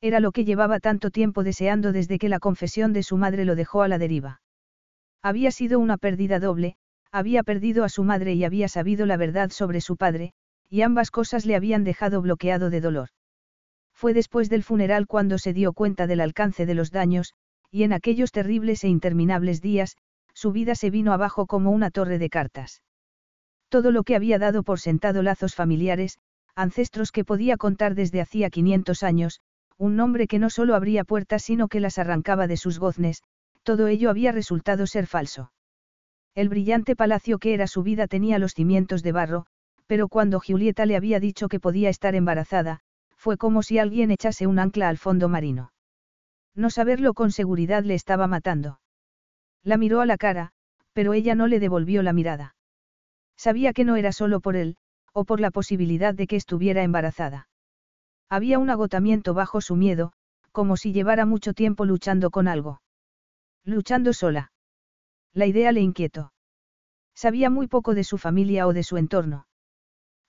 Era 0.00 0.20
lo 0.20 0.32
que 0.32 0.44
llevaba 0.44 0.80
tanto 0.80 1.10
tiempo 1.10 1.42
deseando 1.42 1.92
desde 1.92 2.18
que 2.18 2.28
la 2.28 2.38
confesión 2.38 2.92
de 2.92 3.02
su 3.02 3.16
madre 3.16 3.44
lo 3.44 3.54
dejó 3.54 3.82
a 3.82 3.88
la 3.88 3.98
deriva. 3.98 4.42
Había 5.22 5.50
sido 5.50 5.78
una 5.78 5.96
pérdida 5.96 6.38
doble, 6.38 6.76
había 7.10 7.42
perdido 7.42 7.84
a 7.84 7.88
su 7.88 8.04
madre 8.04 8.34
y 8.34 8.44
había 8.44 8.68
sabido 8.68 9.06
la 9.06 9.16
verdad 9.16 9.50
sobre 9.50 9.80
su 9.80 9.96
padre, 9.96 10.34
y 10.68 10.82
ambas 10.82 11.10
cosas 11.10 11.46
le 11.46 11.56
habían 11.56 11.84
dejado 11.84 12.20
bloqueado 12.20 12.68
de 12.68 12.80
dolor. 12.80 13.08
Fue 13.94 14.12
después 14.12 14.50
del 14.50 14.62
funeral 14.62 15.06
cuando 15.06 15.38
se 15.38 15.52
dio 15.52 15.72
cuenta 15.72 16.06
del 16.06 16.20
alcance 16.20 16.66
de 16.66 16.74
los 16.74 16.90
daños, 16.90 17.32
y 17.70 17.84
en 17.84 17.92
aquellos 17.92 18.32
terribles 18.32 18.84
e 18.84 18.88
interminables 18.88 19.62
días, 19.62 19.96
su 20.34 20.52
vida 20.52 20.74
se 20.74 20.90
vino 20.90 21.12
abajo 21.12 21.46
como 21.46 21.70
una 21.70 21.90
torre 21.90 22.18
de 22.18 22.28
cartas. 22.28 22.82
Todo 23.74 23.90
lo 23.90 24.04
que 24.04 24.14
había 24.14 24.38
dado 24.38 24.62
por 24.62 24.78
sentado 24.78 25.20
lazos 25.24 25.56
familiares, 25.56 26.18
ancestros 26.54 27.10
que 27.10 27.24
podía 27.24 27.56
contar 27.56 27.96
desde 27.96 28.20
hacía 28.20 28.48
500 28.48 29.02
años, 29.02 29.40
un 29.76 29.96
nombre 29.96 30.28
que 30.28 30.38
no 30.38 30.48
solo 30.48 30.76
abría 30.76 31.02
puertas 31.02 31.42
sino 31.42 31.66
que 31.66 31.80
las 31.80 31.98
arrancaba 31.98 32.46
de 32.46 32.56
sus 32.56 32.78
goznes, 32.78 33.24
todo 33.64 33.88
ello 33.88 34.10
había 34.10 34.30
resultado 34.30 34.86
ser 34.86 35.08
falso. 35.08 35.50
El 36.36 36.50
brillante 36.50 36.94
palacio 36.94 37.40
que 37.40 37.52
era 37.52 37.66
su 37.66 37.82
vida 37.82 38.06
tenía 38.06 38.38
los 38.38 38.54
cimientos 38.54 39.02
de 39.02 39.10
barro, 39.10 39.46
pero 39.88 40.06
cuando 40.06 40.38
Julieta 40.38 40.86
le 40.86 40.94
había 40.94 41.18
dicho 41.18 41.48
que 41.48 41.58
podía 41.58 41.88
estar 41.88 42.14
embarazada, 42.14 42.78
fue 43.16 43.36
como 43.36 43.64
si 43.64 43.80
alguien 43.80 44.12
echase 44.12 44.46
un 44.46 44.60
ancla 44.60 44.88
al 44.88 44.98
fondo 44.98 45.28
marino. 45.28 45.72
No 46.54 46.70
saberlo 46.70 47.12
con 47.12 47.32
seguridad 47.32 47.82
le 47.82 47.94
estaba 47.94 48.28
matando. 48.28 48.78
La 49.64 49.78
miró 49.78 50.00
a 50.00 50.06
la 50.06 50.16
cara, 50.16 50.52
pero 50.92 51.12
ella 51.12 51.34
no 51.34 51.48
le 51.48 51.58
devolvió 51.58 52.04
la 52.04 52.12
mirada. 52.12 52.54
Sabía 53.36 53.72
que 53.72 53.84
no 53.84 53.96
era 53.96 54.12
solo 54.12 54.40
por 54.40 54.56
él, 54.56 54.76
o 55.12 55.24
por 55.24 55.40
la 55.40 55.50
posibilidad 55.50 56.14
de 56.14 56.26
que 56.26 56.36
estuviera 56.36 56.82
embarazada. 56.82 57.48
Había 58.28 58.58
un 58.58 58.70
agotamiento 58.70 59.34
bajo 59.34 59.60
su 59.60 59.76
miedo, 59.76 60.12
como 60.52 60.76
si 60.76 60.92
llevara 60.92 61.26
mucho 61.26 61.52
tiempo 61.52 61.84
luchando 61.84 62.30
con 62.30 62.48
algo. 62.48 62.80
Luchando 63.64 64.12
sola. 64.12 64.52
La 65.32 65.46
idea 65.46 65.72
le 65.72 65.80
inquietó. 65.80 66.32
Sabía 67.14 67.50
muy 67.50 67.66
poco 67.66 67.94
de 67.94 68.04
su 68.04 68.18
familia 68.18 68.66
o 68.66 68.72
de 68.72 68.82
su 68.82 68.96
entorno. 68.96 69.46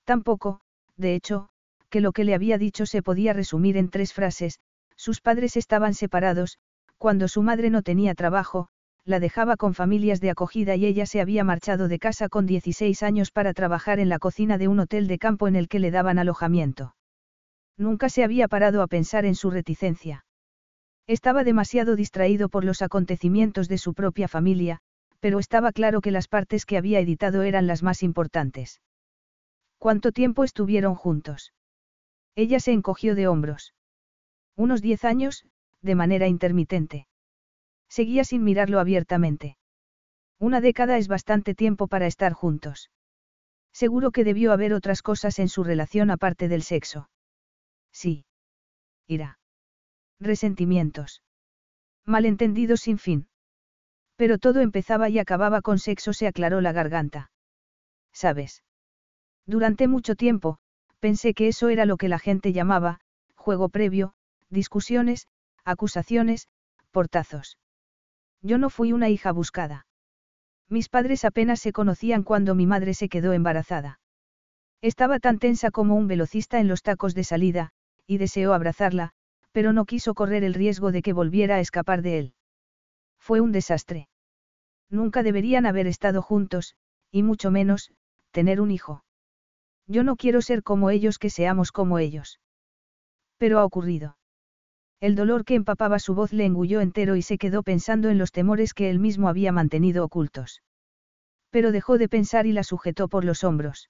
Tampoco, 0.04 0.62
de 0.98 1.16
hecho, 1.16 1.50
que 1.90 2.02
lo 2.02 2.12
que 2.12 2.24
le 2.24 2.36
había 2.36 2.58
dicho 2.58 2.86
se 2.86 3.02
podía 3.02 3.34
resumir 3.34 3.78
en 3.78 3.90
tres 3.90 4.14
frases, 4.14 4.60
sus 4.96 5.22
padres 5.22 5.58
estaban 5.58 5.94
separados, 5.94 6.60
cuando 6.98 7.28
su 7.28 7.42
madre 7.42 7.70
no 7.70 7.82
tenía 7.82 8.16
trabajo, 8.16 8.70
la 9.06 9.20
dejaba 9.20 9.56
con 9.56 9.76
familias 9.76 10.20
de 10.20 10.32
acogida 10.32 10.76
y 10.76 10.86
ella 10.86 11.06
se 11.06 11.22
había 11.22 11.44
marchado 11.44 11.88
de 11.88 12.00
casa 12.00 12.28
con 12.28 12.48
16 12.48 13.04
años 13.04 13.32
para 13.32 13.54
trabajar 13.54 14.00
en 14.00 14.10
la 14.10 14.18
cocina 14.18 14.58
de 14.58 14.68
un 14.68 14.80
hotel 14.80 15.08
de 15.08 15.20
campo 15.20 15.48
en 15.48 15.56
el 15.56 15.68
que 15.68 15.80
le 15.80 15.92
daban 15.92 16.18
alojamiento. 16.18 16.96
Nunca 17.78 18.10
se 18.10 18.24
había 18.24 18.48
parado 18.48 18.82
a 18.82 18.88
pensar 18.88 19.26
en 19.26 19.36
su 19.36 19.52
reticencia. 19.52 20.26
Estaba 21.08 21.44
demasiado 21.44 21.96
distraído 21.96 22.50
por 22.50 22.64
los 22.64 22.82
acontecimientos 22.82 23.68
de 23.68 23.78
su 23.78 23.94
propia 23.94 24.28
familia, 24.28 24.80
pero 25.20 25.38
estaba 25.38 25.72
claro 25.72 26.02
que 26.02 26.12
las 26.12 26.28
partes 26.28 26.66
que 26.66 26.78
había 26.78 27.00
editado 27.00 27.44
eran 27.44 27.68
las 27.68 27.84
más 27.84 28.02
importantes. 28.02 28.82
¿Cuánto 29.78 30.12
tiempo 30.12 30.44
estuvieron 30.44 30.96
juntos? 30.96 31.54
Ella 32.36 32.60
se 32.60 32.72
encogió 32.72 33.14
de 33.14 33.28
hombros. 33.28 33.76
Unos 34.56 34.82
diez 34.82 35.06
años, 35.06 35.46
de 35.82 35.96
manera 35.96 36.28
intermitente. 36.28 37.08
Seguía 37.98 38.26
sin 38.26 38.44
mirarlo 38.44 38.82
abiertamente. 38.82 39.58
Una 40.38 40.60
década 40.60 40.98
es 40.98 41.08
bastante 41.08 41.56
tiempo 41.56 41.88
para 41.88 42.08
estar 42.08 42.34
juntos. 42.34 42.92
Seguro 43.72 44.12
que 44.12 44.26
debió 44.26 44.52
haber 44.52 44.74
otras 44.74 45.02
cosas 45.02 45.40
en 45.40 45.48
su 45.48 45.64
relación 45.64 46.12
aparte 46.12 46.50
del 46.50 46.62
sexo. 46.62 47.10
Sí. 47.94 48.26
Ira. 49.08 49.40
Resentimientos. 50.20 51.24
Malentendidos 52.04 52.82
sin 52.82 52.98
fin. 52.98 53.30
Pero 54.18 54.40
todo 54.40 54.60
empezaba 54.60 55.08
y 55.08 55.18
acababa 55.18 55.62
con 55.62 55.80
sexo, 55.80 56.12
se 56.12 56.28
aclaró 56.28 56.60
la 56.60 56.74
garganta. 56.74 57.32
¿Sabes? 58.12 58.62
Durante 59.46 59.88
mucho 59.88 60.16
tiempo, 60.16 60.58
pensé 61.00 61.34
que 61.34 61.48
eso 61.48 61.70
era 61.70 61.86
lo 61.86 61.96
que 61.96 62.10
la 62.10 62.20
gente 62.20 62.52
llamaba, 62.52 63.00
juego 63.36 63.70
previo, 63.70 64.16
discusiones, 64.50 65.30
acusaciones, 65.64 66.50
portazos. 66.92 67.58
Yo 68.46 68.60
no 68.60 68.70
fui 68.70 68.94
una 68.94 69.10
hija 69.10 69.32
buscada. 69.32 69.88
Mis 70.70 70.88
padres 70.88 71.26
apenas 71.26 71.60
se 71.60 71.72
conocían 71.72 72.22
cuando 72.22 72.54
mi 72.54 72.68
madre 72.68 72.94
se 72.94 73.10
quedó 73.10 73.34
embarazada. 73.34 74.00
Estaba 74.82 75.18
tan 75.20 75.40
tensa 75.40 75.72
como 75.72 75.96
un 75.96 76.06
velocista 76.08 76.60
en 76.60 76.68
los 76.68 76.84
tacos 76.84 77.16
de 77.16 77.24
salida, 77.24 77.72
y 78.06 78.20
deseó 78.20 78.54
abrazarla, 78.54 79.14
pero 79.52 79.74
no 79.74 79.86
quiso 79.86 80.14
correr 80.14 80.44
el 80.44 80.54
riesgo 80.54 80.92
de 80.92 81.02
que 81.02 81.12
volviera 81.12 81.56
a 81.56 81.60
escapar 81.60 82.04
de 82.04 82.20
él. 82.20 82.34
Fue 83.18 83.42
un 83.42 83.52
desastre. 83.52 84.10
Nunca 84.92 85.24
deberían 85.24 85.66
haber 85.66 85.88
estado 85.88 86.22
juntos, 86.22 86.76
y 87.10 87.24
mucho 87.24 87.50
menos, 87.50 87.92
tener 88.30 88.62
un 88.62 88.70
hijo. 88.70 89.04
Yo 89.88 90.04
no 90.04 90.18
quiero 90.18 90.44
ser 90.44 90.62
como 90.62 90.92
ellos 90.92 91.18
que 91.18 91.32
seamos 91.32 91.72
como 91.72 91.98
ellos. 91.98 92.40
Pero 93.40 93.58
ha 93.58 93.66
ocurrido. 93.66 94.18
El 95.00 95.16
dolor 95.16 95.46
que 95.46 95.56
empapaba 95.56 96.00
su 96.00 96.16
voz 96.16 96.32
le 96.34 96.46
engulló 96.46 96.82
entero 96.82 97.16
y 97.16 97.22
se 97.22 97.38
quedó 97.38 97.64
pensando 97.64 98.10
en 98.10 98.18
los 98.18 98.32
temores 98.32 98.74
que 98.74 98.90
él 98.90 99.00
mismo 99.00 99.28
había 99.30 99.52
mantenido 99.52 100.04
ocultos. 100.04 100.62
Pero 101.50 101.72
dejó 101.72 101.98
de 101.98 102.10
pensar 102.10 102.46
y 102.48 102.54
la 102.54 102.64
sujetó 102.64 103.08
por 103.08 103.26
los 103.26 103.44
hombros. 103.44 103.90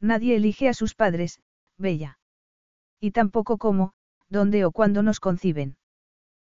Nadie 0.00 0.36
elige 0.36 0.68
a 0.68 0.74
sus 0.74 0.94
padres, 0.94 1.40
Bella. 1.78 2.18
Y 3.00 3.10
tampoco 3.10 3.58
cómo, 3.58 3.92
dónde 4.28 4.64
o 4.64 4.72
cuándo 4.72 5.02
nos 5.02 5.20
conciben. 5.20 5.76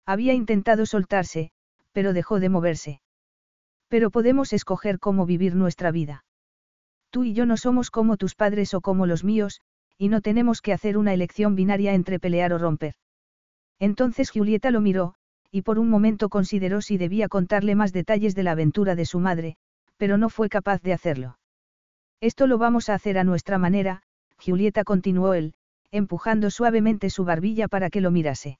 Había 0.05 0.33
intentado 0.33 0.85
soltarse, 0.85 1.51
pero 1.91 2.13
dejó 2.13 2.39
de 2.39 2.49
moverse. 2.49 3.01
Pero 3.87 4.11
podemos 4.11 4.53
escoger 4.53 4.99
cómo 4.99 5.25
vivir 5.25 5.55
nuestra 5.55 5.91
vida. 5.91 6.25
Tú 7.11 7.23
y 7.23 7.33
yo 7.33 7.45
no 7.45 7.57
somos 7.57 7.89
como 7.91 8.17
tus 8.17 8.35
padres 8.35 8.73
o 8.73 8.81
como 8.81 9.05
los 9.05 9.23
míos, 9.23 9.61
y 9.97 10.09
no 10.09 10.21
tenemos 10.21 10.61
que 10.61 10.73
hacer 10.73 10.97
una 10.97 11.13
elección 11.13 11.55
binaria 11.55 11.93
entre 11.93 12.19
pelear 12.19 12.53
o 12.53 12.57
romper. 12.57 12.93
Entonces 13.79 14.29
Julieta 14.29 14.71
lo 14.71 14.81
miró, 14.81 15.15
y 15.51 15.61
por 15.61 15.79
un 15.79 15.89
momento 15.89 16.29
consideró 16.29 16.81
si 16.81 16.97
debía 16.97 17.27
contarle 17.27 17.75
más 17.75 17.93
detalles 17.93 18.35
de 18.35 18.43
la 18.43 18.51
aventura 18.51 18.95
de 18.95 19.05
su 19.05 19.19
madre, 19.19 19.55
pero 19.97 20.17
no 20.17 20.29
fue 20.29 20.49
capaz 20.49 20.81
de 20.81 20.93
hacerlo. 20.93 21.39
Esto 22.21 22.47
lo 22.47 22.57
vamos 22.57 22.89
a 22.89 22.93
hacer 22.93 23.17
a 23.17 23.23
nuestra 23.23 23.57
manera, 23.57 24.01
Julieta 24.37 24.83
continuó 24.83 25.33
él, 25.33 25.53
empujando 25.91 26.51
suavemente 26.51 27.09
su 27.09 27.23
barbilla 27.23 27.67
para 27.67 27.89
que 27.89 28.01
lo 28.01 28.11
mirase. 28.11 28.59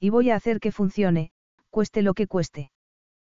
Y 0.00 0.10
voy 0.10 0.30
a 0.30 0.36
hacer 0.36 0.60
que 0.60 0.72
funcione, 0.72 1.30
cueste 1.70 2.02
lo 2.02 2.14
que 2.14 2.26
cueste. 2.26 2.70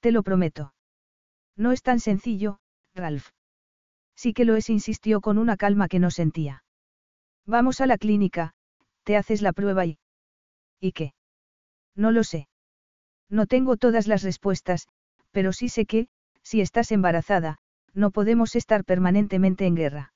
Te 0.00 0.12
lo 0.12 0.22
prometo. 0.22 0.74
No 1.56 1.72
es 1.72 1.82
tan 1.82 2.00
sencillo, 2.00 2.60
Ralph. 2.94 3.28
Sí 4.14 4.32
que 4.32 4.44
lo 4.44 4.56
es, 4.56 4.70
insistió 4.70 5.20
con 5.20 5.38
una 5.38 5.56
calma 5.56 5.88
que 5.88 5.98
no 5.98 6.10
sentía. 6.10 6.64
Vamos 7.46 7.80
a 7.80 7.86
la 7.86 7.98
clínica, 7.98 8.54
te 9.04 9.16
haces 9.16 9.42
la 9.42 9.52
prueba 9.52 9.86
y... 9.86 9.98
¿Y 10.80 10.92
qué? 10.92 11.14
No 11.94 12.12
lo 12.12 12.24
sé. 12.24 12.48
No 13.28 13.46
tengo 13.46 13.76
todas 13.76 14.06
las 14.06 14.22
respuestas, 14.22 14.88
pero 15.30 15.52
sí 15.52 15.68
sé 15.68 15.86
que, 15.86 16.08
si 16.42 16.60
estás 16.60 16.92
embarazada, 16.92 17.58
no 17.94 18.10
podemos 18.10 18.54
estar 18.54 18.84
permanentemente 18.84 19.66
en 19.66 19.74
guerra. 19.74 20.12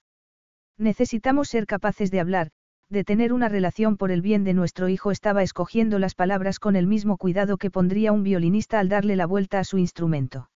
Necesitamos 0.78 1.48
ser 1.48 1.66
capaces 1.66 2.10
de 2.10 2.20
hablar, 2.20 2.50
de 2.92 3.04
tener 3.04 3.32
una 3.32 3.48
relación 3.48 3.96
por 3.96 4.10
el 4.10 4.20
bien 4.20 4.44
de 4.44 4.52
nuestro 4.52 4.90
hijo. 4.90 5.10
Estaba 5.10 5.42
escogiendo 5.42 5.98
las 5.98 6.14
palabras 6.14 6.58
con 6.58 6.76
el 6.76 6.86
mismo 6.86 7.16
cuidado 7.16 7.56
que 7.56 7.70
pondría 7.70 8.12
un 8.12 8.22
violinista 8.22 8.78
al 8.78 8.90
darle 8.90 9.16
la 9.16 9.24
vuelta 9.26 9.58
a 9.58 9.64
su 9.64 9.78
instrumento. 9.78 10.50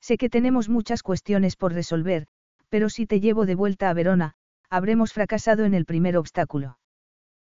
Sé 0.00 0.16
que 0.16 0.30
tenemos 0.30 0.70
muchas 0.70 1.02
cuestiones 1.02 1.56
por 1.56 1.74
resolver, 1.74 2.26
pero 2.70 2.88
si 2.88 3.04
te 3.06 3.20
llevo 3.20 3.44
de 3.44 3.56
vuelta 3.56 3.90
a 3.90 3.92
Verona, 3.92 4.32
habremos 4.70 5.12
fracasado 5.12 5.66
en 5.66 5.74
el 5.74 5.84
primer 5.84 6.16
obstáculo. 6.16 6.78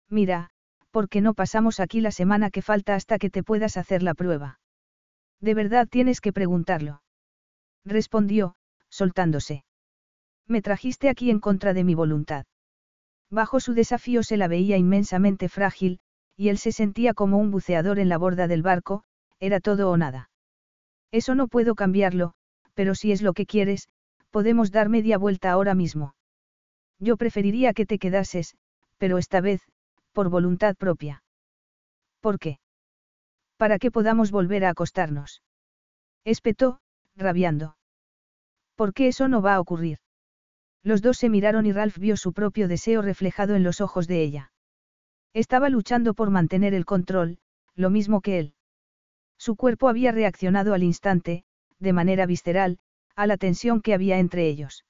Mira, 0.09 0.51
¿por 0.91 1.09
qué 1.09 1.19
no 1.19 1.33
pasamos 1.33 1.81
aquí 1.81 1.99
la 1.99 2.11
semana 2.11 2.49
que 2.49 2.61
falta 2.61 2.95
hasta 2.95 3.17
que 3.17 3.29
te 3.29 3.43
puedas 3.43 3.75
hacer 3.75 4.03
la 4.03 4.13
prueba? 4.13 4.61
De 5.41 5.53
verdad 5.53 5.85
tienes 5.85 6.21
que 6.21 6.31
preguntarlo. 6.31 7.01
Respondió, 7.83 8.55
soltándose. 8.87 9.65
Me 10.47 10.61
trajiste 10.61 11.09
aquí 11.09 11.29
en 11.29 11.41
contra 11.41 11.73
de 11.73 11.83
mi 11.83 11.93
voluntad. 11.93 12.45
Bajo 13.29 13.59
su 13.59 13.73
desafío 13.73 14.23
se 14.23 14.37
la 14.37 14.47
veía 14.47 14.77
inmensamente 14.77 15.49
frágil, 15.49 15.99
y 16.35 16.49
él 16.49 16.57
se 16.57 16.71
sentía 16.71 17.13
como 17.13 17.37
un 17.37 17.51
buceador 17.51 17.99
en 17.99 18.09
la 18.09 18.17
borda 18.17 18.47
del 18.47 18.61
barco, 18.61 19.03
era 19.39 19.59
todo 19.59 19.89
o 19.89 19.97
nada. 19.97 20.29
Eso 21.11 21.35
no 21.35 21.47
puedo 21.47 21.75
cambiarlo, 21.75 22.33
pero 22.73 22.95
si 22.95 23.11
es 23.11 23.21
lo 23.21 23.33
que 23.33 23.45
quieres, 23.45 23.89
podemos 24.29 24.71
dar 24.71 24.89
media 24.89 25.17
vuelta 25.17 25.51
ahora 25.51 25.73
mismo. 25.73 26.15
Yo 26.99 27.17
preferiría 27.17 27.73
que 27.73 27.85
te 27.85 27.99
quedases, 27.99 28.55
pero 28.97 29.17
esta 29.17 29.41
vez, 29.41 29.61
por 30.13 30.29
voluntad 30.29 30.75
propia. 30.75 31.23
¿Por 32.21 32.39
qué? 32.39 32.59
Para 33.57 33.79
que 33.79 33.91
podamos 33.91 34.31
volver 34.31 34.65
a 34.65 34.69
acostarnos. 34.69 35.41
Espetó, 36.23 36.79
rabiando. 37.15 37.77
¿Por 38.75 38.93
qué 38.93 39.07
eso 39.07 39.27
no 39.27 39.41
va 39.41 39.55
a 39.55 39.59
ocurrir? 39.59 39.99
Los 40.87 41.01
dos 41.01 41.17
se 41.17 41.27
miraron 41.27 41.65
y 41.65 41.73
Ralph 41.73 41.97
vio 41.97 42.15
su 42.15 42.31
propio 42.31 42.69
deseo 42.69 43.01
reflejado 43.01 43.55
en 43.55 43.63
los 43.63 43.81
ojos 43.81 44.07
de 44.07 44.21
ella. 44.21 44.53
Estaba 45.33 45.67
luchando 45.67 46.13
por 46.13 46.29
mantener 46.29 46.73
el 46.73 46.85
control, 46.85 47.39
lo 47.75 47.89
mismo 47.89 48.21
que 48.21 48.39
él. 48.39 48.53
Su 49.37 49.57
cuerpo 49.57 49.89
había 49.89 50.13
reaccionado 50.13 50.73
al 50.73 50.83
instante, 50.83 51.43
de 51.77 51.91
manera 51.91 52.25
visceral, 52.25 52.79
a 53.17 53.27
la 53.27 53.35
tensión 53.35 53.81
que 53.81 53.93
había 53.93 54.17
entre 54.17 54.47
ellos. 54.47 54.85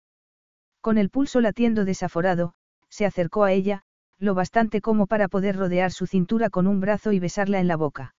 Con 0.81 0.99
el 0.99 1.09
pulso 1.09 1.41
latiendo 1.41 1.83
desaforado, 1.83 2.53
se 2.89 3.07
acercó 3.07 3.43
a 3.43 3.51
ella, 3.51 3.81
lo 4.19 4.35
bastante 4.35 4.81
como 4.81 5.07
para 5.07 5.27
poder 5.27 5.55
rodear 5.55 5.91
su 5.91 6.05
cintura 6.05 6.51
con 6.51 6.67
un 6.67 6.79
brazo 6.79 7.11
y 7.11 7.17
besarla 7.17 7.59
en 7.59 7.67
la 7.67 7.75
boca. 7.75 8.13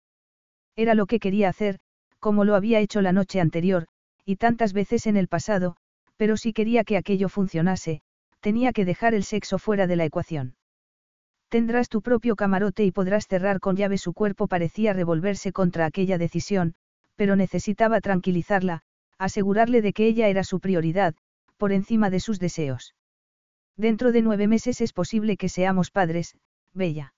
Era 0.75 0.95
lo 0.95 1.05
que 1.05 1.19
quería 1.19 1.49
hacer, 1.49 1.77
como 2.17 2.43
lo 2.43 2.55
había 2.55 2.79
hecho 2.79 3.03
la 3.03 3.11
noche 3.11 3.39
anterior, 3.39 3.85
y 4.25 4.37
tantas 4.37 4.73
veces 4.73 5.05
en 5.05 5.15
el 5.15 5.27
pasado, 5.27 5.77
pero 6.17 6.35
si 6.35 6.53
quería 6.53 6.83
que 6.83 6.97
aquello 6.97 7.29
funcionase, 7.29 8.01
tenía 8.39 8.73
que 8.73 8.85
dejar 8.85 9.13
el 9.13 9.23
sexo 9.23 9.57
fuera 9.59 9.87
de 9.87 9.95
la 9.95 10.05
ecuación. 10.05 10.55
Tendrás 11.49 11.87
tu 11.87 12.01
propio 12.01 12.35
camarote 12.35 12.83
y 12.83 12.91
podrás 12.91 13.27
cerrar 13.27 13.59
con 13.59 13.77
llave 13.77 13.97
su 13.97 14.13
cuerpo 14.13 14.47
parecía 14.47 14.93
revolverse 14.93 15.53
contra 15.53 15.85
aquella 15.85 16.17
decisión, 16.17 16.75
pero 17.15 17.35
necesitaba 17.35 18.01
tranquilizarla, 18.01 18.81
asegurarle 19.17 19.81
de 19.81 19.93
que 19.93 20.07
ella 20.07 20.27
era 20.27 20.43
su 20.43 20.59
prioridad, 20.59 21.15
por 21.57 21.71
encima 21.71 22.09
de 22.09 22.19
sus 22.19 22.39
deseos. 22.39 22.95
Dentro 23.77 24.11
de 24.11 24.21
nueve 24.21 24.47
meses 24.47 24.81
es 24.81 24.91
posible 24.91 25.37
que 25.37 25.49
seamos 25.49 25.91
padres, 25.91 26.35
Bella. 26.73 27.13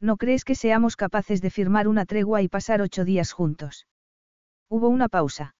¿No 0.00 0.16
crees 0.16 0.44
que 0.44 0.54
seamos 0.54 0.96
capaces 0.96 1.42
de 1.42 1.50
firmar 1.50 1.86
una 1.86 2.06
tregua 2.06 2.42
y 2.42 2.48
pasar 2.48 2.80
ocho 2.80 3.04
días 3.04 3.32
juntos? 3.32 3.86
Hubo 4.68 4.88
una 4.88 5.08
pausa. 5.08 5.54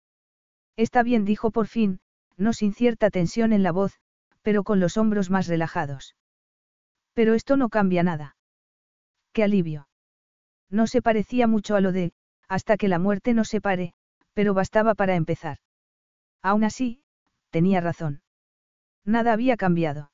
Está 0.77 1.03
bien, 1.03 1.25
dijo 1.25 1.51
por 1.51 1.67
fin, 1.67 2.01
no 2.37 2.53
sin 2.53 2.73
cierta 2.73 3.11
tensión 3.11 3.53
en 3.53 3.63
la 3.63 3.73
voz, 3.73 3.99
pero 4.43 4.65
con 4.65 4.81
los 4.81 4.97
hombros 4.97 5.31
más 5.31 5.47
relajados. 5.47 6.17
Pero 7.15 7.35
esto 7.35 7.57
no 7.57 7.69
cambia 7.69 8.03
nada. 8.03 8.37
Qué 9.33 9.45
alivio. 9.45 9.89
No 10.71 10.87
se 10.87 11.03
parecía 11.03 11.47
mucho 11.47 11.77
a 11.77 11.81
lo 11.81 11.93
de, 11.93 12.13
hasta 12.49 12.77
que 12.77 12.89
la 12.89 12.99
muerte 12.99 13.35
nos 13.35 13.49
separe, 13.49 13.95
pero 14.35 14.55
bastaba 14.55 14.95
para 14.95 15.15
empezar. 15.17 15.59
Aún 16.43 16.65
así, 16.65 17.03
tenía 17.51 17.81
razón. 17.81 18.23
Nada 19.05 19.33
había 19.33 19.57
cambiado. 19.57 20.11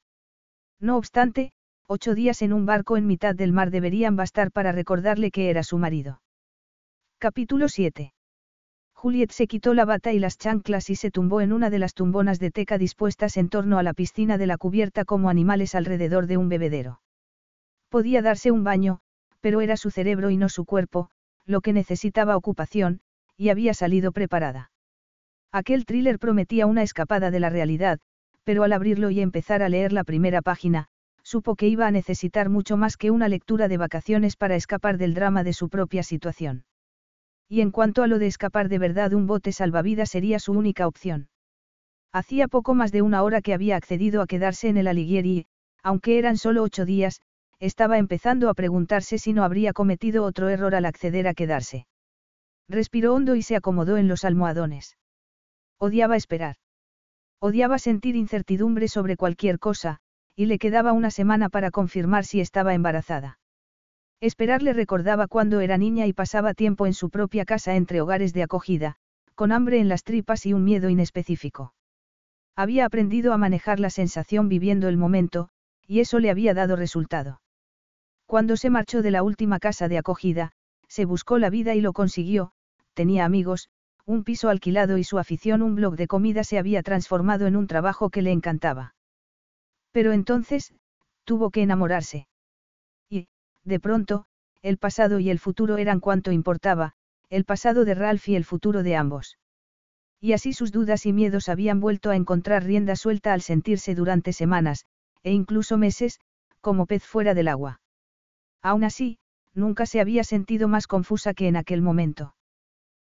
No 0.81 0.97
obstante, 0.97 1.53
ocho 1.87 2.15
días 2.15 2.43
en 2.43 2.53
un 2.53 2.67
barco 2.67 2.97
en 2.97 3.07
mitad 3.07 3.35
del 3.35 3.53
mar 3.53 3.71
deberían 3.71 4.17
bastar 4.17 4.53
para 4.53 4.73
recordarle 4.73 5.31
que 5.31 5.51
era 5.51 5.63
su 5.63 5.79
marido. 5.79 6.21
Capítulo 7.19 7.69
7. 7.69 8.13
Juliet 9.01 9.31
se 9.31 9.47
quitó 9.47 9.75
la 9.75 9.85
bata 9.85 10.13
y 10.13 10.19
las 10.19 10.39
chanclas 10.39 10.91
y 10.91 10.97
se 10.97 11.13
tumbó 11.13 11.41
en 11.41 11.53
una 11.53 11.71
de 11.71 11.79
las 11.79 11.95
tumbonas 11.95 12.41
de 12.41 12.51
teca 12.51 12.79
dispuestas 12.79 13.37
en 13.37 13.49
torno 13.49 13.79
a 13.79 13.85
la 13.85 13.95
piscina 13.95 14.39
de 14.39 14.49
la 14.49 14.59
cubierta 14.59 15.05
como 15.05 15.31
animales 15.31 15.77
alrededor 15.77 16.27
de 16.27 16.37
un 16.37 16.49
bebedero. 16.49 17.01
Podía 17.91 18.23
darse 18.23 18.51
un 18.51 18.65
baño, 18.65 18.99
pero 19.41 19.61
era 19.61 19.77
su 19.77 19.93
cerebro 19.93 20.31
y 20.31 20.37
no 20.37 20.49
su 20.49 20.65
cuerpo, 20.65 21.11
lo 21.47 21.61
que 21.61 21.73
necesitaba 21.73 22.37
ocupación, 22.37 23.01
y 23.37 23.51
había 23.51 23.73
salido 23.73 24.11
preparada. 24.11 24.73
Aquel 25.53 25.87
thriller 25.87 26.19
prometía 26.19 26.67
una 26.67 26.83
escapada 26.83 27.31
de 27.31 27.39
la 27.39 27.51
realidad, 27.51 28.01
pero 28.43 28.65
al 28.65 28.73
abrirlo 28.73 29.11
y 29.11 29.21
empezar 29.21 29.63
a 29.63 29.69
leer 29.69 29.93
la 29.93 30.03
primera 30.03 30.43
página, 30.43 30.89
supo 31.23 31.55
que 31.55 31.69
iba 31.69 31.87
a 31.87 31.93
necesitar 31.93 32.49
mucho 32.49 32.77
más 32.77 32.97
que 32.97 33.13
una 33.13 33.29
lectura 33.29 33.69
de 33.69 33.77
vacaciones 33.77 34.35
para 34.35 34.57
escapar 34.57 34.99
del 34.99 35.15
drama 35.15 35.45
de 35.45 35.53
su 35.53 35.69
propia 35.69 36.03
situación. 36.03 36.65
Y 37.49 37.63
en 37.63 37.71
cuanto 37.71 38.03
a 38.03 38.07
lo 38.07 38.19
de 38.19 38.27
escapar 38.27 38.69
de 38.69 38.79
verdad, 38.79 39.13
un 39.15 39.27
bote 39.27 39.53
salvavidas 39.53 40.11
sería 40.11 40.39
su 40.39 40.53
única 40.53 40.87
opción. 40.87 41.29
Hacía 42.13 42.49
poco 42.49 42.75
más 42.75 42.93
de 42.93 43.03
una 43.03 43.23
hora 43.23 43.41
que 43.41 43.55
había 43.55 43.77
accedido 43.77 44.23
a 44.23 44.27
quedarse 44.27 44.69
en 44.69 44.77
el 44.77 44.87
Alighieri 44.87 45.31
y, 45.31 45.47
aunque 45.83 46.19
eran 46.19 46.37
solo 46.37 46.63
ocho 46.63 46.85
días, 46.85 47.23
estaba 47.61 47.99
empezando 47.99 48.49
a 48.51 48.55
preguntarse 48.55 49.19
si 49.19 49.33
no 49.33 49.45
habría 49.45 49.73
cometido 49.73 50.25
otro 50.25 50.49
error 50.49 50.75
al 50.75 50.85
acceder 50.85 51.27
a 51.27 51.35
quedarse. 51.35 51.87
Respiró 52.69 53.15
hondo 53.15 53.35
y 53.35 53.43
se 53.43 53.57
acomodó 53.57 53.97
en 53.97 54.09
los 54.09 54.25
almohadones. 54.25 54.97
Odiaba 55.79 56.17
esperar. 56.17 56.57
Odiaba 57.41 57.79
sentir 57.79 58.17
incertidumbre 58.17 58.89
sobre 58.89 59.17
cualquier 59.17 59.59
cosa, 59.59 60.01
y 60.37 60.47
le 60.47 60.59
quedaba 60.59 60.93
una 60.93 61.11
semana 61.11 61.49
para 61.49 61.71
confirmar 61.71 62.25
si 62.25 62.41
estaba 62.41 62.75
embarazada. 62.75 63.38
Esperar 64.21 64.63
le 64.63 64.73
recordaba 64.73 65.29
cuando 65.29 65.61
era 65.61 65.79
niña 65.79 66.07
y 66.07 66.13
pasaba 66.13 66.55
tiempo 66.55 66.87
en 66.87 66.95
su 66.95 67.09
propia 67.09 67.45
casa 67.45 67.77
entre 67.77 68.01
hogares 68.01 68.33
de 68.33 68.43
acogida, 68.43 68.97
con 69.35 69.53
hambre 69.53 69.79
en 69.79 69.89
las 69.89 70.03
tripas 70.03 70.45
y 70.47 70.53
un 70.53 70.65
miedo 70.65 70.89
inespecífico. 70.89 71.73
Había 72.57 72.85
aprendido 72.85 73.33
a 73.33 73.39
manejar 73.39 73.79
la 73.79 73.91
sensación 73.91 74.49
viviendo 74.49 74.89
el 74.89 74.97
momento, 74.97 75.51
y 75.87 76.01
eso 76.01 76.19
le 76.19 76.31
había 76.31 76.55
dado 76.55 76.75
resultado. 76.75 77.41
Cuando 78.27 78.57
se 78.57 78.71
marchó 78.71 79.01
de 79.01 79.13
la 79.13 79.23
última 79.23 79.61
casa 79.61 79.87
de 79.87 79.99
acogida, 79.99 80.51
se 80.89 81.05
buscó 81.05 81.39
la 81.39 81.51
vida 81.51 81.77
y 81.77 81.81
lo 81.81 81.93
consiguió, 81.93 82.51
tenía 82.95 83.25
amigos, 83.25 83.69
un 84.05 84.25
piso 84.25 84.49
alquilado 84.49 84.99
y 84.99 85.05
su 85.05 85.19
afición 85.19 85.63
un 85.63 85.77
blog 85.77 85.95
de 85.95 86.09
comida 86.09 86.43
se 86.43 86.59
había 86.59 86.83
transformado 86.83 87.47
en 87.47 87.55
un 87.55 87.69
trabajo 87.69 88.11
que 88.11 88.23
le 88.23 88.33
encantaba. 88.33 88.95
Pero 89.93 90.13
entonces, 90.13 90.75
tuvo 91.25 91.51
que 91.51 91.63
enamorarse. 91.63 92.27
De 93.69 93.81
pronto, 93.81 94.25
el 94.63 94.79
pasado 94.79 95.21
y 95.21 95.29
el 95.29 95.39
futuro 95.39 95.77
eran 95.77 96.01
cuanto 96.01 96.33
importaba, 96.33 96.95
el 97.29 97.45
pasado 97.45 97.85
de 97.85 97.95
Ralph 97.95 98.27
y 98.31 98.35
el 98.35 98.47
futuro 98.47 98.83
de 98.83 98.97
ambos. 98.97 99.37
Y 100.23 100.33
así 100.33 100.55
sus 100.55 100.73
dudas 100.73 101.05
y 101.05 101.13
miedos 101.13 101.51
habían 101.51 101.79
vuelto 101.79 102.09
a 102.09 102.17
encontrar 102.17 102.65
rienda 102.65 102.97
suelta 102.97 103.35
al 103.35 103.43
sentirse 103.43 103.95
durante 103.95 104.33
semanas, 104.33 104.87
e 105.23 105.33
incluso 105.33 105.77
meses, 105.77 106.19
como 106.63 106.87
pez 106.87 107.05
fuera 107.05 107.35
del 107.35 107.47
agua. 107.47 107.83
Aún 108.63 108.85
así, 108.85 109.19
nunca 109.53 109.85
se 109.85 110.01
había 110.01 110.25
sentido 110.25 110.67
más 110.67 110.87
confusa 110.87 111.35
que 111.35 111.47
en 111.47 111.57
aquel 111.57 111.83
momento. 111.83 112.35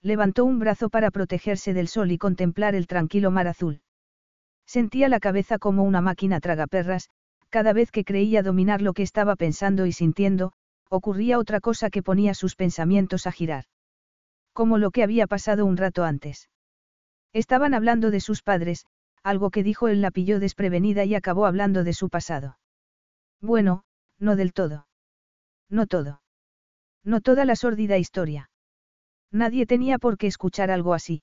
Levantó 0.02 0.44
un 0.44 0.58
brazo 0.58 0.90
para 0.90 1.10
protegerse 1.10 1.72
del 1.72 1.88
sol 1.88 2.10
y 2.10 2.18
contemplar 2.18 2.74
el 2.74 2.86
tranquilo 2.86 3.30
mar 3.30 3.48
azul. 3.48 3.80
Sentía 4.66 5.08
la 5.08 5.18
cabeza 5.18 5.58
como 5.58 5.82
una 5.82 6.02
máquina 6.02 6.40
tragaperras, 6.40 7.08
cada 7.52 7.74
vez 7.74 7.90
que 7.90 8.02
creía 8.02 8.42
dominar 8.42 8.80
lo 8.80 8.94
que 8.94 9.02
estaba 9.02 9.36
pensando 9.36 9.84
y 9.84 9.92
sintiendo, 9.92 10.54
ocurría 10.88 11.38
otra 11.38 11.60
cosa 11.60 11.90
que 11.90 12.02
ponía 12.02 12.32
sus 12.32 12.56
pensamientos 12.56 13.26
a 13.26 13.32
girar. 13.32 13.64
Como 14.54 14.78
lo 14.78 14.90
que 14.90 15.02
había 15.02 15.26
pasado 15.26 15.66
un 15.66 15.76
rato 15.76 16.02
antes. 16.02 16.48
Estaban 17.34 17.74
hablando 17.74 18.10
de 18.10 18.20
sus 18.20 18.42
padres, 18.42 18.86
algo 19.22 19.50
que 19.50 19.62
dijo 19.62 19.88
él 19.88 20.00
la 20.00 20.10
pilló 20.10 20.40
desprevenida 20.40 21.04
y 21.04 21.14
acabó 21.14 21.44
hablando 21.44 21.84
de 21.84 21.92
su 21.92 22.08
pasado. 22.08 22.58
Bueno, 23.42 23.84
no 24.18 24.34
del 24.34 24.54
todo. 24.54 24.86
No 25.68 25.86
todo. 25.86 26.22
No 27.04 27.20
toda 27.20 27.44
la 27.44 27.56
sórdida 27.56 27.98
historia. 27.98 28.50
Nadie 29.30 29.66
tenía 29.66 29.98
por 29.98 30.16
qué 30.16 30.26
escuchar 30.26 30.70
algo 30.70 30.94
así. 30.94 31.22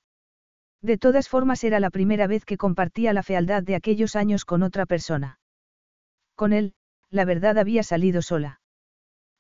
De 0.84 1.00
todas 1.00 1.28
formas 1.28 1.64
era 1.64 1.80
la 1.80 1.90
primera 1.90 2.28
vez 2.28 2.46
que 2.46 2.58
compartía 2.58 3.14
la 3.14 3.24
fealdad 3.24 3.64
de 3.64 3.76
aquellos 3.76 4.16
años 4.16 4.46
con 4.46 4.62
otra 4.62 4.86
persona. 4.86 5.39
Con 6.40 6.54
él, 6.54 6.72
la 7.10 7.26
verdad 7.26 7.58
había 7.58 7.84
salido 7.84 8.22
sola. 8.22 8.62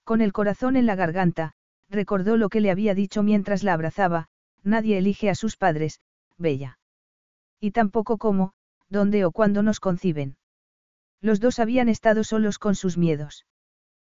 Con 0.04 0.20
el 0.20 0.34
corazón 0.34 0.76
en 0.76 0.86
la 0.86 0.96
garganta, 0.96 1.54
recordó 1.90 2.36
lo 2.36 2.50
que 2.50 2.60
le 2.60 2.72
había 2.72 2.94
dicho 2.94 3.24
mientras 3.24 3.64
la 3.64 3.72
abrazaba, 3.72 4.28
nadie 4.64 4.98
elige 4.98 5.30
a 5.30 5.36
sus 5.36 5.56
padres, 5.56 6.02
Bella. 6.38 6.78
Y 7.58 7.72
tampoco 7.72 8.18
cómo, 8.18 8.52
dónde 8.90 9.24
o 9.24 9.32
cuándo 9.32 9.64
nos 9.64 9.80
conciben. 9.80 10.36
Los 11.22 11.40
dos 11.40 11.60
habían 11.60 11.88
estado 11.88 12.26
solos 12.26 12.60
con 12.60 12.76
sus 12.76 12.98
miedos. 12.98 13.46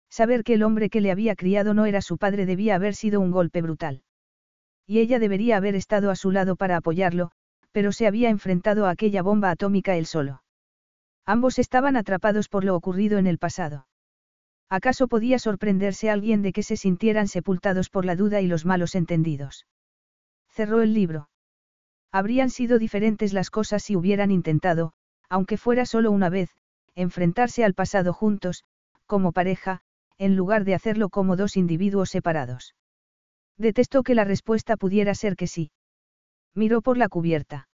Saber 0.09 0.43
que 0.43 0.55
el 0.55 0.63
hombre 0.63 0.89
que 0.89 1.01
le 1.01 1.11
había 1.11 1.35
criado 1.35 1.75
no 1.75 1.85
era 1.85 2.01
su 2.01 2.17
padre 2.17 2.47
debía 2.47 2.73
haber 2.73 2.95
sido 2.95 3.19
un 3.21 3.29
golpe 3.29 3.61
brutal. 3.61 4.01
Y 4.87 5.01
ella 5.01 5.19
debería 5.19 5.57
haber 5.57 5.75
estado 5.75 6.09
a 6.09 6.15
su 6.15 6.31
lado 6.31 6.55
para 6.55 6.77
apoyarlo, 6.77 7.29
pero 7.71 7.91
se 7.91 8.07
había 8.07 8.31
enfrentado 8.31 8.87
a 8.87 8.89
aquella 8.89 9.21
bomba 9.21 9.51
atómica 9.51 9.97
él 9.97 10.07
solo. 10.07 10.41
Ambos 11.31 11.59
estaban 11.59 11.95
atrapados 11.95 12.49
por 12.49 12.65
lo 12.65 12.75
ocurrido 12.75 13.17
en 13.17 13.25
el 13.25 13.37
pasado. 13.37 13.87
¿Acaso 14.69 15.07
podía 15.07 15.39
sorprenderse 15.39 16.09
alguien 16.09 16.41
de 16.41 16.51
que 16.51 16.61
se 16.61 16.75
sintieran 16.75 17.29
sepultados 17.29 17.89
por 17.89 18.03
la 18.03 18.17
duda 18.17 18.41
y 18.41 18.47
los 18.47 18.65
malos 18.65 18.95
entendidos? 18.95 19.65
Cerró 20.49 20.81
el 20.81 20.93
libro. 20.93 21.29
Habrían 22.11 22.49
sido 22.49 22.79
diferentes 22.79 23.31
las 23.31 23.49
cosas 23.49 23.81
si 23.81 23.95
hubieran 23.95 24.29
intentado, 24.29 24.91
aunque 25.29 25.55
fuera 25.55 25.85
solo 25.85 26.11
una 26.11 26.27
vez, 26.27 26.49
enfrentarse 26.95 27.63
al 27.63 27.75
pasado 27.75 28.11
juntos, 28.11 28.65
como 29.05 29.31
pareja, 29.31 29.79
en 30.17 30.35
lugar 30.35 30.65
de 30.65 30.75
hacerlo 30.75 31.07
como 31.07 31.37
dos 31.37 31.55
individuos 31.55 32.09
separados. 32.09 32.75
Detestó 33.57 34.03
que 34.03 34.15
la 34.15 34.25
respuesta 34.25 34.75
pudiera 34.75 35.15
ser 35.15 35.37
que 35.37 35.47
sí. 35.47 35.71
Miró 36.53 36.81
por 36.81 36.97
la 36.97 37.07
cubierta. 37.07 37.69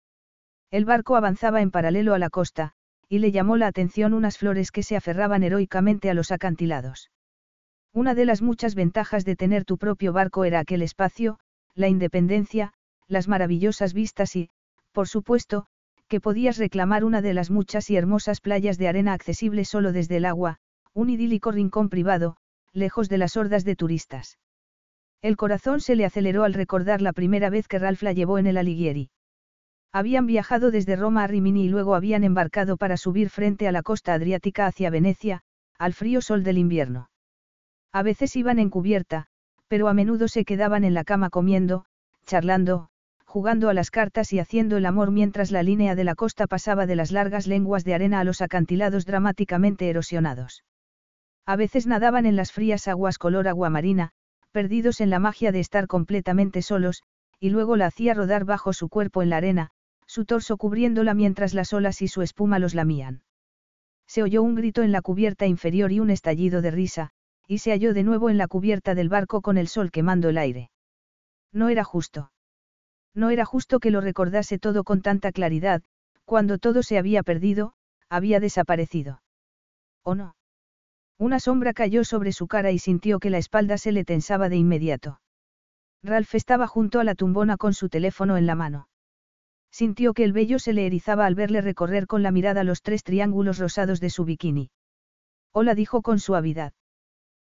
El 0.71 0.87
barco 0.87 1.17
avanzaba 1.17 1.61
en 1.61 1.71
paralelo 1.71 2.15
a 2.15 2.19
la 2.19 2.31
costa, 2.31 2.77
y 3.13 3.19
le 3.19 3.31
llamó 3.31 3.59
la 3.59 3.67
atención 3.67 4.15
unas 4.15 4.39
flores 4.39 4.71
que 4.71 4.83
se 4.83 4.97
aferraban 4.97 5.43
heroicamente 5.43 6.09
a 6.09 6.15
los 6.15 6.33
acantilados. 6.33 7.11
Una 7.93 8.15
de 8.15 8.25
las 8.25 8.41
muchas 8.41 8.75
ventajas 8.75 9.27
de 9.27 9.37
tener 9.37 9.67
tu 9.67 9.77
propio 9.77 10.15
barco 10.15 10.47
era 10.47 10.61
aquel 10.61 10.81
espacio, 10.81 11.39
la 11.75 11.89
independencia, 11.89 12.73
las 13.09 13.29
maravillosas 13.29 13.93
vistas 13.93 14.35
y, 14.35 14.49
por 14.93 15.09
supuesto, 15.09 15.67
que 16.09 16.23
podías 16.23 16.57
reclamar 16.57 17.05
una 17.05 17.21
de 17.21 17.35
las 17.35 17.51
muchas 17.51 17.91
y 17.91 17.97
hermosas 17.97 18.41
playas 18.41 18.79
de 18.79 18.89
arena 18.89 19.13
accesible 19.13 19.67
solo 19.67 19.93
desde 19.93 20.17
el 20.17 20.25
agua, 20.25 20.57
un 20.95 21.11
idílico 21.11 21.53
rincón 21.53 21.91
privado, 21.91 22.39
lejos 22.73 23.11
de 23.11 23.19
las 23.19 23.37
hordas 23.37 23.67
de 23.67 23.77
turistas. 23.77 24.39
El 25.21 25.37
corazón 25.37 25.83
se 25.83 25.97
le 25.97 26.07
aceleró 26.07 26.45
al 26.45 26.55
recordar 26.55 27.03
la 27.03 27.13
primera 27.13 27.51
vez 27.51 27.69
que 27.69 27.79
Ralph 27.79 28.05
la 28.05 28.15
llevó 28.15 28.39
en 28.39 28.47
el 28.47 28.57
Alighieri. 28.57 29.11
Habían 29.95 30.27
viajado 30.27 30.71
desde 30.71 30.97
Roma 30.97 31.25
a 31.25 31.27
Rimini 31.27 31.67
y 31.67 31.69
luego 31.69 31.95
habían 31.95 32.25
embarcado 32.25 32.79
para 32.79 32.97
subir 32.97 33.29
frente 33.29 33.69
a 33.69 33.73
la 33.73 33.83
costa 33.83 34.15
adriática 34.15 34.67
hacia 34.67 34.89
Venecia, 34.89 35.43
al 35.79 35.93
frío 35.93 36.23
sol 36.23 36.45
del 36.45 36.57
invierno. 36.57 37.11
A 37.93 38.03
veces 38.03 38.35
iban 38.37 38.59
en 38.59 38.71
cubierta, 38.71 39.27
pero 39.69 39.89
a 39.89 39.95
menudo 39.95 40.29
se 40.29 40.47
quedaban 40.47 40.85
en 40.85 40.95
la 40.95 41.05
cama 41.05 41.29
comiendo, 41.29 41.85
charlando, 42.25 42.89
jugando 43.27 43.69
a 43.69 43.75
las 43.75 43.91
cartas 43.91 44.33
y 44.33 44.39
haciendo 44.39 44.79
el 44.79 44.87
amor 44.87 45.11
mientras 45.11 45.51
la 45.51 45.63
línea 45.63 45.95
de 45.95 46.05
la 46.05 46.15
costa 46.15 46.47
pasaba 46.47 46.87
de 46.87 46.97
las 46.97 47.13
largas 47.13 47.47
lenguas 47.47 47.85
de 47.85 47.95
arena 47.95 48.21
a 48.21 48.25
los 48.25 48.41
acantilados 48.41 49.05
dramáticamente 49.05 49.91
erosionados. 49.91 50.65
A 51.45 51.57
veces 51.57 51.87
nadaban 51.87 52.25
en 52.25 52.37
las 52.37 52.51
frías 52.51 52.89
aguas 52.89 53.19
color 53.19 53.47
agua 53.47 53.69
marina, 53.69 54.13
perdidos 54.53 55.03
en 55.03 55.11
la 55.11 55.19
magia 55.19 55.53
de 55.53 55.61
estar 55.61 55.87
completamente 55.87 56.63
solos, 56.63 57.03
y 57.41 57.51
luego 57.51 57.77
la 57.77 57.87
hacía 57.87 58.15
rodar 58.15 58.47
bajo 58.47 58.73
su 58.73 58.89
cuerpo 58.89 59.23
en 59.23 59.29
la 59.29 59.39
arena, 59.39 59.71
su 60.07 60.25
torso 60.25 60.57
cubriéndola 60.57 61.15
mientras 61.15 61.55
las 61.55 61.73
olas 61.73 62.03
y 62.03 62.09
su 62.09 62.23
espuma 62.23 62.59
los 62.59 62.75
lamían. 62.75 63.23
Se 64.07 64.23
oyó 64.23 64.43
un 64.43 64.55
grito 64.55 64.83
en 64.83 64.93
la 64.93 65.03
cubierta 65.03 65.47
inferior 65.47 65.93
y 65.93 66.01
un 66.01 66.11
estallido 66.11 66.61
de 66.61 66.71
risa, 66.71 67.11
y 67.47 67.59
se 67.59 67.71
halló 67.71 67.95
de 67.95 68.03
nuevo 68.03 68.31
en 68.31 68.39
la 68.39 68.49
cubierta 68.49 68.95
del 68.95 69.09
barco 69.09 69.41
con 69.41 69.59
el 69.59 69.69
sol 69.69 69.91
quemando 69.91 70.29
el 70.29 70.39
aire. 70.39 70.71
No 71.53 71.69
era 71.69 71.85
justo. 71.85 72.31
No 73.15 73.31
era 73.31 73.45
justo 73.45 73.79
que 73.81 73.91
lo 73.91 74.01
recordase 74.01 74.59
todo 74.59 74.85
con 74.85 75.03
tanta 75.03 75.33
claridad, 75.33 75.83
cuando 76.25 76.59
todo 76.59 76.83
se 76.83 76.99
había 76.99 77.23
perdido, 77.23 77.75
había 78.09 78.41
desaparecido. 78.41 79.23
¿O 80.03 80.15
no? 80.15 80.35
Una 81.19 81.39
sombra 81.39 81.73
cayó 81.73 82.05
sobre 82.05 82.33
su 82.33 82.49
cara 82.49 82.71
y 82.71 82.79
sintió 82.79 83.19
que 83.19 83.31
la 83.31 83.39
espalda 83.39 83.79
se 83.79 83.93
le 83.93 84.05
tensaba 84.05 84.49
de 84.49 84.57
inmediato. 84.57 85.21
Ralph 86.03 86.35
estaba 86.35 86.67
junto 86.67 87.01
a 87.01 87.05
la 87.05 87.15
tumbona 87.15 87.57
con 87.57 87.75
su 87.75 87.89
teléfono 87.89 88.37
en 88.37 88.47
la 88.47 88.57
mano. 88.57 88.89
Sintió 89.73 90.13
que 90.13 90.25
el 90.25 90.35
vello 90.35 90.59
se 90.59 90.75
le 90.75 90.87
erizaba 90.87 91.25
al 91.25 91.35
verle 91.35 91.63
recorrer 91.63 92.07
con 92.07 92.23
la 92.23 92.31
mirada 92.31 92.63
los 92.63 92.83
tres 92.83 93.03
triángulos 93.03 93.59
rosados 93.59 94.01
de 94.01 94.11
su 94.11 94.27
bikini. 94.27 94.71
Hola 95.51 95.75
dijo 95.75 96.03
con 96.03 96.19
suavidad. 96.19 96.75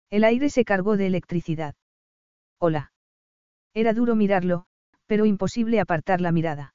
El 0.09 0.25
aire 0.25 0.49
se 0.49 0.65
cargó 0.65 0.97
de 0.97 1.07
electricidad. 1.07 1.75
Hola. 2.59 2.93
Era 3.75 3.93
duro 3.93 4.17
mirarlo, 4.17 4.65
pero 5.07 5.27
imposible 5.27 5.81
apartar 5.81 6.23
la 6.23 6.33
mirada. 6.33 6.75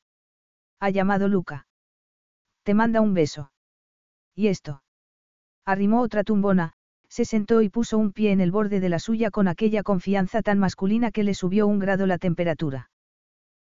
Ha 0.79 0.91
llamado 0.91 1.27
Luca. 1.27 1.65
Te 2.63 2.75
manda 2.75 3.01
un 3.01 3.15
beso. 3.15 3.51
¿Y 4.35 4.47
esto? 4.47 4.83
Arrimó 5.65 6.01
otra 6.01 6.23
tumbona, 6.23 6.73
se 7.07 7.25
sentó 7.25 7.63
y 7.63 7.69
puso 7.69 7.97
un 7.97 8.11
pie 8.11 8.31
en 8.31 8.41
el 8.41 8.51
borde 8.51 8.79
de 8.79 8.89
la 8.89 8.99
suya 8.99 9.31
con 9.31 9.47
aquella 9.47 9.81
confianza 9.81 10.43
tan 10.43 10.59
masculina 10.59 11.09
que 11.11 11.23
le 11.23 11.33
subió 11.33 11.65
un 11.65 11.79
grado 11.79 12.05
la 12.05 12.19
temperatura. 12.19 12.91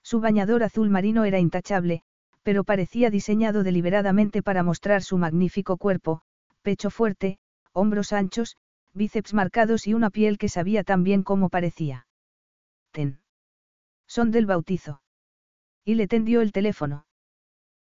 Su 0.04 0.20
bañador 0.20 0.64
azul 0.64 0.90
marino 0.90 1.26
era 1.26 1.40
intachable, 1.40 2.04
pero 2.44 2.64
parecía 2.64 3.10
diseñado 3.10 3.64
deliberadamente 3.64 4.42
para 4.42 4.64
mostrar 4.64 5.04
su 5.04 5.18
magnífico 5.18 5.78
cuerpo, 5.78 6.22
pecho 6.62 6.90
fuerte, 6.90 7.38
hombros 7.74 8.14
anchos, 8.14 8.58
bíceps 8.94 9.34
marcados 9.34 9.88
y 9.88 9.94
una 9.94 10.10
piel 10.10 10.38
que 10.38 10.50
sabía 10.50 10.84
tan 10.84 11.04
bien 11.04 11.24
como 11.24 11.50
parecía. 11.50 12.08
Ten. 12.92 13.20
Son 14.08 14.32
del 14.32 14.46
bautizo. 14.46 15.02
Y 15.86 15.96
le 15.96 16.08
tendió 16.08 16.42
el 16.42 16.52
teléfono. 16.52 17.06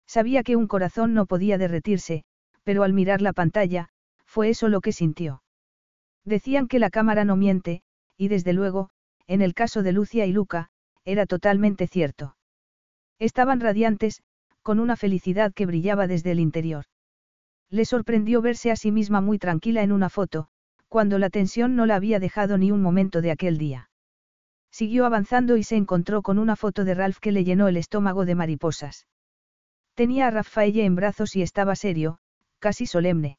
Sabía 0.06 0.43
que 0.43 0.56
un 0.56 0.67
corazón 0.67 1.14
no 1.14 1.25
podía 1.25 1.57
derretirse, 1.57 2.23
pero 2.64 2.83
al 2.83 2.93
mirar 2.93 3.22
la 3.22 3.33
pantalla, 3.33 3.89
fue 4.25 4.49
eso 4.49 4.69
lo 4.69 4.81
que 4.81 4.91
sintió. 4.91 5.43
Decían 6.25 6.67
que 6.67 6.80
la 6.80 6.89
cámara 6.89 7.25
no 7.25 7.35
miente, 7.35 7.81
y 8.17 8.27
desde 8.27 8.53
luego, 8.53 8.89
en 9.27 9.41
el 9.41 9.53
caso 9.53 9.81
de 9.83 9.91
Lucia 9.91 10.25
y 10.25 10.31
Luca, 10.31 10.69
era 11.11 11.25
totalmente 11.25 11.88
cierto. 11.88 12.35
Estaban 13.19 13.59
radiantes, 13.59 14.21
con 14.61 14.79
una 14.79 14.95
felicidad 14.95 15.53
que 15.53 15.65
brillaba 15.65 16.07
desde 16.07 16.31
el 16.31 16.39
interior. 16.39 16.85
Le 17.69 17.85
sorprendió 17.85 18.41
verse 18.41 18.71
a 18.71 18.75
sí 18.75 18.91
misma 18.91 19.21
muy 19.21 19.39
tranquila 19.39 19.83
en 19.83 19.91
una 19.91 20.09
foto, 20.09 20.47
cuando 20.88 21.19
la 21.19 21.29
tensión 21.29 21.75
no 21.75 21.85
la 21.85 21.95
había 21.95 22.19
dejado 22.19 22.57
ni 22.57 22.71
un 22.71 22.81
momento 22.81 23.21
de 23.21 23.31
aquel 23.31 23.57
día. 23.57 23.89
Siguió 24.71 25.05
avanzando 25.05 25.57
y 25.57 25.63
se 25.63 25.75
encontró 25.75 26.21
con 26.21 26.39
una 26.39 26.55
foto 26.55 26.83
de 26.83 26.93
Ralph 26.93 27.17
que 27.19 27.31
le 27.31 27.43
llenó 27.43 27.67
el 27.67 27.77
estómago 27.77 28.25
de 28.25 28.35
mariposas. 28.35 29.07
Tenía 29.95 30.27
a 30.27 30.31
Rafaelle 30.31 30.85
en 30.85 30.95
brazos 30.95 31.35
y 31.35 31.41
estaba 31.41 31.75
serio, 31.75 32.19
casi 32.59 32.85
solemne. 32.85 33.38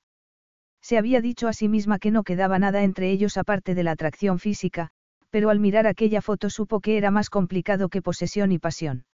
Se 0.82 0.98
había 0.98 1.20
dicho 1.20 1.46
a 1.48 1.52
sí 1.52 1.68
misma 1.68 1.98
que 1.98 2.10
no 2.10 2.24
quedaba 2.24 2.58
nada 2.58 2.82
entre 2.82 3.10
ellos 3.10 3.36
aparte 3.36 3.74
de 3.74 3.82
la 3.82 3.92
atracción 3.92 4.38
física, 4.38 4.90
pero 5.30 5.50
al 5.50 5.60
mirar 5.60 5.86
aquella 5.86 6.20
foto 6.20 6.50
supo 6.50 6.80
que 6.80 6.96
era 6.96 7.10
más 7.10 7.30
complicado 7.30 7.88
que 7.88 8.02
posesión 8.02 8.52
y 8.52 8.58
pasión. 8.58 9.06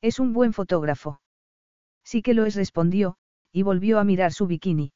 Es 0.00 0.18
un 0.18 0.32
buen 0.32 0.52
fotógrafo. 0.52 1.20
Sí 2.04 2.22
que 2.22 2.34
lo 2.34 2.46
es, 2.46 2.54
respondió, 2.54 3.16
y 3.52 3.62
volvió 3.62 3.98
a 3.98 4.04
mirar 4.04 4.32
su 4.32 4.46
bikini. 4.46 4.92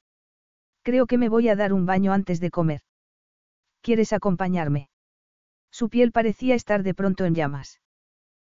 Creo 0.83 1.07
que 1.07 1.19
me 1.19 1.29
voy 1.29 1.49
a 1.49 1.57
dar 1.57 1.73
un 1.73 1.87
baño 1.87 2.13
antes 2.13 2.41
de 2.41 2.51
comer. 2.51 2.81
¿Quieres 3.83 4.13
acompañarme? 4.13 4.89
Su 5.71 5.89
piel 5.89 6.11
parecía 6.13 6.55
estar 6.55 6.83
de 6.83 6.95
pronto 6.95 7.25
en 7.25 7.35
llamas. 7.35 7.81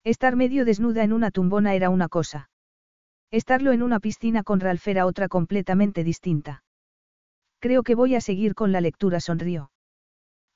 Estar 0.03 0.35
medio 0.35 0.65
desnuda 0.65 1.03
en 1.03 1.13
una 1.13 1.31
tumbona 1.31 1.73
era 1.73 1.89
una 1.89 2.07
cosa. 2.07 2.49
Estarlo 3.31 3.71
en 3.71 3.81
una 3.81 3.99
piscina 3.99 4.43
con 4.43 4.59
Ralph 4.59 4.87
era 4.87 5.05
otra 5.05 5.27
completamente 5.27 6.03
distinta. 6.03 6.63
Creo 7.59 7.83
que 7.83 7.95
voy 7.95 8.15
a 8.15 8.21
seguir 8.21 8.55
con 8.55 8.71
la 8.71 8.81
lectura, 8.81 9.19
sonrió. 9.19 9.71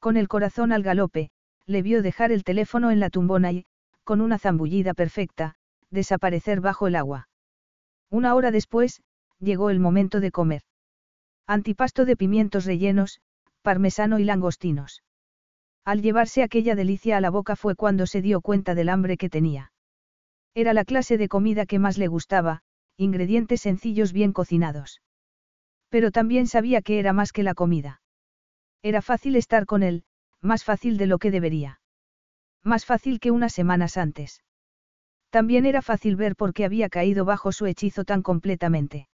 Con 0.02 0.18
el 0.18 0.28
corazón 0.28 0.72
al 0.72 0.82
galope, 0.82 1.30
le 1.68 1.84
vio 1.84 2.02
dejar 2.02 2.32
el 2.32 2.44
teléfono 2.44 2.90
en 2.90 3.00
la 3.00 3.12
tumbona 3.12 3.52
y, 3.52 3.66
con 4.04 4.20
una 4.20 4.40
zambullida 4.40 4.96
perfecta, 4.96 5.54
desaparecer 5.92 6.60
bajo 6.60 6.88
el 6.88 6.96
agua. 6.96 7.30
Una 8.10 8.34
hora 8.34 8.50
después, 8.50 9.04
llegó 9.40 9.70
el 9.70 9.80
momento 9.80 10.20
de 10.20 10.32
comer. 10.32 10.64
Antipasto 11.46 12.06
de 12.06 12.18
pimientos 12.18 12.66
rellenos, 12.66 13.22
parmesano 13.62 14.18
y 14.18 14.24
langostinos. 14.24 15.04
Al 15.86 16.02
llevarse 16.02 16.42
aquella 16.42 16.74
delicia 16.74 17.18
a 17.18 17.22
la 17.22 17.30
boca 17.30 17.56
fue 17.56 17.76
cuando 17.76 18.08
se 18.08 18.24
dio 18.24 18.42
cuenta 18.42 18.74
del 18.74 18.90
hambre 18.90 19.18
que 19.18 19.30
tenía. 19.30 19.72
Era 20.56 20.74
la 20.74 20.84
clase 20.84 21.20
de 21.20 21.28
comida 21.28 21.68
que 21.68 21.78
más 21.78 22.00
le 22.00 22.08
gustaba, 22.08 22.64
ingredientes 22.98 23.62
sencillos 23.62 24.14
bien 24.14 24.34
cocinados. 24.34 25.04
Pero 25.90 26.10
también 26.10 26.48
sabía 26.48 26.82
que 26.82 26.98
era 26.98 27.14
más 27.14 27.32
que 27.32 27.44
la 27.44 27.54
comida. 27.54 28.01
Era 28.84 29.02
fácil 29.02 29.36
estar 29.36 29.66
con 29.66 29.84
él, 29.84 30.04
más 30.42 30.64
fácil 30.64 30.98
de 30.98 31.06
lo 31.06 31.20
que 31.20 31.32
debería. 31.32 31.82
Más 32.64 32.86
fácil 32.86 33.20
que 33.20 33.32
unas 33.32 33.54
semanas 33.54 33.98
antes. 33.98 34.44
También 35.30 35.66
era 35.66 35.82
fácil 35.82 36.16
ver 36.16 36.36
por 36.36 36.54
qué 36.54 36.66
había 36.66 36.90
caído 36.90 37.24
bajo 37.26 37.52
su 37.52 37.66
hechizo 37.66 38.04
tan 38.04 38.22
completamente. 38.22 39.08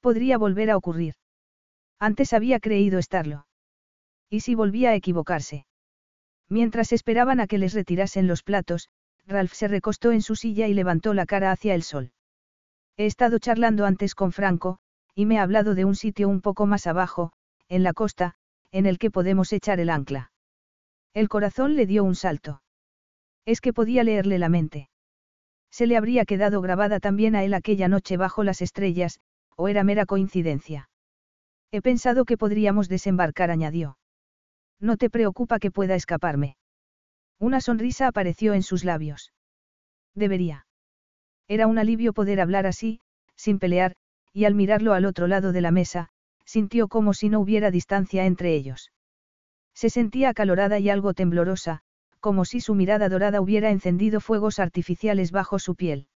Podría 0.00 0.38
volver 0.38 0.70
a 0.70 0.76
ocurrir. 0.76 1.14
Antes 1.98 2.32
había 2.32 2.60
creído 2.60 2.98
estarlo. 2.98 3.46
¿Y 4.28 4.40
si 4.40 4.54
volvía 4.54 4.90
a 4.90 4.94
equivocarse? 4.94 5.66
Mientras 6.48 6.92
esperaban 6.92 7.40
a 7.40 7.46
que 7.46 7.58
les 7.58 7.74
retirasen 7.74 8.26
los 8.26 8.42
platos, 8.42 8.88
Ralph 9.26 9.52
se 9.52 9.68
recostó 9.68 10.12
en 10.12 10.22
su 10.22 10.36
silla 10.36 10.68
y 10.68 10.74
levantó 10.74 11.14
la 11.14 11.26
cara 11.26 11.50
hacia 11.50 11.74
el 11.74 11.82
sol. 11.82 12.12
He 12.96 13.06
estado 13.06 13.38
charlando 13.38 13.84
antes 13.84 14.14
con 14.14 14.32
Franco, 14.32 14.78
y 15.14 15.26
me 15.26 15.38
ha 15.38 15.42
hablado 15.42 15.74
de 15.74 15.84
un 15.84 15.96
sitio 15.96 16.28
un 16.28 16.40
poco 16.40 16.66
más 16.66 16.86
abajo, 16.86 17.32
en 17.68 17.82
la 17.82 17.92
costa, 17.92 18.36
en 18.72 18.86
el 18.86 18.98
que 18.98 19.10
podemos 19.10 19.52
echar 19.52 19.80
el 19.80 19.90
ancla. 19.90 20.30
El 21.14 21.28
corazón 21.28 21.76
le 21.76 21.86
dio 21.86 22.04
un 22.04 22.14
salto. 22.14 22.62
Es 23.44 23.60
que 23.60 23.72
podía 23.72 24.04
leerle 24.04 24.38
la 24.38 24.48
mente. 24.48 24.90
Se 25.70 25.86
le 25.86 25.96
habría 25.96 26.24
quedado 26.24 26.60
grabada 26.60 27.00
también 27.00 27.36
a 27.36 27.44
él 27.44 27.54
aquella 27.54 27.88
noche 27.88 28.16
bajo 28.16 28.44
las 28.44 28.62
estrellas, 28.62 29.20
o 29.56 29.68
era 29.68 29.84
mera 29.84 30.06
coincidencia. 30.06 30.88
He 31.70 31.82
pensado 31.82 32.24
que 32.24 32.36
podríamos 32.36 32.88
desembarcar, 32.88 33.50
añadió. 33.50 33.98
No 34.80 34.96
te 34.96 35.10
preocupa 35.10 35.58
que 35.58 35.70
pueda 35.70 35.94
escaparme. 35.94 36.56
Una 37.38 37.60
sonrisa 37.60 38.06
apareció 38.06 38.54
en 38.54 38.62
sus 38.62 38.84
labios. 38.84 39.32
Debería. 40.14 40.66
Era 41.48 41.66
un 41.66 41.78
alivio 41.78 42.12
poder 42.12 42.40
hablar 42.40 42.66
así, 42.66 43.00
sin 43.36 43.58
pelear, 43.58 43.94
y 44.32 44.44
al 44.44 44.54
mirarlo 44.54 44.92
al 44.94 45.04
otro 45.04 45.26
lado 45.26 45.52
de 45.52 45.60
la 45.60 45.70
mesa, 45.70 46.08
sintió 46.46 46.88
como 46.88 47.12
si 47.12 47.28
no 47.28 47.40
hubiera 47.40 47.70
distancia 47.70 48.24
entre 48.24 48.54
ellos. 48.54 48.92
Se 49.74 49.90
sentía 49.90 50.30
acalorada 50.30 50.78
y 50.78 50.88
algo 50.88 51.12
temblorosa, 51.12 51.82
como 52.20 52.44
si 52.44 52.60
su 52.60 52.74
mirada 52.74 53.08
dorada 53.08 53.40
hubiera 53.42 53.70
encendido 53.70 54.20
fuegos 54.20 54.58
artificiales 54.58 55.32
bajo 55.32 55.58
su 55.58 55.74
piel. 55.74 56.08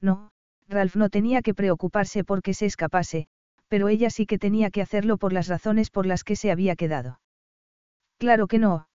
No, 0.00 0.30
Ralph 0.68 0.96
no 0.96 1.10
tenía 1.10 1.42
que 1.42 1.54
preocuparse 1.54 2.22
porque 2.22 2.54
se 2.54 2.66
escapase, 2.66 3.26
pero 3.68 3.88
ella 3.88 4.10
sí 4.10 4.26
que 4.26 4.38
tenía 4.38 4.70
que 4.70 4.82
hacerlo 4.82 5.16
por 5.16 5.32
las 5.32 5.48
razones 5.48 5.90
por 5.90 6.06
las 6.06 6.22
que 6.22 6.36
se 6.36 6.50
había 6.50 6.76
quedado. 6.76 7.20
Claro 8.18 8.46
que 8.46 8.58
no. 8.58 8.88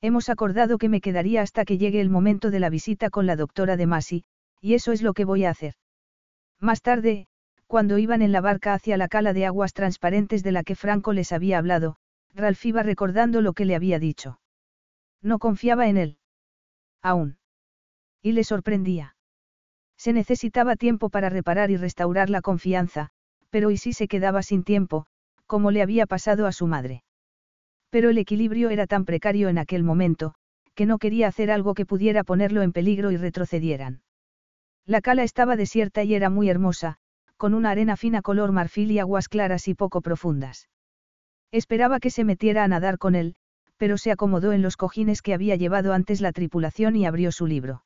Hemos 0.00 0.28
acordado 0.28 0.78
que 0.78 0.88
me 0.88 1.00
quedaría 1.00 1.42
hasta 1.42 1.64
que 1.64 1.78
llegue 1.78 2.00
el 2.00 2.10
momento 2.10 2.50
de 2.50 2.60
la 2.60 2.70
visita 2.70 3.10
con 3.10 3.26
la 3.26 3.36
doctora 3.36 3.76
de 3.76 3.86
Masi, 3.86 4.24
y 4.60 4.74
eso 4.74 4.92
es 4.92 5.02
lo 5.02 5.14
que 5.14 5.24
voy 5.24 5.44
a 5.44 5.50
hacer. 5.50 5.74
Más 6.60 6.82
tarde, 6.82 7.26
cuando 7.66 7.98
iban 7.98 8.22
en 8.22 8.32
la 8.32 8.40
barca 8.40 8.74
hacia 8.74 8.96
la 8.96 9.08
cala 9.08 9.32
de 9.32 9.46
aguas 9.46 9.72
transparentes 9.72 10.42
de 10.42 10.52
la 10.52 10.62
que 10.62 10.74
Franco 10.74 11.12
les 11.12 11.32
había 11.32 11.58
hablado, 11.58 11.96
Ralph 12.34 12.64
iba 12.66 12.82
recordando 12.82 13.40
lo 13.40 13.52
que 13.52 13.64
le 13.64 13.74
había 13.74 13.98
dicho. 13.98 14.40
No 15.22 15.38
confiaba 15.38 15.88
en 15.88 15.96
él. 15.96 16.18
Aún. 17.02 17.38
Y 18.22 18.32
le 18.32 18.44
sorprendía. 18.44 19.16
Se 19.96 20.12
necesitaba 20.12 20.76
tiempo 20.76 21.08
para 21.08 21.30
reparar 21.30 21.70
y 21.70 21.76
restaurar 21.76 22.30
la 22.30 22.42
confianza, 22.42 23.10
pero 23.50 23.70
¿y 23.70 23.78
si 23.78 23.92
se 23.92 24.08
quedaba 24.08 24.42
sin 24.42 24.62
tiempo, 24.62 25.06
como 25.46 25.70
le 25.70 25.82
había 25.82 26.06
pasado 26.06 26.46
a 26.46 26.52
su 26.52 26.66
madre? 26.66 27.02
Pero 27.90 28.10
el 28.10 28.18
equilibrio 28.18 28.70
era 28.70 28.86
tan 28.86 29.04
precario 29.04 29.48
en 29.48 29.58
aquel 29.58 29.82
momento, 29.82 30.34
que 30.74 30.86
no 30.86 30.98
quería 30.98 31.28
hacer 31.28 31.50
algo 31.50 31.74
que 31.74 31.86
pudiera 31.86 32.24
ponerlo 32.24 32.62
en 32.62 32.72
peligro 32.72 33.10
y 33.10 33.16
retrocedieran. 33.16 34.02
La 34.84 35.00
cala 35.00 35.22
estaba 35.22 35.56
desierta 35.56 36.04
y 36.04 36.14
era 36.14 36.28
muy 36.28 36.50
hermosa, 36.50 36.98
con 37.36 37.54
una 37.54 37.70
arena 37.70 37.96
fina 37.96 38.22
color 38.22 38.52
marfil 38.52 38.90
y 38.90 38.98
aguas 38.98 39.28
claras 39.28 39.68
y 39.68 39.74
poco 39.74 40.00
profundas. 40.00 40.68
Esperaba 41.52 42.00
que 42.00 42.10
se 42.10 42.24
metiera 42.24 42.64
a 42.64 42.68
nadar 42.68 42.98
con 42.98 43.14
él, 43.14 43.36
pero 43.76 43.98
se 43.98 44.10
acomodó 44.10 44.52
en 44.52 44.62
los 44.62 44.76
cojines 44.76 45.22
que 45.22 45.34
había 45.34 45.56
llevado 45.56 45.92
antes 45.92 46.20
la 46.20 46.32
tripulación 46.32 46.96
y 46.96 47.06
abrió 47.06 47.30
su 47.32 47.46
libro. 47.46 47.84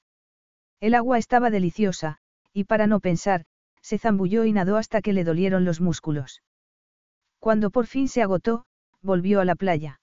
El 0.81 0.95
agua 0.95 1.19
estaba 1.19 1.51
deliciosa, 1.51 2.19
y 2.53 2.65
para 2.65 2.87
no 2.87 3.01
pensar, 3.01 3.45
se 3.83 3.99
zambulló 3.99 4.45
y 4.45 4.53
nadó 4.53 4.77
hasta 4.77 5.03
que 5.03 5.13
le 5.13 5.25
dolieron 5.25 5.65
los 5.65 5.81
músculos. 5.81 6.43
Cuando 7.39 7.71
por 7.71 7.87
fin 7.87 8.09
se 8.09 8.23
agotó, 8.23 8.65
volvió 9.03 9.41
a 9.41 9.45
la 9.45 9.57
playa. 9.57 10.01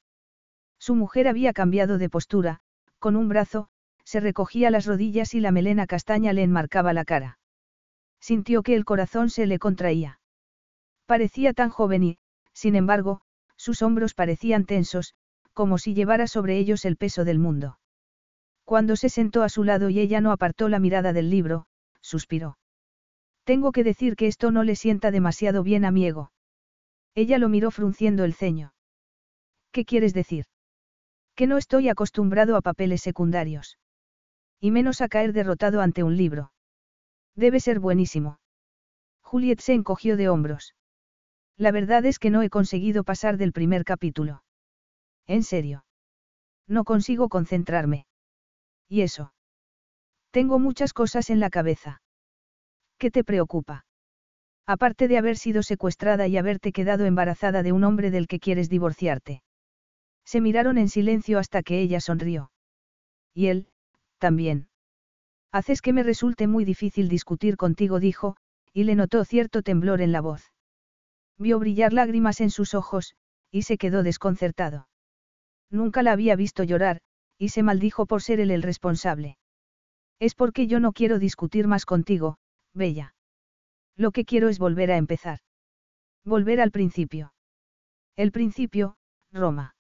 Su 0.80 0.96
mujer 0.96 1.28
había 1.28 1.54
cambiado 1.54 1.98
de 1.98 2.10
postura, 2.10 2.60
con 3.00 3.16
un 3.16 3.30
brazo, 3.30 3.70
se 4.04 4.20
recogía 4.20 4.72
las 4.72 4.86
rodillas 4.86 5.34
y 5.34 5.40
la 5.40 5.52
melena 5.52 5.88
castaña 5.88 6.34
le 6.34 6.44
enmarcaba 6.44 6.94
la 6.94 7.06
cara. 7.06 7.37
Sintió 8.28 8.62
que 8.62 8.76
el 8.76 8.84
corazón 8.84 9.30
se 9.30 9.46
le 9.46 9.58
contraía. 9.58 10.20
Parecía 11.06 11.54
tan 11.54 11.70
joven 11.70 12.04
y, 12.04 12.18
sin 12.52 12.76
embargo, 12.76 13.22
sus 13.56 13.82
hombros 13.82 14.14
parecían 14.14 14.66
tensos, 14.66 15.16
como 15.54 15.78
si 15.78 15.94
llevara 15.94 16.28
sobre 16.28 16.58
ellos 16.58 16.84
el 16.84 16.98
peso 16.98 17.24
del 17.24 17.40
mundo. 17.40 17.80
Cuando 18.66 18.98
se 18.98 19.08
sentó 19.08 19.44
a 19.44 19.48
su 19.48 19.64
lado 19.64 19.90
y 19.90 20.02
ella 20.02 20.20
no 20.20 20.34
apartó 20.34 20.68
la 20.68 20.80
mirada 20.80 21.14
del 21.14 21.30
libro, 21.30 21.68
suspiró. 22.02 22.58
Tengo 23.46 23.72
que 23.72 23.86
decir 23.86 24.18
que 24.18 24.28
esto 24.28 24.52
no 24.52 24.66
le 24.66 24.76
sienta 24.76 25.10
demasiado 25.10 25.64
bien 25.64 25.86
a 25.86 25.92
mi 25.92 26.06
ego. 26.06 26.34
Ella 27.16 27.38
lo 27.38 27.48
miró 27.48 27.72
frunciendo 27.72 28.26
el 28.26 28.34
ceño. 28.34 28.74
¿Qué 29.72 29.86
quieres 29.86 30.14
decir? 30.14 30.48
Que 31.34 31.48
no 31.48 31.58
estoy 31.58 31.88
acostumbrado 31.88 32.58
a 32.58 32.62
papeles 32.62 33.00
secundarios. 33.00 33.80
Y 34.60 34.72
menos 34.72 35.00
a 35.00 35.08
caer 35.08 35.32
derrotado 35.32 35.80
ante 35.80 36.04
un 36.04 36.18
libro. 36.18 36.52
Debe 37.38 37.60
ser 37.60 37.80
buenísimo. 37.80 38.40
Juliet 39.22 39.60
se 39.60 39.74
encogió 39.74 40.18
de 40.18 40.28
hombros. 40.28 40.74
La 41.56 41.72
verdad 41.72 42.04
es 42.06 42.18
que 42.18 42.32
no 42.32 42.42
he 42.42 42.50
conseguido 42.50 43.04
pasar 43.04 43.38
del 43.38 43.54
primer 43.54 43.86
capítulo. 43.86 44.44
En 45.28 45.44
serio. 45.44 45.86
No 46.68 46.84
consigo 46.84 47.30
concentrarme. 47.30 48.08
¿Y 48.90 49.02
eso? 49.02 49.34
Tengo 50.32 50.58
muchas 50.58 50.94
cosas 50.94 51.30
en 51.30 51.40
la 51.40 51.52
cabeza. 51.52 52.02
¿Qué 52.98 53.12
te 53.12 53.24
preocupa? 53.24 53.86
Aparte 54.66 55.08
de 55.08 55.20
haber 55.20 55.38
sido 55.38 55.62
secuestrada 55.62 56.28
y 56.28 56.38
haberte 56.38 56.72
quedado 56.72 57.06
embarazada 57.06 57.62
de 57.62 57.72
un 57.72 57.84
hombre 57.84 58.10
del 58.10 58.28
que 58.28 58.40
quieres 58.40 58.68
divorciarte. 58.68 59.44
Se 60.26 60.42
miraron 60.42 60.80
en 60.80 60.90
silencio 60.90 61.38
hasta 61.38 61.62
que 61.62 61.80
ella 61.80 62.02
sonrió. 62.02 62.52
Y 63.34 63.48
él, 63.48 63.70
también. 64.18 64.70
Haces 65.52 65.82
que 65.82 65.94
me 65.94 66.04
resulte 66.04 66.48
muy 66.48 66.66
difícil 66.66 67.08
discutir 67.08 67.58
contigo, 67.58 68.00
dijo, 68.00 68.36
y 68.74 68.84
le 68.84 68.96
notó 68.96 69.24
cierto 69.26 69.62
temblor 69.62 70.02
en 70.02 70.12
la 70.12 70.22
voz. 70.22 70.52
Vio 71.38 71.60
brillar 71.60 71.94
lágrimas 71.94 72.42
en 72.42 72.50
sus 72.50 72.74
ojos, 72.74 73.16
y 73.52 73.64
se 73.64 73.78
quedó 73.78 74.04
desconcertado. 74.04 74.88
Nunca 75.70 76.04
la 76.04 76.12
había 76.12 76.36
visto 76.36 76.64
llorar, 76.64 77.02
y 77.38 77.50
se 77.50 77.64
maldijo 77.64 78.06
por 78.06 78.22
ser 78.22 78.40
él 78.40 78.52
el 78.52 78.64
responsable. 78.64 79.38
Es 80.20 80.34
porque 80.36 80.68
yo 80.68 80.80
no 80.80 80.94
quiero 80.94 81.20
discutir 81.20 81.68
más 81.68 81.86
contigo, 81.86 82.38
Bella. 82.74 83.16
Lo 83.96 84.12
que 84.12 84.26
quiero 84.26 84.50
es 84.50 84.60
volver 84.60 84.92
a 84.92 84.98
empezar. 84.98 85.40
Volver 86.26 86.60
al 86.60 86.72
principio. 86.72 87.34
El 88.16 88.32
principio, 88.32 88.98
Roma. 89.32 89.77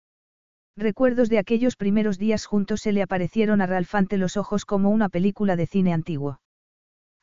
Recuerdos 0.77 1.29
de 1.29 1.39
aquellos 1.39 1.75
primeros 1.75 2.19
días 2.19 2.45
juntos 2.45 2.81
se 2.81 2.91
le 2.91 3.01
aparecieron 3.01 3.61
a 3.61 3.65
Ralph 3.65 3.95
ante 3.95 4.19
los 4.19 4.37
ojos 4.37 4.63
como 4.63 4.91
una 4.91 5.09
película 5.09 5.55
de 5.55 5.65
cine 5.65 5.91
antiguo. 5.91 6.39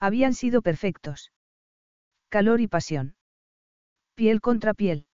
Habían 0.00 0.34
sido 0.34 0.60
perfectos. 0.60 1.30
Calor 2.28 2.60
y 2.60 2.66
pasión. 2.66 3.14
Piel 4.16 4.40
contra 4.40 4.74
piel. 4.74 5.06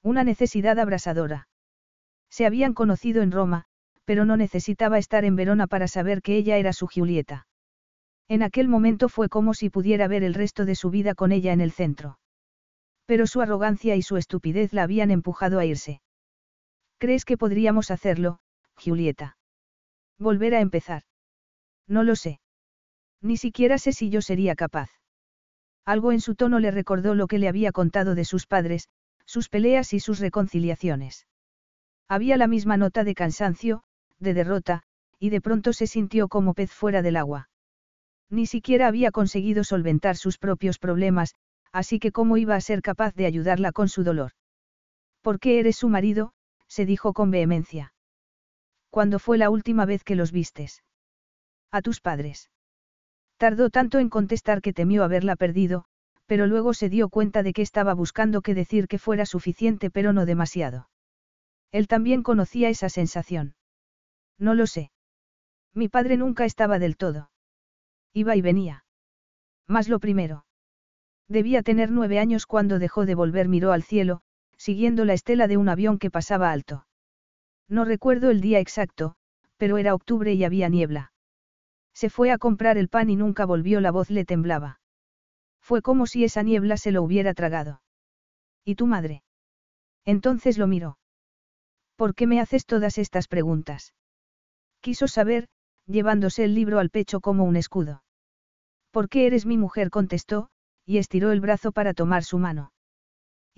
Una 0.00 0.22
necesidad 0.22 0.78
abrasadora. 0.78 1.48
Se 2.30 2.46
habían 2.46 2.72
conocido 2.72 3.20
en 3.22 3.32
Roma, 3.32 3.64
pero 4.04 4.24
no 4.24 4.36
necesitaba 4.36 4.98
estar 4.98 5.24
en 5.24 5.34
Verona 5.34 5.66
para 5.66 5.88
saber 5.88 6.22
que 6.22 6.36
ella 6.36 6.58
era 6.58 6.72
su 6.72 6.86
Julieta. 6.86 7.48
En 8.28 8.44
aquel 8.44 8.68
momento 8.68 9.08
fue 9.08 9.28
como 9.28 9.54
si 9.54 9.70
pudiera 9.70 10.06
ver 10.06 10.22
el 10.22 10.34
resto 10.34 10.66
de 10.66 10.76
su 10.76 10.90
vida 10.90 11.16
con 11.16 11.32
ella 11.32 11.52
en 11.52 11.60
el 11.60 11.72
centro. 11.72 12.20
Pero 13.06 13.26
su 13.26 13.40
arrogancia 13.40 13.96
y 13.96 14.02
su 14.02 14.16
estupidez 14.16 14.72
la 14.72 14.84
habían 14.84 15.10
empujado 15.10 15.58
a 15.58 15.64
irse. 15.64 16.00
¿Crees 16.98 17.24
que 17.24 17.36
podríamos 17.36 17.90
hacerlo, 17.90 18.38
Julieta? 18.76 19.36
Volver 20.18 20.54
a 20.54 20.60
empezar. 20.60 21.02
No 21.86 22.02
lo 22.02 22.16
sé. 22.16 22.40
Ni 23.20 23.36
siquiera 23.36 23.78
sé 23.78 23.92
si 23.92 24.08
yo 24.08 24.22
sería 24.22 24.54
capaz. 24.54 24.90
Algo 25.84 26.12
en 26.12 26.20
su 26.20 26.34
tono 26.34 26.58
le 26.58 26.70
recordó 26.70 27.14
lo 27.14 27.26
que 27.26 27.38
le 27.38 27.48
había 27.48 27.72
contado 27.72 28.14
de 28.14 28.24
sus 28.24 28.46
padres, 28.46 28.88
sus 29.26 29.48
peleas 29.48 29.92
y 29.92 30.00
sus 30.00 30.20
reconciliaciones. 30.20 31.26
Había 32.08 32.36
la 32.36 32.46
misma 32.46 32.76
nota 32.76 33.04
de 33.04 33.14
cansancio, 33.14 33.82
de 34.18 34.34
derrota, 34.34 34.82
y 35.18 35.30
de 35.30 35.40
pronto 35.40 35.72
se 35.72 35.86
sintió 35.86 36.28
como 36.28 36.54
pez 36.54 36.72
fuera 36.72 37.02
del 37.02 37.16
agua. 37.16 37.50
Ni 38.30 38.46
siquiera 38.46 38.86
había 38.86 39.10
conseguido 39.10 39.64
solventar 39.64 40.16
sus 40.16 40.38
propios 40.38 40.78
problemas, 40.78 41.34
así 41.72 41.98
que 41.98 42.12
cómo 42.12 42.36
iba 42.36 42.54
a 42.54 42.60
ser 42.60 42.82
capaz 42.82 43.14
de 43.14 43.26
ayudarla 43.26 43.72
con 43.72 43.88
su 43.88 44.02
dolor. 44.02 44.32
¿Por 45.22 45.38
qué 45.40 45.58
eres 45.58 45.76
su 45.76 45.88
marido? 45.88 46.32
Se 46.68 46.86
dijo 46.86 47.12
con 47.12 47.30
vehemencia. 47.30 47.92
¿Cuándo 48.90 49.18
fue 49.18 49.38
la 49.38 49.50
última 49.50 49.84
vez 49.84 50.04
que 50.04 50.16
los 50.16 50.32
vistes? 50.32 50.82
A 51.70 51.82
tus 51.82 52.00
padres. 52.00 52.50
Tardó 53.36 53.70
tanto 53.70 53.98
en 53.98 54.08
contestar 54.08 54.62
que 54.62 54.72
temió 54.72 55.04
haberla 55.04 55.36
perdido, 55.36 55.84
pero 56.26 56.46
luego 56.46 56.74
se 56.74 56.88
dio 56.88 57.08
cuenta 57.08 57.42
de 57.42 57.52
que 57.52 57.62
estaba 57.62 57.94
buscando 57.94 58.42
que 58.42 58.54
decir 58.54 58.88
que 58.88 58.98
fuera 58.98 59.26
suficiente 59.26 59.90
pero 59.90 60.12
no 60.12 60.26
demasiado. 60.26 60.88
Él 61.72 61.88
también 61.88 62.22
conocía 62.22 62.68
esa 62.68 62.88
sensación. 62.88 63.54
No 64.38 64.54
lo 64.54 64.66
sé. 64.66 64.90
Mi 65.74 65.88
padre 65.88 66.16
nunca 66.16 66.44
estaba 66.44 66.78
del 66.78 66.96
todo. 66.96 67.30
Iba 68.12 68.34
y 68.36 68.40
venía. 68.40 68.84
Más 69.66 69.88
lo 69.88 69.98
primero. 69.98 70.46
Debía 71.28 71.62
tener 71.62 71.90
nueve 71.90 72.18
años 72.18 72.46
cuando 72.46 72.78
dejó 72.78 73.04
de 73.04 73.14
volver 73.14 73.48
miró 73.48 73.72
al 73.72 73.82
cielo, 73.82 74.22
siguiendo 74.56 75.04
la 75.04 75.14
estela 75.14 75.46
de 75.48 75.56
un 75.56 75.68
avión 75.68 75.98
que 75.98 76.10
pasaba 76.10 76.50
alto. 76.50 76.86
No 77.68 77.84
recuerdo 77.84 78.30
el 78.30 78.40
día 78.40 78.60
exacto, 78.60 79.16
pero 79.56 79.78
era 79.78 79.94
octubre 79.94 80.32
y 80.32 80.44
había 80.44 80.68
niebla. 80.68 81.12
Se 81.94 82.10
fue 82.10 82.30
a 82.30 82.38
comprar 82.38 82.78
el 82.78 82.88
pan 82.88 83.10
y 83.10 83.16
nunca 83.16 83.46
volvió, 83.46 83.80
la 83.80 83.90
voz 83.90 84.10
le 84.10 84.24
temblaba. 84.24 84.80
Fue 85.60 85.82
como 85.82 86.06
si 86.06 86.24
esa 86.24 86.42
niebla 86.42 86.76
se 86.76 86.92
lo 86.92 87.02
hubiera 87.02 87.34
tragado. 87.34 87.82
¿Y 88.64 88.74
tu 88.74 88.86
madre? 88.86 89.22
Entonces 90.04 90.58
lo 90.58 90.66
miró. 90.66 90.98
¿Por 91.96 92.14
qué 92.14 92.26
me 92.26 92.40
haces 92.40 92.66
todas 92.66 92.98
estas 92.98 93.26
preguntas? 93.26 93.94
Quiso 94.80 95.08
saber, 95.08 95.48
llevándose 95.86 96.44
el 96.44 96.54
libro 96.54 96.78
al 96.78 96.90
pecho 96.90 97.20
como 97.20 97.44
un 97.44 97.56
escudo. 97.56 98.04
¿Por 98.90 99.08
qué 99.08 99.26
eres 99.26 99.46
mi 99.46 99.56
mujer? 99.56 99.90
contestó, 99.90 100.48
y 100.84 100.98
estiró 100.98 101.32
el 101.32 101.40
brazo 101.40 101.72
para 101.72 101.94
tomar 101.94 102.22
su 102.22 102.38
mano. 102.38 102.72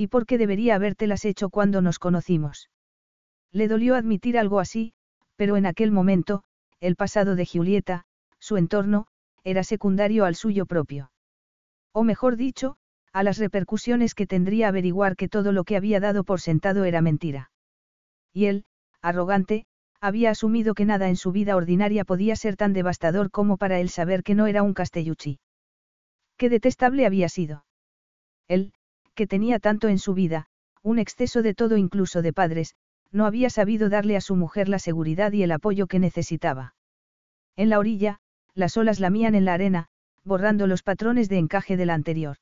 ¿Y 0.00 0.06
por 0.06 0.26
qué 0.26 0.38
debería 0.38 0.76
habértelas 0.76 1.24
hecho 1.24 1.50
cuando 1.50 1.82
nos 1.82 1.98
conocimos? 1.98 2.70
Le 3.50 3.66
dolió 3.66 3.96
admitir 3.96 4.38
algo 4.38 4.60
así, 4.60 4.94
pero 5.34 5.56
en 5.56 5.66
aquel 5.66 5.90
momento, 5.90 6.44
el 6.78 6.94
pasado 6.94 7.34
de 7.34 7.44
Julieta, 7.44 8.04
su 8.38 8.56
entorno, 8.56 9.08
era 9.42 9.64
secundario 9.64 10.24
al 10.24 10.36
suyo 10.36 10.66
propio. 10.66 11.10
O 11.92 12.04
mejor 12.04 12.36
dicho, 12.36 12.76
a 13.12 13.24
las 13.24 13.38
repercusiones 13.38 14.14
que 14.14 14.28
tendría 14.28 14.68
averiguar 14.68 15.16
que 15.16 15.28
todo 15.28 15.50
lo 15.50 15.64
que 15.64 15.76
había 15.76 15.98
dado 15.98 16.22
por 16.22 16.40
sentado 16.40 16.84
era 16.84 17.00
mentira. 17.02 17.50
Y 18.32 18.46
él, 18.46 18.66
arrogante, 19.02 19.66
había 20.00 20.30
asumido 20.30 20.74
que 20.74 20.84
nada 20.84 21.08
en 21.08 21.16
su 21.16 21.32
vida 21.32 21.56
ordinaria 21.56 22.04
podía 22.04 22.36
ser 22.36 22.54
tan 22.54 22.72
devastador 22.72 23.32
como 23.32 23.56
para 23.56 23.80
él 23.80 23.88
saber 23.88 24.22
que 24.22 24.36
no 24.36 24.46
era 24.46 24.62
un 24.62 24.74
Castellucci. 24.74 25.40
Qué 26.36 26.48
detestable 26.48 27.04
había 27.04 27.28
sido. 27.28 27.64
Él, 28.46 28.72
que 29.18 29.26
tenía 29.26 29.58
tanto 29.58 29.88
en 29.88 29.98
su 29.98 30.14
vida, 30.14 30.46
un 30.80 31.00
exceso 31.00 31.42
de 31.42 31.52
todo 31.52 31.76
incluso 31.76 32.22
de 32.22 32.32
padres, 32.32 32.76
no 33.10 33.26
había 33.26 33.50
sabido 33.50 33.88
darle 33.88 34.16
a 34.16 34.20
su 34.20 34.36
mujer 34.36 34.68
la 34.68 34.78
seguridad 34.78 35.32
y 35.32 35.42
el 35.42 35.50
apoyo 35.50 35.88
que 35.88 35.98
necesitaba. 35.98 36.76
En 37.56 37.68
la 37.68 37.80
orilla, 37.80 38.20
las 38.54 38.76
olas 38.76 39.00
lamían 39.00 39.34
en 39.34 39.44
la 39.44 39.54
arena, 39.54 39.86
borrando 40.22 40.68
los 40.68 40.84
patrones 40.84 41.28
de 41.28 41.38
encaje 41.38 41.76
del 41.76 41.90
anterior. 41.90 42.36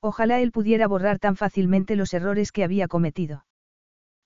Ojalá 0.00 0.38
él 0.38 0.52
pudiera 0.52 0.86
borrar 0.86 1.18
tan 1.18 1.34
fácilmente 1.34 1.96
los 1.96 2.14
errores 2.14 2.52
que 2.52 2.62
había 2.62 2.86
cometido. 2.86 3.44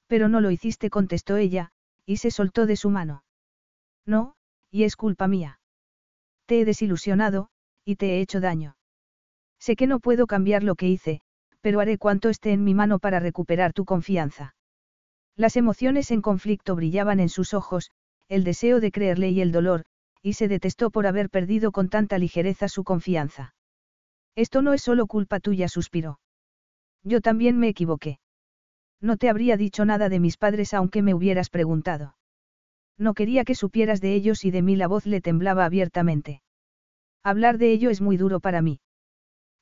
Pero 0.08 0.28
no 0.28 0.42
lo 0.42 0.50
hiciste, 0.50 0.90
contestó 0.90 1.38
ella, 1.38 1.70
y 2.04 2.18
se 2.18 2.30
soltó 2.30 2.66
de 2.66 2.76
su 2.76 2.90
mano. 2.90 3.24
No, 4.04 4.34
y 4.70 4.84
es 4.84 4.94
culpa 4.94 5.26
mía. 5.26 5.58
Te 6.44 6.60
he 6.60 6.64
desilusionado, 6.66 7.48
y 7.82 7.96
te 7.96 8.10
he 8.10 8.20
hecho 8.20 8.40
daño. 8.40 8.76
Sé 9.58 9.74
que 9.74 9.86
no 9.86 10.00
puedo 10.00 10.26
cambiar 10.26 10.62
lo 10.64 10.74
que 10.74 10.88
hice, 10.88 11.22
pero 11.62 11.80
haré 11.80 11.96
cuanto 11.96 12.28
esté 12.28 12.52
en 12.52 12.64
mi 12.64 12.74
mano 12.74 12.98
para 12.98 13.20
recuperar 13.20 13.72
tu 13.72 13.86
confianza. 13.86 14.54
Las 15.36 15.56
emociones 15.56 16.10
en 16.10 16.20
conflicto 16.20 16.76
brillaban 16.76 17.20
en 17.20 17.30
sus 17.30 17.54
ojos, 17.54 17.90
el 18.28 18.44
deseo 18.44 18.80
de 18.80 18.92
creerle 18.92 19.30
y 19.30 19.40
el 19.40 19.52
dolor, 19.52 19.84
y 20.22 20.34
se 20.34 20.48
detestó 20.48 20.90
por 20.90 21.06
haber 21.06 21.30
perdido 21.30 21.72
con 21.72 21.88
tanta 21.88 22.18
ligereza 22.18 22.68
su 22.68 22.84
confianza. 22.84 23.54
Esto 24.36 24.62
no 24.62 24.72
es 24.72 24.82
solo 24.82 25.06
culpa 25.06 25.40
tuya, 25.40 25.68
suspiró. 25.68 26.20
Yo 27.02 27.20
también 27.20 27.58
me 27.58 27.68
equivoqué. 27.68 28.18
No 29.00 29.16
te 29.16 29.28
habría 29.28 29.56
dicho 29.56 29.84
nada 29.84 30.08
de 30.08 30.20
mis 30.20 30.36
padres 30.36 30.74
aunque 30.74 31.02
me 31.02 31.14
hubieras 31.14 31.50
preguntado. 31.50 32.16
No 32.98 33.14
quería 33.14 33.44
que 33.44 33.54
supieras 33.54 34.00
de 34.00 34.14
ellos 34.14 34.44
y 34.44 34.50
de 34.50 34.62
mí 34.62 34.76
la 34.76 34.86
voz 34.86 35.06
le 35.06 35.20
temblaba 35.20 35.64
abiertamente. 35.64 36.42
Hablar 37.24 37.58
de 37.58 37.72
ello 37.72 37.90
es 37.90 38.00
muy 38.00 38.16
duro 38.16 38.40
para 38.40 38.62
mí. 38.62 38.80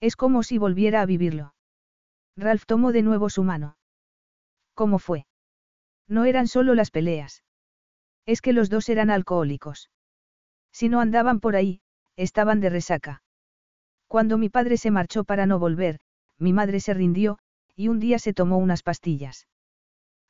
Es 0.01 0.17
como 0.17 0.43
si 0.43 0.59
volviera 0.59 1.01
a 1.01 1.07
vivirlo. 1.07 1.55
Ralph 2.37 2.65
tomó 2.67 2.93
de 2.93 3.03
nuevo 3.03 3.31
su 3.31 3.43
mano. 3.43 3.77
¿Cómo 4.75 4.99
fue? 4.99 5.27
No 6.09 6.25
eran 6.25 6.49
solo 6.49 6.75
las 6.75 6.91
peleas. 6.91 7.45
Es 8.27 8.41
que 8.41 8.53
los 8.53 8.71
dos 8.71 8.89
eran 8.89 9.11
alcohólicos. 9.11 9.91
Si 10.73 10.89
no 10.89 11.01
andaban 11.01 11.41
por 11.41 11.57
ahí, 11.57 11.81
estaban 12.17 12.61
de 12.61 12.71
resaca. 12.71 13.23
Cuando 14.07 14.39
mi 14.39 14.49
padre 14.49 14.77
se 14.77 14.91
marchó 14.91 15.25
para 15.25 15.47
no 15.47 15.59
volver, 15.59 16.01
mi 16.39 16.53
madre 16.53 16.81
se 16.81 16.95
rindió, 16.95 17.39
y 17.77 17.89
un 17.89 18.01
día 18.01 18.19
se 18.19 18.33
tomó 18.33 18.59
unas 18.59 18.83
pastillas. 18.83 19.47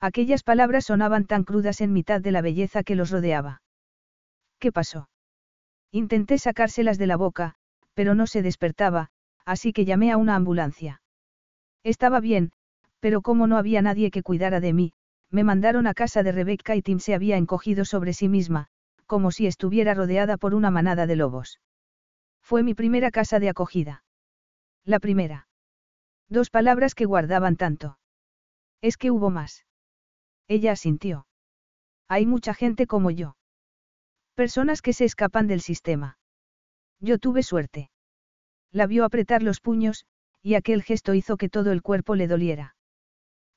Aquellas 0.01 0.43
palabras 0.43 0.87
sonaban 0.87 1.27
tan 1.27 1.45
crudas 1.45 1.81
en 1.81 1.93
mitad 1.93 2.21
de 2.21 2.33
la 2.33 2.43
belleza 2.43 2.83
que 2.83 2.95
los 2.95 3.11
rodeaba. 3.11 3.63
¿Qué 4.59 4.73
pasó? 4.73 5.09
Intenté 5.91 6.39
sacárselas 6.39 6.99
de 6.99 7.07
la 7.07 7.17
boca, 7.17 7.55
pero 7.95 8.15
no 8.15 8.27
se 8.27 8.43
despertaba, 8.43 9.11
así 9.45 9.73
que 9.73 9.85
llamé 9.85 10.13
a 10.13 10.17
una 10.17 10.37
ambulancia. 10.37 11.03
Estaba 11.83 12.21
bien, 12.21 12.53
pero 13.01 13.23
como 13.23 13.47
no 13.47 13.57
había 13.57 13.83
nadie 13.83 14.11
que 14.11 14.23
cuidara 14.23 14.61
de 14.61 14.73
mí, 14.73 14.93
me 15.31 15.45
mandaron 15.45 15.87
a 15.87 15.95
casa 15.95 16.23
de 16.23 16.33
Rebecca 16.33 16.77
y 16.77 16.83
Tim 16.83 16.99
se 16.99 17.15
había 17.15 17.37
encogido 17.37 17.85
sobre 17.85 18.13
sí 18.13 18.29
misma, 18.29 18.67
como 19.07 19.31
si 19.31 19.47
estuviera 19.47 19.95
rodeada 19.95 20.37
por 20.37 20.55
una 20.55 20.71
manada 20.71 21.07
de 21.07 21.17
lobos. 21.17 21.61
Fue 22.43 22.63
mi 22.63 22.75
primera 22.75 23.11
casa 23.11 23.39
de 23.39 23.49
acogida. 23.49 24.05
La 24.85 24.99
primera. 24.99 25.49
Dos 26.29 26.51
palabras 26.51 26.95
que 26.95 27.07
guardaban 27.07 27.57
tanto. 27.57 27.99
Es 28.81 28.97
que 28.97 29.11
hubo 29.11 29.31
más. 29.31 29.65
Ella 30.49 30.73
asintió. 30.73 31.27
Hay 32.09 32.27
mucha 32.27 32.55
gente 32.55 32.87
como 32.87 33.11
yo. 33.11 33.37
Personas 34.35 34.83
que 34.83 34.93
se 34.93 35.05
escapan 35.05 35.47
del 35.47 35.61
sistema. 35.61 36.19
Yo 36.99 37.19
tuve 37.19 37.43
suerte. 37.43 37.91
La 38.73 38.87
vio 38.87 39.05
apretar 39.05 39.43
los 39.43 39.61
puños, 39.61 40.07
y 40.43 40.55
aquel 40.55 40.83
gesto 40.83 41.15
hizo 41.15 41.37
que 41.37 41.49
todo 41.49 41.73
el 41.73 41.83
cuerpo 41.83 42.15
le 42.15 42.27
doliera. 42.27 42.75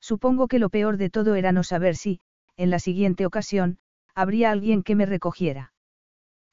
Supongo 0.00 0.48
que 0.48 0.58
lo 0.58 0.68
peor 0.68 0.96
de 0.96 1.10
todo 1.10 1.34
era 1.34 1.52
no 1.52 1.62
saber 1.62 1.96
si, 1.96 2.20
en 2.56 2.70
la 2.70 2.78
siguiente 2.78 3.26
ocasión, 3.26 3.78
habría 4.14 4.50
alguien 4.50 4.82
que 4.82 4.94
me 4.94 5.06
recogiera. 5.06 5.72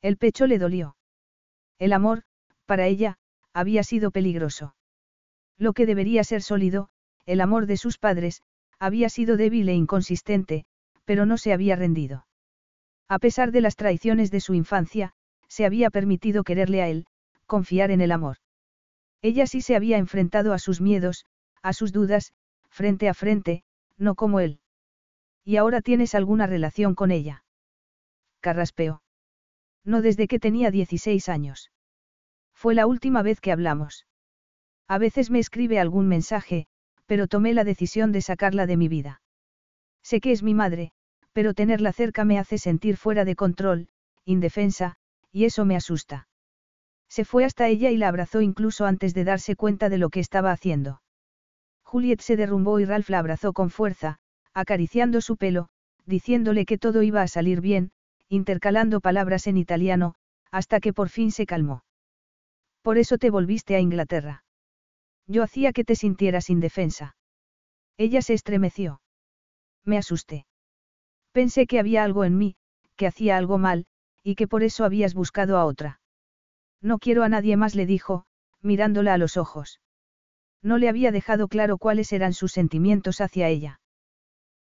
El 0.01 0.17
pecho 0.17 0.47
le 0.47 0.57
dolió. 0.57 0.95
El 1.77 1.93
amor, 1.93 2.23
para 2.65 2.87
ella, 2.87 3.17
había 3.53 3.83
sido 3.83 4.11
peligroso. 4.11 4.75
Lo 5.57 5.73
que 5.73 5.85
debería 5.85 6.23
ser 6.23 6.41
sólido, 6.41 6.89
el 7.25 7.41
amor 7.41 7.65
de 7.65 7.77
sus 7.77 7.97
padres, 7.97 8.41
había 8.79 9.09
sido 9.09 9.37
débil 9.37 9.69
e 9.69 9.75
inconsistente, 9.75 10.65
pero 11.05 11.25
no 11.25 11.37
se 11.37 11.53
había 11.53 11.75
rendido. 11.75 12.25
A 13.07 13.19
pesar 13.19 13.51
de 13.51 13.61
las 13.61 13.75
traiciones 13.75 14.31
de 14.31 14.39
su 14.39 14.53
infancia, 14.53 15.13
se 15.47 15.65
había 15.65 15.89
permitido 15.89 16.43
quererle 16.43 16.81
a 16.81 16.87
él, 16.87 17.05
confiar 17.45 17.91
en 17.91 18.01
el 18.01 18.11
amor. 18.11 18.37
Ella 19.21 19.45
sí 19.47 19.61
se 19.61 19.75
había 19.75 19.97
enfrentado 19.97 20.53
a 20.53 20.59
sus 20.59 20.81
miedos, 20.81 21.25
a 21.61 21.73
sus 21.73 21.91
dudas, 21.91 22.33
frente 22.69 23.07
a 23.07 23.13
frente, 23.13 23.63
no 23.97 24.15
como 24.15 24.39
él. 24.39 24.59
¿Y 25.43 25.57
ahora 25.57 25.81
tienes 25.81 26.15
alguna 26.15 26.47
relación 26.47 26.95
con 26.95 27.11
ella? 27.11 27.43
Carraspeó. 28.39 29.01
No 29.83 30.01
desde 30.01 30.27
que 30.27 30.39
tenía 30.39 30.71
16 30.71 31.29
años. 31.29 31.71
Fue 32.53 32.75
la 32.75 32.87
última 32.87 33.21
vez 33.21 33.41
que 33.41 33.51
hablamos. 33.51 34.05
A 34.87 34.97
veces 34.97 35.31
me 35.31 35.39
escribe 35.39 35.79
algún 35.79 36.07
mensaje, 36.07 36.67
pero 37.05 37.27
tomé 37.27 37.53
la 37.53 37.63
decisión 37.63 38.11
de 38.11 38.21
sacarla 38.21 38.65
de 38.67 38.77
mi 38.77 38.87
vida. 38.87 39.21
Sé 40.03 40.21
que 40.21 40.31
es 40.31 40.43
mi 40.43 40.53
madre, 40.53 40.91
pero 41.33 41.53
tenerla 41.53 41.93
cerca 41.93 42.25
me 42.25 42.39
hace 42.39 42.57
sentir 42.57 42.97
fuera 42.97 43.25
de 43.25 43.35
control, 43.35 43.87
indefensa, 44.25 44.97
y 45.31 45.45
eso 45.45 45.65
me 45.65 45.75
asusta. 45.75 46.27
Se 47.11 47.25
fue 47.25 47.43
hasta 47.43 47.67
ella 47.67 47.91
y 47.91 47.97
la 47.97 48.07
abrazó 48.07 48.39
incluso 48.39 48.85
antes 48.85 49.13
de 49.13 49.25
darse 49.25 49.57
cuenta 49.57 49.89
de 49.89 49.97
lo 49.97 50.09
que 50.09 50.21
estaba 50.21 50.53
haciendo. 50.53 51.01
Juliet 51.83 52.21
se 52.21 52.37
derrumbó 52.37 52.79
y 52.79 52.85
Ralph 52.85 53.09
la 53.09 53.19
abrazó 53.19 53.51
con 53.51 53.69
fuerza, 53.69 54.19
acariciando 54.53 55.19
su 55.19 55.35
pelo, 55.35 55.67
diciéndole 56.05 56.65
que 56.65 56.77
todo 56.77 57.03
iba 57.03 57.21
a 57.21 57.27
salir 57.27 57.59
bien, 57.59 57.91
intercalando 58.29 59.01
palabras 59.01 59.45
en 59.47 59.57
italiano, 59.57 60.15
hasta 60.51 60.79
que 60.79 60.93
por 60.93 61.09
fin 61.09 61.33
se 61.33 61.45
calmó. 61.45 61.83
Por 62.81 62.97
eso 62.97 63.17
te 63.17 63.29
volviste 63.29 63.75
a 63.75 63.81
Inglaterra. 63.81 64.45
Yo 65.27 65.43
hacía 65.43 65.73
que 65.73 65.83
te 65.83 65.97
sintieras 65.97 66.49
indefensa. 66.49 67.17
Ella 67.97 68.21
se 68.21 68.35
estremeció. 68.35 69.01
Me 69.83 69.97
asusté. 69.97 70.45
Pensé 71.33 71.67
que 71.67 71.77
había 71.77 72.05
algo 72.05 72.23
en 72.23 72.37
mí, 72.37 72.55
que 72.95 73.05
hacía 73.05 73.35
algo 73.35 73.57
mal, 73.57 73.85
y 74.23 74.35
que 74.35 74.47
por 74.47 74.63
eso 74.63 74.85
habías 74.85 75.13
buscado 75.13 75.57
a 75.57 75.65
otra. 75.65 76.00
No 76.81 76.97
quiero 76.97 77.23
a 77.23 77.29
nadie 77.29 77.57
más, 77.57 77.75
le 77.75 77.85
dijo, 77.85 78.25
mirándola 78.61 79.13
a 79.13 79.17
los 79.17 79.37
ojos. 79.37 79.79
No 80.63 80.77
le 80.77 80.89
había 80.89 81.11
dejado 81.11 81.47
claro 81.47 81.77
cuáles 81.77 82.11
eran 82.13 82.33
sus 82.33 82.51
sentimientos 82.51 83.21
hacia 83.21 83.47
ella. 83.47 83.79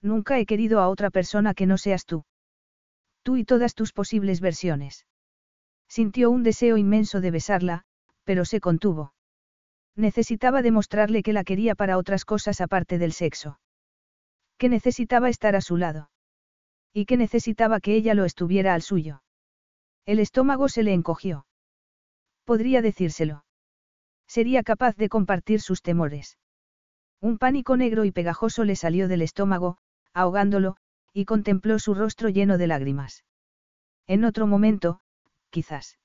Nunca 0.01 0.39
he 0.39 0.45
querido 0.45 0.79
a 0.79 0.89
otra 0.89 1.09
persona 1.11 1.53
que 1.53 1.67
no 1.67 1.77
seas 1.77 2.05
tú. 2.05 2.25
Tú 3.23 3.37
y 3.37 3.43
todas 3.43 3.75
tus 3.75 3.93
posibles 3.93 4.41
versiones. 4.41 5.05
Sintió 5.87 6.31
un 6.31 6.41
deseo 6.41 6.77
inmenso 6.77 7.21
de 7.21 7.31
besarla, 7.31 7.83
pero 8.23 8.45
se 8.45 8.59
contuvo. 8.59 9.13
Necesitaba 9.95 10.61
demostrarle 10.61 11.21
que 11.21 11.33
la 11.33 11.43
quería 11.43 11.75
para 11.75 11.97
otras 11.97 12.25
cosas 12.25 12.61
aparte 12.61 12.97
del 12.97 13.11
sexo. 13.11 13.59
Que 14.57 14.69
necesitaba 14.69 15.29
estar 15.29 15.55
a 15.55 15.61
su 15.61 15.77
lado. 15.77 16.09
Y 16.93 17.05
que 17.05 17.17
necesitaba 17.17 17.79
que 17.79 17.95
ella 17.95 18.13
lo 18.13 18.25
estuviera 18.25 18.73
al 18.73 18.81
suyo. 18.81 19.21
El 20.05 20.19
estómago 20.19 20.69
se 20.69 20.83
le 20.83 20.93
encogió. 20.93 21.45
Podría 22.45 22.81
decírselo. 22.81 23.45
Sería 24.27 24.63
capaz 24.63 24.95
de 24.95 25.09
compartir 25.09 25.61
sus 25.61 25.81
temores. 25.81 26.37
Un 27.19 27.37
pánico 27.37 27.77
negro 27.77 28.05
y 28.05 28.11
pegajoso 28.11 28.63
le 28.63 28.75
salió 28.75 29.07
del 29.07 29.21
estómago, 29.21 29.77
ahogándolo, 30.13 30.77
y 31.13 31.25
contempló 31.25 31.79
su 31.79 31.93
rostro 31.93 32.29
lleno 32.29 32.57
de 32.57 32.67
lágrimas. 32.67 33.25
En 34.07 34.23
otro 34.23 34.47
momento, 34.47 35.01
quizás. 35.49 35.99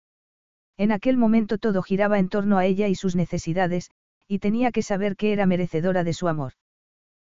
En 0.76 0.92
aquel 0.92 1.16
momento 1.16 1.58
todo 1.58 1.82
giraba 1.82 2.18
en 2.18 2.28
torno 2.28 2.58
a 2.58 2.66
ella 2.66 2.88
y 2.88 2.94
sus 2.94 3.16
necesidades, 3.16 3.90
y 4.28 4.40
tenía 4.40 4.72
que 4.72 4.82
saber 4.82 5.16
que 5.16 5.32
era 5.32 5.46
merecedora 5.46 6.04
de 6.04 6.12
su 6.12 6.28
amor. 6.28 6.52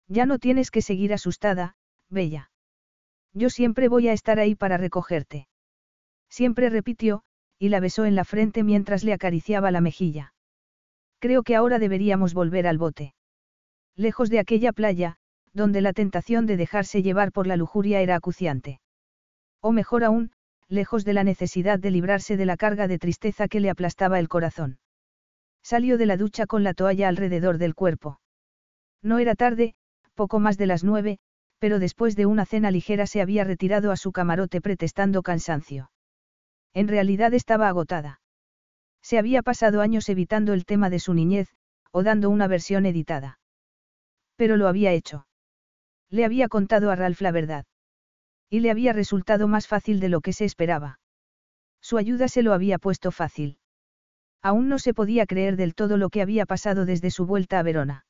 Ya 0.08 0.25
no 0.25 0.40
tienes 0.40 0.72
que 0.72 0.82
seguir 0.82 1.14
asustada, 1.14 1.75
Bella. 2.09 2.51
Yo 3.34 3.50
siempre 3.50 3.88
voy 3.88 4.08
a 4.08 4.14
estar 4.14 4.40
ahí 4.40 4.56
para 4.56 4.77
recogerte. 4.77 5.48
Siempre 6.30 6.69
repitió, 6.69 7.24
y 7.59 7.69
la 7.69 7.80
besó 7.80 8.06
en 8.06 8.16
la 8.16 8.25
frente 8.25 8.64
mientras 8.64 9.03
le 9.03 9.14
acariciaba 9.14 9.72
la 9.72 9.82
mejilla. 9.82 10.34
Creo 11.19 11.43
que 11.43 11.56
ahora 11.56 11.80
deberíamos 11.80 12.34
volver 12.34 12.67
al 12.67 12.77
bote. 12.77 13.14
Lejos 13.95 14.30
de 14.30 14.40
aquella 14.40 14.74
playa, 14.74 15.16
donde 15.53 15.82
la 15.82 15.93
tentación 15.93 16.45
de 16.45 16.58
dejarse 16.58 17.01
llevar 17.01 17.32
por 17.32 17.48
la 17.48 17.56
lujuria 17.56 18.01
era 18.01 18.16
acuciante. 18.16 18.82
O 19.61 19.72
mejor 19.72 20.03
aún, 20.03 20.32
lejos 20.67 21.06
de 21.06 21.14
la 21.14 21.24
necesidad 21.24 21.80
de 21.80 21.92
librarse 21.92 22.38
de 22.38 22.45
la 22.45 22.58
carga 22.58 22.88
de 22.88 23.00
tristeza 23.00 23.48
que 23.48 23.59
le 23.59 23.69
aplastaba 23.69 24.19
el 24.19 24.27
corazón. 24.27 24.80
Salió 25.64 25.98
de 25.98 26.06
la 26.06 26.17
ducha 26.17 26.45
con 26.45 26.64
la 26.64 26.74
toalla 26.74 27.08
alrededor 27.08 27.58
del 27.58 27.74
cuerpo. 27.74 28.19
No 29.01 29.19
era 29.19 29.35
tarde, 29.35 29.75
poco 30.14 30.40
más 30.40 30.58
de 30.58 30.67
las 30.67 30.84
nueve, 30.84 31.19
pero 31.59 31.80
después 31.80 32.16
de 32.16 32.25
una 32.25 32.45
cena 32.45 32.69
ligera 32.69 33.08
se 33.08 33.22
había 33.22 33.43
retirado 33.43 33.92
a 33.92 33.98
su 33.98 34.11
camarote 34.11 34.61
pretestando 34.61 35.24
cansancio. 35.24 35.90
En 36.75 36.89
realidad 36.89 37.33
estaba 37.33 37.69
agotada. 37.69 38.19
Se 39.01 39.17
había 39.17 39.41
pasado 39.41 39.79
años 39.79 40.09
evitando 40.09 40.51
el 40.51 40.65
tema 40.65 40.89
de 40.89 40.99
su 40.99 41.13
niñez, 41.13 41.55
o 41.91 42.03
dando 42.03 42.29
una 42.29 42.47
versión 42.47 42.85
editada. 42.85 43.39
Pero 44.35 44.57
lo 44.57 44.67
había 44.67 44.91
hecho. 44.91 45.25
Le 46.09 46.25
había 46.25 46.49
contado 46.49 46.91
a 46.91 46.95
Ralph 46.97 47.21
la 47.21 47.31
verdad. 47.31 47.65
Y 48.49 48.59
le 48.59 48.71
había 48.71 48.91
resultado 48.91 49.47
más 49.47 49.67
fácil 49.67 50.01
de 50.01 50.09
lo 50.09 50.19
que 50.19 50.33
se 50.33 50.43
esperaba. 50.43 50.99
Su 51.81 51.97
ayuda 51.97 52.27
se 52.27 52.43
lo 52.43 52.51
había 52.51 52.77
puesto 52.77 53.11
fácil. 53.11 53.57
Aún 54.41 54.67
no 54.67 54.77
se 54.77 54.93
podía 54.93 55.25
creer 55.25 55.55
del 55.55 55.75
todo 55.75 55.95
lo 55.95 56.09
que 56.09 56.21
había 56.21 56.45
pasado 56.45 56.85
desde 56.85 57.09
su 57.09 57.25
vuelta 57.25 57.57
a 57.57 57.63
Verona. 57.63 58.05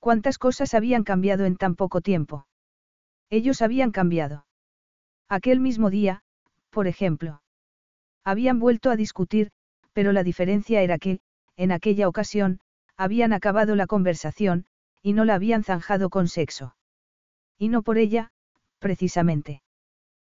¿Cuántas 0.00 0.38
cosas 0.38 0.72
habían 0.72 1.04
cambiado 1.04 1.44
en 1.44 1.56
tan 1.56 1.74
poco 1.76 2.00
tiempo? 2.00 2.46
Ellos 3.28 3.60
habían 3.60 3.90
cambiado. 3.90 4.46
Aquel 5.28 5.60
mismo 5.60 5.90
día, 5.90 6.22
por 6.70 6.86
ejemplo. 6.86 7.43
Habían 8.24 8.58
vuelto 8.58 8.90
a 8.90 8.96
discutir, 8.96 9.50
pero 9.92 10.12
la 10.12 10.24
diferencia 10.24 10.82
era 10.82 10.98
que, 10.98 11.20
en 11.56 11.72
aquella 11.72 12.08
ocasión, 12.08 12.60
habían 12.96 13.32
acabado 13.32 13.76
la 13.76 13.86
conversación, 13.86 14.66
y 15.02 15.12
no 15.12 15.24
la 15.24 15.34
habían 15.34 15.62
zanjado 15.62 16.08
con 16.10 16.28
sexo. 16.28 16.74
Y 17.58 17.68
no 17.68 17.82
por 17.82 17.98
ella, 17.98 18.32
precisamente. 18.78 19.62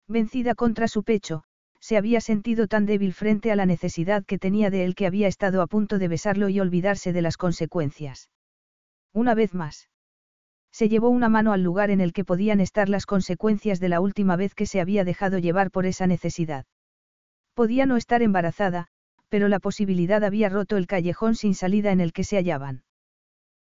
Vencida 0.07 0.55
contra 0.55 0.89
su 0.89 1.03
pecho, 1.03 1.45
se 1.81 1.97
había 1.97 2.21
sentido 2.21 2.67
tan 2.67 2.87
débil 2.87 3.13
frente 3.13 3.53
a 3.53 3.57
la 3.57 3.67
necesidad 3.67 4.25
que 4.25 4.39
tenía 4.39 4.71
de 4.71 4.85
él 4.85 4.95
que 4.95 5.07
había 5.07 5.29
estado 5.29 5.63
a 5.63 5.67
punto 5.67 5.99
de 5.99 6.09
besarlo 6.09 6.49
y 6.49 6.61
olvidarse 6.61 7.13
de 7.13 7.23
las 7.23 7.37
consecuencias. 7.37 8.29
Una 9.13 9.35
vez 9.35 9.55
más. 9.55 9.89
Se 10.71 10.89
llevó 10.89 11.09
una 11.09 11.29
mano 11.29 11.53
al 11.53 11.63
lugar 11.63 11.91
en 11.91 12.01
el 12.01 12.13
que 12.13 12.25
podían 12.25 12.61
estar 12.61 12.89
las 12.89 13.07
consecuencias 13.07 13.81
de 13.81 13.89
la 13.89 14.01
última 14.01 14.37
vez 14.37 14.55
que 14.55 14.67
se 14.67 14.81
había 14.81 15.05
dejado 15.05 15.39
llevar 15.39 15.71
por 15.71 15.87
esa 15.87 16.07
necesidad. 16.07 16.67
Podía 17.59 17.87
no 17.87 17.97
estar 17.97 18.23
embarazada, 18.23 18.87
pero 19.29 19.49
la 19.49 19.59
posibilidad 19.59 20.23
había 20.23 20.49
roto 20.49 20.77
el 20.77 20.87
callejón 20.87 21.35
sin 21.35 21.57
salida 21.57 21.91
en 21.91 21.99
el 21.99 22.13
que 22.13 22.23
se 22.23 22.37
hallaban. 22.37 22.85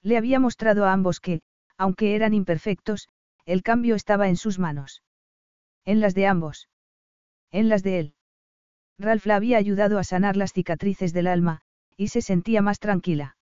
Le 0.01 0.17
había 0.17 0.39
mostrado 0.39 0.85
a 0.85 0.93
ambos 0.93 1.19
que, 1.19 1.43
aunque 1.77 2.15
eran 2.15 2.33
imperfectos, 2.33 3.07
el 3.45 3.61
cambio 3.61 3.93
estaba 3.93 4.29
en 4.29 4.35
sus 4.35 4.57
manos. 4.57 5.03
En 5.85 5.99
las 5.99 6.15
de 6.15 6.25
ambos. 6.25 6.69
En 7.51 7.69
las 7.69 7.83
de 7.83 7.99
él. 7.99 8.15
Ralph 8.97 9.27
la 9.27 9.35
había 9.35 9.59
ayudado 9.59 9.99
a 9.99 10.03
sanar 10.03 10.37
las 10.37 10.53
cicatrices 10.53 11.13
del 11.13 11.27
alma, 11.27 11.61
y 11.95 12.07
se 12.07 12.23
sentía 12.23 12.63
más 12.63 12.79
tranquila. 12.79 13.37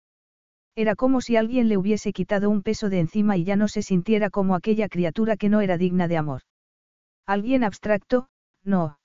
Era 0.75 0.97
como 0.97 1.21
si 1.21 1.37
alguien 1.37 1.69
le 1.69 1.77
hubiese 1.77 2.13
quitado 2.13 2.51
un 2.51 2.63
peso 2.63 2.89
de 2.89 2.99
encima 2.99 3.37
y 3.37 3.45
ya 3.45 3.55
no 3.55 3.69
se 3.69 3.83
sintiera 3.83 4.31
como 4.31 4.57
aquella 4.57 4.89
criatura 4.89 5.37
que 5.37 5.49
no 5.49 5.61
era 5.61 5.79
digna 5.79 6.09
de 6.09 6.17
amor. 6.17 6.43
Alguien 7.25 7.63
abstracto, 7.63 8.29
no. 8.65 8.99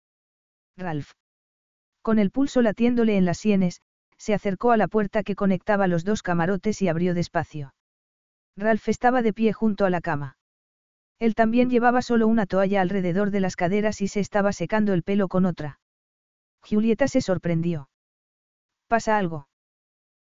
Ralph. 0.75 1.11
Con 2.06 2.19
el 2.19 2.30
pulso 2.30 2.61
latiéndole 2.61 3.17
en 3.17 3.25
las 3.25 3.40
sienes, 3.40 3.82
se 4.19 4.35
acercó 4.35 4.69
a 4.69 4.77
la 4.77 4.88
puerta 4.88 5.24
que 5.24 5.34
conectaba 5.34 5.88
los 5.88 6.03
dos 6.03 6.22
camarotes 6.22 6.84
y 6.84 6.88
abrió 6.88 7.16
despacio. 7.16 7.74
Ralph 8.56 8.88
estaba 8.90 9.24
de 9.24 9.34
pie 9.34 9.53
junto 9.53 9.85
a 9.85 9.90
la 9.90 10.01
cama. 10.01 10.38
Él 11.17 11.34
también 11.34 11.72
llevaba 11.72 12.03
solo 12.03 12.27
una 12.27 12.45
toalla 12.45 12.82
alrededor 12.82 13.32
de 13.32 13.40
las 13.40 13.56
caderas 13.56 14.01
y 14.01 14.08
se 14.08 14.19
estaba 14.19 14.53
secando 14.53 14.93
el 14.93 15.01
pelo 15.01 15.27
con 15.27 15.48
otra. 15.48 15.80
Julieta 16.61 17.08
se 17.08 17.22
sorprendió. 17.22 17.90
¿Pasa 18.88 19.17
algo? 19.17 19.48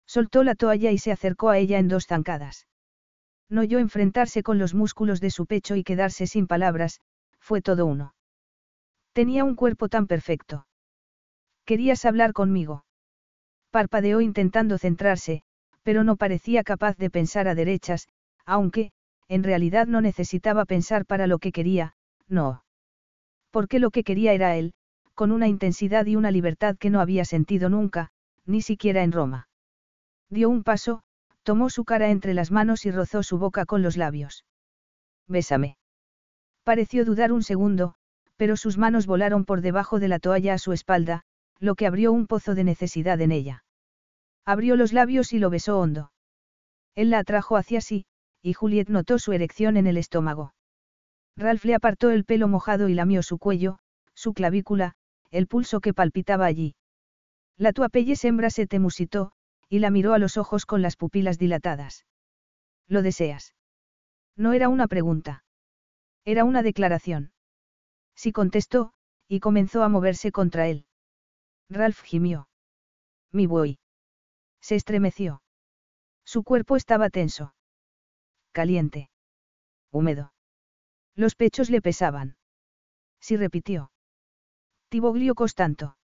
Soltó 0.05 0.43
la 0.43 0.53
toalla 0.53 0.91
y 0.91 0.99
se 0.99 1.11
acercó 1.11 1.49
a 1.49 1.57
ella 1.57 1.79
en 1.79 1.87
dos 1.87 2.05
zancadas. 2.05 2.67
No 3.49 3.61
oyó 3.61 3.79
enfrentarse 3.79 4.43
con 4.43 4.59
los 4.59 4.75
músculos 4.75 5.19
de 5.19 5.31
su 5.31 5.47
pecho 5.47 5.75
y 5.75 5.83
quedarse 5.83 6.27
sin 6.27 6.45
palabras, 6.45 7.01
fue 7.39 7.59
todo 7.63 7.87
uno. 7.87 8.13
Tenía 9.13 9.43
un 9.43 9.55
cuerpo 9.55 9.89
tan 9.89 10.05
perfecto. 10.05 10.67
¿Querías 11.65 12.05
hablar 12.05 12.33
conmigo? 12.33 12.85
Parpadeó 13.69 14.21
intentando 14.21 14.77
centrarse, 14.77 15.43
pero 15.83 16.03
no 16.03 16.15
parecía 16.15 16.63
capaz 16.63 16.97
de 16.97 17.09
pensar 17.09 17.47
a 17.47 17.55
derechas, 17.55 18.07
aunque, 18.45 18.91
en 19.27 19.43
realidad 19.43 19.87
no 19.87 20.01
necesitaba 20.01 20.65
pensar 20.65 21.05
para 21.05 21.27
lo 21.27 21.39
que 21.39 21.51
quería, 21.51 21.95
no. 22.27 22.63
Porque 23.51 23.79
lo 23.79 23.91
que 23.91 24.03
quería 24.03 24.33
era 24.33 24.55
él, 24.55 24.73
con 25.15 25.31
una 25.31 25.47
intensidad 25.47 26.05
y 26.05 26.15
una 26.15 26.31
libertad 26.31 26.77
que 26.77 26.89
no 26.89 26.99
había 26.99 27.25
sentido 27.25 27.69
nunca, 27.69 28.11
ni 28.45 28.61
siquiera 28.61 29.03
en 29.03 29.11
Roma. 29.11 29.47
Dio 30.29 30.49
un 30.49 30.63
paso, 30.63 31.03
tomó 31.43 31.69
su 31.69 31.85
cara 31.85 32.09
entre 32.09 32.33
las 32.33 32.51
manos 32.51 32.85
y 32.85 32.91
rozó 32.91 33.23
su 33.23 33.37
boca 33.37 33.65
con 33.65 33.81
los 33.81 33.97
labios. 33.97 34.45
Bésame. 35.27 35.77
Pareció 36.63 37.05
dudar 37.05 37.31
un 37.31 37.43
segundo, 37.43 37.95
pero 38.37 38.57
sus 38.57 38.77
manos 38.77 39.05
volaron 39.07 39.45
por 39.45 39.61
debajo 39.61 39.99
de 39.99 40.07
la 40.07 40.19
toalla 40.19 40.53
a 40.53 40.57
su 40.57 40.73
espalda, 40.73 41.23
lo 41.61 41.75
que 41.75 41.85
abrió 41.85 42.11
un 42.11 42.27
pozo 42.27 42.55
de 42.55 42.63
necesidad 42.63 43.21
en 43.21 43.31
ella. 43.31 43.63
Abrió 44.45 44.75
los 44.75 44.91
labios 44.91 45.31
y 45.31 45.39
lo 45.39 45.51
besó 45.51 45.79
hondo. 45.79 46.11
Él 46.95 47.11
la 47.11 47.19
atrajo 47.19 47.55
hacia 47.55 47.79
sí, 47.79 48.05
y 48.41 48.53
Juliet 48.53 48.89
notó 48.89 49.19
su 49.19 49.31
erección 49.31 49.77
en 49.77 49.85
el 49.85 49.97
estómago. 49.97 50.55
Ralph 51.37 51.63
le 51.63 51.75
apartó 51.75 52.09
el 52.09 52.25
pelo 52.25 52.47
mojado 52.47 52.89
y 52.89 52.95
lamió 52.95 53.21
su 53.21 53.37
cuello, 53.37 53.77
su 54.15 54.33
clavícula, 54.33 54.95
el 55.29 55.47
pulso 55.47 55.79
que 55.79 55.93
palpitaba 55.93 56.47
allí. 56.47 56.75
La 57.57 57.73
tuapelle 57.73 58.15
hembra 58.23 58.49
se 58.49 58.65
te 58.65 58.79
musitó, 58.79 59.31
y 59.69 59.79
la 59.79 59.91
miró 59.91 60.13
a 60.13 60.19
los 60.19 60.37
ojos 60.37 60.65
con 60.65 60.81
las 60.81 60.97
pupilas 60.97 61.37
dilatadas. 61.37 62.05
¿Lo 62.87 63.03
deseas? 63.03 63.53
No 64.35 64.53
era 64.53 64.67
una 64.67 64.87
pregunta. 64.87 65.43
Era 66.25 66.43
una 66.43 66.63
declaración. 66.63 67.31
Sí 68.15 68.31
contestó, 68.31 68.93
y 69.27 69.39
comenzó 69.39 69.83
a 69.83 69.89
moverse 69.89 70.31
contra 70.31 70.67
él. 70.67 70.85
Ralph 71.71 72.01
gimió. 72.03 72.49
Mi 73.31 73.47
buey. 73.47 73.79
Se 74.59 74.75
estremeció. 74.75 75.41
Su 76.25 76.43
cuerpo 76.43 76.75
estaba 76.75 77.09
tenso 77.09 77.53
caliente. 78.51 79.09
Húmedo. 79.91 80.33
Los 81.15 81.35
pechos 81.35 81.69
le 81.69 81.81
pesaban. 81.81 82.35
Sí 83.21 83.37
repitió. 83.37 83.91
Tiboglio 84.89 85.35
Costanto. 85.35 85.97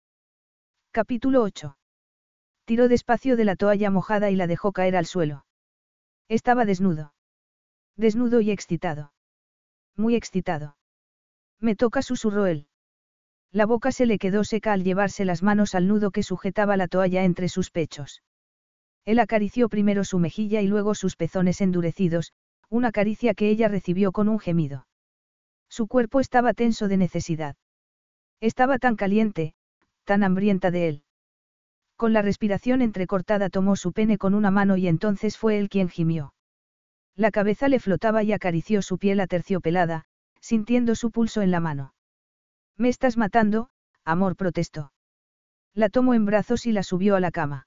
Capítulo 0.90 1.42
8. 1.42 1.76
Tiró 2.64 2.88
despacio 2.88 3.36
de 3.36 3.44
la 3.44 3.56
toalla 3.56 3.90
mojada 3.90 4.30
y 4.30 4.36
la 4.36 4.46
dejó 4.46 4.72
caer 4.72 4.96
al 4.96 5.04
suelo. 5.04 5.44
Estaba 6.28 6.64
desnudo. 6.64 7.12
Desnudo 7.96 8.40
y 8.40 8.50
excitado. 8.50 9.12
Muy 9.94 10.14
excitado. 10.14 10.76
Me 11.60 11.76
toca, 11.76 12.02
susurró 12.02 12.46
él. 12.46 12.67
La 13.52 13.64
boca 13.64 13.92
se 13.92 14.04
le 14.04 14.18
quedó 14.18 14.44
seca 14.44 14.72
al 14.72 14.84
llevarse 14.84 15.24
las 15.24 15.42
manos 15.42 15.74
al 15.74 15.88
nudo 15.88 16.10
que 16.10 16.22
sujetaba 16.22 16.76
la 16.76 16.88
toalla 16.88 17.24
entre 17.24 17.48
sus 17.48 17.70
pechos. 17.70 18.22
Él 19.06 19.18
acarició 19.18 19.70
primero 19.70 20.04
su 20.04 20.18
mejilla 20.18 20.60
y 20.60 20.66
luego 20.66 20.94
sus 20.94 21.16
pezones 21.16 21.62
endurecidos, 21.62 22.32
una 22.68 22.92
caricia 22.92 23.32
que 23.32 23.48
ella 23.48 23.68
recibió 23.68 24.12
con 24.12 24.28
un 24.28 24.38
gemido. 24.38 24.86
Su 25.70 25.86
cuerpo 25.86 26.20
estaba 26.20 26.52
tenso 26.52 26.88
de 26.88 26.98
necesidad. 26.98 27.56
Estaba 28.40 28.78
tan 28.78 28.96
caliente, 28.96 29.54
tan 30.04 30.22
hambrienta 30.22 30.70
de 30.70 30.88
él. 30.88 31.02
Con 31.96 32.12
la 32.12 32.22
respiración 32.22 32.82
entrecortada 32.82 33.48
tomó 33.48 33.76
su 33.76 33.92
pene 33.92 34.18
con 34.18 34.34
una 34.34 34.50
mano 34.50 34.76
y 34.76 34.86
entonces 34.86 35.38
fue 35.38 35.58
él 35.58 35.68
quien 35.68 35.88
gimió. 35.88 36.34
La 37.16 37.30
cabeza 37.30 37.68
le 37.68 37.80
flotaba 37.80 38.22
y 38.22 38.32
acarició 38.32 38.82
su 38.82 38.98
piel 38.98 39.20
aterciopelada, 39.20 40.04
sintiendo 40.40 40.94
su 40.94 41.10
pulso 41.10 41.42
en 41.42 41.50
la 41.50 41.60
mano. 41.60 41.94
Me 42.78 42.88
estás 42.88 43.16
matando, 43.16 43.68
amor 44.04 44.36
protestó. 44.36 44.92
La 45.74 45.88
tomó 45.88 46.14
en 46.14 46.24
brazos 46.24 46.64
y 46.64 46.72
la 46.72 46.84
subió 46.84 47.16
a 47.16 47.20
la 47.20 47.32
cama. 47.32 47.66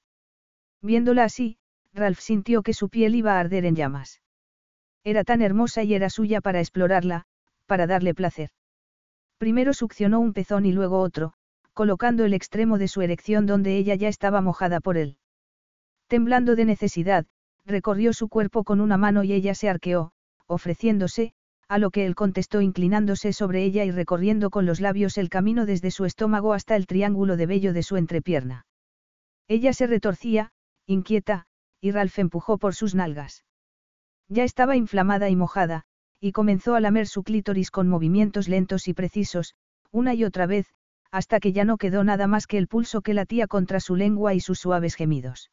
Viéndola 0.82 1.26
así, 1.26 1.58
Ralph 1.94 2.20
sintió 2.20 2.64
que 2.64 2.74
su 2.74 2.88
piel 2.90 3.16
iba 3.16 3.34
a 3.36 3.40
arder 3.42 3.66
en 3.66 3.76
llamas. 3.76 4.22
Era 5.04 5.26
tan 5.26 5.42
hermosa 5.42 5.84
y 5.84 5.94
era 5.94 6.10
suya 6.10 6.40
para 6.40 6.62
explorarla, 6.62 7.26
para 7.66 7.88
darle 7.88 8.14
placer. 8.14 8.52
Primero 9.38 9.74
succionó 9.74 10.22
un 10.22 10.32
pezón 10.32 10.66
y 10.66 10.72
luego 10.72 11.00
otro, 11.00 11.34
colocando 11.74 12.24
el 12.24 12.34
extremo 12.34 12.78
de 12.78 12.88
su 12.88 13.02
erección 13.02 13.46
donde 13.46 13.76
ella 13.78 13.96
ya 13.96 14.08
estaba 14.08 14.40
mojada 14.40 14.80
por 14.80 14.98
él. 14.98 15.18
Temblando 16.08 16.56
de 16.56 16.66
necesidad, 16.66 17.26
recorrió 17.66 18.14
su 18.14 18.30
cuerpo 18.30 18.64
con 18.64 18.80
una 18.80 18.98
mano 18.98 19.24
y 19.24 19.34
ella 19.34 19.56
se 19.56 19.70
arqueó, 19.70 20.14
ofreciéndose, 20.48 21.34
a 21.72 21.78
lo 21.78 21.90
que 21.90 22.06
él 22.06 22.16
contestó 22.16 22.60
inclinándose 22.60 23.32
sobre 23.32 23.64
ella 23.64 23.86
y 23.86 23.92
recorriendo 23.92 24.50
con 24.50 24.66
los 24.66 24.82
labios 24.82 25.18
el 25.18 25.30
camino 25.30 25.66
desde 25.66 25.90
su 25.90 26.04
estómago 26.04 26.52
hasta 26.52 26.76
el 26.76 26.86
triángulo 26.86 27.38
de 27.38 27.46
vello 27.46 27.72
de 27.72 27.82
su 27.82 27.96
entrepierna. 27.96 28.66
Ella 29.48 29.72
se 29.72 29.88
retorcía, 29.88 30.52
inquieta, 30.86 31.46
y 31.80 31.92
Ralph 31.92 32.20
empujó 32.20 32.58
por 32.58 32.76
sus 32.76 32.94
nalgas. 32.94 33.46
Ya 34.28 34.44
estaba 34.44 34.76
inflamada 34.76 35.30
y 35.30 35.38
mojada, 35.38 35.84
y 36.20 36.34
comenzó 36.34 36.76
a 36.76 36.82
lamer 36.82 37.08
su 37.08 37.24
clítoris 37.24 37.72
con 37.72 37.88
movimientos 37.88 38.50
lentos 38.50 38.90
y 38.90 38.94
precisos, 38.94 39.56
una 39.92 40.14
y 40.14 40.26
otra 40.26 40.48
vez, 40.48 40.74
hasta 41.10 41.40
que 41.40 41.54
ya 41.54 41.64
no 41.64 41.78
quedó 41.78 42.04
nada 42.04 42.28
más 42.28 42.48
que 42.48 42.58
el 42.58 42.68
pulso 42.68 43.00
que 43.02 43.14
latía 43.14 43.48
contra 43.48 43.80
su 43.80 43.96
lengua 43.96 44.34
y 44.34 44.42
sus 44.42 44.60
suaves 44.60 44.96
gemidos. 44.96 45.52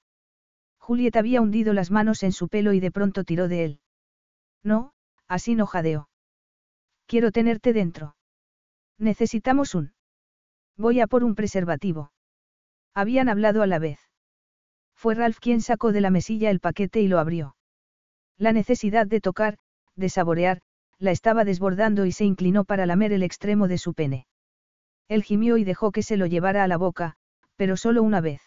Juliet 0.79 1.15
había 1.15 1.41
hundido 1.41 1.75
las 1.75 1.93
manos 1.93 2.25
en 2.25 2.33
su 2.33 2.49
pelo 2.49 2.73
y 2.73 2.81
de 2.81 2.91
pronto 2.91 3.23
tiró 3.23 3.47
de 3.47 3.65
él. 3.65 3.81
No, 4.65 4.95
así 5.29 5.55
no 5.55 5.67
jadeó. 5.67 6.08
Quiero 7.09 7.33
tenerte 7.33 7.73
dentro. 7.73 8.17
Necesitamos 8.99 9.75
un. 9.75 9.95
Voy 10.77 11.01
a 11.01 11.07
por 11.07 11.25
un 11.25 11.35
preservativo. 11.35 12.13
Habían 12.95 13.31
hablado 13.31 13.63
a 13.63 13.67
la 13.67 13.79
vez. 13.79 13.99
Fue 14.95 15.15
Ralph 15.15 15.39
quien 15.41 15.63
sacó 15.63 15.91
de 15.91 16.03
la 16.03 16.11
mesilla 16.11 16.51
el 16.51 16.61
paquete 16.61 17.01
y 17.01 17.09
lo 17.09 17.19
abrió. 17.19 17.57
La 18.37 18.53
necesidad 18.53 19.07
de 19.07 19.23
tocar, 19.23 19.57
de 19.97 20.11
saborear, 20.11 20.61
la 20.99 21.11
estaba 21.11 21.45
desbordando 21.45 22.05
y 22.05 22.13
se 22.13 22.27
inclinó 22.27 22.65
para 22.65 22.85
lamer 22.85 23.15
el 23.15 23.23
extremo 23.23 23.69
de 23.69 23.79
su 23.79 23.95
pene. 23.95 24.27
Él 25.09 25.23
gimió 25.23 25.57
y 25.57 25.65
dejó 25.65 25.93
que 25.93 26.03
se 26.03 26.19
lo 26.19 26.27
llevara 26.27 26.63
a 26.63 26.69
la 26.69 26.77
boca, 26.77 27.15
pero 27.57 27.79
solo 27.79 28.03
una 28.03 28.21
vez. 28.21 28.43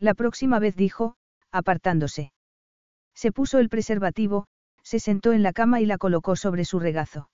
La 0.00 0.14
próxima 0.14 0.58
vez 0.58 0.74
dijo, 0.74 1.14
apartándose. 1.52 2.32
Se 3.14 3.30
puso 3.30 3.60
el 3.60 3.68
preservativo, 3.68 4.48
se 4.82 4.98
sentó 4.98 5.32
en 5.32 5.44
la 5.44 5.52
cama 5.52 5.80
y 5.80 5.86
la 5.86 5.98
colocó 5.98 6.34
sobre 6.34 6.64
su 6.64 6.80
regazo. 6.80 7.30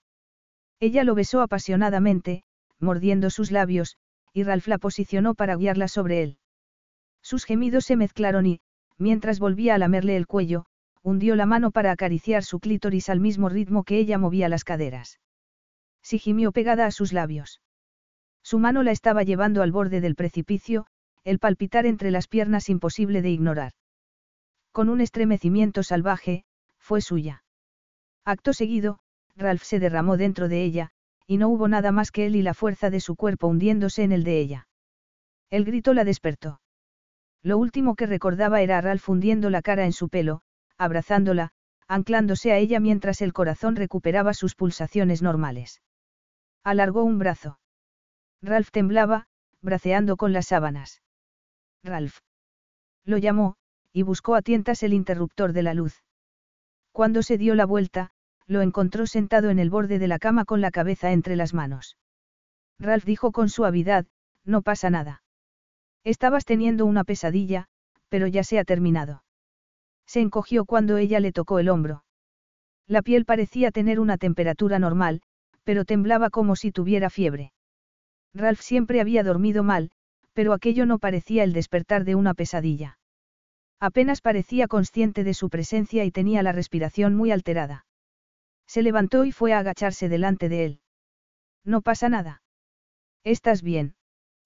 Ella 0.79 1.03
lo 1.03 1.15
besó 1.15 1.41
apasionadamente, 1.41 2.43
mordiendo 2.79 3.29
sus 3.29 3.51
labios, 3.51 3.97
y 4.33 4.43
Ralph 4.43 4.67
la 4.67 4.77
posicionó 4.77 5.33
para 5.33 5.55
guiarla 5.55 5.87
sobre 5.87 6.21
él. 6.21 6.37
Sus 7.21 7.45
gemidos 7.45 7.85
se 7.85 7.95
mezclaron 7.95 8.45
y, 8.45 8.61
mientras 8.97 9.39
volvía 9.39 9.75
a 9.75 9.77
lamerle 9.77 10.15
el 10.15 10.27
cuello, 10.27 10.65
hundió 11.01 11.35
la 11.35 11.45
mano 11.45 11.71
para 11.71 11.91
acariciar 11.91 12.43
su 12.43 12.59
clítoris 12.59 13.09
al 13.09 13.19
mismo 13.19 13.49
ritmo 13.49 13.83
que 13.83 13.97
ella 13.97 14.17
movía 14.17 14.49
las 14.49 14.63
caderas. 14.63 15.19
Si 16.03 16.19
gimió 16.19 16.51
pegada 16.51 16.85
a 16.85 16.91
sus 16.91 17.13
labios. 17.13 17.61
Su 18.43 18.59
mano 18.59 18.83
la 18.83 18.91
estaba 18.91 19.23
llevando 19.23 19.61
al 19.61 19.71
borde 19.71 19.99
del 19.99 20.15
precipicio, 20.15 20.85
el 21.23 21.39
palpitar 21.39 21.85
entre 21.85 22.11
las 22.11 22.27
piernas 22.27 22.69
imposible 22.69 23.21
de 23.21 23.31
ignorar. 23.31 23.73
Con 24.71 24.89
un 24.89 25.01
estremecimiento 25.01 25.83
salvaje, 25.83 26.45
fue 26.77 27.01
suya. 27.01 27.43
Acto 28.23 28.53
seguido, 28.53 28.99
Ralph 29.37 29.61
se 29.61 29.79
derramó 29.79 30.17
dentro 30.17 30.47
de 30.47 30.63
ella, 30.63 30.89
y 31.27 31.37
no 31.37 31.49
hubo 31.49 31.67
nada 31.67 31.91
más 31.91 32.11
que 32.11 32.25
él 32.25 32.35
y 32.35 32.41
la 32.41 32.55
fuerza 32.55 32.89
de 32.89 32.99
su 32.99 33.15
cuerpo 33.15 33.47
hundiéndose 33.47 34.03
en 34.03 34.11
el 34.11 34.23
de 34.23 34.39
ella. 34.39 34.67
El 35.51 35.63
grito 35.63 35.93
la 35.93 36.03
despertó. 36.03 36.59
Lo 37.43 37.57
último 37.59 37.95
que 37.95 38.07
recordaba 38.07 38.61
era 38.61 38.79
a 38.79 38.81
Ralph 38.81 39.07
hundiendo 39.07 39.49
la 39.49 39.61
cara 39.61 39.85
en 39.85 39.93
su 39.93 40.09
pelo, 40.09 40.41
abrazándola, 40.77 41.51
anclándose 41.87 42.51
a 42.51 42.57
ella 42.57 42.79
mientras 42.79 43.21
el 43.21 43.31
corazón 43.31 43.75
recuperaba 43.75 44.33
sus 44.33 44.55
pulsaciones 44.55 45.21
normales. 45.21 45.81
Alargó 46.63 47.03
un 47.03 47.19
brazo. 47.19 47.59
Ralph 48.41 48.71
temblaba, 48.71 49.27
braceando 49.61 50.17
con 50.17 50.33
las 50.33 50.47
sábanas. 50.47 51.01
Ralph. 51.83 52.17
Lo 53.05 53.17
llamó, 53.17 53.55
y 53.93 54.01
buscó 54.01 54.35
a 54.35 54.41
tientas 54.41 54.83
el 54.83 54.93
interruptor 54.93 55.53
de 55.53 55.63
la 55.63 55.73
luz. 55.73 56.03
Cuando 56.91 57.21
se 57.21 57.37
dio 57.37 57.55
la 57.55 57.65
vuelta, 57.65 58.11
lo 58.47 58.61
encontró 58.61 59.05
sentado 59.07 59.49
en 59.49 59.59
el 59.59 59.69
borde 59.69 59.99
de 59.99 60.07
la 60.07 60.19
cama 60.19 60.45
con 60.45 60.61
la 60.61 60.71
cabeza 60.71 61.11
entre 61.11 61.35
las 61.35 61.53
manos. 61.53 61.97
Ralph 62.79 63.05
dijo 63.05 63.31
con 63.31 63.49
suavidad, 63.49 64.05
no 64.45 64.61
pasa 64.61 64.89
nada. 64.89 65.23
Estabas 66.03 66.45
teniendo 66.45 66.85
una 66.85 67.03
pesadilla, 67.03 67.67
pero 68.07 68.27
ya 68.27 68.43
se 68.43 68.59
ha 68.59 68.63
terminado. 68.63 69.23
Se 70.05 70.21
encogió 70.21 70.65
cuando 70.65 70.97
ella 70.97 71.19
le 71.19 71.33
tocó 71.33 71.59
el 71.59 71.67
hombro. 71.67 72.05
La 72.87 73.01
piel 73.01 73.25
parecía 73.25 73.71
tener 73.71 73.99
una 73.99 74.17
temperatura 74.17 74.79
normal, 74.79 75.21
pero 75.65 75.83
temblaba 75.83 76.29
como 76.29 76.55
si 76.55 76.71
tuviera 76.71 77.09
fiebre. 77.09 77.51
Ralph 78.33 78.61
siempre 78.61 79.01
había 79.01 79.23
dormido 79.23 79.63
mal, 79.63 79.91
pero 80.31 80.53
aquello 80.53 80.85
no 80.85 80.99
parecía 80.99 81.43
el 81.43 81.51
despertar 81.51 82.05
de 82.05 82.15
una 82.15 82.33
pesadilla. 82.33 82.99
Apenas 83.79 84.21
parecía 84.21 84.67
consciente 84.67 85.25
de 85.25 85.33
su 85.33 85.49
presencia 85.49 86.05
y 86.05 86.11
tenía 86.11 86.41
la 86.43 86.53
respiración 86.53 87.15
muy 87.15 87.31
alterada. 87.31 87.86
Se 88.67 88.81
levantó 88.81 89.25
y 89.25 89.31
fue 89.31 89.53
a 89.53 89.59
agacharse 89.59 90.09
delante 90.09 90.49
de 90.49 90.65
él. 90.65 90.81
No 91.65 91.81
pasa 91.81 92.09
nada. 92.09 92.41
¿Estás 93.23 93.61
bien? 93.61 93.96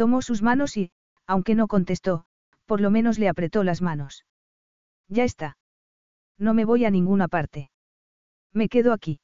Tomó 0.00 0.22
sus 0.22 0.40
manos 0.40 0.78
y, 0.78 0.92
aunque 1.26 1.54
no 1.54 1.68
contestó, 1.68 2.24
por 2.64 2.80
lo 2.80 2.90
menos 2.90 3.18
le 3.18 3.28
apretó 3.28 3.64
las 3.64 3.82
manos. 3.82 4.24
Ya 5.08 5.24
está. 5.24 5.58
No 6.38 6.54
me 6.54 6.64
voy 6.64 6.86
a 6.86 6.90
ninguna 6.90 7.28
parte. 7.28 7.70
Me 8.54 8.70
quedo 8.70 8.94
aquí. 8.94 9.20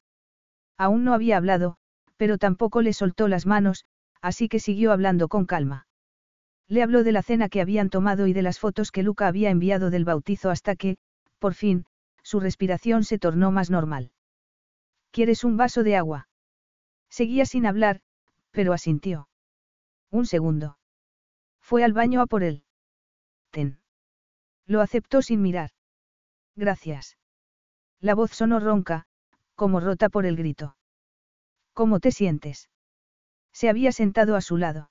Aún 0.77 1.03
no 1.03 1.15
había 1.15 1.39
hablado, 1.39 1.79
pero 2.19 2.37
tampoco 2.37 2.83
le 2.83 2.93
soltó 2.93 3.27
las 3.27 3.47
manos, 3.47 3.87
así 4.21 4.51
que 4.51 4.61
siguió 4.61 4.93
hablando 4.93 5.29
con 5.29 5.47
calma. 5.47 5.87
Le 6.69 6.83
habló 6.83 7.05
de 7.05 7.13
la 7.13 7.23
cena 7.23 7.49
que 7.49 7.63
habían 7.63 7.89
tomado 7.89 8.27
y 8.27 8.35
de 8.35 8.43
las 8.43 8.59
fotos 8.59 8.93
que 8.93 9.03
Luca 9.03 9.29
había 9.29 9.49
enviado 9.49 9.89
del 9.89 10.05
bautizo 10.05 10.51
hasta 10.51 10.77
que, 10.77 10.99
por 11.39 11.55
fin, 11.55 11.87
su 12.23 12.39
respiración 12.39 13.03
se 13.03 13.19
tornó 13.19 13.51
más 13.51 13.71
normal. 13.71 14.11
¿Quieres 15.11 15.43
un 15.43 15.57
vaso 15.57 15.83
de 15.85 15.97
agua? 15.97 16.29
Seguía 17.09 17.47
sin 17.47 17.65
hablar, 17.65 18.03
pero 18.51 18.75
asintió. 18.75 19.27
Un 20.11 20.27
segundo. 20.27 20.79
Fue 21.61 21.85
al 21.85 21.93
baño 21.93 22.21
a 22.21 22.27
por 22.27 22.43
él. 22.43 22.65
Ten. 23.51 23.81
Lo 24.67 24.81
aceptó 24.81 25.23
sin 25.23 25.43
mirar. 25.43 25.71
Gracias. 26.55 27.17
La 28.01 28.15
voz 28.15 28.31
sonó 28.33 28.61
ronca, 28.61 29.07
como 29.55 29.81
rota 29.81 30.09
por 30.09 30.27
el 30.27 30.37
grito. 30.37 30.77
¿Cómo 31.73 32.01
te 32.01 32.13
sientes? 32.13 32.71
Se 33.53 33.69
había 33.69 33.93
sentado 33.93 34.37
a 34.37 34.41
su 34.41 34.57
lado. 34.57 34.91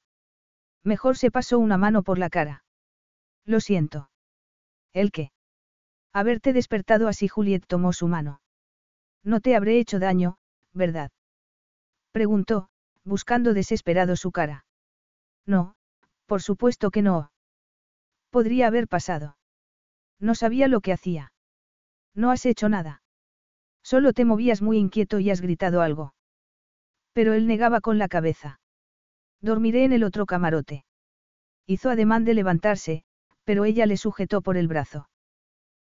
Mejor 0.84 1.18
se 1.18 1.32
pasó 1.32 1.60
una 1.60 1.78
mano 1.78 2.04
por 2.04 2.20
la 2.20 2.30
cara. 2.30 2.64
Lo 3.46 3.60
siento. 3.60 4.10
¿El 4.94 5.12
qué? 5.12 5.32
Haberte 6.14 6.54
despertado 6.54 7.08
así 7.08 7.28
Juliet 7.28 7.66
tomó 7.68 7.94
su 7.94 8.08
mano. 8.08 8.42
No 9.24 9.40
te 9.40 9.56
habré 9.56 9.80
hecho 9.80 10.00
daño, 10.00 10.38
¿verdad? 10.74 11.12
Preguntó, 12.12 12.70
buscando 13.04 13.54
desesperado 13.54 14.16
su 14.16 14.32
cara. 14.32 14.65
No, 15.46 15.76
por 16.26 16.42
supuesto 16.42 16.92
que 16.92 17.02
no. 17.02 17.32
Podría 18.30 18.68
haber 18.68 18.88
pasado. 18.88 19.38
No 20.20 20.36
sabía 20.36 20.68
lo 20.68 20.82
que 20.82 20.94
hacía. 20.94 21.32
No 22.14 22.32
has 22.32 22.46
hecho 22.46 22.70
nada. 22.70 23.02
Solo 23.84 24.14
te 24.14 24.26
movías 24.26 24.62
muy 24.62 24.78
inquieto 24.78 25.20
y 25.20 25.30
has 25.30 25.42
gritado 25.42 25.82
algo. 25.82 26.16
Pero 27.14 27.34
él 27.34 27.48
negaba 27.48 27.82
con 27.82 27.98
la 27.98 28.08
cabeza. 28.08 28.60
Dormiré 29.42 29.84
en 29.86 29.94
el 29.94 30.04
otro 30.04 30.26
camarote. 30.26 30.86
Hizo 31.68 31.90
ademán 31.90 32.26
de 32.26 32.34
levantarse, 32.34 33.04
pero 33.44 33.66
ella 33.66 33.86
le 33.86 33.98
sujetó 33.98 34.42
por 34.42 34.58
el 34.58 34.68
brazo. 34.68 35.10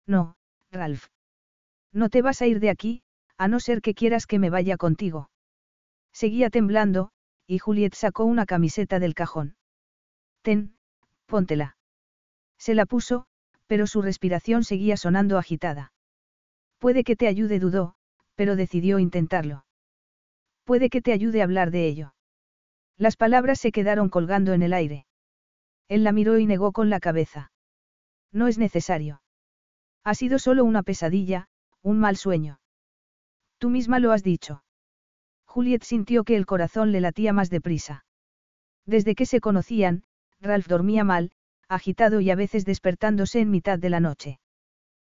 No, 0.07 0.35
Ralph. 0.71 1.07
No 1.93 2.09
te 2.09 2.21
vas 2.21 2.41
a 2.41 2.47
ir 2.47 2.59
de 2.59 2.69
aquí, 2.69 3.03
a 3.37 3.47
no 3.47 3.59
ser 3.59 3.81
que 3.81 3.93
quieras 3.93 4.25
que 4.25 4.39
me 4.39 4.49
vaya 4.49 4.77
contigo. 4.77 5.29
Seguía 6.11 6.49
temblando, 6.49 7.11
y 7.51 7.59
Juliet 7.59 7.93
sacó 7.95 8.23
una 8.23 8.45
camiseta 8.45 8.97
del 8.97 9.13
cajón. 9.13 9.57
Ten, 10.41 10.73
póntela. 11.25 11.75
Se 12.57 12.73
la 12.73 12.85
puso, 12.85 13.25
pero 13.67 13.87
su 13.87 14.01
respiración 14.01 14.63
seguía 14.63 14.95
sonando 14.95 15.37
agitada. 15.37 15.91
Puede 16.79 17.03
que 17.03 17.17
te 17.17 17.27
ayude, 17.27 17.59
dudó, 17.59 17.95
pero 18.35 18.55
decidió 18.55 18.99
intentarlo. 18.99 19.65
Puede 20.63 20.89
que 20.89 21.01
te 21.01 21.11
ayude 21.11 21.41
a 21.41 21.43
hablar 21.43 21.71
de 21.71 21.87
ello. 21.87 22.13
Las 22.97 23.17
palabras 23.17 23.59
se 23.59 23.73
quedaron 23.73 24.07
colgando 24.07 24.53
en 24.53 24.61
el 24.61 24.71
aire. 24.71 25.05
Él 25.89 26.05
la 26.05 26.13
miró 26.13 26.39
y 26.39 26.45
negó 26.45 26.71
con 26.71 26.89
la 26.89 27.01
cabeza. 27.01 27.51
No 28.31 28.47
es 28.47 28.59
necesario. 28.59 29.21
Ha 30.05 30.15
sido 30.15 30.39
solo 30.39 30.63
una 30.63 30.83
pesadilla, 30.83 31.49
un 31.81 31.99
mal 31.99 32.15
sueño. 32.15 32.61
Tú 33.57 33.69
misma 33.69 33.99
lo 33.99 34.13
has 34.13 34.23
dicho. 34.23 34.63
Juliet 35.51 35.83
sintió 35.83 36.23
que 36.23 36.37
el 36.37 36.45
corazón 36.45 36.93
le 36.93 37.01
latía 37.01 37.33
más 37.33 37.49
deprisa. 37.49 38.05
Desde 38.85 39.15
que 39.15 39.25
se 39.25 39.41
conocían, 39.41 40.05
Ralph 40.39 40.65
dormía 40.65 41.03
mal, 41.03 41.33
agitado 41.67 42.21
y 42.21 42.29
a 42.29 42.35
veces 42.35 42.63
despertándose 42.63 43.41
en 43.41 43.51
mitad 43.51 43.77
de 43.77 43.89
la 43.89 43.99
noche. 43.99 44.39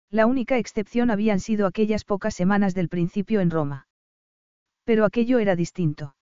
La 0.08 0.24
única 0.24 0.56
excepción 0.56 1.10
habían 1.10 1.40
sido 1.40 1.66
aquellas 1.66 2.04
pocas 2.04 2.34
semanas 2.34 2.74
del 2.74 2.88
principio 2.88 3.42
en 3.42 3.50
Roma. 3.50 3.86
Pero 4.84 5.04
aquello 5.04 5.40
era 5.40 5.56
distinto. 5.56 6.16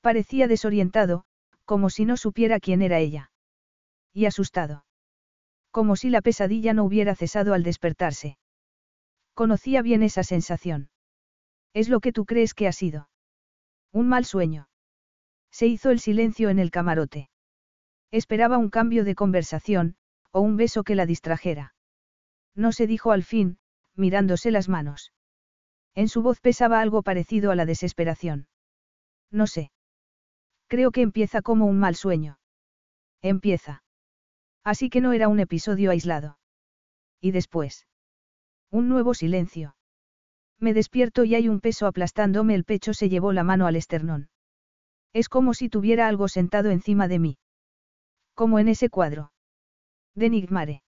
Parecía 0.00 0.48
desorientado, 0.48 1.22
como 1.64 1.90
si 1.90 2.06
no 2.06 2.16
supiera 2.16 2.58
quién 2.58 2.82
era 2.82 2.98
ella. 2.98 3.30
Y 4.12 4.26
asustado. 4.26 4.84
Como 5.70 5.94
si 5.94 6.10
la 6.10 6.22
pesadilla 6.22 6.74
no 6.74 6.82
hubiera 6.82 7.14
cesado 7.14 7.54
al 7.54 7.62
despertarse. 7.62 8.36
Conocía 9.34 9.80
bien 9.80 10.02
esa 10.02 10.24
sensación. 10.24 10.90
Es 11.72 11.88
lo 11.88 12.00
que 12.00 12.10
tú 12.12 12.24
crees 12.24 12.52
que 12.52 12.66
ha 12.66 12.72
sido. 12.72 13.07
Un 13.92 14.08
mal 14.08 14.24
sueño. 14.24 14.68
Se 15.50 15.66
hizo 15.66 15.90
el 15.90 16.00
silencio 16.00 16.50
en 16.50 16.58
el 16.58 16.70
camarote. 16.70 17.30
Esperaba 18.10 18.58
un 18.58 18.70
cambio 18.70 19.04
de 19.04 19.14
conversación, 19.14 19.96
o 20.30 20.40
un 20.40 20.56
beso 20.56 20.84
que 20.84 20.94
la 20.94 21.06
distrajera. 21.06 21.74
No 22.54 22.72
se 22.72 22.86
dijo 22.86 23.12
al 23.12 23.22
fin, 23.22 23.58
mirándose 23.94 24.50
las 24.50 24.68
manos. 24.68 25.12
En 25.94 26.08
su 26.08 26.22
voz 26.22 26.40
pesaba 26.40 26.80
algo 26.80 27.02
parecido 27.02 27.50
a 27.50 27.54
la 27.54 27.66
desesperación. 27.66 28.46
No 29.30 29.46
sé. 29.46 29.72
Creo 30.68 30.90
que 30.90 31.02
empieza 31.02 31.42
como 31.42 31.66
un 31.66 31.78
mal 31.78 31.94
sueño. 31.94 32.38
Empieza. 33.22 33.82
Así 34.64 34.90
que 34.90 35.00
no 35.00 35.12
era 35.12 35.28
un 35.28 35.40
episodio 35.40 35.90
aislado. 35.90 36.38
Y 37.20 37.30
después. 37.30 37.86
Un 38.70 38.88
nuevo 38.88 39.14
silencio. 39.14 39.74
Me 40.60 40.74
despierto 40.74 41.24
y 41.24 41.34
hay 41.34 41.48
un 41.48 41.60
peso 41.60 41.86
aplastándome 41.86 42.54
el 42.54 42.64
pecho 42.64 42.92
se 42.94 43.08
llevó 43.08 43.32
la 43.32 43.44
mano 43.44 43.66
al 43.66 43.76
esternón. 43.76 44.28
Es 45.12 45.28
como 45.28 45.54
si 45.54 45.68
tuviera 45.68 46.08
algo 46.08 46.28
sentado 46.28 46.70
encima 46.70 47.08
de 47.08 47.18
mí. 47.18 47.38
Como 48.34 48.58
en 48.58 48.68
ese 48.68 48.88
cuadro. 48.88 49.32
De 50.14 50.30
Nigmare. 50.30 50.82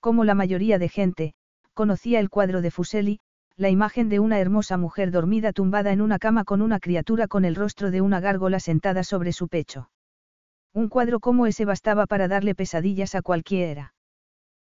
Como 0.00 0.24
la 0.24 0.34
mayoría 0.34 0.78
de 0.78 0.88
gente, 0.88 1.34
conocía 1.74 2.20
el 2.20 2.30
cuadro 2.30 2.62
de 2.62 2.70
Fuseli, 2.70 3.20
la 3.56 3.70
imagen 3.70 4.08
de 4.08 4.20
una 4.20 4.38
hermosa 4.38 4.76
mujer 4.76 5.10
dormida 5.10 5.52
tumbada 5.52 5.92
en 5.92 6.00
una 6.00 6.18
cama 6.18 6.44
con 6.44 6.62
una 6.62 6.80
criatura 6.80 7.28
con 7.28 7.44
el 7.44 7.54
rostro 7.54 7.90
de 7.90 8.00
una 8.00 8.20
gárgola 8.20 8.58
sentada 8.58 9.04
sobre 9.04 9.32
su 9.32 9.48
pecho. 9.48 9.90
Un 10.72 10.88
cuadro 10.88 11.20
como 11.20 11.46
ese 11.46 11.64
bastaba 11.64 12.06
para 12.06 12.28
darle 12.28 12.54
pesadillas 12.54 13.14
a 13.14 13.22
cualquiera. 13.22 13.94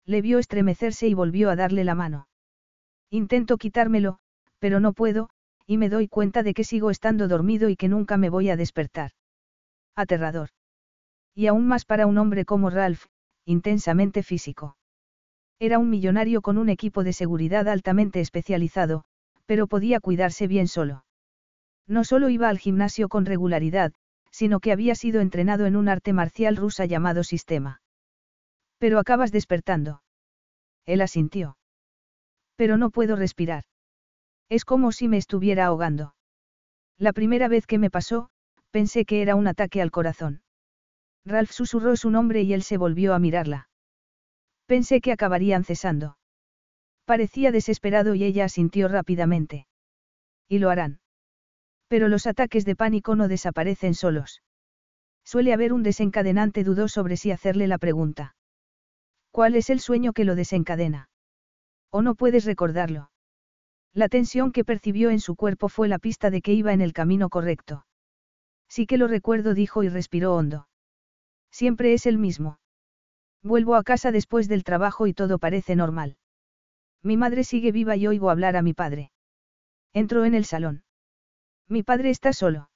Le 0.06 0.22
vio 0.22 0.38
estremecerse 0.38 1.06
y 1.06 1.14
volvió 1.14 1.50
a 1.50 1.56
darle 1.56 1.84
la 1.84 1.94
mano. 1.94 2.26
Intento 3.10 3.58
quitármelo, 3.58 4.18
pero 4.60 4.78
no 4.78 4.92
puedo, 4.92 5.30
y 5.66 5.78
me 5.78 5.88
doy 5.88 6.06
cuenta 6.08 6.42
de 6.42 6.54
que 6.54 6.64
sigo 6.64 6.90
estando 6.90 7.26
dormido 7.28 7.68
y 7.68 7.76
que 7.76 7.88
nunca 7.88 8.16
me 8.16 8.30
voy 8.30 8.50
a 8.50 8.56
despertar. 8.56 9.12
Aterrador. 9.96 10.50
Y 11.34 11.46
aún 11.46 11.66
más 11.66 11.84
para 11.84 12.06
un 12.06 12.18
hombre 12.18 12.44
como 12.44 12.70
Ralph, 12.70 13.06
intensamente 13.44 14.22
físico. 14.22 14.76
Era 15.58 15.78
un 15.78 15.90
millonario 15.90 16.40
con 16.40 16.56
un 16.56 16.68
equipo 16.68 17.04
de 17.04 17.12
seguridad 17.12 17.68
altamente 17.68 18.20
especializado, 18.20 19.04
pero 19.46 19.66
podía 19.66 20.00
cuidarse 20.00 20.46
bien 20.46 20.68
solo. 20.68 21.04
No 21.86 22.04
solo 22.04 22.30
iba 22.30 22.48
al 22.48 22.58
gimnasio 22.58 23.08
con 23.08 23.26
regularidad, 23.26 23.92
sino 24.30 24.60
que 24.60 24.72
había 24.72 24.94
sido 24.94 25.20
entrenado 25.20 25.66
en 25.66 25.76
un 25.76 25.88
arte 25.88 26.12
marcial 26.12 26.56
rusa 26.56 26.86
llamado 26.86 27.24
sistema. 27.24 27.82
Pero 28.78 28.98
acabas 28.98 29.32
despertando. 29.32 30.02
Él 30.86 31.00
asintió. 31.00 31.58
Pero 32.60 32.76
no 32.76 32.90
puedo 32.90 33.16
respirar. 33.16 33.64
Es 34.50 34.66
como 34.66 34.92
si 34.92 35.08
me 35.08 35.16
estuviera 35.16 35.64
ahogando. 35.64 36.14
La 36.98 37.14
primera 37.14 37.48
vez 37.48 37.66
que 37.66 37.78
me 37.78 37.88
pasó, 37.88 38.28
pensé 38.70 39.06
que 39.06 39.22
era 39.22 39.34
un 39.34 39.46
ataque 39.46 39.80
al 39.80 39.90
corazón. 39.90 40.42
Ralph 41.24 41.52
susurró 41.52 41.96
su 41.96 42.10
nombre 42.10 42.42
y 42.42 42.52
él 42.52 42.62
se 42.62 42.76
volvió 42.76 43.14
a 43.14 43.18
mirarla. 43.18 43.70
Pensé 44.66 45.00
que 45.00 45.10
acabarían 45.10 45.64
cesando. 45.64 46.18
Parecía 47.06 47.50
desesperado 47.50 48.14
y 48.14 48.24
ella 48.24 48.44
asintió 48.44 48.88
rápidamente. 48.88 49.66
Y 50.46 50.58
lo 50.58 50.68
harán. 50.68 51.00
Pero 51.88 52.08
los 52.08 52.26
ataques 52.26 52.66
de 52.66 52.76
pánico 52.76 53.16
no 53.16 53.26
desaparecen 53.26 53.94
solos. 53.94 54.42
Suele 55.24 55.54
haber 55.54 55.72
un 55.72 55.82
desencadenante 55.82 56.62
dudó 56.62 56.88
sobre 56.88 57.16
si 57.16 57.30
hacerle 57.30 57.68
la 57.68 57.78
pregunta. 57.78 58.36
¿Cuál 59.30 59.54
es 59.54 59.70
el 59.70 59.80
sueño 59.80 60.12
que 60.12 60.26
lo 60.26 60.34
desencadena? 60.34 61.09
¿O 61.90 62.02
no 62.02 62.14
puedes 62.14 62.44
recordarlo? 62.44 63.10
La 63.92 64.08
tensión 64.08 64.52
que 64.52 64.64
percibió 64.64 65.10
en 65.10 65.20
su 65.20 65.34
cuerpo 65.34 65.68
fue 65.68 65.88
la 65.88 65.98
pista 65.98 66.30
de 66.30 66.42
que 66.42 66.52
iba 66.52 66.72
en 66.72 66.80
el 66.80 66.92
camino 66.92 67.28
correcto. 67.28 67.84
Sí 68.68 68.86
que 68.86 68.98
lo 68.98 69.08
recuerdo, 69.08 69.54
dijo 69.54 69.82
y 69.82 69.88
respiró 69.88 70.34
hondo. 70.34 70.68
Siempre 71.50 71.92
es 71.92 72.06
el 72.06 72.18
mismo. 72.18 72.60
Vuelvo 73.42 73.74
a 73.74 73.82
casa 73.82 74.12
después 74.12 74.46
del 74.48 74.62
trabajo 74.62 75.08
y 75.08 75.14
todo 75.14 75.38
parece 75.38 75.74
normal. 75.74 76.16
Mi 77.02 77.16
madre 77.16 77.42
sigue 77.42 77.72
viva 77.72 77.96
y 77.96 78.06
oigo 78.06 78.30
hablar 78.30 78.56
a 78.56 78.62
mi 78.62 78.74
padre. 78.74 79.10
Entró 79.92 80.24
en 80.24 80.34
el 80.34 80.44
salón. 80.44 80.84
Mi 81.66 81.82
padre 81.82 82.10
está 82.10 82.32
solo. 82.32 82.70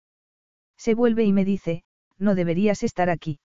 Se 0.76 0.94
vuelve 0.94 1.25
y 1.25 1.33
me 1.33 1.44
dice, 1.44 1.84
no 2.18 2.34
deberías 2.34 2.83
estar 2.83 3.10
aquí. 3.10 3.39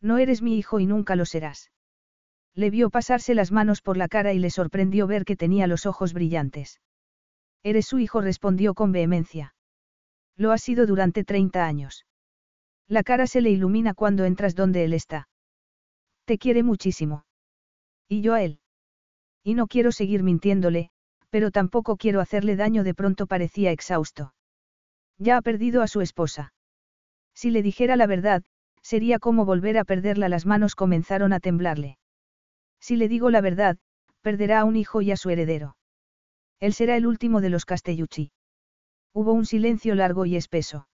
No 0.00 0.18
eres 0.18 0.42
mi 0.42 0.58
hijo 0.58 0.78
y 0.78 0.86
nunca 0.86 1.16
lo 1.16 1.24
serás. 1.24 1.70
Le 2.54 2.70
vio 2.70 2.90
pasarse 2.90 3.34
las 3.34 3.50
manos 3.50 3.82
por 3.82 3.96
la 3.96 4.08
cara 4.08 4.32
y 4.32 4.38
le 4.38 4.50
sorprendió 4.50 5.06
ver 5.06 5.24
que 5.24 5.36
tenía 5.36 5.66
los 5.66 5.86
ojos 5.86 6.12
brillantes. 6.12 6.80
Eres 7.62 7.86
su 7.86 7.98
hijo, 7.98 8.20
respondió 8.20 8.74
con 8.74 8.92
vehemencia. 8.92 9.54
Lo 10.36 10.52
ha 10.52 10.58
sido 10.58 10.86
durante 10.86 11.24
30 11.24 11.64
años. 11.64 12.06
La 12.86 13.02
cara 13.02 13.26
se 13.26 13.40
le 13.40 13.50
ilumina 13.50 13.94
cuando 13.94 14.24
entras 14.24 14.54
donde 14.54 14.84
él 14.84 14.92
está. 14.92 15.28
Te 16.26 16.38
quiere 16.38 16.62
muchísimo. 16.62 17.24
Y 18.08 18.20
yo 18.20 18.34
a 18.34 18.42
él. 18.42 18.60
Y 19.42 19.54
no 19.54 19.66
quiero 19.66 19.92
seguir 19.92 20.22
mintiéndole, 20.22 20.90
pero 21.30 21.50
tampoco 21.50 21.96
quiero 21.96 22.20
hacerle 22.20 22.56
daño, 22.56 22.84
de 22.84 22.94
pronto 22.94 23.26
parecía 23.26 23.72
exhausto. 23.72 24.34
Ya 25.18 25.36
ha 25.36 25.42
perdido 25.42 25.82
a 25.82 25.88
su 25.88 26.00
esposa. 26.00 26.52
Si 27.34 27.50
le 27.50 27.62
dijera 27.62 27.96
la 27.96 28.06
verdad, 28.06 28.42
sería 28.82 29.18
como 29.18 29.44
volver 29.44 29.78
a 29.78 29.84
perderla, 29.84 30.28
las 30.28 30.46
manos 30.46 30.76
comenzaron 30.76 31.32
a 31.32 31.40
temblarle. 31.40 31.98
Si 32.84 32.96
le 32.96 33.08
digo 33.08 33.30
la 33.30 33.40
verdad, 33.40 33.78
perderá 34.20 34.60
a 34.60 34.64
un 34.66 34.76
hijo 34.76 35.00
y 35.00 35.10
a 35.10 35.16
su 35.16 35.30
heredero. 35.30 35.78
Él 36.60 36.74
será 36.74 36.98
el 36.98 37.06
último 37.06 37.40
de 37.40 37.48
los 37.48 37.64
Castellucci. 37.64 38.30
Hubo 39.14 39.32
un 39.32 39.46
silencio 39.46 39.94
largo 39.94 40.26
y 40.26 40.36
espeso. 40.36 40.86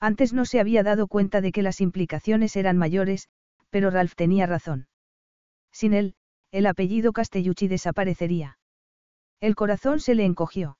Antes 0.00 0.32
no 0.32 0.44
se 0.44 0.58
había 0.58 0.82
dado 0.82 1.06
cuenta 1.06 1.40
de 1.40 1.52
que 1.52 1.62
las 1.62 1.80
implicaciones 1.80 2.56
eran 2.56 2.76
mayores, 2.78 3.28
pero 3.70 3.90
Ralph 3.90 4.14
tenía 4.16 4.46
razón. 4.46 4.88
Sin 5.70 5.94
él, 5.94 6.16
el 6.50 6.66
apellido 6.66 7.12
Castellucci 7.12 7.68
desaparecería. 7.68 8.58
El 9.38 9.54
corazón 9.54 10.00
se 10.00 10.16
le 10.16 10.24
encogió. 10.24 10.78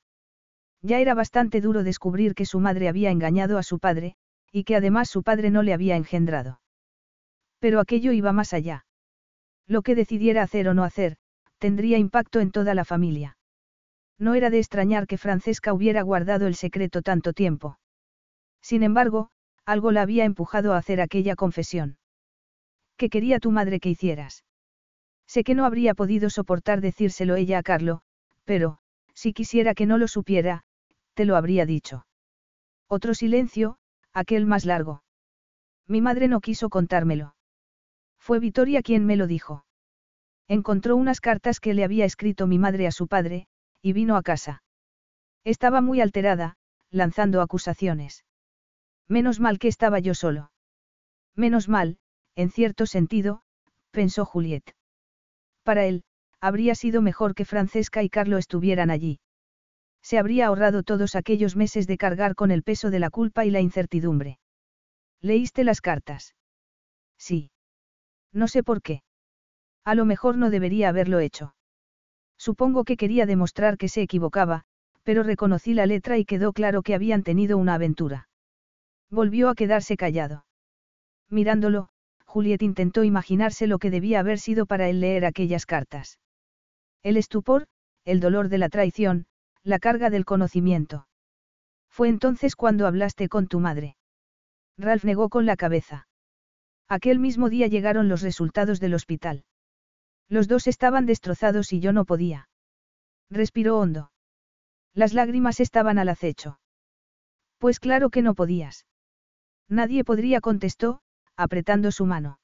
Ya 0.83 0.99
era 0.99 1.15
bastante 1.15 1.61
duro 1.61 1.85
descubrir 1.85 2.35
que 2.35 2.45
su 2.45 2.59
madre 2.59 2.89
había 2.89 3.13
engañado 3.13 3.57
a 3.57 3.63
su 3.63 3.79
padre, 3.79 4.17
y 4.51 4.65
que 4.65 4.75
además 4.75 5.09
su 5.09 5.23
padre 5.23 5.53
no 5.53 5.63
le 5.63 5.75
había 5.75 5.95
engendrado. 5.95 6.61
Pero 7.61 7.79
aquello 7.79 8.11
iba 8.11 8.33
más 8.33 8.53
allá. 8.53 8.84
Lo 9.67 9.83
que 9.83 9.95
decidiera 9.95 10.43
hacer 10.43 10.69
o 10.69 10.75
no 10.75 10.85
hacer, 10.85 11.17
tendría 11.59 11.99
impacto 11.99 12.41
en 12.41 12.51
toda 12.51 12.75
la 12.75 12.85
familia. 12.85 13.37
No 14.19 14.35
era 14.35 14.51
de 14.51 14.59
extrañar 14.59 15.07
que 15.07 15.19
Francesca 15.19 15.73
hubiera 15.73 16.03
guardado 16.03 16.47
el 16.47 16.55
secreto 16.55 17.03
tanto 17.03 17.33
tiempo. 17.33 17.79
Sin 18.61 18.83
embargo, 18.83 19.31
algo 19.65 19.93
la 19.93 20.03
había 20.03 20.25
empujado 20.25 20.75
a 20.75 20.79
hacer 20.79 21.01
aquella 21.01 21.37
confesión. 21.37 21.99
¿Qué 22.97 23.09
quería 23.09 23.41
tu 23.41 23.51
madre 23.51 23.81
que 23.81 23.91
hicieras? 23.91 24.45
Sé 25.27 25.43
que 25.43 25.55
no 25.55 25.65
habría 25.65 25.95
podido 25.95 26.31
soportar 26.31 26.81
decírselo 26.81 27.35
ella 27.35 27.59
a 27.59 27.63
Carlo, 27.63 28.03
pero, 28.45 28.79
si 29.15 29.33
quisiera 29.33 29.75
que 29.75 29.87
no 29.87 29.99
lo 29.99 30.07
supiera, 30.07 30.65
te 31.15 31.25
lo 31.25 31.37
habría 31.37 31.67
dicho. 31.67 32.07
Otro 32.89 33.15
silencio, 33.15 33.79
aquel 34.13 34.47
más 34.47 34.65
largo. 34.65 35.03
Mi 35.87 36.01
madre 36.01 36.29
no 36.29 36.41
quiso 36.41 36.69
contármelo. 36.69 37.35
Fue 38.25 38.41
Vitoria 38.41 38.81
quien 38.81 39.05
me 39.05 39.17
lo 39.17 39.27
dijo. 39.27 39.67
Encontró 40.49 40.97
unas 40.97 41.21
cartas 41.21 41.61
que 41.61 41.75
le 41.75 41.85
había 41.85 42.07
escrito 42.07 42.47
mi 42.47 42.59
madre 42.59 42.87
a 42.87 42.91
su 42.91 43.07
padre, 43.07 43.49
y 43.83 43.93
vino 43.93 44.17
a 44.17 44.23
casa. 44.23 44.63
Estaba 45.45 45.83
muy 45.83 46.01
alterada, 46.01 46.57
lanzando 46.91 47.43
acusaciones. 47.43 48.25
Menos 49.09 49.41
mal 49.41 49.59
que 49.59 49.69
estaba 49.69 49.99
yo 49.99 50.15
solo. 50.15 50.53
Menos 51.37 51.69
mal, 51.69 51.99
en 52.35 52.51
cierto 52.51 52.87
sentido, 52.87 53.43
pensó 53.91 54.25
Juliet. 54.25 54.75
Para 55.63 55.85
él, 55.85 56.03
habría 56.41 56.75
sido 56.75 57.03
mejor 57.03 57.35
que 57.35 57.45
Francesca 57.45 58.03
y 58.03 58.09
Carlo 58.09 58.39
estuvieran 58.39 58.91
allí. 58.91 59.21
Se 60.01 60.17
habría 60.17 60.47
ahorrado 60.47 60.83
todos 60.83 61.15
aquellos 61.15 61.57
meses 61.57 61.87
de 61.87 61.99
cargar 61.99 62.37
con 62.37 62.51
el 62.53 62.63
peso 62.63 62.91
de 62.91 63.01
la 63.01 63.11
culpa 63.11 63.45
y 63.45 63.51
la 63.51 63.61
incertidumbre. 63.61 64.39
¿Leíste 65.21 65.63
las 65.63 65.83
cartas? 65.83 66.35
Sí. 67.19 67.51
No 68.35 68.49
sé 68.49 68.63
por 68.63 68.83
qué. 68.83 69.03
A 69.85 69.95
lo 69.95 70.05
mejor 70.05 70.37
no 70.37 70.51
debería 70.51 70.91
haberlo 70.91 71.21
hecho. 71.21 71.55
Supongo 72.37 72.85
que 72.85 72.97
quería 72.97 73.25
demostrar 73.25 73.79
que 73.79 73.89
se 73.89 74.03
equivocaba, 74.03 74.65
pero 75.05 75.23
reconocí 75.23 75.73
la 75.73 75.87
letra 75.87 76.19
y 76.19 76.25
quedó 76.25 76.53
claro 76.53 76.83
que 76.83 76.95
habían 76.95 77.23
tenido 77.23 77.57
una 77.57 77.75
aventura. 77.75 78.29
Volvió 79.11 79.49
a 79.49 79.55
quedarse 79.55 79.97
callado. 79.97 80.45
Mirándolo, 81.31 81.89
Juliet 82.27 82.63
intentó 82.63 83.05
imaginarse 83.05 83.67
lo 83.67 83.79
que 83.79 83.91
debía 83.91 84.21
haber 84.21 84.39
sido 84.39 84.67
para 84.67 84.89
él 84.89 85.01
leer 85.01 85.25
aquellas 85.25 85.67
cartas. 85.67 86.19
El 87.03 87.17
estupor, 87.17 87.67
el 88.05 88.19
dolor 88.19 88.49
de 88.49 88.59
la 88.59 88.69
traición, 88.69 89.27
la 89.63 89.79
carga 89.79 90.11
del 90.11 90.25
conocimiento. 90.25 91.07
Fue 91.89 92.09
entonces 92.09 92.57
cuando 92.57 92.87
hablaste 92.89 93.29
con 93.29 93.47
tu 93.47 93.61
madre. 93.61 93.97
Ralph 94.77 95.05
negó 95.05 95.29
con 95.29 95.47
la 95.47 95.57
cabeza. 95.57 96.09
Aquel 96.89 97.19
mismo 97.19 97.49
día 97.49 97.67
llegaron 97.67 98.09
los 98.09 98.23
resultados 98.23 98.81
del 98.81 98.95
hospital. 98.95 99.45
Los 100.29 100.49
dos 100.49 100.67
estaban 100.67 101.07
destrozados 101.07 101.73
y 101.73 101.81
yo 101.81 101.93
no 101.93 102.05
podía. 102.05 102.49
Respiró 103.31 103.79
hondo. 103.79 104.11
Las 104.93 105.13
lágrimas 105.13 105.61
estaban 105.61 105.99
al 105.99 106.09
acecho. 106.09 106.61
Pues 107.59 107.81
claro 107.81 108.11
que 108.11 108.23
no 108.23 108.35
podías. 108.35 108.87
Nadie 109.69 110.05
podría, 110.05 110.41
contestó, 110.41 111.01
apretando 111.37 111.91
su 111.91 112.07
mano. 112.07 112.39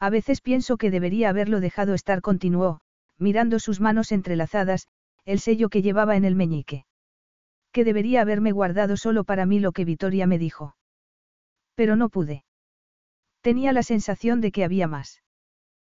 A 0.00 0.10
veces 0.10 0.40
pienso 0.40 0.76
que 0.76 0.90
debería 0.90 1.28
haberlo 1.28 1.60
dejado 1.60 1.94
estar, 1.94 2.20
continuó, 2.20 2.80
mirando 3.18 3.58
sus 3.60 3.80
manos 3.80 4.10
entrelazadas, 4.10 4.88
el 5.24 5.38
sello 5.38 5.68
que 5.68 5.82
llevaba 5.82 6.16
en 6.16 6.24
el 6.24 6.34
meñique. 6.34 6.84
Que 7.70 7.84
debería 7.84 8.20
haberme 8.20 8.52
guardado 8.52 8.96
solo 8.96 9.24
para 9.24 9.46
mí 9.46 9.60
lo 9.60 9.72
que 9.72 9.84
Vitoria 9.84 10.26
me 10.26 10.38
dijo. 10.38 10.76
Pero 11.74 11.96
no 11.96 12.08
pude. 12.08 12.44
Tenía 13.42 13.72
la 13.72 13.82
sensación 13.82 14.40
de 14.40 14.52
que 14.52 14.64
había 14.64 14.86
más. 14.86 15.20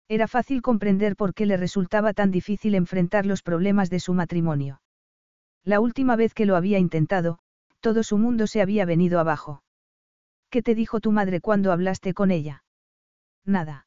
Era 0.08 0.28
fácil 0.28 0.62
comprender 0.62 1.16
por 1.16 1.32
qué 1.32 1.46
le 1.46 1.56
resultaba 1.56 2.12
tan 2.12 2.30
difícil 2.30 2.74
enfrentar 2.74 3.24
los 3.24 3.42
problemas 3.42 3.88
de 3.88 4.00
su 4.00 4.14
matrimonio. 4.14 4.82
La 5.64 5.80
última 5.80 6.16
vez 6.16 6.34
que 6.34 6.46
lo 6.46 6.56
había 6.56 6.78
intentado, 6.78 7.38
todo 7.80 8.02
su 8.02 8.18
mundo 8.18 8.46
se 8.46 8.60
había 8.60 8.84
venido 8.84 9.20
abajo. 9.20 9.62
¿Qué 10.50 10.62
te 10.62 10.74
dijo 10.74 11.00
tu 11.00 11.12
madre 11.12 11.40
cuando 11.40 11.72
hablaste 11.72 12.14
con 12.14 12.30
ella? 12.30 12.64
Nada. 13.44 13.86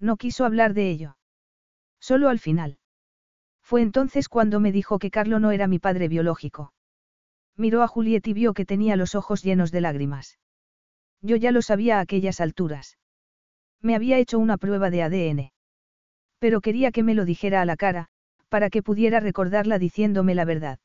No 0.00 0.16
quiso 0.16 0.44
hablar 0.44 0.72
de 0.72 0.90
ello. 0.90 1.16
Solo 2.00 2.28
al 2.28 2.38
final. 2.38 2.78
Fue 3.60 3.82
entonces 3.82 4.28
cuando 4.28 4.60
me 4.60 4.72
dijo 4.72 4.98
que 4.98 5.10
Carlo 5.10 5.40
no 5.40 5.50
era 5.50 5.66
mi 5.66 5.78
padre 5.80 6.08
biológico. 6.08 6.72
Miró 7.56 7.82
a 7.82 7.88
Juliet 7.88 8.26
y 8.28 8.32
vio 8.32 8.54
que 8.54 8.64
tenía 8.64 8.96
los 8.96 9.16
ojos 9.16 9.42
llenos 9.42 9.72
de 9.72 9.80
lágrimas. 9.80 10.38
Yo 11.22 11.36
ya 11.36 11.52
lo 11.52 11.62
sabía 11.62 11.98
a 11.98 12.00
aquellas 12.00 12.40
alturas. 12.40 12.98
Me 13.80 13.94
había 13.94 14.18
hecho 14.18 14.38
una 14.38 14.56
prueba 14.56 14.90
de 14.90 15.02
ADN. 15.02 15.52
Pero 16.38 16.60
quería 16.60 16.92
que 16.92 17.02
me 17.02 17.14
lo 17.14 17.24
dijera 17.24 17.60
a 17.60 17.64
la 17.64 17.76
cara, 17.76 18.08
para 18.48 18.70
que 18.70 18.82
pudiera 18.82 19.20
recordarla 19.20 19.78
diciéndome 19.78 20.34
la 20.34 20.44
verdad. 20.44 20.78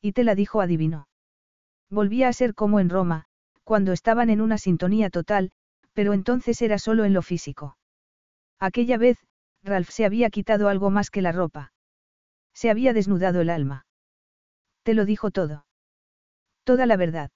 Y 0.00 0.12
te 0.12 0.24
la 0.24 0.34
dijo 0.34 0.60
adivino. 0.60 1.08
Volvía 1.90 2.28
a 2.28 2.32
ser 2.32 2.54
como 2.54 2.80
en 2.80 2.90
Roma, 2.90 3.24
cuando 3.64 3.92
estaban 3.92 4.30
en 4.30 4.40
una 4.40 4.58
sintonía 4.58 5.10
total, 5.10 5.50
pero 5.92 6.12
entonces 6.12 6.60
era 6.62 6.78
solo 6.78 7.04
en 7.04 7.14
lo 7.14 7.22
físico. 7.22 7.78
Aquella 8.58 8.98
vez, 8.98 9.18
Ralph 9.62 9.90
se 9.90 10.04
había 10.04 10.30
quitado 10.30 10.68
algo 10.68 10.90
más 10.90 11.10
que 11.10 11.22
la 11.22 11.32
ropa. 11.32 11.72
Se 12.54 12.70
había 12.70 12.92
desnudado 12.92 13.40
el 13.40 13.50
alma. 13.50 13.86
Te 14.82 14.94
lo 14.94 15.04
dijo 15.04 15.30
todo. 15.30 15.66
Toda 16.64 16.86
la 16.86 16.96
verdad. 16.96 17.30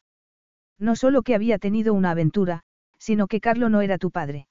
No 0.81 0.97
solo 0.97 1.23
que 1.23 1.35
había 1.35 1.59
tenido 1.59 1.95
una 1.95 2.11
aventura, 2.11 2.63
sino 2.99 3.29
que 3.29 3.41
Carlo 3.41 3.69
no 3.69 3.83
era 3.83 3.99
tu 3.99 4.11
padre. 4.11 4.49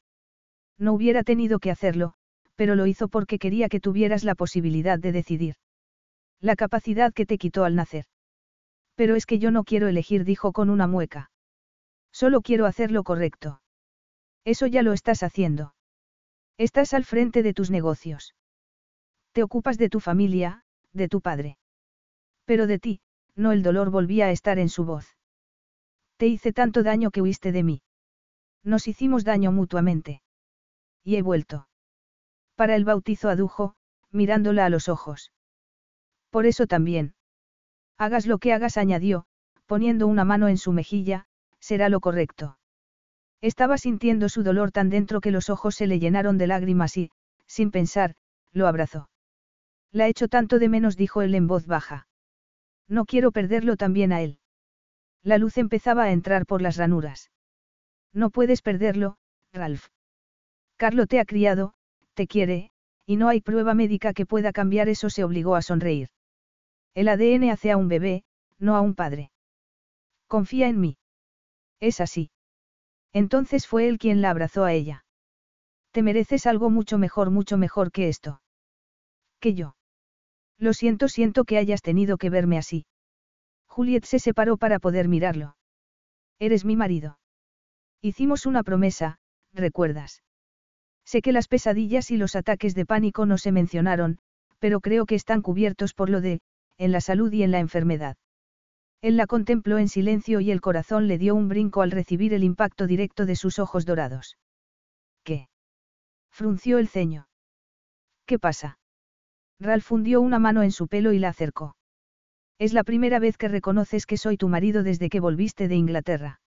No 0.77 0.93
hubiera 0.93 1.23
tenido 1.23 1.59
que 1.59 1.71
hacerlo, 1.71 2.13
pero 2.55 2.75
lo 2.75 2.85
hizo 2.85 3.07
porque 3.07 3.39
quería 3.39 3.67
que 3.67 3.79
tuvieras 3.79 4.23
la 4.23 4.35
posibilidad 4.35 4.99
de 4.99 5.11
decidir. 5.11 5.55
La 6.39 6.55
capacidad 6.55 7.13
que 7.13 7.25
te 7.25 7.37
quitó 7.37 7.65
al 7.65 7.75
nacer. 7.75 8.05
Pero 8.95 9.15
es 9.15 9.25
que 9.25 9.39
yo 9.39 9.49
no 9.49 9.63
quiero 9.63 9.87
elegir, 9.87 10.23
dijo 10.23 10.53
con 10.53 10.69
una 10.69 10.87
mueca. 10.87 11.31
Solo 12.11 12.41
quiero 12.41 12.65
hacer 12.65 12.91
lo 12.91 13.03
correcto. 13.03 13.61
Eso 14.45 14.67
ya 14.67 14.83
lo 14.83 14.93
estás 14.93 15.23
haciendo. 15.23 15.73
Estás 16.57 16.93
al 16.93 17.05
frente 17.05 17.43
de 17.43 17.53
tus 17.53 17.71
negocios. 17.71 18.35
Te 19.31 19.43
ocupas 19.43 19.77
de 19.77 19.89
tu 19.89 19.99
familia, 19.99 20.63
de 20.93 21.07
tu 21.07 21.21
padre. 21.21 21.57
Pero 22.45 22.67
de 22.67 22.79
ti, 22.79 23.01
no 23.35 23.51
el 23.51 23.63
dolor 23.63 23.89
volvía 23.89 24.25
a 24.25 24.31
estar 24.31 24.59
en 24.59 24.69
su 24.69 24.85
voz. 24.85 25.18
Te 26.19 26.27
hice 26.27 26.51
tanto 26.51 26.83
daño 26.83 27.11
que 27.11 27.21
huiste 27.21 27.53
de 27.53 27.63
mí. 27.63 27.81
Nos 28.61 28.89
hicimos 28.89 29.23
daño 29.23 29.53
mutuamente. 29.53 30.21
Y 31.01 31.15
he 31.15 31.21
vuelto. 31.21 31.69
Para 32.55 32.75
el 32.75 32.83
bautizo 32.83 33.29
adujo, 33.29 33.75
mirándola 34.11 34.65
a 34.65 34.69
los 34.69 34.89
ojos. 34.89 35.31
Por 36.29 36.45
eso 36.45 36.67
también. 36.67 37.15
Hagas 37.97 38.27
lo 38.27 38.37
que 38.37 38.51
hagas, 38.51 38.75
añadió, 38.75 39.27
poniendo 39.65 40.07
una 40.07 40.25
mano 40.25 40.49
en 40.49 40.57
su 40.57 40.73
mejilla, 40.73 41.25
será 41.61 41.87
lo 41.87 42.01
correcto. 42.01 42.57
Estaba 43.39 43.77
sintiendo 43.77 44.27
su 44.27 44.43
dolor 44.43 44.73
tan 44.73 44.89
dentro 44.89 45.21
que 45.21 45.31
los 45.31 45.49
ojos 45.49 45.75
se 45.75 45.87
le 45.87 45.99
llenaron 45.99 46.37
de 46.37 46.47
lágrimas 46.47 46.97
y, 46.97 47.11
sin 47.47 47.71
pensar, 47.71 48.15
lo 48.51 48.67
abrazó. 48.67 49.09
La 49.93 50.09
hecho 50.09 50.27
tanto 50.27 50.59
de 50.59 50.67
menos, 50.67 50.97
dijo 50.97 51.21
él 51.21 51.33
en 51.33 51.47
voz 51.47 51.65
baja. 51.65 52.07
No 52.89 53.05
quiero 53.05 53.31
perderlo 53.31 53.77
también 53.77 54.11
a 54.11 54.21
él. 54.21 54.38
La 55.23 55.37
luz 55.37 55.57
empezaba 55.57 56.03
a 56.03 56.11
entrar 56.11 56.45
por 56.45 56.61
las 56.61 56.77
ranuras. 56.77 57.31
No 58.13 58.29
puedes 58.29 58.61
perderlo, 58.61 59.17
Ralph. 59.53 59.87
Carlo 60.77 61.07
te 61.07 61.19
ha 61.19 61.25
criado, 61.25 61.73
te 62.13 62.27
quiere, 62.27 62.71
y 63.05 63.17
no 63.17 63.27
hay 63.27 63.41
prueba 63.41 63.73
médica 63.73 64.13
que 64.13 64.25
pueda 64.25 64.51
cambiar 64.53 64.87
eso, 64.87 65.09
se 65.09 65.23
obligó 65.23 65.55
a 65.55 65.61
sonreír. 65.61 66.09
El 66.93 67.07
ADN 67.07 67.49
hace 67.51 67.71
a 67.71 67.77
un 67.77 67.87
bebé, 67.87 68.23
no 68.57 68.75
a 68.75 68.81
un 68.81 68.95
padre. 68.95 69.31
Confía 70.27 70.67
en 70.67 70.79
mí. 70.79 70.97
Es 71.79 72.01
así. 72.01 72.31
Entonces 73.13 73.67
fue 73.67 73.87
él 73.87 73.97
quien 73.97 74.21
la 74.21 74.29
abrazó 74.29 74.63
a 74.63 74.73
ella. 74.73 75.05
Te 75.91 76.03
mereces 76.03 76.45
algo 76.45 76.69
mucho 76.69 76.97
mejor, 76.97 77.31
mucho 77.31 77.57
mejor 77.57 77.91
que 77.91 78.09
esto. 78.09 78.41
Que 79.39 79.53
yo. 79.53 79.75
Lo 80.57 80.73
siento, 80.73 81.07
siento 81.07 81.45
que 81.45 81.57
hayas 81.57 81.81
tenido 81.81 82.17
que 82.17 82.29
verme 82.29 82.57
así. 82.57 82.85
Juliet 83.79 84.03
se 84.03 84.19
separó 84.19 84.57
para 84.57 84.77
poder 84.79 85.07
mirarlo. 85.07 85.55
Eres 86.37 86.65
mi 86.65 86.75
marido. 86.75 87.17
Hicimos 88.01 88.45
una 88.45 88.61
promesa, 88.61 89.19
¿recuerdas? 89.53 90.21
Sé 91.05 91.21
que 91.21 91.31
las 91.31 91.47
pesadillas 91.47 92.11
y 92.11 92.17
los 92.17 92.35
ataques 92.35 92.75
de 92.75 92.85
pánico 92.85 93.25
no 93.25 93.37
se 93.37 93.53
mencionaron, 93.53 94.17
pero 94.59 94.81
creo 94.81 95.05
que 95.05 95.15
están 95.15 95.41
cubiertos 95.41 95.93
por 95.93 96.09
lo 96.09 96.19
de, 96.19 96.41
en 96.77 96.91
la 96.91 96.99
salud 96.99 97.31
y 97.31 97.41
en 97.41 97.51
la 97.51 97.59
enfermedad. 97.59 98.17
Él 99.01 99.15
la 99.15 99.27
contempló 99.27 99.77
en 99.77 99.87
silencio 99.87 100.41
y 100.41 100.51
el 100.51 100.59
corazón 100.59 101.07
le 101.07 101.17
dio 101.17 101.33
un 101.33 101.47
brinco 101.47 101.81
al 101.81 101.91
recibir 101.91 102.33
el 102.33 102.43
impacto 102.43 102.85
directo 102.85 103.25
de 103.25 103.37
sus 103.37 103.59
ojos 103.59 103.85
dorados. 103.85 104.35
¿Qué? 105.23 105.47
Frunció 106.29 106.79
el 106.79 106.89
ceño. 106.89 107.29
¿Qué 108.25 108.39
pasa? 108.39 108.77
Ralph 109.57 109.85
fundió 109.85 110.19
una 110.19 110.37
mano 110.37 110.63
en 110.63 110.73
su 110.73 110.89
pelo 110.89 111.13
y 111.13 111.19
la 111.19 111.29
acercó. 111.29 111.77
Es 112.59 112.73
la 112.73 112.83
primera 112.83 113.19
vez 113.19 113.37
que 113.37 113.47
reconoces 113.47 114.05
que 114.05 114.17
soy 114.17 114.35
tu 114.35 114.49
marido 114.49 114.83
desde 114.83 115.09
que 115.09 115.21
volviste 115.21 115.69
de 115.69 115.75
Inglaterra. 115.75 116.41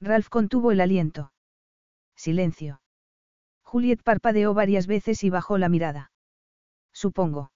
Ralph 0.00 0.28
contuvo 0.28 0.72
el 0.72 0.80
aliento. 0.80 1.32
Silencio. 2.16 2.80
Juliet 3.62 4.02
parpadeó 4.02 4.52
varias 4.52 4.88
veces 4.88 5.22
y 5.22 5.30
bajó 5.30 5.56
la 5.56 5.68
mirada. 5.68 6.10
Supongo. 6.92 7.52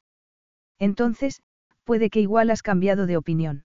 Entonces, 0.78 1.43
puede 1.83 2.09
que 2.09 2.20
igual 2.20 2.51
has 2.51 2.62
cambiado 2.62 3.07
de 3.07 3.17
opinión. 3.17 3.65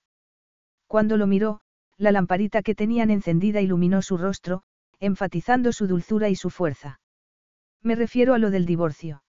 Cuando 0.88 1.18
lo 1.18 1.28
miró, 1.28 1.62
la 1.98 2.12
lamparita 2.12 2.64
que 2.64 2.74
tenían 2.74 3.12
encendida 3.12 3.62
iluminó 3.62 4.02
su 4.02 4.18
rostro, 4.18 4.64
enfatizando 5.00 5.72
su 5.72 5.86
dulzura 5.86 6.30
y 6.30 6.36
su 6.36 6.50
fuerza. 6.50 7.00
Me 7.84 7.94
refiero 7.94 8.34
a 8.34 8.40
lo 8.40 8.50
del 8.50 8.66
divorcio. 8.66 9.22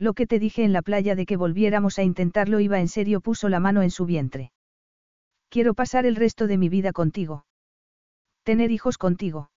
Lo 0.00 0.14
que 0.14 0.26
te 0.26 0.38
dije 0.38 0.64
en 0.64 0.72
la 0.72 0.80
playa 0.80 1.14
de 1.14 1.26
que 1.26 1.36
volviéramos 1.36 1.98
a 1.98 2.02
intentarlo 2.02 2.58
iba 2.58 2.80
en 2.80 2.88
serio, 2.88 3.20
puso 3.20 3.50
la 3.50 3.60
mano 3.60 3.82
en 3.82 3.90
su 3.90 4.06
vientre. 4.06 4.50
Quiero 5.50 5.74
pasar 5.74 6.06
el 6.06 6.16
resto 6.16 6.46
de 6.46 6.56
mi 6.56 6.70
vida 6.70 6.92
contigo. 6.92 7.44
Tener 8.42 8.70
hijos 8.70 8.96
contigo. 8.96 9.50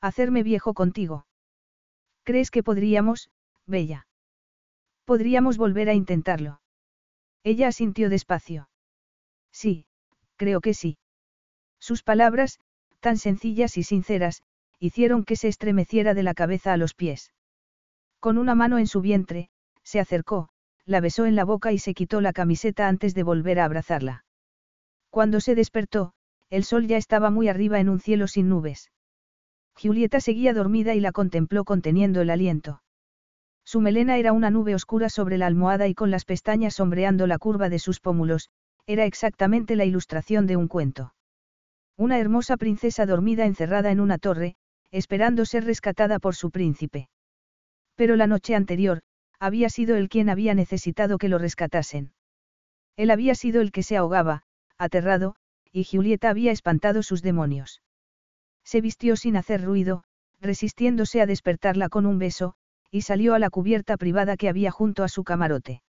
Hacerme 0.00 0.42
viejo 0.42 0.72
contigo. 0.72 1.26
¿Crees 2.24 2.50
que 2.50 2.62
podríamos, 2.62 3.30
Bella? 3.66 4.06
Podríamos 5.04 5.58
volver 5.58 5.90
a 5.90 5.94
intentarlo. 5.94 6.62
Ella 7.44 7.68
asintió 7.68 8.08
despacio. 8.08 8.70
Sí, 9.52 9.84
creo 10.36 10.62
que 10.62 10.72
sí. 10.72 10.96
Sus 11.78 12.02
palabras, 12.02 12.58
tan 13.00 13.18
sencillas 13.18 13.76
y 13.76 13.82
sinceras, 13.82 14.42
hicieron 14.78 15.24
que 15.24 15.36
se 15.36 15.48
estremeciera 15.48 16.14
de 16.14 16.22
la 16.22 16.32
cabeza 16.32 16.72
a 16.72 16.78
los 16.78 16.94
pies. 16.94 17.32
Con 18.18 18.38
una 18.38 18.54
mano 18.54 18.78
en 18.78 18.86
su 18.86 19.02
vientre, 19.02 19.50
se 19.88 20.00
acercó, 20.00 20.50
la 20.84 21.00
besó 21.00 21.24
en 21.24 21.34
la 21.34 21.46
boca 21.46 21.72
y 21.72 21.78
se 21.78 21.94
quitó 21.94 22.20
la 22.20 22.34
camiseta 22.34 22.88
antes 22.88 23.14
de 23.14 23.22
volver 23.22 23.58
a 23.58 23.64
abrazarla. 23.64 24.26
Cuando 25.08 25.40
se 25.40 25.54
despertó, 25.54 26.12
el 26.50 26.64
sol 26.64 26.86
ya 26.86 26.98
estaba 26.98 27.30
muy 27.30 27.48
arriba 27.48 27.80
en 27.80 27.88
un 27.88 27.98
cielo 27.98 28.26
sin 28.28 28.50
nubes. 28.50 28.92
Julieta 29.74 30.20
seguía 30.20 30.52
dormida 30.52 30.94
y 30.94 31.00
la 31.00 31.12
contempló 31.12 31.64
conteniendo 31.64 32.20
el 32.20 32.28
aliento. 32.28 32.82
Su 33.64 33.80
melena 33.80 34.18
era 34.18 34.32
una 34.34 34.50
nube 34.50 34.74
oscura 34.74 35.08
sobre 35.08 35.38
la 35.38 35.46
almohada 35.46 35.88
y 35.88 35.94
con 35.94 36.10
las 36.10 36.26
pestañas 36.26 36.74
sombreando 36.74 37.26
la 37.26 37.38
curva 37.38 37.70
de 37.70 37.78
sus 37.78 37.98
pómulos, 38.00 38.50
era 38.86 39.06
exactamente 39.06 39.74
la 39.74 39.86
ilustración 39.86 40.46
de 40.46 40.56
un 40.56 40.68
cuento. 40.68 41.14
Una 41.96 42.18
hermosa 42.18 42.58
princesa 42.58 43.06
dormida 43.06 43.46
encerrada 43.46 43.90
en 43.90 44.00
una 44.00 44.18
torre, 44.18 44.56
esperando 44.90 45.46
ser 45.46 45.64
rescatada 45.64 46.18
por 46.18 46.34
su 46.34 46.50
príncipe. 46.50 47.08
Pero 47.94 48.16
la 48.16 48.26
noche 48.26 48.54
anterior, 48.54 49.00
había 49.40 49.70
sido 49.70 49.96
él 49.96 50.08
quien 50.08 50.28
había 50.28 50.54
necesitado 50.54 51.18
que 51.18 51.28
lo 51.28 51.38
rescatasen. 51.38 52.12
Él 52.96 53.10
había 53.10 53.34
sido 53.34 53.60
el 53.60 53.70
que 53.70 53.82
se 53.82 53.96
ahogaba, 53.96 54.42
aterrado, 54.76 55.36
y 55.72 55.84
Julieta 55.84 56.30
había 56.30 56.50
espantado 56.52 57.02
sus 57.02 57.22
demonios. 57.22 57.82
Se 58.64 58.80
vistió 58.80 59.16
sin 59.16 59.36
hacer 59.36 59.62
ruido, 59.62 60.04
resistiéndose 60.40 61.20
a 61.20 61.26
despertarla 61.26 61.88
con 61.88 62.06
un 62.06 62.18
beso, 62.18 62.54
y 62.90 63.02
salió 63.02 63.34
a 63.34 63.38
la 63.38 63.50
cubierta 63.50 63.96
privada 63.96 64.36
que 64.36 64.48
había 64.48 64.70
junto 64.70 65.04
a 65.04 65.08
su 65.08 65.24
camarote. 65.24 65.82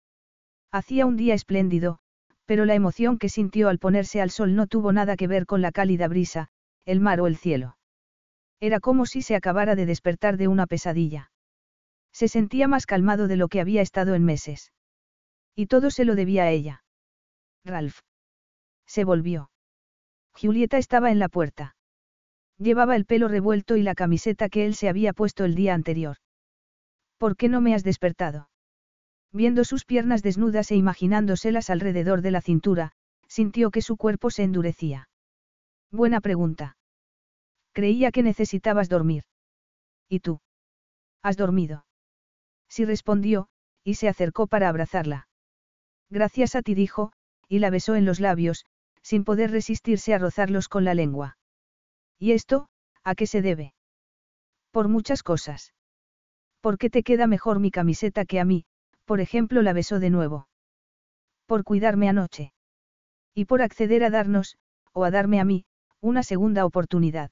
Hacía 0.73 1.07
un 1.07 1.17
día 1.17 1.35
espléndido, 1.35 1.99
pero 2.47 2.65
la 2.65 2.75
emoción 2.75 3.19
que 3.19 3.29
sintió 3.29 3.69
al 3.69 3.79
ponerse 3.79 4.21
al 4.21 4.31
sol 4.31 4.55
no 4.55 4.67
tuvo 4.67 4.93
nada 4.93 5.17
que 5.17 5.27
ver 5.27 5.47
con 5.47 5.63
la 5.63 5.73
cálida 5.73 6.09
brisa, 6.09 6.49
el 6.85 7.01
mar 7.01 7.21
o 7.21 7.27
el 7.27 7.37
cielo. 7.37 7.77
Era 8.61 8.81
como 8.81 9.05
si 9.05 9.23
se 9.23 9.35
acabara 9.35 9.75
de 9.75 9.87
despertar 9.87 10.37
de 10.37 10.49
una 10.49 10.67
pesadilla. 10.67 11.31
Se 12.17 12.29
sentía 12.29 12.67
más 12.67 12.87
calmado 12.87 13.29
de 13.29 13.37
lo 13.37 13.49
que 13.49 13.61
había 13.61 13.83
estado 13.83 14.15
en 14.15 14.25
meses. 14.25 14.73
Y 15.55 15.67
todo 15.67 15.91
se 15.91 16.07
lo 16.07 16.15
debía 16.15 16.45
a 16.45 16.51
ella. 16.51 16.83
Ralph. 17.63 17.99
Se 18.87 19.05
volvió. 19.05 19.51
Julieta 20.33 20.79
estaba 20.79 21.11
en 21.11 21.19
la 21.19 21.29
puerta. 21.29 21.77
Llevaba 22.57 22.97
el 22.97 23.05
pelo 23.05 23.29
revuelto 23.29 23.77
y 23.77 23.83
la 23.83 23.95
camiseta 23.95 24.49
que 24.49 24.65
él 24.65 24.75
se 24.75 24.89
había 24.89 25.13
puesto 25.13 25.45
el 25.45 25.55
día 25.55 25.75
anterior. 25.75 26.17
¿Por 27.19 27.37
qué 27.37 27.51
no 27.51 27.61
me 27.61 27.75
has 27.75 27.85
despertado? 27.85 28.49
Viendo 29.31 29.65
sus 29.65 29.85
piernas 29.85 30.23
desnudas 30.23 30.71
e 30.71 30.77
imaginándoselas 30.77 31.69
alrededor 31.69 32.23
de 32.23 32.31
la 32.31 32.41
cintura, 32.41 32.93
sintió 33.29 33.71
que 33.71 33.83
su 33.83 33.99
cuerpo 33.99 34.31
se 34.31 34.43
endurecía. 34.43 35.11
Buena 35.91 36.23
pregunta. 36.23 36.79
Creía 37.75 38.11
que 38.11 38.23
necesitabas 38.23 38.89
dormir. 38.89 39.25
¿Y 40.09 40.21
tú? 40.21 40.41
¿Has 41.21 41.37
dormido? 41.37 41.85
Sí 42.69 42.85
respondió, 42.85 43.49
y 43.85 43.95
se 43.95 44.09
acercó 44.09 44.47
para 44.47 44.69
abrazarla. 44.69 45.29
Gracias 46.11 46.55
a 46.55 46.63
ti 46.63 46.75
dijo, 46.75 47.13
y 47.49 47.59
la 47.59 47.71
besó 47.71 47.95
en 47.95 48.05
los 48.05 48.21
labios, 48.21 48.67
sin 49.03 49.25
poder 49.25 49.51
resistirse 49.51 50.15
a 50.15 50.19
rozarlos 50.19 50.69
con 50.69 50.85
la 50.85 50.95
lengua. 50.95 51.39
¿Y 52.19 52.33
esto, 52.33 52.69
a 53.05 53.15
qué 53.15 53.27
se 53.27 53.43
debe? 53.43 53.75
Por 54.73 54.89
muchas 54.89 55.23
cosas. 55.23 55.73
¿Por 56.61 56.79
qué 56.79 56.91
te 56.91 57.03
queda 57.03 57.27
mejor 57.27 57.61
mi 57.61 57.71
camiseta 57.71 58.25
que 58.25 58.41
a 58.41 58.45
mí? 58.45 58.65
Por 59.05 59.21
ejemplo, 59.21 59.63
la 59.63 59.73
besó 59.73 60.01
de 60.01 60.11
nuevo. 60.11 60.49
Por 61.47 61.63
cuidarme 61.63 62.09
anoche. 62.09 62.53
Y 63.35 63.45
por 63.45 63.63
acceder 63.63 64.03
a 64.03 64.11
darnos, 64.11 64.57
o 64.93 65.05
a 65.05 65.11
darme 65.11 65.39
a 65.39 65.45
mí, 65.45 65.65
una 66.01 66.23
segunda 66.23 66.65
oportunidad. 66.65 67.31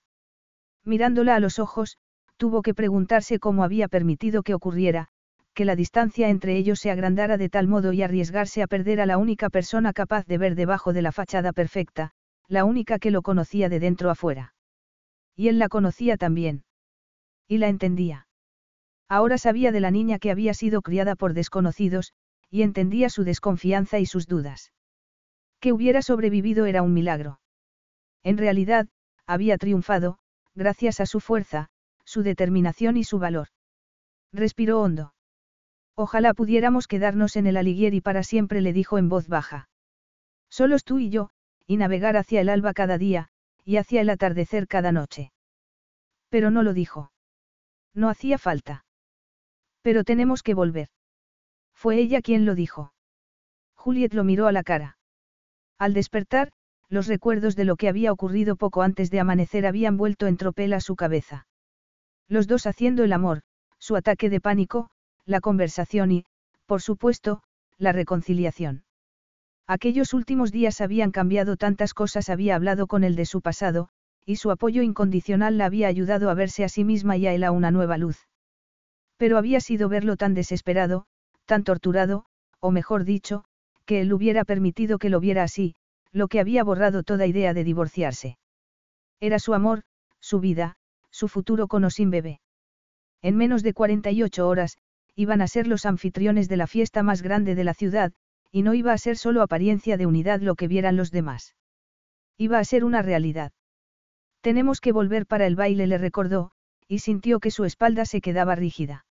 Mirándola 0.85 1.35
a 1.35 1.41
los 1.41 1.59
ojos, 1.59 1.99
tuvo 2.37 2.63
que 2.63 2.75
preguntarse 2.75 3.39
cómo 3.39 3.65
había 3.65 3.89
permitido 3.89 4.43
que 4.43 4.55
ocurriera, 4.55 5.09
que 5.55 5.65
la 5.65 5.77
distancia 5.77 6.29
entre 6.29 6.57
ellos 6.57 6.81
se 6.81 6.91
agrandara 6.91 7.39
de 7.39 7.49
tal 7.49 7.69
modo 7.69 7.93
y 7.93 8.03
arriesgarse 8.03 8.63
a 8.63 8.67
perder 8.67 9.01
a 9.01 9.07
la 9.07 9.19
única 9.19 9.51
persona 9.51 9.93
capaz 9.93 10.27
de 10.27 10.37
ver 10.37 10.57
debajo 10.57 10.93
de 10.93 11.03
la 11.03 11.13
fachada 11.13 11.53
perfecta, 11.53 12.11
la 12.49 12.65
única 12.65 12.99
que 12.99 13.13
lo 13.13 13.23
conocía 13.23 13.69
de 13.69 13.79
dentro 13.79 14.11
a 14.11 14.15
fuera. 14.15 14.55
Y 15.37 15.49
él 15.49 15.59
la 15.59 15.69
conocía 15.69 16.17
también. 16.17 16.65
Y 17.49 17.59
la 17.59 17.69
entendía. 17.69 18.27
Ahora 19.09 19.39
sabía 19.39 19.71
de 19.71 19.81
la 19.81 19.91
niña 19.91 20.19
que 20.19 20.31
había 20.31 20.55
sido 20.55 20.83
criada 20.83 21.15
por 21.15 21.35
desconocidos, 21.35 22.13
y 22.51 22.63
entendía 22.63 23.09
su 23.09 23.25
desconfianza 23.25 23.99
y 23.99 24.07
sus 24.07 24.27
dudas. 24.27 24.73
Que 25.61 25.73
hubiera 25.73 26.03
sobrevivido 26.03 26.67
era 26.67 26.83
un 26.83 26.93
milagro. 26.93 27.41
En 28.23 28.39
realidad, 28.39 28.89
había 29.27 29.57
triunfado, 29.57 30.19
gracias 30.55 31.01
a 31.01 31.07
su 31.07 31.21
fuerza, 31.21 31.69
su 32.05 32.23
determinación 32.23 32.97
y 32.97 33.05
su 33.05 33.19
valor. 33.19 33.49
Respiró 34.33 34.81
hondo. 34.81 35.14
Ojalá 35.97 36.35
pudiéramos 36.35 36.89
quedarnos 36.89 37.37
en 37.37 37.47
el 37.47 37.57
Alighieri 37.57 38.01
para 38.01 38.23
siempre, 38.23 38.61
le 38.61 38.73
dijo 38.73 38.99
en 38.99 39.09
voz 39.09 39.29
baja. 39.29 39.69
Solos 40.51 40.85
tú 40.85 40.99
y 40.99 41.11
yo, 41.11 41.31
y 41.67 41.77
navegar 41.77 42.17
hacia 42.17 42.41
el 42.41 42.49
alba 42.49 42.75
cada 42.75 42.99
día, 42.99 43.29
y 43.65 43.77
hacia 43.77 44.01
el 44.01 44.11
atardecer 44.11 44.67
cada 44.67 44.93
noche. 44.93 45.33
Pero 46.29 46.51
no 46.51 46.63
lo 46.63 46.75
dijo. 46.75 47.13
No 47.95 48.09
hacía 48.09 48.39
falta. 48.39 48.85
Pero 49.83 50.03
tenemos 50.05 50.43
que 50.43 50.55
volver. 50.55 50.89
Fue 51.73 51.99
ella 51.99 52.23
quien 52.23 52.45
lo 52.45 52.55
dijo. 52.55 52.93
Juliet 53.75 54.15
lo 54.15 54.25
miró 54.25 54.47
a 54.47 54.53
la 54.53 54.63
cara. 54.63 54.99
Al 55.79 55.95
despertar, 55.95 56.51
los 56.89 57.07
recuerdos 57.07 57.57
de 57.57 57.65
lo 57.65 57.77
que 57.77 57.89
había 57.89 58.13
ocurrido 58.13 58.57
poco 58.57 58.83
antes 58.83 59.11
de 59.11 59.21
amanecer 59.21 59.67
habían 59.67 59.97
vuelto 59.97 60.27
en 60.27 60.37
tropel 60.37 60.73
a 60.73 60.81
su 60.81 60.97
cabeza. 60.97 61.47
Los 62.29 62.47
dos 62.47 62.67
haciendo 62.67 63.05
el 63.05 63.13
amor, 63.13 63.43
su 63.79 63.97
ataque 63.97 64.31
de 64.31 64.41
pánico, 64.41 64.91
la 65.27 65.41
conversación 65.41 66.13
y, 66.13 66.25
por 66.67 66.83
supuesto, 66.83 67.43
la 67.79 67.93
reconciliación. 67.93 68.85
Aquellos 69.67 70.13
últimos 70.13 70.53
días 70.53 70.81
habían 70.81 71.11
cambiado 71.11 71.57
tantas 71.57 71.95
cosas, 71.95 72.29
había 72.29 72.55
hablado 72.55 72.87
con 72.87 73.03
él 73.03 73.17
de 73.17 73.25
su 73.25 73.41
pasado, 73.41 73.89
y 74.27 74.37
su 74.37 74.51
apoyo 74.51 74.83
incondicional 74.83 75.59
la 75.59 75.67
había 75.67 75.89
ayudado 75.89 76.31
a 76.31 76.35
verse 76.35 76.65
a 76.65 76.69
sí 76.69 76.85
misma 76.85 77.17
y 77.17 77.27
a 77.27 77.35
él 77.35 77.45
a 77.45 77.51
una 77.51 77.71
nueva 77.71 77.99
luz. 77.99 78.27
Pero 79.17 79.39
había 79.39 79.61
sido 79.61 79.89
verlo 79.89 80.17
tan 80.17 80.35
desesperado, 80.35 81.07
tan 81.47 81.65
torturado, 81.65 82.27
o 82.61 82.71
mejor 82.71 83.05
dicho, 83.05 83.45
que 83.87 84.01
él 84.01 84.13
hubiera 84.13 84.45
permitido 84.45 84.99
que 84.99 85.11
lo 85.11 85.21
viera 85.21 85.43
así, 85.43 85.75
lo 86.13 86.29
que 86.29 86.41
había 86.41 86.65
borrado 86.65 87.03
toda 87.03 87.27
idea 87.27 87.55
de 87.55 87.65
divorciarse. 87.65 88.39
Era 89.21 89.39
su 89.39 89.55
amor, 89.55 89.83
su 90.21 90.41
vida, 90.41 90.77
su 91.11 91.29
futuro 91.29 91.69
con 91.69 91.85
o 91.85 91.91
sin 91.91 92.11
bebé. 92.11 92.41
En 93.23 93.37
menos 93.37 93.63
de 93.63 93.73
48 93.73 94.47
horas, 94.47 94.79
iban 95.17 95.41
a 95.41 95.47
ser 95.47 95.67
los 95.67 95.87
anfitriones 95.87 96.49
de 96.49 96.57
la 96.57 96.67
fiesta 96.67 97.03
más 97.03 97.23
grande 97.23 97.55
de 97.55 97.65
la 97.65 97.75
ciudad, 97.75 98.13
y 98.51 98.63
no 98.63 98.75
iba 98.75 98.93
a 98.93 98.99
ser 98.99 99.17
solo 99.17 99.43
apariencia 99.43 99.97
de 99.97 100.07
unidad 100.07 100.41
lo 100.41 100.55
que 100.55 100.69
vieran 100.69 100.97
los 100.97 101.11
demás. 101.11 101.55
Iba 102.37 102.59
a 102.59 102.65
ser 102.65 102.85
una 102.85 103.03
realidad. 103.03 103.53
Tenemos 104.41 104.81
que 104.81 104.93
volver 104.93 105.27
para 105.27 105.47
el 105.47 105.57
baile, 105.57 105.87
le 105.87 105.99
recordó, 105.99 106.51
y 106.89 106.99
sintió 106.99 107.41
que 107.41 107.51
su 107.51 107.65
espalda 107.65 108.05
se 108.05 108.21
quedaba 108.21 108.55
rígida. 108.55 109.07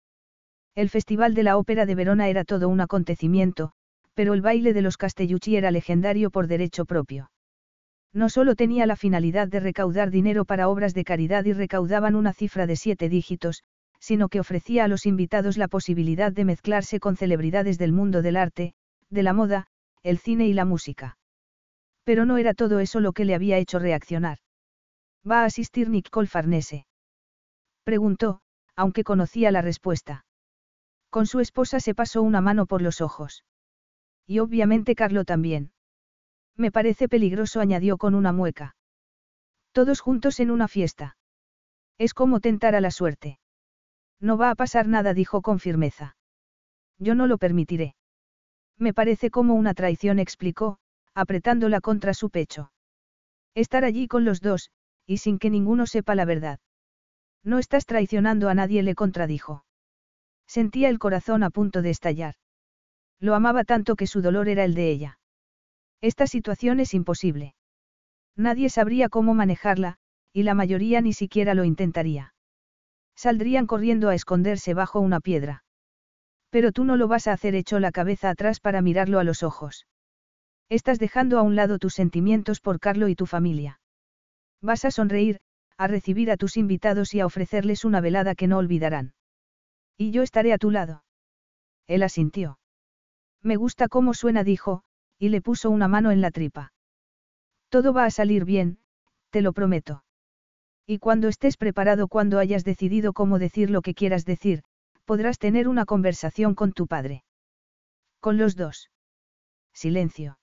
El 0.74 0.90
Festival 0.90 1.34
de 1.34 1.42
la 1.42 1.56
Ópera 1.56 1.86
de 1.86 1.94
Verona 1.94 2.28
era 2.28 2.44
todo 2.44 2.68
un 2.68 2.80
acontecimiento, 2.80 3.72
pero 4.14 4.34
el 4.34 4.42
baile 4.42 4.72
de 4.72 4.82
los 4.82 4.96
Castellucci 4.96 5.56
era 5.56 5.70
legendario 5.70 6.30
por 6.30 6.46
derecho 6.46 6.84
propio. 6.84 7.30
No 8.12 8.28
solo 8.28 8.54
tenía 8.56 8.86
la 8.86 8.96
finalidad 8.96 9.48
de 9.48 9.60
recaudar 9.60 10.10
dinero 10.10 10.44
para 10.44 10.68
obras 10.68 10.92
de 10.92 11.04
caridad 11.04 11.44
y 11.46 11.52
recaudaban 11.52 12.14
una 12.14 12.32
cifra 12.32 12.66
de 12.66 12.76
siete 12.76 13.08
dígitos, 13.08 13.62
sino 14.02 14.28
que 14.28 14.40
ofrecía 14.40 14.82
a 14.82 14.88
los 14.88 15.06
invitados 15.06 15.56
la 15.56 15.68
posibilidad 15.68 16.32
de 16.32 16.44
mezclarse 16.44 16.98
con 16.98 17.16
celebridades 17.16 17.78
del 17.78 17.92
mundo 17.92 18.20
del 18.20 18.36
arte, 18.36 18.74
de 19.10 19.22
la 19.22 19.32
moda, 19.32 19.68
el 20.02 20.18
cine 20.18 20.48
y 20.48 20.52
la 20.54 20.64
música. 20.64 21.18
Pero 22.02 22.26
no 22.26 22.36
era 22.36 22.52
todo 22.52 22.80
eso 22.80 22.98
lo 22.98 23.12
que 23.12 23.24
le 23.24 23.36
había 23.36 23.58
hecho 23.58 23.78
reaccionar. 23.78 24.38
¿Va 25.28 25.42
a 25.42 25.44
asistir 25.44 25.88
Nicole 25.88 26.26
Farnese? 26.26 26.84
Preguntó, 27.84 28.40
aunque 28.74 29.04
conocía 29.04 29.52
la 29.52 29.62
respuesta. 29.62 30.24
Con 31.08 31.26
su 31.26 31.38
esposa 31.38 31.78
se 31.78 31.94
pasó 31.94 32.22
una 32.22 32.40
mano 32.40 32.66
por 32.66 32.82
los 32.82 33.00
ojos. 33.00 33.44
Y 34.26 34.40
obviamente 34.40 34.96
Carlo 34.96 35.24
también. 35.24 35.70
Me 36.56 36.72
parece 36.72 37.08
peligroso, 37.08 37.60
añadió 37.60 37.98
con 37.98 38.16
una 38.16 38.32
mueca. 38.32 38.74
Todos 39.70 40.00
juntos 40.00 40.40
en 40.40 40.50
una 40.50 40.66
fiesta. 40.66 41.16
Es 41.98 42.14
como 42.14 42.40
tentar 42.40 42.74
a 42.74 42.80
la 42.80 42.90
suerte. 42.90 43.38
No 44.22 44.38
va 44.38 44.50
a 44.50 44.54
pasar 44.54 44.86
nada, 44.86 45.14
dijo 45.14 45.42
con 45.42 45.58
firmeza. 45.58 46.16
Yo 46.98 47.16
no 47.16 47.26
lo 47.26 47.38
permitiré. 47.38 47.96
Me 48.78 48.94
parece 48.94 49.30
como 49.30 49.54
una 49.54 49.74
traición, 49.74 50.20
explicó, 50.20 50.78
apretándola 51.12 51.80
contra 51.80 52.14
su 52.14 52.30
pecho. 52.30 52.72
Estar 53.54 53.84
allí 53.84 54.06
con 54.06 54.24
los 54.24 54.40
dos, 54.40 54.70
y 55.06 55.18
sin 55.18 55.40
que 55.40 55.50
ninguno 55.50 55.86
sepa 55.86 56.14
la 56.14 56.24
verdad. 56.24 56.60
No 57.42 57.58
estás 57.58 57.84
traicionando 57.84 58.48
a 58.48 58.54
nadie, 58.54 58.84
le 58.84 58.94
contradijo. 58.94 59.64
Sentía 60.46 60.88
el 60.88 61.00
corazón 61.00 61.42
a 61.42 61.50
punto 61.50 61.82
de 61.82 61.90
estallar. 61.90 62.34
Lo 63.18 63.34
amaba 63.34 63.64
tanto 63.64 63.96
que 63.96 64.06
su 64.06 64.22
dolor 64.22 64.48
era 64.48 64.64
el 64.64 64.74
de 64.74 64.90
ella. 64.90 65.18
Esta 66.00 66.28
situación 66.28 66.78
es 66.78 66.94
imposible. 66.94 67.54
Nadie 68.36 68.70
sabría 68.70 69.08
cómo 69.08 69.34
manejarla, 69.34 69.98
y 70.32 70.44
la 70.44 70.54
mayoría 70.54 71.00
ni 71.00 71.12
siquiera 71.12 71.54
lo 71.54 71.64
intentaría. 71.64 72.31
Saldrían 73.16 73.66
corriendo 73.66 74.08
a 74.08 74.14
esconderse 74.14 74.74
bajo 74.74 75.00
una 75.00 75.20
piedra. 75.20 75.64
Pero 76.50 76.72
tú 76.72 76.84
no 76.84 76.96
lo 76.96 77.08
vas 77.08 77.28
a 77.28 77.32
hacer 77.32 77.54
hecho 77.54 77.80
la 77.80 77.92
cabeza 77.92 78.30
atrás 78.30 78.60
para 78.60 78.82
mirarlo 78.82 79.18
a 79.18 79.24
los 79.24 79.42
ojos. 79.42 79.86
Estás 80.68 80.98
dejando 80.98 81.38
a 81.38 81.42
un 81.42 81.56
lado 81.56 81.78
tus 81.78 81.94
sentimientos 81.94 82.60
por 82.60 82.80
Carlo 82.80 83.08
y 83.08 83.14
tu 83.14 83.26
familia. 83.26 83.80
Vas 84.60 84.84
a 84.84 84.90
sonreír, 84.90 85.40
a 85.76 85.86
recibir 85.86 86.30
a 86.30 86.36
tus 86.36 86.56
invitados 86.56 87.14
y 87.14 87.20
a 87.20 87.26
ofrecerles 87.26 87.84
una 87.84 88.00
velada 88.00 88.34
que 88.34 88.46
no 88.46 88.58
olvidarán. 88.58 89.14
Y 89.96 90.10
yo 90.10 90.22
estaré 90.22 90.52
a 90.52 90.58
tu 90.58 90.70
lado. 90.70 91.04
Él 91.86 92.02
asintió. 92.02 92.58
Me 93.42 93.56
gusta 93.56 93.88
cómo 93.88 94.14
suena, 94.14 94.44
dijo, 94.44 94.82
y 95.18 95.28
le 95.28 95.40
puso 95.40 95.70
una 95.70 95.88
mano 95.88 96.10
en 96.10 96.20
la 96.20 96.30
tripa. 96.30 96.72
Todo 97.68 97.92
va 97.92 98.04
a 98.04 98.10
salir 98.10 98.44
bien, 98.44 98.78
te 99.30 99.42
lo 99.42 99.52
prometo. 99.52 100.04
Y 100.86 100.98
cuando 100.98 101.28
estés 101.28 101.56
preparado, 101.56 102.08
cuando 102.08 102.38
hayas 102.38 102.64
decidido 102.64 103.12
cómo 103.12 103.38
decir 103.38 103.70
lo 103.70 103.82
que 103.82 103.94
quieras 103.94 104.24
decir, 104.24 104.62
podrás 105.04 105.38
tener 105.38 105.68
una 105.68 105.84
conversación 105.84 106.54
con 106.54 106.72
tu 106.72 106.86
padre. 106.86 107.24
Con 108.20 108.36
los 108.36 108.56
dos. 108.56 108.90
Silencio. 109.72 110.38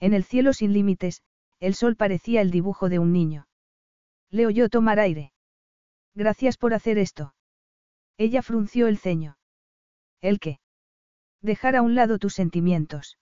En 0.00 0.14
el 0.14 0.24
cielo 0.24 0.52
sin 0.52 0.72
límites, 0.72 1.22
el 1.60 1.74
sol 1.74 1.96
parecía 1.96 2.40
el 2.40 2.50
dibujo 2.50 2.88
de 2.88 2.98
un 2.98 3.12
niño. 3.12 3.46
Le 4.30 4.46
oyó 4.46 4.68
tomar 4.68 4.98
aire. 4.98 5.32
Gracias 6.14 6.56
por 6.56 6.74
hacer 6.74 6.98
esto. 6.98 7.34
Ella 8.16 8.42
frunció 8.42 8.86
el 8.86 8.98
ceño. 8.98 9.38
¿El 10.20 10.40
qué? 10.40 10.58
Dejar 11.42 11.76
a 11.76 11.82
un 11.82 11.94
lado 11.94 12.18
tus 12.18 12.34
sentimientos. 12.34 13.18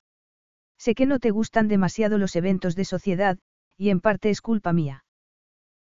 Sé 0.76 0.94
que 0.94 1.06
no 1.06 1.18
te 1.18 1.30
gustan 1.30 1.68
demasiado 1.68 2.18
los 2.18 2.36
eventos 2.36 2.76
de 2.76 2.84
sociedad, 2.84 3.38
y 3.76 3.90
en 3.90 4.00
parte 4.00 4.30
es 4.30 4.40
culpa 4.40 4.72
mía. 4.72 5.04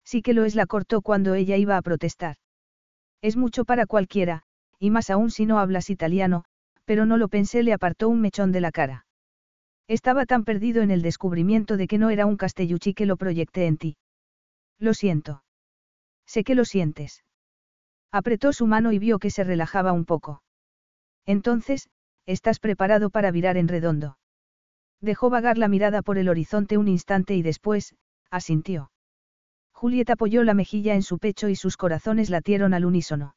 Sí 0.06 0.22
que 0.22 0.34
lo 0.34 0.44
es, 0.44 0.54
la 0.54 0.66
cortó 0.66 1.02
cuando 1.02 1.34
ella 1.34 1.56
iba 1.56 1.76
a 1.76 1.82
protestar. 1.82 2.36
Es 3.22 3.36
mucho 3.36 3.64
para 3.64 3.86
cualquiera, 3.86 4.44
y 4.78 4.90
más 4.90 5.10
aún 5.10 5.30
si 5.32 5.46
no 5.46 5.58
hablas 5.58 5.90
italiano, 5.90 6.44
pero 6.84 7.06
no 7.06 7.16
lo 7.16 7.28
pensé, 7.28 7.64
le 7.64 7.72
apartó 7.72 8.08
un 8.08 8.20
mechón 8.20 8.52
de 8.52 8.60
la 8.60 8.70
cara. 8.70 9.06
Estaba 9.88 10.24
tan 10.24 10.44
perdido 10.44 10.82
en 10.82 10.92
el 10.92 11.02
descubrimiento 11.02 11.76
de 11.76 11.88
que 11.88 11.98
no 11.98 12.10
era 12.10 12.24
un 12.24 12.36
castelluchi 12.36 12.94
que 12.94 13.04
lo 13.04 13.16
proyecté 13.16 13.66
en 13.66 13.78
ti. 13.78 13.96
Lo 14.78 14.94
siento. 14.94 15.42
Sé 16.24 16.44
que 16.44 16.54
lo 16.54 16.64
sientes. 16.64 17.24
Apretó 18.12 18.52
su 18.52 18.66
mano 18.66 18.92
y 18.92 19.00
vio 19.00 19.18
que 19.18 19.30
se 19.30 19.42
relajaba 19.42 19.92
un 19.92 20.04
poco. 20.04 20.42
Entonces, 21.24 21.88
estás 22.26 22.60
preparado 22.60 23.10
para 23.10 23.32
virar 23.32 23.56
en 23.56 23.66
redondo. 23.66 24.18
Dejó 25.00 25.30
vagar 25.30 25.58
la 25.58 25.68
mirada 25.68 26.02
por 26.02 26.16
el 26.16 26.28
horizonte 26.28 26.78
un 26.78 26.86
instante 26.86 27.34
y 27.34 27.42
después, 27.42 27.96
asintió. 28.30 28.90
Julieta 29.76 30.14
apoyó 30.14 30.42
la 30.42 30.54
mejilla 30.54 30.94
en 30.94 31.02
su 31.02 31.18
pecho 31.18 31.50
y 31.50 31.54
sus 31.54 31.76
corazones 31.76 32.30
latieron 32.30 32.72
al 32.72 32.86
unísono. 32.86 33.36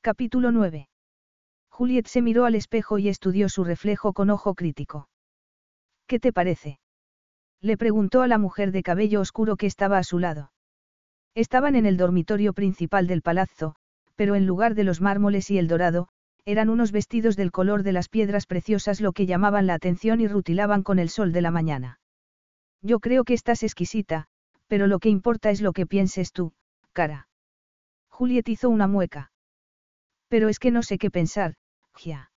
Capítulo 0.00 0.52
9. 0.52 0.88
Juliet 1.68 2.06
se 2.06 2.22
miró 2.22 2.46
al 2.46 2.54
espejo 2.54 2.96
y 2.96 3.10
estudió 3.10 3.50
su 3.50 3.62
reflejo 3.62 4.14
con 4.14 4.30
ojo 4.30 4.54
crítico. 4.54 5.06
¿Qué 6.06 6.18
te 6.18 6.32
parece? 6.32 6.78
Le 7.60 7.76
preguntó 7.76 8.22
a 8.22 8.26
la 8.26 8.38
mujer 8.38 8.72
de 8.72 8.82
cabello 8.82 9.20
oscuro 9.20 9.56
que 9.56 9.66
estaba 9.66 9.98
a 9.98 10.02
su 10.02 10.18
lado. 10.18 10.50
Estaban 11.34 11.76
en 11.76 11.84
el 11.84 11.98
dormitorio 11.98 12.54
principal 12.54 13.06
del 13.06 13.20
palazzo, 13.20 13.74
pero 14.14 14.36
en 14.36 14.46
lugar 14.46 14.74
de 14.74 14.84
los 14.84 15.02
mármoles 15.02 15.50
y 15.50 15.58
el 15.58 15.68
dorado, 15.68 16.08
eran 16.46 16.70
unos 16.70 16.90
vestidos 16.90 17.36
del 17.36 17.52
color 17.52 17.82
de 17.82 17.92
las 17.92 18.08
piedras 18.08 18.46
preciosas 18.46 19.02
lo 19.02 19.12
que 19.12 19.26
llamaban 19.26 19.66
la 19.66 19.74
atención 19.74 20.22
y 20.22 20.26
rutilaban 20.26 20.82
con 20.82 20.98
el 20.98 21.10
sol 21.10 21.32
de 21.32 21.42
la 21.42 21.50
mañana. 21.50 22.00
Yo 22.80 22.98
creo 22.98 23.24
que 23.24 23.34
estás 23.34 23.62
exquisita, 23.62 24.26
pero 24.66 24.86
lo 24.86 24.98
que 24.98 25.08
importa 25.08 25.50
es 25.50 25.60
lo 25.60 25.72
que 25.72 25.86
pienses 25.86 26.32
tú, 26.32 26.52
cara. 26.92 27.28
Juliet 28.08 28.48
hizo 28.48 28.70
una 28.70 28.86
mueca. 28.86 29.32
Pero 30.28 30.48
es 30.48 30.58
que 30.58 30.70
no 30.70 30.82
sé 30.82 30.98
qué 30.98 31.10
pensar, 31.10 31.54
Gia. 31.94 32.30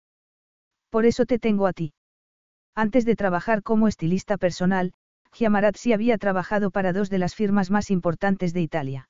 Por 0.90 1.06
eso 1.06 1.26
te 1.26 1.40
tengo 1.40 1.68
a 1.68 1.74
ti. 1.74 1.94
Antes 2.74 3.06
de 3.06 3.16
trabajar 3.16 3.64
como 3.64 3.88
estilista 3.88 4.38
personal, 4.38 4.94
Giamarazzi 5.34 5.94
había 5.94 6.18
trabajado 6.18 6.72
para 6.72 6.94
dos 6.94 7.10
de 7.10 7.20
las 7.20 7.36
firmas 7.36 7.72
más 7.72 7.92
importantes 7.92 8.54
de 8.54 8.62
Italia. 8.62 9.10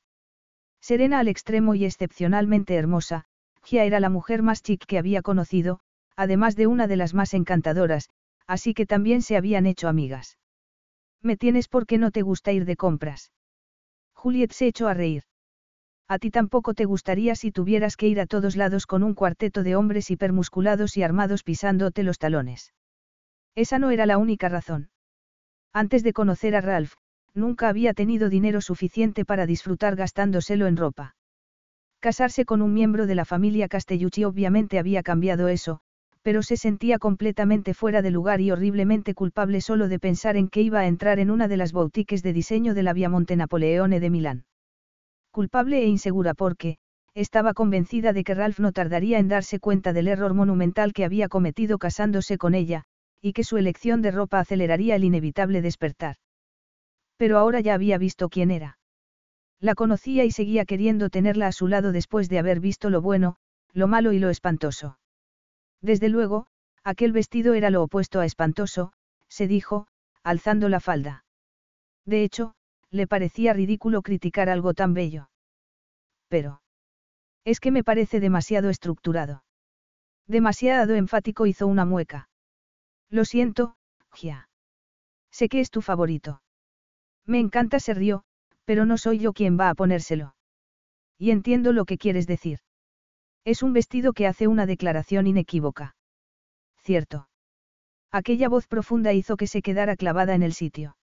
Serena 0.81 1.19
al 1.19 1.27
extremo 1.27 1.75
y 1.75 1.85
excepcionalmente 1.85 2.75
hermosa, 2.75 3.25
Gia 3.63 3.85
era 3.85 3.99
la 3.99 4.09
mujer 4.09 4.43
más 4.43 4.61
chic 4.61 4.85
que 4.85 4.97
había 4.99 5.21
conocido, 5.21 5.79
además 6.15 6.55
de 6.55 6.67
una 6.67 6.87
de 6.87 6.95
las 6.95 7.13
más 7.13 7.33
encantadoras, 7.33 8.09
así 8.47 8.73
que 8.73 8.85
también 8.85 9.21
se 9.21 9.37
habían 9.37 9.65
hecho 9.65 9.87
amigas. 9.87 10.37
Me 11.25 11.37
tienes 11.37 11.67
porque 11.67 11.97
no 11.97 12.11
te 12.11 12.21
gusta 12.21 12.51
ir 12.51 12.65
de 12.65 12.75
compras. 12.75 13.31
Juliet 14.13 14.51
se 14.51 14.67
echó 14.67 14.87
a 14.87 14.93
reír. 14.93 15.23
A 16.07 16.19
ti 16.19 16.29
tampoco 16.29 16.75
te 16.75 16.85
gustaría 16.85 17.33
si 17.33 17.51
tuvieras 17.51 17.97
que 17.97 18.07
ir 18.07 18.19
a 18.19 18.27
todos 18.27 18.55
lados 18.55 18.85
con 18.85 19.01
un 19.01 19.15
cuarteto 19.15 19.63
de 19.63 19.75
hombres 19.75 20.11
hipermusculados 20.11 20.97
y 20.97 21.01
armados 21.01 21.41
pisándote 21.41 22.03
los 22.03 22.19
talones. 22.19 22.75
Esa 23.55 23.79
no 23.79 23.89
era 23.89 24.05
la 24.05 24.19
única 24.19 24.49
razón. 24.49 24.91
Antes 25.73 26.03
de 26.03 26.13
conocer 26.13 26.55
a 26.55 26.61
Ralph, 26.61 26.93
nunca 27.33 27.69
había 27.69 27.95
tenido 27.95 28.29
dinero 28.29 28.61
suficiente 28.61 29.25
para 29.25 29.47
disfrutar 29.47 29.95
gastándoselo 29.95 30.67
en 30.67 30.77
ropa. 30.77 31.15
Casarse 32.01 32.45
con 32.45 32.61
un 32.61 32.71
miembro 32.71 33.07
de 33.07 33.15
la 33.15 33.25
familia 33.25 33.67
Castellucci 33.67 34.25
obviamente 34.25 34.77
había 34.77 35.01
cambiado 35.01 35.47
eso, 35.47 35.79
pero 36.25 36.41
se 36.41 36.57
sentía 36.57 36.97
completamente 36.97 37.75
fuera 37.75 38.01
de 38.01 38.09
lugar 38.09 38.41
y 38.41 38.49
horriblemente 38.49 39.13
culpable 39.13 39.61
solo 39.61 39.87
de 39.87 39.99
pensar 39.99 40.37
en 40.37 40.47
que 40.47 40.63
iba 40.63 40.79
a 40.79 40.87
entrar 40.87 41.19
en 41.19 41.29
una 41.29 41.47
de 41.47 41.55
las 41.55 41.71
boutiques 41.71 42.23
de 42.23 42.33
diseño 42.33 42.73
de 42.73 42.81
la 42.81 42.93
Viamonte 42.93 43.35
Napoleone 43.35 43.99
de 43.99 44.09
Milán. 44.09 44.45
Culpable 45.29 45.83
e 45.83 45.85
insegura 45.85 46.33
porque, 46.33 46.77
estaba 47.13 47.53
convencida 47.53 48.11
de 48.11 48.23
que 48.23 48.33
Ralph 48.33 48.57
no 48.57 48.71
tardaría 48.71 49.19
en 49.19 49.27
darse 49.27 49.59
cuenta 49.59 49.93
del 49.93 50.07
error 50.07 50.33
monumental 50.33 50.93
que 50.93 51.05
había 51.05 51.29
cometido 51.29 51.77
casándose 51.77 52.39
con 52.39 52.55
ella, 52.55 52.85
y 53.21 53.33
que 53.33 53.43
su 53.43 53.57
elección 53.57 54.01
de 54.01 54.09
ropa 54.09 54.39
aceleraría 54.39 54.95
el 54.95 55.03
inevitable 55.03 55.61
despertar. 55.61 56.15
Pero 57.17 57.37
ahora 57.37 57.59
ya 57.59 57.75
había 57.75 57.99
visto 57.99 58.29
quién 58.29 58.49
era. 58.49 58.79
La 59.59 59.75
conocía 59.75 60.25
y 60.25 60.31
seguía 60.31 60.65
queriendo 60.65 61.11
tenerla 61.11 61.45
a 61.45 61.51
su 61.51 61.67
lado 61.67 61.91
después 61.91 62.29
de 62.29 62.39
haber 62.39 62.59
visto 62.59 62.89
lo 62.89 63.03
bueno, 63.03 63.35
lo 63.73 63.87
malo 63.87 64.11
y 64.11 64.17
lo 64.17 64.31
espantoso. 64.31 64.97
Desde 65.85 66.09
luego, 66.09 66.47
aquel 66.83 67.11
vestido 67.11 67.53
era 67.53 67.69
lo 67.69 67.83
opuesto 67.83 68.19
a 68.19 68.25
espantoso, 68.25 68.91
se 69.29 69.47
dijo, 69.47 69.85
alzando 70.23 70.67
la 70.67 70.79
falda. 70.79 71.25
De 72.05 72.23
hecho, 72.23 72.55
le 72.89 73.05
parecía 73.05 73.53
ridículo 73.53 74.01
criticar 74.01 74.49
algo 74.49 74.73
tan 74.73 74.95
bello. 74.95 75.29
Pero. 76.27 76.63
Es 77.43 77.59
que 77.59 77.69
me 77.69 77.83
parece 77.83 78.19
demasiado 78.19 78.71
estructurado. 78.71 79.43
Demasiado 80.25 80.95
enfático 80.95 81.45
hizo 81.45 81.67
una 81.67 81.85
mueca. 81.85 82.29
Lo 83.11 83.23
siento, 83.23 83.75
Gia. 84.11 84.49
Sé 85.29 85.49
que 85.49 85.59
es 85.59 85.69
tu 85.69 85.83
favorito. 85.83 86.41
Me 87.27 87.39
encanta, 87.39 87.79
se 87.79 87.93
rió, 87.93 88.23
pero 88.63 88.87
no 88.87 88.97
soy 88.97 89.19
yo 89.19 89.33
quien 89.33 89.59
va 89.59 89.69
a 89.69 89.75
ponérselo. 89.75 90.35
Y 91.19 91.29
entiendo 91.29 91.73
lo 91.73 91.85
que 91.85 91.99
quieres 91.99 92.25
decir. 92.25 92.64
Es 93.45 93.61
un 93.61 93.73
vestido 93.73 94.13
que 94.13 94.25
hace 94.25 94.47
una 94.47 94.65
declaración 94.65 95.27
inequívoca. 95.27 95.95
Cierto. 96.81 97.29
Aquella 98.11 98.49
voz 98.49 98.65
profunda 98.65 99.13
hizo 99.13 99.37
que 99.37 99.45
se 99.45 99.61
quedara 99.61 99.95
clavada 99.95 100.33
en 100.33 100.41
el 100.41 100.53
sitio. 100.53 100.97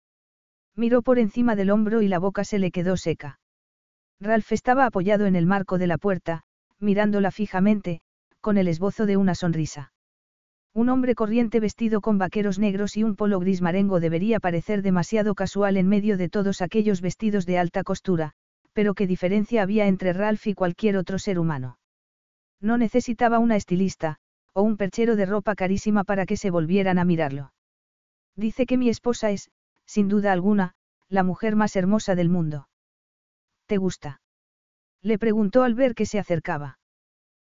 Miró 0.74 1.02
por 1.02 1.18
encima 1.18 1.54
del 1.54 1.70
hombro 1.70 2.00
y 2.00 2.08
la 2.08 2.18
boca 2.18 2.44
se 2.44 2.58
le 2.58 2.70
quedó 2.70 2.96
seca. 2.96 3.40
Ralph 4.20 4.52
estaba 4.52 4.86
apoyado 4.86 5.26
en 5.26 5.36
el 5.36 5.44
marco 5.44 5.76
de 5.76 5.86
la 5.86 5.98
puerta, 5.98 6.42
mirándola 6.78 7.30
fijamente, 7.30 8.00
con 8.40 8.56
el 8.56 8.68
esbozo 8.68 9.04
de 9.04 9.18
una 9.18 9.34
sonrisa. 9.34 9.92
Un 10.72 10.88
hombre 10.88 11.14
corriente 11.14 11.60
vestido 11.60 12.00
con 12.00 12.16
vaqueros 12.16 12.58
negros 12.58 12.96
y 12.96 13.02
un 13.02 13.16
polo 13.16 13.40
gris 13.40 13.60
marengo 13.60 14.00
debería 14.00 14.40
parecer 14.40 14.80
demasiado 14.80 15.34
casual 15.34 15.76
en 15.76 15.88
medio 15.88 16.16
de 16.16 16.28
todos 16.30 16.62
aquellos 16.62 17.02
vestidos 17.02 17.44
de 17.44 17.58
alta 17.58 17.82
costura, 17.82 18.32
pero 18.72 18.94
qué 18.94 19.06
diferencia 19.06 19.62
había 19.62 19.88
entre 19.88 20.12
Ralph 20.12 20.46
y 20.46 20.54
cualquier 20.54 20.96
otro 20.96 21.18
ser 21.18 21.38
humano. 21.38 21.79
No 22.60 22.76
necesitaba 22.78 23.38
una 23.38 23.56
estilista, 23.56 24.18
o 24.52 24.62
un 24.62 24.76
perchero 24.76 25.16
de 25.16 25.26
ropa 25.26 25.54
carísima 25.54 26.04
para 26.04 26.26
que 26.26 26.36
se 26.36 26.50
volvieran 26.50 26.98
a 26.98 27.04
mirarlo. 27.04 27.52
Dice 28.36 28.66
que 28.66 28.76
mi 28.76 28.88
esposa 28.88 29.30
es, 29.30 29.50
sin 29.86 30.08
duda 30.08 30.32
alguna, 30.32 30.74
la 31.08 31.22
mujer 31.22 31.56
más 31.56 31.76
hermosa 31.76 32.14
del 32.14 32.28
mundo. 32.28 32.68
¿Te 33.66 33.76
gusta? 33.76 34.20
Le 35.02 35.18
preguntó 35.18 35.62
al 35.62 35.74
ver 35.74 35.94
que 35.94 36.06
se 36.06 36.18
acercaba. 36.18 36.78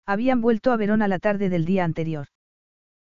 Habían 0.07 0.41
vuelto 0.41 0.73
a 0.73 0.77
Verona 0.77 1.09
la 1.09 1.19
tarde 1.19 1.49
del 1.49 1.65
día 1.65 1.85
anterior. 1.85 2.29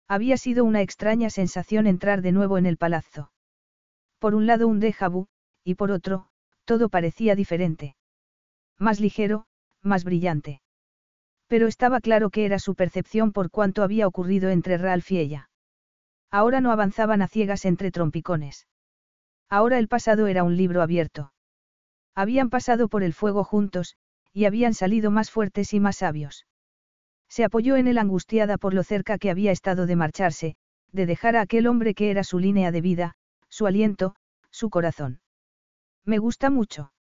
Había 0.08 0.36
sido 0.36 0.64
una 0.64 0.82
extraña 0.82 1.30
sensación 1.30 1.86
entrar 1.86 2.22
de 2.22 2.32
nuevo 2.32 2.58
en 2.58 2.66
el 2.66 2.76
palazzo. 2.76 3.32
Por 4.18 4.34
un 4.34 4.46
lado 4.46 4.68
un 4.68 4.80
déjà 4.80 5.10
vu, 5.10 5.26
y 5.64 5.74
por 5.74 5.90
otro, 5.90 6.28
todo 6.64 6.88
parecía 6.88 7.34
diferente. 7.34 7.96
Más 8.78 9.00
ligero, 9.00 9.46
más 9.82 10.04
brillante. 10.04 10.61
Pero 11.52 11.66
estaba 11.66 12.00
claro 12.00 12.30
que 12.30 12.46
era 12.46 12.58
su 12.58 12.74
percepción 12.74 13.30
por 13.30 13.50
cuanto 13.50 13.82
había 13.82 14.06
ocurrido 14.06 14.48
entre 14.48 14.78
Ralph 14.78 15.12
y 15.12 15.18
ella. 15.18 15.50
Ahora 16.30 16.62
no 16.62 16.72
avanzaban 16.72 17.20
a 17.20 17.28
ciegas 17.28 17.66
entre 17.66 17.90
trompicones. 17.90 18.66
Ahora 19.50 19.78
el 19.78 19.86
pasado 19.86 20.28
era 20.28 20.44
un 20.44 20.56
libro 20.56 20.80
abierto. 20.80 21.34
Habían 22.14 22.48
pasado 22.48 22.88
por 22.88 23.02
el 23.02 23.12
fuego 23.12 23.44
juntos, 23.44 23.96
y 24.32 24.46
habían 24.46 24.72
salido 24.72 25.10
más 25.10 25.30
fuertes 25.30 25.74
y 25.74 25.78
más 25.78 25.96
sabios. 25.96 26.46
Se 27.28 27.44
apoyó 27.44 27.76
en 27.76 27.86
él 27.86 27.98
angustiada 27.98 28.56
por 28.56 28.72
lo 28.72 28.82
cerca 28.82 29.18
que 29.18 29.28
había 29.28 29.52
estado 29.52 29.84
de 29.84 29.96
marcharse, 29.96 30.56
de 30.90 31.04
dejar 31.04 31.36
a 31.36 31.42
aquel 31.42 31.66
hombre 31.66 31.92
que 31.92 32.10
era 32.10 32.24
su 32.24 32.38
línea 32.38 32.72
de 32.72 32.80
vida, 32.80 33.14
su 33.50 33.66
aliento, 33.66 34.14
su 34.50 34.70
corazón. 34.70 35.20
Me 36.06 36.16
gusta 36.16 36.48
mucho. 36.48 36.94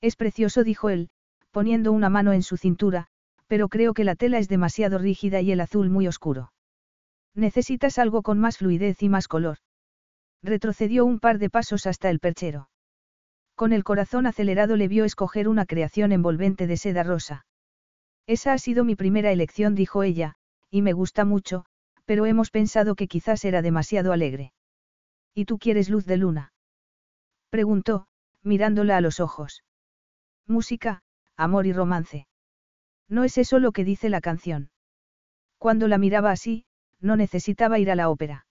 Es 0.00 0.16
precioso, 0.16 0.64
dijo 0.64 0.90
él, 0.90 1.10
poniendo 1.52 1.92
una 1.92 2.08
mano 2.08 2.32
en 2.32 2.42
su 2.42 2.56
cintura, 2.56 3.08
pero 3.48 3.68
creo 3.68 3.94
que 3.94 4.04
la 4.04 4.14
tela 4.14 4.38
es 4.38 4.48
demasiado 4.48 4.98
rígida 4.98 5.40
y 5.40 5.50
el 5.50 5.60
azul 5.60 5.90
muy 5.90 6.06
oscuro. 6.06 6.52
Necesitas 7.34 7.98
algo 7.98 8.22
con 8.22 8.38
más 8.38 8.58
fluidez 8.58 9.02
y 9.02 9.08
más 9.08 9.26
color. 9.26 9.58
Retrocedió 10.42 11.04
un 11.04 11.18
par 11.18 11.38
de 11.38 11.50
pasos 11.50 11.86
hasta 11.86 12.10
el 12.10 12.20
perchero. 12.20 12.68
Con 13.56 13.72
el 13.72 13.82
corazón 13.82 14.26
acelerado 14.26 14.76
le 14.76 14.86
vio 14.86 15.04
escoger 15.04 15.48
una 15.48 15.66
creación 15.66 16.12
envolvente 16.12 16.68
de 16.68 16.76
seda 16.76 17.02
rosa. 17.02 17.46
Esa 18.26 18.52
ha 18.52 18.58
sido 18.58 18.84
mi 18.84 18.94
primera 18.94 19.32
elección, 19.32 19.74
dijo 19.74 20.04
ella, 20.04 20.36
y 20.70 20.82
me 20.82 20.92
gusta 20.92 21.24
mucho, 21.24 21.64
pero 22.04 22.26
hemos 22.26 22.50
pensado 22.50 22.94
que 22.94 23.08
quizás 23.08 23.44
era 23.44 23.62
demasiado 23.62 24.12
alegre. 24.12 24.52
¿Y 25.34 25.46
tú 25.46 25.58
quieres 25.58 25.88
luz 25.88 26.04
de 26.04 26.18
luna? 26.18 26.52
Preguntó, 27.50 28.06
mirándola 28.42 28.96
a 28.96 29.00
los 29.00 29.18
ojos. 29.18 29.64
Música, 30.46 31.02
amor 31.36 31.66
y 31.66 31.72
romance. 31.72 32.27
No 33.08 33.24
es 33.24 33.38
eso 33.38 33.58
lo 33.58 33.72
que 33.72 33.84
dice 33.84 34.08
la 34.08 34.20
canción. 34.20 34.70
Cuando 35.58 35.88
la 35.88 35.98
miraba 35.98 36.30
así, 36.30 36.64
no 37.00 37.16
necesitaba 37.16 37.78
ir 37.78 37.90
a 37.90 37.96
la 37.96 38.10
ópera. 38.10 38.46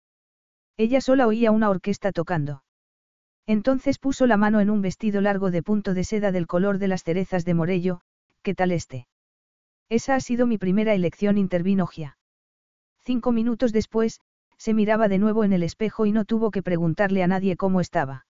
Ella 0.78 1.02
sola 1.02 1.28
oía 1.28 1.52
una 1.52 1.70
orquesta 1.70 2.12
tocando. 2.12 2.64
Entonces 3.46 3.98
puso 3.98 4.28
la 4.28 4.38
mano 4.38 4.60
en 4.60 4.70
un 4.70 4.82
vestido 4.82 5.22
largo 5.22 5.52
de 5.52 5.64
punto 5.64 5.94
de 5.94 6.04
seda 6.04 6.32
del 6.32 6.48
color 6.48 6.80
de 6.80 6.88
las 6.88 7.04
cerezas 7.04 7.46
de 7.46 7.54
Morello, 7.54 8.02
¿qué 8.42 8.54
tal 8.54 8.72
este? 8.72 9.08
Esa 9.90 10.16
ha 10.16 10.20
sido 10.20 10.48
mi 10.48 10.58
primera 10.58 10.94
elección, 10.94 11.38
intervino 11.38 11.88
Gia. 11.88 12.18
Cinco 13.06 13.32
minutos 13.32 13.72
después, 13.72 14.20
se 14.58 14.74
miraba 14.74 15.08
de 15.08 15.18
nuevo 15.18 15.46
en 15.46 15.54
el 15.54 15.64
espejo 15.64 16.06
y 16.06 16.12
no 16.12 16.26
tuvo 16.26 16.52
que 16.52 16.62
preguntarle 16.62 17.24
a 17.24 17.28
nadie 17.28 17.56
cómo 17.56 17.80
estaba. 17.80 18.26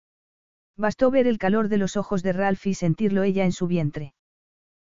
Bastó 0.76 1.10
ver 1.10 1.26
el 1.26 1.38
calor 1.38 1.68
de 1.68 1.78
los 1.78 1.96
ojos 1.96 2.22
de 2.22 2.34
Ralph 2.34 2.66
y 2.66 2.74
sentirlo 2.74 3.22
ella 3.22 3.44
en 3.44 3.52
su 3.52 3.66
vientre. 3.66 4.12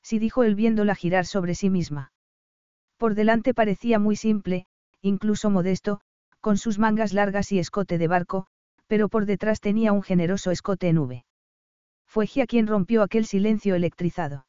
Sí 0.03 0.19
dijo 0.19 0.43
él 0.43 0.55
viéndola 0.55 0.95
girar 0.95 1.25
sobre 1.25 1.55
sí 1.55 1.69
misma. 1.69 2.11
Por 2.97 3.15
delante 3.15 3.53
parecía 3.53 3.99
muy 3.99 4.15
simple, 4.15 4.67
incluso 5.01 5.49
modesto, 5.49 6.01
con 6.41 6.57
sus 6.57 6.77
mangas 6.77 7.13
largas 7.13 7.51
y 7.51 7.59
escote 7.59 7.97
de 7.97 8.07
barco, 8.07 8.47
pero 8.87 9.09
por 9.09 9.25
detrás 9.25 9.61
tenía 9.61 9.93
un 9.93 10.03
generoso 10.03 10.51
escote 10.51 10.89
en 10.89 10.97
V. 10.97 11.25
Fue 12.05 12.27
Gia 12.27 12.45
quien 12.45 12.67
rompió 12.67 13.01
aquel 13.01 13.25
silencio 13.25 13.75
electrizado. 13.75 14.45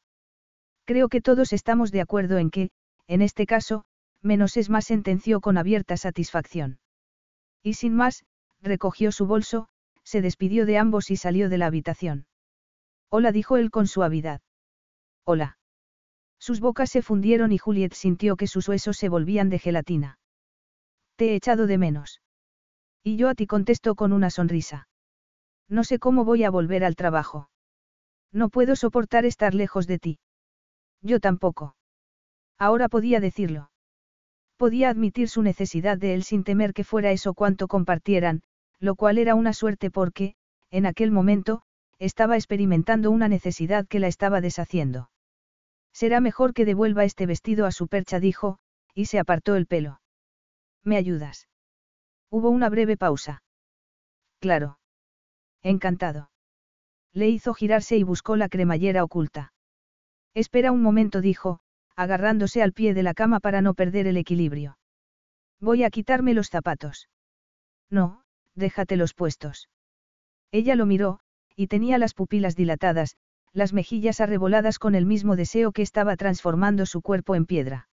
Creo 0.83 1.09
que 1.09 1.21
todos 1.21 1.51
estamos 1.53 1.91
de 1.91 2.01
acuerdo 2.01 2.37
en 2.37 2.51
que, 2.51 2.69
en 3.07 3.21
este 3.21 3.45
caso, 3.45 3.85
menos 4.21 4.57
es 4.57 4.69
más 4.69 4.85
sentenció 4.85 5.41
con 5.41 5.57
abierta 5.57 5.97
satisfacción. 5.97 6.79
Y 7.63 7.73
sin 7.73 7.95
más, 7.95 8.25
recogió 8.61 9.11
su 9.11 9.25
bolso, 9.25 9.67
se 10.03 10.21
despidió 10.21 10.65
de 10.65 10.77
ambos 10.77 11.09
y 11.09 11.17
salió 11.17 11.49
de 11.49 11.57
la 11.57 11.65
habitación. 11.65 12.27
Hola 13.09 13.31
dijo 13.31 13.57
él 13.57 13.71
con 13.71 13.87
suavidad. 13.87 14.41
Hola. 15.27 15.57
Sus 16.39 16.59
bocas 16.59 16.91
se 16.91 17.01
fundieron 17.01 17.51
y 17.51 17.57
Juliet 17.57 17.93
sintió 17.93 18.35
que 18.35 18.45
sus 18.45 18.67
huesos 18.67 18.95
se 18.95 19.09
volvían 19.09 19.49
de 19.49 19.57
gelatina. 19.57 20.19
Te 21.15 21.31
he 21.31 21.35
echado 21.35 21.65
de 21.65 21.79
menos. 21.79 22.21
Y 23.03 23.17
yo 23.17 23.29
a 23.29 23.33
ti 23.33 23.47
contesto 23.47 23.95
con 23.95 24.13
una 24.13 24.29
sonrisa. 24.29 24.87
No 25.67 25.83
sé 25.83 25.97
cómo 25.97 26.25
voy 26.25 26.43
a 26.43 26.51
volver 26.51 26.83
al 26.83 26.95
trabajo. 26.95 27.49
No 28.31 28.49
puedo 28.49 28.75
soportar 28.75 29.25
estar 29.25 29.55
lejos 29.55 29.87
de 29.87 29.97
ti. 29.97 30.19
Yo 31.01 31.19
tampoco. 31.19 31.75
Ahora 32.59 32.87
podía 32.87 33.19
decirlo. 33.19 33.71
Podía 34.57 34.89
admitir 34.89 35.27
su 35.27 35.41
necesidad 35.41 35.97
de 35.97 36.13
él 36.13 36.23
sin 36.23 36.43
temer 36.43 36.71
que 36.71 36.83
fuera 36.83 37.11
eso 37.11 37.33
cuanto 37.33 37.67
compartieran, 37.67 38.43
lo 38.79 38.93
cual 38.93 39.17
era 39.17 39.33
una 39.33 39.53
suerte 39.53 39.89
porque, 39.89 40.35
en 40.69 40.85
aquel 40.85 41.09
momento, 41.09 41.63
estaba 41.97 42.35
experimentando 42.35 43.09
una 43.09 43.27
necesidad 43.27 43.87
que 43.87 43.99
la 43.99 44.07
estaba 44.07 44.39
deshaciendo. 44.39 45.09
Será 45.95 46.19
mejor 46.19 46.53
que 46.53 46.65
devuelva 46.65 47.05
este 47.05 47.25
vestido 47.25 47.65
a 47.65 47.71
su 47.71 47.87
percha, 47.87 48.19
dijo, 48.19 48.59
y 48.93 49.05
se 49.05 49.17
apartó 49.17 49.55
el 49.55 49.65
pelo. 49.65 50.01
¿Me 50.83 50.97
ayudas? 50.97 51.47
Hubo 52.29 52.49
una 52.49 52.67
breve 52.67 52.97
pausa. 52.97 53.43
Claro. 54.41 54.77
Encantado. 55.63 56.31
Le 57.13 57.29
hizo 57.29 57.53
girarse 57.53 57.95
y 57.95 58.03
buscó 58.03 58.35
la 58.35 58.49
cremallera 58.49 59.05
oculta. 59.05 59.53
Espera 60.33 60.73
un 60.73 60.81
momento, 60.81 61.21
dijo, 61.21 61.61
agarrándose 61.95 62.61
al 62.61 62.73
pie 62.73 62.93
de 62.93 63.03
la 63.03 63.13
cama 63.13 63.39
para 63.39 63.61
no 63.61 63.73
perder 63.73 64.05
el 64.05 64.17
equilibrio. 64.17 64.77
Voy 65.61 65.85
a 65.85 65.89
quitarme 65.89 66.33
los 66.33 66.49
zapatos. 66.49 67.07
No, 67.89 68.21
déjatelos 68.53 69.13
puestos. 69.13 69.69
Ella 70.51 70.75
lo 70.75 70.85
miró, 70.85 71.21
y 71.55 71.67
tenía 71.67 71.97
las 71.97 72.13
pupilas 72.13 72.57
dilatadas, 72.57 73.15
las 73.55 73.71
mejillas 73.71 74.19
arreboladas 74.19 74.79
con 74.79 74.95
el 74.95 75.05
mismo 75.05 75.37
deseo 75.37 75.71
que 75.71 75.81
estaba 75.81 76.17
transformando 76.17 76.85
su 76.85 77.01
cuerpo 77.01 77.35
en 77.35 77.45
piedra. 77.45 77.87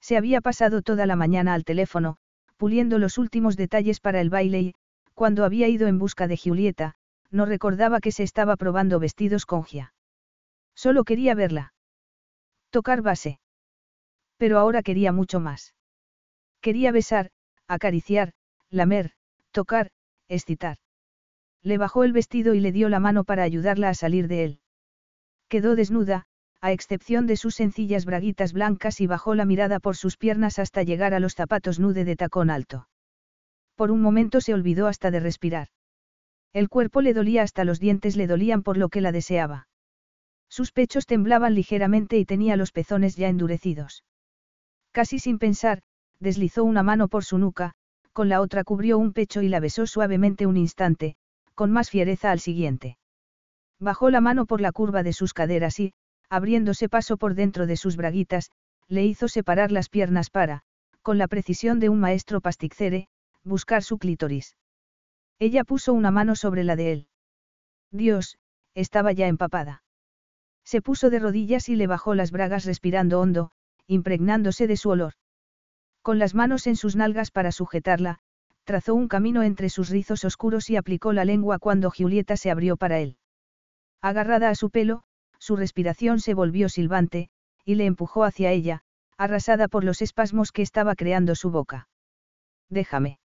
Se 0.00 0.16
había 0.16 0.40
pasado 0.40 0.80
toda 0.80 1.06
la 1.06 1.16
mañana 1.16 1.54
al 1.54 1.64
teléfono, 1.64 2.18
puliendo 2.56 2.98
los 3.00 3.18
últimos 3.18 3.56
detalles 3.56 3.98
para 3.98 4.20
el 4.20 4.30
baile 4.30 4.60
y, 4.60 4.74
cuando 5.14 5.44
había 5.44 5.66
ido 5.66 5.88
en 5.88 5.98
busca 5.98 6.28
de 6.28 6.36
Julieta, 6.36 6.94
no 7.32 7.46
recordaba 7.46 7.98
que 7.98 8.12
se 8.12 8.22
estaba 8.22 8.56
probando 8.56 9.00
vestidos 9.00 9.44
con 9.44 9.64
Gia. 9.64 9.92
Solo 10.76 11.02
quería 11.02 11.34
verla. 11.34 11.74
Tocar 12.70 13.02
base. 13.02 13.40
Pero 14.36 14.60
ahora 14.60 14.82
quería 14.82 15.10
mucho 15.10 15.40
más. 15.40 15.74
Quería 16.60 16.92
besar, 16.92 17.30
acariciar, 17.66 18.34
lamer, 18.70 19.12
tocar, 19.50 19.90
excitar. 20.28 20.76
Le 21.62 21.76
bajó 21.76 22.04
el 22.04 22.12
vestido 22.12 22.54
y 22.54 22.60
le 22.60 22.70
dio 22.70 22.88
la 22.88 23.00
mano 23.00 23.24
para 23.24 23.42
ayudarla 23.42 23.88
a 23.88 23.94
salir 23.94 24.28
de 24.28 24.44
él. 24.44 24.60
Quedó 25.48 25.76
desnuda, 25.76 26.26
a 26.60 26.72
excepción 26.72 27.26
de 27.26 27.36
sus 27.36 27.54
sencillas 27.54 28.04
braguitas 28.04 28.52
blancas 28.52 29.00
y 29.00 29.06
bajó 29.06 29.34
la 29.34 29.44
mirada 29.44 29.78
por 29.78 29.96
sus 29.96 30.16
piernas 30.16 30.58
hasta 30.58 30.82
llegar 30.82 31.14
a 31.14 31.20
los 31.20 31.34
zapatos 31.34 31.78
nude 31.78 32.04
de 32.04 32.16
tacón 32.16 32.50
alto. 32.50 32.88
Por 33.76 33.90
un 33.90 34.00
momento 34.00 34.40
se 34.40 34.54
olvidó 34.54 34.86
hasta 34.86 35.10
de 35.10 35.20
respirar. 35.20 35.68
El 36.52 36.68
cuerpo 36.68 37.02
le 37.02 37.12
dolía 37.12 37.42
hasta 37.42 37.64
los 37.64 37.78
dientes 37.78 38.16
le 38.16 38.26
dolían 38.26 38.62
por 38.62 38.78
lo 38.78 38.88
que 38.88 39.00
la 39.00 39.12
deseaba. 39.12 39.68
Sus 40.48 40.72
pechos 40.72 41.06
temblaban 41.06 41.54
ligeramente 41.54 42.18
y 42.18 42.24
tenía 42.24 42.56
los 42.56 42.72
pezones 42.72 43.16
ya 43.16 43.28
endurecidos. 43.28 44.04
Casi 44.92 45.18
sin 45.18 45.38
pensar, 45.38 45.82
deslizó 46.18 46.64
una 46.64 46.82
mano 46.82 47.08
por 47.08 47.24
su 47.24 47.38
nuca, 47.38 47.74
con 48.12 48.28
la 48.28 48.40
otra 48.40 48.64
cubrió 48.64 48.96
un 48.96 49.12
pecho 49.12 49.42
y 49.42 49.48
la 49.48 49.60
besó 49.60 49.86
suavemente 49.86 50.46
un 50.46 50.56
instante, 50.56 51.16
con 51.54 51.70
más 51.70 51.90
fiereza 51.90 52.30
al 52.30 52.40
siguiente. 52.40 52.96
Bajó 53.78 54.10
la 54.10 54.20
mano 54.20 54.46
por 54.46 54.60
la 54.60 54.72
curva 54.72 55.02
de 55.02 55.12
sus 55.12 55.34
caderas 55.34 55.78
y, 55.80 55.92
abriéndose 56.30 56.88
paso 56.88 57.16
por 57.16 57.34
dentro 57.34 57.66
de 57.66 57.76
sus 57.76 57.96
braguitas, 57.96 58.50
le 58.88 59.04
hizo 59.04 59.28
separar 59.28 59.72
las 59.72 59.88
piernas 59.88 60.30
para, 60.30 60.62
con 61.02 61.18
la 61.18 61.28
precisión 61.28 61.78
de 61.78 61.88
un 61.88 62.00
maestro 62.00 62.40
pasticere, 62.40 63.08
buscar 63.44 63.82
su 63.82 63.98
clítoris. 63.98 64.56
Ella 65.38 65.64
puso 65.64 65.92
una 65.92 66.10
mano 66.10 66.36
sobre 66.36 66.64
la 66.64 66.76
de 66.76 66.92
él. 66.92 67.08
Dios, 67.90 68.38
estaba 68.74 69.12
ya 69.12 69.26
empapada. 69.26 69.82
Se 70.64 70.82
puso 70.82 71.10
de 71.10 71.18
rodillas 71.18 71.68
y 71.68 71.76
le 71.76 71.86
bajó 71.86 72.14
las 72.14 72.32
bragas 72.32 72.64
respirando 72.64 73.20
hondo, 73.20 73.50
impregnándose 73.86 74.66
de 74.66 74.76
su 74.76 74.90
olor. 74.90 75.12
Con 76.02 76.18
las 76.18 76.34
manos 76.34 76.66
en 76.66 76.76
sus 76.76 76.96
nalgas 76.96 77.30
para 77.30 77.52
sujetarla, 77.52 78.18
trazó 78.64 78.94
un 78.94 79.08
camino 79.08 79.42
entre 79.42 79.68
sus 79.68 79.90
rizos 79.90 80.24
oscuros 80.24 80.70
y 80.70 80.76
aplicó 80.76 81.12
la 81.12 81.24
lengua 81.24 81.58
cuando 81.58 81.90
Julieta 81.90 82.36
se 82.36 82.50
abrió 82.50 82.76
para 82.76 82.98
él. 82.98 83.16
Agarrada 84.02 84.50
a 84.50 84.54
su 84.54 84.70
pelo, 84.70 85.02
su 85.38 85.56
respiración 85.56 86.20
se 86.20 86.34
volvió 86.34 86.68
silbante, 86.68 87.30
y 87.64 87.74
le 87.74 87.86
empujó 87.86 88.24
hacia 88.24 88.52
ella, 88.52 88.82
arrasada 89.16 89.68
por 89.68 89.84
los 89.84 90.02
espasmos 90.02 90.52
que 90.52 90.62
estaba 90.62 90.94
creando 90.94 91.34
su 91.34 91.50
boca. 91.50 91.88
Déjame. 92.68 93.18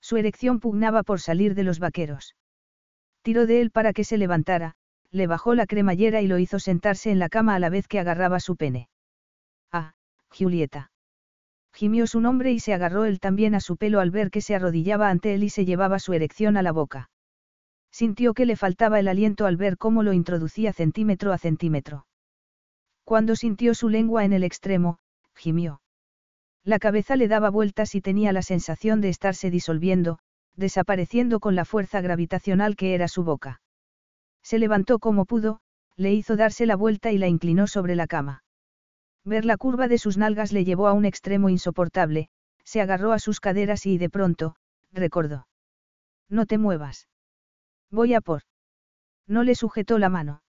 Su 0.00 0.16
erección 0.16 0.60
pugnaba 0.60 1.02
por 1.02 1.20
salir 1.20 1.54
de 1.54 1.64
los 1.64 1.78
vaqueros. 1.78 2.36
Tiró 3.22 3.46
de 3.46 3.60
él 3.60 3.70
para 3.70 3.92
que 3.92 4.04
se 4.04 4.18
levantara, 4.18 4.76
le 5.10 5.26
bajó 5.26 5.54
la 5.54 5.66
cremallera 5.66 6.20
y 6.20 6.26
lo 6.26 6.38
hizo 6.38 6.58
sentarse 6.58 7.10
en 7.10 7.18
la 7.18 7.28
cama 7.28 7.54
a 7.54 7.58
la 7.58 7.70
vez 7.70 7.88
que 7.88 7.98
agarraba 7.98 8.38
su 8.38 8.56
pene. 8.56 8.88
Ah, 9.72 9.94
Julieta. 10.30 10.90
Gimió 11.72 12.06
su 12.06 12.20
nombre 12.20 12.52
y 12.52 12.60
se 12.60 12.72
agarró 12.72 13.04
él 13.04 13.20
también 13.20 13.54
a 13.54 13.60
su 13.60 13.76
pelo 13.76 14.00
al 14.00 14.10
ver 14.10 14.30
que 14.30 14.40
se 14.40 14.54
arrodillaba 14.54 15.10
ante 15.10 15.34
él 15.34 15.42
y 15.42 15.50
se 15.50 15.64
llevaba 15.64 15.98
su 15.98 16.12
erección 16.12 16.56
a 16.56 16.62
la 16.62 16.72
boca. 16.72 17.10
Sintió 17.96 18.34
que 18.34 18.44
le 18.44 18.56
faltaba 18.56 19.00
el 19.00 19.08
aliento 19.08 19.46
al 19.46 19.56
ver 19.56 19.78
cómo 19.78 20.02
lo 20.02 20.12
introducía 20.12 20.74
centímetro 20.74 21.32
a 21.32 21.38
centímetro. 21.38 22.06
Cuando 23.04 23.36
sintió 23.36 23.72
su 23.72 23.88
lengua 23.88 24.26
en 24.26 24.34
el 24.34 24.44
extremo, 24.44 24.98
gimió. 25.34 25.80
La 26.62 26.78
cabeza 26.78 27.16
le 27.16 27.26
daba 27.26 27.48
vueltas 27.48 27.94
y 27.94 28.02
tenía 28.02 28.34
la 28.34 28.42
sensación 28.42 29.00
de 29.00 29.08
estarse 29.08 29.50
disolviendo, 29.50 30.18
desapareciendo 30.56 31.40
con 31.40 31.54
la 31.54 31.64
fuerza 31.64 32.02
gravitacional 32.02 32.76
que 32.76 32.92
era 32.92 33.08
su 33.08 33.24
boca. 33.24 33.62
Se 34.42 34.58
levantó 34.58 34.98
como 34.98 35.24
pudo, 35.24 35.60
le 35.96 36.12
hizo 36.12 36.36
darse 36.36 36.66
la 36.66 36.76
vuelta 36.76 37.12
y 37.12 37.16
la 37.16 37.28
inclinó 37.28 37.66
sobre 37.66 37.96
la 37.96 38.06
cama. 38.06 38.44
Ver 39.24 39.46
la 39.46 39.56
curva 39.56 39.88
de 39.88 39.96
sus 39.96 40.18
nalgas 40.18 40.52
le 40.52 40.66
llevó 40.66 40.86
a 40.86 40.92
un 40.92 41.06
extremo 41.06 41.48
insoportable, 41.48 42.28
se 42.62 42.82
agarró 42.82 43.12
a 43.12 43.18
sus 43.18 43.40
caderas 43.40 43.86
y 43.86 43.96
de 43.96 44.10
pronto, 44.10 44.54
recordó. 44.92 45.48
No 46.28 46.44
te 46.44 46.58
muevas. 46.58 47.08
Voy 47.90 48.14
a 48.14 48.20
por. 48.20 48.42
No 49.26 49.42
le 49.42 49.54
sujetó 49.54 49.98
la 49.98 50.08
mano. 50.08 50.42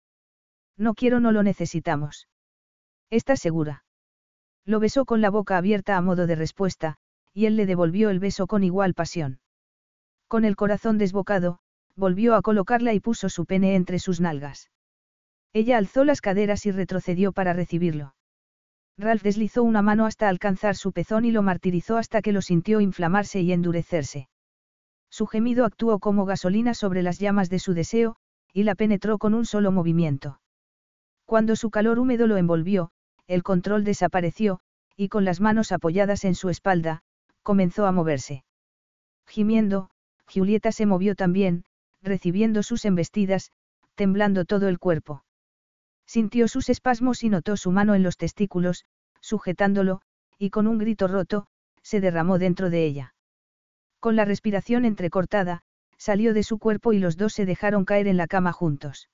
No 0.76 0.94
quiero, 0.94 1.20
no 1.20 1.32
lo 1.32 1.42
necesitamos. 1.42 2.28
¿Estás 3.10 3.40
segura? 3.40 3.84
Lo 4.64 4.80
besó 4.80 5.04
con 5.04 5.20
la 5.20 5.30
boca 5.30 5.56
abierta 5.56 5.96
a 5.96 6.02
modo 6.02 6.26
de 6.26 6.36
respuesta, 6.36 6.98
y 7.32 7.46
él 7.46 7.56
le 7.56 7.66
devolvió 7.66 8.10
el 8.10 8.18
beso 8.18 8.46
con 8.46 8.62
igual 8.64 8.94
pasión. 8.94 9.40
Con 10.28 10.44
el 10.44 10.56
corazón 10.56 10.98
desbocado, 10.98 11.60
volvió 11.96 12.34
a 12.34 12.42
colocarla 12.42 12.92
y 12.92 13.00
puso 13.00 13.28
su 13.28 13.46
pene 13.46 13.74
entre 13.74 13.98
sus 13.98 14.20
nalgas. 14.20 14.70
Ella 15.52 15.78
alzó 15.78 16.04
las 16.04 16.20
caderas 16.20 16.66
y 16.66 16.70
retrocedió 16.70 17.32
para 17.32 17.54
recibirlo. 17.54 18.14
Ralph 18.98 19.22
deslizó 19.22 19.62
una 19.62 19.80
mano 19.80 20.06
hasta 20.06 20.28
alcanzar 20.28 20.76
su 20.76 20.92
pezón 20.92 21.24
y 21.24 21.30
lo 21.30 21.42
martirizó 21.42 21.96
hasta 21.96 22.20
que 22.20 22.32
lo 22.32 22.42
sintió 22.42 22.80
inflamarse 22.80 23.40
y 23.40 23.52
endurecerse. 23.52 24.28
Su 25.10 25.26
gemido 25.26 25.64
actuó 25.64 25.98
como 25.98 26.24
gasolina 26.24 26.74
sobre 26.74 27.02
las 27.02 27.18
llamas 27.18 27.50
de 27.50 27.58
su 27.58 27.74
deseo, 27.74 28.16
y 28.52 28.62
la 28.62 28.74
penetró 28.74 29.18
con 29.18 29.34
un 29.34 29.46
solo 29.46 29.72
movimiento. 29.72 30.40
Cuando 31.24 31.56
su 31.56 31.70
calor 31.70 31.98
húmedo 31.98 32.26
lo 32.26 32.36
envolvió, 32.36 32.90
el 33.26 33.42
control 33.42 33.84
desapareció, 33.84 34.60
y 34.96 35.08
con 35.08 35.24
las 35.24 35.40
manos 35.40 35.72
apoyadas 35.72 36.24
en 36.24 36.34
su 36.34 36.48
espalda, 36.48 37.02
comenzó 37.42 37.86
a 37.86 37.92
moverse. 37.92 38.44
Gimiendo, 39.26 39.90
Julieta 40.26 40.72
se 40.72 40.86
movió 40.86 41.14
también, 41.14 41.64
recibiendo 42.02 42.62
sus 42.62 42.84
embestidas, 42.84 43.52
temblando 43.94 44.44
todo 44.44 44.68
el 44.68 44.78
cuerpo. 44.78 45.24
Sintió 46.06 46.48
sus 46.48 46.68
espasmos 46.70 47.22
y 47.22 47.28
notó 47.28 47.56
su 47.56 47.70
mano 47.70 47.94
en 47.94 48.02
los 48.02 48.16
testículos, 48.16 48.86
sujetándolo, 49.20 50.00
y 50.38 50.50
con 50.50 50.66
un 50.66 50.78
grito 50.78 51.08
roto, 51.08 51.46
se 51.82 52.00
derramó 52.00 52.38
dentro 52.38 52.70
de 52.70 52.86
ella. 52.86 53.14
Con 54.00 54.16
la 54.16 54.24
respiración 54.24 54.84
entrecortada, 54.84 55.62
salió 55.96 56.32
de 56.32 56.42
su 56.42 56.58
cuerpo 56.58 56.92
y 56.92 56.98
los 56.98 57.16
dos 57.16 57.32
se 57.32 57.46
dejaron 57.46 57.84
caer 57.84 58.06
en 58.06 58.16
la 58.16 58.26
cama 58.26 58.52
juntos. 58.52 59.08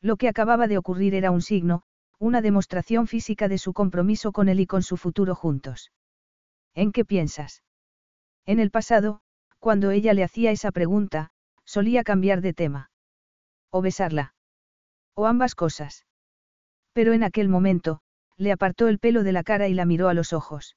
Lo 0.00 0.16
que 0.16 0.28
acababa 0.28 0.66
de 0.66 0.78
ocurrir 0.78 1.14
era 1.14 1.30
un 1.30 1.42
signo, 1.42 1.82
una 2.18 2.40
demostración 2.40 3.06
física 3.06 3.48
de 3.48 3.58
su 3.58 3.72
compromiso 3.72 4.32
con 4.32 4.48
él 4.48 4.60
y 4.60 4.66
con 4.66 4.82
su 4.82 4.96
futuro 4.96 5.34
juntos. 5.34 5.92
¿En 6.74 6.92
qué 6.92 7.04
piensas? 7.04 7.62
En 8.46 8.60
el 8.60 8.70
pasado, 8.70 9.20
cuando 9.58 9.90
ella 9.90 10.14
le 10.14 10.24
hacía 10.24 10.50
esa 10.50 10.72
pregunta, 10.72 11.30
solía 11.64 12.02
cambiar 12.02 12.40
de 12.40 12.54
tema. 12.54 12.90
O 13.70 13.82
besarla. 13.82 14.34
O 15.14 15.26
ambas 15.26 15.54
cosas. 15.54 16.06
Pero 16.92 17.12
en 17.12 17.22
aquel 17.22 17.48
momento, 17.48 18.00
le 18.36 18.52
apartó 18.52 18.88
el 18.88 18.98
pelo 18.98 19.22
de 19.22 19.32
la 19.32 19.42
cara 19.42 19.68
y 19.68 19.74
la 19.74 19.84
miró 19.84 20.08
a 20.08 20.14
los 20.14 20.32
ojos. 20.32 20.76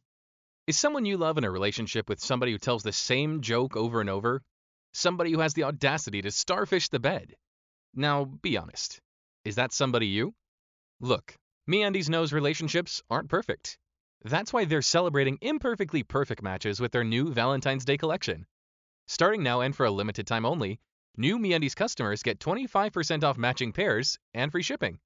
Is 0.71 0.79
someone 0.79 1.03
you 1.03 1.17
love 1.17 1.37
in 1.37 1.43
a 1.43 1.51
relationship 1.51 2.07
with 2.07 2.21
somebody 2.21 2.53
who 2.53 2.57
tells 2.57 2.81
the 2.81 2.93
same 2.93 3.41
joke 3.41 3.75
over 3.75 3.99
and 3.99 4.09
over? 4.09 4.41
Somebody 4.93 5.33
who 5.33 5.41
has 5.41 5.53
the 5.53 5.65
audacity 5.65 6.21
to 6.21 6.31
starfish 6.31 6.87
the 6.87 6.97
bed? 6.97 7.35
Now, 7.93 8.23
be 8.23 8.55
honest. 8.55 9.01
Is 9.43 9.55
that 9.55 9.73
somebody 9.73 10.07
you? 10.07 10.33
Look, 11.01 11.35
MeUndies 11.69 12.07
knows 12.07 12.31
relationships 12.31 13.03
aren't 13.09 13.27
perfect. 13.27 13.77
That's 14.23 14.53
why 14.53 14.63
they're 14.63 14.81
celebrating 14.81 15.39
imperfectly 15.41 16.03
perfect 16.03 16.41
matches 16.41 16.79
with 16.79 16.93
their 16.93 17.03
new 17.03 17.33
Valentine's 17.33 17.83
Day 17.83 17.97
collection. 17.97 18.45
Starting 19.07 19.43
now 19.43 19.59
and 19.59 19.75
for 19.75 19.85
a 19.85 19.91
limited 19.91 20.25
time 20.25 20.45
only, 20.45 20.79
new 21.17 21.37
MeUndies 21.37 21.75
customers 21.75 22.23
get 22.23 22.39
25% 22.39 23.25
off 23.25 23.37
matching 23.37 23.73
pairs 23.73 24.17
and 24.33 24.53
free 24.53 24.63
shipping. 24.63 25.01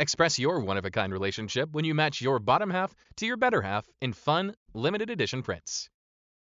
Express 0.00 0.38
your 0.38 0.60
one 0.60 0.78
of 0.78 0.86
a 0.86 0.90
kind 0.90 1.12
relationship 1.12 1.72
when 1.72 1.84
you 1.84 1.94
match 1.94 2.22
your 2.22 2.38
bottom 2.38 2.70
half 2.70 2.94
to 3.16 3.26
your 3.26 3.36
better 3.36 3.60
half 3.60 3.86
in 4.00 4.14
fun, 4.14 4.54
limited 4.72 5.10
edition 5.10 5.42
prints. 5.42 5.90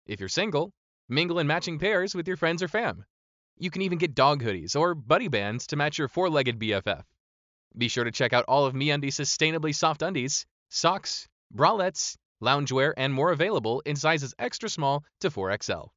If 0.05 0.21
you're 0.21 0.29
single, 0.29 0.71
mingle 1.09 1.39
in 1.39 1.47
matching 1.47 1.77
pairs 1.77 2.15
with 2.15 2.25
your 2.25 2.38
friends 2.38 2.63
or 2.63 2.69
fam. 2.69 3.03
You 3.57 3.69
can 3.69 3.81
even 3.81 3.97
get 3.97 4.15
dog 4.15 4.41
hoodies 4.41 4.77
or 4.77 4.95
buddy 4.95 5.27
bands 5.27 5.67
to 5.67 5.75
match 5.75 5.97
your 5.97 6.07
four 6.07 6.29
legged 6.29 6.57
BFF. 6.57 7.03
Be 7.77 7.89
sure 7.89 8.05
to 8.05 8.11
check 8.11 8.31
out 8.31 8.45
all 8.47 8.65
of 8.65 8.75
MeUndies' 8.75 9.19
sustainably 9.19 9.75
soft 9.75 10.03
undies, 10.03 10.45
socks, 10.69 11.27
bralettes, 11.53 12.15
loungewear, 12.41 12.93
and 12.95 13.13
more 13.13 13.33
available 13.33 13.81
in 13.85 13.97
sizes 13.97 14.33
extra 14.39 14.69
small 14.69 15.03
to 15.19 15.29
4XL. 15.29 15.89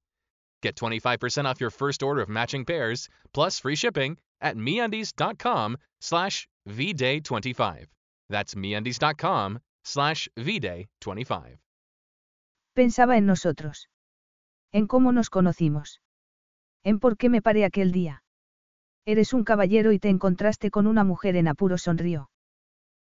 Get 0.62 0.74
25% 0.74 1.44
off 1.44 1.60
your 1.60 1.70
first 1.70 2.02
order 2.02 2.22
of 2.22 2.28
matching 2.28 2.64
pairs, 2.64 3.08
plus 3.32 3.60
free 3.60 3.76
shipping 3.76 4.18
at 4.42 4.56
MeUndies.com 4.56 5.76
slash 6.00 6.46
VDay25. 6.68 7.86
That's 8.28 8.54
MeUndies.com 8.56 9.60
slash 9.84 10.28
VDay25. 10.36 11.58
Pensaba 12.74 13.16
en 13.16 13.26
nosotros. 13.26 13.88
En 14.72 14.86
cómo 14.86 15.12
nos 15.12 15.30
conocimos. 15.30 16.00
En 16.82 16.98
por 16.98 17.16
qué 17.16 17.28
me 17.28 17.42
paré 17.42 17.64
aquel 17.64 17.92
día. 17.92 18.22
Eres 19.04 19.32
un 19.32 19.44
caballero 19.44 19.92
y 19.92 19.98
te 19.98 20.08
encontraste 20.08 20.70
con 20.70 20.86
una 20.86 21.04
mujer 21.04 21.36
en 21.36 21.48
apuro, 21.48 21.76
sonrió. 21.76 22.30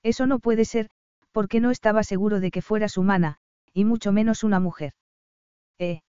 Eso 0.04 0.28
no 0.28 0.40
puede 0.40 0.66
ser, 0.66 0.90
porque 1.32 1.60
no 1.60 1.72
estaba 1.72 2.04
seguro 2.04 2.40
de 2.40 2.52
que 2.52 2.62
fueras 2.62 2.98
humana, 2.98 3.38
y 3.74 3.86
mucho 3.86 4.12
menos 4.12 4.44
una 4.44 4.60
mujer. 4.60 4.94
Eh. 5.80 6.02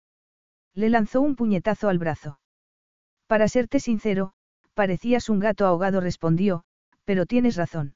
Le 0.75 0.89
lanzó 0.89 1.21
un 1.21 1.37
puñetazo 1.37 1.89
al 1.89 1.99
brazo. 1.99 2.39
Para 3.27 3.49
serte 3.49 3.81
sincero, 3.81 4.33
parecías 4.75 5.29
un 5.29 5.39
gato 5.39 5.67
ahogado, 5.67 6.01
respondió, 6.01 6.65
pero 7.05 7.27
tienes 7.27 7.57
razón. 7.57 7.95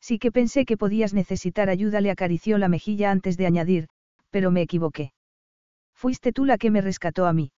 Sí 0.00 0.18
que 0.18 0.32
pensé 0.32 0.64
que 0.64 0.76
podías 0.76 1.14
necesitar 1.14 1.70
ayuda, 1.70 2.00
le 2.00 2.10
acarició 2.10 2.58
la 2.58 2.68
mejilla 2.68 3.10
antes 3.10 3.36
de 3.36 3.46
añadir, 3.46 3.88
pero 4.30 4.50
me 4.50 4.62
equivoqué. 4.62 5.12
Fuiste 5.94 6.32
tú 6.32 6.44
la 6.44 6.58
que 6.58 6.70
me 6.70 6.80
rescató 6.80 7.26
a 7.26 7.32
mí. 7.32 7.52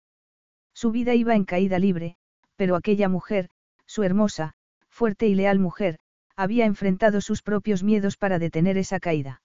Su 0.74 0.90
vida 0.90 1.14
iba 1.14 1.34
en 1.34 1.44
caída 1.44 1.78
libre, 1.78 2.16
pero 2.56 2.76
aquella 2.76 3.08
mujer, 3.08 3.48
su 3.86 4.02
hermosa, 4.02 4.54
fuerte 4.88 5.26
y 5.26 5.34
leal 5.34 5.58
mujer, 5.58 5.98
había 6.36 6.66
enfrentado 6.66 7.20
sus 7.20 7.42
propios 7.42 7.82
miedos 7.82 8.16
para 8.16 8.38
detener 8.38 8.76
esa 8.76 9.00
caída. 9.00 9.40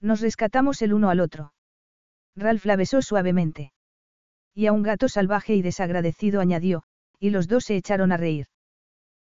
Nos 0.00 0.20
rescatamos 0.20 0.82
el 0.82 0.92
uno 0.92 1.10
al 1.10 1.20
otro. 1.20 1.54
Ralph 2.36 2.64
la 2.66 2.76
besó 2.76 3.02
suavemente. 3.02 3.72
Y 4.54 4.66
a 4.66 4.72
un 4.72 4.82
gato 4.82 5.08
salvaje 5.08 5.54
y 5.54 5.62
desagradecido 5.62 6.40
añadió, 6.40 6.84
y 7.22 7.30
los 7.30 7.46
dos 7.46 7.66
se 7.66 7.76
echaron 7.76 8.10
a 8.10 8.16
reír. 8.16 8.48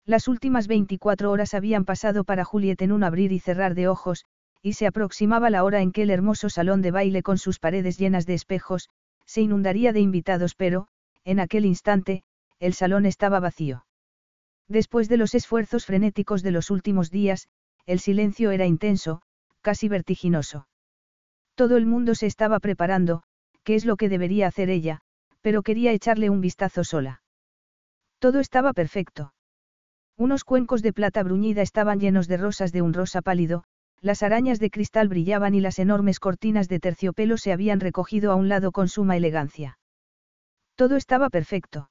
Las 0.05 0.29
últimas 0.29 0.67
24 0.67 1.31
horas 1.31 1.55
habían 1.55 1.87
pasado 1.87 2.25
para 2.25 2.45
Juliet 2.45 2.83
en 2.83 2.93
un 2.93 3.03
abrir 3.03 3.33
y 3.33 3.41
cerrar 3.41 3.75
de 3.75 3.89
ojos, 3.89 4.27
y 4.61 4.75
se 4.75 4.87
aproximaba 4.87 5.49
la 5.49 5.65
hora 5.65 5.81
en 5.81 5.93
que 5.93 6.03
el 6.03 6.11
hermoso 6.11 6.51
salón 6.51 6.83
de 6.83 6.91
baile 6.91 7.23
con 7.23 7.39
sus 7.39 7.59
paredes 7.59 7.97
llenas 7.97 8.27
de 8.27 8.35
espejos, 8.35 8.91
se 9.25 9.41
inundaría 9.41 9.95
de 9.95 10.01
invitados, 10.01 10.55
pero, 10.55 10.89
en 11.25 11.41
aquel 11.41 11.65
instante, 11.65 12.23
el 12.61 12.75
salón 12.75 13.07
estaba 13.07 13.41
vacío. 13.41 13.87
Después 14.69 15.09
de 15.09 15.17
los 15.17 15.35
esfuerzos 15.35 15.87
frenéticos 15.87 16.43
de 16.43 16.51
los 16.51 16.71
últimos 16.71 17.11
días, 17.11 17.49
el 17.87 17.99
silencio 17.99 18.51
era 18.51 18.67
intenso, 18.67 19.23
casi 19.63 19.89
vertiginoso. 19.89 20.69
Todo 21.55 21.79
el 21.79 21.87
mundo 21.87 22.15
se 22.15 22.27
estaba 22.27 22.61
preparando, 22.61 23.23
qué 23.65 23.75
es 23.75 23.87
lo 23.87 23.97
que 23.97 24.11
debería 24.11 24.49
hacer 24.49 24.69
ella, 24.69 25.01
pero 25.41 25.63
quería 25.63 25.93
echarle 25.93 26.29
un 26.29 26.43
vistazo 26.43 26.85
sola. 26.85 27.23
Todo 28.19 28.41
estaba 28.41 28.73
perfecto. 28.73 29.33
Unos 30.17 30.45
cuencos 30.45 30.83
de 30.83 30.93
plata 30.93 31.23
bruñida 31.23 31.63
estaban 31.63 32.01
llenos 32.01 32.29
de 32.29 32.39
rosas 32.39 32.73
de 32.73 32.83
un 32.83 32.95
rosa 32.95 33.21
pálido, 33.21 33.65
las 34.01 34.23
arañas 34.23 34.59
de 34.59 34.71
cristal 34.71 35.09
brillaban 35.09 35.55
y 35.55 35.61
las 35.61 35.79
enormes 35.79 36.21
cortinas 36.21 36.69
de 36.69 36.81
terciopelo 36.81 37.37
se 37.37 37.53
habían 37.53 37.81
recogido 37.81 38.33
a 38.33 38.35
un 38.35 38.49
lado 38.49 38.73
con 38.73 38.89
suma 38.89 39.17
elegancia. 39.17 39.79
Todo 40.75 40.97
estaba 40.97 41.31
perfecto. 41.31 41.91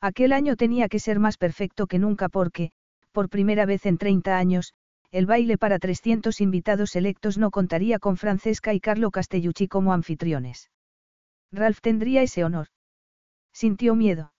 Aquel 0.00 0.32
año 0.32 0.56
tenía 0.56 0.88
que 0.88 0.98
ser 0.98 1.18
más 1.18 1.38
perfecto 1.38 1.86
que 1.86 1.98
nunca 1.98 2.28
porque, 2.28 2.72
por 3.12 3.28
primera 3.30 3.64
vez 3.64 3.86
en 3.86 3.96
30 3.96 4.36
años, 4.36 4.74
el 5.10 5.26
baile 5.26 5.56
para 5.56 5.78
300 5.78 6.40
invitados 6.40 6.90
selectos 6.90 7.38
no 7.38 7.50
contaría 7.50 7.98
con 7.98 8.16
Francesca 8.16 8.74
y 8.74 8.80
Carlo 8.80 9.10
Castellucci 9.10 9.68
como 9.68 9.92
anfitriones. 9.92 10.70
Ralph 11.52 11.80
tendría 11.80 12.22
ese 12.22 12.44
honor. 12.44 12.66
Sintió 13.52 13.94
miedo. 13.94 14.33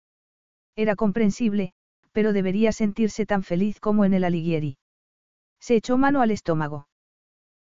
Era 0.77 0.97
comprensible, 0.97 1.73
pero 2.12 2.33
debería 2.33 2.73
sentirse 2.73 3.27
tan 3.27 3.43
feliz 3.43 3.81
como 3.81 4.05
en 4.05 4.15
el 4.15 4.25
Alighieri. 4.25 4.78
Se 5.61 5.77
echó 5.77 5.97
mano 5.99 6.20
al 6.20 6.31
estómago. 6.31 6.89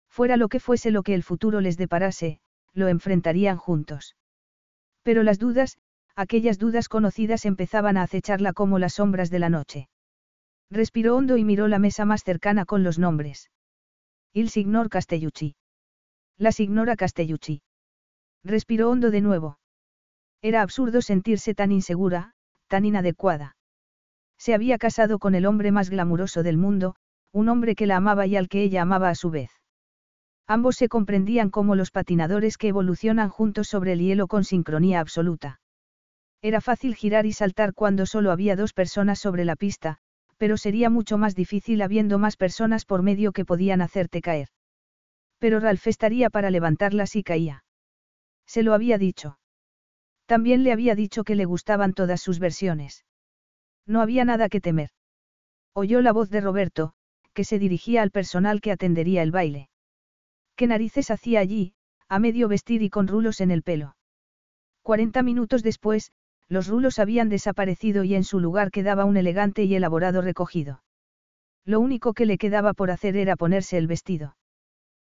Fuera 0.09 0.37
lo 0.37 0.47
que 0.47 0.59
fuese 0.59 0.91
lo 0.91 1.03
que 1.03 1.15
el 1.15 1.23
futuro 1.23 1.61
les 1.61 1.77
deparase, 1.77 2.39
lo 2.73 2.87
enfrentarían 2.87 3.57
juntos. 3.57 4.15
Pero 5.03 5.23
las 5.23 5.39
dudas, 5.39 5.77
aquellas 6.15 6.59
dudas 6.59 6.87
conocidas 6.89 7.45
empezaban 7.45 7.97
a 7.97 8.03
acecharla 8.03 8.53
como 8.53 8.79
las 8.79 8.93
sombras 8.93 9.29
de 9.29 9.39
la 9.39 9.49
noche. 9.49 9.89
Respiró 10.69 11.15
hondo 11.15 11.37
y 11.37 11.43
miró 11.43 11.67
la 11.67 11.79
mesa 11.79 12.05
más 12.05 12.23
cercana 12.23 12.65
con 12.65 12.83
los 12.83 12.99
nombres. 12.99 13.49
Il 14.33 14.49
signor 14.49 14.89
Castellucci. 14.89 15.55
La 16.37 16.51
signora 16.51 16.95
Castellucci. 16.95 17.61
Respiró 18.43 18.89
hondo 18.89 19.11
de 19.11 19.21
nuevo. 19.21 19.59
Era 20.41 20.61
absurdo 20.61 21.01
sentirse 21.01 21.53
tan 21.53 21.71
insegura, 21.71 22.33
tan 22.73 22.85
inadecuada. 22.85 23.55
Se 24.39 24.55
había 24.55 24.79
casado 24.79 25.19
con 25.19 25.35
el 25.35 25.45
hombre 25.45 25.71
más 25.71 25.91
glamuroso 25.91 26.41
del 26.41 26.57
mundo, 26.57 26.95
un 27.31 27.47
hombre 27.47 27.75
que 27.75 27.85
la 27.85 27.97
amaba 27.97 28.25
y 28.25 28.35
al 28.35 28.49
que 28.49 28.63
ella 28.63 28.81
amaba 28.81 29.09
a 29.09 29.15
su 29.15 29.29
vez. 29.29 29.51
Ambos 30.47 30.77
se 30.77 30.89
comprendían 30.89 31.51
como 31.51 31.75
los 31.75 31.91
patinadores 31.91 32.57
que 32.57 32.69
evolucionan 32.69 33.29
juntos 33.29 33.67
sobre 33.67 33.93
el 33.93 33.99
hielo 33.99 34.25
con 34.25 34.43
sincronía 34.43 35.01
absoluta. 35.01 35.61
Era 36.41 36.61
fácil 36.61 36.95
girar 36.95 37.27
y 37.27 37.33
saltar 37.33 37.75
cuando 37.75 38.07
solo 38.07 38.31
había 38.31 38.55
dos 38.55 38.73
personas 38.73 39.19
sobre 39.19 39.45
la 39.45 39.55
pista, 39.55 39.99
pero 40.37 40.57
sería 40.57 40.89
mucho 40.89 41.19
más 41.19 41.35
difícil 41.35 41.79
habiendo 41.83 42.17
más 42.17 42.37
personas 42.37 42.85
por 42.85 43.03
medio 43.03 43.33
que 43.33 43.45
podían 43.45 43.81
hacerte 43.83 44.19
caer. 44.19 44.47
Pero 45.37 45.59
Ralph 45.59 45.85
estaría 45.85 46.31
para 46.31 46.49
levantarla 46.49 47.05
si 47.05 47.21
caía. 47.21 47.65
Se 48.47 48.63
lo 48.63 48.73
había 48.73 48.97
dicho. 48.97 49.37
También 50.33 50.63
le 50.63 50.71
había 50.71 50.95
dicho 50.95 51.23
que 51.23 51.35
le 51.35 51.45
gustaban 51.45 51.93
todas 51.93 52.19
sus 52.19 52.39
versiones. 52.39 53.05
No 53.85 54.01
había 54.01 54.25
nada 54.25 54.49
que 54.49 54.61
temer. 54.61 54.89
Oyó 55.73 56.01
la 56.01 56.11
voz 56.11 56.31
de 56.31 56.41
Roberto, 56.41 56.93
que 57.35 57.43
se 57.43 57.59
dirigía 57.59 58.01
al 58.01 58.09
personal 58.09 58.59
que 58.59 58.71
atendería 58.71 59.21
el 59.21 59.29
baile. 59.29 59.69
¿Qué 60.55 60.65
narices 60.65 61.11
hacía 61.11 61.39
allí, 61.39 61.75
a 62.09 62.17
medio 62.17 62.47
vestir 62.47 62.81
y 62.81 62.89
con 62.89 63.07
rulos 63.07 63.41
en 63.41 63.51
el 63.51 63.61
pelo? 63.61 63.95
Cuarenta 64.81 65.21
minutos 65.21 65.61
después, 65.61 66.11
los 66.47 66.67
rulos 66.67 66.97
habían 66.97 67.29
desaparecido 67.29 68.03
y 68.03 68.15
en 68.15 68.23
su 68.23 68.39
lugar 68.39 68.71
quedaba 68.71 69.05
un 69.05 69.17
elegante 69.17 69.65
y 69.65 69.75
elaborado 69.75 70.23
recogido. 70.23 70.81
Lo 71.63 71.79
único 71.79 72.15
que 72.15 72.25
le 72.25 72.39
quedaba 72.39 72.73
por 72.73 72.89
hacer 72.89 73.17
era 73.17 73.35
ponerse 73.35 73.77
el 73.77 73.85
vestido. 73.85 74.35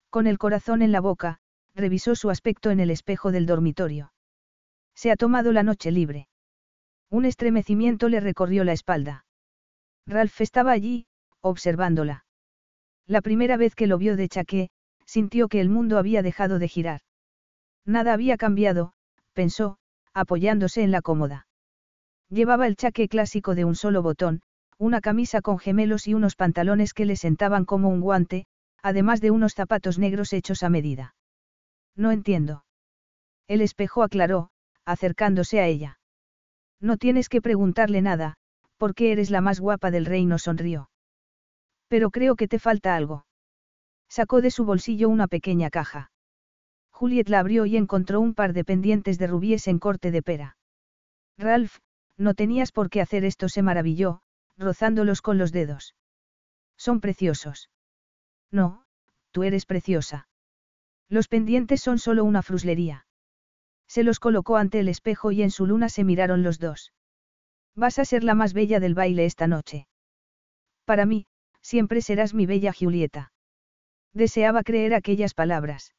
Con 0.08 0.26
el 0.26 0.38
corazón 0.38 0.80
en 0.80 0.92
la 0.92 1.02
boca, 1.02 1.40
revisó 1.74 2.14
su 2.14 2.30
aspecto 2.30 2.70
en 2.70 2.80
el 2.80 2.90
espejo 2.90 3.32
del 3.32 3.44
dormitorio. 3.44 4.14
Se 4.94 5.10
ha 5.10 5.16
tomado 5.16 5.52
la 5.52 5.62
noche 5.62 5.90
libre. 5.90 6.28
Un 7.10 7.24
estremecimiento 7.24 8.08
le 8.08 8.20
recorrió 8.20 8.64
la 8.64 8.72
espalda. 8.72 9.24
Ralph 10.06 10.40
estaba 10.40 10.72
allí, 10.72 11.06
observándola. 11.40 12.24
La 13.06 13.22
primera 13.22 13.56
vez 13.56 13.74
que 13.74 13.86
lo 13.86 13.98
vio 13.98 14.16
de 14.16 14.28
chaqué, 14.28 14.70
sintió 15.06 15.48
que 15.48 15.60
el 15.60 15.68
mundo 15.68 15.98
había 15.98 16.22
dejado 16.22 16.58
de 16.58 16.68
girar. 16.68 17.00
Nada 17.84 18.12
había 18.12 18.36
cambiado, 18.36 18.92
pensó, 19.32 19.78
apoyándose 20.12 20.82
en 20.82 20.90
la 20.90 21.02
cómoda. 21.02 21.46
Llevaba 22.28 22.66
el 22.66 22.76
chaqué 22.76 23.08
clásico 23.08 23.54
de 23.54 23.64
un 23.64 23.74
solo 23.74 24.02
botón, 24.02 24.42
una 24.78 25.00
camisa 25.00 25.42
con 25.42 25.58
gemelos 25.58 26.06
y 26.06 26.14
unos 26.14 26.36
pantalones 26.36 26.94
que 26.94 27.04
le 27.04 27.16
sentaban 27.16 27.64
como 27.64 27.88
un 27.88 28.00
guante, 28.00 28.46
además 28.82 29.20
de 29.20 29.30
unos 29.30 29.54
zapatos 29.54 29.98
negros 29.98 30.32
hechos 30.32 30.62
a 30.62 30.70
medida. 30.70 31.14
No 31.96 32.12
entiendo. 32.12 32.64
El 33.48 33.60
espejo 33.60 34.02
aclaró, 34.04 34.50
acercándose 34.90 35.60
a 35.60 35.66
ella. 35.66 35.98
No 36.80 36.96
tienes 36.96 37.28
que 37.28 37.42
preguntarle 37.42 38.02
nada, 38.02 38.36
porque 38.76 39.12
eres 39.12 39.30
la 39.30 39.40
más 39.40 39.60
guapa 39.60 39.90
del 39.90 40.06
reino, 40.06 40.38
sonrió. 40.38 40.90
Pero 41.88 42.10
creo 42.10 42.36
que 42.36 42.48
te 42.48 42.58
falta 42.58 42.96
algo. 42.96 43.26
Sacó 44.08 44.40
de 44.40 44.50
su 44.50 44.64
bolsillo 44.64 45.08
una 45.08 45.28
pequeña 45.28 45.70
caja. 45.70 46.10
Juliet 46.90 47.28
la 47.28 47.40
abrió 47.40 47.66
y 47.66 47.76
encontró 47.76 48.20
un 48.20 48.34
par 48.34 48.52
de 48.52 48.64
pendientes 48.64 49.18
de 49.18 49.26
rubíes 49.26 49.68
en 49.68 49.78
corte 49.78 50.10
de 50.10 50.22
pera. 50.22 50.56
Ralph, 51.38 51.78
no 52.16 52.34
tenías 52.34 52.72
por 52.72 52.90
qué 52.90 53.00
hacer 53.00 53.24
esto, 53.24 53.48
se 53.48 53.62
maravilló, 53.62 54.20
rozándolos 54.56 55.22
con 55.22 55.38
los 55.38 55.52
dedos. 55.52 55.94
Son 56.76 57.00
preciosos. 57.00 57.70
No, 58.50 58.84
tú 59.30 59.42
eres 59.42 59.66
preciosa. 59.66 60.28
Los 61.08 61.28
pendientes 61.28 61.80
son 61.80 61.98
solo 61.98 62.24
una 62.24 62.42
fruslería. 62.42 63.06
Se 63.90 64.04
los 64.04 64.20
colocó 64.20 64.56
ante 64.56 64.78
el 64.78 64.88
espejo 64.88 65.32
y 65.32 65.42
en 65.42 65.50
su 65.50 65.66
luna 65.66 65.88
se 65.88 66.04
miraron 66.04 66.44
los 66.44 66.60
dos. 66.60 66.92
Vas 67.74 67.98
a 67.98 68.04
ser 68.04 68.22
la 68.22 68.36
más 68.36 68.52
bella 68.52 68.78
del 68.78 68.94
baile 68.94 69.24
esta 69.24 69.48
noche. 69.48 69.88
Para 70.84 71.06
mí, 71.06 71.26
siempre 71.60 72.00
serás 72.00 72.32
mi 72.32 72.46
bella 72.46 72.72
Julieta. 72.72 73.32
Deseaba 74.12 74.62
creer 74.62 74.94
aquellas 74.94 75.34
palabras. 75.34 75.92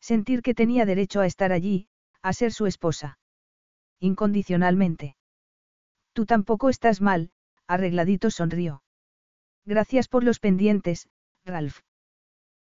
Sentir 0.00 0.42
que 0.42 0.54
tenía 0.54 0.86
derecho 0.86 1.20
a 1.20 1.26
estar 1.26 1.52
allí, 1.52 1.86
a 2.20 2.32
ser 2.32 2.52
su 2.52 2.66
esposa. 2.66 3.20
Incondicionalmente. 4.00 5.16
Tú 6.14 6.26
tampoco 6.26 6.68
estás 6.68 7.00
mal, 7.00 7.30
arregladito 7.68 8.32
sonrió. 8.32 8.82
Gracias 9.64 10.08
por 10.08 10.24
los 10.24 10.40
pendientes, 10.40 11.08
Ralph. 11.44 11.78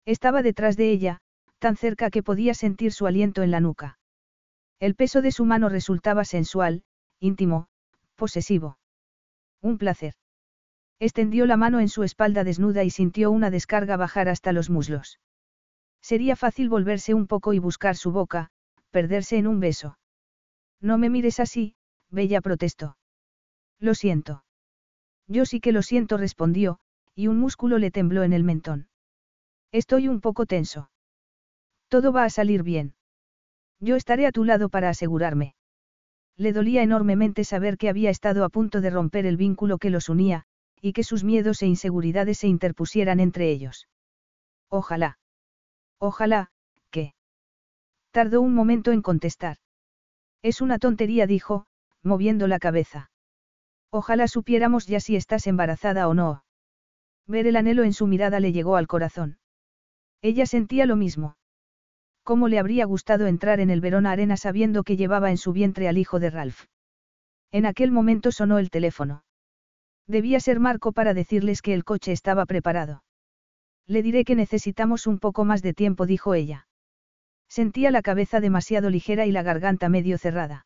Estaba 0.06 0.44
detrás 0.44 0.78
de 0.78 0.92
ella, 0.92 1.22
tan 1.58 1.76
cerca 1.76 2.12
que 2.12 2.22
podía 2.22 2.54
sentir 2.54 2.92
su 2.94 3.08
aliento 3.08 3.42
en 3.42 3.50
la 3.50 3.60
nuca. 3.60 3.98
El 4.84 4.96
peso 4.96 5.22
de 5.22 5.32
su 5.32 5.46
mano 5.46 5.70
resultaba 5.70 6.26
sensual, 6.26 6.84
íntimo, 7.22 7.68
posesivo. 8.18 8.80
Un 9.62 9.78
placer. 9.78 10.16
Extendió 11.00 11.46
la 11.46 11.56
mano 11.56 11.80
en 11.80 11.88
su 11.88 12.04
espalda 12.04 12.44
desnuda 12.44 12.84
y 12.84 12.90
sintió 12.90 13.32
una 13.32 13.50
descarga 13.50 13.96
bajar 13.96 14.28
hasta 14.28 14.52
los 14.52 14.70
muslos. 14.70 15.22
Sería 16.02 16.36
fácil 16.36 16.68
volverse 16.68 17.14
un 17.14 17.28
poco 17.28 17.54
y 17.54 17.60
buscar 17.60 17.96
su 17.96 18.12
boca, 18.12 18.52
perderse 18.92 19.38
en 19.38 19.48
un 19.48 19.62
beso. 19.62 19.98
No 20.82 20.98
me 20.98 21.10
mires 21.10 21.40
así, 21.40 21.78
Bella 22.10 22.42
protestó. 22.42 22.98
Lo 23.80 23.96
siento. 23.96 24.44
Yo 25.28 25.46
sí 25.46 25.62
que 25.62 25.72
lo 25.72 25.82
siento, 25.82 26.18
respondió, 26.18 26.82
y 27.16 27.28
un 27.28 27.40
músculo 27.40 27.78
le 27.78 27.90
tembló 27.90 28.24
en 28.24 28.34
el 28.34 28.44
mentón. 28.44 28.90
Estoy 29.72 30.10
un 30.10 30.20
poco 30.20 30.46
tenso. 30.46 30.92
Todo 31.88 32.12
va 32.12 32.26
a 32.26 32.30
salir 32.30 32.64
bien. 32.64 32.96
Yo 33.84 33.98
estaré 33.98 34.26
a 34.26 34.32
tu 34.32 34.46
lado 34.46 34.70
para 34.70 34.88
asegurarme. 34.88 35.56
Le 36.38 36.54
dolía 36.54 36.84
enormemente 36.84 37.44
saber 37.44 37.78
que 37.78 37.90
había 37.90 38.10
estado 38.10 38.46
a 38.46 38.50
punto 38.50 38.80
de 38.80 38.90
romper 38.90 39.26
el 39.26 39.36
vínculo 39.36 39.78
que 39.78 39.90
los 39.90 40.08
unía, 40.08 40.46
y 40.82 40.94
que 40.94 41.04
sus 41.04 41.26
miedos 41.26 41.62
e 41.62 41.68
inseguridades 41.68 42.38
se 42.38 42.48
interpusieran 42.48 43.20
entre 43.20 43.52
ellos. 43.52 43.90
Ojalá. 44.70 45.20
Ojalá, 46.00 46.50
que. 46.92 47.14
Tardó 48.12 48.40
un 48.40 48.54
momento 48.54 48.94
en 48.94 49.02
contestar. 49.02 49.58
Es 50.42 50.62
una 50.62 50.80
tontería, 50.80 51.28
dijo, 51.28 51.66
moviendo 52.04 52.48
la 52.48 52.60
cabeza. 52.60 53.12
Ojalá 53.92 54.30
supiéramos 54.30 54.88
ya 54.88 55.02
si 55.02 55.18
estás 55.18 55.46
embarazada 55.46 56.08
o 56.08 56.14
no. 56.14 56.46
Ver 57.28 57.48
el 57.48 57.58
anhelo 57.58 57.84
en 57.84 57.92
su 57.92 58.08
mirada 58.08 58.40
le 58.40 58.54
llegó 58.54 58.78
al 58.78 58.88
corazón. 58.88 59.40
Ella 60.22 60.46
sentía 60.46 60.86
lo 60.86 60.96
mismo. 60.96 61.36
¿Cómo 62.24 62.48
le 62.48 62.58
habría 62.58 62.86
gustado 62.86 63.28
entrar 63.28 63.60
en 63.60 63.70
el 63.70 63.82
Verona 63.82 64.12
Arena 64.12 64.38
sabiendo 64.38 64.84
que 64.84 64.96
llevaba 64.96 65.30
en 65.30 65.38
su 65.38 65.52
vientre 65.52 65.88
al 65.88 65.98
hijo 65.98 66.20
de 66.20 66.30
Ralph? 66.30 66.66
En 67.52 67.66
aquel 67.66 67.92
momento 67.92 68.32
sonó 68.32 68.60
el 68.60 68.70
teléfono. 68.70 69.24
Debía 70.08 70.40
ser 70.40 70.60
Marco 70.60 70.92
para 70.92 71.14
decirles 71.14 71.62
que 71.62 71.74
el 71.74 71.84
coche 71.84 72.12
estaba 72.12 72.46
preparado. 72.46 73.04
Le 73.88 74.02
diré 74.02 74.24
que 74.24 74.36
necesitamos 74.36 75.08
un 75.08 75.20
poco 75.20 75.44
más 75.44 75.62
de 75.62 75.74
tiempo, 75.74 76.06
dijo 76.06 76.34
ella. 76.34 76.68
Sentía 77.50 77.92
la 77.92 78.02
cabeza 78.02 78.40
demasiado 78.40 78.90
ligera 78.90 79.26
y 79.26 79.32
la 79.32 79.44
garganta 79.44 79.90
medio 79.90 80.18
cerrada. 80.18 80.66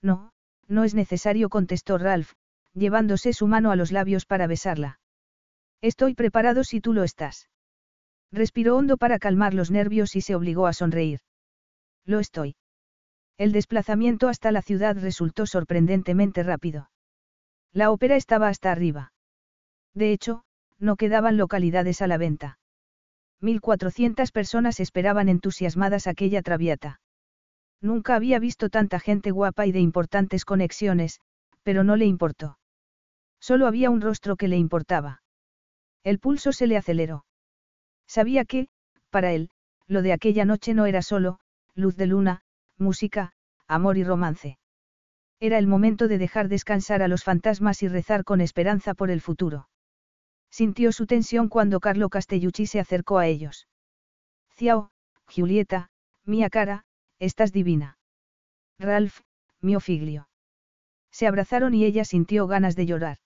No, 0.00 0.32
no 0.68 0.84
es 0.84 0.94
necesario, 0.94 1.48
contestó 1.48 1.98
Ralph, 1.98 2.32
llevándose 2.72 3.32
su 3.32 3.46
mano 3.46 3.72
a 3.72 3.76
los 3.76 3.92
labios 3.92 4.26
para 4.26 4.46
besarla. 4.46 5.00
Estoy 5.80 6.14
preparado 6.14 6.64
si 6.64 6.80
tú 6.80 6.92
lo 6.92 7.04
estás. 7.04 7.48
Respiró 8.30 8.76
hondo 8.76 8.96
para 8.96 9.18
calmar 9.18 9.54
los 9.54 9.70
nervios 9.70 10.14
y 10.16 10.20
se 10.20 10.34
obligó 10.34 10.66
a 10.66 10.72
sonreír. 10.72 11.20
Lo 12.04 12.20
estoy. 12.20 12.56
El 13.38 13.52
desplazamiento 13.52 14.28
hasta 14.28 14.52
la 14.52 14.62
ciudad 14.62 14.96
resultó 14.96 15.46
sorprendentemente 15.46 16.42
rápido. 16.42 16.90
La 17.72 17.90
ópera 17.90 18.16
estaba 18.16 18.48
hasta 18.48 18.72
arriba. 18.72 19.12
De 19.94 20.12
hecho, 20.12 20.42
no 20.78 20.96
quedaban 20.96 21.36
localidades 21.36 22.02
a 22.02 22.06
la 22.06 22.18
venta. 22.18 22.58
1.400 23.40 24.32
personas 24.32 24.80
esperaban 24.80 25.28
entusiasmadas 25.28 26.06
aquella 26.06 26.42
traviata. 26.42 27.00
Nunca 27.80 28.16
había 28.16 28.40
visto 28.40 28.68
tanta 28.68 28.98
gente 28.98 29.30
guapa 29.30 29.66
y 29.66 29.72
de 29.72 29.80
importantes 29.80 30.44
conexiones, 30.44 31.20
pero 31.62 31.84
no 31.84 31.94
le 31.94 32.06
importó. 32.06 32.58
Solo 33.40 33.68
había 33.68 33.90
un 33.90 34.00
rostro 34.00 34.36
que 34.36 34.48
le 34.48 34.56
importaba. 34.56 35.22
El 36.02 36.18
pulso 36.18 36.50
se 36.50 36.66
le 36.66 36.76
aceleró. 36.76 37.24
Sabía 38.08 38.44
que, 38.44 38.68
para 39.10 39.32
él, 39.32 39.50
lo 39.86 40.02
de 40.02 40.12
aquella 40.12 40.44
noche 40.44 40.74
no 40.74 40.86
era 40.86 41.02
solo, 41.02 41.38
luz 41.74 41.96
de 41.96 42.06
luna, 42.06 42.42
música, 42.78 43.32
amor 43.66 43.98
y 43.98 44.04
romance. 44.04 44.58
Era 45.40 45.58
el 45.58 45.66
momento 45.66 46.08
de 46.08 46.18
dejar 46.18 46.48
descansar 46.48 47.02
a 47.02 47.08
los 47.08 47.22
fantasmas 47.22 47.82
y 47.82 47.88
rezar 47.88 48.24
con 48.24 48.40
esperanza 48.40 48.94
por 48.94 49.10
el 49.10 49.20
futuro. 49.20 49.68
Sintió 50.50 50.90
su 50.92 51.06
tensión 51.06 51.48
cuando 51.48 51.80
Carlo 51.80 52.08
Castellucci 52.08 52.66
se 52.66 52.80
acercó 52.80 53.18
a 53.18 53.26
ellos. 53.26 53.68
Ciao, 54.56 54.90
Julieta, 55.26 55.90
mia 56.24 56.48
cara, 56.50 56.84
estás 57.18 57.52
divina. 57.52 57.98
Ralph, 58.78 59.20
mio 59.60 59.80
figlio. 59.80 60.28
Se 61.10 61.26
abrazaron 61.26 61.74
y 61.74 61.84
ella 61.84 62.04
sintió 62.04 62.46
ganas 62.46 62.74
de 62.74 62.86
llorar. 62.86 63.18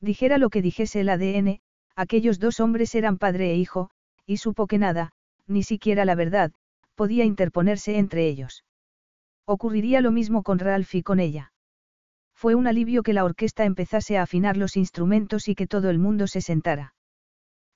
Dijera 0.00 0.38
lo 0.38 0.48
que 0.48 0.62
dijese 0.62 1.00
el 1.00 1.08
ADN, 1.08 1.60
aquellos 1.96 2.38
dos 2.38 2.60
hombres 2.60 2.94
eran 2.94 3.18
padre 3.18 3.50
e 3.50 3.56
hijo, 3.56 3.90
y 4.26 4.38
supo 4.38 4.66
que 4.66 4.78
nada, 4.78 5.12
ni 5.46 5.62
siquiera 5.62 6.04
la 6.04 6.14
verdad, 6.14 6.52
podía 6.94 7.24
interponerse 7.24 7.98
entre 7.98 8.28
ellos. 8.28 8.64
Ocurriría 9.46 10.00
lo 10.00 10.10
mismo 10.10 10.42
con 10.42 10.58
Ralph 10.58 10.94
y 10.94 11.02
con 11.02 11.20
ella. 11.20 11.52
Fue 12.34 12.54
un 12.54 12.66
alivio 12.66 13.02
que 13.02 13.12
la 13.12 13.24
orquesta 13.24 13.64
empezase 13.64 14.18
a 14.18 14.22
afinar 14.22 14.56
los 14.56 14.76
instrumentos 14.76 15.48
y 15.48 15.54
que 15.54 15.66
todo 15.66 15.88
el 15.88 15.98
mundo 15.98 16.26
se 16.26 16.40
sentara. 16.40 16.94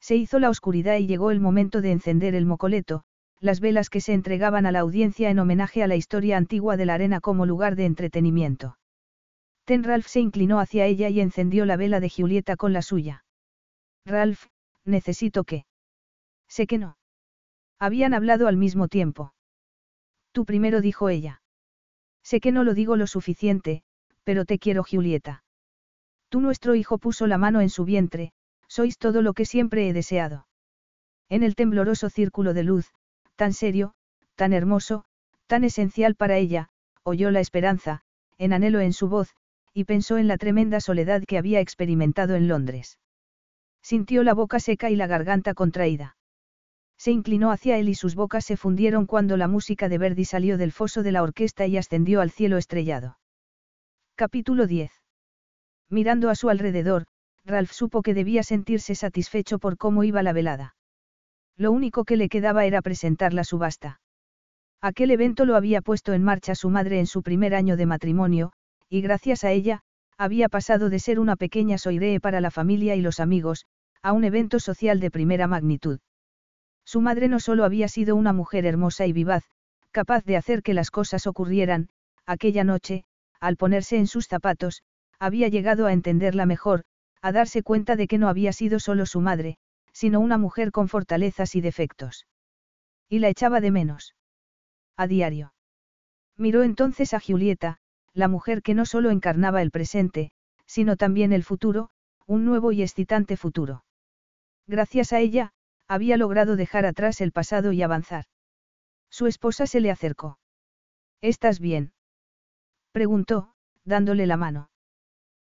Se 0.00 0.16
hizo 0.16 0.38
la 0.38 0.50
oscuridad 0.50 0.96
y 0.96 1.06
llegó 1.06 1.30
el 1.30 1.40
momento 1.40 1.80
de 1.80 1.92
encender 1.92 2.34
el 2.34 2.46
mocoleto, 2.46 3.04
las 3.38 3.60
velas 3.60 3.88
que 3.88 4.00
se 4.00 4.12
entregaban 4.12 4.66
a 4.66 4.72
la 4.72 4.80
audiencia 4.80 5.30
en 5.30 5.38
homenaje 5.38 5.82
a 5.82 5.86
la 5.86 5.96
historia 5.96 6.36
antigua 6.36 6.76
de 6.76 6.86
la 6.86 6.94
arena 6.94 7.20
como 7.20 7.46
lugar 7.46 7.76
de 7.76 7.86
entretenimiento. 7.86 8.76
Ten 9.64 9.84
Ralph 9.84 10.06
se 10.06 10.20
inclinó 10.20 10.58
hacia 10.58 10.86
ella 10.86 11.08
y 11.08 11.20
encendió 11.20 11.64
la 11.64 11.76
vela 11.76 12.00
de 12.00 12.10
Julieta 12.10 12.56
con 12.56 12.72
la 12.72 12.82
suya. 12.82 13.24
Ralph, 14.04 14.46
necesito 14.84 15.44
que. 15.44 15.64
Sé 16.50 16.66
que 16.66 16.78
no. 16.78 16.98
Habían 17.78 18.12
hablado 18.12 18.48
al 18.48 18.56
mismo 18.56 18.88
tiempo. 18.88 19.32
Tú 20.32 20.44
primero 20.44 20.80
dijo 20.80 21.08
ella. 21.08 21.42
Sé 22.22 22.40
que 22.40 22.52
no 22.52 22.64
lo 22.64 22.74
digo 22.74 22.96
lo 22.96 23.06
suficiente, 23.06 23.82
pero 24.24 24.44
te 24.44 24.58
quiero 24.58 24.82
Julieta. 24.82 25.44
Tú 26.28 26.40
nuestro 26.40 26.74
hijo 26.74 26.98
puso 26.98 27.26
la 27.26 27.38
mano 27.38 27.60
en 27.60 27.70
su 27.70 27.84
vientre, 27.84 28.32
sois 28.68 28.98
todo 28.98 29.22
lo 29.22 29.32
que 29.32 29.44
siempre 29.44 29.88
he 29.88 29.92
deseado. 29.92 30.46
En 31.28 31.42
el 31.42 31.54
tembloroso 31.54 32.10
círculo 32.10 32.52
de 32.52 32.64
luz, 32.64 32.92
tan 33.36 33.52
serio, 33.52 33.94
tan 34.34 34.52
hermoso, 34.52 35.04
tan 35.46 35.64
esencial 35.64 36.14
para 36.16 36.36
ella, 36.36 36.68
oyó 37.04 37.30
la 37.30 37.40
esperanza, 37.40 38.02
en 38.38 38.52
anhelo 38.52 38.80
en 38.80 38.92
su 38.92 39.08
voz, 39.08 39.34
y 39.72 39.84
pensó 39.84 40.18
en 40.18 40.28
la 40.28 40.36
tremenda 40.36 40.80
soledad 40.80 41.22
que 41.24 41.38
había 41.38 41.60
experimentado 41.60 42.34
en 42.34 42.48
Londres. 42.48 42.98
Sintió 43.82 44.24
la 44.24 44.34
boca 44.34 44.60
seca 44.60 44.90
y 44.90 44.96
la 44.96 45.06
garganta 45.06 45.54
contraída. 45.54 46.16
Se 47.00 47.12
inclinó 47.12 47.50
hacia 47.50 47.78
él 47.78 47.88
y 47.88 47.94
sus 47.94 48.14
bocas 48.14 48.44
se 48.44 48.58
fundieron 48.58 49.06
cuando 49.06 49.38
la 49.38 49.48
música 49.48 49.88
de 49.88 49.96
Verdi 49.96 50.26
salió 50.26 50.58
del 50.58 50.70
foso 50.70 51.02
de 51.02 51.12
la 51.12 51.22
orquesta 51.22 51.66
y 51.66 51.78
ascendió 51.78 52.20
al 52.20 52.30
cielo 52.30 52.58
estrellado. 52.58 53.16
Capítulo 54.16 54.66
10. 54.66 54.92
Mirando 55.88 56.28
a 56.28 56.34
su 56.34 56.50
alrededor, 56.50 57.06
Ralph 57.46 57.70
supo 57.72 58.02
que 58.02 58.12
debía 58.12 58.42
sentirse 58.42 58.94
satisfecho 58.94 59.58
por 59.58 59.78
cómo 59.78 60.04
iba 60.04 60.22
la 60.22 60.34
velada. 60.34 60.74
Lo 61.56 61.72
único 61.72 62.04
que 62.04 62.18
le 62.18 62.28
quedaba 62.28 62.66
era 62.66 62.82
presentar 62.82 63.32
la 63.32 63.44
subasta. 63.44 64.02
Aquel 64.82 65.10
evento 65.10 65.46
lo 65.46 65.56
había 65.56 65.80
puesto 65.80 66.12
en 66.12 66.22
marcha 66.22 66.54
su 66.54 66.68
madre 66.68 66.98
en 66.98 67.06
su 67.06 67.22
primer 67.22 67.54
año 67.54 67.78
de 67.78 67.86
matrimonio, 67.86 68.52
y 68.90 69.00
gracias 69.00 69.42
a 69.44 69.52
ella, 69.52 69.80
había 70.18 70.50
pasado 70.50 70.90
de 70.90 70.98
ser 70.98 71.18
una 71.18 71.36
pequeña 71.36 71.78
soiree 71.78 72.20
para 72.20 72.42
la 72.42 72.50
familia 72.50 72.94
y 72.94 73.00
los 73.00 73.20
amigos, 73.20 73.64
a 74.02 74.12
un 74.12 74.24
evento 74.24 74.60
social 74.60 75.00
de 75.00 75.10
primera 75.10 75.46
magnitud. 75.46 76.00
Su 76.91 77.01
madre 77.01 77.28
no 77.28 77.39
solo 77.39 77.65
había 77.65 77.86
sido 77.86 78.17
una 78.17 78.33
mujer 78.33 78.67
hermosa 78.67 79.07
y 79.07 79.12
vivaz, 79.12 79.44
capaz 79.93 80.25
de 80.25 80.36
hacer 80.36 80.60
que 80.60 80.75
las 80.75 80.91
cosas 80.91 81.28
ocurrieran, 81.28 81.89
aquella 82.27 82.65
noche, 82.65 83.05
al 83.39 83.57
ponerse 83.57 83.97
en 83.97 84.09
sus 84.09 84.27
zapatos, 84.27 84.83
había 85.20 85.47
llegado 85.47 85.86
a 85.86 85.93
entenderla 85.93 86.47
mejor, 86.47 86.83
a 87.23 87.31
darse 87.31 87.62
cuenta 87.62 87.94
de 87.94 88.09
que 88.09 88.19
no 88.19 88.28
había 88.28 88.52
sido 88.52 88.81
solo 88.81 89.07
su 89.07 89.20
madre, 89.20 89.57
sino 89.93 90.19
una 90.19 90.36
mujer 90.36 90.73
con 90.73 90.89
fortalezas 90.89 91.55
y 91.55 91.60
defectos. 91.60 92.27
Y 93.09 93.20
la 93.20 93.28
echaba 93.28 93.60
de 93.60 93.70
menos. 93.70 94.17
A 94.97 95.07
diario. 95.07 95.55
Miró 96.36 96.65
entonces 96.65 97.15
a 97.15 97.20
Julieta, 97.20 97.77
la 98.15 98.27
mujer 98.27 98.62
que 98.62 98.75
no 98.75 98.85
solo 98.85 99.10
encarnaba 99.10 99.62
el 99.62 99.70
presente, 99.70 100.33
sino 100.67 100.97
también 100.97 101.33
el 101.33 101.44
futuro, 101.44 101.91
un 102.27 102.44
nuevo 102.44 102.73
y 102.73 102.83
excitante 102.83 103.36
futuro. 103.36 103.85
Gracias 104.67 105.12
a 105.12 105.20
ella, 105.20 105.52
había 105.91 106.17
logrado 106.17 106.55
dejar 106.55 106.86
atrás 106.86 107.20
el 107.20 107.33
pasado 107.33 107.73
y 107.73 107.83
avanzar. 107.83 108.27
Su 109.10 109.27
esposa 109.27 109.67
se 109.67 109.81
le 109.81 109.91
acercó. 109.91 110.39
¿Estás 111.20 111.59
bien? 111.59 111.93
preguntó, 112.93 113.55
dándole 113.85 114.28
la 114.28 114.36
mano. 114.36 114.70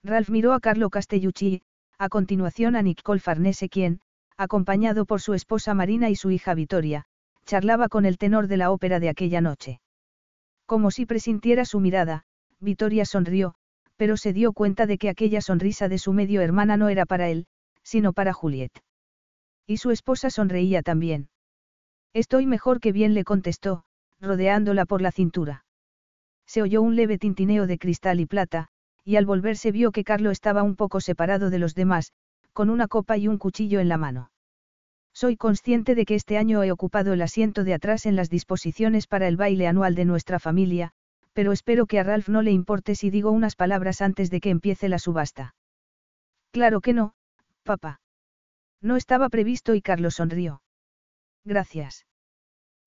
Ralph 0.04 0.32
miró 0.32 0.54
a 0.54 0.60
Carlo 0.60 0.90
Castellucci, 0.90 1.62
a 2.00 2.10
continuación 2.10 2.76
a 2.76 2.82
Nicole 2.82 3.20
Farnese 3.20 3.70
quien, 3.70 4.02
acompañado 4.36 5.06
por 5.06 5.22
su 5.22 5.36
esposa 5.36 5.76
Marina 5.76 6.10
y 6.10 6.16
su 6.16 6.32
hija 6.32 6.56
Vittoria, 6.56 7.06
charlaba 7.46 7.88
con 7.88 8.06
el 8.06 8.18
tenor 8.18 8.48
de 8.48 8.58
la 8.58 8.72
ópera 8.72 9.00
de 9.00 9.10
aquella 9.10 9.42
noche. 9.42 9.80
Como 10.66 10.90
si 10.90 11.06
presintiera 11.06 11.66
su 11.66 11.80
mirada, 11.80 12.24
Vittoria 12.60 13.06
sonrió, 13.06 13.54
pero 13.96 14.18
se 14.18 14.34
dio 14.34 14.54
cuenta 14.54 14.88
de 14.88 14.98
que 14.98 15.10
aquella 15.10 15.42
sonrisa 15.42 15.88
de 15.88 16.00
su 16.00 16.14
medio 16.14 16.42
hermana 16.42 16.78
no 16.78 16.90
era 16.90 17.06
para 17.06 17.30
él, 17.30 17.46
sino 17.84 18.12
para 18.12 18.34
Juliet. 18.34 18.72
Y 19.72 19.78
su 19.78 19.90
esposa 19.90 20.30
sonreía 20.30 20.82
también. 20.82 21.30
Estoy 22.14 22.46
mejor 22.46 22.82
que 22.82 22.92
bien 22.92 23.14
le 23.14 23.24
contestó, 23.24 23.86
rodeándola 24.20 24.86
por 24.86 25.02
la 25.02 25.14
cintura. 25.14 25.64
Se 26.46 26.62
oyó 26.62 26.82
un 26.82 26.98
leve 26.98 27.18
tintineo 27.18 27.68
de 27.68 27.78
cristal 27.78 28.20
y 28.20 28.26
plata, 28.26 28.68
y 29.06 29.16
al 29.16 29.26
volverse 29.26 29.72
vio 29.72 29.94
que 29.94 30.04
Carlo 30.04 30.30
estaba 30.30 30.62
un 30.62 30.76
poco 30.76 31.00
separado 31.00 31.50
de 31.50 31.60
los 31.60 31.74
demás, 31.74 32.12
con 32.52 32.70
una 32.70 32.90
copa 32.90 33.16
y 33.16 33.30
un 33.30 33.38
cuchillo 33.38 33.80
en 33.80 33.88
la 33.88 33.96
mano. 33.96 34.30
Soy 35.14 35.38
consciente 35.38 35.96
de 35.96 36.04
que 36.04 36.16
este 36.16 36.38
año 36.38 36.64
he 36.64 36.72
ocupado 36.74 37.14
el 37.14 37.22
asiento 37.22 37.64
de 37.64 37.74
atrás 37.74 38.06
en 38.06 38.18
las 38.18 38.30
disposiciones 38.30 39.08
para 39.08 39.30
el 39.30 39.38
baile 39.38 39.68
anual 39.68 39.96
de 39.96 40.04
nuestra 40.04 40.40
familia, 40.40 40.92
pero 41.32 41.54
espero 41.54 41.86
que 41.86 41.98
a 41.98 42.04
Ralph 42.04 42.28
no 42.28 42.42
le 42.42 42.52
importe 42.52 42.94
si 42.94 43.10
digo 43.10 43.32
unas 43.32 43.56
palabras 43.56 44.02
antes 44.02 44.30
de 44.30 44.42
que 44.42 44.50
empiece 44.50 44.90
la 44.90 45.00
subasta. 45.00 45.56
Claro 46.52 46.82
que 46.82 46.92
no, 46.92 47.14
papá. 47.64 48.01
No 48.82 48.96
estaba 48.96 49.30
previsto 49.30 49.76
y 49.76 49.82
Carlos 49.82 50.16
sonrió. 50.16 50.62
Gracias. 51.46 52.06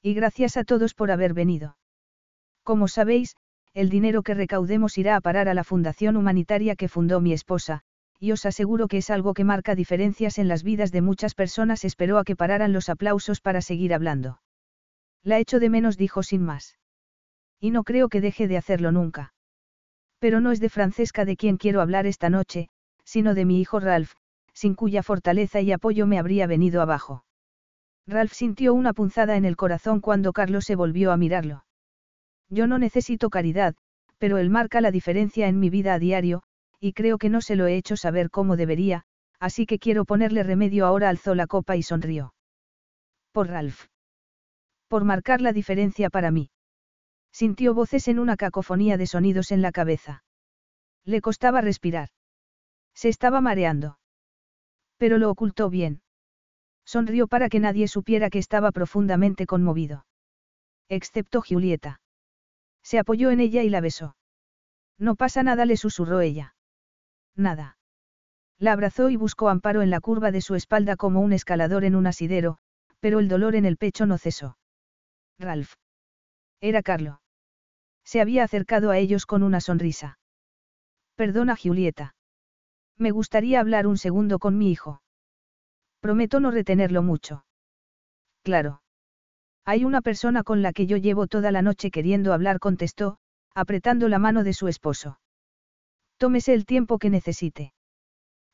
Y 0.03 0.15
gracias 0.15 0.57
a 0.57 0.65
todos 0.65 0.95
por 0.95 1.11
haber 1.11 1.35
venido. 1.35 1.77
Como 2.63 2.89
sabéis, 2.89 3.37
el 3.75 3.89
dinero 3.91 4.23
que 4.23 4.35
recaudemos 4.35 4.99
irá 4.99 5.17
a 5.17 5.21
parar 5.21 5.49
a 5.49 5.55
la 5.55 5.65
fundación 5.65 6.17
humanitaria 6.17 6.77
que 6.77 6.89
fundó 6.89 7.21
mi 7.21 7.33
esposa, 7.33 7.83
y 8.21 8.33
os 8.33 8.47
aseguro 8.47 8.89
que 8.89 8.99
es 8.99 9.11
algo 9.11 9.35
que 9.35 9.45
marca 9.45 9.75
diferencias 9.75 10.39
en 10.39 10.49
las 10.49 10.63
vidas 10.63 10.93
de 10.93 11.03
muchas 11.03 11.35
personas. 11.35 11.85
Esperó 11.85 12.19
a 12.19 12.25
que 12.25 12.37
pararan 12.37 12.73
los 12.73 12.89
aplausos 12.89 13.41
para 13.41 13.61
seguir 13.61 13.93
hablando. 13.93 14.41
La 15.23 15.39
echo 15.39 15.59
de 15.59 15.71
menos, 15.71 15.97
dijo 15.97 16.23
sin 16.23 16.43
más. 16.43 16.79
Y 17.61 17.71
no 17.71 17.83
creo 17.85 18.09
que 18.09 18.21
deje 18.21 18.47
de 18.47 18.57
hacerlo 18.57 18.93
nunca. 18.93 19.35
Pero 20.19 20.41
no 20.41 20.53
es 20.53 20.61
de 20.61 20.71
Francesca 20.71 21.25
de 21.25 21.37
quien 21.37 21.57
quiero 21.57 21.81
hablar 21.81 22.07
esta 22.07 22.31
noche, 22.31 22.69
sino 23.05 23.35
de 23.35 23.45
mi 23.45 23.61
hijo 23.61 23.81
Ralph, 23.81 24.13
sin 24.55 24.75
cuya 24.75 25.03
fortaleza 25.03 25.61
y 25.61 25.73
apoyo 25.73 26.07
me 26.07 26.19
habría 26.19 26.47
venido 26.47 26.81
abajo. 26.81 27.25
Ralph 28.07 28.33
sintió 28.33 28.75
una 28.75 28.93
punzada 28.93 29.37
en 29.37 29.45
el 29.45 29.57
corazón 29.57 30.01
cuando 30.01 30.33
Carlos 30.33 30.65
se 30.65 30.77
volvió 30.77 31.13
a 31.13 31.17
mirarlo. 31.17 31.65
Yo 32.49 32.67
no 32.67 32.79
necesito 32.79 33.31
caridad, 33.31 33.75
pero 34.19 34.39
él 34.39 34.51
marca 34.51 34.81
la 34.81 34.91
diferencia 34.91 35.49
en 35.49 35.59
mi 35.59 35.71
vida 35.71 35.95
a 35.95 35.99
diario, 35.99 36.43
y 36.81 36.93
creo 36.93 37.19
que 37.19 37.31
no 37.31 37.41
se 37.41 37.57
lo 37.57 37.67
he 37.67 37.77
hecho 37.77 37.97
saber 37.97 38.31
como 38.31 38.57
debería, 38.57 39.05
así 39.41 39.67
que 39.67 39.79
quiero 39.79 40.05
ponerle 40.05 40.43
remedio 40.43 40.87
ahora 40.87 41.09
alzó 41.09 41.35
la 41.35 41.47
copa 41.47 41.77
y 41.77 41.83
sonrió. 41.83 42.35
Por 43.33 43.49
Ralph. 43.49 43.87
Por 44.89 45.05
marcar 45.05 45.41
la 45.41 45.53
diferencia 45.53 46.11
para 46.11 46.31
mí. 46.31 46.51
Sintió 47.33 47.75
voces 47.75 48.07
en 48.07 48.19
una 48.19 48.37
cacofonía 48.37 48.97
de 48.97 49.07
sonidos 49.07 49.51
en 49.51 49.61
la 49.61 49.73
cabeza. 49.73 50.23
Le 51.05 51.21
costaba 51.21 51.61
respirar. 51.61 52.11
Se 52.95 53.09
estaba 53.09 53.41
mareando. 53.41 53.99
Pero 54.97 55.19
lo 55.19 55.31
ocultó 55.31 55.71
bien. 55.71 56.03
Sonrió 56.85 57.27
para 57.29 57.49
que 57.49 57.61
nadie 57.61 57.89
supiera 57.89 58.31
que 58.31 58.39
estaba 58.39 58.73
profundamente 58.73 59.47
conmovido. 59.47 60.07
Excepto 60.89 61.43
Julieta. 61.43 62.01
Se 62.83 62.99
apoyó 62.99 63.31
en 63.31 63.41
ella 63.41 63.63
y 63.63 63.71
la 63.71 63.81
besó. 63.81 64.17
No 64.99 65.17
pasa 65.17 65.43
nada, 65.43 65.65
le 65.65 65.77
susurró 65.77 66.21
ella. 66.21 66.55
Nada. 67.35 67.79
La 68.59 68.73
abrazó 68.73 69.11
y 69.11 69.17
buscó 69.17 69.49
amparo 69.49 69.83
en 69.83 69.91
la 69.91 70.01
curva 70.01 70.31
de 70.31 70.41
su 70.41 70.55
espalda 70.55 70.97
como 70.97 71.21
un 71.21 71.33
escalador 71.33 71.85
en 71.85 71.97
un 71.97 72.07
asidero, 72.07 72.59
pero 73.01 73.19
el 73.19 73.29
dolor 73.29 73.57
en 73.57 73.65
el 73.65 73.77
pecho 73.77 74.07
no 74.07 74.19
cesó. 74.19 74.57
Ralph. 75.39 75.75
Era 76.61 76.83
Carlo. 76.83 77.21
Se 78.05 78.21
había 78.21 78.45
acercado 78.45 78.91
a 78.91 78.99
ellos 78.99 79.27
con 79.27 79.43
una 79.43 79.61
sonrisa. 79.61 80.19
Perdona, 81.17 81.57
Julieta. 81.57 82.14
Me 82.99 83.11
gustaría 83.11 83.61
hablar 83.61 83.87
un 83.87 83.99
segundo 83.99 84.39
con 84.39 84.57
mi 84.57 84.71
hijo. 84.71 85.03
Prometo 86.01 86.41
no 86.41 86.51
retenerlo 86.51 87.03
mucho. 87.03 87.45
Claro. 88.43 88.83
Hay 89.65 89.85
una 89.85 90.03
persona 90.03 90.43
con 90.43 90.63
la 90.63 90.73
que 90.73 90.87
yo 90.87 90.97
llevo 90.97 91.27
toda 91.27 91.51
la 91.51 91.63
noche 91.63 91.91
queriendo 91.91 92.33
hablar, 92.33 92.61
contestó, 92.61 93.19
apretando 93.55 94.09
la 94.09 94.19
mano 94.19 94.45
de 94.45 94.53
su 94.53 94.69
esposo. 94.69 95.19
Tómese 96.19 96.53
el 96.55 96.67
tiempo 96.67 96.99
que 96.99 97.11
necesite. 97.11 97.73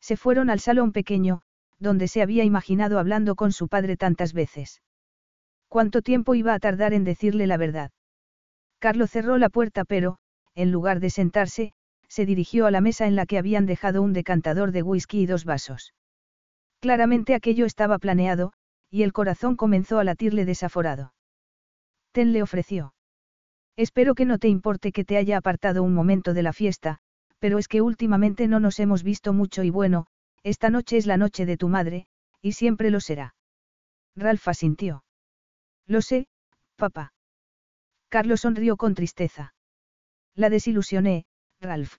Se 0.01 0.17
fueron 0.17 0.49
al 0.51 0.61
salón 0.61 0.93
pequeño, 0.93 1.43
donde 1.79 2.09
se 2.09 2.23
había 2.23 2.45
imaginado 2.45 2.99
hablando 2.99 3.35
con 3.35 3.53
su 3.53 3.69
padre 3.69 3.97
tantas 3.97 4.33
veces. 4.33 4.83
¿Cuánto 5.69 6.03
tiempo 6.03 6.35
iba 6.35 6.55
a 6.55 6.59
tardar 6.59 6.93
en 6.95 7.05
decirle 7.05 7.47
la 7.47 7.57
verdad? 7.57 7.91
Carlos 8.79 9.11
cerró 9.11 9.39
la 9.39 9.49
puerta 9.49 9.85
pero, 9.85 10.19
en 10.55 10.73
lugar 10.73 11.01
de 11.01 11.11
sentarse, 11.11 11.73
se 12.11 12.27
dirigió 12.27 12.67
a 12.67 12.73
la 12.73 12.81
mesa 12.81 13.07
en 13.07 13.15
la 13.15 13.25
que 13.25 13.39
habían 13.39 13.67
dejado 13.67 14.03
un 14.03 14.13
decantador 14.13 14.73
de 14.73 14.83
whisky 14.83 15.21
y 15.21 15.27
dos 15.27 15.45
vasos. 15.45 15.95
Claramente 16.81 17.35
aquello 17.35 17.67
estaba 17.67 17.99
planeado, 17.99 18.53
y 18.91 19.05
el 19.05 19.13
corazón 19.13 19.55
comenzó 19.55 20.01
a 20.01 20.05
latirle 20.05 20.45
desaforado. 20.45 21.15
Ten 22.11 22.33
le 22.33 22.43
ofreció. 22.43 22.95
Espero 23.77 24.17
que 24.17 24.25
no 24.25 24.39
te 24.39 24.49
importe 24.49 24.91
que 24.91 25.05
te 25.05 25.17
haya 25.17 25.37
apartado 25.37 25.85
un 25.85 25.95
momento 25.95 26.35
de 26.35 26.43
la 26.43 26.53
fiesta, 26.53 26.99
pero 27.39 27.59
es 27.59 27.69
que 27.69 27.81
últimamente 27.81 28.49
no 28.49 28.59
nos 28.59 28.81
hemos 28.81 29.05
visto 29.05 29.33
mucho 29.33 29.63
y 29.63 29.71
bueno, 29.71 30.07
esta 30.43 30.69
noche 30.69 30.97
es 30.97 31.07
la 31.07 31.17
noche 31.17 31.47
de 31.47 31.57
tu 31.57 31.69
madre, 31.69 32.09
y 32.43 32.53
siempre 32.53 32.91
lo 32.91 32.99
será. 32.99 33.37
Ralph 34.17 34.49
asintió. 34.49 35.05
Lo 35.87 36.03
sé, 36.03 36.27
papá. 36.75 37.13
Carlos 38.09 38.41
sonrió 38.41 38.77
con 38.77 38.95
tristeza. 38.95 39.55
La 40.35 40.51
desilusioné, 40.51 41.27
Ralph. 41.61 41.97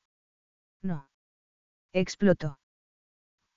No. 0.81 1.07
Explotó. 1.93 2.59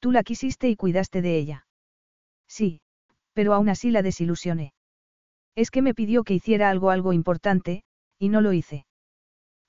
Tú 0.00 0.12
la 0.12 0.22
quisiste 0.22 0.68
y 0.68 0.76
cuidaste 0.76 1.22
de 1.22 1.38
ella. 1.38 1.66
Sí, 2.46 2.80
pero 3.32 3.54
aún 3.54 3.68
así 3.68 3.90
la 3.90 4.02
desilusioné. 4.02 4.74
Es 5.54 5.70
que 5.70 5.82
me 5.82 5.94
pidió 5.94 6.24
que 6.24 6.34
hiciera 6.34 6.68
algo 6.68 6.90
algo 6.90 7.12
importante, 7.12 7.84
y 8.18 8.28
no 8.28 8.40
lo 8.40 8.52
hice. 8.52 8.86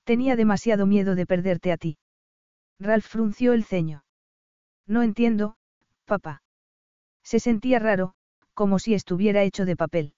Tenía 0.04 0.36
demasiado 0.36 0.86
miedo 0.86 1.14
de 1.14 1.26
perderte 1.26 1.72
a 1.72 1.76
ti. 1.76 1.98
Ralph 2.78 3.06
frunció 3.06 3.52
el 3.52 3.64
ceño. 3.64 4.04
No 4.86 5.02
entiendo, 5.02 5.56
papá. 6.04 6.42
Se 7.22 7.40
sentía 7.40 7.78
raro, 7.78 8.14
como 8.54 8.78
si 8.78 8.94
estuviera 8.94 9.42
hecho 9.42 9.64
de 9.64 9.76
papel. 9.76 10.14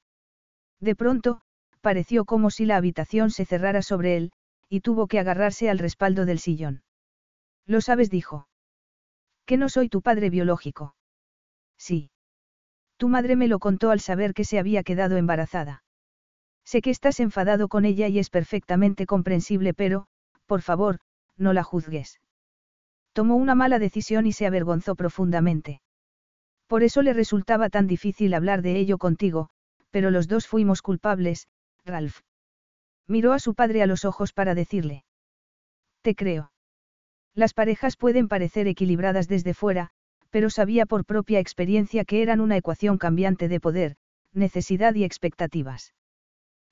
De 0.81 0.95
pronto, 0.95 1.41
pareció 1.81 2.25
como 2.25 2.51
si 2.51 2.67
la 2.67 2.77
habitación 2.77 3.31
se 3.31 3.45
cerrara 3.45 3.83
sobre 3.83 4.17
él, 4.17 4.33
y 4.69 4.81
tuvo 4.81 5.07
que 5.07 5.19
agarrarse 5.19 5.71
al 5.71 5.79
respaldo 5.79 6.27
del 6.27 6.39
sillón. 6.39 6.83
Lo 7.67 7.81
sabes, 7.81 8.11
dijo. 8.11 8.49
Que 9.47 9.57
no 9.57 9.69
soy 9.69 9.89
tu 9.89 10.03
padre 10.03 10.31
biológico. 10.31 10.95
Sí. 11.79 12.11
Tu 12.97 13.09
madre 13.09 13.37
me 13.37 13.49
lo 13.49 13.59
contó 13.59 13.91
al 13.91 14.01
saber 14.01 14.35
que 14.35 14.45
se 14.45 14.59
había 14.59 14.83
quedado 14.83 15.17
embarazada. 15.17 15.85
Sé 16.65 16.83
que 16.83 16.91
estás 16.91 17.21
enfadado 17.21 17.69
con 17.69 17.85
ella 17.85 18.09
y 18.09 18.19
es 18.19 18.29
perfectamente 18.29 19.07
comprensible, 19.07 19.73
pero, 19.73 20.07
por 20.47 20.61
favor, 20.61 20.99
no 21.37 21.53
la 21.53 21.63
juzgues. 21.63 22.21
Tomó 23.13 23.37
una 23.37 23.55
mala 23.55 23.79
decisión 23.79 24.27
y 24.27 24.33
se 24.33 24.47
avergonzó 24.47 24.95
profundamente. 24.95 25.81
Por 26.67 26.83
eso 26.83 27.01
le 27.03 27.15
resultaba 27.15 27.71
tan 27.71 27.87
difícil 27.87 28.35
hablar 28.35 28.61
de 28.61 28.79
ello 28.79 28.99
contigo, 28.99 29.49
pero 29.91 30.11
los 30.11 30.29
dos 30.29 30.47
fuimos 30.47 30.83
culpables, 30.83 31.49
Ralph. 31.85 32.21
Miró 33.09 33.33
a 33.33 33.39
su 33.39 33.55
padre 33.55 33.83
a 33.83 33.87
los 33.87 34.05
ojos 34.05 34.33
para 34.33 34.55
decirle. 34.55 35.05
Te 36.03 36.15
creo. 36.15 36.53
Las 37.35 37.55
parejas 37.55 37.97
pueden 37.97 38.29
parecer 38.29 38.69
equilibradas 38.69 39.29
desde 39.29 39.55
fuera, 39.55 39.91
pero 40.31 40.51
sabía 40.51 40.85
por 40.87 41.05
propia 41.05 41.41
experiencia 41.41 42.05
que 42.05 42.23
eran 42.23 42.41
una 42.41 42.57
ecuación 42.57 42.99
cambiante 42.99 43.49
de 43.49 43.61
poder, 43.61 43.97
necesidad 44.33 44.95
y 44.95 45.05
expectativas. 45.05 45.95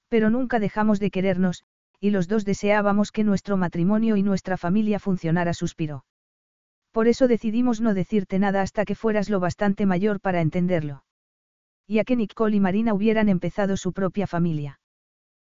Pero 0.09 0.29
nunca 0.31 0.61
dejamos 0.61 1.01
de 1.01 1.11
querernos, 1.11 1.65
y 2.01 2.11
los 2.11 2.29
dos 2.29 2.45
deseábamos 2.45 3.13
que 3.13 3.25
nuestro 3.25 3.57
matrimonio 3.57 4.17
y 4.17 4.23
nuestra 4.23 4.57
familia 4.57 4.99
funcionara, 4.99 5.55
suspiró. 5.55 6.05
Por 6.93 7.09
eso 7.09 7.29
decidimos 7.29 7.81
no 7.81 7.95
decirte 7.95 8.39
nada 8.39 8.63
hasta 8.63 8.85
que 8.85 8.95
fueras 8.95 9.31
lo 9.31 9.41
bastante 9.41 9.87
mayor 9.87 10.21
para 10.21 10.41
entenderlo. 10.41 11.05
Y 11.87 11.99
a 11.99 12.05
que 12.05 12.17
Nicole 12.17 12.57
y 12.57 12.61
Marina 12.61 12.95
hubieran 12.95 13.29
empezado 13.29 13.77
su 13.77 13.93
propia 13.93 14.27
familia. 14.27 14.81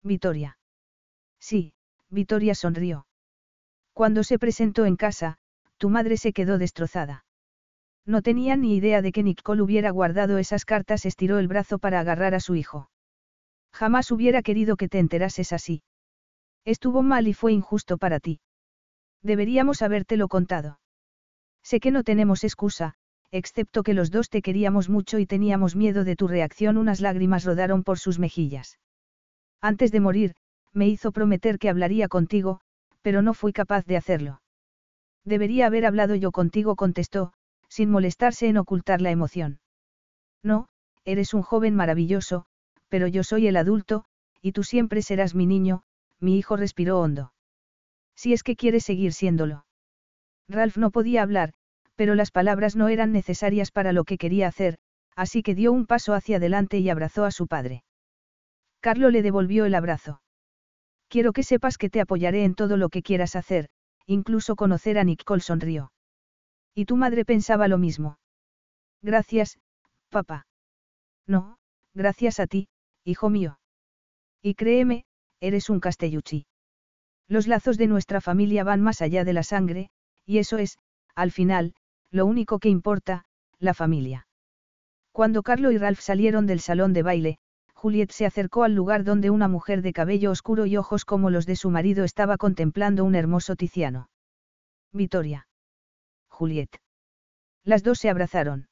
Vitoria. 0.04 0.57
Sí, 1.40 1.74
Vitoria 2.10 2.56
sonrió. 2.56 3.06
Cuando 3.94 4.24
se 4.24 4.40
presentó 4.40 4.86
en 4.86 4.96
casa, 4.96 5.38
tu 5.78 5.90
madre 5.90 6.18
se 6.18 6.34
quedó 6.34 6.58
destrozada. 6.58 7.26
No 8.06 8.22
tenía 8.22 8.56
ni 8.56 8.76
idea 8.76 9.02
de 9.02 9.12
que 9.12 9.24
Nicole 9.24 9.62
hubiera 9.62 9.90
guardado 9.92 10.38
esas 10.38 10.66
cartas, 10.66 11.06
estiró 11.06 11.40
el 11.40 11.48
brazo 11.48 11.78
para 11.78 12.00
agarrar 12.00 12.34
a 12.36 12.40
su 12.40 12.56
hijo. 12.56 12.90
Jamás 13.74 14.12
hubiera 14.12 14.42
querido 14.42 14.78
que 14.78 14.88
te 14.88 15.00
enterases 15.00 15.52
así. 15.52 15.84
Estuvo 16.64 17.04
mal 17.04 17.28
y 17.28 17.34
fue 17.34 17.54
injusto 17.54 17.98
para 17.98 18.20
ti. 18.20 18.40
Deberíamos 19.22 19.82
habértelo 19.82 20.28
contado. 20.28 20.80
Sé 21.64 21.80
que 21.80 21.92
no 21.92 22.04
tenemos 22.04 22.44
excusa, 22.44 22.94
excepto 23.32 23.84
que 23.84 23.94
los 23.94 24.10
dos 24.10 24.30
te 24.30 24.42
queríamos 24.42 24.90
mucho 24.90 25.20
y 25.20 25.26
teníamos 25.26 25.76
miedo 25.76 26.04
de 26.06 26.16
tu 26.16 26.28
reacción. 26.28 26.78
Unas 26.78 27.02
lágrimas 27.02 27.44
rodaron 27.44 27.84
por 27.84 28.00
sus 28.00 28.20
mejillas. 28.20 28.80
Antes 29.60 29.92
de 29.92 30.00
morir, 30.00 30.36
me 30.78 30.88
hizo 30.88 31.12
prometer 31.12 31.58
que 31.58 31.70
hablaría 31.70 32.08
contigo, 32.08 32.62
pero 33.02 33.22
no 33.22 33.34
fui 33.34 33.52
capaz 33.52 33.86
de 33.86 33.98
hacerlo. 33.98 34.42
Debería 35.26 35.66
haber 35.66 35.86
hablado 35.86 36.14
yo 36.16 36.32
contigo, 36.32 36.76
contestó, 36.76 37.34
sin 37.68 37.90
molestarse 37.90 38.48
en 38.48 38.58
ocultar 38.58 39.02
la 39.02 39.10
emoción. 39.10 39.60
No, 40.44 40.68
eres 41.04 41.34
un 41.34 41.42
joven 41.42 41.76
maravilloso, 41.76 42.46
pero 42.90 43.08
yo 43.08 43.24
soy 43.24 43.48
el 43.48 43.58
adulto, 43.58 44.06
y 44.42 44.52
tú 44.52 44.64
siempre 44.64 45.02
serás 45.02 45.34
mi 45.34 45.48
niño, 45.48 45.82
mi 46.20 46.38
hijo 46.38 46.56
respiró 46.56 47.00
hondo. 47.02 47.34
Si 48.16 48.32
es 48.34 48.44
que 48.44 48.56
quieres 48.56 48.86
seguir 48.86 49.14
siéndolo. 49.14 49.66
Ralph 50.48 50.78
no 50.78 50.92
podía 50.92 51.24
hablar, 51.24 51.54
pero 51.96 52.14
las 52.14 52.30
palabras 52.30 52.76
no 52.76 52.88
eran 52.88 53.12
necesarias 53.12 53.72
para 53.72 53.94
lo 53.94 54.04
que 54.04 54.18
quería 54.18 54.48
hacer, 54.48 54.78
así 55.16 55.42
que 55.42 55.56
dio 55.56 55.72
un 55.72 55.88
paso 55.88 56.14
hacia 56.14 56.38
adelante 56.38 56.78
y 56.78 56.90
abrazó 56.90 57.26
a 57.26 57.32
su 57.32 57.48
padre. 57.48 57.84
Carlo 58.80 59.10
le 59.10 59.24
devolvió 59.24 59.66
el 59.66 59.74
abrazo. 59.74 60.22
Quiero 61.10 61.34
que 61.34 61.44
sepas 61.44 61.78
que 61.78 61.90
te 61.90 62.02
apoyaré 62.02 62.44
en 62.44 62.56
todo 62.56 62.78
lo 62.78 62.90
que 62.90 63.02
quieras 63.02 63.36
hacer, 63.36 63.70
incluso 64.06 64.56
conocer 64.56 64.98
a 64.98 65.04
Nicole 65.04 65.42
sonrió. 65.42 65.92
Y 66.76 66.86
tu 66.86 66.98
madre 66.98 67.26
pensaba 67.26 67.68
lo 67.68 67.78
mismo. 67.78 68.20
Gracias, 69.02 69.58
papá. 70.10 70.48
No, 71.26 71.58
gracias 71.94 72.40
a 72.40 72.48
ti, 72.48 72.68
hijo 73.04 73.30
mío. 73.30 73.60
Y 74.42 74.56
créeme, 74.56 75.06
eres 75.40 75.70
un 75.70 75.80
castelluchi. 75.80 76.46
Los 77.28 77.48
lazos 77.48 77.78
de 77.78 77.88
nuestra 77.88 78.22
familia 78.22 78.64
van 78.64 78.82
más 78.82 79.02
allá 79.02 79.24
de 79.24 79.34
la 79.34 79.44
sangre, 79.44 79.90
y 80.26 80.38
eso 80.38 80.58
es, 80.58 80.78
al 81.16 81.32
final, 81.32 81.74
lo 82.12 82.26
único 82.26 82.60
que 82.60 82.70
importa, 82.70 83.26
la 83.60 83.74
familia. 83.74 84.28
Cuando 85.12 85.44
Carlo 85.44 85.72
y 85.72 85.78
Ralph 85.78 86.00
salieron 86.00 86.46
del 86.46 86.60
salón 86.60 86.94
de 86.94 87.04
baile, 87.04 87.40
Juliet 87.78 88.10
se 88.10 88.26
acercó 88.26 88.64
al 88.64 88.74
lugar 88.74 89.04
donde 89.04 89.30
una 89.30 89.48
mujer 89.48 89.84
de 89.84 89.94
cabello 89.94 90.32
oscuro 90.32 90.66
y 90.66 90.78
ojos 90.78 91.06
como 91.06 91.30
los 91.30 91.46
de 91.46 91.56
su 91.56 91.70
marido 91.70 92.06
estaba 92.06 92.38
contemplando 92.38 93.06
un 93.06 93.14
hermoso 93.14 93.56
Tiziano. 93.56 94.10
Vitoria. 94.92 95.48
Juliet. 96.28 96.82
Las 97.64 97.84
dos 97.84 98.00
se 98.00 98.10
abrazaron. 98.10 98.68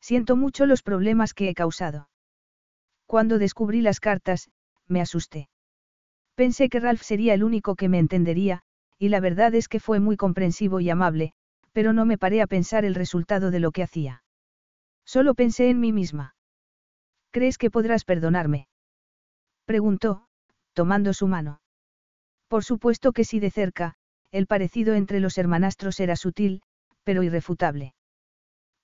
Siento 0.00 0.34
mucho 0.34 0.66
los 0.66 0.82
problemas 0.82 1.34
que 1.34 1.48
he 1.48 1.54
causado. 1.54 2.08
Cuando 3.06 3.38
descubrí 3.38 3.80
las 3.80 4.00
cartas, 4.00 4.50
me 4.88 5.00
asusté. 5.00 5.48
Pensé 6.34 6.68
que 6.68 6.80
Ralph 6.80 7.02
sería 7.02 7.32
el 7.32 7.44
único 7.44 7.76
que 7.76 7.88
me 7.88 8.00
entendería, 8.00 8.62
y 8.98 9.08
la 9.08 9.20
verdad 9.20 9.54
es 9.54 9.68
que 9.68 9.78
fue 9.78 10.00
muy 10.00 10.16
comprensivo 10.16 10.80
y 10.80 10.90
amable, 10.90 11.32
pero 11.70 11.92
no 11.92 12.04
me 12.04 12.18
paré 12.18 12.42
a 12.42 12.48
pensar 12.48 12.84
el 12.84 12.96
resultado 12.96 13.52
de 13.52 13.60
lo 13.60 13.70
que 13.70 13.84
hacía. 13.84 14.24
Solo 15.04 15.36
pensé 15.36 15.70
en 15.70 15.78
mí 15.78 15.92
misma. 15.92 16.35
¿Crees 17.36 17.58
que 17.58 17.70
podrás 17.70 18.04
perdonarme? 18.04 18.66
Preguntó, 19.66 20.26
tomando 20.72 21.12
su 21.12 21.26
mano. 21.28 21.60
Por 22.48 22.64
supuesto 22.64 23.12
que 23.12 23.24
sí 23.24 23.40
de 23.40 23.50
cerca, 23.50 23.96
el 24.30 24.46
parecido 24.46 24.94
entre 24.94 25.20
los 25.20 25.36
hermanastros 25.36 26.00
era 26.00 26.16
sutil, 26.16 26.62
pero 27.04 27.22
irrefutable. 27.22 27.94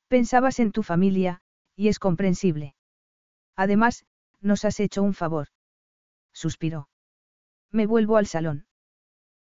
Pensabas 0.07 0.59
en 0.59 0.71
tu 0.71 0.83
familia, 0.83 1.41
y 1.77 1.89
es 1.89 1.99
comprensible. 1.99 2.75
Además, 3.57 4.05
nos 4.43 4.67
has 4.67 4.81
hecho 4.81 5.03
un 5.03 5.15
favor. 5.15 5.49
Suspiró. 6.35 6.91
Me 7.71 7.87
vuelvo 7.87 8.19
al 8.19 8.27
salón. 8.27 8.67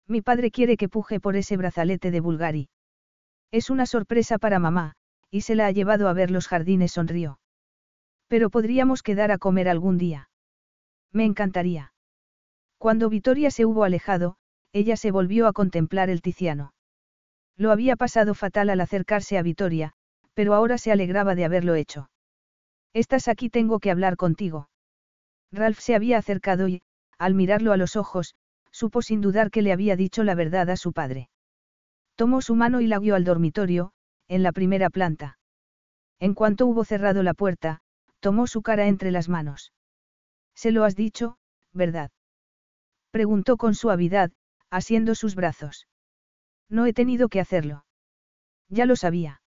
Mi 0.05 0.21
padre 0.21 0.51
quiere 0.51 0.77
que 0.77 0.87
puje 0.87 1.19
por 1.19 1.35
ese 1.35 1.57
brazalete 1.57 2.11
de 2.11 2.19
Bulgari. 2.19 2.69
Es 3.49 3.71
una 3.71 3.87
sorpresa 3.87 4.37
para 4.37 4.59
mamá, 4.59 4.93
y 5.31 5.41
se 5.41 5.55
la 5.55 5.65
ha 5.65 5.71
llevado 5.71 6.09
a 6.09 6.13
ver 6.13 6.29
los 6.29 6.47
jardines, 6.47 6.91
sonrió. 6.91 7.39
Pero 8.29 8.49
podríamos 8.49 9.03
quedar 9.03 9.31
a 9.31 9.37
comer 9.37 9.67
algún 9.67 9.97
día. 9.97 10.29
Me 11.11 11.25
encantaría. 11.25 11.93
Cuando 12.77 13.09
Vitoria 13.09 13.51
se 13.51 13.65
hubo 13.65 13.83
alejado, 13.83 14.37
ella 14.71 14.95
se 14.95 15.11
volvió 15.11 15.47
a 15.47 15.53
contemplar 15.53 16.09
el 16.09 16.21
Tiziano. 16.21 16.73
Lo 17.57 17.71
había 17.71 17.95
pasado 17.97 18.35
fatal 18.35 18.69
al 18.69 18.79
acercarse 18.79 19.37
a 19.37 19.41
Vitoria, 19.41 19.93
pero 20.33 20.53
ahora 20.53 20.77
se 20.77 20.91
alegraba 20.91 21.35
de 21.35 21.43
haberlo 21.43 21.75
hecho. 21.75 22.09
Estás 22.93 23.27
aquí, 23.27 23.49
tengo 23.49 23.79
que 23.79 23.91
hablar 23.91 24.15
contigo. 24.15 24.69
Ralph 25.51 25.79
se 25.79 25.95
había 25.95 26.17
acercado 26.17 26.67
y, 26.67 26.81
al 27.17 27.33
mirarlo 27.33 27.73
a 27.73 27.77
los 27.77 27.95
ojos, 27.95 28.35
supo 28.71 29.01
sin 29.01 29.21
dudar 29.21 29.49
que 29.49 29.63
le 29.63 29.73
había 29.73 29.95
dicho 29.95 30.23
la 30.23 30.35
verdad 30.35 30.69
a 30.69 30.77
su 30.77 30.93
padre. 30.93 31.29
Tomó 32.15 32.41
su 32.41 32.55
mano 32.55 32.79
y 32.79 32.87
la 32.87 32.99
guió 32.99 33.15
al 33.15 33.23
dormitorio, 33.23 33.91
en 34.27 34.43
la 34.43 34.51
primera 34.51 34.89
planta. 34.89 35.39
En 36.19 36.33
cuanto 36.35 36.67
hubo 36.67 36.85
cerrado 36.85 37.23
la 37.23 37.33
puerta, 37.33 37.81
tomó 38.19 38.47
su 38.47 38.61
cara 38.61 38.87
entre 38.87 39.11
las 39.11 39.29
manos. 39.29 39.73
Se 40.55 40.71
lo 40.71 40.83
has 40.83 40.95
dicho, 40.95 41.37
¿verdad? 41.73 42.11
Preguntó 43.11 43.57
con 43.57 43.75
suavidad, 43.75 44.31
asiendo 44.69 45.15
sus 45.15 45.35
brazos. 45.35 45.87
No 46.69 46.85
he 46.85 46.93
tenido 46.93 47.29
que 47.29 47.39
hacerlo. 47.39 47.85
Ya 48.67 48.85
lo 48.85 48.95
sabía. 48.95 49.41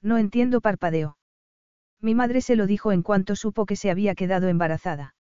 No 0.00 0.16
entiendo, 0.16 0.60
parpadeó. 0.60 1.18
Mi 2.00 2.14
madre 2.14 2.40
se 2.40 2.56
lo 2.56 2.66
dijo 2.66 2.92
en 2.92 3.02
cuanto 3.02 3.36
supo 3.36 3.66
que 3.66 3.76
se 3.76 3.90
había 3.90 4.14
quedado 4.14 4.48
embarazada. 4.48 5.14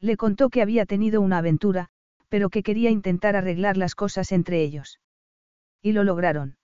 Le 0.00 0.16
contó 0.16 0.50
que 0.50 0.60
había 0.60 0.84
tenido 0.84 1.20
una 1.20 1.38
aventura, 1.38 1.88
pero 2.28 2.50
que 2.50 2.62
quería 2.62 2.90
intentar 2.90 3.36
arreglar 3.36 3.76
las 3.76 3.94
cosas 3.94 4.32
entre 4.32 4.62
ellos. 4.62 5.00
Y 5.80 5.92
lo 5.92 6.02
lograron. 6.02 6.56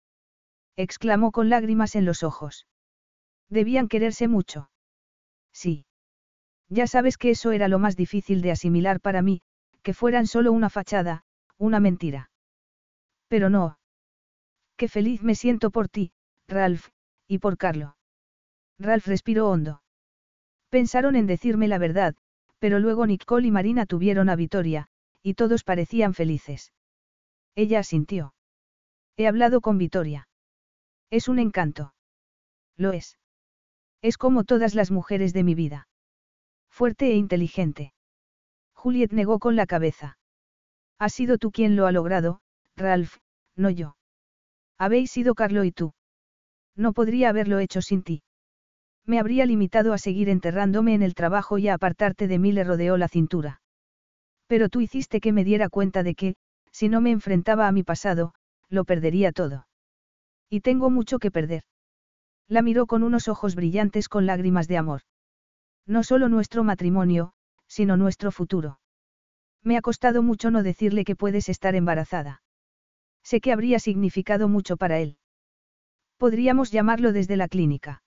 exclamó 0.76 1.32
con 1.32 1.50
lágrimas 1.50 1.96
en 1.96 2.06
los 2.06 2.24
ojos. 2.24 2.68
Debían 3.50 3.88
quererse 3.88 4.28
mucho. 4.28 4.70
Sí. 5.58 5.86
Ya 6.70 6.86
sabes 6.86 7.18
que 7.18 7.32
eso 7.32 7.52
era 7.52 7.68
lo 7.68 7.80
más 7.80 7.96
difícil 7.96 8.44
de 8.44 8.52
asimilar 8.52 9.02
para 9.02 9.24
mí, 9.24 9.42
que 9.82 9.96
fueran 9.96 10.28
solo 10.28 10.52
una 10.52 10.70
fachada, 10.70 11.24
una 11.58 11.80
mentira. 11.80 12.30
Pero 13.28 13.50
no. 13.50 13.80
Qué 14.76 14.88
feliz 14.88 15.24
me 15.24 15.34
siento 15.34 15.72
por 15.72 15.90
ti, 15.90 16.12
Ralph, 16.48 16.90
y 17.28 17.40
por 17.40 17.58
Carlo. 17.58 17.98
Ralph 18.78 19.08
respiró 19.08 19.50
hondo. 19.50 19.82
Pensaron 20.70 21.16
en 21.16 21.26
decirme 21.26 21.68
la 21.68 21.80
verdad, 21.80 22.14
pero 22.60 22.78
luego 22.78 23.08
Nicole 23.08 23.48
y 23.48 23.52
Marina 23.52 23.88
tuvieron 23.88 24.30
a 24.30 24.36
Vitoria, 24.36 24.90
y 25.24 25.34
todos 25.34 25.64
parecían 25.64 26.14
felices. 26.14 26.72
Ella 27.56 27.80
asintió. 27.80 28.36
He 29.16 29.26
hablado 29.26 29.62
con 29.62 29.80
Vitoria. 29.80 30.30
Es 31.10 31.28
un 31.28 31.40
encanto. 31.40 31.96
Lo 32.76 32.92
es. 32.92 33.18
Es 34.02 34.18
como 34.18 34.44
todas 34.44 34.76
las 34.76 34.92
mujeres 34.92 35.34
de 35.34 35.44
mi 35.44 35.56
vida. 35.56 35.88
Fuerte 36.70 37.12
e 37.12 37.16
inteligente. 37.16 37.94
Juliet 38.74 39.12
negó 39.12 39.40
con 39.40 39.56
la 39.56 39.66
cabeza. 39.66 40.18
Has 41.00 41.14
sido 41.14 41.38
tú 41.38 41.52
quien 41.52 41.76
lo 41.76 41.88
ha 41.88 41.92
logrado, 41.92 42.42
Ralph, 42.76 43.18
no 43.56 43.70
yo. 43.70 43.98
Habéis 44.78 45.12
sido 45.12 45.34
Carlo 45.34 45.64
y 45.64 45.72
tú. 45.72 45.94
No 46.76 46.94
podría 46.94 47.30
haberlo 47.30 47.60
hecho 47.60 47.82
sin 47.82 48.04
ti. 48.04 48.22
Me 49.06 49.20
habría 49.20 49.46
limitado 49.46 49.94
a 49.94 49.98
seguir 49.98 50.30
enterrándome 50.30 50.94
en 50.94 51.02
el 51.02 51.16
trabajo 51.16 51.58
y 51.58 51.68
a 51.68 51.74
apartarte 51.74 52.28
de 52.28 52.40
mí 52.40 52.52
le 52.52 52.64
rodeó 52.64 52.98
la 52.98 53.08
cintura. 53.08 53.62
Pero 54.48 54.70
tú 54.70 54.82
hiciste 54.82 55.20
que 55.20 55.34
me 55.34 55.44
diera 55.44 55.70
cuenta 55.70 56.04
de 56.04 56.14
que, 56.14 56.36
si 56.72 56.90
no 56.90 57.02
me 57.02 57.12
enfrentaba 57.12 57.68
a 57.68 57.72
mi 57.72 57.84
pasado, 57.84 58.34
lo 58.70 58.86
perdería 58.86 59.32
todo. 59.32 59.68
Y 60.50 60.62
tengo 60.62 60.90
mucho 60.90 61.20
que 61.20 61.32
perder. 61.32 61.64
La 62.48 62.62
miró 62.62 62.86
con 62.86 63.04
unos 63.04 63.28
ojos 63.28 63.56
brillantes 63.56 64.08
con 64.10 64.26
lágrimas 64.26 64.68
de 64.68 64.78
amor. 64.78 65.02
No 65.86 66.04
solo 66.04 66.30
nuestro 66.30 66.64
matrimonio, 66.64 67.34
sino 67.68 67.98
nuestro 67.98 68.32
futuro. 68.32 68.80
Me 69.64 69.78
ha 69.78 69.82
costado 69.82 70.24
mucho 70.24 70.52
no 70.52 70.64
decirle 70.64 71.04
que 71.04 71.16
puedes 71.16 71.50
estar 71.50 71.76
embarazada. 71.76 72.42
Sé 73.24 73.42
que 73.42 73.52
habría 73.52 73.80
significado 73.80 74.48
mucho 74.48 74.78
para 74.78 75.00
él. 75.00 75.18
Podríamos 76.18 76.72
llamarlo 76.72 77.12
desde 77.12 77.36
la 77.36 77.50
clínica. 77.50 78.02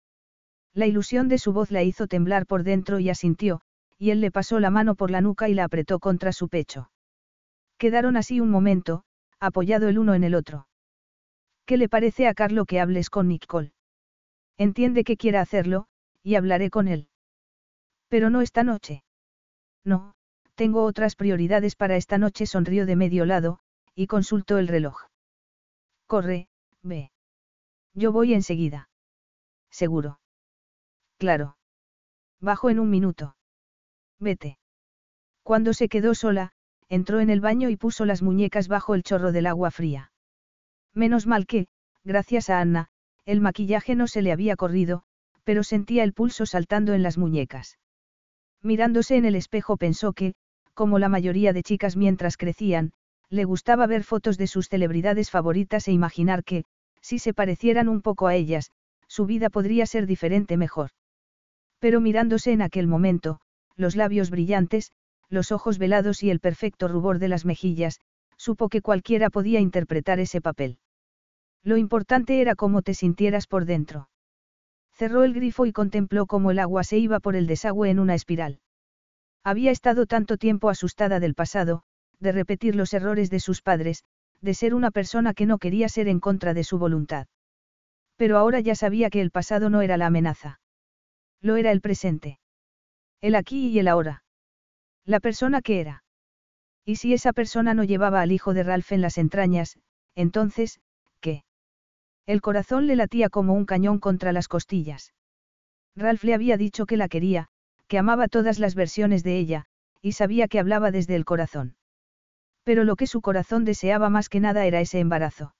La 0.73 0.85
ilusión 0.85 1.27
de 1.27 1.39
su 1.39 1.53
voz 1.53 1.71
la 1.71 1.81
hizo 1.81 2.05
temblar 2.05 2.45
por 2.45 2.63
dentro 2.63 2.99
y 2.99 3.09
asintió, 3.09 3.61
y 3.97 4.11
él 4.11 4.21
le 4.21 4.29
pasó 4.29 4.59
la 4.59 4.69
mano 4.69 4.93
por 4.93 5.09
la 5.09 5.21
nuca 5.21 5.49
y 5.49 5.55
la 5.55 5.63
apretó 5.63 5.99
contra 5.99 6.31
su 6.31 6.49
pecho. 6.49 6.91
Quedaron 7.79 8.17
así 8.17 8.39
un 8.39 8.51
momento, 8.51 9.03
apoyado 9.39 9.89
el 9.89 9.97
uno 9.97 10.13
en 10.13 10.23
el 10.23 10.35
otro. 10.35 10.67
¿Qué 11.65 11.77
le 11.77 11.89
parece 11.89 12.27
a 12.27 12.33
Carlo 12.33 12.65
que 12.65 12.79
hables 12.79 13.09
con 13.09 13.27
Nicole? 13.27 13.73
Entiende 14.57 15.03
que 15.03 15.17
quiera 15.17 15.41
hacerlo, 15.41 15.87
y 16.23 16.35
hablaré 16.35 16.69
con 16.69 16.87
él. 16.87 17.09
Pero 18.07 18.29
no 18.29 18.41
esta 18.41 18.63
noche. 18.63 19.03
No, 19.83 20.15
tengo 20.55 20.83
otras 20.83 21.15
prioridades 21.15 21.75
para 21.75 21.95
esta 21.95 22.17
noche, 22.17 22.45
sonrió 22.45 22.85
de 22.85 22.95
medio 22.95 23.25
lado, 23.25 23.59
y 23.93 24.07
consultó 24.07 24.57
el 24.57 24.67
reloj. 24.67 25.03
Corre, 26.07 26.47
ve. 26.81 27.11
Yo 27.93 28.11
voy 28.11 28.33
enseguida. 28.33 28.89
Seguro. 29.69 30.19
Claro. 31.17 31.57
Bajo 32.39 32.69
en 32.69 32.79
un 32.79 32.89
minuto. 32.89 33.35
Vete. 34.19 34.57
Cuando 35.43 35.73
se 35.73 35.89
quedó 35.89 36.15
sola, 36.15 36.53
entró 36.89 37.19
en 37.19 37.29
el 37.29 37.41
baño 37.41 37.69
y 37.69 37.77
puso 37.77 38.05
las 38.05 38.21
muñecas 38.21 38.67
bajo 38.67 38.95
el 38.95 39.03
chorro 39.03 39.31
del 39.31 39.47
agua 39.47 39.71
fría. 39.71 40.11
Menos 40.93 41.27
mal 41.27 41.45
que, 41.45 41.67
gracias 42.03 42.49
a 42.49 42.59
Anna, 42.59 42.89
el 43.27 43.41
maquillaje 43.41 43.93
no 43.93 44.07
se 44.07 44.21
le 44.21 44.31
había 44.31 44.55
corrido, 44.55 45.03
pero 45.43 45.61
sentía 45.61 46.03
el 46.03 46.13
pulso 46.13 46.45
saltando 46.45 46.93
en 46.93 47.03
las 47.03 47.17
muñecas. 47.17 47.77
Mirándose 48.63 49.17
en 49.17 49.25
el 49.25 49.35
espejo 49.35 49.75
pensó 49.75 50.13
que, 50.13 50.33
como 50.73 50.97
la 50.97 51.09
mayoría 51.09 51.51
de 51.51 51.61
chicas 51.61 51.97
mientras 51.97 52.37
crecían, 52.37 52.93
le 53.29 53.43
gustaba 53.43 53.85
ver 53.85 54.05
fotos 54.05 54.37
de 54.37 54.47
sus 54.47 54.69
celebridades 54.69 55.29
favoritas 55.29 55.89
e 55.89 55.91
imaginar 55.91 56.45
que, 56.45 56.63
si 57.01 57.19
se 57.19 57.33
parecieran 57.33 57.89
un 57.89 58.01
poco 58.01 58.27
a 58.27 58.35
ellas, 58.35 58.71
su 59.09 59.25
vida 59.25 59.49
podría 59.49 59.85
ser 59.85 60.07
diferente 60.07 60.55
mejor. 60.55 60.91
Pero 61.79 61.99
mirándose 61.99 62.53
en 62.53 62.61
aquel 62.61 62.87
momento, 62.87 63.41
los 63.75 63.97
labios 63.97 64.29
brillantes, 64.29 64.93
los 65.27 65.51
ojos 65.51 65.79
velados 65.79 66.23
y 66.23 66.29
el 66.29 66.39
perfecto 66.39 66.87
rubor 66.87 67.19
de 67.19 67.27
las 67.27 67.43
mejillas, 67.43 67.99
supo 68.37 68.69
que 68.69 68.81
cualquiera 68.81 69.29
podía 69.29 69.59
interpretar 69.59 70.21
ese 70.21 70.39
papel. 70.39 70.79
Lo 71.63 71.77
importante 71.77 72.41
era 72.41 72.55
cómo 72.55 72.81
te 72.81 72.93
sintieras 72.93 73.47
por 73.47 73.65
dentro. 73.65 74.09
Cerró 74.93 75.23
el 75.23 75.33
grifo 75.33 75.65
y 75.65 75.71
contempló 75.71 76.25
cómo 76.25 76.51
el 76.51 76.59
agua 76.59 76.83
se 76.83 76.97
iba 76.97 77.19
por 77.19 77.35
el 77.35 77.45
desagüe 77.45 77.89
en 77.89 77.99
una 77.99 78.15
espiral. 78.15 78.59
Había 79.43 79.71
estado 79.71 80.05
tanto 80.05 80.37
tiempo 80.37 80.69
asustada 80.69 81.19
del 81.19 81.35
pasado, 81.35 81.83
de 82.19 82.31
repetir 82.31 82.75
los 82.75 82.93
errores 82.93 83.29
de 83.29 83.39
sus 83.39 83.61
padres, 83.61 84.03
de 84.41 84.53
ser 84.53 84.73
una 84.73 84.91
persona 84.91 85.33
que 85.33 85.45
no 85.45 85.57
quería 85.57 85.89
ser 85.89 86.07
en 86.07 86.19
contra 86.19 86.53
de 86.53 86.63
su 86.63 86.79
voluntad. 86.79 87.27
Pero 88.15 88.37
ahora 88.37 88.59
ya 88.59 88.75
sabía 88.75 89.09
que 89.09 89.21
el 89.21 89.31
pasado 89.31 89.69
no 89.69 89.81
era 89.81 89.97
la 89.97 90.07
amenaza. 90.07 90.59
Lo 91.41 91.55
era 91.55 91.71
el 91.71 91.81
presente. 91.81 92.39
El 93.21 93.35
aquí 93.35 93.67
y 93.67 93.79
el 93.79 93.87
ahora. 93.87 94.23
La 95.05 95.19
persona 95.19 95.61
que 95.61 95.79
era. 95.79 96.03
Y 96.83 96.95
si 96.95 97.13
esa 97.13 97.33
persona 97.33 97.73
no 97.73 97.83
llevaba 97.83 98.21
al 98.21 98.31
hijo 98.31 98.53
de 98.53 98.63
Ralph 98.63 98.91
en 98.91 99.01
las 99.01 99.17
entrañas, 99.17 99.77
entonces. 100.15 100.79
El 102.27 102.41
corazón 102.41 102.87
le 102.87 102.97
latía 102.97 103.29
como 103.29 103.53
un 103.53 103.65
cañón 103.65 103.99
contra 103.99 104.33
las 104.33 104.49
costillas. 104.49 105.13
Ralph 105.95 106.25
le 106.25 106.33
había 106.33 106.57
dicho 106.57 106.85
que 106.85 106.97
la 106.97 107.07
quería, 107.07 107.47
que 107.87 107.97
amaba 107.97 108.27
todas 108.27 108.59
las 108.59 108.75
versiones 108.75 109.23
de 109.23 109.37
ella, 109.37 109.65
y 110.01 110.11
sabía 110.11 110.49
que 110.49 110.59
hablaba 110.59 110.91
desde 110.91 111.15
el 111.15 111.23
corazón. 111.23 111.77
Pero 112.65 112.83
lo 112.83 112.97
que 112.97 113.07
su 113.07 113.21
corazón 113.21 113.63
deseaba 113.63 114.09
más 114.09 114.27
que 114.27 114.41
nada 114.41 114.65
era 114.65 114.81
ese 114.81 114.99
embarazo. 114.99 115.55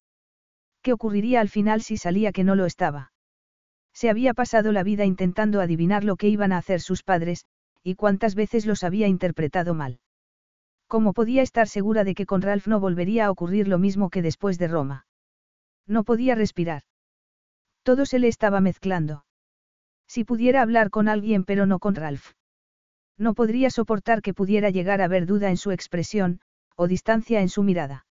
¿Qué 0.81 0.91
ocurriría 0.91 1.39
al 1.39 1.47
final 1.47 1.81
si 1.81 1.95
salía 1.95 2.33
que 2.33 2.43
no 2.43 2.53
lo 2.53 2.65
estaba? 2.65 3.13
Se 3.93 4.09
había 4.09 4.33
pasado 4.33 4.73
la 4.73 4.83
vida 4.83 5.05
intentando 5.05 5.61
adivinar 5.61 6.03
lo 6.03 6.17
que 6.17 6.27
iban 6.27 6.51
a 6.51 6.57
hacer 6.57 6.81
sus 6.81 7.01
padres, 7.01 7.45
y 7.81 7.95
cuántas 7.95 8.35
veces 8.35 8.65
los 8.65 8.83
había 8.83 9.07
interpretado 9.07 9.73
mal. 9.73 10.01
¿Cómo 10.87 11.13
podía 11.13 11.43
estar 11.43 11.69
segura 11.69 12.03
de 12.03 12.13
que 12.13 12.25
con 12.25 12.41
Ralph 12.41 12.67
no 12.67 12.81
volvería 12.81 13.27
a 13.27 13.31
ocurrir 13.31 13.69
lo 13.69 13.79
mismo 13.79 14.09
que 14.09 14.21
después 14.21 14.57
de 14.57 14.67
Roma? 14.67 15.05
No 15.87 16.03
podía 16.03 16.35
respirar. 16.35 16.83
Todo 17.83 18.05
se 18.05 18.19
le 18.19 18.27
estaba 18.27 18.59
mezclando. 18.59 19.25
Si 20.07 20.23
pudiera 20.23 20.61
hablar 20.61 20.89
con 20.89 21.07
alguien 21.07 21.43
pero 21.43 21.65
no 21.65 21.79
con 21.79 21.95
Ralph. 21.95 22.33
No 23.17 23.33
podría 23.33 23.69
soportar 23.69 24.21
que 24.21 24.33
pudiera 24.33 24.69
llegar 24.69 25.01
a 25.01 25.07
ver 25.07 25.25
duda 25.25 25.49
en 25.49 25.57
su 25.57 25.71
expresión, 25.71 26.41
o 26.75 26.87
distancia 26.87 27.41
en 27.41 27.49
su 27.49 27.63
mirada. 27.63 28.05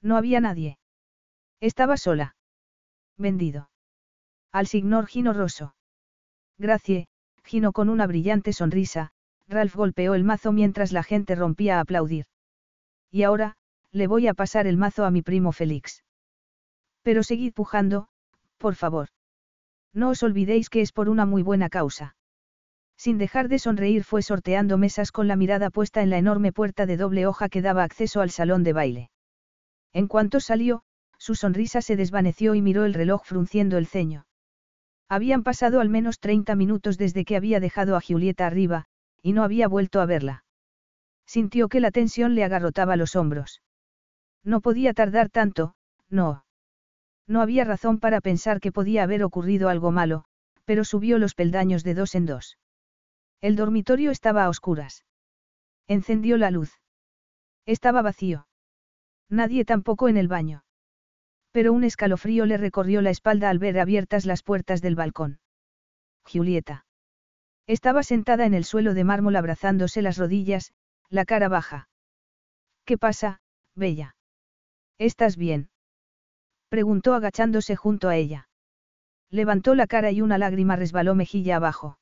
No 0.00 0.16
había 0.16 0.40
nadie. 0.40 0.78
Estaba 1.60 1.96
sola. 1.96 2.36
Vendido. 3.18 3.70
Al 4.52 4.66
signor 4.66 5.06
Gino 5.06 5.32
Rosso. 5.32 5.74
Gracie, 6.58 7.08
Gino 7.44 7.72
con 7.72 7.88
una 7.88 8.06
brillante 8.06 8.52
sonrisa, 8.52 9.12
Ralph 9.48 9.74
golpeó 9.74 10.14
el 10.14 10.24
mazo 10.24 10.52
mientras 10.52 10.92
la 10.92 11.02
gente 11.02 11.34
rompía 11.34 11.78
a 11.78 11.80
aplaudir. 11.80 12.26
Y 13.10 13.24
ahora, 13.24 13.56
le 13.90 14.06
voy 14.06 14.26
a 14.28 14.34
pasar 14.34 14.66
el 14.66 14.76
mazo 14.76 15.04
a 15.04 15.10
mi 15.10 15.22
primo 15.22 15.52
Félix. 15.52 16.02
Pero 17.02 17.22
seguid 17.22 17.52
pujando, 17.52 18.08
por 18.58 18.74
favor. 18.74 19.08
No 19.92 20.10
os 20.10 20.22
olvidéis 20.22 20.70
que 20.70 20.80
es 20.80 20.92
por 20.92 21.08
una 21.08 21.26
muy 21.26 21.42
buena 21.42 21.68
causa. 21.68 22.16
Sin 22.96 23.18
dejar 23.18 23.48
de 23.48 23.58
sonreír 23.58 24.04
fue 24.04 24.22
sorteando 24.22 24.78
mesas 24.78 25.10
con 25.10 25.26
la 25.26 25.36
mirada 25.36 25.70
puesta 25.70 26.02
en 26.02 26.10
la 26.10 26.18
enorme 26.18 26.52
puerta 26.52 26.86
de 26.86 26.96
doble 26.96 27.26
hoja 27.26 27.48
que 27.48 27.62
daba 27.62 27.82
acceso 27.82 28.20
al 28.20 28.30
salón 28.30 28.62
de 28.62 28.72
baile. 28.72 29.10
En 29.92 30.06
cuanto 30.06 30.40
salió, 30.40 30.82
su 31.18 31.34
sonrisa 31.34 31.82
se 31.82 31.96
desvaneció 31.96 32.54
y 32.54 32.62
miró 32.62 32.84
el 32.84 32.94
reloj 32.94 33.24
frunciendo 33.24 33.76
el 33.76 33.86
ceño. 33.86 34.26
Habían 35.08 35.42
pasado 35.42 35.80
al 35.80 35.88
menos 35.88 36.20
30 36.20 36.54
minutos 36.54 36.96
desde 36.96 37.24
que 37.24 37.36
había 37.36 37.60
dejado 37.60 37.96
a 37.96 38.00
Julieta 38.00 38.46
arriba, 38.46 38.86
y 39.20 39.32
no 39.32 39.44
había 39.44 39.68
vuelto 39.68 40.00
a 40.00 40.06
verla. 40.06 40.44
Sintió 41.26 41.68
que 41.68 41.80
la 41.80 41.90
tensión 41.90 42.34
le 42.34 42.44
agarrotaba 42.44 42.96
los 42.96 43.14
hombros. 43.14 43.62
No 44.42 44.60
podía 44.60 44.94
tardar 44.94 45.28
tanto, 45.28 45.74
no. 46.08 46.44
No 47.26 47.40
había 47.40 47.64
razón 47.64 47.98
para 47.98 48.20
pensar 48.20 48.60
que 48.60 48.72
podía 48.72 49.02
haber 49.02 49.22
ocurrido 49.22 49.68
algo 49.68 49.90
malo, 49.90 50.24
pero 50.64 50.84
subió 50.84 51.18
los 51.18 51.34
peldaños 51.34 51.84
de 51.84 51.94
dos 51.94 52.14
en 52.14 52.26
dos. 52.26 52.58
El 53.40 53.56
dormitorio 53.56 54.10
estaba 54.10 54.44
a 54.44 54.48
oscuras. 54.48 55.04
Encendió 55.88 56.36
la 56.36 56.50
luz. 56.50 56.80
Estaba 57.66 58.02
vacío. 58.02 58.46
Nadie 59.28 59.64
tampoco 59.64 60.08
en 60.08 60.16
el 60.16 60.28
baño. 60.28 60.64
Pero 61.50 61.72
un 61.72 61.84
escalofrío 61.84 62.46
le 62.46 62.56
recorrió 62.56 63.02
la 63.02 63.10
espalda 63.10 63.50
al 63.50 63.58
ver 63.58 63.78
abiertas 63.78 64.26
las 64.26 64.42
puertas 64.42 64.80
del 64.80 64.94
balcón. 64.94 65.40
Julieta. 66.24 66.86
Estaba 67.66 68.02
sentada 68.02 68.46
en 68.46 68.54
el 68.54 68.64
suelo 68.64 68.94
de 68.94 69.04
mármol 69.04 69.36
abrazándose 69.36 70.02
las 70.02 70.18
rodillas, 70.18 70.72
la 71.08 71.24
cara 71.24 71.48
baja. 71.48 71.88
¿Qué 72.84 72.98
pasa, 72.98 73.40
Bella? 73.74 74.16
¿Estás 74.98 75.36
bien? 75.36 75.71
Preguntó 76.72 77.12
agachándose 77.12 77.76
junto 77.76 78.08
a 78.08 78.16
ella. 78.16 78.48
Levantó 79.28 79.74
la 79.74 79.86
cara 79.86 80.10
y 80.10 80.22
una 80.22 80.38
lágrima 80.38 80.74
resbaló 80.74 81.14
mejilla 81.14 81.56
abajo. 81.56 81.98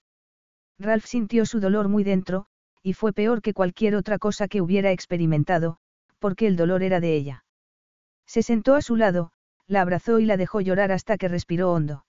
Ralph 0.79 1.07
sintió 1.07 1.45
su 1.45 1.59
dolor 1.59 1.89
muy 1.89 2.05
dentro, 2.05 2.47
y 2.81 2.93
fue 2.93 3.13
peor 3.13 3.43
que 3.43 3.53
cualquier 3.53 3.97
otra 3.97 4.21
cosa 4.21 4.47
que 4.47 4.61
hubiera 4.61 4.93
experimentado, 4.93 5.79
porque 6.21 6.47
el 6.47 6.55
dolor 6.55 6.85
era 6.85 7.01
de 7.01 7.17
ella. 7.17 7.45
Se 8.27 8.45
sentó 8.45 8.77
a 8.77 8.81
su 8.81 8.95
lado, 8.95 9.33
la 9.67 9.81
abrazó 9.81 10.21
y 10.21 10.25
la 10.25 10.37
dejó 10.37 10.61
llorar 10.61 10.93
hasta 10.93 11.19
que 11.19 11.27
respiró 11.27 11.73
hondo. 11.73 12.05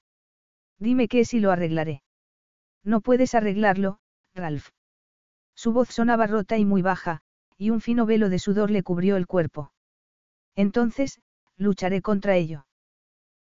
Dime 0.78 1.08
qué 1.08 1.26
si 1.26 1.40
lo 1.40 1.50
arreglaré. 1.50 2.04
No 2.84 3.02
puedes 3.02 3.34
arreglarlo, 3.34 3.98
Ralph. 4.36 4.70
Su 5.56 5.74
voz 5.74 5.90
sonaba 5.90 6.28
rota 6.28 6.60
y 6.60 6.66
muy 6.66 6.84
baja, 6.84 7.24
y 7.58 7.72
un 7.72 7.82
fino 7.82 8.06
velo 8.06 8.30
de 8.30 8.38
sudor 8.38 8.70
le 8.70 8.84
cubrió 8.84 9.18
el 9.18 9.26
cuerpo. 9.26 9.74
Entonces, 10.56 11.22
lucharé 11.58 12.02
contra 12.02 12.36
ello. 12.36 12.66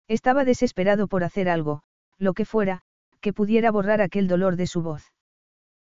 Estaba 0.08 0.44
desesperado 0.46 1.08
por 1.08 1.24
hacer 1.24 1.50
algo, 1.50 1.84
lo 2.18 2.34
que 2.34 2.46
fuera, 2.46 2.82
que 3.22 3.34
pudiera 3.34 3.72
borrar 3.72 4.02
aquel 4.02 4.28
dolor 4.28 4.56
de 4.56 4.68
su 4.68 4.82
voz. 4.82 5.14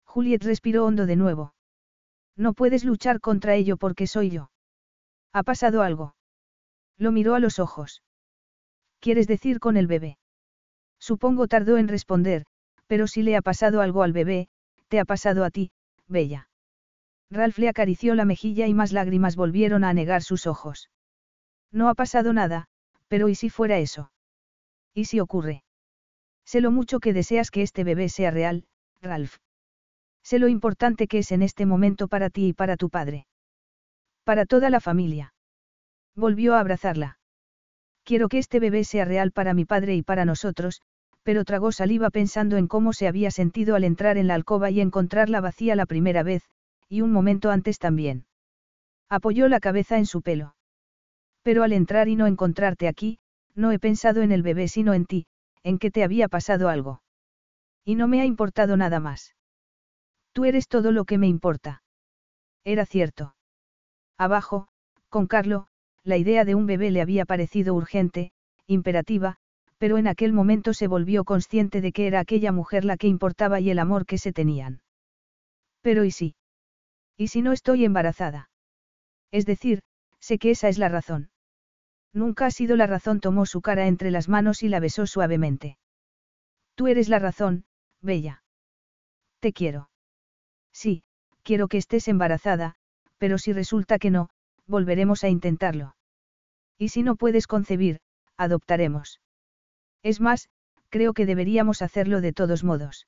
Juliet 0.05 0.43
respiró 0.43 0.87
hondo 0.87 1.07
de 1.07 1.17
nuevo. 1.17 1.55
No 2.37 2.53
puedes 2.53 2.85
luchar 2.85 3.21
contra 3.21 3.55
ello 3.55 3.77
porque 3.77 4.07
soy 4.07 4.31
yo. 4.31 4.51
¿Ha 5.33 5.43
pasado 5.43 5.83
algo? 5.83 6.15
Lo 6.99 7.13
miró 7.13 7.35
a 7.35 7.41
los 7.41 7.59
ojos. 7.59 8.03
¿Quieres 9.01 9.27
decir 9.27 9.61
con 9.61 9.77
el 9.77 9.87
bebé? 9.87 10.19
Supongo 10.99 11.47
tardó 11.47 11.77
en 11.77 11.89
responder, 11.89 12.47
pero 12.87 13.07
si 13.07 13.23
le 13.23 13.37
ha 13.37 13.43
pasado 13.43 13.81
algo 13.81 14.03
al 14.03 14.13
bebé, 14.13 14.49
te 14.89 14.99
ha 15.01 15.05
pasado 15.05 15.45
a 15.45 15.51
ti, 15.51 15.71
Bella. 16.07 16.49
Ralph 17.31 17.59
le 17.59 17.69
acarició 17.69 18.15
la 18.15 18.25
mejilla 18.25 18.67
y 18.67 18.75
más 18.75 18.93
lágrimas 18.93 19.37
volvieron 19.37 19.85
a 19.85 19.89
anegar 19.89 20.23
sus 20.23 20.47
ojos. 20.47 20.91
No 21.73 21.89
ha 21.89 21.95
pasado 21.95 22.33
nada, 22.33 22.67
pero 23.09 23.29
¿y 23.29 23.35
si 23.35 23.51
fuera 23.51 23.79
eso? 23.79 24.11
¿Y 24.95 25.07
si 25.07 25.21
ocurre? 25.21 25.63
Sé 26.45 26.61
lo 26.61 26.71
mucho 26.71 27.01
que 27.01 27.13
deseas 27.13 27.51
que 27.51 27.63
este 27.63 27.85
bebé 27.85 28.09
sea 28.09 28.31
real, 28.31 28.65
Ralph. 29.03 29.37
Sé 30.23 30.39
lo 30.39 30.49
importante 30.49 31.07
que 31.07 31.19
es 31.19 31.31
en 31.33 31.43
este 31.43 31.67
momento 31.67 32.09
para 32.09 32.31
ti 32.31 32.49
y 32.49 32.53
para 32.53 32.77
tu 32.77 32.91
padre. 32.91 33.27
Para 34.25 34.45
toda 34.45 34.71
la 34.71 34.81
familia. 34.81 35.35
Volvió 36.17 36.55
a 36.55 36.61
abrazarla. 36.61 37.19
Quiero 38.03 38.29
que 38.29 38.39
este 38.39 38.59
bebé 38.59 38.83
sea 38.83 39.05
real 39.05 39.31
para 39.31 39.55
mi 39.55 39.65
padre 39.65 39.95
y 39.95 40.03
para 40.03 40.25
nosotros, 40.25 40.83
pero 41.23 41.45
tragó 41.45 41.71
saliva 41.73 42.11
pensando 42.11 42.57
en 42.57 42.67
cómo 42.67 42.93
se 42.93 43.07
había 43.07 43.31
sentido 43.31 43.77
al 43.77 43.85
entrar 43.85 44.17
en 44.17 44.27
la 44.27 44.35
alcoba 44.35 44.71
y 44.71 44.81
encontrarla 44.81 45.41
vacía 45.41 45.77
la 45.77 45.87
primera 45.87 46.23
vez, 46.23 46.43
y 46.89 47.03
un 47.03 47.13
momento 47.13 47.51
antes 47.51 47.79
también. 47.79 48.27
Apoyó 49.09 49.49
la 49.49 49.61
cabeza 49.61 49.99
en 49.99 50.07
su 50.07 50.23
pelo. 50.23 50.56
Pero 51.47 51.63
al 51.63 51.73
entrar 51.73 52.09
y 52.09 52.17
no 52.17 52.27
encontrarte 52.27 52.89
aquí, 52.89 53.21
no 53.55 53.71
he 53.71 53.79
pensado 53.79 54.23
en 54.23 54.33
el 54.33 54.43
bebé 54.43 54.67
sino 54.67 54.95
en 54.95 55.07
ti, 55.07 55.27
en 55.63 55.79
que 55.79 55.93
te 55.93 56.03
había 56.03 56.27
pasado 56.27 56.69
algo. 56.69 57.03
Y 57.85 57.95
no 57.95 58.09
me 58.09 58.21
ha 58.21 58.25
importado 58.25 58.77
nada 58.77 58.99
más. 58.99 59.37
Tú 60.33 60.45
eres 60.45 60.67
todo 60.67 60.91
lo 60.91 61.05
que 61.05 61.19
me 61.19 61.29
importa. 61.29 61.85
Era 62.65 62.85
cierto. 62.85 63.37
Abajo, 64.19 64.67
con 65.09 65.29
Carlo, 65.29 65.69
la 66.03 66.17
idea 66.17 66.45
de 66.45 66.57
un 66.57 66.67
bebé 66.67 66.91
le 66.91 67.01
había 67.01 67.25
parecido 67.25 67.75
urgente, 67.75 68.33
imperativa, 68.67 69.37
pero 69.79 69.99
en 69.99 70.09
aquel 70.09 70.33
momento 70.33 70.75
se 70.75 70.89
volvió 70.89 71.23
consciente 71.23 71.81
de 71.81 71.93
que 71.93 72.09
era 72.09 72.19
aquella 72.19 72.51
mujer 72.51 72.85
la 72.85 72.97
que 72.97 73.07
importaba 73.07 73.61
y 73.61 73.71
el 73.71 73.79
amor 73.79 74.05
que 74.05 74.19
se 74.19 74.33
tenían. 74.33 74.81
Pero 75.81 76.03
¿y 76.03 76.11
si? 76.11 76.35
¿Y 77.17 77.29
si 77.29 77.41
no 77.41 77.53
estoy 77.53 77.85
embarazada? 77.85 78.51
Es 79.31 79.47
decir, 79.47 79.85
sé 80.19 80.39
que 80.39 80.51
esa 80.51 80.69
es 80.69 80.79
la 80.79 80.89
razón. 80.89 81.31
Nunca 82.17 82.47
ha 82.47 82.51
sido 82.51 82.77
la 82.77 82.87
razón, 82.87 83.21
tomó 83.21 83.45
su 83.45 83.61
cara 83.61 83.89
entre 83.89 84.11
las 84.11 84.27
manos 84.27 84.63
y 84.63 84.71
la 84.71 84.81
besó 84.81 85.07
suavemente. 85.07 85.77
Tú 86.75 86.87
eres 86.87 87.11
la 87.11 87.19
razón, 87.19 87.67
Bella. 88.01 88.43
Te 89.41 89.53
quiero. 89.53 89.91
Sí, 90.73 91.03
quiero 91.43 91.69
que 91.69 91.77
estés 91.77 92.09
embarazada, 92.09 92.77
pero 93.19 93.37
si 93.37 93.53
resulta 93.53 93.99
que 93.99 94.11
no, 94.11 94.31
volveremos 94.67 95.25
a 95.25 95.29
intentarlo. 95.29 95.95
Y 96.79 96.89
si 96.89 97.03
no 97.03 97.17
puedes 97.17 97.47
concebir, 97.47 98.01
adoptaremos. 98.39 99.21
Es 100.03 100.23
más, 100.23 100.49
creo 100.89 101.13
que 101.13 101.27
deberíamos 101.27 101.83
hacerlo 101.83 102.23
de 102.23 102.33
todos 102.33 102.65
modos. 102.65 103.07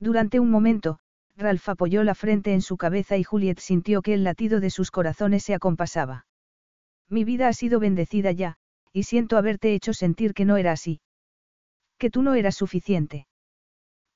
Durante 0.00 0.40
un 0.40 0.50
momento, 0.50 0.98
Ralph 1.36 1.68
apoyó 1.68 2.02
la 2.02 2.16
frente 2.16 2.54
en 2.54 2.62
su 2.62 2.76
cabeza 2.76 3.16
y 3.16 3.22
Juliet 3.22 3.60
sintió 3.60 4.02
que 4.02 4.14
el 4.14 4.24
latido 4.24 4.58
de 4.58 4.70
sus 4.70 4.90
corazones 4.90 5.44
se 5.44 5.54
acompasaba. 5.54 6.26
Mi 7.08 7.24
vida 7.24 7.48
ha 7.48 7.52
sido 7.52 7.80
bendecida 7.80 8.32
ya, 8.32 8.56
y 8.92 9.04
siento 9.04 9.36
haberte 9.36 9.74
hecho 9.74 9.92
sentir 9.92 10.34
que 10.34 10.44
no 10.44 10.56
era 10.56 10.72
así. 10.72 11.00
Que 11.98 12.10
tú 12.10 12.22
no 12.22 12.34
eras 12.34 12.56
suficiente. 12.56 13.26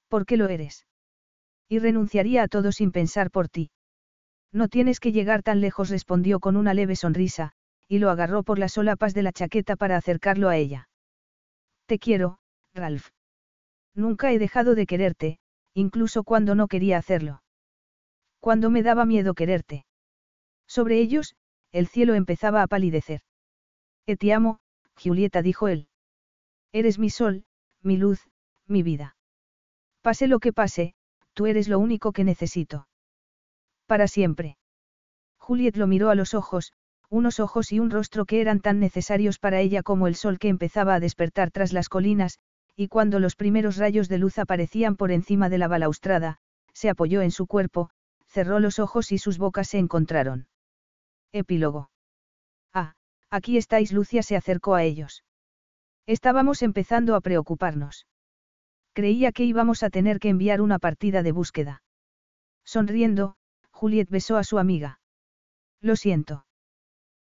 ¿Por 0.09 0.27
qué 0.27 0.37
lo 0.37 0.49
eres? 0.49 0.87
Y 1.69 1.79
renunciaría 1.79 2.43
a 2.43 2.49
todo 2.49 2.73
sin 2.73 2.91
pensar 2.91 3.31
por 3.31 3.49
ti. 3.49 3.71
No 4.53 4.69
tienes 4.69 4.99
que 4.99 5.13
llegar 5.13 5.43
tan 5.43 5.61
lejos, 5.61 5.91
respondió 5.91 6.41
con 6.41 6.57
una 6.57 6.75
leve 6.75 6.97
sonrisa, 6.97 7.53
y 7.87 7.99
lo 7.99 8.11
agarró 8.11 8.43
por 8.43 8.59
las 8.59 8.73
solapas 8.73 9.15
de 9.15 9.23
la 9.23 9.33
chaqueta 9.33 9.77
para 9.77 9.97
acercarlo 9.97 10.49
a 10.49 10.57
ella. 10.57 10.89
Te 11.87 11.99
quiero, 11.99 12.39
Ralph. 12.75 13.09
Nunca 13.95 14.33
he 14.33 14.39
dejado 14.39 14.75
de 14.75 14.87
quererte, 14.87 15.39
incluso 15.75 16.25
cuando 16.25 16.55
no 16.55 16.69
quería 16.69 16.99
hacerlo. 16.99 17.43
Cuando 18.41 18.71
me 18.71 18.83
daba 18.83 19.05
miedo 19.05 19.35
quererte. 19.35 19.85
Sobre 20.67 21.01
ellos, 21.01 21.37
el 21.73 21.87
cielo 21.87 22.15
empezaba 22.15 22.63
a 22.63 22.67
palidecer. 22.67 23.21
E 24.07 24.17
te 24.17 24.33
amo, 24.33 24.59
Julieta 24.97 25.43
dijo 25.43 25.69
él. 25.69 25.89
Eres 26.73 26.99
mi 26.99 27.11
sol, 27.11 27.45
mi 27.83 27.97
luz, 27.97 28.29
mi 28.67 28.83
vida. 28.83 29.17
Pase 30.03 30.27
lo 30.27 30.39
que 30.39 30.53
pase, 30.53 30.95
tú 31.35 31.47
eres 31.47 31.69
lo 31.69 31.79
único 31.79 32.13
que 32.13 32.25
necesito. 32.25 32.89
Para 33.87 34.09
siempre. 34.09 34.57
Juliet 35.39 35.77
lo 35.77 35.87
miró 35.87 36.11
a 36.11 36.15
los 36.15 36.35
ojos, 36.35 36.73
unos 37.09 37.41
ojos 37.41 37.73
y 37.73 37.81
un 37.81 37.91
rostro 37.91 38.25
que 38.25 38.41
eran 38.41 38.61
tan 38.61 38.79
necesarios 38.79 39.39
para 39.39 39.61
ella 39.61 39.83
como 39.83 40.07
el 40.07 40.15
sol 40.15 40.39
que 40.39 40.49
empezaba 40.49 40.95
a 40.95 41.01
despertar 41.01 41.51
tras 41.51 41.73
las 41.73 41.89
colinas, 41.89 42.39
y 42.77 42.89
cuando 42.89 43.19
los 43.19 43.37
primeros 43.37 43.77
rayos 43.77 44.09
de 44.09 44.19
luz 44.19 44.39
aparecían 44.39 44.97
por 44.97 45.11
encima 45.11 45.49
de 45.49 45.59
la 45.59 45.69
balaustrada, 45.69 46.39
se 46.73 46.89
apoyó 46.89 47.21
en 47.21 47.33
su 47.33 47.47
cuerpo, 47.47 47.91
cerró 48.27 48.61
los 48.61 48.79
ojos 48.79 49.11
y 49.13 49.19
sus 49.19 49.39
bocas 49.39 49.69
se 49.69 49.79
encontraron. 49.79 50.47
Epílogo. 51.33 51.91
Ah, 52.73 52.95
aquí 53.31 53.57
estáis. 53.57 53.93
Lucia 53.93 54.23
se 54.23 54.37
acercó 54.37 54.75
a 54.75 54.83
ellos. 54.83 55.25
Estábamos 56.07 56.63
empezando 56.63 57.15
a 57.15 57.21
preocuparnos. 57.21 58.07
Creía 58.93 59.33
que 59.33 59.45
íbamos 59.45 59.83
a 59.83 59.91
tener 59.91 60.19
que 60.19 60.29
enviar 60.29 60.61
una 60.61 60.79
partida 60.79 61.23
de 61.23 61.33
búsqueda. 61.33 61.83
Sonriendo, 62.65 63.37
Juliet 63.71 64.09
besó 64.11 64.37
a 64.37 64.45
su 64.45 64.59
amiga. 64.59 65.01
Lo 65.81 65.97
siento. 65.97 66.47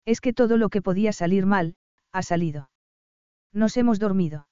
Es 0.05 0.21
que 0.21 0.33
todo 0.33 0.57
lo 0.57 0.69
que 0.69 0.81
podía 0.81 1.11
salir 1.11 1.45
mal, 1.45 1.75
ha 2.11 2.23
salido. 2.23 2.69
Nos 3.51 3.75
hemos 3.77 3.99
dormido. 3.99 4.47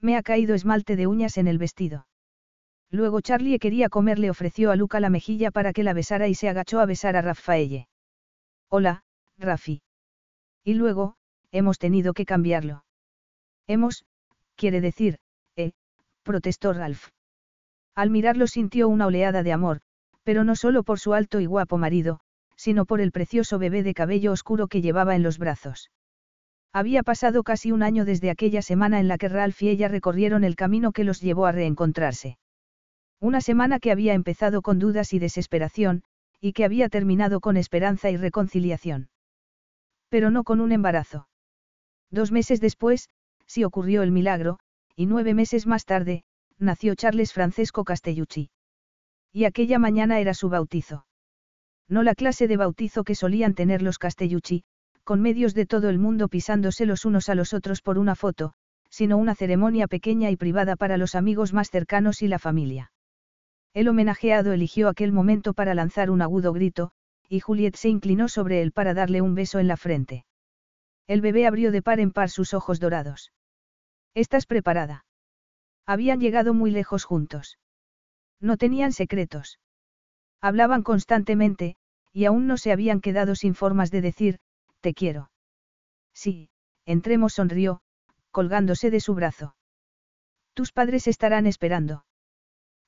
Me 0.00 0.16
ha 0.16 0.22
caído 0.22 0.54
esmalte 0.54 0.96
de 0.96 1.06
uñas 1.06 1.38
en 1.38 1.48
el 1.48 1.58
vestido. 1.58 2.06
Luego 2.90 3.20
Charlie 3.20 3.58
quería 3.58 3.88
comer 3.88 4.18
le 4.18 4.30
ofreció 4.30 4.70
a 4.70 4.76
Luca 4.76 5.00
la 5.00 5.10
mejilla 5.10 5.50
para 5.50 5.72
que 5.72 5.82
la 5.82 5.94
besara 5.94 6.28
y 6.28 6.34
se 6.34 6.48
agachó 6.48 6.80
a 6.80 6.86
besar 6.86 7.16
a 7.16 7.22
Rafaelle. 7.22 7.88
Hola, 8.68 9.04
Rafi. 9.38 9.82
Y 10.64 10.74
luego, 10.74 11.14
hemos 11.52 11.78
tenido 11.78 12.14
que 12.14 12.26
cambiarlo. 12.26 12.84
Hemos, 13.66 14.04
quiere 14.56 14.80
decir, 14.80 15.18
eh, 15.56 15.72
protestó 16.22 16.72
Ralph. 16.72 17.08
Al 17.94 18.10
mirarlo 18.10 18.46
sintió 18.46 18.88
una 18.88 19.06
oleada 19.06 19.42
de 19.42 19.52
amor, 19.52 19.80
pero 20.24 20.42
no 20.42 20.56
solo 20.56 20.82
por 20.82 20.98
su 20.98 21.14
alto 21.14 21.40
y 21.40 21.46
guapo 21.46 21.78
marido, 21.78 22.20
sino 22.56 22.84
por 22.84 23.00
el 23.00 23.12
precioso 23.12 23.58
bebé 23.58 23.82
de 23.82 23.94
cabello 23.94 24.32
oscuro 24.32 24.66
que 24.66 24.82
llevaba 24.82 25.14
en 25.14 25.22
los 25.22 25.38
brazos. 25.38 25.90
Había 26.72 27.02
pasado 27.02 27.42
casi 27.42 27.72
un 27.72 27.82
año 27.82 28.04
desde 28.04 28.30
aquella 28.30 28.60
semana 28.60 28.98
en 28.98 29.08
la 29.08 29.16
que 29.16 29.28
Ralph 29.28 29.62
y 29.62 29.68
ella 29.68 29.88
recorrieron 29.88 30.44
el 30.44 30.56
camino 30.56 30.92
que 30.92 31.04
los 31.04 31.20
llevó 31.20 31.46
a 31.46 31.52
reencontrarse. 31.52 32.38
Una 33.20 33.40
semana 33.40 33.78
que 33.78 33.92
había 33.92 34.12
empezado 34.14 34.60
con 34.60 34.78
dudas 34.78 35.12
y 35.14 35.18
desesperación, 35.18 36.02
y 36.40 36.52
que 36.52 36.64
había 36.64 36.88
terminado 36.88 37.40
con 37.40 37.56
esperanza 37.56 38.10
y 38.10 38.16
reconciliación. 38.16 39.08
Pero 40.08 40.30
no 40.30 40.44
con 40.44 40.60
un 40.60 40.72
embarazo. 40.72 41.28
Dos 42.10 42.32
meses 42.32 42.60
después, 42.60 43.08
sí 43.46 43.64
ocurrió 43.64 44.02
el 44.02 44.12
milagro, 44.12 44.58
y 44.94 45.06
nueve 45.06 45.34
meses 45.34 45.66
más 45.66 45.84
tarde, 45.84 46.24
nació 46.58 46.94
Charles 46.94 47.32
Francesco 47.32 47.84
Castellucci. 47.84 48.50
Y 49.32 49.44
aquella 49.44 49.78
mañana 49.78 50.20
era 50.20 50.34
su 50.34 50.48
bautizo. 50.48 51.06
No 51.88 52.02
la 52.02 52.14
clase 52.14 52.48
de 52.48 52.56
bautizo 52.56 53.04
que 53.04 53.14
solían 53.14 53.54
tener 53.54 53.82
los 53.82 53.98
Castellucci, 53.98 54.64
con 55.04 55.20
medios 55.20 55.54
de 55.54 55.66
todo 55.66 55.88
el 55.88 55.98
mundo 55.98 56.28
pisándose 56.28 56.86
los 56.86 57.04
unos 57.04 57.28
a 57.28 57.34
los 57.34 57.52
otros 57.54 57.80
por 57.80 57.98
una 57.98 58.16
foto, 58.16 58.54
sino 58.90 59.18
una 59.18 59.34
ceremonia 59.34 59.86
pequeña 59.86 60.30
y 60.30 60.36
privada 60.36 60.74
para 60.74 60.96
los 60.96 61.14
amigos 61.14 61.52
más 61.52 61.70
cercanos 61.70 62.22
y 62.22 62.28
la 62.28 62.38
familia. 62.38 62.90
El 63.76 63.88
homenajeado 63.88 64.54
eligió 64.54 64.88
aquel 64.88 65.12
momento 65.12 65.52
para 65.52 65.74
lanzar 65.74 66.08
un 66.08 66.22
agudo 66.22 66.54
grito, 66.54 66.92
y 67.28 67.40
Juliet 67.40 67.76
se 67.76 67.90
inclinó 67.90 68.26
sobre 68.30 68.62
él 68.62 68.72
para 68.72 68.94
darle 68.94 69.20
un 69.20 69.34
beso 69.34 69.58
en 69.58 69.68
la 69.68 69.76
frente. 69.76 70.24
El 71.06 71.20
bebé 71.20 71.46
abrió 71.46 71.70
de 71.70 71.82
par 71.82 72.00
en 72.00 72.10
par 72.10 72.30
sus 72.30 72.54
ojos 72.54 72.80
dorados. 72.80 73.34
¿Estás 74.14 74.46
preparada? 74.46 75.04
Habían 75.84 76.20
llegado 76.20 76.54
muy 76.54 76.70
lejos 76.70 77.04
juntos. 77.04 77.58
No 78.40 78.56
tenían 78.56 78.94
secretos. 78.94 79.60
Hablaban 80.40 80.82
constantemente, 80.82 81.76
y 82.14 82.24
aún 82.24 82.46
no 82.46 82.56
se 82.56 82.72
habían 82.72 83.02
quedado 83.02 83.34
sin 83.34 83.54
formas 83.54 83.90
de 83.90 84.00
decir, 84.00 84.38
te 84.80 84.94
quiero. 84.94 85.30
Sí, 86.14 86.48
entremos 86.86 87.34
sonrió, 87.34 87.82
colgándose 88.30 88.90
de 88.90 89.00
su 89.00 89.14
brazo. 89.14 89.54
Tus 90.54 90.72
padres 90.72 91.06
estarán 91.08 91.46
esperando. 91.46 92.06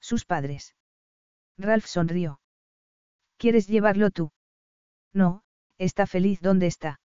Sus 0.01 0.25
padres. 0.25 0.75
Ralph 1.59 1.87
sonrió. 1.87 2.41
¿Quieres 3.37 3.67
llevarlo 3.67 4.11
tú? 4.11 4.31
No, 5.13 5.43
está 5.77 6.07
feliz 6.07 6.41
donde 6.41 6.67
está. 6.67 7.01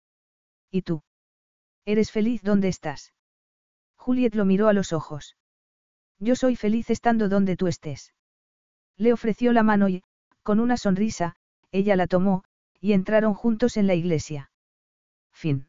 ¿Y 0.70 0.82
tú? 0.82 1.02
¿Eres 1.84 2.10
feliz 2.10 2.42
donde 2.42 2.68
estás? 2.68 3.12
Juliet 3.96 4.34
lo 4.34 4.44
miró 4.44 4.68
a 4.68 4.72
los 4.72 4.92
ojos. 4.92 5.36
Yo 6.18 6.34
soy 6.34 6.56
feliz 6.56 6.90
estando 6.90 7.28
donde 7.28 7.56
tú 7.56 7.66
estés. 7.66 8.12
Le 8.96 9.12
ofreció 9.12 9.52
la 9.52 9.62
mano 9.62 9.88
y, 9.88 10.02
con 10.42 10.60
una 10.60 10.76
sonrisa, 10.76 11.36
ella 11.70 11.94
la 11.96 12.06
tomó, 12.06 12.44
y 12.80 12.92
entraron 12.92 13.34
juntos 13.34 13.76
en 13.76 13.86
la 13.86 13.94
iglesia. 13.94 14.50
Fin. 15.30 15.68